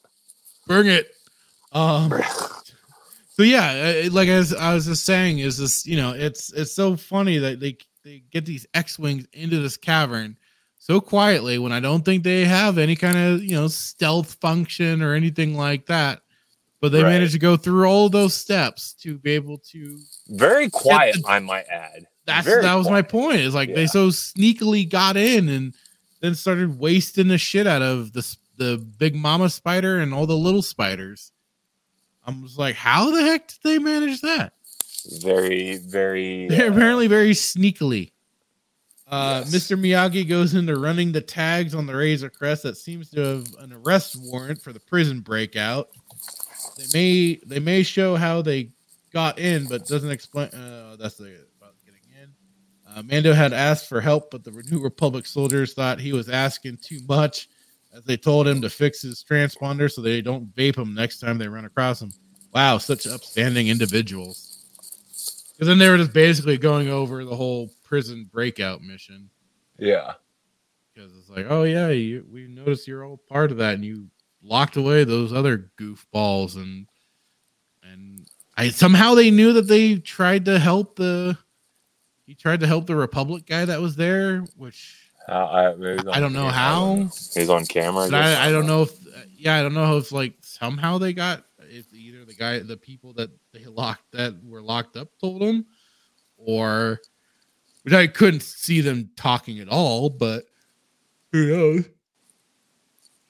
Bring 0.67 0.87
it. 0.87 1.11
Um, 1.73 2.13
so 3.35 3.43
yeah, 3.43 4.03
uh, 4.05 4.09
like 4.11 4.29
as 4.29 4.53
I 4.53 4.73
was 4.73 4.85
just 4.85 5.05
saying, 5.05 5.39
is 5.39 5.57
this 5.57 5.85
you 5.85 5.97
know 5.97 6.11
it's 6.11 6.51
it's 6.53 6.73
so 6.73 6.95
funny 6.95 7.37
that 7.39 7.59
they 7.59 7.77
they 8.03 8.23
get 8.31 8.45
these 8.45 8.65
X 8.73 8.99
wings 8.99 9.25
into 9.33 9.59
this 9.59 9.77
cavern 9.77 10.37
so 10.77 10.99
quietly 10.99 11.57
when 11.57 11.71
I 11.71 11.79
don't 11.79 12.03
think 12.03 12.23
they 12.23 12.45
have 12.45 12.77
any 12.77 12.95
kind 12.95 13.17
of 13.17 13.43
you 13.43 13.55
know 13.55 13.67
stealth 13.67 14.35
function 14.35 15.01
or 15.01 15.13
anything 15.13 15.55
like 15.55 15.85
that, 15.87 16.21
but 16.81 16.91
they 16.91 17.01
Right. 17.01 17.09
managed 17.13 17.33
to 17.33 17.39
go 17.39 17.57
through 17.57 17.85
all 17.85 18.09
those 18.09 18.33
steps 18.35 18.93
to 19.01 19.17
be 19.17 19.31
able 19.31 19.57
to. 19.71 19.99
Very 20.29 20.69
quiet, 20.69 21.15
the- 21.23 21.27
I 21.29 21.39
might 21.39 21.65
add. 21.71 22.05
That's 22.25 22.45
Very 22.45 22.61
that 22.61 22.75
was 22.75 22.89
my 22.89 23.01
point. 23.01 23.39
Is 23.39 23.53
like 23.55 23.69
Yeah. 23.69 23.75
they 23.75 23.87
so 23.87 24.09
sneakily 24.09 24.87
got 24.87 25.17
in 25.17 25.49
and 25.49 25.73
then 26.21 26.35
started 26.35 26.77
wasting 26.79 27.27
the 27.29 27.37
shit 27.37 27.65
out 27.67 27.81
of 27.81 28.13
the 28.13 28.23
the 28.55 28.77
big 28.77 29.15
mama 29.15 29.49
spider 29.49 29.99
and 29.99 30.13
all 30.13 30.27
the 30.27 30.37
little 30.37 30.61
spiders. 30.61 31.31
I'm 32.25 32.43
just 32.43 32.57
like, 32.57 32.75
how 32.75 33.11
the 33.11 33.21
heck 33.21 33.47
did 33.47 33.57
they 33.63 33.79
manage 33.79 34.21
that? 34.21 34.53
Very, 35.21 35.77
very. 35.77 36.47
They're 36.47 36.69
uh, 36.71 36.73
apparently 36.73 37.07
very 37.07 37.31
sneakily. 37.31 38.11
Uh, 39.07 39.43
Yes. 39.45 39.53
Mr. 39.53 39.77
Miyagi 39.77 40.27
goes 40.27 40.55
into 40.55 40.77
running 40.79 41.11
the 41.11 41.21
tags 41.21 41.75
on 41.75 41.85
the 41.85 41.95
Razor 41.95 42.29
Crest 42.29 42.63
that 42.63 42.77
seems 42.77 43.09
to 43.11 43.19
have 43.19 43.47
an 43.59 43.73
arrest 43.73 44.15
warrant 44.17 44.61
for 44.61 44.71
the 44.73 44.79
prison 44.79 45.19
breakout. 45.19 45.89
They 46.77 46.85
may 46.93 47.39
they 47.45 47.59
may 47.59 47.83
show 47.83 48.15
how 48.15 48.41
they 48.41 48.69
got 49.11 49.37
in, 49.37 49.67
but 49.67 49.85
doesn't 49.85 50.09
explain. 50.09 50.47
Uh, 50.49 50.95
that's 50.97 51.15
the 51.15 51.25
about 51.59 51.75
getting 51.85 51.99
in. 52.21 52.29
Uh, 52.89 53.03
Mando 53.03 53.33
had 53.33 53.53
asked 53.53 53.87
for 53.87 53.99
help, 54.01 54.31
but 54.31 54.43
the 54.43 54.51
New 54.71 54.79
Republic 54.81 55.25
soldiers 55.27 55.73
thought 55.73 55.99
he 55.99 56.13
was 56.13 56.29
asking 56.29 56.77
too 56.77 57.01
much, 57.07 57.49
as 57.93 58.03
they 58.03 58.17
told 58.17 58.47
him 58.47 58.61
to 58.61 58.69
fix 58.69 59.01
his 59.01 59.23
transponder 59.23 59.91
so 59.91 60.01
they 60.01 60.21
don't 60.21 60.53
vape 60.55 60.77
him 60.77 60.93
next 60.93 61.19
time 61.19 61.37
they 61.37 61.47
run 61.47 61.65
across 61.65 62.01
him. 62.01 62.11
Wow, 62.53 62.77
such 62.77 63.07
upstanding 63.07 63.67
individuals. 63.67 64.65
Because 65.53 65.67
then 65.67 65.77
they 65.77 65.89
were 65.89 65.97
just 65.97 66.13
basically 66.13 66.57
going 66.57 66.89
over 66.89 67.23
the 67.23 67.35
whole 67.35 67.69
prison 67.83 68.29
breakout 68.31 68.81
mission. 68.81 69.29
yeah. 69.77 70.13
Because 70.93 71.11
it's 71.17 71.29
like, 71.29 71.47
oh 71.49 71.63
yeah, 71.63 71.89
you, 71.89 72.23
we 72.31 72.47
noticed 72.47 72.87
you're 72.87 73.03
all 73.03 73.17
part 73.17 73.49
of 73.49 73.57
that, 73.57 73.73
and 73.73 73.83
you 73.83 74.09
locked 74.43 74.77
away 74.77 75.03
those 75.03 75.33
other 75.33 75.71
goofballs, 75.79 76.55
and 76.55 76.85
and 77.81 78.27
I 78.55 78.69
somehow 78.69 79.15
they 79.15 79.31
knew 79.31 79.53
that 79.53 79.67
they 79.67 79.95
tried 79.95 80.45
to 80.45 80.59
help 80.59 80.95
the 80.95 81.35
he 82.27 82.35
tried 82.35 82.59
to 82.59 82.67
help 82.67 82.85
the 82.85 82.95
Republic 82.95 83.47
guy 83.47 83.65
that 83.65 83.81
was 83.81 83.95
there, 83.95 84.41
which 84.55 85.02
Uh, 85.27 85.31
I, 85.31 86.11
I 86.11 86.19
don't 86.19 86.33
know 86.33 86.49
how. 86.49 87.09
He's 87.33 87.49
on 87.49 87.65
camera. 87.65 88.07
But. 88.09 88.21
I, 88.21 88.47
I 88.47 88.51
don't 88.51 88.67
know 88.67 88.83
if 88.83 88.91
yeah, 89.37 89.57
I 89.57 89.61
don't 89.61 89.73
know 89.73 89.97
if 89.97 90.11
like 90.11 90.35
somehow 90.41 90.97
they 90.97 91.13
got 91.13 91.43
if 91.59 91.93
either 91.93 92.23
the 92.23 92.33
guy 92.33 92.59
the 92.59 92.77
people 92.77 93.13
that 93.13 93.29
they 93.51 93.65
locked 93.65 94.11
that 94.11 94.35
were 94.43 94.61
locked 94.61 94.95
up 94.95 95.09
told 95.19 95.41
them 95.41 95.65
or 96.37 96.99
which 97.83 97.93
I 97.93 98.07
couldn't 98.07 98.43
see 98.43 98.81
them 98.81 99.09
talking 99.17 99.59
at 99.59 99.67
all, 99.67 100.09
but 100.09 100.45
who 101.31 101.47
knows? 101.47 101.85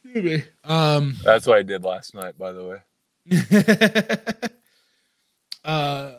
Excuse 0.03 0.23
me. 0.23 0.43
Um 0.63 1.15
That's 1.23 1.47
what 1.47 1.57
I 1.57 1.63
did 1.63 1.83
last 1.83 2.13
night, 2.13 2.37
by 2.37 2.51
the 2.51 2.63
way. 2.63 2.77
uh 5.63 6.11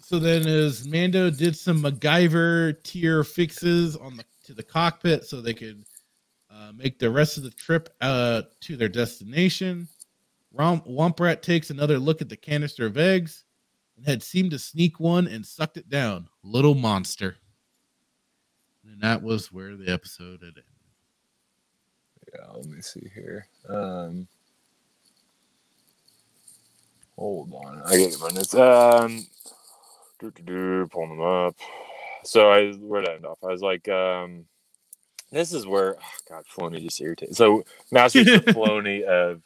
so 0.00 0.18
then 0.18 0.46
as 0.46 0.86
Mando 0.86 1.30
did 1.30 1.56
some 1.56 1.82
MacGyver 1.82 2.82
tier 2.84 3.24
fixes 3.24 3.96
on 3.96 4.16
the 4.16 4.24
to 4.44 4.54
the 4.54 4.62
cockpit 4.62 5.24
so 5.24 5.40
they 5.40 5.54
could 5.54 5.84
uh, 6.50 6.72
make 6.76 6.98
the 6.98 7.10
rest 7.10 7.36
of 7.36 7.42
the 7.42 7.50
trip 7.50 7.88
uh 8.00 8.42
to 8.60 8.76
their 8.76 8.88
destination. 8.88 9.88
Rom- 10.52 10.82
takes 11.42 11.70
another 11.70 11.98
look 11.98 12.22
at 12.22 12.28
the 12.28 12.36
canister 12.36 12.86
of 12.86 12.96
eggs 12.96 13.44
and 13.96 14.06
had 14.06 14.22
seemed 14.22 14.52
to 14.52 14.58
sneak 14.58 15.00
one 15.00 15.26
and 15.26 15.44
sucked 15.44 15.76
it 15.76 15.88
down. 15.88 16.28
Little 16.44 16.74
monster. 16.74 17.36
And 18.86 19.00
that 19.00 19.22
was 19.22 19.50
where 19.50 19.76
the 19.76 19.92
episode 19.92 20.40
ended. 20.42 20.64
Yeah, 22.32 22.52
let 22.52 22.66
me 22.66 22.80
see 22.80 23.10
here. 23.14 23.46
Um, 23.68 24.28
Hold 27.16 27.52
on, 27.52 27.80
I 27.86 27.96
get 27.96 28.20
my 28.20 28.28
notes. 28.30 28.54
Um, 28.54 29.24
doo, 30.18 30.32
doo, 30.32 30.42
doo, 30.42 30.88
pulling 30.90 31.10
them 31.10 31.20
up. 31.20 31.54
So 32.24 32.50
I 32.50 32.72
where 32.72 33.02
did 33.02 33.10
I 33.10 33.14
end 33.14 33.26
off? 33.26 33.38
I 33.42 33.48
was 33.48 33.62
like, 33.62 33.88
um, 33.88 34.46
this 35.30 35.52
is 35.52 35.66
where 35.66 35.96
oh 35.96 36.16
God, 36.28 36.44
Filoni 36.46 36.82
just 36.82 37.00
irritates. 37.00 37.36
So 37.36 37.64
Master 37.90 38.20
Filoni 38.24 39.02
of 39.02 39.42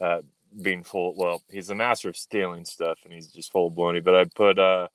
uh, 0.00 0.22
being 0.62 0.84
full. 0.84 1.14
Well, 1.16 1.42
he's 1.50 1.70
a 1.70 1.74
master 1.74 2.08
of 2.08 2.16
stealing 2.16 2.64
stuff, 2.64 2.98
and 3.04 3.12
he's 3.12 3.28
just 3.28 3.52
full 3.52 3.68
of 3.68 3.74
baloney. 3.74 4.02
But 4.02 4.14
I 4.14 4.24
put 4.24 4.58
uh, 4.58 4.88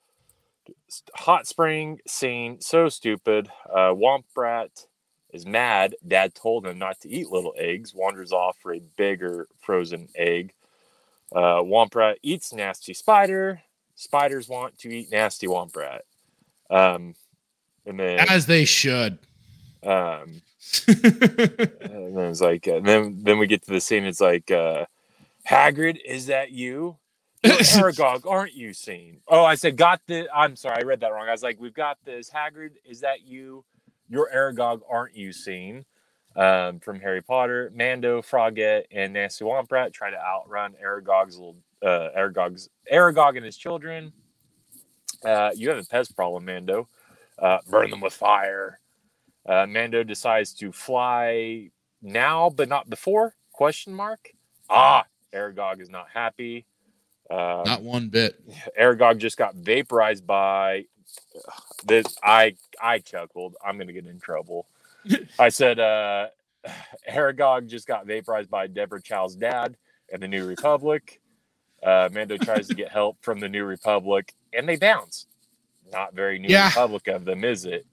hot 1.14 1.46
spring 1.46 2.00
scene 2.06 2.60
so 2.60 2.88
stupid. 2.88 3.48
Uh, 3.70 3.92
Womp 3.92 4.24
Rat 4.36 4.70
is 5.30 5.46
mad. 5.46 5.94
Dad 6.06 6.34
told 6.34 6.66
him 6.66 6.78
not 6.78 7.00
to 7.00 7.10
eat 7.10 7.30
little 7.30 7.54
eggs. 7.56 7.94
Wanders 7.94 8.32
off 8.32 8.56
for 8.60 8.74
a 8.74 8.80
bigger 8.96 9.46
frozen 9.60 10.08
egg. 10.14 10.52
Uh, 11.34 11.62
Womp 11.62 11.94
Rat 11.94 12.18
eats 12.22 12.52
nasty 12.52 12.94
spider. 12.94 13.60
Spiders 13.96 14.48
want 14.48 14.78
to 14.78 14.88
eat 14.88 15.10
nasty 15.10 15.46
Womp 15.46 15.76
Rat. 15.76 16.04
Um, 16.74 17.14
and 17.86 18.00
then 18.00 18.18
As 18.28 18.46
they 18.46 18.64
should. 18.64 19.18
um, 19.84 20.42
and 20.88 22.16
then 22.16 22.30
it's 22.30 22.40
like, 22.40 22.66
uh, 22.66 22.80
then 22.80 23.20
then 23.22 23.38
we 23.38 23.46
get 23.46 23.62
to 23.64 23.70
the 23.72 23.80
scene. 23.80 24.04
It's 24.04 24.20
like, 24.20 24.50
uh, 24.50 24.86
Hagrid, 25.48 25.98
is 26.04 26.26
that 26.26 26.50
you? 26.52 26.96
You're 27.42 27.52
Aragog, 27.92 28.26
aren't 28.26 28.54
you? 28.54 28.72
Scene. 28.72 29.20
Oh, 29.28 29.44
I 29.44 29.54
said, 29.54 29.76
got 29.76 30.00
the. 30.06 30.26
I'm 30.34 30.56
sorry, 30.56 30.78
I 30.80 30.82
read 30.84 31.00
that 31.00 31.12
wrong. 31.12 31.28
I 31.28 31.32
was 31.32 31.42
like, 31.42 31.60
we've 31.60 31.74
got 31.74 31.98
this. 32.04 32.30
Hagrid, 32.30 32.70
is 32.84 33.00
that 33.00 33.26
you? 33.26 33.64
You're 34.08 34.30
Aragog, 34.34 34.80
aren't 34.90 35.14
you? 35.16 35.32
Scene. 35.32 35.84
Um, 36.36 36.80
from 36.80 36.98
Harry 36.98 37.22
Potter, 37.22 37.70
Mando, 37.76 38.20
Frogette, 38.20 38.84
and 38.90 39.12
Nancy 39.12 39.44
Womprat 39.44 39.92
try 39.92 40.10
to 40.10 40.16
outrun 40.20 40.74
Aragog's 40.84 41.36
little 41.36 41.56
uh, 41.80 42.08
Aragog's 42.16 42.68
Aragog 42.92 43.36
and 43.36 43.44
his 43.44 43.56
children. 43.56 44.12
Uh, 45.24 45.50
you 45.54 45.68
have 45.70 45.78
a 45.78 45.84
pest 45.84 46.16
problem, 46.16 46.44
Mando. 46.44 46.88
Uh, 47.38 47.58
burn 47.68 47.90
them 47.90 48.00
with 48.00 48.12
fire. 48.12 48.80
Uh, 49.46 49.66
Mando 49.68 50.02
decides 50.02 50.52
to 50.54 50.72
fly 50.72 51.70
now, 52.02 52.50
but 52.50 52.68
not 52.68 52.88
before? 52.88 53.34
Question 53.52 53.94
mark. 53.94 54.30
Ah, 54.68 55.04
Aragog 55.34 55.80
is 55.80 55.90
not 55.90 56.06
happy. 56.12 56.66
Um, 57.30 57.62
Not 57.64 57.82
one 57.82 58.08
bit. 58.08 58.38
Aragog 58.78 59.18
just 59.18 59.38
got 59.38 59.54
vaporized 59.54 60.26
by 60.26 60.84
this. 61.84 62.06
I 62.22 62.56
I 62.80 62.98
chuckled. 62.98 63.56
I'm 63.64 63.78
gonna 63.78 63.92
get 63.92 64.06
in 64.06 64.20
trouble. 64.20 64.66
I 65.38 65.48
said, 65.48 65.80
uh, 65.80 66.28
Aragog 67.10 67.66
just 67.66 67.86
got 67.86 68.06
vaporized 68.06 68.50
by 68.50 68.66
Deborah 68.66 69.02
Chow's 69.02 69.36
dad 69.36 69.76
and 70.12 70.22
the 70.22 70.28
New 70.28 70.46
Republic. 70.46 71.20
Uh, 71.82 72.08
Mando 72.12 72.36
tries 72.38 72.68
to 72.68 72.74
get 72.74 72.90
help 72.90 73.18
from 73.22 73.40
the 73.40 73.48
New 73.48 73.64
Republic, 73.64 74.34
and 74.56 74.68
they 74.68 74.76
bounce. 74.76 75.26
Not 75.92 76.14
very 76.14 76.38
New 76.38 76.48
Yeah. 76.48 76.68
Republic 76.68 77.06
of 77.08 77.24
them, 77.24 77.44
is 77.44 77.64
it? 77.64 77.86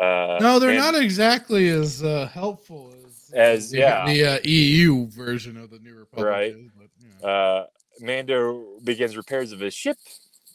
Uh, 0.00 0.38
No, 0.40 0.58
they're 0.58 0.70
Man- 0.70 0.92
not 0.92 1.02
exactly 1.02 1.68
as 1.68 2.02
uh, 2.02 2.28
helpful 2.32 2.92
as, 3.06 3.32
As- 3.34 3.70
the, 3.70 3.78
yeah. 3.78 4.06
the 4.06 4.24
uh, 4.24 4.38
EU 4.44 5.06
version 5.08 5.56
of 5.56 5.70
the 5.70 5.78
New 5.78 5.94
Republic. 5.94 6.26
Right. 6.26 6.50
is, 6.52 6.70
but, 6.76 6.88
know. 7.22 7.28
uh, 7.28 7.66
Mando 8.00 8.78
begins 8.84 9.16
repairs 9.16 9.52
of 9.52 9.60
his 9.60 9.72
ship, 9.74 9.96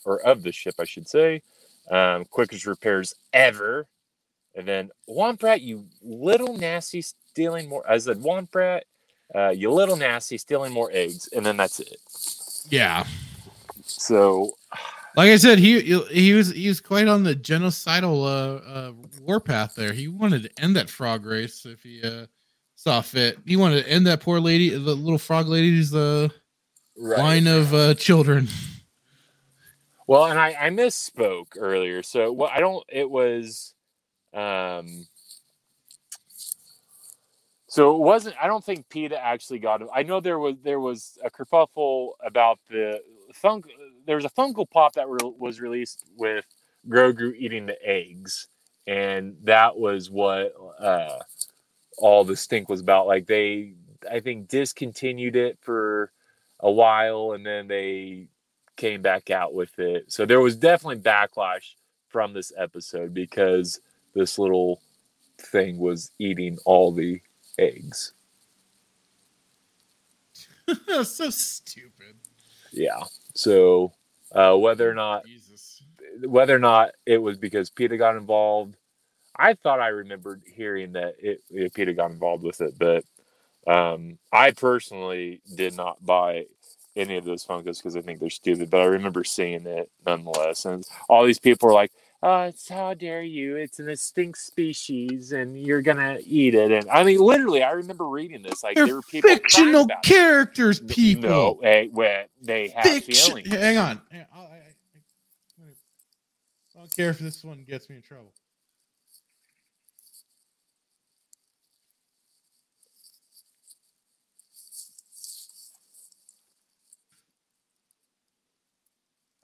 or 0.05 0.21
of 0.21 0.43
the 0.43 0.51
ship, 0.51 0.75
I 0.79 0.85
should 0.85 1.09
say. 1.09 1.41
Um, 1.89 2.25
quickest 2.25 2.65
repairs 2.67 3.15
ever. 3.33 3.87
And 4.55 4.67
then 4.67 4.91
Womprat, 5.09 5.61
you 5.61 5.85
little 6.01 6.55
nasty, 6.57 7.01
stealing 7.01 7.67
more. 7.67 7.89
I 7.89 7.97
said 7.97 8.17
Womprat, 8.19 8.81
uh, 9.33 9.49
you 9.49 9.71
little 9.71 9.95
nasty, 9.95 10.37
stealing 10.37 10.71
more 10.73 10.89
eggs, 10.93 11.27
and 11.33 11.43
then 11.45 11.57
that's 11.57 11.79
it. 11.79 11.97
yeah. 12.69 13.05
So 13.85 14.51
Like 15.15 15.29
I 15.29 15.37
said, 15.37 15.59
he 15.59 15.81
he 16.11 16.33
was 16.33 16.51
he 16.51 16.67
was 16.67 16.79
quite 16.79 17.07
on 17.07 17.23
the 17.23 17.35
genocidal 17.35 18.23
uh, 18.23 18.69
uh, 18.69 18.91
warpath 19.21 19.75
there. 19.75 19.91
He 19.91 20.07
wanted 20.07 20.43
to 20.43 20.63
end 20.63 20.75
that 20.77 20.89
frog 20.89 21.25
race 21.25 21.65
if 21.65 21.83
he 21.83 22.01
uh, 22.01 22.27
saw 22.75 23.01
fit. 23.01 23.37
He 23.45 23.57
wanted 23.57 23.83
to 23.83 23.91
end 23.91 24.07
that 24.07 24.21
poor 24.21 24.39
lady, 24.39 24.69
the 24.69 24.95
little 24.95 25.17
frog 25.17 25.47
lady's 25.47 25.93
uh, 25.93 26.29
line 26.95 27.47
of 27.47 27.73
uh, 27.73 27.93
children. 27.95 28.47
Well, 30.07 30.25
and 30.25 30.37
I, 30.37 30.57
I 30.59 30.69
misspoke 30.71 31.53
earlier. 31.57 32.03
So 32.03 32.33
what 32.33 32.51
I 32.51 32.59
don't 32.59 32.83
it 32.89 33.09
was 33.09 33.73
um 34.33 35.07
so 37.67 37.95
it 37.95 37.99
wasn't 37.99 38.35
I 38.41 38.47
don't 38.47 38.61
think 38.61 38.89
PETA 38.89 39.17
actually 39.17 39.59
got 39.59 39.81
him. 39.81 39.87
I 39.95 40.03
know 40.03 40.19
there 40.19 40.37
was 40.37 40.55
there 40.63 40.81
was 40.81 41.17
a 41.23 41.29
kerfuffle 41.29 42.09
about 42.21 42.59
the 42.69 42.99
funk 43.33 43.67
there 44.05 44.15
was 44.15 44.25
a 44.25 44.29
Funko 44.29 44.69
Pop 44.69 44.93
that 44.93 45.07
re- 45.07 45.33
was 45.37 45.61
released 45.61 46.05
with 46.17 46.45
Grogu 46.87 47.35
eating 47.35 47.65
the 47.65 47.77
eggs 47.85 48.47
and 48.87 49.37
that 49.43 49.77
was 49.77 50.09
what 50.09 50.53
uh 50.79 51.19
all 51.97 52.23
the 52.23 52.35
stink 52.35 52.67
was 52.69 52.81
about 52.81 53.07
like 53.07 53.27
they 53.27 53.73
I 54.09 54.19
think 54.19 54.47
discontinued 54.47 55.35
it 55.35 55.59
for 55.61 56.11
a 56.59 56.71
while 56.71 57.33
and 57.33 57.45
then 57.45 57.67
they 57.67 58.27
came 58.75 59.01
back 59.01 59.29
out 59.29 59.53
with 59.53 59.77
it. 59.77 60.11
So 60.11 60.25
there 60.25 60.41
was 60.41 60.55
definitely 60.55 61.01
backlash 61.03 61.75
from 62.07 62.33
this 62.33 62.51
episode 62.57 63.13
because 63.13 63.79
this 64.15 64.39
little 64.39 64.81
thing 65.37 65.77
was 65.77 66.11
eating 66.19 66.57
all 66.65 66.91
the 66.91 67.21
eggs. 67.57 68.13
so 71.03 71.29
stupid. 71.29 72.15
Yeah. 72.71 73.03
So 73.35 73.93
uh, 74.33 74.55
whether 74.55 74.89
or 74.89 74.93
not 74.93 75.25
Jesus. 75.25 75.83
whether 76.23 76.55
or 76.55 76.59
not 76.59 76.91
it 77.05 77.17
was 77.17 77.37
because 77.37 77.69
PETA 77.69 77.97
got 77.97 78.17
involved, 78.17 78.75
I 79.35 79.53
thought 79.55 79.79
I 79.79 79.89
remembered 79.89 80.43
hearing 80.45 80.93
that 80.93 81.15
it, 81.19 81.41
it 81.49 81.73
PETA 81.73 81.93
got 81.93 82.11
involved 82.11 82.43
with 82.43 82.61
it, 82.61 82.75
but 82.77 83.03
um, 83.67 84.17
I 84.31 84.51
personally 84.51 85.41
did 85.55 85.75
not 85.75 86.03
buy 86.05 86.45
any 86.95 87.17
of 87.17 87.25
those 87.25 87.45
Funkos 87.45 87.77
because 87.77 87.95
I 87.95 88.01
think 88.01 88.19
they're 88.19 88.29
stupid. 88.29 88.69
But 88.69 88.81
I 88.81 88.85
remember 88.85 89.23
seeing 89.23 89.65
it 89.65 89.89
nonetheless, 90.05 90.65
and 90.65 90.85
all 91.09 91.25
these 91.25 91.39
people 91.39 91.67
were 91.69 91.73
like, 91.75 91.91
"Oh, 92.23 92.41
it's 92.43 92.69
how 92.69 92.93
dare 92.93 93.23
you? 93.23 93.55
It's 93.55 93.79
an 93.79 93.89
extinct 93.89 94.37
species, 94.39 95.31
and 95.31 95.59
you're 95.59 95.81
gonna 95.81 96.19
eat 96.25 96.53
it." 96.55 96.71
And 96.71 96.89
I 96.89 97.03
mean, 97.03 97.19
literally, 97.19 97.63
I 97.63 97.71
remember 97.71 98.07
reading 98.07 98.41
this. 98.41 98.63
Like 98.63 98.75
They're 98.75 98.85
there 98.85 98.95
were 98.95 99.01
people 99.01 99.29
fictional 99.29 99.81
about 99.83 100.05
it. 100.05 100.07
characters, 100.07 100.79
people. 100.79 101.29
No, 101.29 101.59
eh, 101.63 101.69
hey, 101.83 101.87
when 101.91 102.25
they 102.41 102.69
have 102.69 102.85
Fiction. 102.85 103.13
feelings. 103.43 103.49
Hang 103.49 103.77
on. 103.77 104.01
Hang 104.11 104.21
on. 104.21 104.27
I, 104.33 104.39
I, 104.39 104.43
I, 104.43 105.67
I 106.75 106.79
don't 106.79 106.95
care 106.95 107.09
if 107.09 107.19
this 107.19 107.43
one 107.43 107.63
gets 107.67 107.89
me 107.89 107.97
in 107.97 108.01
trouble. 108.01 108.33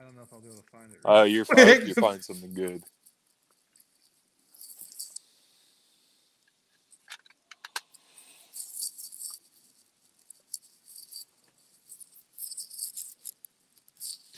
Don't 0.08 0.16
know 0.16 0.22
if 0.22 0.32
I'll 0.32 0.40
be 0.40 0.48
able 0.48 0.56
to 0.56 0.70
find 0.72 0.90
it. 0.90 0.98
Oh, 1.04 1.22
you're 1.24 1.44
fine. 1.44 1.86
You 1.86 1.94
find 1.94 2.24
something 2.24 2.54
good. 2.54 2.82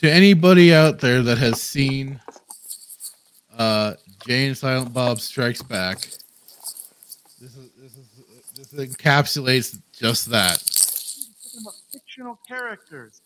to 0.01 0.11
anybody 0.11 0.73
out 0.73 0.99
there 0.99 1.21
that 1.21 1.37
has 1.37 1.61
seen 1.61 2.19
uh 3.55 3.93
Jay 4.25 4.47
and 4.47 4.57
Silent 4.57 4.91
Bob 4.93 5.19
Strikes 5.19 5.61
Back, 5.61 5.99
this 7.39 7.55
is 7.55 7.69
this 7.77 7.95
is 7.95 8.07
this 8.55 8.73
encapsulates 8.73 9.79
just 9.93 10.31
that. 10.31 10.57
talking 10.59 11.61
about 11.61 11.73
fictional 11.91 12.39
characters. 12.47 13.21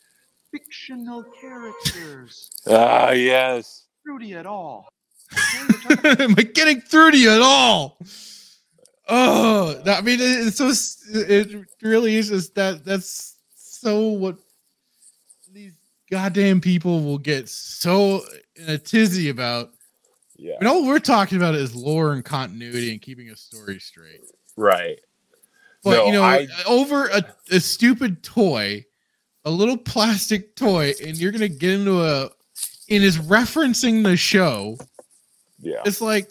Fictional 0.60 1.24
characters. 1.42 2.50
Ah, 2.68 3.12
yes. 3.12 3.88
Fruity 4.04 4.34
at 4.36 4.46
all. 4.46 4.88
Okay, 5.34 5.68
we're 5.90 5.96
talking 5.96 6.22
Am 6.22 6.36
I 6.38 6.44
getting 6.44 6.80
through 6.82 7.12
to 7.12 7.18
you 7.18 7.32
at 7.32 7.42
all? 7.42 7.98
Oh, 9.10 9.74
that, 9.86 10.00
I 10.00 10.02
mean, 10.02 10.20
it- 10.22 10.48
it's 10.48 10.58
so 10.58 10.72
it 11.14 11.66
really 11.82 12.16
is 12.16 12.30
just 12.30 12.56
that. 12.56 12.86
That's 12.86 13.36
so 13.56 14.08
what 14.08 14.38
these 15.52 15.74
goddamn 16.10 16.62
people 16.62 17.04
will 17.04 17.18
get 17.18 17.50
so 17.50 18.22
in 18.56 18.70
a 18.70 18.78
tizzy 18.78 19.30
about. 19.30 19.72
Yeah. 20.38 20.56
And 20.60 20.68
all 20.68 20.86
we're 20.86 21.00
talking 21.00 21.38
about 21.38 21.56
is 21.56 21.76
lore 21.76 22.14
and 22.14 22.24
continuity 22.24 22.92
and 22.92 23.02
keeping 23.02 23.30
a 23.30 23.36
story 23.36 23.80
straight. 23.80 24.22
Right. 24.58 25.00
But 25.84 25.92
No, 25.98 26.06
you 26.08 26.12
know, 26.14 26.24
I- 26.24 26.48
over 26.66 27.08
a, 27.08 27.24
a 27.52 27.60
stupid 27.60 28.24
toy, 28.24 28.86
a 29.46 29.52
little 29.52 29.78
plastic 29.78 30.56
toy, 30.56 30.94
and 31.06 31.18
you're 31.18 31.32
gonna 31.32 31.48
get 31.48 31.72
into 31.72 32.02
a 32.02 32.30
and 32.90 33.04
is 33.04 33.18
referencing 33.18 34.04
the 34.04 34.18
show. 34.18 34.78
Yeah. 35.60 35.82
It's 35.86 36.02
like, 36.02 36.30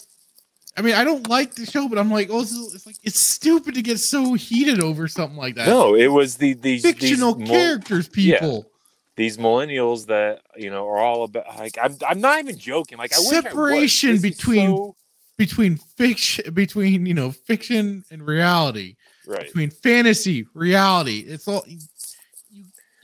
I 0.77 0.83
mean, 0.83 0.95
I 0.95 1.03
don't 1.05 1.29
like 1.29 1.55
the 1.55 1.67
show, 1.67 1.89
but 1.89 1.99
I'm 1.99 2.11
like, 2.11 2.29
oh, 2.31 2.43
it's, 2.43 2.87
like 2.87 2.97
it's 3.03 3.19
stupid 3.19 3.75
to 3.75 3.83
get 3.83 3.99
so 3.99 4.35
heated 4.35 4.81
over 4.81 5.09
something 5.09 5.39
like 5.39 5.55
that. 5.57 5.67
No, 5.67 5.95
it 5.95 6.09
was 6.09 6.37
the 6.37 6.55
these 6.55 6.83
fictional 6.83 7.35
these 7.35 7.49
mul- 7.49 7.57
characters, 7.57 8.09
people. 8.09 8.71
these 9.17 9.37
millennials 9.37 10.07
that 10.07 10.43
you 10.57 10.71
know 10.71 10.87
are 10.89 10.99
all 10.99 11.25
about 11.25 11.47
like 11.59 11.79
I'm 11.83 11.97
I'm 12.07 12.21
not 12.21 12.41
even 12.41 12.59
joking. 12.59 12.99
Like 12.99 13.15
I 13.15 13.19
wish 13.21 13.33
I 13.33 13.37
was. 13.37 13.45
Separation 13.45 14.21
between- 14.21 14.77
so- 14.77 14.97
between 15.37 15.77
fiction 15.97 16.53
between 16.55 17.07
you 17.07 17.15
know 17.15 17.31
fiction 17.33 18.05
and 18.11 18.25
reality 18.25 18.95
right. 19.27 19.47
between 19.47 19.69
fantasy 19.69 20.47
reality 20.55 21.25
it's 21.27 21.49
all 21.49 21.65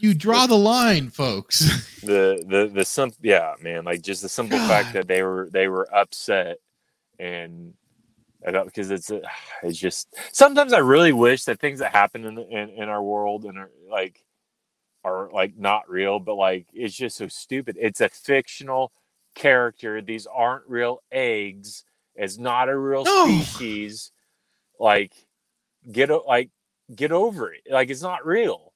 you 0.01 0.15
draw 0.15 0.47
the 0.47 0.59
line 0.59 1.11
folks. 1.11 1.89
The 2.03 2.45
the 2.49 2.71
the 2.73 2.85
sim 2.85 3.13
yeah 3.23 3.55
man 3.61 3.85
like 3.85 4.03
just 4.03 4.23
the 4.23 4.29
simple 4.31 4.61
fact 4.61 4.93
that 4.95 5.09
they 5.09 5.23
were 5.23 5.51
they 5.53 5.69
were 5.69 5.89
upset 5.95 6.59
and 7.19 7.75
I 8.47 8.53
don't 8.53 8.67
because 8.67 8.91
it's 8.91 9.11
it's 9.63 9.79
just 9.79 10.15
sometimes 10.33 10.73
I 10.73 10.79
really 10.79 11.13
wish 11.13 11.45
that 11.45 11.61
things 11.61 11.81
that 11.81 11.93
happen 11.93 12.25
in 12.27 12.39
in, 12.39 12.71
in 12.71 12.89
our 12.89 13.03
world 13.03 13.45
and 13.45 13.59
are 13.59 13.71
like 13.91 14.25
are 15.05 15.31
like 15.33 15.57
not 15.59 15.91
real 15.91 16.21
but 16.21 16.37
like 16.37 16.67
it's 16.75 16.95
just 16.97 17.17
so 17.19 17.29
stupid. 17.29 17.77
It's 17.81 18.01
a 18.01 18.09
fictional 18.09 18.93
character. 19.35 20.03
These 20.03 20.27
aren't 20.27 20.69
real 20.69 21.01
eggs. 21.13 21.85
It's 22.17 22.39
not 22.39 22.69
a 22.69 22.79
real 22.79 23.05
No. 23.05 23.27
species. 23.27 24.13
Like 24.79 25.15
get 25.93 26.11
like 26.27 26.51
get 26.95 27.13
over 27.13 27.53
it. 27.53 27.63
Like 27.71 27.91
it's 27.91 28.03
not 28.03 28.27
real 28.27 28.70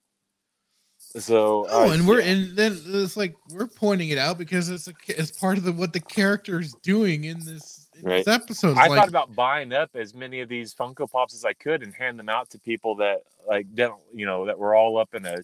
so 1.16 1.66
oh 1.70 1.88
uh, 1.88 1.92
and 1.92 2.08
we're 2.08 2.20
yeah. 2.20 2.32
and 2.32 2.56
then 2.56 2.80
it's 2.86 3.16
like 3.16 3.36
we're 3.50 3.68
pointing 3.68 4.08
it 4.08 4.18
out 4.18 4.36
because 4.36 4.68
it's 4.68 4.88
a, 4.88 4.92
it's 5.06 5.30
part 5.30 5.56
of 5.58 5.64
the 5.64 5.72
what 5.72 5.92
the 5.92 6.00
character 6.00 6.60
is 6.60 6.74
doing 6.82 7.24
in 7.24 7.38
this 7.44 7.86
in 7.96 8.02
Right. 8.02 8.24
this 8.24 8.34
episode 8.34 8.76
I 8.76 8.88
like, 8.88 8.98
thought 8.98 9.08
about 9.08 9.34
buying 9.34 9.72
up 9.72 9.90
as 9.94 10.14
many 10.14 10.40
of 10.40 10.48
these 10.48 10.74
Funko 10.74 11.08
Pops 11.10 11.34
as 11.34 11.44
I 11.44 11.52
could 11.52 11.82
and 11.82 11.94
hand 11.94 12.18
them 12.18 12.28
out 12.28 12.50
to 12.50 12.58
people 12.58 12.96
that 12.96 13.22
like 13.46 13.72
don't 13.74 14.00
you 14.12 14.26
know 14.26 14.46
that 14.46 14.58
were 14.58 14.74
all 14.74 14.98
up 14.98 15.14
in 15.14 15.24
a 15.24 15.36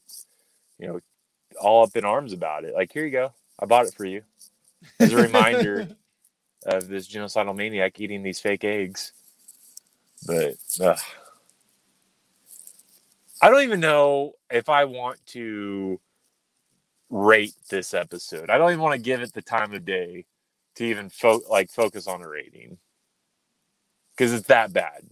you 0.79 0.89
know 0.89 1.01
all 1.61 1.85
up 1.85 1.97
in 1.97 2.05
arms 2.05 2.33
about 2.33 2.65
it. 2.65 2.75
Like 2.75 2.93
here 2.93 3.05
you 3.05 3.13
go, 3.13 3.33
I 3.61 3.67
bought 3.67 3.87
it 3.87 3.95
for 3.95 4.05
you 4.05 4.23
as 4.99 5.13
a 5.13 5.17
reminder 5.17 5.89
of 6.67 6.89
this 6.89 7.09
genocidal 7.09 7.55
maniac 7.57 8.01
eating 8.01 8.23
these 8.23 8.41
fake 8.41 8.65
eggs. 8.65 9.13
But 10.27 10.57
ugh. 10.81 10.99
I 13.43 13.49
don't 13.49 13.62
even 13.62 13.81
know 13.81 14.33
if 14.51 14.69
I 14.69 14.85
want 14.85 15.25
to 15.29 16.01
rate 17.09 17.55
this 17.69 17.95
episode. 17.95 18.51
I 18.51 18.59
don't 18.59 18.71
even 18.71 18.83
want 18.83 18.95
to 18.95 19.03
give 19.03 19.21
it 19.21 19.33
the 19.33 19.43
time 19.43 19.73
of 19.75 19.85
day 19.85 20.27
to 20.77 20.85
even 20.85 21.09
fo- 21.09 21.43
like 21.51 21.71
focus 21.71 22.07
on 22.07 22.23
a 22.23 22.29
rating 22.29 22.79
because 24.17 24.33
it's 24.33 24.47
that 24.49 24.73
bad. 24.73 25.09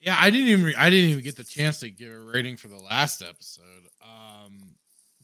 Yeah, 0.00 0.16
I 0.18 0.30
didn't 0.30 0.48
even 0.48 0.74
I 0.76 0.90
didn't 0.90 1.10
even 1.10 1.24
get 1.24 1.36
the 1.36 1.44
chance 1.44 1.78
to 1.80 1.90
give 1.90 2.12
a 2.12 2.18
rating 2.18 2.56
for 2.56 2.68
the 2.68 2.76
last 2.76 3.22
episode. 3.22 3.88
Um, 4.02 4.74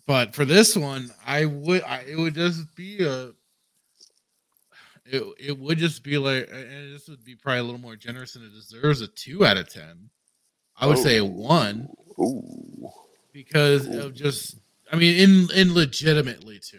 but 0.06 0.35
for 0.35 0.44
this 0.44 0.76
one, 0.76 1.10
I 1.26 1.44
would 1.47 1.82
I, 1.82 2.05
it 2.09 2.16
would 2.16 2.35
just 2.35 2.74
be 2.76 3.05
a 3.05 3.32
it, 5.05 5.24
it 5.39 5.59
would 5.59 5.78
just 5.78 6.05
be 6.05 6.16
like 6.16 6.48
and 6.52 6.94
this 6.94 7.09
would 7.09 7.24
be 7.24 7.35
probably 7.35 7.59
a 7.60 7.64
little 7.64 7.80
more 7.80 7.97
generous 7.97 8.35
than 8.35 8.44
it 8.44 8.52
deserves 8.52 9.01
a 9.01 9.09
two 9.09 9.44
out 9.44 9.56
of 9.56 9.68
ten. 9.68 10.10
I 10.80 10.86
would 10.86 10.98
say 10.98 11.20
Oh. 11.20 11.24
one 11.24 11.88
Ooh. 12.20 12.90
because 13.32 13.86
of 13.86 14.14
just 14.14 14.56
I 14.92 14.96
mean 14.96 15.16
in 15.16 15.48
in 15.55 15.74
legitimately 15.74 16.59
too 16.60 16.78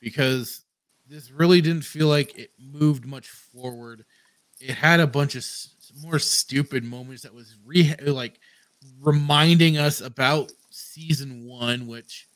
because 0.00 0.62
this 1.08 1.30
really 1.30 1.60
didn't 1.60 1.84
feel 1.84 2.08
like 2.08 2.36
it 2.38 2.50
moved 2.58 3.04
much 3.04 3.28
forward. 3.28 4.04
It 4.60 4.70
had 4.74 5.00
a 5.00 5.06
bunch 5.06 5.34
of 5.34 5.40
s- 5.40 5.68
more 6.02 6.18
stupid 6.18 6.84
moments 6.84 7.22
that 7.22 7.34
was 7.34 7.56
re 7.64 7.94
like 8.06 8.38
reminding 9.00 9.76
us 9.78 10.00
about 10.00 10.50
season 10.70 11.44
1 11.46 11.86
which 11.86 12.26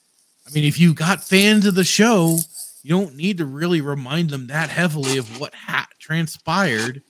I 0.47 0.51
mean 0.51 0.65
if 0.65 0.79
you 0.79 0.95
got 0.95 1.25
fans 1.25 1.67
of 1.67 1.75
the 1.75 1.85
show 1.85 2.39
you 2.83 2.91
don't 2.91 3.17
need 3.17 3.39
to 3.39 3.47
really 3.47 3.81
remind 3.81 4.31
them 4.31 4.47
that 4.49 4.69
heavily 4.71 5.19
of 5.19 5.41
what 5.41 5.55
ha- 5.55 5.89
transpired 5.99 7.03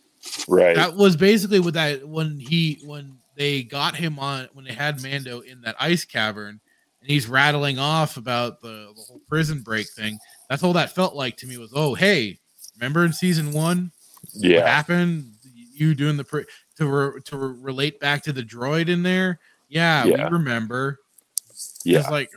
Right. 0.49 0.75
that 0.77 0.95
was 0.97 1.17
basically 1.17 1.61
what 1.61 1.75
that 1.75 2.09
when 2.09 2.39
he 2.39 2.81
when 2.85 3.19
they 3.37 3.63
got 3.63 3.97
him 3.97 4.19
on 4.19 4.49
when 4.53 4.65
they 4.65 4.73
had 4.73 5.03
Mando 5.03 5.41
in 5.41 5.61
that 5.63 5.77
ice 5.79 6.05
cavern 6.05 6.61
and 7.01 7.11
he's 7.11 7.29
rattling 7.29 7.79
off 7.79 8.17
about 8.17 8.61
the, 8.63 8.93
the 8.97 9.03
whole 9.07 9.21
prison 9.29 9.61
break 9.61 9.89
thing. 9.91 10.19
That's 10.49 10.63
all 10.63 10.73
that 10.73 10.95
felt 10.95 11.15
like 11.15 11.37
to 11.39 11.47
me 11.47 11.59
was 11.59 11.73
oh 11.75 11.95
hey 11.95 12.39
remember 12.79 13.05
in 13.05 13.13
season 13.13 13.53
one 13.53 13.91
what 14.35 14.45
yeah. 14.45 14.67
happened 14.67 15.33
you 15.75 15.95
doing 15.95 16.17
the 16.17 16.25
pri- 16.25 16.45
to 16.77 16.87
re, 16.87 17.21
to 17.23 17.37
re- 17.37 17.57
relate 17.61 18.01
back 18.01 18.23
to 18.23 18.33
the 18.33 18.43
droid 18.43 18.89
in 18.89 19.03
there 19.03 19.39
yeah, 19.69 20.05
Yeah. 20.05 20.29
we 20.29 20.33
remember 20.39 21.01
Yeah. 21.85 22.01
it's 22.01 22.11
like 22.11 22.31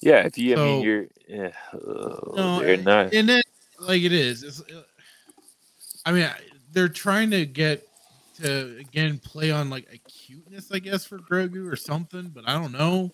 Yeah. 0.00 0.24
If 0.26 0.36
you, 0.36 0.54
I 0.54 0.56
mean, 0.58 0.82
you're, 0.82 1.06
yeah, 1.28 1.52
oh, 1.72 2.32
No, 2.36 2.60
they're 2.60 2.76
not. 2.76 3.14
and 3.14 3.28
then 3.28 3.42
like 3.78 4.02
it 4.02 4.12
is 4.12 4.42
it's, 4.42 4.60
uh, 4.60 4.82
i 6.06 6.12
mean 6.12 6.28
they're 6.72 6.88
trying 6.88 7.30
to 7.30 7.44
get 7.46 7.86
to 8.34 8.76
again 8.78 9.18
play 9.18 9.50
on 9.50 9.70
like 9.70 9.86
a 9.92 9.98
cuteness 10.10 10.70
i 10.72 10.78
guess 10.78 11.04
for 11.04 11.18
grogu 11.18 11.70
or 11.70 11.76
something 11.76 12.30
but 12.34 12.46
i 12.48 12.52
don't 12.52 12.72
know 12.72 13.10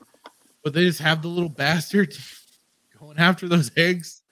but 0.64 0.72
they 0.72 0.82
just 0.84 1.00
have 1.00 1.22
the 1.22 1.28
little 1.28 1.48
bastard 1.48 2.14
going 2.98 3.18
after 3.18 3.48
those 3.48 3.70
eggs 3.76 4.22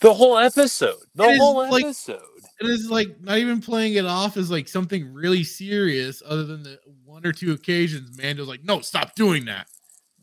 The 0.00 0.12
whole 0.12 0.36
episode. 0.38 0.96
The 1.14 1.24
It 1.24 1.32
is 1.32 1.38
whole 1.38 1.56
like- 1.70 1.84
episode. 1.84 2.20
it's 2.60 2.88
like 2.88 3.20
not 3.20 3.38
even 3.38 3.60
playing 3.60 3.94
it 3.94 4.04
off 4.06 4.36
as 4.36 4.50
like 4.50 4.68
something 4.68 5.12
really 5.12 5.44
serious 5.44 6.22
other 6.26 6.44
than 6.44 6.62
the 6.62 6.78
one 7.04 7.24
or 7.26 7.32
two 7.32 7.52
occasions 7.52 8.16
mando's 8.16 8.48
like 8.48 8.64
no 8.64 8.80
stop 8.80 9.14
doing 9.14 9.44
that 9.46 9.66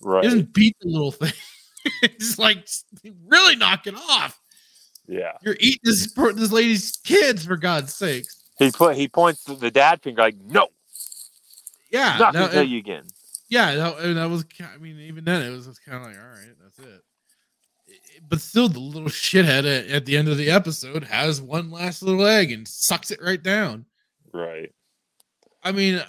Right. 0.01 0.23
he 0.23 0.29
doesn't 0.29 0.53
beat 0.53 0.75
the 0.81 0.89
little 0.89 1.11
thing 1.21 1.33
it's 2.03 2.37
like 2.39 2.67
really 3.27 3.55
knock 3.55 3.87
it 3.87 3.95
off 3.95 4.39
yeah. 5.07 5.31
you're 5.41 5.57
eating 5.59 5.79
this 5.83 6.13
this 6.13 6.51
lady's 6.51 6.95
kids 6.97 7.45
for 7.45 7.55
god's 7.57 7.93
sakes 7.93 8.38
He 8.59 8.71
put 8.71 8.95
he 8.95 9.07
points 9.07 9.43
the 9.45 9.71
dad 9.71 10.01
finger 10.03 10.21
like, 10.21 10.35
no, 10.37 10.67
yeah 11.91 12.17
not 12.19 12.33
no, 12.33 12.41
gonna 12.41 12.53
tell 12.53 12.63
you 12.63 12.77
again. 12.77 13.03
yeah 13.49 13.73
that, 13.75 14.13
that 14.15 14.29
was 14.29 14.45
i 14.73 14.77
mean 14.77 14.99
even 14.99 15.23
then 15.25 15.41
it 15.41 15.49
was 15.49 15.65
just 15.65 15.83
kind 15.83 15.97
of 15.97 16.03
like 16.03 16.17
all 16.17 16.29
right 16.29 16.53
that's 16.61 16.77
it 16.79 17.01
It- 17.87 18.21
but 18.29 18.41
still 18.41 18.67
the 18.69 18.79
little 18.79 19.09
shithead 19.09 19.59
at, 19.59 19.87
at 19.89 20.05
the 20.05 20.15
end 20.17 20.27
of 20.27 20.37
the 20.37 20.51
episode 20.51 21.03
has 21.05 21.41
one 21.41 21.71
last 21.71 22.03
little 22.03 22.25
egg 22.27 22.51
and 22.51 22.67
sucks 22.67 23.11
it 23.11 23.19
right 23.21 23.41
down 23.41 23.85
Right. 24.33 24.71
i 25.63 25.71
mean 25.71 25.95
uh, 25.95 26.05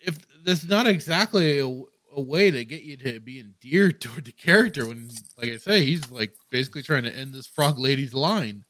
if 0.00 0.18
that's 0.44 0.64
not 0.66 0.86
exactly 0.86 1.60
a, 1.60 1.66
a 1.66 2.20
way 2.20 2.50
to 2.50 2.64
get 2.64 2.82
you 2.82 2.96
to 2.98 3.20
be 3.20 3.40
endeared 3.40 4.00
toward 4.00 4.24
the 4.26 4.32
character 4.32 4.86
when 4.88 5.08
like 5.38 5.50
i 5.52 5.56
say 5.56 5.84
he's 5.84 6.10
like 6.10 6.34
basically 6.50 6.82
trying 6.82 7.04
to 7.04 7.16
end 7.16 7.32
this 7.32 7.46
frog 7.46 7.78
lady's 7.78 8.12
line 8.12 8.64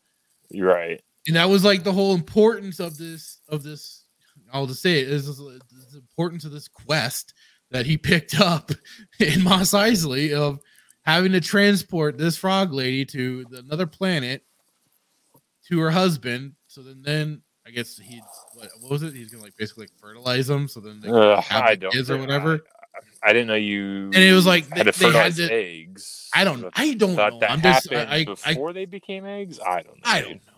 You're 0.50 0.68
right. 0.68 1.00
And 1.26 1.36
that 1.36 1.48
was 1.48 1.64
like 1.64 1.84
the 1.84 1.92
whole 1.92 2.14
importance 2.14 2.80
of 2.80 2.96
this 2.98 3.38
of 3.48 3.62
this 3.62 4.04
i'll 4.52 4.66
just 4.66 4.82
say 4.82 5.00
it 5.00 5.08
is 5.08 5.26
the 5.38 5.60
importance 5.94 6.44
of 6.44 6.50
this 6.52 6.68
quest 6.68 7.32
that 7.70 7.86
he 7.86 7.96
picked 7.96 8.38
up 8.40 8.70
in 9.20 9.42
Mos 9.42 9.70
Eisley 9.72 10.32
of 10.32 10.58
having 11.04 11.32
to 11.32 11.40
transport 11.40 12.18
this 12.18 12.36
frog 12.36 12.72
lady 12.72 13.04
to 13.06 13.46
another 13.52 13.86
planet 13.86 14.42
to 15.68 15.78
her 15.80 15.90
husband 15.90 16.52
so 16.66 16.82
then 16.82 17.02
then 17.02 17.42
i 17.66 17.70
guess 17.70 17.96
he 17.98 18.20
what, 18.54 18.68
what 18.80 18.90
was 18.90 19.02
it 19.02 19.14
he's 19.14 19.30
gonna 19.30 19.42
like 19.44 19.56
basically 19.56 19.84
like 19.84 19.90
fertilize 20.00 20.46
them 20.48 20.66
so 20.68 20.80
then 20.80 21.00
they 21.00 21.08
Ugh, 21.08 21.44
I 21.50 21.74
the 21.74 21.80
don't 21.82 21.92
kids 21.92 22.10
or 22.10 22.18
whatever 22.18 22.60
I, 23.24 23.30
I 23.30 23.32
didn't 23.32 23.48
know 23.48 23.54
you. 23.54 24.06
And 24.06 24.16
it 24.16 24.32
was 24.34 24.44
like 24.44 24.68
had 24.68 24.86
they- 24.86 24.90
to 24.92 24.98
they 24.98 25.06
had 25.06 25.12
fertilize 25.12 25.36
to- 25.36 25.52
eggs. 25.52 26.28
i 26.34 26.44
don't 26.44 26.64
i 26.74 26.94
don't 26.94 27.14
know 27.14 27.38
that 27.40 27.50
i'm 27.50 27.60
just 27.62 27.92
I, 27.92 28.16
I, 28.16 28.24
before 28.24 28.72
they 28.72 28.84
became 28.86 29.24
eggs. 29.24 29.60
I 29.60 29.82
don't 29.82 29.96
know. 29.96 30.02
I 30.04 30.20
don't 30.22 30.32
know 30.46 30.52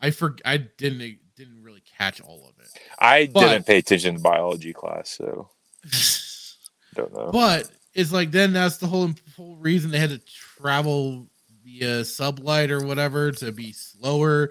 i 0.00 0.10
for 0.10 0.36
i 0.44 0.56
didn't 0.56 1.18
didn't 1.36 1.62
really 1.62 1.82
catch 1.98 2.20
all 2.20 2.48
of 2.48 2.58
it 2.64 2.68
I 2.98 3.26
But- 3.26 3.40
didn't 3.50 3.66
pay 3.66 3.78
attention 3.78 4.14
to 4.16 4.20
biology 4.20 4.72
class, 4.72 5.10
so 5.10 5.50
don't 6.94 7.12
know. 7.12 7.30
But 7.32 7.70
it's 7.94 8.12
like 8.12 8.30
then 8.30 8.52
that's 8.52 8.78
the 8.78 8.86
whole 8.86 9.10
whole 9.36 9.56
reason 9.56 9.90
they 9.90 9.98
had 9.98 10.10
to 10.10 10.18
travel 10.58 11.26
via 11.64 12.00
sublight 12.02 12.70
or 12.70 12.86
whatever 12.86 13.32
to 13.32 13.52
be 13.52 13.72
slower 13.72 14.50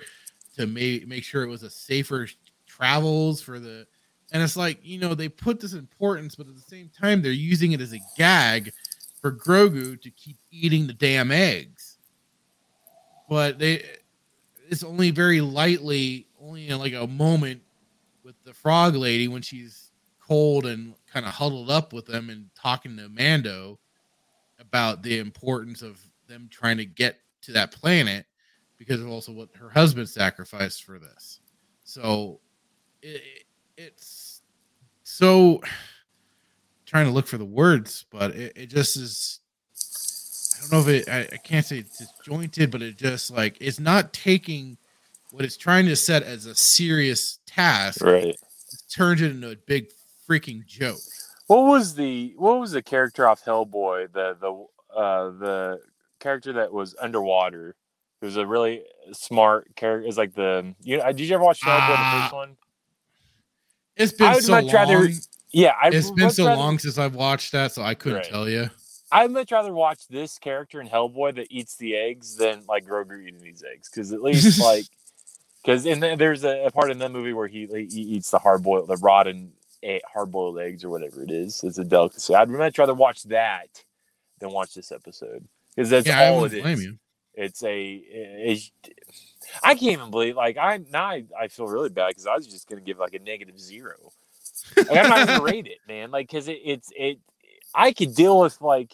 to 0.58 0.68
make 0.68 1.08
make 1.08 1.24
sure 1.24 1.44
it 1.44 1.50
was 1.50 1.64
a 1.64 1.70
safer 1.70 2.28
travels 2.68 3.42
for 3.42 3.60
the 3.60 3.88
and 4.32 4.44
it's 4.44 4.58
like 4.58 4.80
you 4.84 5.00
know 5.00 5.14
they 5.16 5.30
put 5.30 5.60
this 5.60 5.74
importance 5.74 6.36
but 6.36 6.48
at 6.48 6.56
the 6.56 6.62
same 6.62 6.90
time 6.90 7.22
they're 7.22 7.32
using 7.32 7.72
it 7.72 7.82
as 7.82 7.94
a 7.94 8.00
gag 8.18 8.72
for 9.22 9.32
Grogu 9.32 10.00
to 10.02 10.10
keep 10.12 10.38
eating 10.52 10.88
the 10.88 10.94
damn 10.94 11.32
eggs 11.32 11.98
but 13.30 13.58
they 13.60 13.84
it's 14.70 14.84
only 14.84 15.12
very 15.12 15.42
lightly 15.42 16.28
only 16.42 16.68
in 16.68 16.80
like 16.80 16.94
a 16.94 17.08
moment 17.08 17.62
with 18.24 18.36
the 18.44 18.54
frog 18.54 18.96
lady 18.96 19.28
when 19.28 19.42
she's 19.42 19.92
cold 20.20 20.66
and 20.66 20.96
kind 21.12 21.26
of 21.26 21.32
huddled 21.32 21.70
up 21.70 21.94
with 21.94 22.06
them 22.06 22.30
and 22.30 22.50
talking 22.56 22.98
to 22.98 23.10
Mando 23.10 23.80
about 24.60 25.04
the 25.04 25.20
importance 25.20 25.82
of 25.82 26.00
them 26.28 26.48
trying 26.50 26.78
to 26.78 26.86
get 26.86 27.20
to 27.44 27.52
that 27.52 27.72
planet 27.72 28.26
because 28.78 29.02
of 29.02 29.10
also 29.10 29.32
what 29.32 29.50
her 29.56 29.70
husband 29.70 30.10
sacrificed 30.10 30.84
for 30.84 31.00
this. 31.00 31.40
So 31.84 32.40
it, 33.02 33.22
it's 33.78 34.42
so 35.04 35.62
trying 36.86 37.06
to 37.06 37.12
look 37.12 37.28
for 37.28 37.38
the 37.38 37.46
words, 37.46 38.06
but 38.10 38.32
it, 38.32 38.54
it 38.56 38.66
just 38.68 38.98
is. 38.98 39.40
I 40.58 40.62
don't 40.62 40.72
know 40.86 40.92
if 40.92 41.08
it. 41.08 41.10
I, 41.10 41.20
I 41.34 41.38
can't 41.38 41.66
say 41.66 41.80
it's 41.80 41.98
disjointed, 41.98 42.72
but 42.72 42.82
it 42.82 42.98
just 42.98 43.32
like 43.32 43.58
it's 43.60 43.80
not 43.80 44.14
taking 44.14 44.78
what 45.32 45.44
it's 45.46 45.58
trying 45.58 45.86
to 45.88 45.96
set 45.96 46.24
as 46.24 46.46
a 46.46 46.56
serious 46.56 47.40
task. 47.46 48.02
Right. 48.04 48.26
It 48.28 48.38
turns 48.94 49.22
it 49.22 49.32
into 49.32 49.52
a 49.52 49.56
big 49.56 49.88
freaking 50.30 50.66
joke. 50.66 51.00
What 51.48 51.64
was 51.66 51.96
the 51.96 52.34
what 52.38 52.60
was 52.60 52.72
the 52.72 52.82
character 52.82 53.28
off 53.28 53.44
Hellboy? 53.44 54.12
The 54.14 54.36
the 54.40 54.98
uh 54.98 55.30
the 55.38 55.80
character 56.20 56.54
that 56.54 56.72
was 56.74 56.96
underwater. 57.02 57.76
It 58.22 58.26
was 58.26 58.38
a 58.38 58.48
really 58.48 58.82
smart 59.12 59.76
character. 59.76 60.08
It's 60.08 60.18
like 60.18 60.34
the 60.34 60.74
you 60.82 60.98
know. 60.98 61.06
Did 61.12 61.20
you 61.22 61.36
ever 61.36 61.44
watch 61.44 61.62
Hellboy 61.62 61.88
the 61.88 61.96
Ah, 61.98 62.22
first 62.24 62.34
one? 62.34 62.58
It's 63.98 64.12
been 64.14 64.28
I 64.28 64.36
would 64.36 64.44
so 64.44 64.52
much 64.54 64.66
long. 64.66 64.74
rather- 64.74 65.10
Yeah, 65.52 65.74
I 65.82 65.88
it's 65.90 66.12
been 66.12 66.30
so 66.30 66.46
rather- 66.48 66.58
long 66.58 66.80
since 66.80 66.98
I've 66.98 67.16
watched 67.16 67.52
that, 67.54 67.72
so 67.72 67.82
I 67.84 67.94
couldn't 67.94 68.18
Right. 68.20 68.30
tell 68.30 68.50
you. 68.50 68.70
I'd 69.16 69.32
much 69.32 69.54
rather 69.54 69.74
watch 69.74 70.10
this 70.10 70.38
character 70.38 70.82
in 70.82 70.90
Hellboy 70.90 71.36
that 71.36 71.48
eats 71.50 71.78
the 71.78 71.96
eggs 71.96 72.36
than 72.36 72.64
like 72.68 72.86
Grogu 72.86 73.26
eating 73.26 73.40
these 73.40 73.64
eggs 73.64 73.90
because 73.90 74.12
at 74.12 74.22
least 74.22 74.60
like 74.62 74.84
because 75.64 75.86
in 75.86 76.02
the, 76.02 76.18
there's 76.18 76.44
a, 76.44 76.66
a 76.66 76.72
part 76.72 76.92
in 76.92 76.98
that 77.00 77.14
movie 77.14 77.32
where 77.32 77.48
he, 77.48 77.66
he 77.66 78.02
eats 78.02 78.30
the 78.30 78.40
hard 78.40 78.62
boiled 78.62 78.90
the 78.90 78.98
rotten 78.98 79.54
hard 80.14 80.32
boiled 80.32 80.60
eggs 80.60 80.84
or 80.84 80.90
whatever 80.90 81.24
it 81.24 81.32
is. 81.32 81.64
It's 81.64 81.78
a 81.78 81.86
delicacy. 81.86 82.36
I'd 82.36 82.50
much 82.50 82.78
rather 82.78 82.94
watch 82.94 83.24
that 83.24 83.86
than 84.40 84.52
watch 84.52 84.74
this 84.74 84.92
episode 84.92 85.48
because 85.74 85.90
that's 85.90 86.08
yeah, 86.08 86.20
I 86.20 86.28
all 86.28 86.44
it 86.44 86.54
is. 86.54 86.84
you. 86.84 86.98
It's 87.36 87.64
a 87.64 87.94
it's, 87.96 88.72
I 89.64 89.76
can't 89.76 89.94
even 89.94 90.12
believe 90.12 90.36
like 90.36 90.58
I 90.58 90.82
now 90.92 91.06
I, 91.06 91.24
I 91.40 91.48
feel 91.48 91.68
really 91.68 91.90
bad 91.90 92.10
because 92.10 92.28
I 92.28 92.36
was 92.36 92.48
just 92.48 92.68
gonna 92.68 92.82
give 92.82 92.98
like 92.98 93.14
a 93.14 93.20
negative 93.20 93.58
zero. 93.58 94.12
Like, 94.76 94.90
I'm 94.92 95.10
not 95.10 95.28
gonna 95.28 95.44
rate 95.52 95.68
it, 95.68 95.80
man. 95.88 96.12
Like 96.12 96.28
because 96.28 96.50
it, 96.50 96.60
it's 96.66 96.92
it 96.98 97.20
I 97.74 97.94
could 97.94 98.14
deal 98.14 98.42
with 98.42 98.60
like 98.62 98.92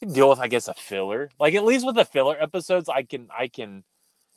deal 0.00 0.28
with 0.28 0.38
I 0.38 0.48
guess 0.48 0.68
a 0.68 0.74
filler. 0.74 1.30
Like 1.38 1.54
at 1.54 1.64
least 1.64 1.86
with 1.86 1.96
the 1.96 2.04
filler 2.04 2.36
episodes, 2.40 2.88
I 2.88 3.02
can 3.02 3.28
I 3.36 3.48
can. 3.48 3.84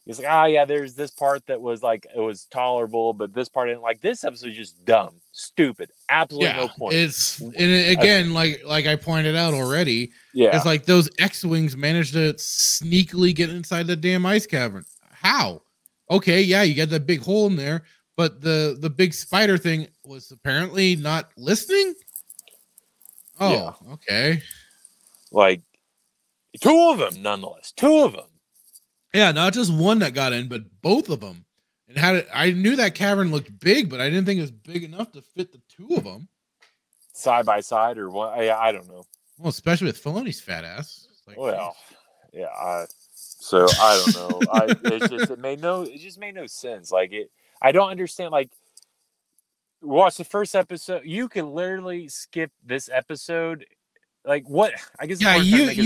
It's 0.06 0.18
like 0.18 0.28
ah 0.30 0.46
yeah, 0.46 0.66
there's 0.66 0.96
this 0.96 1.12
part 1.12 1.46
that 1.48 1.62
was 1.62 1.84
like 1.84 2.08
it 2.16 2.20
was 2.20 2.46
tolerable, 2.46 3.14
but 3.14 3.34
this 3.34 3.50
part 3.50 3.68
didn't 3.68 3.82
like 3.82 4.02
this 4.02 4.24
episode 4.24 4.50
is 4.52 4.56
just 4.58 4.86
dumb, 4.86 5.16
stupid, 5.32 5.92
absolutely 6.10 6.50
Yeah, 6.50 6.56
no 6.56 6.68
point. 6.70 6.96
it's 6.96 7.40
and 7.42 7.92
again, 7.92 8.34
like 8.34 8.62
like 8.66 8.88
I 8.88 8.96
pointed 8.96 9.36
out 9.36 9.54
already, 9.54 10.12
yeah, 10.34 10.56
it's 10.56 10.66
like 10.66 10.86
those 10.86 11.10
X-wings 11.20 11.76
managed 11.78 12.14
to 12.14 12.34
sneakily 12.34 13.36
get 13.36 13.50
inside 13.50 13.86
the 13.88 13.96
damn 13.96 14.26
ice 14.26 14.48
cavern. 14.48 14.86
How? 15.12 15.62
Okay, 16.10 16.42
yeah, 16.42 16.64
you 16.64 16.74
got 16.74 16.90
that 16.90 17.06
big 17.06 17.22
hole 17.22 17.46
in 17.48 17.56
there, 17.56 17.84
but 18.18 18.42
the 18.42 18.78
the 18.80 18.90
big 18.90 19.14
spider 19.14 19.58
thing 19.60 19.88
was 20.06 20.32
apparently 20.32 20.96
not 20.96 21.30
listening. 21.38 21.94
Oh, 23.40 23.52
Yeah. 23.52 23.94
okay. 23.94 24.42
Like 25.32 25.62
two 26.62 26.90
of 26.92 26.98
them 27.00 27.22
nonetheless, 27.22 27.72
two 27.72 28.00
of 28.00 28.14
them. 28.14 28.26
Yeah, 29.14 29.32
not 29.32 29.54
just 29.54 29.74
one 29.74 30.00
that 30.00 30.14
got 30.14 30.34
in, 30.34 30.48
but 30.48 30.64
both 30.82 31.10
of 31.10 31.20
them. 31.20 31.46
And 31.88 31.98
had 31.98 32.16
it, 32.18 32.28
I 32.34 32.52
knew 32.52 32.76
that 32.76 32.94
cavern 32.94 33.32
looked 33.32 33.60
big, 33.60 33.90
but 33.90 34.00
I 34.00 34.10
didn't 34.10 34.26
think 34.26 34.38
it 34.38 34.42
was 34.42 34.52
big 34.52 34.84
enough 34.84 35.12
to 35.14 35.22
fit 35.22 35.52
the 35.52 35.62
two 35.68 35.96
of 35.96 36.04
them. 36.04 36.28
side 37.14 37.46
by 37.46 37.62
side 37.62 37.98
or 37.98 38.10
what? 38.12 38.34
I, 38.34 38.68
I 38.68 38.72
don't 38.72 38.88
know. 38.88 39.04
Well, 39.40 39.50
especially 39.50 39.88
with 39.88 40.04
Filoni's 40.04 40.40
fat 40.40 40.64
ass. 40.64 41.08
Like, 41.26 41.38
Well, 41.38 41.76
yeah. 42.34 42.48
I, 42.48 42.86
so 43.16 43.66
I 43.80 44.04
don't 44.06 44.16
know. 44.16 44.42
I 44.52 44.76
it's 44.94 45.10
just 45.10 45.32
it 45.32 45.40
made 45.40 45.62
no 45.62 45.82
it 45.84 45.98
just 45.98 46.20
made 46.20 46.36
no 46.36 46.46
sense. 46.46 46.92
Like 46.92 47.12
it, 47.12 47.32
I 47.62 47.72
don't 47.72 47.90
understand. 47.90 48.32
Like 48.32 48.52
watch 49.82 50.18
the 50.18 50.24
first 50.24 50.56
episode. 50.56 51.04
You 51.06 51.30
can 51.30 51.54
literally 51.54 52.08
skip 52.10 52.52
this 52.64 52.90
episode. 52.92 53.66
Like 54.26 54.48
what? 54.48 54.74
I 55.00 55.06
guess 55.06 55.22
yeah, 55.22 55.34
point 55.34 55.44
I'm 55.46 55.50
trying 55.50 55.60
you 55.60 55.60
to 55.60 55.66
make 55.68 55.78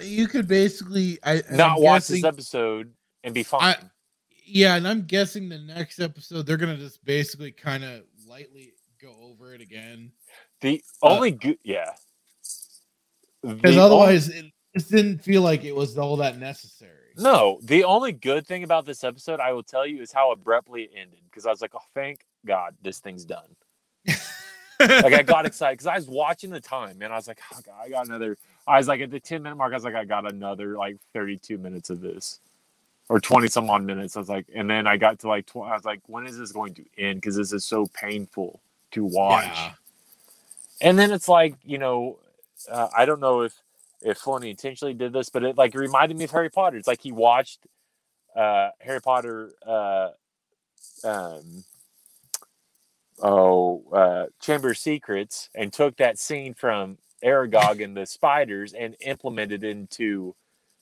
is 0.00 0.08
you 0.08 0.20
you 0.22 0.28
could 0.28 0.48
basically 0.48 1.18
I 1.22 1.42
not 1.50 1.76
I'm 1.76 1.82
watch 1.82 2.02
guessing- 2.02 2.16
this 2.22 2.24
episode 2.24 2.92
and 3.22 3.34
be 3.34 3.42
fine. 3.42 3.76
Yeah, 4.46 4.76
and 4.76 4.86
I'm 4.86 5.02
guessing 5.02 5.48
the 5.48 5.58
next 5.58 6.00
episode 6.00 6.46
they're 6.46 6.56
gonna 6.56 6.76
just 6.76 7.04
basically 7.04 7.52
kind 7.52 7.84
of 7.84 8.02
lightly 8.26 8.74
go 9.00 9.14
over 9.20 9.54
it 9.54 9.60
again 9.60 10.12
the 10.60 10.82
uh, 11.02 11.08
only 11.08 11.30
good, 11.30 11.58
yeah. 11.62 11.90
because 13.42 13.74
The 13.74 13.80
otherwise 13.80 14.28
it 14.30 14.46
just 14.74 14.90
didn't 14.90 15.18
feel 15.18 15.42
like 15.42 15.62
it 15.64 15.74
was 15.76 15.98
all 15.98 16.16
that 16.16 16.38
necessary. 16.38 17.12
No, 17.18 17.58
the 17.62 17.84
only 17.84 18.12
good 18.12 18.46
thing 18.46 18.64
about 18.64 18.86
this 18.86 19.04
episode, 19.04 19.40
I 19.40 19.52
will 19.52 19.62
tell 19.62 19.86
you, 19.86 20.00
is 20.00 20.10
how 20.10 20.32
abruptly 20.32 20.84
it 20.84 20.90
ended. 20.96 21.20
Because 21.24 21.46
I 21.46 21.50
was 21.50 21.60
like, 21.60 21.72
oh, 21.74 21.82
thank 21.94 22.20
God 22.46 22.74
this 22.82 22.98
thing's 22.98 23.24
done. 23.24 23.54
Like 24.80 25.14
I 25.14 25.22
got 25.22 25.46
excited 25.46 25.74
because 25.78 25.86
I 25.86 25.96
was 25.96 26.06
watching 26.08 26.50
the 26.50 26.60
time, 26.60 26.98
and 27.02 27.12
I 27.12 27.16
was 27.16 27.28
like, 27.28 27.40
oh, 27.52 27.60
God, 27.64 27.74
I 27.82 27.88
got 27.88 28.06
another. 28.08 28.36
I 28.66 28.78
was 28.78 28.88
like 28.88 29.00
at 29.00 29.10
the 29.10 29.20
ten 29.20 29.42
minute 29.42 29.56
mark, 29.56 29.72
I 29.72 29.76
was 29.76 29.84
like, 29.84 29.94
I 29.94 30.04
got 30.04 30.30
another 30.30 30.76
like 30.76 30.96
thirty 31.12 31.38
two 31.38 31.58
minutes 31.58 31.90
of 31.90 32.00
this, 32.00 32.40
or 33.08 33.20
twenty 33.20 33.48
some 33.48 33.70
odd 33.70 33.82
minutes. 33.84 34.16
I 34.16 34.20
was 34.20 34.28
like, 34.28 34.46
and 34.54 34.68
then 34.70 34.86
I 34.86 34.96
got 34.96 35.20
to 35.20 35.28
like, 35.28 35.46
tw- 35.46 35.58
I 35.58 35.74
was 35.74 35.84
like, 35.84 36.00
when 36.06 36.26
is 36.26 36.38
this 36.38 36.52
going 36.52 36.74
to 36.74 36.84
end? 36.98 37.20
Because 37.20 37.36
this 37.36 37.52
is 37.52 37.64
so 37.64 37.86
painful 37.94 38.60
to 38.92 39.04
watch. 39.04 39.44
Yeah. 39.44 39.72
And 40.80 40.98
then 40.98 41.12
it's 41.12 41.28
like, 41.28 41.56
you 41.64 41.78
know, 41.78 42.18
uh, 42.70 42.88
I 42.96 43.04
don't 43.04 43.20
know 43.20 43.42
if 43.42 43.54
if 44.02 44.20
Filoni 44.20 44.50
intentionally 44.50 44.94
did 44.94 45.12
this, 45.12 45.30
but 45.30 45.44
it 45.44 45.56
like 45.58 45.74
reminded 45.74 46.18
me 46.18 46.24
of 46.24 46.30
Harry 46.30 46.50
Potter. 46.50 46.76
It's 46.76 46.88
like 46.88 47.02
he 47.02 47.12
watched 47.12 47.60
uh 48.36 48.70
Harry 48.80 49.00
Potter 49.00 49.52
uh 49.66 50.10
um 51.04 51.64
oh 53.22 53.84
uh 53.92 54.26
Chamber 54.40 54.70
of 54.70 54.78
Secrets 54.78 55.48
and 55.54 55.72
took 55.72 55.96
that 55.98 56.18
scene 56.18 56.54
from 56.54 56.98
Aragog 57.24 57.82
and 57.82 57.96
the 57.96 58.06
spiders 58.06 58.72
and 58.74 58.96
implemented 59.00 59.64
into 59.64 60.34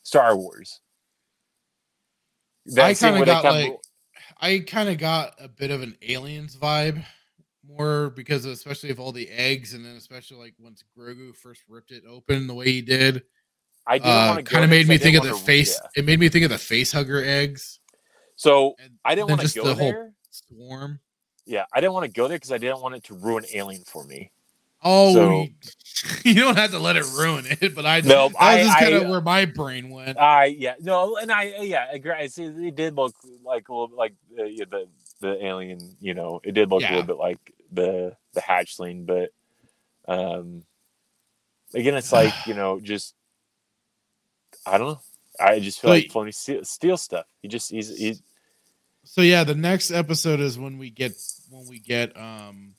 Star 0.03 0.37
Wars. 0.37 0.81
I 2.77 2.95
kinda 2.95 3.25
got, 3.25 3.43
come- 3.43 3.55
like- 3.55 3.79
I 4.41 4.59
kind 4.61 4.89
of 4.89 4.99
got 4.99 5.35
a 5.41 5.49
bit 5.49 5.71
of 5.71 5.83
an 5.83 5.97
aliens 6.03 6.57
vibe 6.57 7.05
more 7.65 8.11
because 8.11 8.45
of, 8.45 8.53
especially 8.53 8.91
of 8.91 8.99
all 8.99 9.13
the 9.13 9.29
eggs 9.29 9.75
and 9.75 9.85
then 9.85 9.95
especially 9.97 10.37
like 10.39 10.55
once 10.59 10.83
Grogu 10.99 11.35
first 11.37 11.63
ripped 11.69 11.93
it 11.93 12.03
open 12.09 12.47
the 12.47 12.55
way 12.55 12.67
he 12.73 12.83
did. 12.83 13.23
I 13.87 13.99
didn't 13.99 14.11
Uh, 14.11 14.43
kind 14.43 14.65
of 14.65 14.71
made 14.71 14.89
me 14.89 14.97
think 14.99 15.17
of 15.17 15.25
the 15.25 15.33
wanna, 15.33 15.45
face. 15.45 15.79
yeah. 15.81 15.89
It 15.97 16.05
made 16.05 16.19
me 16.21 16.29
think 16.29 16.45
of 16.45 16.51
the 16.51 16.59
face 16.59 16.93
hugger 16.93 17.23
eggs. 17.25 17.81
So 18.37 18.75
And 18.79 18.99
I 19.05 19.15
didn't 19.15 19.29
want 19.31 19.43
to 19.43 19.55
go 19.55 19.65
the 19.67 19.75
whole 19.75 19.93
there. 19.93 20.15
swarm. 20.31 21.01
Yeah, 21.47 21.65
I 21.73 21.81
didn't 21.81 21.93
want 21.93 22.05
to 22.05 22.13
go 22.13 22.29
there 22.29 22.37
because 22.37 22.53
I 22.53 22.59
didn't 22.59 22.81
want 22.81 22.95
it 22.95 23.05
to 23.05 23.15
ruin 23.15 23.45
Alien 23.53 23.83
for 23.85 24.05
me. 24.05 24.31
Oh, 24.85 25.15
So- 25.15 25.47
you, 26.25 26.35
don't 26.43 26.57
have 26.57 26.73
to 26.73 26.79
let 26.81 26.97
it 26.97 27.05
ruin 27.17 27.45
it, 27.49 27.75
but 27.75 27.87
I 27.87 28.01
No, 28.01 28.29
that 28.31 28.37
I- 28.41 28.57
was 28.59 28.67
just 28.67 28.79
kind 28.79 28.95
of 28.95 29.09
where 29.09 29.21
my 29.21 29.45
brain 29.45 29.91
went. 29.91 30.19
I 30.19 30.47
yeah 30.47 30.75
no, 30.81 31.17
and 31.17 31.31
I 31.31 31.45
yeah 31.63 31.87
I 31.91 31.95
agree. 31.95 32.13
I 32.13 32.27
see 32.27 32.45
it 32.45 32.75
did 32.75 32.97
look 32.97 33.15
like 33.45 33.69
a 33.69 33.73
little 33.75 33.97
like 33.97 34.15
uh, 34.39 34.45
yeah, 34.45 34.65
the 34.69 34.89
the 35.21 35.45
alien. 35.45 35.97
You 36.01 36.15
know, 36.15 36.41
it 36.43 36.53
did 36.53 36.71
look 36.71 36.83
a 36.83 36.87
little 36.91 37.07
bit 37.07 37.17
like 37.19 37.39
the 37.71 38.17
the 38.35 38.41
hatchling, 38.41 39.07
but 39.07 39.31
um, 40.09 40.65
again, 41.75 41.95
it's 41.95 42.13
like 42.13 42.35
you 42.47 42.55
know 42.55 42.81
just 42.81 43.15
I 44.67 44.79
don't 44.79 44.89
know. 44.89 45.01
I 45.39 45.61
just 45.61 45.81
feel 45.81 45.91
So 45.91 45.95
like 45.95 46.09
Filoni 46.09 46.35
steal, 46.35 46.65
steal 46.65 46.97
stuff. 46.97 47.27
He 47.41 47.49
just 47.49 47.71
he's 47.71 47.97
he's 47.97 48.23
So 49.05 49.21
yeah, 49.21 49.45
the 49.45 49.55
next 49.55 49.91
episode 49.91 50.41
is 50.41 50.59
when 50.59 50.79
we 50.79 50.91
get 50.91 51.13
when 51.51 51.67
we 51.69 51.79
get 51.79 52.17
um 52.17 52.75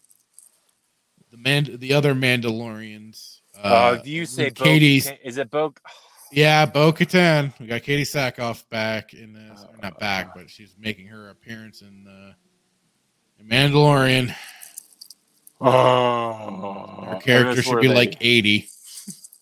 the 1.32 1.38
man 1.38 1.68
the 1.80 1.94
other 1.94 2.14
Mandalorians. 2.14 3.40
uh, 3.62 3.96
do 3.96 4.10
you 4.10 4.26
say 4.26 4.46
when 4.46 4.54
Bo- 4.54 4.64
Katie's 4.64 5.12
Is 5.24 5.38
it 5.38 5.50
Bo? 5.50 5.74
yeah, 6.32 6.66
Bo 6.66 6.94
Katan. 6.94 7.58
We 7.60 7.68
got 7.68 7.82
Katee 7.82 8.02
Sackhoff 8.02 8.68
back 8.70 9.14
in 9.14 9.34
this 9.34 9.66
or 9.70 9.78
not 9.82 9.94
Uh, 9.96 10.00
back, 10.00 10.34
but 10.34 10.50
she's 10.50 10.76
making 10.80 11.08
her 11.08 11.30
appearance 11.30 11.82
in 11.82 12.04
the 12.04 12.36
in 13.40 13.48
Mandalorian. 13.48 14.34
Oh, 15.62 17.04
Her 17.06 17.20
character 17.22 17.62
should 17.62 17.80
be 17.80 17.88
like 17.88 18.18
80. 18.20 18.68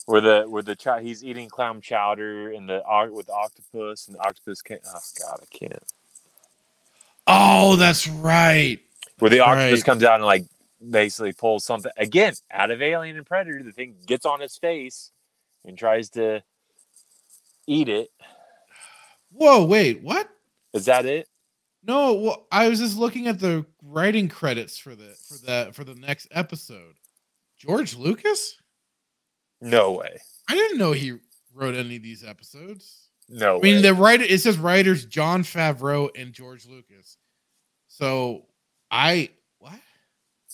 where 0.05 0.21
the 0.21 0.45
where 0.47 0.61
the 0.61 0.75
child 0.75 1.03
he's 1.03 1.23
eating 1.23 1.49
clam 1.49 1.81
chowder 1.81 2.51
and 2.51 2.67
the 2.69 2.83
with 3.11 3.27
the 3.27 3.33
octopus 3.33 4.07
and 4.07 4.15
the 4.15 4.21
octopus 4.21 4.61
can't. 4.61 4.81
Oh 4.85 4.99
God, 5.19 5.39
I 5.41 5.57
can't. 5.57 5.83
Oh, 7.33 7.75
that's 7.75 8.07
right. 8.07 8.79
where 9.19 9.29
the 9.29 9.39
octopus 9.39 9.79
Right. 9.79 9.85
comes 9.85 10.03
out 10.03 10.15
and 10.15 10.25
like 10.25 10.45
basically 10.89 11.31
pulls 11.33 11.63
something 11.63 11.91
again 11.97 12.33
out 12.51 12.71
of 12.71 12.81
Alien 12.81 13.17
and 13.17 13.25
Predator. 13.25 13.61
The 13.63 13.71
thing 13.71 13.95
gets 14.05 14.25
on 14.25 14.41
its 14.41 14.57
face 14.57 15.11
and 15.63 15.77
tries 15.77 16.09
to 16.11 16.43
eat 17.67 17.87
it. 17.87 18.09
Whoa, 19.31 19.63
wait, 19.65 20.01
what? 20.01 20.27
Is 20.73 20.85
that 20.85 21.05
it? 21.05 21.27
No, 21.83 22.13
well, 22.13 22.47
I 22.51 22.67
was 22.67 22.79
just 22.79 22.97
looking 22.97 23.27
at 23.27 23.39
the 23.39 23.65
writing 23.83 24.27
credits 24.27 24.77
for 24.77 24.95
the 24.95 25.15
for 25.27 25.37
the 25.45 25.69
for 25.73 25.83
the 25.83 25.95
next 25.95 26.27
episode. 26.31 26.95
George 27.57 27.95
Lucas? 27.95 28.55
No 29.61 29.91
way. 29.93 30.17
I 30.49 30.55
didn't 30.55 30.79
know 30.79 30.91
he 30.91 31.17
wrote 31.53 31.75
any 31.75 31.95
of 31.97 32.03
these 32.03 32.23
episodes. 32.23 33.09
No. 33.29 33.57
I 33.59 33.61
mean, 33.61 33.75
way. 33.77 33.81
the 33.83 33.93
writer 33.93 34.23
it 34.23 34.41
says 34.41 34.57
writers 34.57 35.05
Jon 35.05 35.43
Favreau 35.43 36.09
and 36.19 36.33
George 36.33 36.65
Lucas. 36.65 37.17
So 38.02 38.45
I 38.90 39.30
what? 39.60 39.73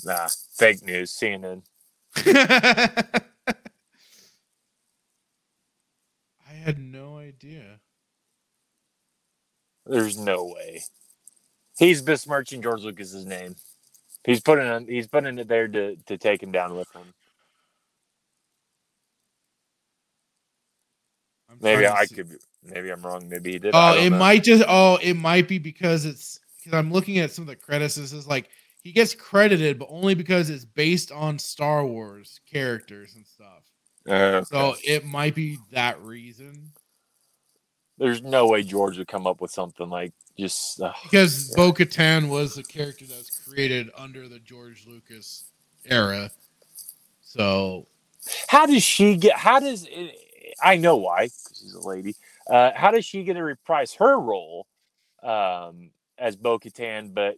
nah 0.04 0.28
fake 0.58 0.84
news. 0.86 1.18
CNN. 1.18 1.62
I 2.18 3.22
had 6.54 6.78
no 6.78 7.20
idea. 7.20 7.80
There's 9.86 10.18
no 10.18 10.44
way. 10.44 10.84
He's 11.80 12.02
besmirching 12.02 12.62
George 12.62 12.82
Lucas's 12.82 13.26
name. 13.26 13.56
He's 14.26 14.42
putting 14.42 14.68
it, 14.68 14.90
he's 14.90 15.08
putting 15.08 15.40
it 15.40 15.48
there 15.48 15.70
to 15.70 15.96
to 15.96 16.18
take 16.18 16.44
him 16.44 16.52
down 16.52 16.76
with 16.76 16.94
him. 16.94 17.14
I'm 21.50 21.60
Maybe 21.62 21.88
I 21.88 22.04
see- 22.04 22.16
could. 22.16 22.40
Maybe 22.62 22.90
I'm 22.90 23.02
wrong. 23.02 23.30
Maybe 23.30 23.54
he 23.54 23.60
did. 23.60 23.72
Oh, 23.74 23.98
it 23.98 24.10
know. 24.10 24.18
might 24.18 24.44
just. 24.44 24.66
Oh, 24.68 25.00
it 25.02 25.14
might 25.14 25.48
be 25.48 25.60
because 25.60 26.04
it's 26.04 26.42
because 26.68 26.78
I'm 26.86 26.92
looking 26.92 27.18
at 27.20 27.32
some 27.32 27.44
of 27.44 27.48
the 27.48 27.56
credits. 27.56 27.96
This 27.96 28.12
is 28.14 28.28
like 28.28 28.50
he 28.84 28.92
gets 28.92 29.16
credited, 29.16 29.80
but 29.80 29.88
only 29.90 30.16
because 30.16 30.50
it's 30.50 30.66
based 30.66 31.12
on 31.12 31.40
Star 31.40 31.86
Wars 31.86 32.40
characters 32.52 33.16
and 33.16 33.26
stuff. 33.26 33.64
Uh, 34.08 34.44
So 34.44 34.76
it 34.86 35.06
might 35.06 35.36
be 35.36 35.58
that 35.72 36.02
reason. 36.02 36.72
there's 37.98 38.22
no 38.22 38.48
way 38.48 38.62
George 38.64 38.98
would 38.98 39.08
come 39.08 39.26
up 39.26 39.42
with 39.42 39.52
something 39.52 39.90
like 39.90 40.14
just. 40.38 40.80
ugh. 40.82 40.94
Because 41.04 41.50
Yeah. 41.50 41.56
Bo 41.56 41.74
Katan 41.74 42.30
was 42.30 42.58
a 42.58 42.64
character 42.64 43.06
that 43.08 43.18
was 43.18 43.30
created 43.48 43.90
under 43.98 44.28
the 44.28 44.40
George 44.40 44.86
Lucas 44.86 45.46
era. 45.86 46.30
So 47.22 47.88
how 48.48 48.66
does 48.66 48.84
she 48.84 49.16
get? 49.18 49.36
How 49.38 49.60
does 49.60 49.88
I 50.62 50.76
know 50.78 50.98
why? 50.98 51.28
'cause 51.30 51.58
she's 51.60 51.74
a 51.74 51.80
lady. 51.80 52.16
Uh, 52.50 52.72
how 52.76 52.92
does 52.92 53.06
she 53.06 53.24
get 53.24 53.34
to 53.34 53.44
reprise 53.44 53.94
her 53.96 54.20
role 54.20 54.68
um, 55.24 55.90
as 56.18 56.36
Bo 56.36 56.60
Katan? 56.60 57.14
But 57.14 57.38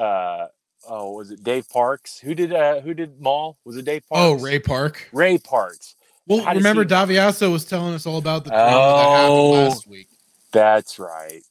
uh, 0.00 0.46
oh, 0.88 1.12
was 1.12 1.30
it 1.30 1.42
Dave 1.42 1.68
Parks? 1.68 2.18
Who 2.18 2.34
did 2.34 2.52
uh, 2.52 2.80
who 2.80 2.94
did 2.94 3.20
Maul? 3.20 3.58
Was 3.64 3.76
it 3.76 3.84
Dave 3.84 4.02
Parks? 4.08 4.20
Oh, 4.22 4.34
Ray 4.44 4.58
Park. 4.58 5.08
Ray 5.12 5.38
Parks. 5.38 5.94
Well, 6.26 6.42
How 6.44 6.54
remember 6.54 6.82
he- 6.82 6.88
Daviaso 6.88 7.50
was 7.50 7.64
telling 7.64 7.94
us 7.94 8.04
all 8.06 8.18
about 8.18 8.44
the 8.44 8.50
that 8.50 8.72
Oh. 8.74 9.10
happened 9.54 9.68
last 9.70 9.86
week. 9.86 10.08
That's 10.52 10.98
right. 10.98 11.42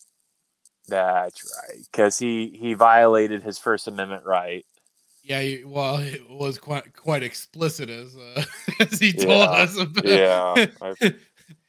That's 0.87 1.43
right. 1.57 1.79
Because 1.91 2.17
he 2.17 2.57
he 2.59 2.73
violated 2.73 3.43
his 3.43 3.57
First 3.57 3.87
Amendment 3.87 4.23
right. 4.25 4.65
Yeah, 5.23 5.57
well, 5.65 5.97
it 5.97 6.21
was 6.29 6.57
quite 6.57 6.95
quite 6.95 7.21
explicit 7.23 7.89
as 7.89 8.15
uh, 8.15 8.43
as 8.79 8.97
he 8.99 9.11
told 9.11 9.27
Yeah, 9.29 9.45
us 9.49 9.77
about. 9.77 10.05
Yeah, 10.05 10.55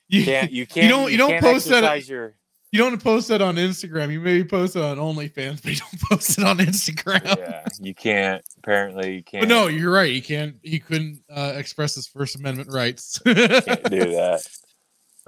you 0.08 0.24
can't. 0.24 0.52
You 0.52 0.66
can't. 0.66 0.84
you 0.84 0.88
don't- 0.88 1.10
you 1.12 1.16
don't 1.18 1.30
can't 1.30 1.42
post 1.44 1.68
that- 1.70 2.06
Your, 2.08 2.34
you 2.70 2.78
don't 2.78 3.02
post 3.02 3.28
that 3.28 3.40
on 3.40 3.56
Instagram. 3.56 4.12
You 4.12 4.20
maybe 4.20 4.44
post 4.44 4.76
it 4.76 4.82
on 4.82 4.98
OnlyFans, 4.98 5.62
but 5.62 5.72
you 5.72 5.76
don't 5.78 6.00
post 6.10 6.38
it 6.38 6.44
on 6.44 6.58
Instagram. 6.58 7.38
yeah, 7.38 7.64
you 7.80 7.94
can't. 7.94 8.44
Apparently, 8.58 9.16
you 9.16 9.22
can't. 9.22 9.42
But 9.42 9.48
no, 9.48 9.68
you're 9.68 9.92
right. 9.92 10.12
You 10.12 10.22
can't. 10.22 10.56
He 10.62 10.78
couldn't 10.78 11.22
uh, 11.30 11.54
express 11.56 11.94
his 11.94 12.06
First 12.06 12.36
Amendment 12.36 12.70
rights. 12.72 13.18
can't 13.24 13.90
do 13.90 14.12
that. 14.12 14.46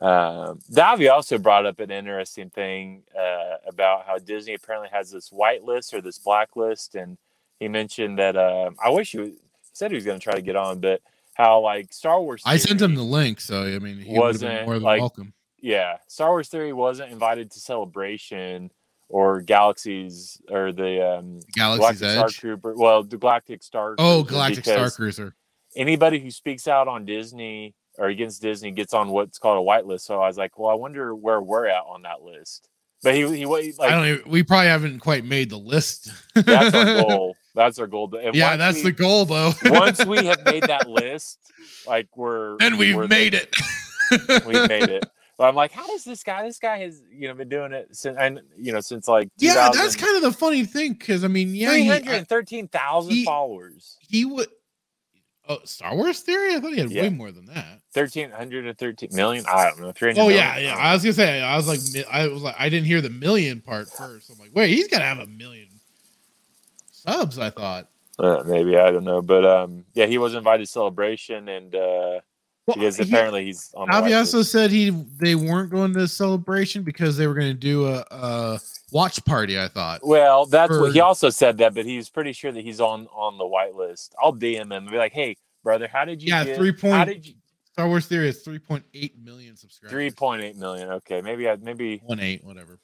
Um, 0.01 0.61
Davi 0.73 1.11
also 1.11 1.37
brought 1.39 1.67
up 1.67 1.79
an 1.81 1.91
interesting 1.91 2.49
thing 2.51 3.03
uh, 3.19 3.57
about 3.67 4.07
how 4.07 4.19
Disney 4.19 4.55
apparently 4.55 4.89
has 4.93 5.11
this 5.11 5.31
white 5.31 5.63
list 5.63 5.93
or 5.93 6.01
this 6.01 6.19
black 6.19 6.57
list, 6.57 6.95
and 6.95 7.19
he 7.59 7.69
mentioned 7.69 8.19
that 8.19 8.37
uh, 8.37 8.71
I 8.83 8.91
wish 8.91 9.13
he, 9.13 9.19
was, 9.19 9.31
he 9.31 9.37
said 9.75 9.91
he 9.91 9.97
was 9.97 10.07
going 10.07 10.19
to 10.19 10.25
try 10.25 10.35
to 10.35 10.43
get 10.43 10.57
on, 10.57 10.81
but 10.81 11.03
how 11.35 11.61
like 11.61 11.93
Star 11.93 12.21
Wars. 12.21 12.43
I 12.47 12.57
sent 12.57 12.81
him 12.81 12.95
the 12.95 13.03
link, 13.03 13.41
so 13.41 13.63
I 13.63 13.79
mean, 13.79 13.99
he 13.99 14.19
would 14.19 14.33
have 14.33 14.41
been 14.41 14.49
Wasn't, 14.49 14.67
more 14.67 14.75
than 14.75 14.83
like, 14.83 15.01
welcome. 15.01 15.35
Yeah, 15.61 15.97
Star 16.09 16.31
Wars 16.31 16.49
Theory 16.49 16.73
wasn't 16.73 17.13
invited 17.13 17.51
to 17.53 17.61
Celebration 17.61 18.71
or 19.09 19.41
Galaxies 19.41 20.41
or 20.51 20.73
the 20.73 21.19
um, 21.19 21.41
Galaxy's 21.53 22.01
Galactic 22.01 22.11
Star 22.11 22.27
Edge. 22.27 22.37
Trooper. 22.39 22.75
Well, 22.77 23.03
the 23.03 23.17
Galactic 23.17 23.63
Star. 23.63 23.95
Oh, 23.99 24.23
Cruiser, 24.23 24.31
Galactic 24.31 24.65
Star 24.65 24.91
Cruiser. 24.91 25.35
Anybody 25.77 26.19
who 26.21 26.31
speaks 26.31 26.67
out 26.69 26.89
on 26.89 27.05
Disney 27.05 27.75
or 27.99 28.07
against 28.09 28.41
Disney 28.43 28.71
gets 28.71 28.95
on 28.95 29.09
what's 29.09 29.39
called 29.39 29.59
a 29.59 29.63
white 29.63 29.87
list. 29.87 30.07
So 30.07 30.21
I 30.21 30.27
was 30.27 30.39
like, 30.39 30.59
well, 30.59 30.71
I 30.71 30.75
wonder 30.75 31.15
where 31.15 31.41
we're 31.41 31.67
at 31.67 31.83
on 31.89 32.03
that 32.03 32.23
list. 32.23 32.69
But 33.03 33.15
he 33.15 33.37
he 33.37 33.47
wa- 33.47 33.57
I 33.81 33.91
don't. 33.91 34.07
Even, 34.07 34.31
we 34.31 34.43
probably 34.43 34.69
haven't 34.69 35.01
quite 35.01 35.25
made 35.25 35.51
the 35.51 35.57
list. 35.57 36.11
that's 36.35 36.75
our 36.75 36.85
goal. 37.09 37.37
That's 37.55 37.79
our 37.79 37.87
goal. 37.87 38.15
And 38.15 38.35
yeah, 38.35 38.57
that's 38.57 38.77
we, 38.79 38.83
the 38.85 38.93
goal, 38.93 39.25
though. 39.25 39.53
once 39.65 40.05
we 40.05 40.27
have 40.27 40.45
made 40.45 40.63
that 40.69 40.89
list, 40.89 41.39
like 41.87 42.09
we're 42.15 42.59
then 42.59 42.77
we've 42.77 42.95
we're 42.95 43.09
made 43.09 43.33
there. 43.33 43.43
it. 44.13 44.47
We've 44.47 44.69
made 44.69 44.89
it. 44.89 45.07
But 45.41 45.49
I'm 45.49 45.55
like, 45.55 45.73
how 45.73 45.87
does 45.87 46.05
this 46.05 46.23
guy? 46.23 46.43
This 46.43 46.59
guy 46.59 46.81
has 46.81 47.03
you 47.11 47.27
know 47.27 47.33
been 47.33 47.49
doing 47.49 47.73
it 47.73 47.97
since 47.97 48.15
and 48.21 48.43
you 48.59 48.75
know 48.75 48.81
since 48.81 49.09
like 49.09 49.31
Yeah, 49.39 49.71
that's 49.73 49.97
kind 49.97 50.15
of 50.15 50.23
the 50.23 50.33
funny 50.33 50.67
thing 50.67 50.93
because 50.93 51.25
I 51.25 51.29
mean, 51.29 51.55
yeah, 51.55 51.71
three 51.71 51.85
he, 51.85 51.89
hundred 51.89 52.29
thirteen 52.29 52.69
thousand 52.69 53.25
followers. 53.25 53.97
he 54.01 54.27
would. 54.27 54.49
Oh, 55.49 55.61
Star 55.65 55.97
Wars 55.97 56.21
theory? 56.21 56.55
I 56.55 56.61
thought 56.61 56.75
he 56.75 56.81
had 56.81 56.91
Yeah. 56.91 57.05
way 57.05 57.09
more 57.09 57.33
than 57.33 57.47
that. 57.47 57.81
Thirteen 57.95 58.31
hundred 58.31 58.67
and 58.67 58.77
thirteen 58.77 59.09
million. 59.15 59.47
I 59.49 59.71
don't 59.71 59.81
know. 59.81 59.93
Three 59.93 60.11
hundred. 60.11 60.21
Oh 60.21 60.29
yeah, 60.29 60.59
yeah. 60.59 60.77
I 60.77 60.93
was 60.93 61.03
gonna 61.05 61.15
say, 61.15 61.41
I 61.41 61.57
was 61.57 61.67
like, 61.67 62.07
I 62.13 62.29
was 62.29 62.43
like, 62.43 62.57
I 62.59 62.69
didn't 62.69 62.87
hear 62.87 63.01
the 63.01 63.09
million 63.09 63.63
part 63.63 63.89
first. 63.89 64.29
I'm 64.29 64.39
like, 64.39 64.51
wait, 64.55 64.69
he's 64.69 64.89
gotta 64.89 65.07
have 65.07 65.21
a 65.21 65.27
million 65.27 65.69
subs. 66.93 67.39
I 67.39 67.49
thought. 67.49 67.89
Uh, 68.19 68.43
maybe 68.47 68.77
I 68.77 68.91
don't 68.91 69.05
know, 69.05 69.23
but 69.23 69.47
um, 69.47 69.87
yeah, 69.95 70.05
he 70.05 70.19
was 70.19 70.35
invited 70.35 70.67
to 70.67 70.71
celebration, 70.71 71.49
and 71.49 71.75
uh, 71.75 72.21
Well, 72.71 72.79
because 72.79 72.97
he- 72.97 73.03
apparently 73.05 73.45
he's 73.47 73.73
on. 73.75 73.89
The 73.89 73.95
Avi 73.95 74.15
also 74.15 74.43
said 74.43 74.71
he 74.71 74.91
they 74.91 75.35
weren't 75.35 75.71
going 75.71 75.93
to 75.93 76.01
the 76.01 76.09
celebration 76.09 76.83
because 76.83 77.17
they 77.17 77.27
were 77.27 77.35
going 77.35 77.49
to 77.49 77.55
do 77.55 77.87
a, 77.87 78.05
a 78.11 78.61
watch 78.93 79.25
party. 79.25 79.59
I 79.59 79.69
thought. 79.69 80.01
Well, 80.03 80.47
that's 80.47 80.71
what 80.71 80.93
he 80.93 81.01
also 81.01 81.31
said 81.31 81.59
that, 81.59 81.75
but 81.75 81.85
he's 81.85 82.09
pretty 82.09 82.33
sure 82.33 82.53
that 82.53 82.65
he's 82.65 82.81
on 82.81 83.07
on 83.15 83.39
the 83.39 83.47
white 83.47 83.75
list. 83.75 84.15
I'll 84.23 84.35
DM 84.35 84.63
him 84.63 84.73
and 84.73 84.91
be 84.91 84.97
like, 84.97 85.13
"Hey, 85.13 85.37
brother, 85.63 85.89
how 85.89 86.05
did 86.05 86.23
you 86.23 86.29
Yeah, 86.29 86.45
get, 86.45 86.57
three 86.57 86.75
How 86.81 87.05
did 87.05 87.27
you 87.27 87.35
Star 87.73 87.87
Wars 87.89 88.07
theory 88.07 88.29
is 88.29 88.45
3.8 88.45 89.13
million 89.23 89.57
subscribers. 89.57 89.93
three 89.93 90.11
point 90.11 90.43
eight 90.43 90.57
million? 90.57 90.89
Okay, 90.91 91.21
maybe 91.23 91.49
I 91.49 91.57
maybe 91.57 91.99
one 92.05 92.19
eight, 92.21 92.43
whatever. 92.45 92.79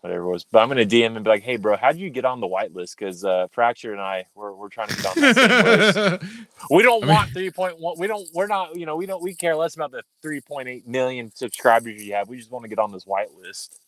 whatever 0.00 0.22
it 0.24 0.28
was, 0.32 0.44
but 0.44 0.60
I'm 0.60 0.68
gonna 0.68 0.84
DM 0.84 1.14
and 1.14 1.24
be 1.24 1.30
like, 1.30 1.42
"Hey, 1.44 1.56
bro, 1.56 1.76
how 1.76 1.92
did 1.92 2.00
you 2.00 2.10
get 2.10 2.24
on 2.24 2.40
the 2.40 2.46
white 2.48 2.74
list? 2.74 2.98
Because 2.98 3.24
uh, 3.24 3.46
Fracture 3.52 3.92
and 3.92 4.00
I 4.00 4.26
we're 4.34 4.52
we're 4.52 4.68
trying 4.68 4.88
to 4.88 4.96
get 4.96 5.06
on 5.06 5.14
that. 5.20 6.22
We 6.70 6.82
don't 6.82 7.04
I 7.04 7.06
mean- 7.06 7.14
want 7.14 7.30
three 7.30 7.50
point 7.50 7.78
one. 7.78 7.94
We 7.98 8.06
don't. 8.08 8.26
We're 8.34 8.46
not. 8.48 8.74
You 8.76 8.86
know, 8.86 8.96
we 8.96 9.06
don't. 9.06 9.22
We 9.22 9.34
care 9.34 9.54
less 9.54 9.76
about 9.76 9.92
the 9.92 10.02
three 10.20 10.40
point 10.40 10.68
eight 10.68 10.86
million 10.88 11.30
subscribers 11.34 12.02
you 12.04 12.14
have. 12.14 12.28
We 12.28 12.36
just 12.36 12.50
want 12.50 12.64
to 12.64 12.68
get 12.68 12.78
on 12.80 12.90
this 12.92 13.06
white 13.06 13.28
list. 13.34 13.78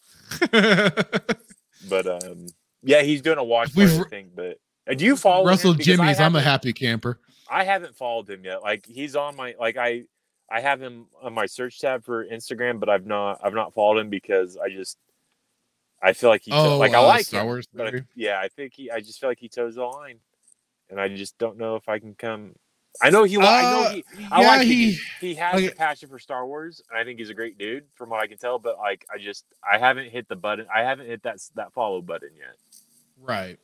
But 1.89 2.07
um, 2.07 2.47
yeah, 2.83 3.03
he's 3.03 3.23
doing 3.23 3.39
a 3.39 3.45
watch 3.45 3.73
party 3.75 4.03
thing. 4.11 4.31
But 4.35 4.59
uh, 4.91 4.95
do 4.95 5.05
you 5.05 5.17
follow? 5.17 5.45
Russell 5.47 5.75
Jimmy's. 5.75 6.19
I'm 6.19 6.35
a 6.35 6.41
happy 6.41 6.73
camper. 6.73 7.21
I 7.51 7.63
haven't 7.65 7.97
followed 7.97 8.29
him 8.29 8.45
yet. 8.45 8.63
Like 8.63 8.87
he's 8.87 9.15
on 9.15 9.37
my 9.37 9.55
like 9.61 9.77
I 9.77 10.03
I 10.51 10.61
have 10.61 10.81
him 10.81 11.07
on 11.23 11.33
my 11.35 11.47
search 11.47 11.81
tab 11.81 12.05
for 12.05 12.25
Instagram, 12.25 12.79
but 12.81 12.89
I've 12.89 13.07
not 13.07 13.41
I've 13.43 13.55
not 13.55 13.75
followed 13.75 13.99
him 13.99 14.11
because 14.11 14.57
I 14.57 14.69
just 14.69 14.99
I 16.03 16.13
feel 16.13 16.31
like 16.31 16.43
he 16.43 16.51
to- 16.53 16.57
Oh, 16.57 16.79
like 16.79 16.93
I 16.95 16.99
uh, 16.99 17.07
like 17.07 17.27
Star 17.27 17.41
him, 17.41 17.47
Wars 17.47 17.67
but 17.73 17.95
I- 17.95 18.01
yeah, 18.15 18.39
I 18.41 18.49
think 18.49 18.75
he 18.75 18.91
I 18.91 19.01
just 19.01 19.19
feel 19.21 19.29
like 19.31 19.41
he 19.41 19.49
toes 19.49 19.75
the 19.77 19.85
line, 19.85 20.19
and 20.91 21.01
I 21.01 21.09
just 21.09 21.37
don't 21.39 21.59
know 21.59 21.77
if 21.77 21.89
I 21.89 21.99
can 21.99 22.15
come. 22.15 22.55
I 23.03 23.11
know 23.11 23.25
he. 23.25 23.37
li- 23.37 23.45
I 23.47 23.63
know 23.63 23.81
Uh, 23.83 23.91
he. 23.91 24.05
I 24.31 24.41
yeah, 24.41 24.47
like 24.49 24.67
he. 24.67 24.93
he, 24.93 25.01
he 25.21 25.35
has 25.35 25.61
like- 25.61 25.73
a 25.73 25.75
passion 25.75 26.09
for 26.09 26.19
Star 26.19 26.47
Wars, 26.47 26.81
and 26.91 26.99
I 26.99 27.05
think 27.05 27.19
he's 27.19 27.29
a 27.31 27.35
great 27.35 27.59
dude 27.59 27.85
from 27.95 28.09
what 28.11 28.21
I 28.21 28.27
can 28.27 28.39
tell. 28.39 28.59
But 28.59 28.79
like, 28.79 29.05
I 29.13 29.19
just 29.19 29.45
I 29.71 29.79
haven't 29.79 30.11
hit 30.11 30.29
the 30.29 30.37
button. 30.37 30.67
I 30.75 30.83
haven't 30.83 31.07
hit 31.07 31.23
that 31.25 31.39
that 31.57 31.73
follow 31.73 32.01
button 32.01 32.31
yet. 32.39 32.57
Right. 33.21 33.59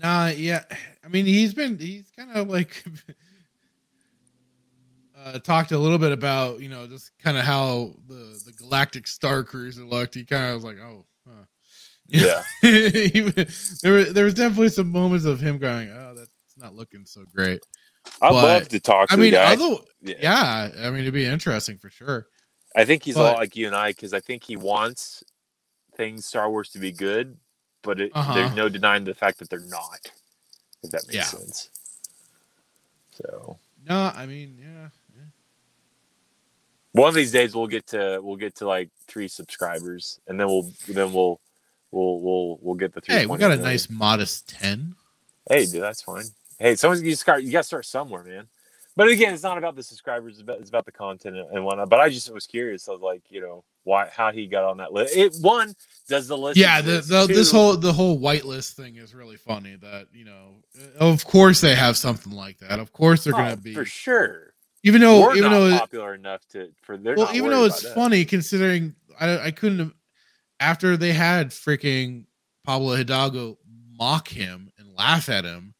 Nah, 0.00 0.28
yeah. 0.28 0.64
I 1.04 1.08
mean, 1.08 1.26
he's 1.26 1.54
been 1.54 1.78
he's 1.78 2.10
kind 2.16 2.30
of 2.32 2.48
like 2.48 2.82
uh 5.24 5.38
talked 5.38 5.72
a 5.72 5.78
little 5.78 5.98
bit 5.98 6.12
about, 6.12 6.60
you 6.60 6.68
know, 6.68 6.86
just 6.86 7.10
kind 7.18 7.36
of 7.36 7.44
how 7.44 7.94
the 8.08 8.40
the 8.46 8.52
Galactic 8.58 9.06
Star 9.06 9.42
Cruiser 9.44 9.84
looked. 9.84 10.14
He 10.14 10.24
kind 10.24 10.46
of 10.46 10.54
was 10.56 10.64
like, 10.64 10.78
"Oh, 10.80 11.04
huh." 11.26 11.44
Yeah. 12.08 12.42
He- 12.60 13.20
there 13.82 13.92
were 13.92 14.04
there 14.04 14.24
was 14.24 14.34
definitely 14.34 14.68
some 14.70 14.90
moments 14.90 15.24
of 15.24 15.40
him 15.40 15.58
going, 15.58 15.90
"Oh, 15.90 16.14
that's 16.16 16.30
not 16.56 16.74
looking 16.74 17.04
so 17.06 17.24
great." 17.34 17.60
I'd 18.20 18.30
But, 18.30 18.34
love 18.34 18.68
to 18.68 18.80
talk. 18.80 19.08
To 19.08 19.14
I 19.14 19.16
mean, 19.16 19.34
other 19.34 19.76
yeah. 20.02 20.14
yeah, 20.20 20.70
I 20.86 20.90
mean, 20.90 21.00
it'd 21.02 21.14
be 21.14 21.24
interesting 21.26 21.78
for 21.78 21.88
sure. 21.90 22.26
I 22.74 22.84
think 22.84 23.02
he's 23.04 23.16
a 23.16 23.22
lot 23.22 23.36
like 23.36 23.54
you 23.54 23.66
and 23.66 23.76
I 23.76 23.90
because 23.90 24.12
I 24.12 24.20
think 24.20 24.42
he 24.44 24.56
wants 24.56 25.22
things 25.96 26.26
Star 26.26 26.50
Wars 26.50 26.70
to 26.70 26.78
be 26.78 26.90
good, 26.90 27.36
but 27.82 28.00
it, 28.00 28.10
Uh-huh. 28.14 28.34
there's 28.34 28.54
no 28.56 28.68
denying 28.68 29.04
the 29.04 29.14
fact 29.14 29.38
that 29.38 29.50
they're 29.50 29.60
not. 29.60 30.00
If 30.82 30.90
that 30.90 31.04
makes 31.06 31.14
Yeah. 31.14 31.24
sense. 31.24 31.70
So 33.12 33.58
No, 33.88 34.10
I 34.14 34.26
mean, 34.26 34.58
yeah. 34.60 34.88
One 36.92 37.08
of 37.08 37.14
these 37.14 37.32
days 37.32 37.54
we'll 37.54 37.66
get 37.66 37.86
to 37.88 38.20
we'll 38.22 38.36
get 38.36 38.54
to 38.56 38.66
like 38.66 38.90
three 39.06 39.28
subscribers, 39.28 40.20
and 40.26 40.38
then 40.38 40.46
we'll 40.46 40.70
then 40.88 41.12
we'll 41.12 41.40
we'll 41.90 42.20
we'll 42.20 42.58
we'll 42.60 42.74
get 42.74 42.92
the 42.92 43.00
three. 43.00 43.14
Hey, 43.14 43.26
we 43.26 43.38
got 43.38 43.50
a 43.50 43.56
nice 43.56 43.88
modest 43.90 44.48
10. 44.50 44.94
Hey, 45.48 45.66
dude, 45.66 45.82
that's 45.82 46.02
fine. 46.02 46.24
Hey, 46.58 46.76
someone's 46.76 47.02
you 47.02 47.14
start. 47.14 47.42
You 47.42 47.50
got 47.50 47.60
to 47.60 47.64
start 47.64 47.86
somewhere, 47.86 48.22
man. 48.22 48.46
But 48.94 49.08
again, 49.08 49.32
it's 49.32 49.42
not 49.42 49.56
about 49.56 49.74
the 49.74 49.82
subscribers; 49.82 50.34
it's 50.34 50.42
about, 50.42 50.60
it's 50.60 50.68
about 50.68 50.84
the 50.84 50.92
content 50.92 51.36
and, 51.36 51.50
and 51.50 51.64
whatnot. 51.64 51.88
But 51.88 52.00
I 52.00 52.10
just 52.10 52.32
was 52.32 52.46
curious. 52.46 52.88
I 52.88 52.92
was 52.92 53.00
like, 53.00 53.22
you 53.30 53.40
know, 53.40 53.64
why 53.84 54.08
how 54.14 54.30
he 54.30 54.46
got 54.46 54.64
on 54.64 54.76
that 54.76 54.92
list? 54.92 55.16
It 55.16 55.34
one 55.40 55.74
does 56.08 56.28
the 56.28 56.36
list. 56.36 56.58
Yeah, 56.58 56.82
the, 56.82 57.00
the, 57.00 57.26
this 57.26 57.50
whole 57.50 57.76
the 57.76 57.92
whole 57.92 58.18
whitelist 58.18 58.74
thing 58.74 58.96
is 58.96 59.14
really 59.14 59.36
funny. 59.36 59.76
That 59.76 60.08
you 60.12 60.26
know, 60.26 60.56
of 61.00 61.24
course 61.24 61.62
they 61.62 61.74
have 61.74 61.96
something 61.96 62.32
like 62.32 62.58
that. 62.58 62.78
Of 62.78 62.92
course 62.92 63.24
they're 63.24 63.34
oh, 63.34 63.38
gonna 63.38 63.56
be 63.56 63.72
for 63.72 63.86
sure. 63.86 64.51
Even 64.82 65.00
though 65.00 65.22
We're 65.22 65.36
even 65.36 65.50
though 65.50 65.78
popular 65.78 66.14
enough 66.14 66.46
to 66.48 66.70
for 66.82 66.96
they're 66.96 67.16
well 67.16 67.34
even 67.34 67.50
though 67.50 67.64
it's 67.64 67.86
funny 67.92 68.24
considering 68.24 68.94
I 69.18 69.38
I 69.38 69.50
couldn't 69.50 69.78
have 69.78 69.94
after 70.60 70.96
they 70.96 71.12
had 71.12 71.50
freaking 71.50 72.26
Pablo 72.64 72.94
Hidalgo 72.94 73.58
mock 73.98 74.28
him 74.28 74.70
and 74.78 74.94
laugh 74.96 75.28
at 75.28 75.44
him 75.44 75.74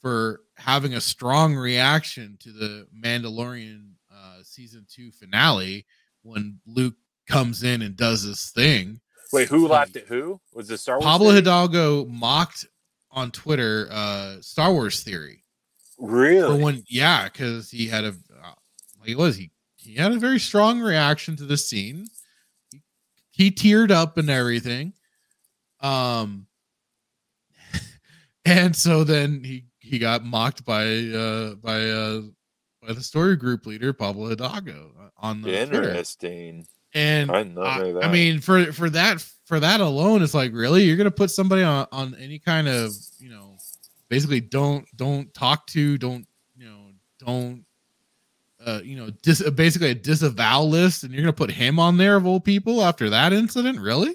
for 0.00 0.40
having 0.56 0.94
a 0.94 1.00
strong 1.00 1.54
reaction 1.54 2.36
to 2.40 2.52
the 2.52 2.86
Mandalorian 2.96 3.92
uh, 4.14 4.38
season 4.42 4.86
two 4.88 5.10
finale 5.10 5.86
when 6.22 6.58
Luke 6.66 6.94
comes 7.28 7.62
in 7.62 7.82
and 7.82 7.96
does 7.96 8.26
this 8.26 8.50
thing. 8.50 9.00
Wait, 9.32 9.48
who 9.48 9.66
laughed 9.66 9.96
at 9.96 10.06
who? 10.06 10.40
Was 10.54 10.68
the 10.68 10.78
Star 10.78 10.96
Wars? 10.96 11.04
Pablo 11.04 11.28
thing? 11.28 11.36
Hidalgo 11.36 12.04
mocked 12.06 12.66
on 13.10 13.30
Twitter 13.30 13.88
uh 13.90 14.40
Star 14.40 14.72
Wars 14.72 15.02
theory. 15.02 15.42
Really? 15.98 16.62
when 16.62 16.84
yeah, 16.88 17.24
because 17.24 17.70
he 17.70 17.86
had 17.86 18.04
a 18.04 18.08
uh, 18.08 18.52
like 19.00 19.10
it 19.10 19.18
was 19.18 19.36
he 19.36 19.50
he 19.76 19.94
had 19.94 20.12
a 20.12 20.18
very 20.18 20.38
strong 20.38 20.80
reaction 20.80 21.36
to 21.36 21.44
the 21.44 21.56
scene. 21.56 22.06
He, 22.70 22.82
he 23.30 23.50
teared 23.50 23.90
up 23.90 24.18
and 24.18 24.28
everything. 24.28 24.92
Um 25.80 26.46
and 28.44 28.74
so 28.74 29.04
then 29.04 29.42
he 29.42 29.64
he 29.78 29.98
got 29.98 30.24
mocked 30.24 30.64
by 30.64 30.86
uh 30.86 31.54
by 31.54 31.88
uh 31.88 32.22
by 32.86 32.92
the 32.92 33.02
story 33.02 33.36
group 33.36 33.66
leader 33.66 33.92
Pablo 33.92 34.28
Hidalgo 34.28 34.92
uh, 35.00 35.08
on 35.18 35.42
the 35.42 35.50
Twitter. 35.66 35.82
Interesting. 35.82 36.66
And 36.94 37.30
I 37.30 37.42
I. 37.60 38.06
I 38.06 38.12
mean, 38.12 38.40
for 38.40 38.72
for 38.72 38.88
that 38.90 39.20
for 39.44 39.60
that 39.60 39.80
alone, 39.80 40.22
it's 40.22 40.34
like 40.34 40.52
really 40.52 40.84
you're 40.84 40.96
gonna 40.96 41.10
put 41.10 41.30
somebody 41.30 41.62
on 41.62 41.86
on 41.92 42.14
any 42.14 42.38
kind 42.38 42.68
of 42.68 42.92
you 43.18 43.28
know, 43.28 43.45
basically 44.08 44.40
don't 44.40 44.86
don't 44.96 45.32
talk 45.34 45.66
to, 45.68 45.98
don't 45.98 46.26
you 46.56 46.66
know, 46.68 46.90
don't 47.18 47.64
uh 48.64 48.80
you 48.84 48.96
know, 48.96 49.10
dis, 49.22 49.42
basically 49.50 49.90
a 49.90 49.94
disavow 49.94 50.62
list, 50.62 51.04
and 51.04 51.12
you're 51.12 51.22
gonna 51.22 51.32
put 51.32 51.50
him 51.50 51.78
on 51.78 51.96
there 51.96 52.16
of 52.16 52.26
all 52.26 52.40
people 52.40 52.82
after 52.82 53.10
that 53.10 53.32
incident. 53.32 53.78
Really? 53.80 54.14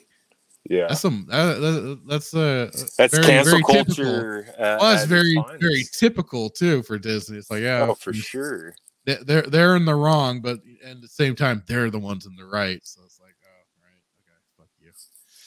yeah, 0.69 0.87
That's 0.87 1.01
some 1.01 1.25
that, 1.29 1.59
that, 1.59 2.01
that's 2.07 2.33
uh 2.33 2.69
that's 2.97 3.13
very, 3.15 3.25
cancel 3.25 3.51
very 3.51 3.63
typical. 3.63 4.05
culture. 4.05 4.47
Uh, 4.57 4.77
well, 4.79 4.91
that's 4.95 5.05
very 5.05 5.35
very 5.59 5.83
typical 5.91 6.49
too 6.49 6.83
for 6.83 6.97
Disney. 6.99 7.37
It's 7.37 7.49
like 7.51 7.61
yeah, 7.63 7.87
Oh, 7.89 7.95
for 7.95 8.13
sure. 8.13 8.75
they- 9.05 9.17
they're 9.23 9.41
they're 9.43 9.75
in 9.75 9.85
the 9.85 9.95
wrong, 9.95 10.41
but 10.41 10.59
at 10.85 11.01
the 11.01 11.07
same 11.07 11.35
time 11.35 11.63
they're 11.67 11.89
the 11.89 11.99
ones 11.99 12.25
in 12.25 12.35
the 12.35 12.45
right. 12.45 12.79
So 12.83 13.01
it's 13.05 13.19
like, 13.19 13.35
oh, 13.43 13.63
right, 13.83 14.01
okay, 14.21 14.37
fuck 14.57 14.69
you. 14.79 14.91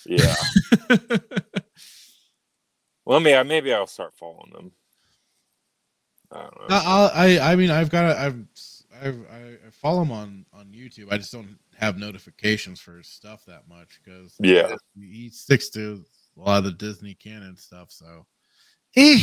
Yeah. 0.07 1.59
Well, 3.05 3.21
maybe 3.21 3.49
maybe 3.49 3.73
I'll 3.73 3.87
start 3.87 4.15
following 4.17 4.51
them. 4.53 4.73
I 6.33 6.43
don't 6.43 6.69
know. 6.71 6.77
I, 6.77 7.11
I 7.39 7.53
I 7.53 7.57
mean 7.57 7.71
I've 7.71 7.91
got 7.91 8.17
I've 8.17 8.39
I've 9.03 9.21
I 9.31 9.71
follow 9.71 10.03
him 10.03 10.13
on 10.13 10.47
on 10.53 10.67
YouTube. 10.67 11.13
I 11.13 11.19
just 11.19 11.33
don't 11.33 11.59
have 11.77 11.99
notifications 11.99 12.81
for 12.81 12.97
his 12.97 13.09
stuff 13.09 13.45
that 13.47 13.69
much 13.69 14.01
because 14.03 14.35
Yeah. 14.41 14.75
he 14.99 15.29
sticks 15.29 15.69
to 15.71 16.05
a 16.37 16.41
lot 16.41 16.59
of 16.59 16.65
the 16.65 16.73
Disney 16.73 17.15
canon 17.15 17.57
stuff. 17.57 17.91
So, 17.91 18.27
eh. 18.97 19.19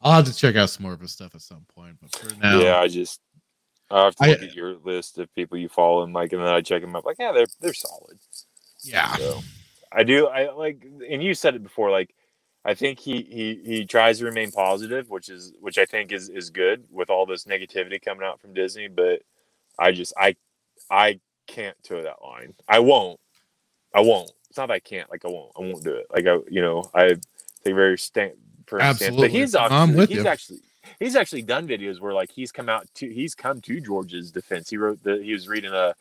I'll 0.00 0.12
have 0.12 0.24
to 0.26 0.34
check 0.34 0.56
out 0.56 0.70
some 0.70 0.84
more 0.84 0.94
of 0.94 1.00
his 1.00 1.12
stuff 1.12 1.34
at 1.34 1.42
some 1.42 1.66
point. 1.74 1.96
But 2.00 2.14
for 2.16 2.34
now, 2.36 2.58
Yeah, 2.60 2.78
I 2.80 2.88
just 2.88 3.20
I 3.90 4.04
have 4.04 4.14
to 4.16 4.24
I- 4.24 4.30
at 4.30 4.54
your 4.54 4.76
list 4.76 5.18
of 5.18 5.32
people 5.34 5.58
you 5.58 5.68
follow 5.68 6.04
and 6.04 6.14
like, 6.14 6.32
and 6.32 6.40
then 6.40 6.48
I 6.48 6.62
check 6.62 6.80
them 6.80 6.96
up. 6.96 7.04
Like, 7.04 7.16
yeah, 7.18 7.32
they're 7.32 7.46
they're 7.60 7.74
solid. 7.74 8.18
yeah, 8.82 9.14
So 9.16 9.40
I 9.92 10.02
do. 10.04 10.26
I 10.26 10.52
like, 10.52 10.84
and 11.08 11.22
you 11.22 11.34
said 11.34 11.54
it 11.54 11.62
before. 11.62 11.90
Like, 11.90 12.14
I 12.64 12.74
think 12.74 12.98
he 12.98 13.22
he 13.22 13.60
he 13.64 13.84
tries 13.84 14.18
to 14.18 14.24
remain 14.24 14.50
positive, 14.50 15.10
which 15.10 15.28
is 15.28 15.52
which 15.60 15.78
I 15.78 15.84
think 15.84 16.12
is 16.12 16.28
is 16.28 16.50
good 16.50 16.84
with 16.90 17.10
all 17.10 17.26
this 17.26 17.44
negativity 17.44 18.00
coming 18.02 18.24
out 18.24 18.40
from 18.40 18.54
Disney. 18.54 18.88
But 18.88 19.22
I 19.78 19.92
just 19.92 20.12
I 20.16 20.36
I 20.90 21.20
can't 21.46 21.76
toe 21.82 22.02
that 22.02 22.22
line. 22.22 22.54
I 22.68 22.78
won't. 22.78 23.18
I 23.94 24.00
won't. 24.00 24.30
It's 24.48 24.58
not 24.58 24.66
that 24.66 24.74
I 24.74 24.80
can't. 24.80 25.10
Like 25.10 25.24
I 25.24 25.28
won't. 25.28 25.52
I 25.56 25.60
won't 25.60 25.82
do 25.82 25.94
it. 25.94 26.06
Like 26.10 26.26
I 26.26 26.38
you 26.50 26.62
know 26.62 26.90
I 26.94 27.16
take 27.64 27.74
very 27.74 27.98
stand. 27.98 28.32
Absolutely. 28.72 29.22
But 29.22 29.30
he's 29.32 29.56
actually, 29.56 29.76
I'm 29.76 29.94
with 29.96 30.08
he's 30.10 30.18
you. 30.18 30.28
actually 30.28 30.60
he's 30.98 31.16
actually 31.16 31.42
done 31.42 31.66
videos 31.66 32.00
where 32.00 32.12
like 32.12 32.30
he's 32.30 32.52
come 32.52 32.68
out 32.68 32.86
to 32.94 33.12
he's 33.12 33.34
come 33.34 33.60
to 33.62 33.80
George's 33.80 34.30
defense. 34.30 34.70
He 34.70 34.76
wrote 34.76 35.02
the 35.02 35.20
he 35.22 35.32
was 35.32 35.48
reading 35.48 35.72
a 35.72 35.94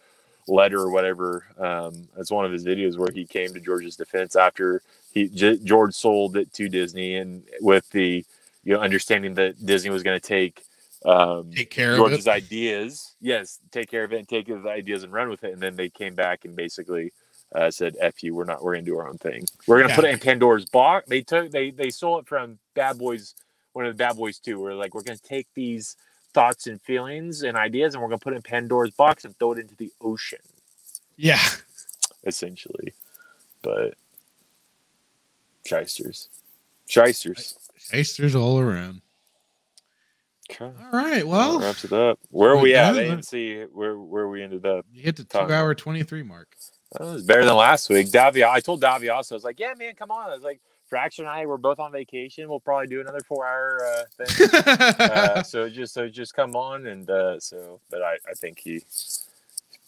letter 0.49 0.79
or 0.79 0.89
whatever. 0.91 1.45
Um, 1.57 2.07
that's 2.15 2.31
one 2.31 2.45
of 2.45 2.51
his 2.51 2.65
videos 2.65 2.97
where 2.97 3.11
he 3.11 3.25
came 3.25 3.53
to 3.53 3.59
George's 3.59 3.95
defense 3.95 4.35
after 4.35 4.81
he 5.13 5.27
J- 5.29 5.59
George 5.63 5.93
sold 5.95 6.37
it 6.37 6.53
to 6.53 6.69
Disney 6.69 7.15
and 7.15 7.43
with 7.61 7.89
the 7.91 8.25
you 8.63 8.73
know 8.73 8.79
understanding 8.81 9.33
that 9.35 9.65
Disney 9.65 9.89
was 9.89 10.03
going 10.03 10.19
to 10.19 10.25
take 10.27 10.63
um, 11.05 11.51
take 11.51 11.69
care 11.69 11.91
of 11.93 11.97
George's 11.97 12.27
ideas. 12.27 13.15
Yes, 13.21 13.59
take 13.71 13.89
care 13.89 14.03
of 14.03 14.11
it 14.11 14.19
and 14.19 14.27
take 14.27 14.47
his 14.47 14.65
ideas 14.65 15.03
and 15.03 15.13
run 15.13 15.29
with 15.29 15.43
it. 15.43 15.53
And 15.53 15.61
then 15.61 15.75
they 15.77 15.89
came 15.89 16.13
back 16.15 16.43
and 16.45 16.55
basically 16.55 17.13
uh, 17.55 17.71
said, 17.71 17.95
"F 18.01 18.21
you, 18.21 18.35
we're 18.35 18.43
not. 18.43 18.61
We're 18.63 18.73
gonna 18.73 18.85
do 18.85 18.97
our 18.97 19.07
own 19.07 19.17
thing. 19.17 19.45
We're 19.65 19.77
gonna 19.79 19.89
Yeah. 19.89 19.95
put 19.95 20.05
it 20.05 20.11
in 20.11 20.19
Pandora's 20.19 20.65
box." 20.65 21.07
They 21.07 21.21
took 21.21 21.51
they 21.51 21.71
they 21.71 21.89
sold 21.89 22.23
it 22.23 22.27
from 22.27 22.59
Bad 22.75 22.97
Boys, 22.97 23.33
one 23.73 23.85
of 23.85 23.93
the 23.93 23.97
Bad 23.97 24.17
Boys 24.17 24.39
too. 24.39 24.59
We're 24.59 24.73
like, 24.73 24.93
we're 24.93 25.03
gonna 25.03 25.17
take 25.17 25.47
these 25.55 25.95
thoughts 26.33 26.67
and 26.67 26.81
feelings 26.81 27.43
and 27.43 27.57
ideas, 27.57 27.93
and 27.93 28.01
we're 28.03 28.09
gonna 28.09 28.19
put 28.19 28.33
it 28.33 28.37
in 28.37 28.41
Pandora's 28.41 28.91
box 28.91 29.25
and 29.25 29.37
throw 29.37 29.53
it 29.53 29.59
into 29.59 29.75
the 29.75 29.91
ocean, 30.01 30.39
Yeah, 31.17 31.39
essentially. 32.25 32.93
But 33.61 33.95
shysters, 35.65 36.29
shysters. 36.87 37.55
tasters 37.89 38.35
all 38.35 38.59
around. 38.59 39.01
Okay. 40.51 40.65
All 40.65 40.91
right, 40.91 41.17
That 41.19 41.27
well, 41.27 41.59
wraps 41.59 41.83
it 41.85 41.93
up. 41.93 42.17
Where 42.31 42.51
are 42.51 42.57
we're 42.57 42.75
at? 42.77 42.95
I 42.95 43.03
didn't 43.03 43.23
see 43.23 43.61
where 43.71 43.97
where 43.99 44.27
we 44.27 44.41
ended 44.41 44.65
up. 44.65 44.85
you 44.91 45.03
hit 45.03 45.15
the 45.15 45.23
two 45.23 45.37
hour 45.39 45.75
twenty 45.75 46.03
three 46.03 46.23
mark. 46.23 46.55
It 46.99 47.03
was 47.03 47.23
better 47.23 47.45
than 47.45 47.55
last 47.55 47.87
week. 47.89 48.11
Davia, 48.11 48.49
I 48.49 48.59
told 48.61 48.81
Davia 48.81 49.13
also, 49.13 49.35
I 49.35 49.37
was 49.37 49.43
like, 49.43 49.59
yeah, 49.59 49.73
man, 49.77 49.93
come 49.93 50.09
on. 50.09 50.31
I 50.31 50.33
was 50.33 50.41
like, 50.41 50.59
Fracture 50.89 51.21
and 51.21 51.29
I, 51.29 51.45
we're 51.45 51.57
both 51.57 51.79
on 51.79 51.91
vacation. 51.91 52.49
We'll 52.49 52.59
probably 52.59 52.87
do 52.87 52.99
another 53.01 53.19
four 53.27 53.45
hour 53.45 53.81
uh, 53.85 54.25
thing. 54.25 54.49
uh, 54.99 55.43
so 55.43 55.69
just 55.69 55.93
so 55.93 56.07
just 56.09 56.33
come 56.33 56.55
on 56.55 56.87
and 56.87 57.09
uh, 57.09 57.39
so, 57.39 57.79
but 57.91 58.01
I, 58.01 58.13
I 58.27 58.33
think 58.35 58.59
he's 58.59 59.27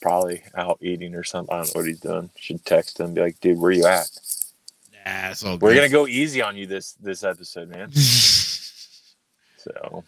probably 0.02 0.44
out 0.56 0.78
eating 0.82 1.16
or 1.16 1.24
something. 1.24 1.54
I 1.54 1.58
don't 1.64 1.74
know 1.76 1.80
what 1.80 1.88
he's 1.88 2.00
doing. 2.00 2.30
Should 2.38 2.64
text 2.66 3.00
him, 3.00 3.14
be 3.14 3.22
like, 3.22 3.40
dude, 3.40 3.58
where 3.60 3.72
you 3.72 3.86
at? 3.86 4.10
nah, 5.06 5.30
it's 5.30 5.44
all 5.44 5.58
We're 5.58 5.72
good. 5.74 5.78
gonna 5.78 5.90
go 5.90 6.08
easy 6.08 6.42
on 6.42 6.56
you 6.56 6.68
this 6.68 6.94
this 6.94 7.24
episode, 7.24 7.70
man. 7.70 7.92
So, 9.58 10.04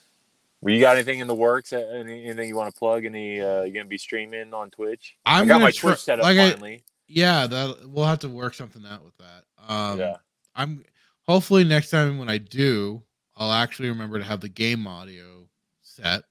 well, 0.62 0.74
you 0.74 0.80
got 0.80 0.96
anything 0.96 1.20
in 1.20 1.28
the 1.28 1.36
works? 1.36 1.74
Any, 1.74 2.26
anything 2.26 2.48
you 2.48 2.56
want 2.56 2.74
to 2.74 2.80
plug? 2.80 3.06
Any? 3.06 3.40
Uh, 3.40 3.62
you 3.62 3.72
gonna 3.72 3.86
be 3.86 4.00
streaming 4.00 4.52
on 4.54 4.72
Twitch? 4.72 5.16
I 5.26 5.40
I'm 5.40 5.48
got 5.48 5.56
gonna 5.56 5.66
my 5.66 5.72
try- 5.72 5.92
Twitch 5.92 6.00
set 6.00 6.20
up 6.20 6.24
like 6.24 6.40
I- 6.40 6.82
yeah, 7.08 7.46
that 7.46 7.88
we'll 7.88 8.06
have 8.06 8.18
to 8.20 8.30
work 8.30 8.56
something 8.56 8.84
out 8.90 9.04
with 9.06 9.16
that. 9.20 9.44
Um, 9.72 10.00
yeah. 10.00 10.16
I'm 10.56 10.84
hopefully 11.24 11.64
next 11.64 11.90
time 11.90 12.18
when 12.18 12.30
I 12.30 12.38
do, 12.38 13.04
I'll 13.36 13.52
actually 13.52 13.90
remember 13.90 14.20
to 14.20 14.24
have 14.26 14.42
the 14.42 14.50
game 14.50 14.88
audio 14.88 15.48
set. 15.82 16.24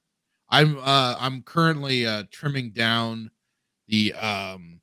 I'm 0.48 0.78
uh 0.78 1.16
I'm 1.18 1.42
currently 1.42 2.06
uh 2.06 2.24
trimming 2.30 2.70
down 2.72 3.30
the 3.88 4.12
um 4.14 4.80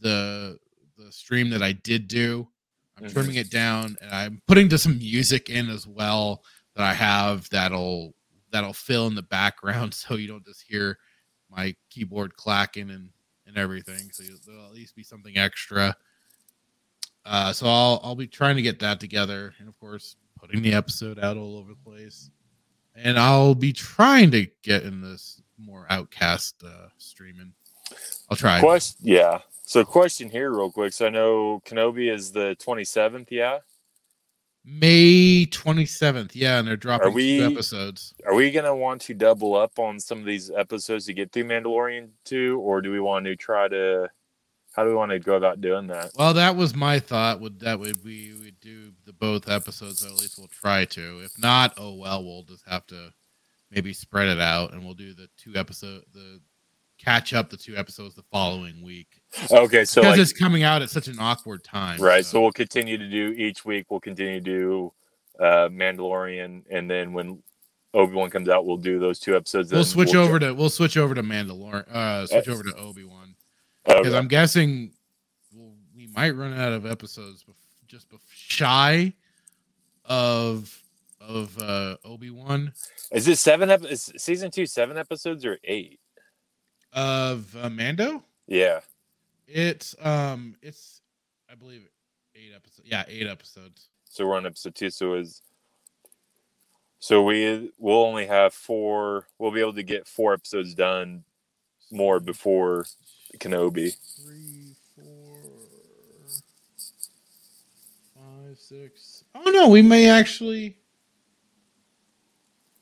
the 0.00 0.58
the 0.96 1.12
stream 1.12 1.50
that 1.50 1.62
I 1.62 1.72
did 1.72 2.08
do. 2.08 2.48
I'm 2.96 3.04
Mhm. 3.04 3.12
trimming 3.12 3.36
it 3.36 3.50
down 3.50 3.96
and 4.02 4.10
I'm 4.10 4.42
putting 4.46 4.68
just 4.68 4.82
some 4.84 4.98
music 4.98 5.48
in 5.48 5.70
as 5.70 5.86
well 5.86 6.44
that 6.74 6.84
I 6.84 6.92
have 6.92 7.48
that'll 7.50 8.14
that'll 8.52 8.72
fill 8.74 9.06
in 9.06 9.14
the 9.14 9.22
background 9.22 9.94
so 9.94 10.14
you 10.14 10.26
don't 10.28 10.44
just 10.44 10.62
hear 10.62 10.98
my 11.48 11.74
keyboard 11.90 12.36
clacking 12.36 12.90
and 12.90 13.10
and 13.46 13.56
everything. 13.56 14.10
So 14.12 14.22
there'll 14.46 14.66
at 14.66 14.72
least 14.72 14.94
be 14.94 15.02
something 15.02 15.36
extra. 15.38 15.96
Uh, 17.24 17.52
so 17.52 17.66
I'll 17.66 18.00
I'll 18.02 18.14
be 18.14 18.26
trying 18.26 18.56
to 18.56 18.62
get 18.62 18.78
that 18.80 19.00
together, 19.00 19.54
and 19.58 19.68
of 19.68 19.78
course, 19.78 20.16
putting 20.38 20.62
the 20.62 20.72
episode 20.72 21.18
out 21.18 21.36
all 21.36 21.58
over 21.58 21.70
the 21.70 21.90
place. 21.90 22.30
And 22.96 23.18
I'll 23.18 23.54
be 23.54 23.72
trying 23.72 24.30
to 24.32 24.46
get 24.62 24.82
in 24.82 25.00
this 25.00 25.40
more 25.58 25.86
outcast 25.90 26.62
uh, 26.64 26.88
streaming. 26.98 27.52
I'll 28.30 28.36
try. 28.36 28.60
Question, 28.60 28.98
yeah. 29.02 29.40
So, 29.64 29.84
question 29.84 30.28
here, 30.28 30.50
real 30.50 30.70
quick. 30.70 30.92
So, 30.92 31.06
I 31.06 31.10
know 31.10 31.62
Kenobi 31.64 32.12
is 32.12 32.32
the 32.32 32.56
twenty 32.56 32.84
seventh. 32.84 33.30
Yeah. 33.30 33.58
May 34.64 35.46
twenty 35.46 35.86
seventh, 35.86 36.36
yeah, 36.36 36.58
and 36.58 36.68
they're 36.68 36.76
dropping 36.76 37.14
we- 37.14 37.38
two 37.38 37.46
episodes. 37.46 38.12
Are 38.26 38.34
we 38.34 38.50
gonna 38.50 38.76
want 38.76 39.00
to 39.02 39.14
double 39.14 39.54
up 39.54 39.78
on 39.78 39.98
some 39.98 40.18
of 40.18 40.26
these 40.26 40.50
episodes 40.50 41.06
to 41.06 41.14
get 41.14 41.32
through 41.32 41.44
Mandalorian 41.44 42.10
two, 42.24 42.60
or 42.60 42.82
do 42.82 42.90
we 42.90 43.00
want 43.00 43.24
to 43.26 43.36
try 43.36 43.68
to? 43.68 44.10
How 44.72 44.84
do 44.84 44.90
we 44.90 44.94
want 44.94 45.10
to 45.10 45.18
go 45.18 45.34
about 45.34 45.60
doing 45.60 45.88
that? 45.88 46.12
Well, 46.16 46.32
that 46.34 46.54
was 46.54 46.74
my 46.74 47.00
thought. 47.00 47.40
Would 47.40 47.60
that 47.60 47.80
would 47.80 48.04
we 48.04 48.32
would 48.38 48.60
do 48.60 48.92
the 49.04 49.12
both 49.12 49.48
episodes? 49.48 50.04
Or 50.04 50.08
at 50.08 50.14
least 50.14 50.38
we'll 50.38 50.48
try 50.48 50.84
to. 50.86 51.20
If 51.24 51.32
not, 51.38 51.74
oh 51.76 51.94
well, 51.94 52.24
we'll 52.24 52.44
just 52.44 52.66
have 52.68 52.86
to 52.88 53.12
maybe 53.70 53.92
spread 53.92 54.28
it 54.28 54.40
out, 54.40 54.72
and 54.72 54.84
we'll 54.84 54.94
do 54.94 55.12
the 55.12 55.28
two 55.36 55.56
episode 55.56 56.04
the 56.12 56.40
catch 56.98 57.32
up 57.32 57.48
the 57.48 57.56
two 57.56 57.74
episodes 57.76 58.14
the 58.14 58.22
following 58.30 58.82
week 58.84 59.22
Okay, 59.50 59.86
so 59.86 60.02
because 60.02 60.18
like, 60.18 60.20
it's 60.20 60.34
coming 60.34 60.64
out 60.64 60.82
at 60.82 60.90
such 60.90 61.08
an 61.08 61.18
awkward 61.18 61.64
time. 61.64 61.98
right. 61.98 62.26
So 62.26 62.42
we'll 62.42 62.52
continue 62.52 62.98
to 62.98 63.08
do 63.08 63.34
each 63.38 63.64
week. 63.64 63.86
We'll 63.90 64.00
continue 64.00 64.34
to 64.34 64.40
do 64.40 64.92
uh 65.40 65.68
Mandalorian, 65.68 66.62
and 66.70 66.90
then 66.90 67.12
when 67.12 67.42
Obi 67.92 68.14
Wan 68.14 68.30
comes 68.30 68.48
out, 68.48 68.66
we'll 68.66 68.76
do 68.76 69.00
those 69.00 69.18
two 69.18 69.34
episodes. 69.34 69.72
we'll 69.72 69.82
switch 69.82 70.12
we'll 70.12 70.22
over 70.22 70.38
to 70.38 70.52
we'll 70.52 70.70
switch 70.70 70.96
over 70.96 71.14
to 71.14 71.22
Mandalorian. 71.22 71.90
Uh, 71.90 72.26
switch 72.26 72.48
over 72.48 72.62
to 72.62 72.74
Obi 72.76 73.04
Wan 73.04 73.29
Okay. 73.88 73.98
because 73.98 74.14
I'm 74.14 74.28
guessing 74.28 74.92
well, 75.54 75.72
we 75.96 76.08
might 76.08 76.30
run 76.36 76.52
out 76.52 76.72
of 76.72 76.86
episodes 76.86 77.44
bef- 77.44 77.54
just 77.88 78.06
shy 78.28 79.12
of 80.04 80.82
of 81.20 81.56
uh 81.60 81.96
Obi 82.04 82.30
Wan 82.30 82.72
Is 83.12 83.28
it 83.28 83.36
seven? 83.36 83.70
Ep- 83.70 83.84
is 83.84 84.12
season 84.16 84.50
two 84.50 84.66
seven 84.66 84.96
episodes 84.96 85.44
or 85.44 85.58
eight? 85.64 86.00
of 86.92 87.54
uh, 87.56 87.70
Mando. 87.70 88.24
Yeah. 88.48 88.80
It's 89.46 89.94
um 90.02 90.56
it's 90.62 91.00
I 91.50 91.54
believe 91.54 91.82
eight 92.34 92.52
episodes. 92.54 92.88
Yeah, 92.90 93.04
eight 93.08 93.26
episodes. 93.26 93.88
So 94.08 94.26
we're 94.26 94.36
on 94.36 94.46
episode 94.46 94.74
two. 94.74 94.90
So 94.90 95.14
is 95.14 95.42
so 96.98 97.22
we 97.22 97.70
will 97.78 98.04
only 98.04 98.26
have 98.26 98.52
four. 98.52 99.26
We'll 99.38 99.52
be 99.52 99.60
able 99.60 99.74
to 99.74 99.82
get 99.82 100.06
four 100.06 100.34
episodes 100.34 100.74
done 100.74 101.24
more 101.90 102.20
before 102.20 102.86
Kenobi. 103.38 103.94
Three, 104.22 104.74
four, 104.96 105.38
five, 108.14 108.58
six. 108.58 109.24
Oh 109.34 109.50
no, 109.50 109.68
we 109.68 109.82
may 109.82 110.08
actually. 110.08 110.76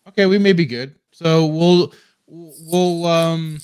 Okay, 0.09 0.27
we 0.27 0.39
may 0.39 0.53
be 0.53 0.65
good. 0.67 0.95
So 1.13 1.47
we'll 1.47 1.93
we'll 2.27 3.07
um. 3.07 3.59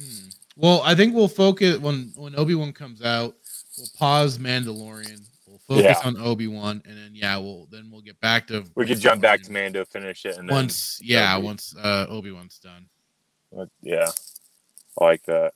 Hmm. 0.00 0.28
Well, 0.56 0.82
I 0.84 0.94
think 0.94 1.14
we'll 1.14 1.28
focus 1.28 1.78
when 1.78 2.12
when 2.16 2.34
Obi 2.36 2.54
Wan 2.54 2.72
comes 2.72 3.02
out. 3.02 3.36
We'll 3.76 3.88
pause 3.98 4.38
Mandalorian. 4.38 5.20
We'll 5.46 5.58
focus 5.66 5.84
Yeah. 5.84 6.00
on 6.08 6.16
Obi 6.16 6.46
Wan, 6.46 6.80
and 6.86 6.96
then 6.96 7.10
yeah, 7.12 7.36
we'll 7.38 7.66
then 7.70 7.90
we'll 7.90 8.00
get 8.02 8.18
back 8.20 8.46
to. 8.48 8.64
We 8.74 8.86
could 8.86 9.00
jump 9.00 9.20
back 9.20 9.42
to 9.42 9.52
Mando, 9.52 9.84
finish 9.84 10.24
it, 10.24 10.36
and 10.38 10.48
then 10.48 10.54
once. 10.54 11.00
Yeah, 11.02 11.36
Obi. 11.36 11.44
once 11.46 11.74
uh, 11.76 12.06
Obi 12.08 12.30
Wan's 12.32 12.58
done. 12.58 12.86
yeah, 13.82 14.06
I 15.00 15.04
like 15.04 15.24
that. 15.24 15.52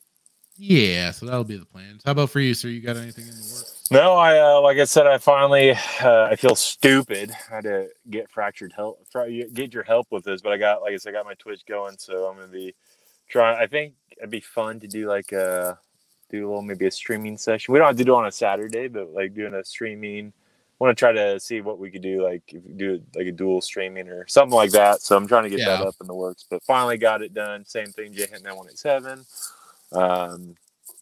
Yeah, 0.59 1.13
so 1.13 1.27
that'll 1.27 1.45
be 1.45 1.57
the 1.57 1.65
plans. 1.65 2.03
How 2.05 2.13
about 2.13 2.31
for 2.31 2.41
you, 2.41 2.53
sir? 2.53 2.69
You 2.69 2.81
got 2.81 2.97
anything 2.97 3.25
in 3.29 3.31
the 3.31 3.37
works? 3.37 3.87
No, 3.91 4.15
I 4.15 4.39
uh, 4.39 4.61
like 4.61 4.77
I 4.79 4.85
said, 4.85 5.07
I 5.07 5.17
finally 5.19 5.71
uh, 5.71 6.25
I 6.31 6.37
feel 6.37 6.57
stupid. 6.57 7.31
I 7.51 7.55
had 7.55 7.65
to 7.65 7.89
get 8.11 8.29
fractured 8.31 8.73
help, 8.75 9.07
get 9.55 9.73
your 9.73 9.85
help 9.85 10.09
with 10.11 10.25
this, 10.25 10.43
but 10.43 10.53
I 10.53 10.59
got 10.59 10.83
like 10.83 10.93
I 10.93 10.97
said, 10.97 11.15
I 11.15 11.19
got 11.19 11.27
my 11.27 11.35
Twitch 11.35 11.65
going, 11.65 11.97
so 11.97 12.27
I'm 12.27 12.37
gonna 12.37 12.49
be 12.49 12.75
trying. 13.29 13.57
I 13.57 13.67
think 13.67 13.95
it'd 14.19 14.31
be 14.31 14.41
fun 14.41 14.81
to 14.81 14.89
do 14.89 15.09
like 15.09 15.33
a 15.33 15.79
do 16.29 16.47
a 16.47 16.49
little 16.49 16.63
maybe 16.63 16.87
a 16.87 16.91
streaming 16.91 17.39
session. 17.39 17.73
We 17.73 17.79
don't 17.79 17.87
have 17.87 17.97
to 17.97 18.05
do 18.05 18.15
it 18.15 18.19
on 18.19 18.27
a 18.27 18.33
Saturday, 18.33 18.89
but 18.89 19.11
like 19.15 19.35
doing 19.35 19.55
a 19.55 19.65
streaming. 19.65 20.33
Want 20.81 20.97
to 20.97 21.01
try 21.01 21.11
to 21.11 21.41
see 21.41 21.61
what 21.61 21.81
we 21.81 21.91
could 21.91 22.03
do, 22.03 22.23
like 22.23 22.43
if 22.49 22.63
we 22.63 22.73
do 22.73 23.03
like 23.17 23.27
a 23.27 23.33
dual 23.33 23.61
streaming 23.61 24.07
or 24.09 24.29
something 24.29 24.55
like 24.55 24.71
that. 24.73 25.01
So 25.01 25.17
I'm 25.17 25.27
trying 25.27 25.43
to 25.43 25.51
get 25.51 25.67
that 25.67 25.81
up 25.81 25.97
in 26.01 26.07
the 26.07 26.15
works, 26.15 26.45
but 26.49 26.63
finally 26.63 26.99
got 26.99 27.21
it 27.21 27.35
done. 27.35 27.65
Same 27.65 27.89
thing, 27.89 28.13
J 28.13 28.27
Hit 28.27 28.45
9187. 28.45 29.25
Um, 29.93 30.55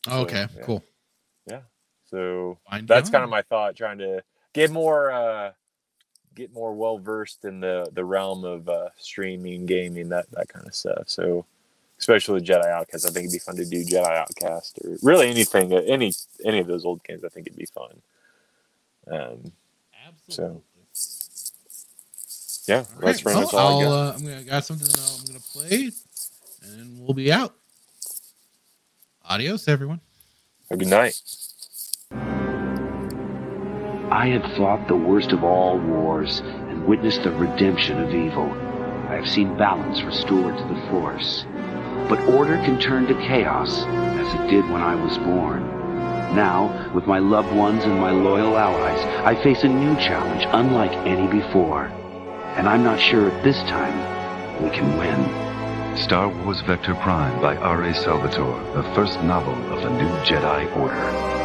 So, 0.05 0.13
okay, 0.21 0.47
yeah. 0.57 0.63
cool. 0.63 0.85
Yeah. 1.47 1.61
So 2.11 2.59
Fine 2.71 2.87
that's 2.87 3.11
kind 3.11 3.25
of 3.25 3.31
my 3.31 3.43
thought 3.43 3.77
trying 3.77 3.99
to 3.99 4.23
get 4.53 4.71
more 4.71 5.11
uh 5.11 5.53
get 6.35 6.53
more 6.53 6.75
well 6.75 6.99
versed 6.99 7.45
in 7.45 7.61
the 7.61 7.89
the 7.93 8.05
realm 8.05 8.45
of 8.45 8.69
uh 8.69 8.89
streaming 8.97 9.67
gaming 9.67 10.09
that 10.11 10.31
that 10.33 10.49
kind 10.49 10.67
of 10.67 10.75
stuff 10.75 11.05
so 11.09 11.45
especially 11.99 12.41
jedi 12.41 12.65
outcast 12.67 13.07
i 13.07 13.11
think 13.11 13.25
it'd 13.25 13.33
be 13.33 13.39
fun 13.39 13.57
to 13.57 13.65
do 13.65 13.85
jedi 13.85 14.17
outcast 14.17 14.79
or 14.85 14.97
really 15.03 15.29
anything 15.29 15.73
uh, 15.73 15.77
any 15.87 16.13
any 16.45 16.59
of 16.59 16.67
those 16.67 16.85
old 16.85 17.03
games 17.05 17.25
i 17.25 17.29
think 17.29 17.47
it'd 17.47 17.59
be 17.59 17.67
fun 17.67 18.01
um 19.11 19.53
Absolutely. 20.07 20.63
So. 20.93 22.63
yeah 22.67 22.79
All 22.79 22.85
that's 23.01 23.25
right, 23.25 23.35
pretty 23.35 23.39
well, 23.39 23.47
much 23.47 23.55
all 23.55 23.61
i 23.61 23.63
I'll, 23.63 23.81
got 23.81 23.93
uh, 23.93 24.13
I'm 24.17 24.25
gonna 24.25 24.39
I 24.39 24.43
got 24.43 24.65
something 24.65 24.87
that 24.89 25.19
I'm 25.21 25.27
gonna 25.27 25.41
play, 25.53 25.91
and 26.63 27.01
we'll 27.01 27.15
be 27.15 27.33
out. 27.33 27.55
Adios, 29.29 29.67
everyone. 29.67 30.01
Have 30.71 30.81
a 30.81 30.85
good 30.85 30.91
night 30.91 31.21
I 34.11 34.29
had 34.29 34.57
fought 34.57 34.87
the 34.87 34.97
worst 34.97 35.33
of 35.33 35.43
all 35.43 35.79
wars 35.79 36.41
and 36.41 36.87
witnessed 36.87 37.25
the 37.25 37.33
redemption 37.33 38.01
of 38.01 38.15
evil. 38.15 38.51
I 39.09 39.17
have 39.17 39.29
seen 39.29 39.57
balance 39.59 40.03
restored 40.03 40.57
to 40.57 40.65
the 40.65 40.81
Force. 40.89 41.45
But 42.09 42.21
order 42.29 42.57
can 42.59 42.79
turn 42.79 43.07
to 43.09 43.15
chaos, 43.15 43.83
as 43.85 44.35
it 44.35 44.51
did 44.51 44.65
when 44.71 44.81
I 44.81 44.95
was 44.95 45.19
born. 45.19 45.65
Now, 46.37 46.93
with 46.95 47.07
my 47.07 47.19
loved 47.19 47.53
ones 47.53 47.83
and 47.83 48.01
my 48.01 48.13
loyal 48.13 48.57
allies, 48.57 49.05
I 49.25 49.35
face 49.43 49.65
a 49.65 49.69
new 49.69 49.97
challenge 49.97 50.47
unlike 50.51 50.93
any 51.07 51.27
before. 51.27 51.87
And 52.57 52.69
I'm 52.69 52.85
not 52.85 53.01
sure 53.01 53.29
at 53.29 53.43
this 53.43 53.59
time 53.63 54.63
we 54.63 54.71
can 54.71 54.97
win. 54.97 55.46
Star 55.99 56.29
Wars 56.29 56.61
Vector 56.61 56.95
Prime 56.95 57.41
by 57.41 57.57
R.A. 57.57 57.95
Salvatore, 57.95 58.61
the 58.75 58.83
first 58.95 59.21
novel 59.23 59.55
of 59.73 59.83
the 59.83 59.91
new 59.91 60.09
Jedi 60.25 60.77
Order. 60.77 61.36